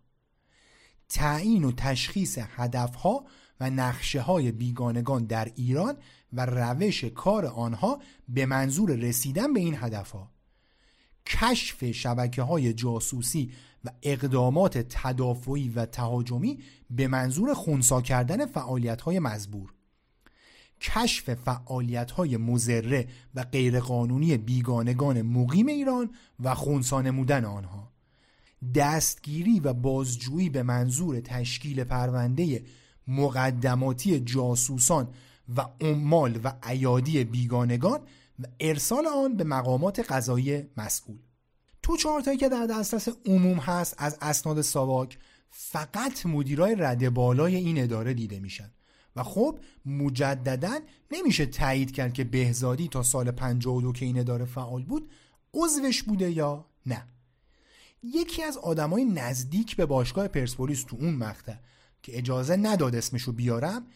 تعیین 1.11 1.65
و 1.65 1.73
تشخیص 1.73 2.39
هدفها 2.39 3.25
و 3.61 3.71
نقشه 3.71 4.21
های 4.21 4.53
بیگانگان 4.53 5.25
در 5.25 5.53
ایران 5.57 5.97
و 6.33 6.47
روش 6.47 7.05
کار 7.05 7.47
آنها 7.47 7.99
به 8.29 8.47
منظور 8.47 8.91
رسیدن 8.91 9.53
به 9.53 9.61
این 9.61 9.77
هدفها. 9.79 10.31
کشف 11.27 11.91
شبکه 11.91 12.43
های 12.43 12.73
جاسوسی 12.73 13.53
و 13.85 13.91
اقدامات 14.03 14.79
تدافعی 14.79 15.69
و 15.69 15.87
تهاجمی 15.87 16.59
به 16.91 17.09
منظور 17.09 17.55
خونسا 17.55 18.01
کردن 18.01 18.47
فعالیت 18.47 19.01
های 19.01 19.19
مزبور. 19.19 19.73
کشف 20.81 21.35
فعالیت 21.35 22.11
های 22.11 22.37
مزره 22.37 23.09
و 23.35 23.45
غیرقانونی 23.45 24.37
بیگانگان 24.37 25.23
مقیم 25.23 25.67
ایران 25.67 26.11
و 26.41 26.55
خونسا 26.55 27.03
نمودن 27.03 27.45
آنها. 27.45 27.90
دستگیری 28.75 29.61
و 29.61 29.73
بازجویی 29.73 30.49
به 30.49 30.63
منظور 30.63 31.21
تشکیل 31.21 31.85
پرونده 31.85 32.63
مقدماتی 33.07 34.21
جاسوسان 34.21 35.09
و 35.57 35.67
عمال 35.81 36.41
و 36.45 36.53
ایادی 36.69 37.25
بیگانگان 37.25 38.01
و 38.39 38.45
ارسال 38.61 39.07
آن 39.07 39.37
به 39.37 39.45
مقامات 39.45 40.01
قضایی 40.13 40.67
مسئول. 40.77 41.19
تو 41.83 41.97
چهارتایی 41.97 42.39
که 42.39 42.49
در 42.49 42.67
دسترس 42.67 43.09
عموم 43.27 43.59
هست 43.59 43.95
از 43.99 44.19
اسناد 44.21 44.61
ساواک 44.61 45.19
فقط 45.51 46.27
مدیرای 46.27 46.75
رده 46.79 47.11
بالای 47.11 47.57
این 47.57 47.83
اداره 47.83 48.15
دیده 48.15 48.41
میشن. 48.41 48.71
و 49.17 49.23
خب 49.23 49.59
مجددا 49.87 50.79
نمیشه 51.11 51.47
تایید 51.47 51.93
کرد 51.93 52.13
که 52.13 52.25
بهزادی 52.25 52.89
تا 52.89 53.03
سال 53.03 53.31
52 53.31 53.93
که 53.93 54.07
این 54.07 54.19
اداره 54.19 54.45
فعال 54.45 54.83
بود 54.83 55.11
عضوش 55.55 56.03
بوده 56.03 56.31
یا 56.31 56.67
نه. 56.87 57.05
یکی 58.03 58.43
از 58.43 58.57
آدمای 58.57 59.05
نزدیک 59.05 59.77
به 59.77 59.87
باشگاه 59.87 60.29
پرسپولیس 60.29 60.85
تو 60.85 60.97
اون 61.01 61.15
مقطع 61.15 61.55
که 62.03 62.19
اجازه 62.19 62.57
نداد 62.57 62.95
اسمشو 62.95 63.33
بیارم 63.33 63.87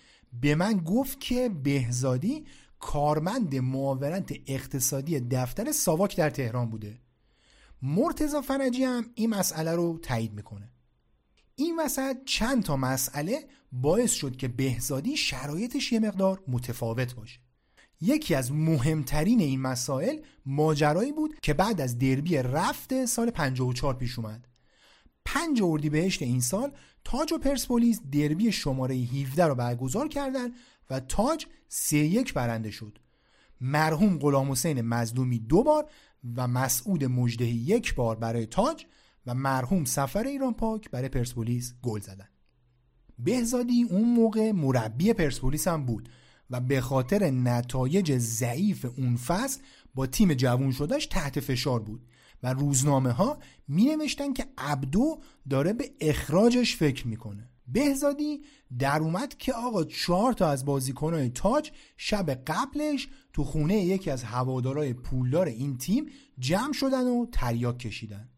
به 0.41 0.55
من 0.55 0.77
گفت 0.77 1.21
که 1.21 1.49
بهزادی 1.49 2.45
کارمند 2.79 3.57
معاونت 3.57 4.33
اقتصادی 4.47 5.21
دفتر 5.21 5.73
ساواک 5.73 6.17
در 6.17 6.31
تهران 6.31 6.71
بوده. 6.71 7.01
مرتزا 7.83 8.43
فرجی 8.43 8.85
هم 8.85 9.11
این 9.15 9.31
مسئله 9.31 9.73
رو 9.73 9.99
تایید 10.03 10.33
می‌کنه. 10.33 10.73
این 11.57 11.81
وسط 11.81 12.17
چند 12.25 12.63
تا 12.63 12.77
مسئله 12.77 13.49
باعث 13.73 14.13
شد 14.13 14.37
که 14.37 14.49
بهزادی 14.49 15.17
شرایطش 15.17 15.93
یه 15.93 16.01
مقدار 16.01 16.43
متفاوت 16.49 17.15
باشه. 17.15 17.44
یکی 18.05 18.35
از 18.35 18.53
مهمترین 18.53 19.41
این 19.41 19.61
مسائل 19.61 20.17
ماجرایی 20.47 21.13
بود 21.13 21.41
که 21.43 21.55
بعد 21.55 21.81
از 21.81 21.99
دربی 21.99 22.37
رفت 22.37 23.05
سال 23.05 23.31
54 23.31 23.95
پیش 23.95 24.19
اومد. 24.19 24.49
5 25.25 25.63
بهشت 25.91 26.23
این 26.23 26.41
سال 26.41 26.73
تاج 27.05 27.33
و 27.33 27.39
پرسپولیس 27.39 28.01
دربی 28.13 28.53
شماره 28.53 28.95
17 28.95 29.45
رو 29.45 29.55
برگزار 29.55 30.09
کردند 30.09 30.53
و 30.91 31.01
تاج 31.01 31.47
3 31.69 31.97
یک 31.97 32.35
برنده 32.35 32.71
شد. 32.71 32.99
مرحوم 33.61 34.19
غلام 34.19 34.53
حسین 34.53 34.81
مظلومی 34.81 35.39
دو 35.39 35.63
بار 35.63 35.91
و 36.37 36.49
مسعود 36.49 37.05
مجدهی 37.05 37.55
یک 37.55 37.95
بار 37.95 38.17
برای 38.17 38.47
تاج 38.47 38.87
و 39.27 39.35
مرحوم 39.35 39.85
سفر 39.85 40.27
ایران 40.27 40.55
پاک 40.55 40.91
برای 40.91 41.09
پرسپولیس 41.09 41.75
گل 41.83 42.01
زدن. 42.01 42.29
بهزادی 43.19 43.83
اون 43.91 44.15
موقع 44.15 44.53
مربی 44.53 45.13
پرسپولیس 45.13 45.69
هم 45.69 45.87
بود. 45.87 46.09
و 46.51 46.61
به 46.61 46.81
خاطر 46.81 47.31
نتایج 47.31 48.19
ضعیف 48.19 48.87
اون 48.97 49.17
فصل 49.17 49.61
با 49.95 50.07
تیم 50.07 50.35
جوون 50.35 50.73
شدهش 50.73 51.07
تحت 51.07 51.41
فشار 51.41 51.81
بود 51.81 52.07
و 52.43 52.53
روزنامه 52.53 53.13
ها 53.13 53.39
می 53.69 53.85
نوشتن 53.85 54.33
که 54.33 54.47
عبدو 54.59 55.21
داره 55.51 55.73
به 55.73 55.91
اخراجش 56.01 56.77
فکر 56.77 57.07
می‌کنه. 57.07 57.51
بهزادی 57.69 58.43
در 58.79 58.99
اومد 58.99 59.37
که 59.37 59.53
آقا 59.53 59.85
چهار 59.85 60.33
تا 60.33 60.49
از 60.49 60.65
بازیکنهای 60.65 61.29
تاج 61.29 61.71
شب 61.97 62.31
قبلش 62.31 63.09
تو 63.33 63.45
خونه 63.45 63.85
یکی 63.85 64.11
از 64.11 64.25
هوادارای 64.25 64.93
پولدار 64.93 65.47
این 65.47 65.79
تیم 65.79 66.07
جمع 66.39 66.73
شدن 66.73 67.07
و 67.07 67.27
تریاک 67.33 67.79
کشیدن. 67.79 68.29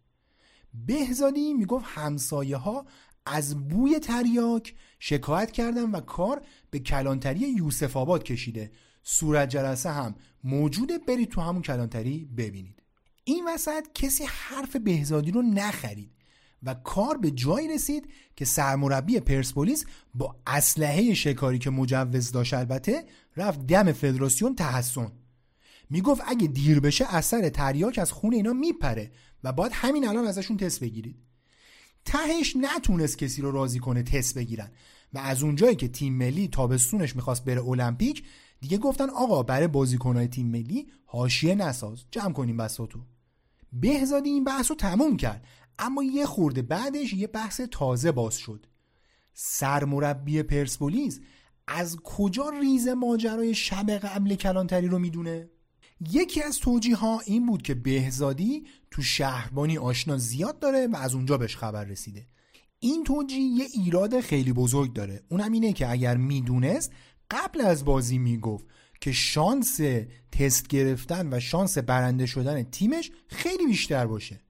بهزادی 0.86 1.54
می‌گفت 1.54 1.84
همسایه 1.88 2.56
ها 2.56 2.86
از 3.26 3.68
بوی 3.68 3.98
تریاک 3.98 4.74
شکایت 4.98 5.50
کردن 5.50 5.90
و 5.90 6.00
کار 6.00 6.42
به 6.70 6.78
کلانتری 6.78 7.40
یوسف 7.40 7.96
آباد 7.96 8.22
کشیده. 8.22 8.70
صورت 9.02 9.48
جلسه 9.48 9.90
هم 9.90 10.14
موجوده 10.44 10.98
برید 10.98 11.28
تو 11.28 11.40
همون 11.40 11.62
کلانتری 11.62 12.24
ببینید. 12.36 12.82
این 13.24 13.48
وسط 13.48 13.84
کسی 13.94 14.24
حرف 14.24 14.76
بهزادی 14.76 15.30
رو 15.30 15.42
نخرید 15.42 16.10
و 16.62 16.74
کار 16.74 17.18
به 17.18 17.30
جایی 17.30 17.68
رسید 17.68 18.08
که 18.36 18.44
سرمربی 18.44 19.20
پرسپولیس 19.20 19.84
با 20.14 20.36
اسلحه 20.46 21.14
شکاری 21.14 21.58
که 21.58 21.70
مجوز 21.70 22.32
داشت 22.32 22.54
البته 22.54 23.04
رفت 23.36 23.66
دم 23.66 23.92
فدراسیون 23.92 24.54
تحسن. 24.54 25.12
می‌گفت 25.90 26.22
اگه 26.26 26.46
دیر 26.46 26.80
بشه 26.80 27.14
اثر 27.14 27.48
تریاک 27.48 27.98
از 27.98 28.12
خون 28.12 28.34
اینا 28.34 28.52
میپره 28.52 29.10
و 29.44 29.52
باید 29.52 29.72
همین 29.74 30.08
الان 30.08 30.26
ازشون 30.26 30.56
تست 30.56 30.80
بگیرید. 30.80 31.25
تهش 32.06 32.56
نتونست 32.56 33.18
کسی 33.18 33.42
رو 33.42 33.50
راضی 33.50 33.78
کنه 33.78 34.02
تست 34.02 34.38
بگیرن. 34.38 34.70
و 35.12 35.18
از 35.18 35.42
اونجایی 35.42 35.76
که 35.76 35.88
تیم 35.88 36.14
ملی 36.14 36.48
تابستونش 36.48 37.16
می‌خواست 37.16 37.44
بره 37.44 37.68
المپیک 37.68 38.24
دیگه 38.60 38.78
گفتن 38.78 39.10
آقا 39.10 39.42
برای 39.42 39.66
بازیکنهای 39.66 40.28
تیم 40.28 40.46
ملی 40.46 40.86
حاشیه 41.04 41.54
نساز 41.54 42.04
جمع 42.10 42.32
کنیم 42.32 42.56
بساتو. 42.56 43.00
بهزادی 43.72 44.30
این 44.30 44.44
بحث 44.44 44.70
رو 44.70 44.76
تموم 44.76 45.16
کرد 45.16 45.44
اما 45.78 46.02
یه 46.02 46.26
خورده 46.26 46.62
بعدش 46.62 47.12
یه 47.12 47.26
بحث 47.26 47.60
تازه 47.60 48.12
باز 48.12 48.36
شد. 48.36 48.66
سرمربی 49.34 50.42
پرسپولیس 50.42 51.20
از 51.68 51.96
کجا 52.04 52.48
ریز 52.48 52.88
ماجرای 52.88 53.54
شب 53.54 53.90
قبل 53.90 54.34
کلانتری 54.34 54.88
رو 54.88 54.98
می‌دونه؟ 54.98 55.50
یکی 56.00 56.42
از 56.42 56.58
توجیه 56.58 56.96
ها 56.96 57.20
این 57.26 57.46
بود 57.46 57.62
که 57.62 57.74
بهزادی 57.74 58.64
تو 58.90 59.02
شهربانی 59.02 59.78
آشنا 59.78 60.18
زیاد 60.18 60.58
داره 60.58 60.86
و 60.86 60.96
از 60.96 61.14
اونجا 61.14 61.38
بهش 61.38 61.56
خبر 61.56 61.84
رسیده. 61.84 62.26
این 62.78 63.04
توجیه 63.04 63.40
یه 63.40 63.66
ایراد 63.74 64.20
خیلی 64.20 64.52
بزرگ 64.52 64.92
داره. 64.92 65.22
اونم 65.28 65.52
اینه 65.52 65.72
که 65.72 65.90
اگر 65.90 66.16
می‌دونست 66.16 66.92
قبل 67.30 67.60
از 67.60 67.84
بازی 67.84 68.18
می‌گفت 68.18 68.66
که 69.00 69.12
شانس 69.12 69.80
تست 70.32 70.68
گرفتن 70.68 71.34
و 71.34 71.40
شانس 71.40 71.78
برنده 71.78 72.26
شدن 72.26 72.62
تیمش 72.62 73.10
خیلی 73.28 73.66
بیشتر 73.66 74.06
باشه. 74.06 74.40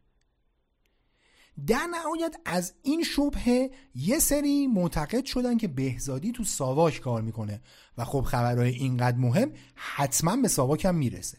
در 1.66 1.86
نهایت 1.90 2.36
از 2.44 2.74
این 2.82 3.02
شبهه 3.02 3.70
یه 3.94 4.18
سری 4.18 4.66
معتقد 4.66 5.24
شدن 5.24 5.56
که 5.56 5.68
بهزادی 5.68 6.32
تو 6.32 6.44
ساواک 6.44 7.00
کار 7.00 7.22
می‌کنه 7.22 7.60
و 7.98 8.04
خب 8.04 8.20
خبرهای 8.20 8.70
اینقدر 8.70 9.16
مهم 9.16 9.52
حتما 9.74 10.36
به 10.36 10.48
ساواک 10.48 10.84
هم 10.84 10.94
می‌رسه. 10.94 11.38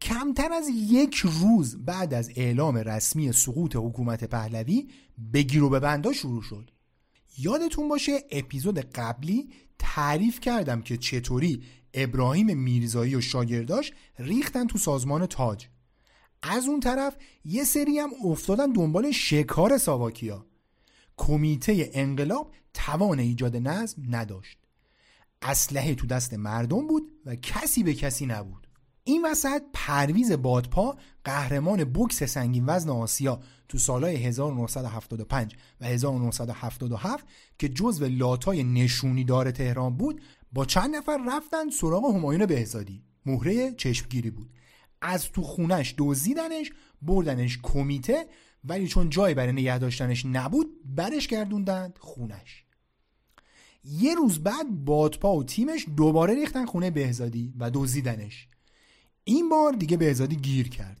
کمتر 0.00 0.52
از 0.52 0.68
یک 0.68 1.14
روز 1.14 1.84
بعد 1.84 2.14
از 2.14 2.30
اعلام 2.36 2.76
رسمی 2.76 3.32
سقوط 3.32 3.76
حکومت 3.76 4.24
پهلوی 4.24 4.88
بگیر 5.32 5.62
و 5.62 5.70
ببندا 5.70 6.12
شروع 6.12 6.42
شد. 6.42 6.70
یادتون 7.38 7.88
باشه 7.88 8.12
اپیزود 8.30 8.78
قبلی 8.78 9.50
تعریف 9.78 10.40
کردم 10.40 10.82
که 10.82 10.96
چطوری 10.96 11.62
ابراهیم 11.94 12.58
میرزایی 12.58 13.14
و 13.14 13.20
شاگرداش 13.20 13.92
ریختن 14.18 14.66
تو 14.66 14.78
سازمان 14.78 15.26
تاج. 15.26 15.66
از 16.42 16.66
اون 16.66 16.80
طرف 16.80 17.16
یه 17.44 17.64
سری 17.64 17.98
هم 17.98 18.10
افتادن 18.24 18.72
دنبال 18.72 19.10
شکار 19.10 19.78
ساواکیا. 19.78 20.46
کمیته 21.16 21.90
انقلاب 21.92 22.52
توان 22.74 23.18
ایجاد 23.18 23.56
نظم 23.56 24.02
نداشت. 24.10 24.58
اسلحه 25.42 25.94
تو 25.94 26.06
دست 26.06 26.34
مردم 26.34 26.86
بود 26.86 27.12
و 27.26 27.34
کسی 27.34 27.82
به 27.82 27.94
کسی 27.94 28.26
نبود. 28.26 28.66
این 29.04 29.24
وسط 29.24 29.62
پرویز 29.72 30.32
بادپا 30.32 30.96
قهرمان 31.24 31.84
بوکس 31.84 32.22
سنگین 32.22 32.64
وزن 32.66 32.90
آسیا 32.90 33.40
تو 33.68 33.78
سالهای 33.78 34.16
1975 34.16 35.56
و 35.80 35.86
1977 35.86 37.26
که 37.58 37.68
جزو 37.68 38.08
لاتای 38.08 38.64
نشونی 38.64 39.24
دار 39.24 39.50
تهران 39.50 39.96
بود 39.96 40.20
با 40.52 40.64
چند 40.64 40.96
نفر 40.96 41.18
رفتن 41.28 41.70
سراغ 41.70 42.14
همایون 42.14 42.46
بهزادی. 42.46 43.02
مهره 43.26 43.72
چشمگیری 43.72 44.30
بود. 44.30 44.50
از 45.02 45.32
تو 45.32 45.42
خونش 45.42 45.94
دزدیدنش 45.98 46.72
بردنش 47.02 47.58
کمیته 47.62 48.26
ولی 48.64 48.88
چون 48.88 49.10
جای 49.10 49.34
برای 49.34 49.52
نگه 49.52 49.78
داشتنش 49.78 50.26
نبود 50.26 50.66
برش 50.84 51.26
گردوندند 51.26 51.98
خونش. 52.00 52.64
یه 53.84 54.14
روز 54.14 54.38
بعد 54.38 54.84
بادپا 54.84 55.36
و 55.36 55.44
تیمش 55.44 55.86
دوباره 55.96 56.34
ریختن 56.34 56.66
خونه 56.66 56.90
بهزادی 56.90 57.54
و 57.58 57.70
دزدیدنش. 57.74 58.48
این 59.24 59.48
بار 59.48 59.72
دیگه 59.72 59.96
بهزادی 59.96 60.36
گیر 60.36 60.68
کرد. 60.68 61.00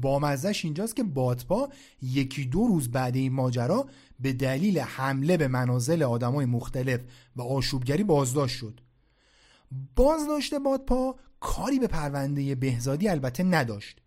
بامزش 0.00 0.64
اینجاست 0.64 0.96
که 0.96 1.02
بادپا 1.02 1.68
یکی 2.02 2.44
دو 2.44 2.66
روز 2.66 2.90
بعد 2.90 3.16
این 3.16 3.32
ماجرا 3.32 3.88
به 4.20 4.32
دلیل 4.32 4.78
حمله 4.78 5.36
به 5.36 5.48
منازل 5.48 6.02
آدمای 6.02 6.46
مختلف 6.46 7.00
و 7.36 7.42
آشوبگری 7.42 8.04
بازداشت 8.04 8.56
شد. 8.56 8.80
بازداشت 9.96 10.54
بادپا 10.54 11.16
کاری 11.40 11.78
به 11.78 11.86
پرونده 11.86 12.54
بهزادی 12.54 13.08
البته 13.08 13.42
نداشت. 13.42 14.00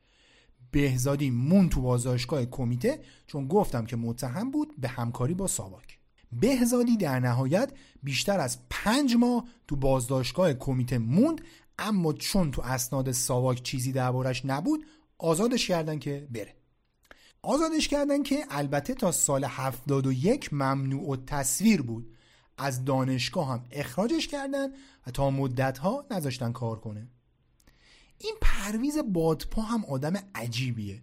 بهزادی 0.72 1.30
مون 1.30 1.70
تو 1.70 1.82
بازداشتگاه 1.82 2.46
کمیته 2.46 3.02
چون 3.28 3.48
گفتم 3.48 3.86
که 3.86 3.96
متهم 3.96 4.52
بود 4.52 4.74
به 4.78 4.88
همکاری 4.88 5.34
با 5.34 5.48
ساواک. 5.48 6.00
بهزادی 6.32 6.98
در 6.98 7.20
نهایت 7.20 7.72
بیشتر 8.04 8.40
از 8.40 8.58
پنج 8.70 9.16
ماه 9.16 9.44
تو 9.68 9.76
بازداشتگاه 9.76 10.54
کمیته 10.54 10.98
موند 10.98 11.42
اما 11.80 12.14
چون 12.14 12.52
تو 12.52 12.62
اسناد 12.62 13.12
ساواک 13.12 13.64
چیزی 13.64 13.92
دربارش 13.92 14.46
نبود 14.46 14.86
آزادش 15.18 15.68
کردن 15.68 16.00
که 16.00 16.28
بره. 16.32 16.56
آزادش 17.42 17.88
کردن 17.88 18.24
که 18.24 18.46
البته 18.50 18.94
تا 18.94 19.12
سال 19.12 19.44
71 19.44 20.54
ممنوع 20.54 21.10
و 21.10 21.16
تصویر 21.16 21.82
بود. 21.82 22.16
از 22.58 22.86
دانشگاه 22.86 23.50
هم 23.50 23.66
اخراجش 23.72 24.28
کردن 24.28 24.68
و 25.08 25.12
تا 25.12 25.30
مدت 25.30 25.78
ها 25.78 26.06
نذاشتن 26.12 26.52
کار 26.52 26.80
کنه. 26.80 27.08
این 28.24 28.36
پرویز 28.42 28.98
بادپا 28.98 29.62
هم 29.62 29.86
آدم 29.86 30.14
عجیبیه. 30.36 31.02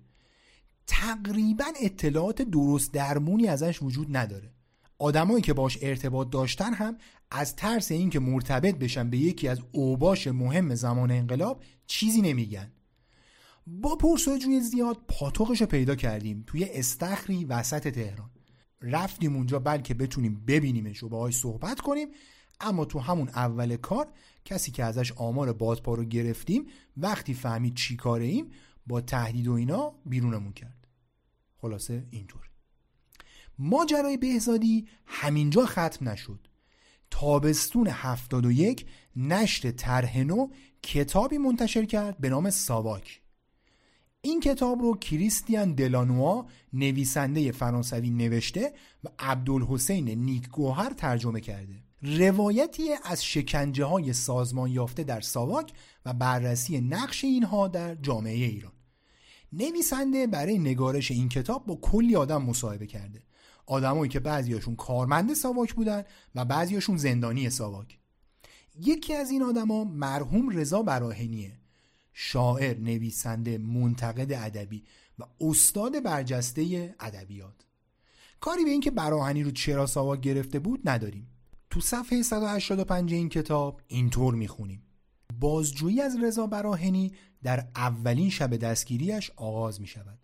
تقریبا 0.87 1.65
اطلاعات 1.83 2.43
درست 2.43 2.93
درمونی 2.93 3.49
ازش 3.49 3.83
وجود 3.83 4.17
نداره. 4.17 4.53
آدمایی 4.99 5.43
که 5.43 5.53
باش 5.53 5.79
ارتباط 5.83 6.31
داشتن 6.31 6.75
هم 6.75 6.97
از 7.31 7.57
ترس 7.57 7.91
اینکه 7.91 8.21
مرتبط 8.21 8.75
بشن 8.75 9.11
به 9.11 9.19
یکی 9.19 9.49
از 9.49 9.61
اوباش 9.73 10.27
مهم 10.27 10.75
زمان 10.75 11.11
انقلاب 11.11 11.63
چیزی 11.87 12.21
نمیگن. 12.21 12.73
با 13.67 13.97
پرسجوی 13.97 14.61
زیاد 14.61 14.99
پاتوقش 15.09 15.61
رو 15.61 15.67
پیدا 15.67 15.95
کردیم 15.95 16.45
توی 16.47 16.65
استخری 16.65 17.45
وسط 17.45 17.89
تهران. 17.89 18.31
رفتیم 18.83 19.37
اونجا 19.37 19.59
بلکه 19.59 19.95
بتونیم 19.95 20.45
ببینیمش 20.47 21.03
و 21.03 21.09
باهاش 21.09 21.37
صحبت 21.37 21.81
کنیم 21.81 22.09
اما 22.61 22.85
تو 22.85 22.99
همون 22.99 23.29
اول 23.29 23.77
کار 23.77 24.07
کسی 24.51 24.71
که 24.71 24.85
ازش 24.85 25.13
آمار 25.13 25.53
بادپا 25.53 25.95
رو 25.95 26.05
گرفتیم 26.05 26.67
وقتی 26.97 27.35
فهمید 27.35 27.75
چی 27.75 27.97
کاره 27.97 28.25
ایم 28.25 28.51
با 28.87 29.01
تهدید 29.01 29.49
و 29.49 29.53
اینا 29.53 29.95
بیرونمون 30.07 30.53
کرد. 30.53 30.87
خلاصه 31.57 32.07
اینطور. 32.11 32.51
ماجرای 33.59 34.17
بهزادی 34.17 34.89
همینجا 35.07 35.67
ختم 35.67 36.09
نشد. 36.09 36.49
تابستون 37.11 37.89
71 37.91 38.87
نشر 39.17 39.71
ترهنو 39.71 40.49
کتابی 40.83 41.39
منتشر 41.39 41.85
کرد 41.85 42.19
به 42.19 42.29
نام 42.29 42.51
ساواک. 42.51 43.21
این 44.21 44.41
کتاب 44.41 44.81
رو 44.81 44.97
کریستیان 44.97 45.75
دلانوا 45.75 46.47
نویسنده 46.73 47.53
فرانسوی 47.53 48.11
نوشته 48.11 48.73
و 49.05 49.09
عبدالحسین 49.19 50.09
نیک 50.09 50.49
گوهر 50.49 50.91
ترجمه 50.91 51.41
کرده. 51.41 51.90
روایتی 52.03 52.91
از 53.05 53.25
شکنجه 53.25 53.85
های 53.85 54.13
سازمان 54.13 54.71
یافته 54.71 55.05
در 55.05 55.21
ساواک 55.21 55.73
و 56.07 56.13
بررسی 56.13 56.81
نقش 56.81 57.25
اینها 57.25 57.69
در 57.69 57.95
جامعه 57.95 58.47
ایران. 58.47 58.73
نویسنده 59.53 60.27
برای 60.27 60.59
نگارش 60.59 61.11
این 61.11 61.29
کتاب 61.29 61.67
با 61.67 61.75
کلی 61.83 62.17
آدم 62.17 62.43
مصاحبه 62.43 62.87
کرده. 62.87 63.23
آدمایی 63.67 64.09
که 64.09 64.21
بعضیاشون 64.21 64.77
کارمند 64.77 65.35
ساواک 65.35 65.75
بودن 65.75 66.05
و 66.35 66.45
بعضیاشون 66.45 66.97
زندانی 66.97 67.51
ساواک. 67.51 67.99
یکی 68.81 69.15
از 69.15 69.31
این 69.31 69.43
آدما 69.43 69.85
مرحوم 69.85 70.49
رضا 70.49 70.83
براهنیه 70.83 71.53
شاعر 72.13 72.79
نویسنده 72.79 73.59
منتقد 73.59 74.33
ادبی 74.33 74.85
و 75.19 75.25
استاد 75.41 76.03
برجسته 76.03 76.95
ادبیات. 77.01 77.55
کاری 78.41 78.65
به 78.65 78.71
اینکه 78.71 78.91
براهنی 78.91 79.43
رو 79.43 79.51
چرا 79.51 79.87
ساواک 79.87 80.21
گرفته 80.21 80.59
بود 80.59 80.81
نداریم. 80.85 81.30
تو 81.71 81.81
صفحه 81.81 82.23
185 82.23 83.13
این 83.13 83.29
کتاب 83.29 83.81
اینطور 83.87 84.35
می‌خونیم. 84.35 84.83
بازجویی 85.41 86.01
از 86.01 86.17
رضا 86.23 86.47
براهنی 86.47 87.13
در 87.43 87.69
اولین 87.77 88.31
شب 88.31 88.57
دستگیریش 88.57 89.31
آغاز 89.37 89.81
می 89.81 89.87
شود 89.87 90.19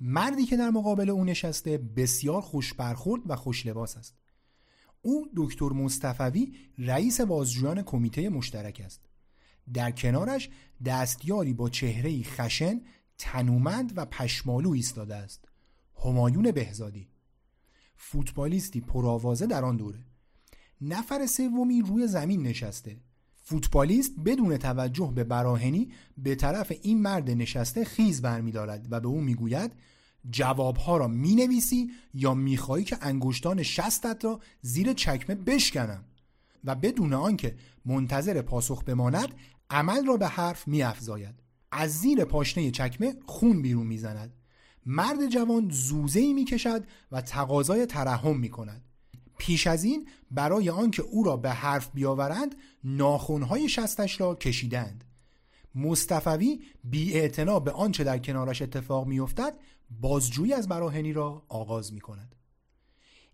مردی 0.00 0.44
که 0.44 0.56
در 0.56 0.70
مقابل 0.70 1.10
او 1.10 1.24
نشسته 1.24 1.78
بسیار 1.78 2.40
خوش 2.40 2.74
برخورد 2.74 3.22
و 3.26 3.36
خوش 3.36 3.66
لباس 3.66 3.96
است. 3.96 4.16
او 5.02 5.26
دکتر 5.36 5.68
مصطفوی 5.68 6.52
رئیس 6.78 7.20
بازجویان 7.20 7.82
کمیته 7.82 8.28
مشترک 8.28 8.82
است. 8.84 9.00
در 9.74 9.90
کنارش 9.90 10.48
دستیاری 10.84 11.54
با 11.54 11.68
چهره 11.68 12.22
خشن 12.22 12.80
تنومند 13.18 13.92
و 13.96 14.04
پشمالو 14.04 14.70
ایستاده 14.70 15.14
است. 15.14 15.48
همایون 16.04 16.50
بهزادی. 16.50 17.08
فوتبالیستی 17.96 18.80
پرآوازه 18.80 19.46
در 19.46 19.64
آن 19.64 19.76
دوره. 19.76 20.11
نفر 20.82 21.26
سومی 21.26 21.82
روی 21.82 22.06
زمین 22.06 22.42
نشسته 22.42 22.96
فوتبالیست 23.42 24.12
بدون 24.24 24.56
توجه 24.56 25.12
به 25.14 25.24
براهنی 25.24 25.92
به 26.18 26.34
طرف 26.34 26.72
این 26.82 27.02
مرد 27.02 27.30
نشسته 27.30 27.84
خیز 27.84 28.22
برمیدارد 28.22 28.86
و 28.90 29.00
به 29.00 29.08
او 29.08 29.20
می‌گوید 29.20 29.72
جوابها 30.30 30.96
را 30.96 31.08
می 31.08 31.34
نویسی 31.34 31.90
یا 32.14 32.34
می‌خواهی 32.34 32.84
که 32.84 32.98
انگشتان 33.00 33.62
شستت 33.62 34.24
را 34.24 34.40
زیر 34.62 34.92
چکمه 34.92 35.34
بشکنم 35.34 36.04
و 36.64 36.74
بدون 36.74 37.14
آنکه 37.14 37.54
منتظر 37.84 38.42
پاسخ 38.42 38.84
بماند 38.84 39.28
عمل 39.70 40.06
را 40.06 40.16
به 40.16 40.28
حرف 40.28 40.68
می 40.68 40.82
افزاید. 40.82 41.34
از 41.72 41.90
زیر 41.90 42.24
پاشنه 42.24 42.70
چکمه 42.70 43.14
خون 43.26 43.62
بیرون 43.62 43.86
می 43.86 43.98
زند. 43.98 44.32
مرد 44.86 45.26
جوان 45.28 45.70
زوزه 45.70 46.20
ای 46.20 46.32
می 46.32 46.44
کشد 46.44 46.84
و 47.12 47.20
تقاضای 47.20 47.86
ترحم 47.86 48.38
می 48.38 48.48
کند. 48.48 48.82
پیش 49.42 49.66
از 49.66 49.84
این 49.84 50.08
برای 50.30 50.70
آنکه 50.70 51.02
او 51.02 51.24
را 51.24 51.36
به 51.36 51.50
حرف 51.50 51.90
بیاورند 51.94 52.54
ناخونهای 52.84 53.68
شستش 53.68 54.20
را 54.20 54.34
کشیدند. 54.34 55.04
مصطفوی 55.74 56.60
بی 56.84 57.28
به 57.64 57.70
آنچه 57.70 58.04
در 58.04 58.18
کنارش 58.18 58.62
اتفاق 58.62 59.06
میافتد 59.06 59.58
بازجویی 60.00 60.52
از 60.52 60.68
براهنی 60.68 61.12
را 61.12 61.42
آغاز 61.48 61.92
می 61.92 62.00
کند. 62.00 62.34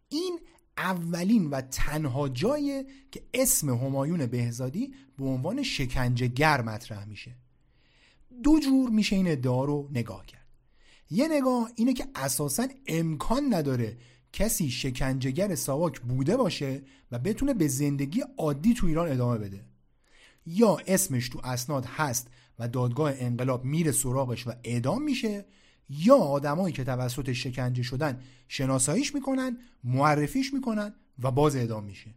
این 0.09 0.41
اولین 0.77 1.51
و 1.51 1.61
تنها 1.61 2.29
جایی 2.29 2.85
که 3.13 3.23
اسم 3.35 3.71
همایون 3.71 4.27
بهزادی 4.27 4.95
به 5.19 5.25
عنوان 5.25 5.63
شکنجهگر 5.63 6.63
مطرح 6.63 7.05
میشه 7.05 7.37
دو 8.43 8.61
جور 8.61 8.91
میشه 8.91 9.17
این 9.17 9.31
ادعا 9.31 9.65
رو 9.65 9.89
نگاه 9.93 10.27
کرد 10.27 10.47
یه 11.11 11.29
نگاه 11.29 11.71
اینه 11.75 11.93
که 11.93 12.07
اساسا 12.15 12.67
امکان 12.87 13.55
نداره 13.55 13.97
کسی 14.33 14.71
شکنجهگر 14.71 15.55
ساواک 15.55 16.01
بوده 16.01 16.37
باشه 16.37 16.83
و 17.13 17.19
بتونه 17.19 17.55
به 17.55 17.69
زندگی 17.69 18.25
عادی 18.39 18.75
تو 18.75 18.87
ایران 18.87 19.13
ادامه 19.13 19.39
بده. 19.39 19.65
یا 20.47 20.77
اسمش 20.87 21.29
تو 21.29 21.41
اسناد 21.45 21.85
هست 21.85 22.29
و 22.59 22.69
دادگاه 22.69 23.13
انقلاب 23.17 23.65
میره 23.65 23.93
سراغش 23.93 24.47
و 24.47 24.53
اعدام 24.65 25.03
میشه 25.03 25.45
یا 25.91 26.17
آدمایی 26.17 26.75
که 26.75 26.85
توسط 26.85 27.33
شکنجه 27.33 27.83
شدن 27.83 28.23
شناساییش 28.49 29.15
می‌کنن 29.15 29.59
معرفیش 29.85 30.55
می‌کنن 30.55 30.95
و 31.19 31.31
باز 31.31 31.57
اعدام 31.57 31.85
میشه. 31.85 32.15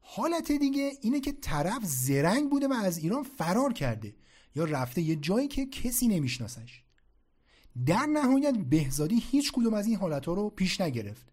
حالت 0.00 0.52
دیگه 0.52 0.92
اینه 1.02 1.20
که 1.20 1.32
طرف 1.32 1.84
زرنگ 1.84 2.50
بوده 2.50 2.68
و 2.68 2.72
از 2.72 2.98
ایران 2.98 3.22
فرار 3.22 3.72
کرده 3.72 4.14
یا 4.54 4.64
رفته 4.64 5.02
یه 5.02 5.16
جایی 5.16 5.48
که 5.48 5.66
کسی 5.66 6.08
نمیشناسش. 6.08 6.82
در 7.86 8.06
نهایت 8.06 8.54
بهزادی 8.54 9.22
هیچ 9.30 9.52
کدوم 9.52 9.74
از 9.74 9.86
این 9.86 9.96
حالت 9.96 10.26
ها 10.26 10.34
رو 10.34 10.50
پیش 10.50 10.80
نگرفت. 10.80 11.26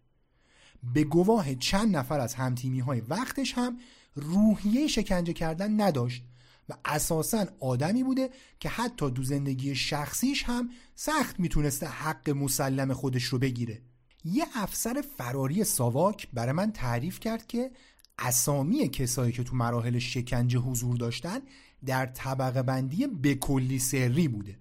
به 0.94 1.04
گواه 1.04 1.54
چند 1.54 1.96
نفر 1.96 2.20
از 2.20 2.34
همتیمی 2.34 2.80
های 2.80 3.00
وقتش 3.00 3.52
هم 3.52 3.78
روحیه 4.14 4.86
شکنجه 4.86 5.32
کردن 5.32 5.80
نداشت 5.80 6.24
و 6.68 6.74
اساسا 6.84 7.46
آدمی 7.60 8.02
بوده 8.02 8.30
که 8.60 8.68
حتی 8.68 9.10
دو 9.10 9.22
زندگی 9.22 9.74
شخصیش 9.74 10.42
هم 10.42 10.70
سخت 10.94 11.40
می‌تونسته 11.40 11.86
حق 11.86 12.30
مسلم 12.30 12.92
خودش 12.92 13.24
رو 13.24 13.38
بگیره. 13.38 13.82
یه 14.24 14.44
افسر 14.54 15.04
فراری 15.16 15.64
ساواک 15.64 16.28
برای 16.32 16.52
من 16.52 16.72
تعریف 16.72 17.20
کرد 17.20 17.46
که 17.46 17.70
اسامی 18.18 18.88
کسایی 18.88 19.32
که 19.32 19.44
تو 19.44 19.56
مراحل 19.56 19.98
شکنجه 19.98 20.58
حضور 20.58 20.96
داشتن 20.96 21.38
در 21.86 22.06
طبقه 22.06 22.62
بندی 22.62 23.34
کلی 23.40 23.78
سری 23.78 24.28
بوده. 24.28 24.58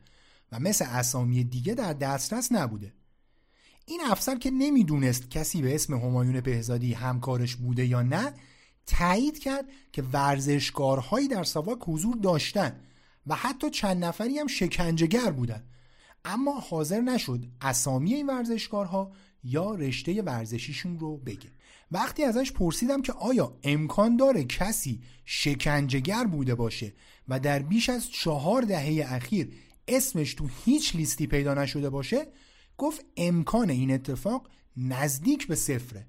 و 0.53 0.59
مثل 0.59 0.85
اسامی 0.85 1.43
دیگه 1.43 1.73
در 1.73 1.93
دسترس 1.93 2.51
نبوده. 2.51 2.93
این 3.85 4.01
افسر 4.05 4.35
که 4.35 4.51
نمی‌دونست 4.51 5.31
کسی 5.31 5.61
به 5.61 5.75
اسم 5.75 5.93
همایون 5.93 6.41
بهزادی 6.41 6.93
همکارش 6.93 7.55
بوده 7.55 7.85
یا 7.85 8.01
نه 8.01 8.33
تایید 8.87 9.39
کرد 9.39 9.65
که 9.91 10.01
ورزشکارهایی 10.01 11.27
در 11.27 11.43
ساواک 11.43 11.79
حضور 11.87 12.15
داشتن 12.15 12.79
و 13.27 13.35
حتی 13.35 13.69
چند 13.69 14.05
نفری 14.05 14.39
هم 14.39 14.47
شکنجهگر 14.47 15.31
بودن. 15.31 15.63
اما 16.25 16.59
حاضر 16.59 17.01
نشد 17.01 17.45
اسامی 17.61 18.13
این 18.13 18.27
ورزشکارها 18.27 19.11
یا 19.43 19.75
رشته 19.75 20.21
ورزشیشون 20.21 20.99
رو 20.99 21.17
بگه. 21.17 21.49
وقتی 21.91 22.23
ازش 22.23 22.51
پرسیدم 22.51 23.01
که 23.01 23.13
آیا 23.13 23.57
امکان 23.63 24.17
داره 24.17 24.43
کسی 24.43 25.01
شکنجهگر 25.25 26.23
بوده 26.23 26.55
باشه 26.55 26.93
و 27.27 27.39
در 27.39 27.59
بیش 27.59 27.89
از 27.89 28.09
چهار 28.09 28.61
دهه 28.61 29.13
اخیر 29.13 29.53
اسمش 29.87 30.33
تو 30.33 30.49
هیچ 30.65 30.95
لیستی 30.95 31.27
پیدا 31.27 31.53
نشده 31.53 31.89
باشه 31.89 32.27
گفت 32.77 33.05
امکان 33.17 33.69
این 33.69 33.91
اتفاق 33.91 34.49
نزدیک 34.77 35.47
به 35.47 35.55
صفره 35.55 36.07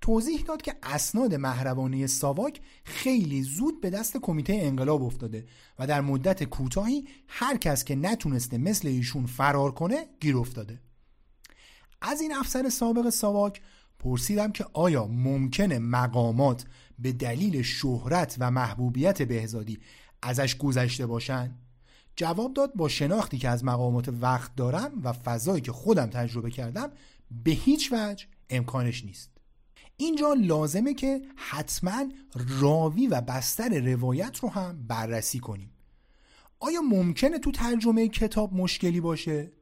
توضیح 0.00 0.42
داد 0.42 0.62
که 0.62 0.74
اسناد 0.82 1.34
مهربانی 1.34 2.06
ساواک 2.06 2.60
خیلی 2.84 3.42
زود 3.42 3.80
به 3.80 3.90
دست 3.90 4.16
کمیته 4.16 4.52
انقلاب 4.52 5.02
افتاده 5.02 5.46
و 5.78 5.86
در 5.86 6.00
مدت 6.00 6.44
کوتاهی 6.44 7.08
هر 7.28 7.56
کس 7.56 7.84
که 7.84 7.96
نتونسته 7.96 8.58
مثل 8.58 8.88
ایشون 8.88 9.26
فرار 9.26 9.72
کنه 9.72 10.06
گیر 10.20 10.36
افتاده 10.36 10.80
از 12.00 12.20
این 12.20 12.34
افسر 12.34 12.68
سابق 12.68 13.10
ساواک 13.10 13.62
پرسیدم 13.98 14.52
که 14.52 14.66
آیا 14.72 15.06
ممکنه 15.06 15.78
مقامات 15.78 16.64
به 16.98 17.12
دلیل 17.12 17.62
شهرت 17.62 18.36
و 18.38 18.50
محبوبیت 18.50 19.22
بهزادی 19.22 19.78
ازش 20.22 20.56
گذشته 20.56 21.06
باشن؟ 21.06 21.54
جواب 22.18 22.54
داد 22.54 22.72
با 22.74 22.88
شناختی 22.88 23.38
که 23.38 23.48
از 23.48 23.64
مقامات 23.64 24.08
وقت 24.08 24.54
دارم 24.56 25.00
و 25.04 25.12
فضایی 25.12 25.60
که 25.60 25.72
خودم 25.72 26.06
تجربه 26.06 26.50
کردم 26.50 26.90
به 27.44 27.50
هیچ 27.50 27.92
وجه 27.92 28.26
امکانش 28.50 29.04
نیست. 29.04 29.30
اینجا 29.96 30.32
لازمه 30.32 30.94
که 30.94 31.22
حتما 31.36 32.04
راوی 32.34 33.06
و 33.06 33.20
بستر 33.20 33.80
روایت 33.94 34.38
رو 34.38 34.48
هم 34.48 34.86
بررسی 34.88 35.38
کنیم. 35.38 35.70
آیا 36.60 36.80
ممکنه 36.80 37.38
تو 37.38 37.50
ترجمه 37.50 38.08
کتاب 38.08 38.54
مشکلی 38.54 39.00
باشه؟ 39.00 39.52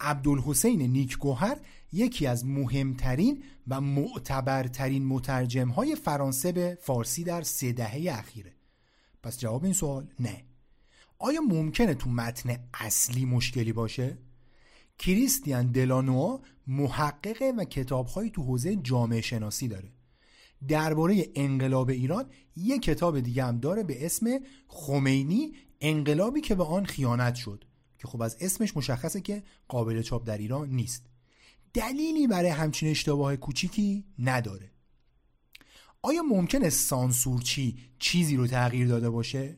عبدالحسین 0.00 0.82
نیک 0.82 1.18
گوهر 1.18 1.58
یکی 1.92 2.26
از 2.26 2.46
مهمترین 2.46 3.42
و 3.68 3.80
معتبرترین 3.80 5.06
مترجم 5.06 5.68
های 5.68 5.96
فرانسه 5.96 6.52
به 6.52 6.78
فارسی 6.80 7.24
در 7.24 7.42
سه 7.42 7.72
دهه 7.72 8.18
اخیره. 8.18 8.52
پس 9.22 9.38
جواب 9.38 9.64
این 9.64 9.72
سوال 9.72 10.06
نه. 10.20 10.45
آیا 11.18 11.40
ممکنه 11.40 11.94
تو 11.94 12.10
متن 12.10 12.58
اصلی 12.74 13.24
مشکلی 13.24 13.72
باشه؟ 13.72 14.18
کریستیان 14.98 15.72
دلانو 15.72 16.38
محققه 16.66 17.52
و 17.56 17.64
کتابهایی 17.64 18.30
تو 18.30 18.42
حوزه 18.42 18.76
جامعه 18.76 19.20
شناسی 19.20 19.68
داره 19.68 19.92
درباره 20.68 21.26
انقلاب 21.34 21.90
ایران 21.90 22.30
یک 22.56 22.82
کتاب 22.82 23.20
دیگه 23.20 23.44
هم 23.44 23.58
داره 23.58 23.82
به 23.82 24.06
اسم 24.06 24.38
خمینی 24.68 25.52
انقلابی 25.80 26.40
که 26.40 26.54
به 26.54 26.64
آن 26.64 26.84
خیانت 26.84 27.34
شد 27.34 27.64
که 27.98 28.08
خب 28.08 28.22
از 28.22 28.36
اسمش 28.40 28.76
مشخصه 28.76 29.20
که 29.20 29.42
قابل 29.68 30.02
چاپ 30.02 30.26
در 30.26 30.38
ایران 30.38 30.68
نیست 30.70 31.06
دلیلی 31.74 32.26
برای 32.26 32.50
همچین 32.50 32.88
اشتباه 32.88 33.36
کوچیکی 33.36 34.04
نداره 34.18 34.70
آیا 36.02 36.22
ممکنه 36.22 36.70
سانسورچی 36.70 37.78
چیزی 37.98 38.36
رو 38.36 38.46
تغییر 38.46 38.88
داده 38.88 39.10
باشه؟ 39.10 39.56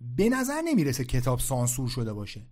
به 0.00 0.28
نظر 0.28 0.60
نمی‌رسه 0.64 1.04
کتاب 1.04 1.38
سانسور 1.38 1.88
شده 1.88 2.12
باشه. 2.12 2.46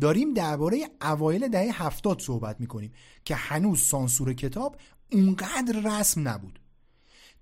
داریم 0.00 0.34
درباره 0.34 0.78
اوایل 1.02 1.48
دهه 1.48 1.86
هفتاد 1.86 2.20
صحبت 2.20 2.60
می‌کنیم 2.60 2.92
که 3.24 3.34
هنوز 3.34 3.80
سانسور 3.80 4.32
کتاب 4.32 4.76
اونقدر 5.12 5.80
رسم 5.84 6.28
نبود. 6.28 6.60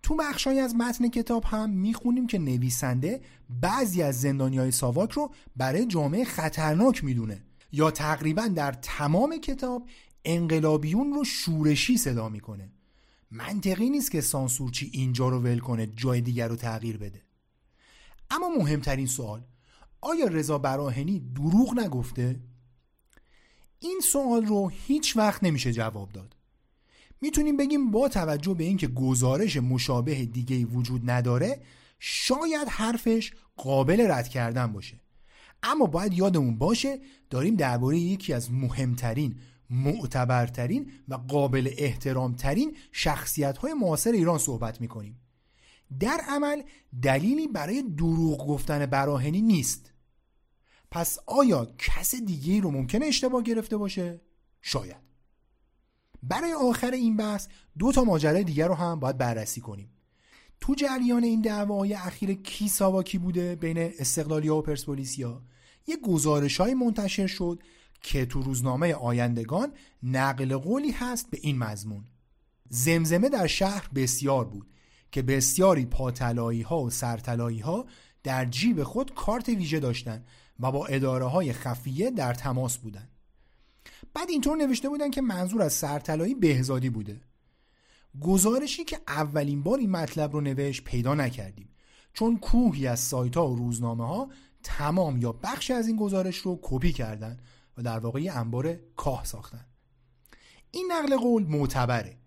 تو 0.03 0.17
بخشایی 0.17 0.59
از 0.59 0.75
متن 0.75 1.09
کتاب 1.09 1.45
هم 1.45 1.71
می‌خونیم 1.71 2.27
که 2.27 2.39
نویسنده 2.39 3.21
بعضی 3.61 4.03
از 4.03 4.21
زندانی 4.21 4.59
های 4.59 4.71
ساواک 4.71 5.11
رو 5.11 5.31
برای 5.57 5.87
جامعه 5.87 6.25
خطرناک 6.25 7.05
می‌دونه 7.05 7.43
یا 7.73 7.91
تقریبا 7.91 8.47
در 8.47 8.73
تمام 8.73 9.37
کتاب 9.37 9.89
انقلابیون 10.25 11.13
رو 11.13 11.25
شورشی 11.25 11.97
صدا 11.97 12.29
می‌کنه. 12.29 12.73
منطقی 13.31 13.91
نیست 13.91 14.11
که 14.11 14.21
سانسورچی 14.21 14.91
اینجا 14.93 15.29
رو 15.29 15.41
ول 15.41 15.59
کنه 15.59 15.87
جای 15.87 16.21
دیگر 16.21 16.49
رو 16.49 16.57
تغییر 16.57 16.99
بده. 16.99 17.24
اما 18.31 18.49
مهمترین 18.49 19.07
سوال 19.07 19.45
آیا 20.01 20.27
رضا 20.27 20.59
براهنی 20.59 21.21
دروغ 21.21 21.79
نگفته؟ 21.79 22.41
این 23.79 24.01
سوال 24.13 24.47
رو 24.47 24.69
هیچ 24.69 25.17
وقت 25.17 25.45
نمیشه 25.45 25.73
جواب 25.73 26.13
داد. 26.13 26.37
می‌تونیم 27.21 27.57
بگیم 27.57 27.91
با 27.91 28.09
توجه 28.09 28.55
به 28.55 28.65
اینکه 28.65 28.89
گزارش 28.89 29.57
مشابه 29.57 30.25
دیگه 30.25 30.65
وجود 30.65 31.11
نداره 31.11 31.63
شاید 31.99 32.69
حرفش 32.69 33.33
قابل 33.57 34.11
رد 34.11 34.29
کردن 34.29 34.73
باشه. 34.73 35.01
اما 35.63 35.87
باید 35.87 36.13
یادمون 36.13 36.59
باشه 36.59 36.99
داریم 37.31 37.55
درباره 37.55 37.99
یکی 37.99 38.33
از 38.33 38.53
مهمترین 38.53 39.39
معتبرترین 39.71 40.91
و 41.09 41.15
قابل 41.15 41.71
احترامترین 41.79 42.77
شخصیت 42.93 43.59
های 43.59 43.75
معاصر 43.75 44.13
ایران 44.13 44.39
صحبت 44.39 44.81
می‌کنیم. 44.81 45.21
در 46.01 46.21
عمل 46.29 46.63
دلیلی 47.03 47.49
برای 47.49 47.83
دروغ 47.83 48.47
گفتن 48.49 48.87
براهنی 48.87 49.43
نیست. 49.43 49.93
پس 50.91 51.19
آیا 51.27 51.75
کس 51.79 52.15
دیگه 52.15 52.61
رو 52.61 52.71
ممکنه 52.71 53.07
اشتباه 53.07 53.43
گرفته 53.43 53.77
باشه؟ 53.77 54.21
شاید. 54.63 55.05
برای 56.23 56.53
آخر 56.53 56.91
این 56.91 57.17
بحث 57.17 57.49
دو 57.79 57.93
تا 57.93 58.05
ماجرای 58.05 58.45
دیگر 58.45 58.69
رو 58.69 58.75
هم 58.75 59.01
باید 59.01 59.19
بررسی 59.19 59.61
کنیم. 59.61 59.91
تو 60.61 60.75
جریان 60.75 61.25
این 61.25 61.41
دعواهای 61.41 61.95
اخیر 61.95 62.35
کی 62.35 62.69
ساواکی 62.69 63.19
بوده 63.19 63.55
بین 63.55 63.79
استقلالیا 63.79 64.57
و 64.57 64.63
پرسپولیسیا 64.63 65.43
یه 65.87 65.97
گزارش 65.97 66.61
های 66.61 66.75
منتشر 66.75 67.27
شد 67.27 67.63
که 68.01 68.27
تو 68.27 68.43
روزنامه 68.43 68.95
آیندگان 68.95 69.73
نقل 70.03 70.57
قولی 70.57 70.91
هست 70.91 71.31
به 71.31 71.39
این 71.43 71.59
مضمون. 71.59 72.05
زمزمه 72.69 73.29
در 73.29 73.47
شهر 73.47 73.91
بسیار 73.95 74.45
بود. 74.45 74.74
که 75.15 75.23
بسیاری 75.23 75.87
پاتلایی 75.87 76.63
ها 76.63 76.81
و 76.81 76.91
سرتلایی 76.91 77.59
ها 77.59 77.87
در 78.23 78.45
جیب 78.45 78.83
خود 78.83 79.15
کارت 79.15 79.49
ویژه 79.49 79.81
داشتند 79.81 80.27
و 80.61 80.73
با 80.73 80.87
اداره 80.87 81.25
های 81.25 81.53
خفیه 81.53 82.11
در 82.11 82.35
تماس 82.35 82.79
بودند. 82.79 83.11
بعد 84.15 84.31
اینطور 84.31 84.57
نوشته 84.57 84.89
بودن 84.89 85.11
که 85.11 85.21
منظور 85.21 85.63
از 85.63 85.73
سرطلایی 85.73 86.35
بهزادی 86.35 86.91
بوده. 86.91 87.21
گزارشی 88.21 88.85
که 88.85 88.99
اولین 89.09 89.63
بار 89.63 89.79
این 89.79 89.91
مطلب 89.91 90.33
رو 90.33 90.41
نوشت 90.41 90.85
پیدا 90.85 91.15
نکردیم 91.15 91.69
چون 92.13 92.39
کوهی 92.39 92.87
از 92.87 93.01
سایت 93.01 93.37
ها 93.37 93.51
و 93.51 93.57
روزنامه 93.57 94.07
ها 94.07 94.29
تمام 94.63 95.17
یا 95.17 95.33
بخش 95.33 95.71
از 95.71 95.87
این 95.87 95.97
گزارش 95.97 96.37
رو 96.37 96.59
کپی 96.63 96.93
کردن 96.93 97.39
و 97.79 97.83
در 97.83 97.99
واقع 97.99 98.23
یه 98.23 98.33
انبار 98.33 98.77
کاه 98.97 99.25
ساختن 99.25 99.67
این 100.71 100.93
نقل 100.93 101.17
قول 101.17 101.47
معتبره 101.47 102.24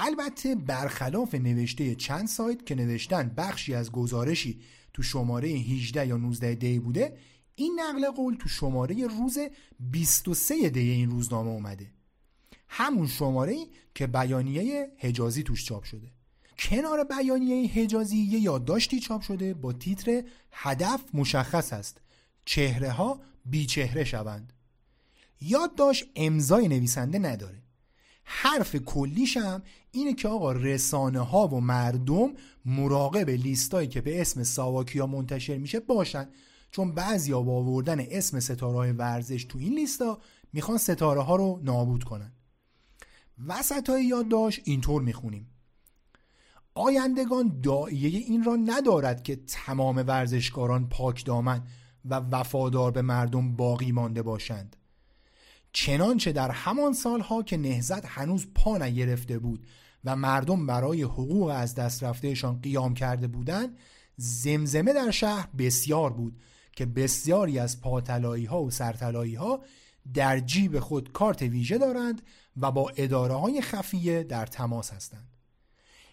البته 0.00 0.54
برخلاف 0.54 1.34
نوشته 1.34 1.94
چند 1.94 2.28
سایت 2.28 2.66
که 2.66 2.74
نوشتن 2.74 3.34
بخشی 3.36 3.74
از 3.74 3.92
گزارشی 3.92 4.60
تو 4.92 5.02
شماره 5.02 5.48
18 5.48 6.06
یا 6.06 6.16
19 6.16 6.54
دی 6.54 6.78
بوده 6.78 7.16
این 7.54 7.80
نقل 7.80 8.10
قول 8.10 8.34
تو 8.34 8.48
شماره 8.48 9.06
روز 9.06 9.38
23 9.80 10.68
دی 10.68 10.90
این 10.90 11.10
روزنامه 11.10 11.50
اومده. 11.50 11.90
همون 12.68 13.06
شماره 13.06 13.56
که 13.94 14.06
بیانیه 14.06 14.92
حجازی 14.98 15.42
توش 15.42 15.64
چاپ 15.64 15.84
شده. 15.84 16.12
کنار 16.58 17.04
بیانیه 17.04 17.70
حجازی 17.70 18.16
یه 18.16 18.40
یادداشتی 18.40 19.00
چاپ 19.00 19.22
شده 19.22 19.54
با 19.54 19.72
تیتر 19.72 20.22
هدف 20.52 21.04
مشخص 21.14 21.72
است. 21.72 22.00
چهره 22.44 22.90
ها 22.90 23.20
بی 23.44 23.66
چهره 23.66 24.04
شوند. 24.04 24.52
یادداشت 25.40 26.04
امضای 26.16 26.68
نویسنده 26.68 27.18
نداره. 27.18 27.62
حرف 28.30 28.76
کلیش 28.76 29.36
هم 29.36 29.62
اینه 29.90 30.14
که 30.14 30.28
آقا 30.28 30.52
رسانه 30.52 31.20
ها 31.20 31.48
و 31.48 31.60
مردم 31.60 32.32
مراقب 32.64 33.30
لیستایی 33.30 33.88
که 33.88 34.00
به 34.00 34.20
اسم 34.20 34.42
ساواکیا 34.42 35.06
منتشر 35.06 35.58
میشه 35.58 35.80
باشن. 35.80 36.28
چون 36.70 36.94
بعضیا 36.94 37.42
با 37.42 37.56
آوردن 37.56 38.00
اسم 38.00 38.40
ستاره 38.40 38.92
ورزش 38.92 39.44
تو 39.44 39.58
این 39.58 39.74
لیستا 39.74 40.18
می‌خوان 40.52 40.78
ستاره 40.78 41.20
ها 41.20 41.36
رو 41.36 41.60
نابود 41.62 42.04
کنن. 42.04 42.32
وسط 43.46 43.90
های 43.90 44.04
یادداشت 44.04 44.60
اینطور 44.64 45.02
می‌خونیم. 45.02 45.50
آیندگان 46.74 47.60
دائیه 47.60 48.18
این 48.18 48.44
را 48.44 48.56
ندارد 48.56 49.22
که 49.22 49.36
تمام 49.36 49.96
ورزشکاران 49.96 50.88
پاک 50.88 51.24
دامن 51.24 51.62
و 52.04 52.14
وفادار 52.14 52.90
به 52.90 53.02
مردم 53.02 53.56
باقی 53.56 53.92
مانده 53.92 54.22
باشند. 54.22 54.76
چنانچه 55.80 56.32
در 56.32 56.50
همان 56.50 56.92
سالها 56.92 57.42
که 57.42 57.56
نهزت 57.56 58.06
هنوز 58.06 58.46
پا 58.54 58.78
نگرفته 58.78 59.38
بود 59.38 59.66
و 60.04 60.16
مردم 60.16 60.66
برای 60.66 61.02
حقوق 61.02 61.48
از 61.48 61.74
دست 61.74 62.04
رفتهشان 62.04 62.60
قیام 62.60 62.94
کرده 62.94 63.26
بودند 63.26 63.78
زمزمه 64.16 64.92
در 64.92 65.10
شهر 65.10 65.48
بسیار 65.58 66.12
بود 66.12 66.40
که 66.72 66.86
بسیاری 66.86 67.58
از 67.58 67.80
پاتلایی 67.80 68.44
ها 68.44 68.62
و 68.62 68.70
سرتلایی 68.70 69.34
ها 69.34 69.60
در 70.14 70.40
جیب 70.40 70.80
خود 70.80 71.12
کارت 71.12 71.42
ویژه 71.42 71.78
دارند 71.78 72.22
و 72.56 72.70
با 72.70 72.92
اداره 72.96 73.34
های 73.34 73.60
خفیه 73.60 74.22
در 74.22 74.46
تماس 74.46 74.90
هستند. 74.92 75.28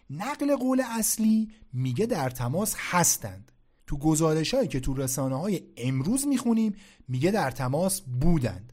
نقل 0.09 0.55
قول 0.55 0.81
اصلی 0.99 1.51
میگه 1.73 2.05
در 2.05 2.29
تماس 2.29 2.75
هستند. 2.77 3.51
تو 3.87 3.97
گزارش 3.97 4.53
هایی 4.53 4.67
که 4.67 4.79
تو 4.79 4.93
رسانه 4.93 5.39
های 5.39 5.61
امروز 5.77 6.27
می‌خونیم 6.27 6.75
میگه 7.07 7.31
در 7.31 7.51
تماس 7.51 8.01
بودند. 8.01 8.71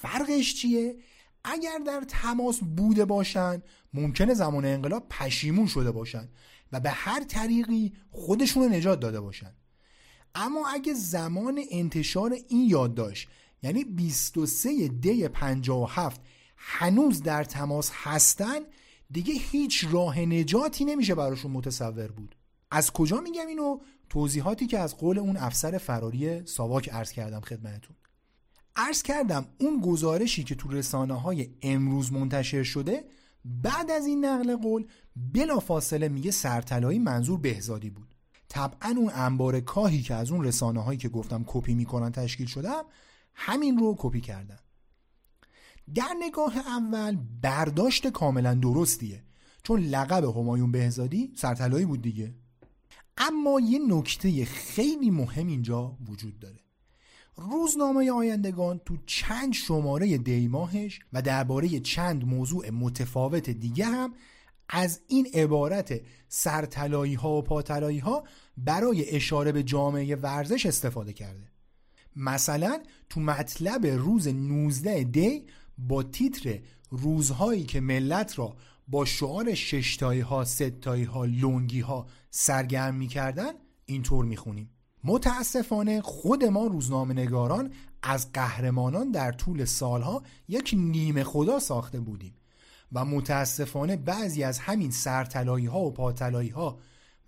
فرقش 0.00 0.54
چیه؟ 0.54 0.96
اگر 1.44 1.78
در 1.86 2.04
تماس 2.08 2.58
بوده 2.76 3.04
باشن 3.04 3.62
ممکنه 3.94 4.34
زمان 4.34 4.64
انقلاب 4.64 5.08
پشیمون 5.08 5.66
شده 5.66 5.90
باشن 5.90 6.28
و 6.72 6.80
به 6.80 6.90
هر 6.90 7.24
طریقی 7.24 7.92
خودشون 8.10 8.62
رو 8.62 8.68
نجات 8.68 9.00
داده 9.00 9.20
باشن. 9.20 9.52
اما 10.34 10.68
اگه 10.68 10.94
زمان 10.94 11.60
انتشار 11.70 12.36
این 12.48 12.70
یادداشت 12.70 13.28
یعنی 13.62 13.84
23 13.84 14.88
دی 14.88 15.28
57 15.28 16.20
هنوز 16.56 17.22
در 17.22 17.44
تماس 17.44 17.90
هستن 17.94 18.60
دیگه 19.10 19.34
هیچ 19.34 19.86
راه 19.90 20.20
نجاتی 20.20 20.84
نمیشه 20.84 21.14
براشون 21.14 21.50
متصور 21.50 22.08
بود. 22.08 22.36
از 22.70 22.92
کجا 22.92 23.20
میگم 23.20 23.46
اینو؟ 23.46 23.78
توضیحاتی 24.08 24.66
که 24.66 24.78
از 24.78 24.96
قول 24.96 25.18
اون 25.18 25.36
افسر 25.36 25.78
فراری 25.78 26.46
ساواک 26.46 26.88
عرض 26.88 27.12
کردم 27.12 27.40
خدمتتون. 27.40 27.96
عرض 28.76 29.02
کردم 29.02 29.46
اون 29.60 29.80
گزارشی 29.80 30.44
که 30.44 30.54
تو 30.54 30.68
رسانه 30.68 31.20
های 31.20 31.48
امروز 31.62 32.12
منتشر 32.12 32.62
شده 32.62 33.04
بعد 33.44 33.90
از 33.90 34.06
این 34.06 34.24
نقل 34.24 34.56
قول 34.56 34.86
بلا 35.16 35.60
فاصله 35.60 36.08
میگه 36.08 36.30
سرطلایی 36.30 36.98
منظور 36.98 37.40
بهزادی 37.40 37.90
بود. 37.90 38.14
طبعا 38.48 38.94
اون 38.96 39.10
انبار 39.14 39.60
کاهی 39.60 40.02
که 40.02 40.14
از 40.14 40.30
اون 40.30 40.44
رسانه 40.44 40.82
هایی 40.82 40.98
که 40.98 41.08
گفتم 41.08 41.44
کپی 41.46 41.74
می‌کنن 41.74 42.12
تشکیل 42.12 42.46
شدم 42.46 42.84
همین 43.34 43.78
رو 43.78 43.94
کپی 43.98 44.20
کردن. 44.20 44.58
در 45.94 46.14
نگاه 46.20 46.56
اول 46.56 47.18
برداشت 47.42 48.06
کاملا 48.06 48.54
درستیه. 48.54 49.22
چون 49.62 49.80
لقب 49.80 50.24
همایون 50.24 50.72
بهزادی 50.72 51.32
سرطلایی 51.36 51.84
بود 51.84 52.02
دیگه. 52.02 52.34
اما 53.18 53.60
یه 53.60 53.78
نکته 53.88 54.44
خیلی 54.44 55.10
مهم 55.10 55.46
اینجا 55.46 55.96
وجود 56.08 56.38
داره. 56.38 56.65
روزنامه 57.36 58.10
آیندگان 58.10 58.80
تو 58.84 58.96
چند 59.06 59.52
شماره 59.52 60.18
دیماهش 60.18 61.00
و 61.12 61.22
درباره 61.22 61.80
چند 61.80 62.24
موضوع 62.24 62.70
متفاوت 62.70 63.50
دیگه 63.50 63.84
هم 63.84 64.14
از 64.68 65.00
این 65.06 65.26
عبارت 65.34 66.00
سرطلایی 66.28 67.14
ها 67.14 67.30
و 67.30 67.42
پاتلایی 67.42 67.98
ها 67.98 68.24
برای 68.56 69.10
اشاره 69.10 69.52
به 69.52 69.62
جامعه 69.62 70.16
ورزش 70.16 70.66
استفاده 70.66 71.12
کرده. 71.12 71.50
مثلا 72.16 72.82
تو 73.08 73.20
مطلب 73.20 73.86
روز 73.86 74.28
19 74.28 75.04
دی 75.04 75.46
با 75.78 76.02
تیتر 76.02 76.60
روزهایی 76.90 77.64
که 77.64 77.80
ملت 77.80 78.38
را 78.38 78.56
با 78.88 79.04
شعار 79.04 79.54
ششتایی 79.54 80.20
ها 80.20 80.44
ستایی 80.44 81.04
ها 81.04 81.24
لونگی 81.24 81.80
ها 81.80 82.06
سرگرم 82.30 82.94
می‌کردن 82.94 83.52
اینطور 83.86 84.24
می‌خونیم. 84.24 84.70
متاسفانه 85.06 86.02
خود 86.02 86.44
ما 86.44 86.66
روزنامه 86.66 87.14
نگاران 87.14 87.72
از 88.02 88.32
قهرمانان 88.32 89.10
در 89.10 89.32
طول 89.32 89.64
سالها 89.64 90.22
یک 90.48 90.74
نیمه 90.78 91.24
خدا 91.24 91.58
ساخته 91.58 92.00
بودیم 92.00 92.34
و 92.92 93.04
متاسفانه 93.04 93.96
بعضی 93.96 94.42
از 94.42 94.58
همین 94.58 94.90
سرطلایی 94.90 95.66
ها 95.66 95.80
و 95.80 95.90
پاتلایی 95.90 96.48
ها 96.48 96.78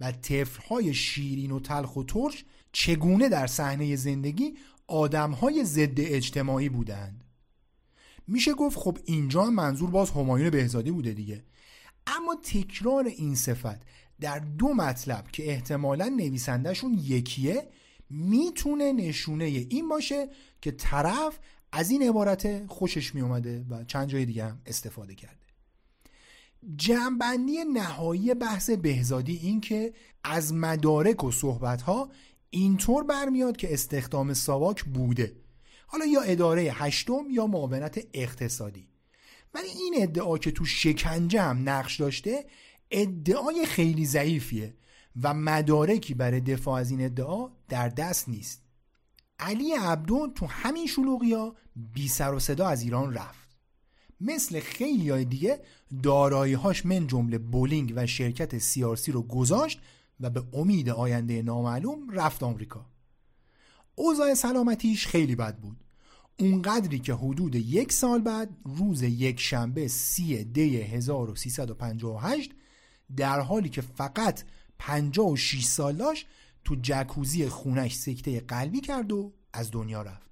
و 0.00 0.12
طفل 0.12 0.62
های 0.62 0.94
شیرین 0.94 1.50
و 1.50 1.60
تلخ 1.60 1.96
و 1.96 2.02
ترش 2.02 2.44
چگونه 2.72 3.28
در 3.28 3.46
صحنه 3.46 3.96
زندگی 3.96 4.54
آدم 4.86 5.30
های 5.30 5.64
ضد 5.64 5.94
اجتماعی 5.96 6.68
بودند؟ 6.68 7.24
میشه 8.26 8.54
گفت 8.54 8.78
خب 8.78 8.98
اینجا 9.04 9.44
منظور 9.44 9.90
باز 9.90 10.10
همایون 10.10 10.50
بهزادی 10.50 10.90
بوده 10.90 11.12
دیگه. 11.12 11.44
اما 12.06 12.36
تکرار 12.42 13.04
این 13.04 13.34
صفت 13.34 13.82
در 14.20 14.38
دو 14.38 14.74
مطلب 14.74 15.28
که 15.32 15.50
احتمالا 15.50 16.08
نویسندهشون 16.08 16.98
یکیه 17.02 17.68
می‌تونه 18.10 18.92
نشونه 18.92 19.44
این 19.44 19.88
باشه 19.88 20.28
که 20.60 20.70
طرف 20.70 21.38
از 21.72 21.90
این 21.90 22.02
عبارت 22.02 22.66
خوشش 22.66 23.14
میومده 23.14 23.64
و 23.70 23.84
چند 23.84 24.08
جای 24.08 24.24
دیگه 24.24 24.44
هم 24.44 24.60
استفاده 24.66 25.14
کرده. 25.14 25.38
جمعبندی 26.76 27.64
نهایی 27.72 28.34
بحث 28.34 28.70
بهزادی 28.70 29.36
این 29.36 29.60
که 29.60 29.92
از 30.24 30.54
مدارک 30.54 31.24
و 31.24 31.32
صحبتها 31.32 32.10
اینطور 32.50 33.04
برمیاد 33.04 33.56
که 33.56 33.72
استخدام 33.72 34.34
ساواک 34.34 34.84
بوده. 34.84 35.36
حالا 35.86 36.06
یا 36.06 36.20
اداره 36.20 36.62
هشتم 36.62 37.24
یا 37.30 37.46
معاونت 37.46 38.06
اقتصادی. 38.14 38.88
ولی 39.54 39.68
این 39.68 39.94
ادعا 39.96 40.38
که 40.38 40.50
تو 40.50 40.64
شکنجه 40.64 41.42
هم 41.42 41.68
نقش 41.68 42.00
داشته 42.00 42.44
ادعای 42.90 43.66
خیلی 43.66 44.06
ضعیفیه 44.06 44.74
و 45.22 45.34
مدارکی 45.34 46.14
برای 46.14 46.40
دفاع 46.40 46.80
از 46.80 46.90
این 46.90 47.04
ادعا 47.04 47.50
در 47.68 47.88
دست 47.88 48.28
نیست. 48.28 48.62
علی 49.38 49.72
عبدو 49.72 50.28
تو 50.34 50.46
همین 50.46 50.86
شلوغی 50.86 51.34
ها 51.34 51.54
بی 51.76 52.08
سر 52.08 52.34
و 52.34 52.38
صدا 52.38 52.68
از 52.68 52.82
ایران 52.82 53.14
رفت. 53.14 53.48
مثل 54.20 54.60
خیلی 54.60 55.10
های 55.10 55.24
دیگه 55.24 55.60
دارایی 56.02 56.54
هاش 56.54 56.86
من 56.86 57.06
جمله 57.06 57.38
بولینگ 57.38 57.92
و 57.96 58.06
شرکت 58.06 58.58
سیارسی 58.58 59.12
رو 59.12 59.22
گذاشت 59.22 59.80
و 60.20 60.30
به 60.30 60.42
امید 60.52 60.90
آینده 60.90 61.42
نامعلوم 61.42 62.10
رفت 62.10 62.42
آمریکا. 62.42 62.86
اوضاع 63.94 64.34
سلامتیش 64.34 65.06
خیلی 65.06 65.34
بد 65.34 65.58
بود. 65.58 65.76
اونقدری 66.38 66.98
که 66.98 67.14
حدود 67.14 67.54
یک 67.54 67.92
سال 67.92 68.20
بعد 68.20 68.56
روز 68.64 69.02
یک 69.02 69.40
شنبه 69.40 69.88
سی 69.88 70.44
دی 70.44 70.76
1358 70.76 72.54
در 73.16 73.40
حالی 73.40 73.68
که 73.68 73.80
فقط 73.80 74.42
56 74.78 75.64
سال 75.64 75.96
داشت 75.96 76.26
تو 76.64 76.76
جکوزی 76.82 77.48
خونش 77.48 77.94
سکته 77.94 78.40
قلبی 78.40 78.80
کرد 78.80 79.12
و 79.12 79.32
از 79.52 79.70
دنیا 79.70 80.02
رفت. 80.02 80.28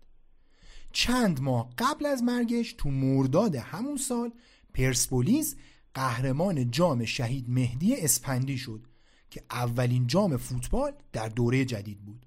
چند 0.92 1.40
ماه 1.40 1.70
قبل 1.78 2.06
از 2.06 2.22
مرگش 2.22 2.74
تو 2.78 2.90
مرداد 2.90 3.56
همون 3.56 3.96
سال 3.96 4.32
پرسپولیس 4.74 5.56
قهرمان 5.94 6.70
جام 6.70 7.04
شهید 7.04 7.50
مهدی 7.50 7.96
اسپندی 7.96 8.58
شد 8.58 8.86
که 9.30 9.42
اولین 9.50 10.06
جام 10.06 10.36
فوتبال 10.36 10.92
در 11.12 11.28
دوره 11.28 11.64
جدید 11.64 12.04
بود. 12.04 12.26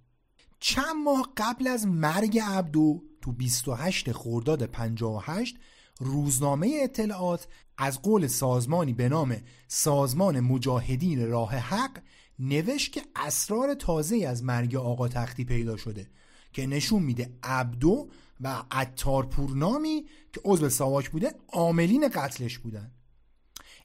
چند 0.60 0.96
ماه 1.06 1.34
قبل 1.38 1.68
از 1.68 1.88
مرگ 1.88 2.40
عبدو 2.40 3.04
تو 3.22 3.32
28 3.32 4.12
خرداد 4.12 4.64
58 4.64 5.58
روزنامه 6.00 6.80
اطلاعات 6.84 7.48
از 7.78 8.02
قول 8.02 8.28
سازمانی 8.28 8.94
به 8.94 9.10
نام 9.10 9.38
سازمان 9.68 10.40
مجاهدین 10.40 11.28
راه 11.28 11.56
حق 11.56 12.02
نوشت 12.40 12.92
که 12.92 13.02
اسرار 13.16 13.74
تازه 13.74 14.26
از 14.28 14.44
مرگ 14.44 14.76
آقا 14.76 15.08
تختی 15.08 15.46
پیدا 15.46 15.78
شده 15.78 16.08
که 16.54 16.68
نشون 16.68 17.04
میده 17.04 17.34
عبدو 17.44 18.10
و 18.42 18.64
عطار 18.72 19.26
پورنامی 19.26 20.06
که 20.34 20.42
عضو 20.46 20.70
ساواک 20.70 21.10
بوده 21.10 21.34
عاملین 21.48 22.08
قتلش 22.08 22.58
بودن. 22.58 22.92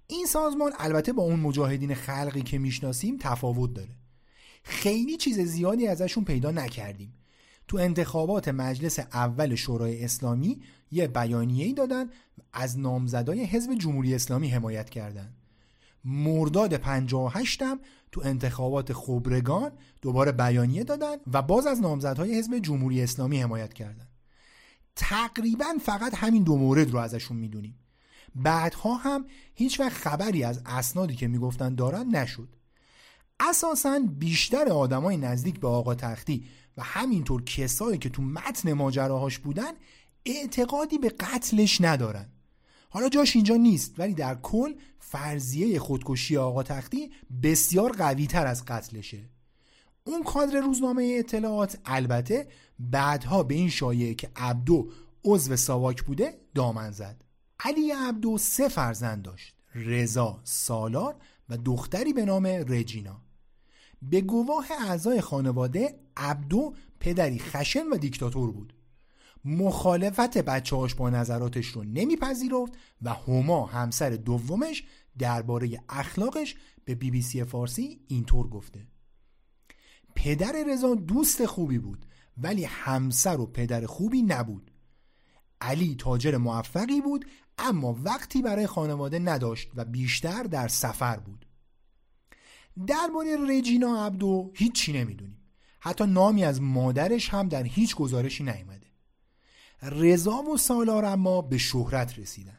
این 0.06 0.26
سازمان 0.26 0.72
البته 0.78 1.12
با 1.12 1.22
اون 1.22 1.40
مجاهدین 1.40 1.94
خلقی 1.94 2.42
که 2.42 2.58
می‌شناسیم 2.58 3.16
تفاوت 3.20 3.74
داره. 3.74 3.96
خیلی 4.62 5.16
چیز 5.16 5.40
زیادی 5.40 5.86
ازشون 5.86 6.24
پیدا 6.24 6.50
نکردیم. 6.50 7.14
تو 7.68 7.76
انتخابات 7.76 8.48
مجلس 8.48 8.98
اول 8.98 9.54
شورای 9.54 10.04
اسلامی 10.04 10.60
یه 10.90 11.06
بیانیه‌ای 11.06 11.72
دادن 11.72 12.10
از 12.52 12.78
نامزدای 12.78 13.44
حزب 13.44 13.74
جمهوری 13.74 14.14
اسلامی 14.14 14.48
حمایت 14.48 14.90
کردند. 14.90 15.34
مرداد 16.04 16.74
58 16.74 17.62
هم 17.62 17.80
تو 18.12 18.20
انتخابات 18.24 18.92
خبرگان 18.92 19.72
دوباره 20.02 20.32
بیانیه 20.32 20.84
دادن 20.84 21.16
و 21.32 21.42
باز 21.42 21.66
از 21.66 21.80
نامزدهای 21.80 22.38
حزب 22.38 22.58
جمهوری 22.58 23.02
اسلامی 23.02 23.38
حمایت 23.38 23.72
کردند. 23.72 24.08
تقریبا 24.96 25.74
فقط 25.84 26.14
همین 26.14 26.42
دو 26.42 26.56
مورد 26.56 26.90
رو 26.90 26.98
ازشون 26.98 27.36
می‌دونیم 27.36 27.78
بعدها 28.34 28.94
هم 28.94 29.26
هیچ 29.54 29.80
وقت 29.80 29.92
خبری 29.92 30.44
از 30.44 30.62
اسنادی 30.66 31.14
که 31.14 31.28
می‌گفتن 31.28 31.74
دارن 31.74 32.16
نشد 32.16 32.48
اساسا 33.40 34.00
بیشتر 34.18 34.68
آدمای 34.68 35.16
نزدیک 35.16 35.60
به 35.60 35.68
آقا 35.68 35.94
تختی 35.94 36.44
و 36.76 36.82
همینطور 36.82 37.44
کسایی 37.44 37.98
که 37.98 38.08
تو 38.08 38.22
متن 38.22 38.72
ماجراهاش 38.72 39.38
بودن 39.38 39.72
اعتقادی 40.26 40.98
به 40.98 41.08
قتلش 41.08 41.80
ندارن. 41.80 42.28
حالا 42.90 43.08
جاش 43.08 43.36
اینجا 43.36 43.56
نیست 43.56 43.94
ولی 43.98 44.14
در 44.14 44.34
کل 44.34 44.74
فرضیه 44.98 45.78
خودکشی 45.78 46.36
آقا 46.36 46.62
تختی 46.62 47.10
بسیار 47.42 47.92
قوی 47.92 48.26
تر 48.26 48.46
از 48.46 48.64
قتلشه. 48.64 49.28
اون 50.04 50.22
کادر 50.22 50.60
روزنامه 50.60 51.16
اطلاعات 51.18 51.78
البته 51.84 52.48
بعدها 52.78 53.42
به 53.42 53.54
این 53.54 53.70
شایعه 53.70 54.14
که 54.14 54.30
عبدو 54.36 54.90
عضو 55.24 55.56
ساواک 55.56 56.02
بوده 56.02 56.40
دامن 56.54 56.90
زد. 56.90 57.24
علی 57.60 57.90
عبدو 57.90 58.38
سه 58.38 58.68
فرزند 58.68 59.22
داشت 59.22 59.54
رضا 59.74 60.40
سالار 60.44 61.16
و 61.48 61.56
دختری 61.56 62.12
به 62.12 62.24
نام 62.24 62.46
رجینا 62.46 63.23
به 64.10 64.20
گواه 64.20 64.66
اعضای 64.88 65.20
خانواده 65.20 66.00
عبدو 66.16 66.74
پدری 67.00 67.38
خشن 67.38 67.86
و 67.92 67.96
دیکتاتور 67.96 68.52
بود. 68.52 68.74
مخالفت 69.44 70.38
بچه 70.38 70.76
هاش 70.76 70.94
با 70.94 71.10
نظراتش 71.10 71.66
رو 71.66 71.84
نمیپذیرفت 71.84 72.72
و 73.02 73.12
هما 73.12 73.66
همسر 73.66 74.10
دومش 74.10 74.84
درباره 75.18 75.80
اخلاقش 75.88 76.54
به 76.84 76.94
بی 76.94 77.10
بی 77.10 77.22
سی 77.22 77.44
فارسی 77.44 78.00
اینطور 78.08 78.48
گفته. 78.48 78.86
پدر 80.14 80.54
رضا 80.68 80.94
دوست 80.94 81.46
خوبی 81.46 81.78
بود 81.78 82.06
ولی 82.36 82.64
همسر 82.64 83.40
و 83.40 83.46
پدر 83.46 83.86
خوبی 83.86 84.22
نبود. 84.22 84.70
علی 85.60 85.96
تاجر 85.98 86.36
موفقی 86.36 87.00
بود 87.00 87.24
اما 87.58 87.98
وقتی 88.02 88.42
برای 88.42 88.66
خانواده 88.66 89.18
نداشت 89.18 89.70
و 89.74 89.84
بیشتر 89.84 90.42
در 90.42 90.68
سفر 90.68 91.16
بود. 91.16 91.46
درباره 92.86 93.36
رجینا 93.48 94.06
عبدو 94.06 94.50
هیچی 94.54 94.92
نمی‌دونیم. 94.92 95.38
حتی 95.80 96.06
نامی 96.06 96.44
از 96.44 96.62
مادرش 96.62 97.28
هم 97.28 97.48
در 97.48 97.62
هیچ 97.62 97.96
گزارشی 97.96 98.44
نیامده 98.44 98.86
رضا 99.82 100.42
و 100.42 100.56
سالار 100.56 101.04
اما 101.04 101.42
به 101.42 101.58
شهرت 101.58 102.18
رسیدن. 102.18 102.58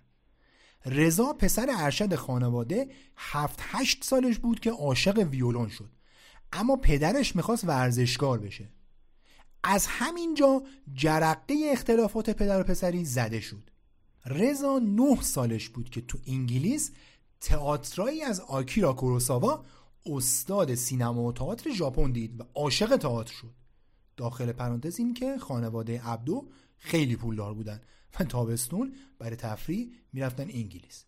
رضا 0.85 1.33
پسر 1.33 1.67
ارشد 1.77 2.15
خانواده 2.15 2.89
هفت 3.17 3.59
هشت 3.61 4.03
سالش 4.03 4.39
بود 4.39 4.59
که 4.59 4.71
عاشق 4.71 5.17
ویولون 5.17 5.69
شد. 5.69 5.89
اما 6.53 6.75
پدرش 6.75 7.35
می‌خواست 7.35 7.63
ورزشکار 7.63 8.39
بشه. 8.39 8.69
از 9.63 9.87
همینجا 9.87 10.63
جرقه 10.93 11.55
اختلافات 11.71 12.29
پدر 12.29 12.61
و 12.61 12.63
پسری 12.63 13.05
زده 13.05 13.39
شد. 13.39 13.69
رضا 14.25 14.79
نه 14.79 15.21
سالش 15.21 15.69
بود 15.69 15.89
که 15.89 16.01
تو 16.01 16.17
انگلیس 16.27 16.91
تئاترایی 17.41 18.21
از 18.21 18.39
آکیرا 18.39 18.93
کوروساوا 18.93 19.65
استاد 20.05 20.75
سینما 20.75 21.23
و 21.23 21.31
تئاتر 21.31 21.73
ژاپن 21.73 22.11
دید 22.11 22.41
و 22.41 22.43
عاشق 22.55 22.97
تئاتر 22.97 23.33
شد. 23.33 23.53
داخل 24.17 24.51
پرانتز 24.51 24.99
این 24.99 25.13
که 25.13 25.37
خانواده 25.37 26.01
عبدو 26.01 26.47
خیلی 26.77 27.15
پولدار 27.15 27.53
بودن 27.53 27.81
و 28.19 28.23
تابستون 28.23 28.95
برای 29.19 29.35
تفریح 29.35 29.89
می‌رفتن 30.13 30.43
انگلیس. 30.43 31.05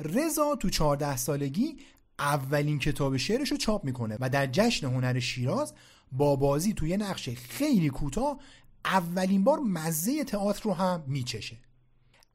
رضا 0.00 0.56
تو 0.56 0.70
14 0.70 1.16
سالگی 1.16 1.76
اولین 2.18 2.78
کتاب 2.78 3.16
شعرش 3.16 3.50
رو 3.50 3.56
چاپ 3.56 3.84
می‌کنه 3.84 4.16
و 4.20 4.28
در 4.28 4.46
جشن 4.46 4.86
هنر 4.86 5.20
شیراز 5.20 5.74
با 6.12 6.36
بازی 6.36 6.72
توی 6.72 6.96
نقش 6.96 7.28
خیلی 7.28 7.88
کوتاه 7.88 8.38
اولین 8.84 9.44
بار 9.44 9.58
مزه 9.58 10.24
تئاتر 10.24 10.62
رو 10.62 10.74
هم 10.74 11.04
میچشه. 11.06 11.56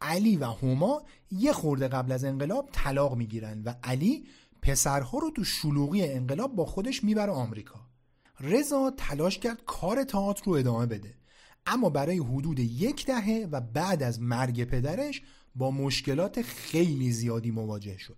علی 0.01 0.37
و 0.37 0.45
هما 0.45 1.03
یه 1.31 1.53
خورده 1.53 1.87
قبل 1.87 2.11
از 2.11 2.23
انقلاب 2.23 2.69
طلاق 2.71 3.15
می‌گیرن 3.15 3.63
و 3.63 3.73
علی 3.83 4.27
پسرها 4.67 5.17
رو 5.17 5.31
تو 5.31 5.43
شلوغی 5.43 6.03
انقلاب 6.03 6.55
با 6.55 6.65
خودش 6.65 7.03
می‌بره 7.03 7.31
آمریکا. 7.31 7.79
رضا 8.39 8.93
تلاش 8.97 9.39
کرد 9.39 9.61
کار 9.65 10.03
تئاتر 10.03 10.43
رو 10.45 10.53
ادامه 10.53 10.85
بده. 10.85 11.13
اما 11.65 11.89
برای 11.89 12.17
حدود 12.17 12.59
یک 12.59 13.05
دهه 13.05 13.47
و 13.51 13.61
بعد 13.61 14.03
از 14.03 14.21
مرگ 14.21 14.63
پدرش 14.63 15.21
با 15.55 15.71
مشکلات 15.71 16.41
خیلی 16.41 17.11
زیادی 17.11 17.51
مواجه 17.51 17.97
شد. 17.97 18.17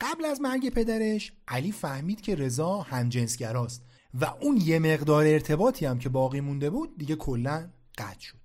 قبل 0.00 0.24
از 0.24 0.40
مرگ 0.40 0.68
پدرش 0.68 1.32
علی 1.48 1.72
فهمید 1.72 2.20
که 2.20 2.34
رضا 2.34 2.76
همجنسگراست 2.78 3.82
و 4.14 4.24
اون 4.40 4.56
یه 4.56 4.78
مقدار 4.78 5.26
ارتباطی 5.26 5.86
هم 5.86 5.98
که 5.98 6.08
باقی 6.08 6.40
مونده 6.40 6.70
بود 6.70 6.98
دیگه 6.98 7.16
کلا 7.16 7.70
قطع 7.98 8.20
شد. 8.20 8.40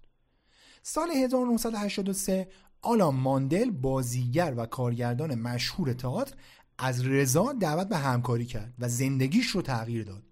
سال 0.84 1.12
1983 1.12 2.48
آلان 2.82 3.16
ماندل 3.16 3.72
بازیگر 3.72 4.54
و 4.58 4.66
کارگردان 4.66 5.36
مشهور 5.36 5.94
تئاتر 5.94 6.36
از 6.84 7.06
رضا 7.06 7.54
دعوت 7.54 7.90
به 7.90 7.98
همکاری 7.98 8.46
کرد 8.46 8.74
و 8.80 8.90
زندگیش 8.90 9.48
رو 9.48 9.62
تغییر 9.62 10.04
داد. 10.04 10.24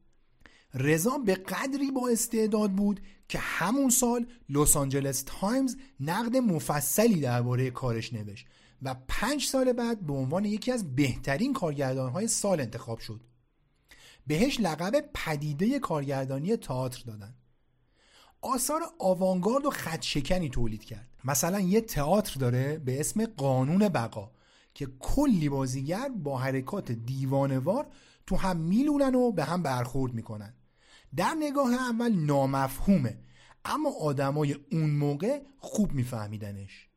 رضا 0.74 1.18
به 1.18 1.36
قدری 1.36 1.92
با 1.92 2.10
استعداد 2.10 2.72
بود 2.72 3.00
که 3.28 3.40
همون 3.40 3.90
سال 3.90 4.28
لس 4.50 4.78
آنجلس 4.78 5.24
تایمز 5.26 5.76
نقد 6.00 6.38
مفصلی 6.38 7.22
درباره 7.22 7.72
کارش 7.72 8.14
نوشت 8.14 8.48
و 8.82 8.96
پنج 9.08 9.46
سال 9.46 9.74
بعد 9.74 10.06
به 10.06 10.14
عنوان 10.14 10.46
یکی 10.46 10.72
از 10.72 10.96
بهترین 10.96 11.54
کارگردانهای 11.54 12.28
سال 12.28 12.62
انتخاب 12.62 13.00
شد. 13.00 13.22
بهش 14.28 14.60
لقب 14.60 15.10
پدیده 15.14 15.80
کارگردانی 15.80 16.58
تئاتر 16.58 17.04
دادن. 17.06 17.36
آثار 18.42 18.82
آوانگارد 19.00 19.66
و 19.66 19.70
خدشکنی 19.72 20.50
تولید 20.50 20.84
کرد. 20.84 21.08
مثلا 21.26 21.60
یه 21.60 21.82
تئاتر 21.82 22.40
داره 22.40 22.78
به 22.78 23.00
اسم 23.00 23.26
قانون 23.26 23.88
بقا. 23.88 24.32
که 24.74 24.88
کلی 25.00 25.50
بازیگر 25.50 26.10
با 26.10 26.38
حرکات 26.38 26.92
دیوانوار 26.92 27.88
تو 28.28 28.36
هم 28.36 28.58
میلونن 28.58 29.16
و 29.16 29.32
به 29.32 29.44
هم 29.44 29.64
برخورد 29.64 30.14
می‌کنن. 30.14 30.54
در 31.16 31.36
نگاه 31.40 31.74
اول 31.74 32.12
نامفهومه 32.12 33.20
اما 33.66 33.90
آدمای 34.02 34.56
اون 34.72 34.90
موقع 34.90 35.42
خوب 35.58 35.92
میفهمیدنش. 35.92 36.90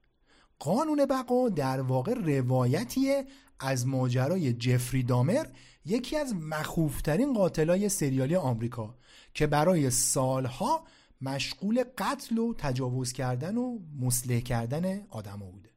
قانون 0.59 1.07
بقا 1.07 1.49
در 1.49 1.81
واقع 1.81 2.15
روایتیه 2.15 3.27
از 3.61 3.87
ماجرای 3.87 4.53
جفری 4.53 5.03
دامر 5.03 5.47
یکی 5.85 6.17
از 6.17 6.35
مخوفترین 6.35 7.33
قاتلای 7.33 7.89
سریالی 7.89 8.37
آمریکا 8.37 8.99
که 9.35 9.47
برای 9.47 9.91
سالها 9.91 10.85
مشغول 11.21 11.85
قتل 11.99 12.39
و 12.39 12.55
تجاوز 12.59 13.13
کردن 13.13 13.57
و 13.57 13.79
مسلح 14.01 14.41
کردن 14.41 15.07
آدما 15.11 15.51
بوده. 15.51 15.72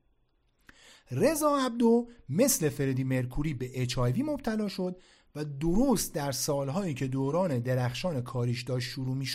رضا 1.11 1.57
عبدو 1.57 2.07
مثل 2.29 2.69
فردی 2.69 3.03
مرکوری 3.03 3.53
به 3.53 3.81
اچ 3.81 3.97
مبتلا 3.97 4.67
شد 4.67 5.01
و 5.35 5.45
درست 5.45 6.13
در 6.13 6.31
سالهایی 6.31 6.93
که 6.93 7.07
دوران 7.07 7.59
درخشان 7.59 8.21
کاریش 8.21 8.63
داشت 8.63 8.89
شروع 8.89 9.15
می 9.15 9.25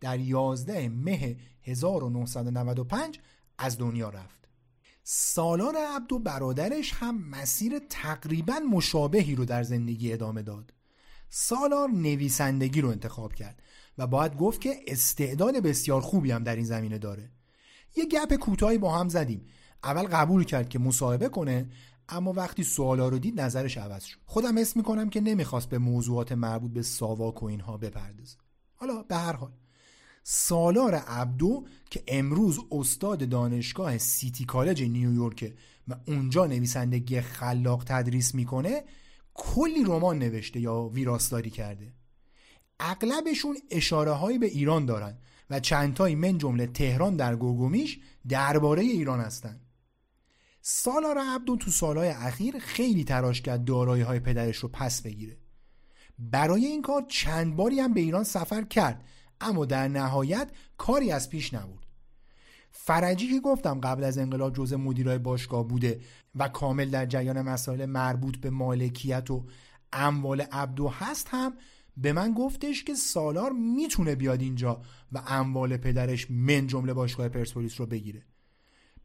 در 0.00 0.20
11 0.20 0.88
مه 0.88 1.36
1995 1.62 3.20
از 3.58 3.78
دنیا 3.78 4.08
رفت. 4.08 4.48
سالار 5.02 5.74
عبدو 5.96 6.18
برادرش 6.18 6.92
هم 6.92 7.28
مسیر 7.28 7.78
تقریبا 7.78 8.58
مشابهی 8.58 9.34
رو 9.34 9.44
در 9.44 9.62
زندگی 9.62 10.12
ادامه 10.12 10.42
داد. 10.42 10.72
سالار 11.30 11.88
نویسندگی 11.88 12.80
رو 12.80 12.88
انتخاب 12.88 13.34
کرد 13.34 13.62
و 13.98 14.06
باید 14.06 14.36
گفت 14.36 14.60
که 14.60 14.80
استعداد 14.86 15.56
بسیار 15.56 16.00
خوبی 16.00 16.30
هم 16.30 16.44
در 16.44 16.56
این 16.56 16.64
زمینه 16.64 16.98
داره. 16.98 17.30
یه 17.96 18.06
گپ 18.06 18.34
کوتاهی 18.34 18.78
با 18.78 18.98
هم 18.98 19.08
زدیم. 19.08 19.46
اول 19.84 20.02
قبول 20.02 20.44
کرد 20.44 20.68
که 20.68 20.78
مصاحبه 20.78 21.28
کنه 21.28 21.68
اما 22.08 22.32
وقتی 22.32 22.64
سوالا 22.64 23.08
رو 23.08 23.18
دید 23.18 23.40
نظرش 23.40 23.78
عوض 23.78 24.04
شد. 24.04 24.18
خودم 24.24 24.58
حس 24.58 24.76
می‌کنم 24.76 25.10
که 25.10 25.20
نمی‌خواست 25.20 25.68
به 25.68 25.78
موضوعات 25.78 26.32
مربوط 26.32 26.72
به 26.72 26.82
ساواک 26.82 27.42
و 27.42 27.46
اینها 27.46 27.76
بپردازه. 27.76 28.36
حالا 28.74 29.02
به 29.02 29.16
هر 29.16 29.32
حال 29.32 29.52
سالار 30.22 30.94
عبدو 30.94 31.66
که 31.90 32.02
امروز 32.08 32.58
استاد 32.70 33.28
دانشگاه 33.28 33.98
سیتی 33.98 34.44
کالج 34.44 34.82
نیویورک 34.82 35.54
و 35.88 35.94
اونجا 36.06 36.46
نویسندگی 36.46 37.20
خلاق 37.20 37.84
تدریس 37.86 38.34
می‌کنه 38.34 38.84
کلی 39.34 39.84
رمان 39.84 40.18
نوشته 40.18 40.60
یا 40.60 40.82
ویراستاری 40.82 41.50
کرده. 41.50 41.92
اغلبشون 42.80 43.56
اشاره 43.70 44.12
هایی 44.12 44.38
به 44.38 44.46
ایران 44.46 44.86
دارن 44.86 45.18
و 45.50 45.60
چندتایی 45.60 46.14
من 46.14 46.38
جمله 46.38 46.66
تهران 46.66 47.16
در 47.16 47.36
گوگومیش 47.36 47.98
درباره 48.28 48.82
ایران 48.82 49.20
هستند. 49.20 49.67
سالار 50.70 51.18
عبدو 51.18 51.56
تو 51.56 51.70
سالهای 51.70 52.08
اخیر 52.08 52.58
خیلی 52.58 53.04
تراش 53.04 53.42
کرد 53.42 53.64
دارایی 53.64 54.02
های 54.02 54.20
پدرش 54.20 54.56
رو 54.56 54.68
پس 54.68 55.02
بگیره. 55.02 55.36
برای 56.18 56.66
این 56.66 56.82
کار 56.82 57.04
چند 57.08 57.56
باری 57.56 57.80
هم 57.80 57.94
به 57.94 58.00
ایران 58.00 58.24
سفر 58.24 58.62
کرد 58.62 59.04
اما 59.40 59.64
در 59.64 59.88
نهایت 59.88 60.50
کاری 60.78 61.12
از 61.12 61.30
پیش 61.30 61.54
نبود. 61.54 61.86
فرجی 62.70 63.28
که 63.28 63.40
گفتم 63.40 63.80
قبل 63.80 64.04
از 64.04 64.18
انقلاب 64.18 64.54
جزء 64.54 64.76
مدیرای 64.76 65.18
باشگاه 65.18 65.68
بوده 65.68 66.00
و 66.34 66.48
کامل 66.48 66.90
در 66.90 67.06
جریان 67.06 67.42
مسائل 67.42 67.86
مربوط 67.86 68.36
به 68.36 68.50
مالکیت 68.50 69.30
و 69.30 69.44
اموال 69.92 70.40
عبدو 70.40 70.88
هست 70.88 71.28
هم 71.30 71.52
به 71.96 72.12
من 72.12 72.34
گفتش 72.34 72.84
که 72.84 72.94
سالار 72.94 73.52
می‌تونه 73.52 74.14
بیاد 74.14 74.40
اینجا 74.40 74.82
و 75.12 75.22
اموال 75.26 75.76
پدرش 75.76 76.30
من 76.30 76.66
جمله 76.66 76.92
باشگاه 76.94 77.28
پرسپولیس 77.28 77.80
رو 77.80 77.86
بگیره. 77.86 78.22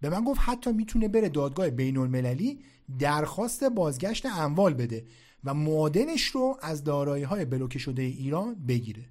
به 0.04 0.10
من 0.10 0.24
گفت 0.24 0.40
حتی 0.44 0.72
می‌تونه 0.72 1.08
بره 1.08 1.30
دادگاه 1.30 1.70
بین 1.70 1.98
المللی 1.98 2.60
درخواست 3.00 3.64
بازگشت 3.64 4.26
اموال 4.26 4.74
بده 4.74 5.06
و 5.44 5.54
معادنش 5.54 6.24
رو 6.24 6.58
از 6.62 6.84
دارایی 6.84 7.24
های 7.24 7.46
بلوکه 7.46 7.80
شده 7.80 8.02
ایران 8.02 8.56
بگیره. 8.56 9.06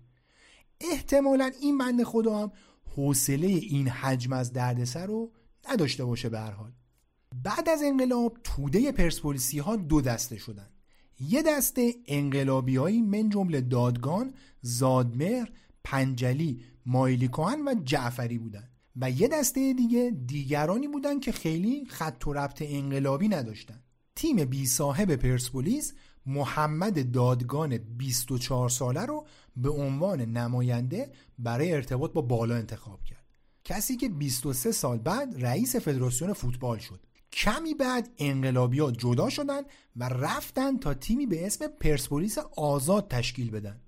احتمالا 0.80 1.50
این 1.60 1.78
بند 1.78 2.02
خدا 2.02 2.38
هم 2.38 2.52
حوصله 2.96 3.46
این 3.46 3.88
حجم 3.88 4.32
از 4.32 4.52
دردسر 4.52 5.06
رو 5.06 5.32
نداشته 5.70 6.04
باشه 6.04 6.28
به 6.28 6.38
هر 6.38 6.50
حال. 6.50 6.72
بعد 7.44 7.68
از 7.68 7.82
انقلاب 7.84 8.38
توده 8.44 8.92
پرسپولیسی 8.92 9.58
ها 9.58 9.76
دو 9.76 10.00
دسته 10.00 10.36
شدن. 10.36 10.68
یه 11.20 11.42
دسته 11.42 11.94
انقلابیایی 12.06 13.02
من 13.02 13.28
جمله 13.28 13.60
دادگان، 13.60 14.34
زادمهر، 14.62 15.52
پنجلی، 15.84 16.62
مایلیکوهن 16.86 17.68
و 17.68 17.74
جعفری 17.84 18.38
بودن. 18.38 18.68
و 18.96 19.10
یه 19.10 19.28
دسته 19.28 19.72
دیگه 19.72 20.16
دیگرانی 20.26 20.88
بودن 20.88 21.20
که 21.20 21.32
خیلی 21.32 21.84
خط 21.84 22.26
و 22.26 22.32
ربط 22.32 22.62
انقلابی 22.66 23.28
نداشتن. 23.28 23.82
تیم 24.16 24.44
بی 24.44 24.66
صاحب 24.66 25.16
پرسپولیس 25.16 25.92
محمد 26.26 27.10
دادگان 27.10 27.78
24 27.78 28.68
ساله 28.68 29.00
رو 29.00 29.26
به 29.56 29.70
عنوان 29.70 30.20
نماینده 30.20 31.12
برای 31.38 31.72
ارتباط 31.72 32.12
با 32.12 32.22
بالا 32.22 32.54
انتخاب 32.54 33.04
کرد. 33.04 33.26
کسی 33.64 33.96
که 33.96 34.08
23 34.08 34.72
سال 34.72 34.98
بعد 34.98 35.44
رئیس 35.44 35.76
فدراسیون 35.76 36.32
فوتبال 36.32 36.78
شد. 36.78 37.00
کمی 37.32 37.74
بعد 37.74 38.10
انقلابی 38.18 38.78
جدا 38.98 39.30
شدن 39.30 39.62
و 39.96 40.08
رفتن 40.08 40.78
تا 40.78 40.94
تیمی 40.94 41.26
به 41.26 41.46
اسم 41.46 41.66
پرسپولیس 41.66 42.38
آزاد 42.56 43.08
تشکیل 43.08 43.50
بدن. 43.50 43.80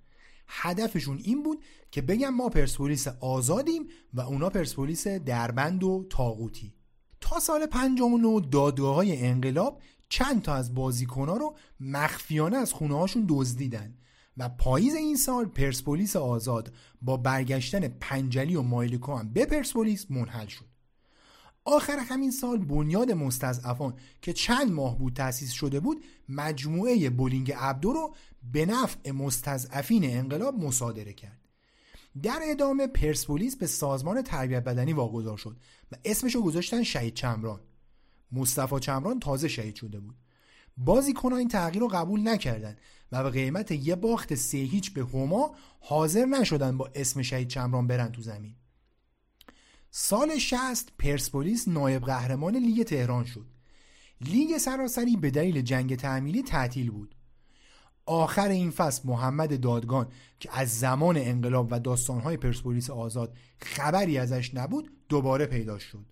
هدفشون 0.47 1.21
این 1.25 1.43
بود 1.43 1.65
که 1.95 2.03
بگن 2.03 2.29
ما 2.29 2.49
پرسپولیس 2.49 3.09
آزادیم 3.09 3.87
و 4.15 4.21
اونا 4.21 4.51
پرسپولیس 4.51 5.07
دربند 5.07 5.85
و 5.85 6.07
تاغوتی 6.11 6.75
تا 7.21 7.41
سال 7.41 7.67
59 7.67 8.41
دادگاه 8.51 9.05
انقلاب 9.09 9.83
چند 10.09 10.43
تا 10.43 10.55
از 10.55 10.75
بازیکنها 10.75 11.37
رو 11.37 11.57
مخفیانه 11.81 12.57
از 12.57 12.73
خونه 12.73 12.99
هاشون 12.99 13.27
دزدیدن 13.29 13.99
و 14.37 14.49
پاییز 14.49 14.95
این 14.95 15.17
سال 15.17 15.45
پرسپولیس 15.45 16.17
آزاد 16.17 16.73
با 17.03 17.17
برگشتن 17.17 17.89
پنجلی 17.89 18.57
و 18.57 18.63
مایلیکو 18.63 19.17
هم 19.17 19.33
به 19.33 19.47
پرسپولیس 19.47 20.11
منحل 20.11 20.47
شد. 20.47 20.67
آخر 21.65 21.99
همین 21.99 22.31
سال 22.31 22.59
بنیاد 22.59 23.13
مستضعفان 23.13 23.95
که 24.23 24.33
چند 24.33 24.73
ماه 24.73 24.99
بود 24.99 25.15
تأسیس 25.15 25.53
شده 25.53 25.81
بود 25.81 26.05
مجموعه 26.29 27.11
بولینگ 27.11 27.53
عبدو 27.53 27.93
رو 27.93 28.15
به 28.53 28.67
نفع 28.67 29.11
مستضعفین 29.11 30.05
انقلاب 30.05 30.55
مصادره 30.55 31.13
کرد. 31.13 31.44
در 32.23 32.41
ادامه 32.43 32.87
پرسپولیس 32.87 33.57
به 33.57 33.67
سازمان 33.67 34.23
تربیت 34.23 34.65
بدنی 34.65 34.93
واگذار 34.93 35.37
شد 35.37 35.57
و 35.93 35.97
اسمشو 36.05 36.43
گذاشتن 36.43 36.83
شهید 36.83 37.15
چمران. 37.15 37.61
مصطفی 38.33 38.81
چمران 38.81 39.21
تازه 39.21 39.49
شهید 39.49 39.75
شده 39.75 40.01
بود. 40.01 40.15
بازیکنان 40.77 41.39
این 41.39 41.49
تغییر 41.49 41.81
رو 41.81 41.89
قبول 41.89 42.29
نکردند 42.29 42.81
و 43.13 43.23
به 43.23 43.31
قیمت 43.31 43.71
یه 43.71 43.95
باخت 43.95 44.35
سه 44.35 44.59
هیچ 44.59 44.93
به 44.93 45.05
هما 45.05 45.55
حاضر 45.81 46.25
نشدن 46.25 46.79
با 46.79 46.91
اسم 46.95 47.23
شهید 47.23 47.49
چمران 47.49 47.87
برن 47.87 48.13
تو 48.13 48.23
زمین. 48.23 48.55
سال 49.91 50.39
60 50.39 50.93
پرسپولیس 50.99 51.69
نایب 51.69 52.03
قهرمان 52.03 52.57
لیگ 52.57 52.83
تهران 52.83 53.25
شد. 53.25 53.47
لیگ 54.21 54.59
سراسری 54.59 55.17
به 55.17 55.31
دلیل 55.31 55.63
جنگ 55.63 55.97
تعمیلی 55.97 56.43
تعطیل 56.43 56.91
بود. 56.91 57.15
آخر 58.07 58.49
این 58.49 58.71
فصل 58.71 59.09
محمد 59.09 59.61
دادگان 59.61 60.09
که 60.41 60.49
از 60.53 60.79
زمان 60.79 61.17
انقلاب 61.17 61.69
و 61.71 61.81
داستانهای 61.81 62.37
پرسپولیس 62.37 62.91
آزاد 62.91 63.37
خبری 63.59 64.19
ازش 64.19 64.55
نبود 64.55 64.91
دوباره 65.09 65.47
پیدا 65.47 65.79
شد. 65.79 66.07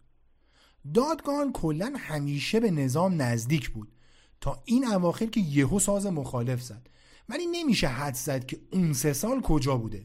دادگان 0.94 1.52
کلا 1.52 1.92
همیشه 1.96 2.60
به 2.60 2.70
نظام 2.70 3.22
نزدیک 3.22 3.70
بود. 3.70 3.92
تا 4.40 4.62
این 4.64 4.86
اواخر 4.86 5.26
که 5.26 5.40
یهو 5.40 5.78
ساز 5.78 6.06
مخالف 6.06 6.62
زد. 6.62 6.86
ولی 7.28 7.46
نمیشه 7.46 7.86
حد 7.86 8.14
زد 8.14 8.46
که 8.46 8.60
اون 8.72 8.92
سه 8.92 9.12
سال 9.12 9.40
کجا 9.40 9.76
بوده. 9.76 10.04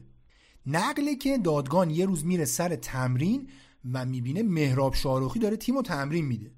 نقله 0.66 1.16
که 1.16 1.38
دادگان 1.38 1.90
یه 1.90 2.06
روز 2.06 2.24
میره 2.24 2.44
سر 2.44 2.76
تمرین 2.76 3.48
و 3.92 4.04
می‌بینه 4.04 4.42
مهراب 4.42 4.94
شاروخی 4.94 5.38
داره 5.38 5.56
تیم 5.56 5.76
و 5.76 5.82
تمرین 5.82 6.24
میده. 6.24 6.52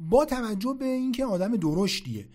با 0.00 0.24
توجه 0.24 0.76
به 0.78 0.84
اینکه 0.84 1.24
آدم 1.24 1.56
درشتیه 1.56 2.28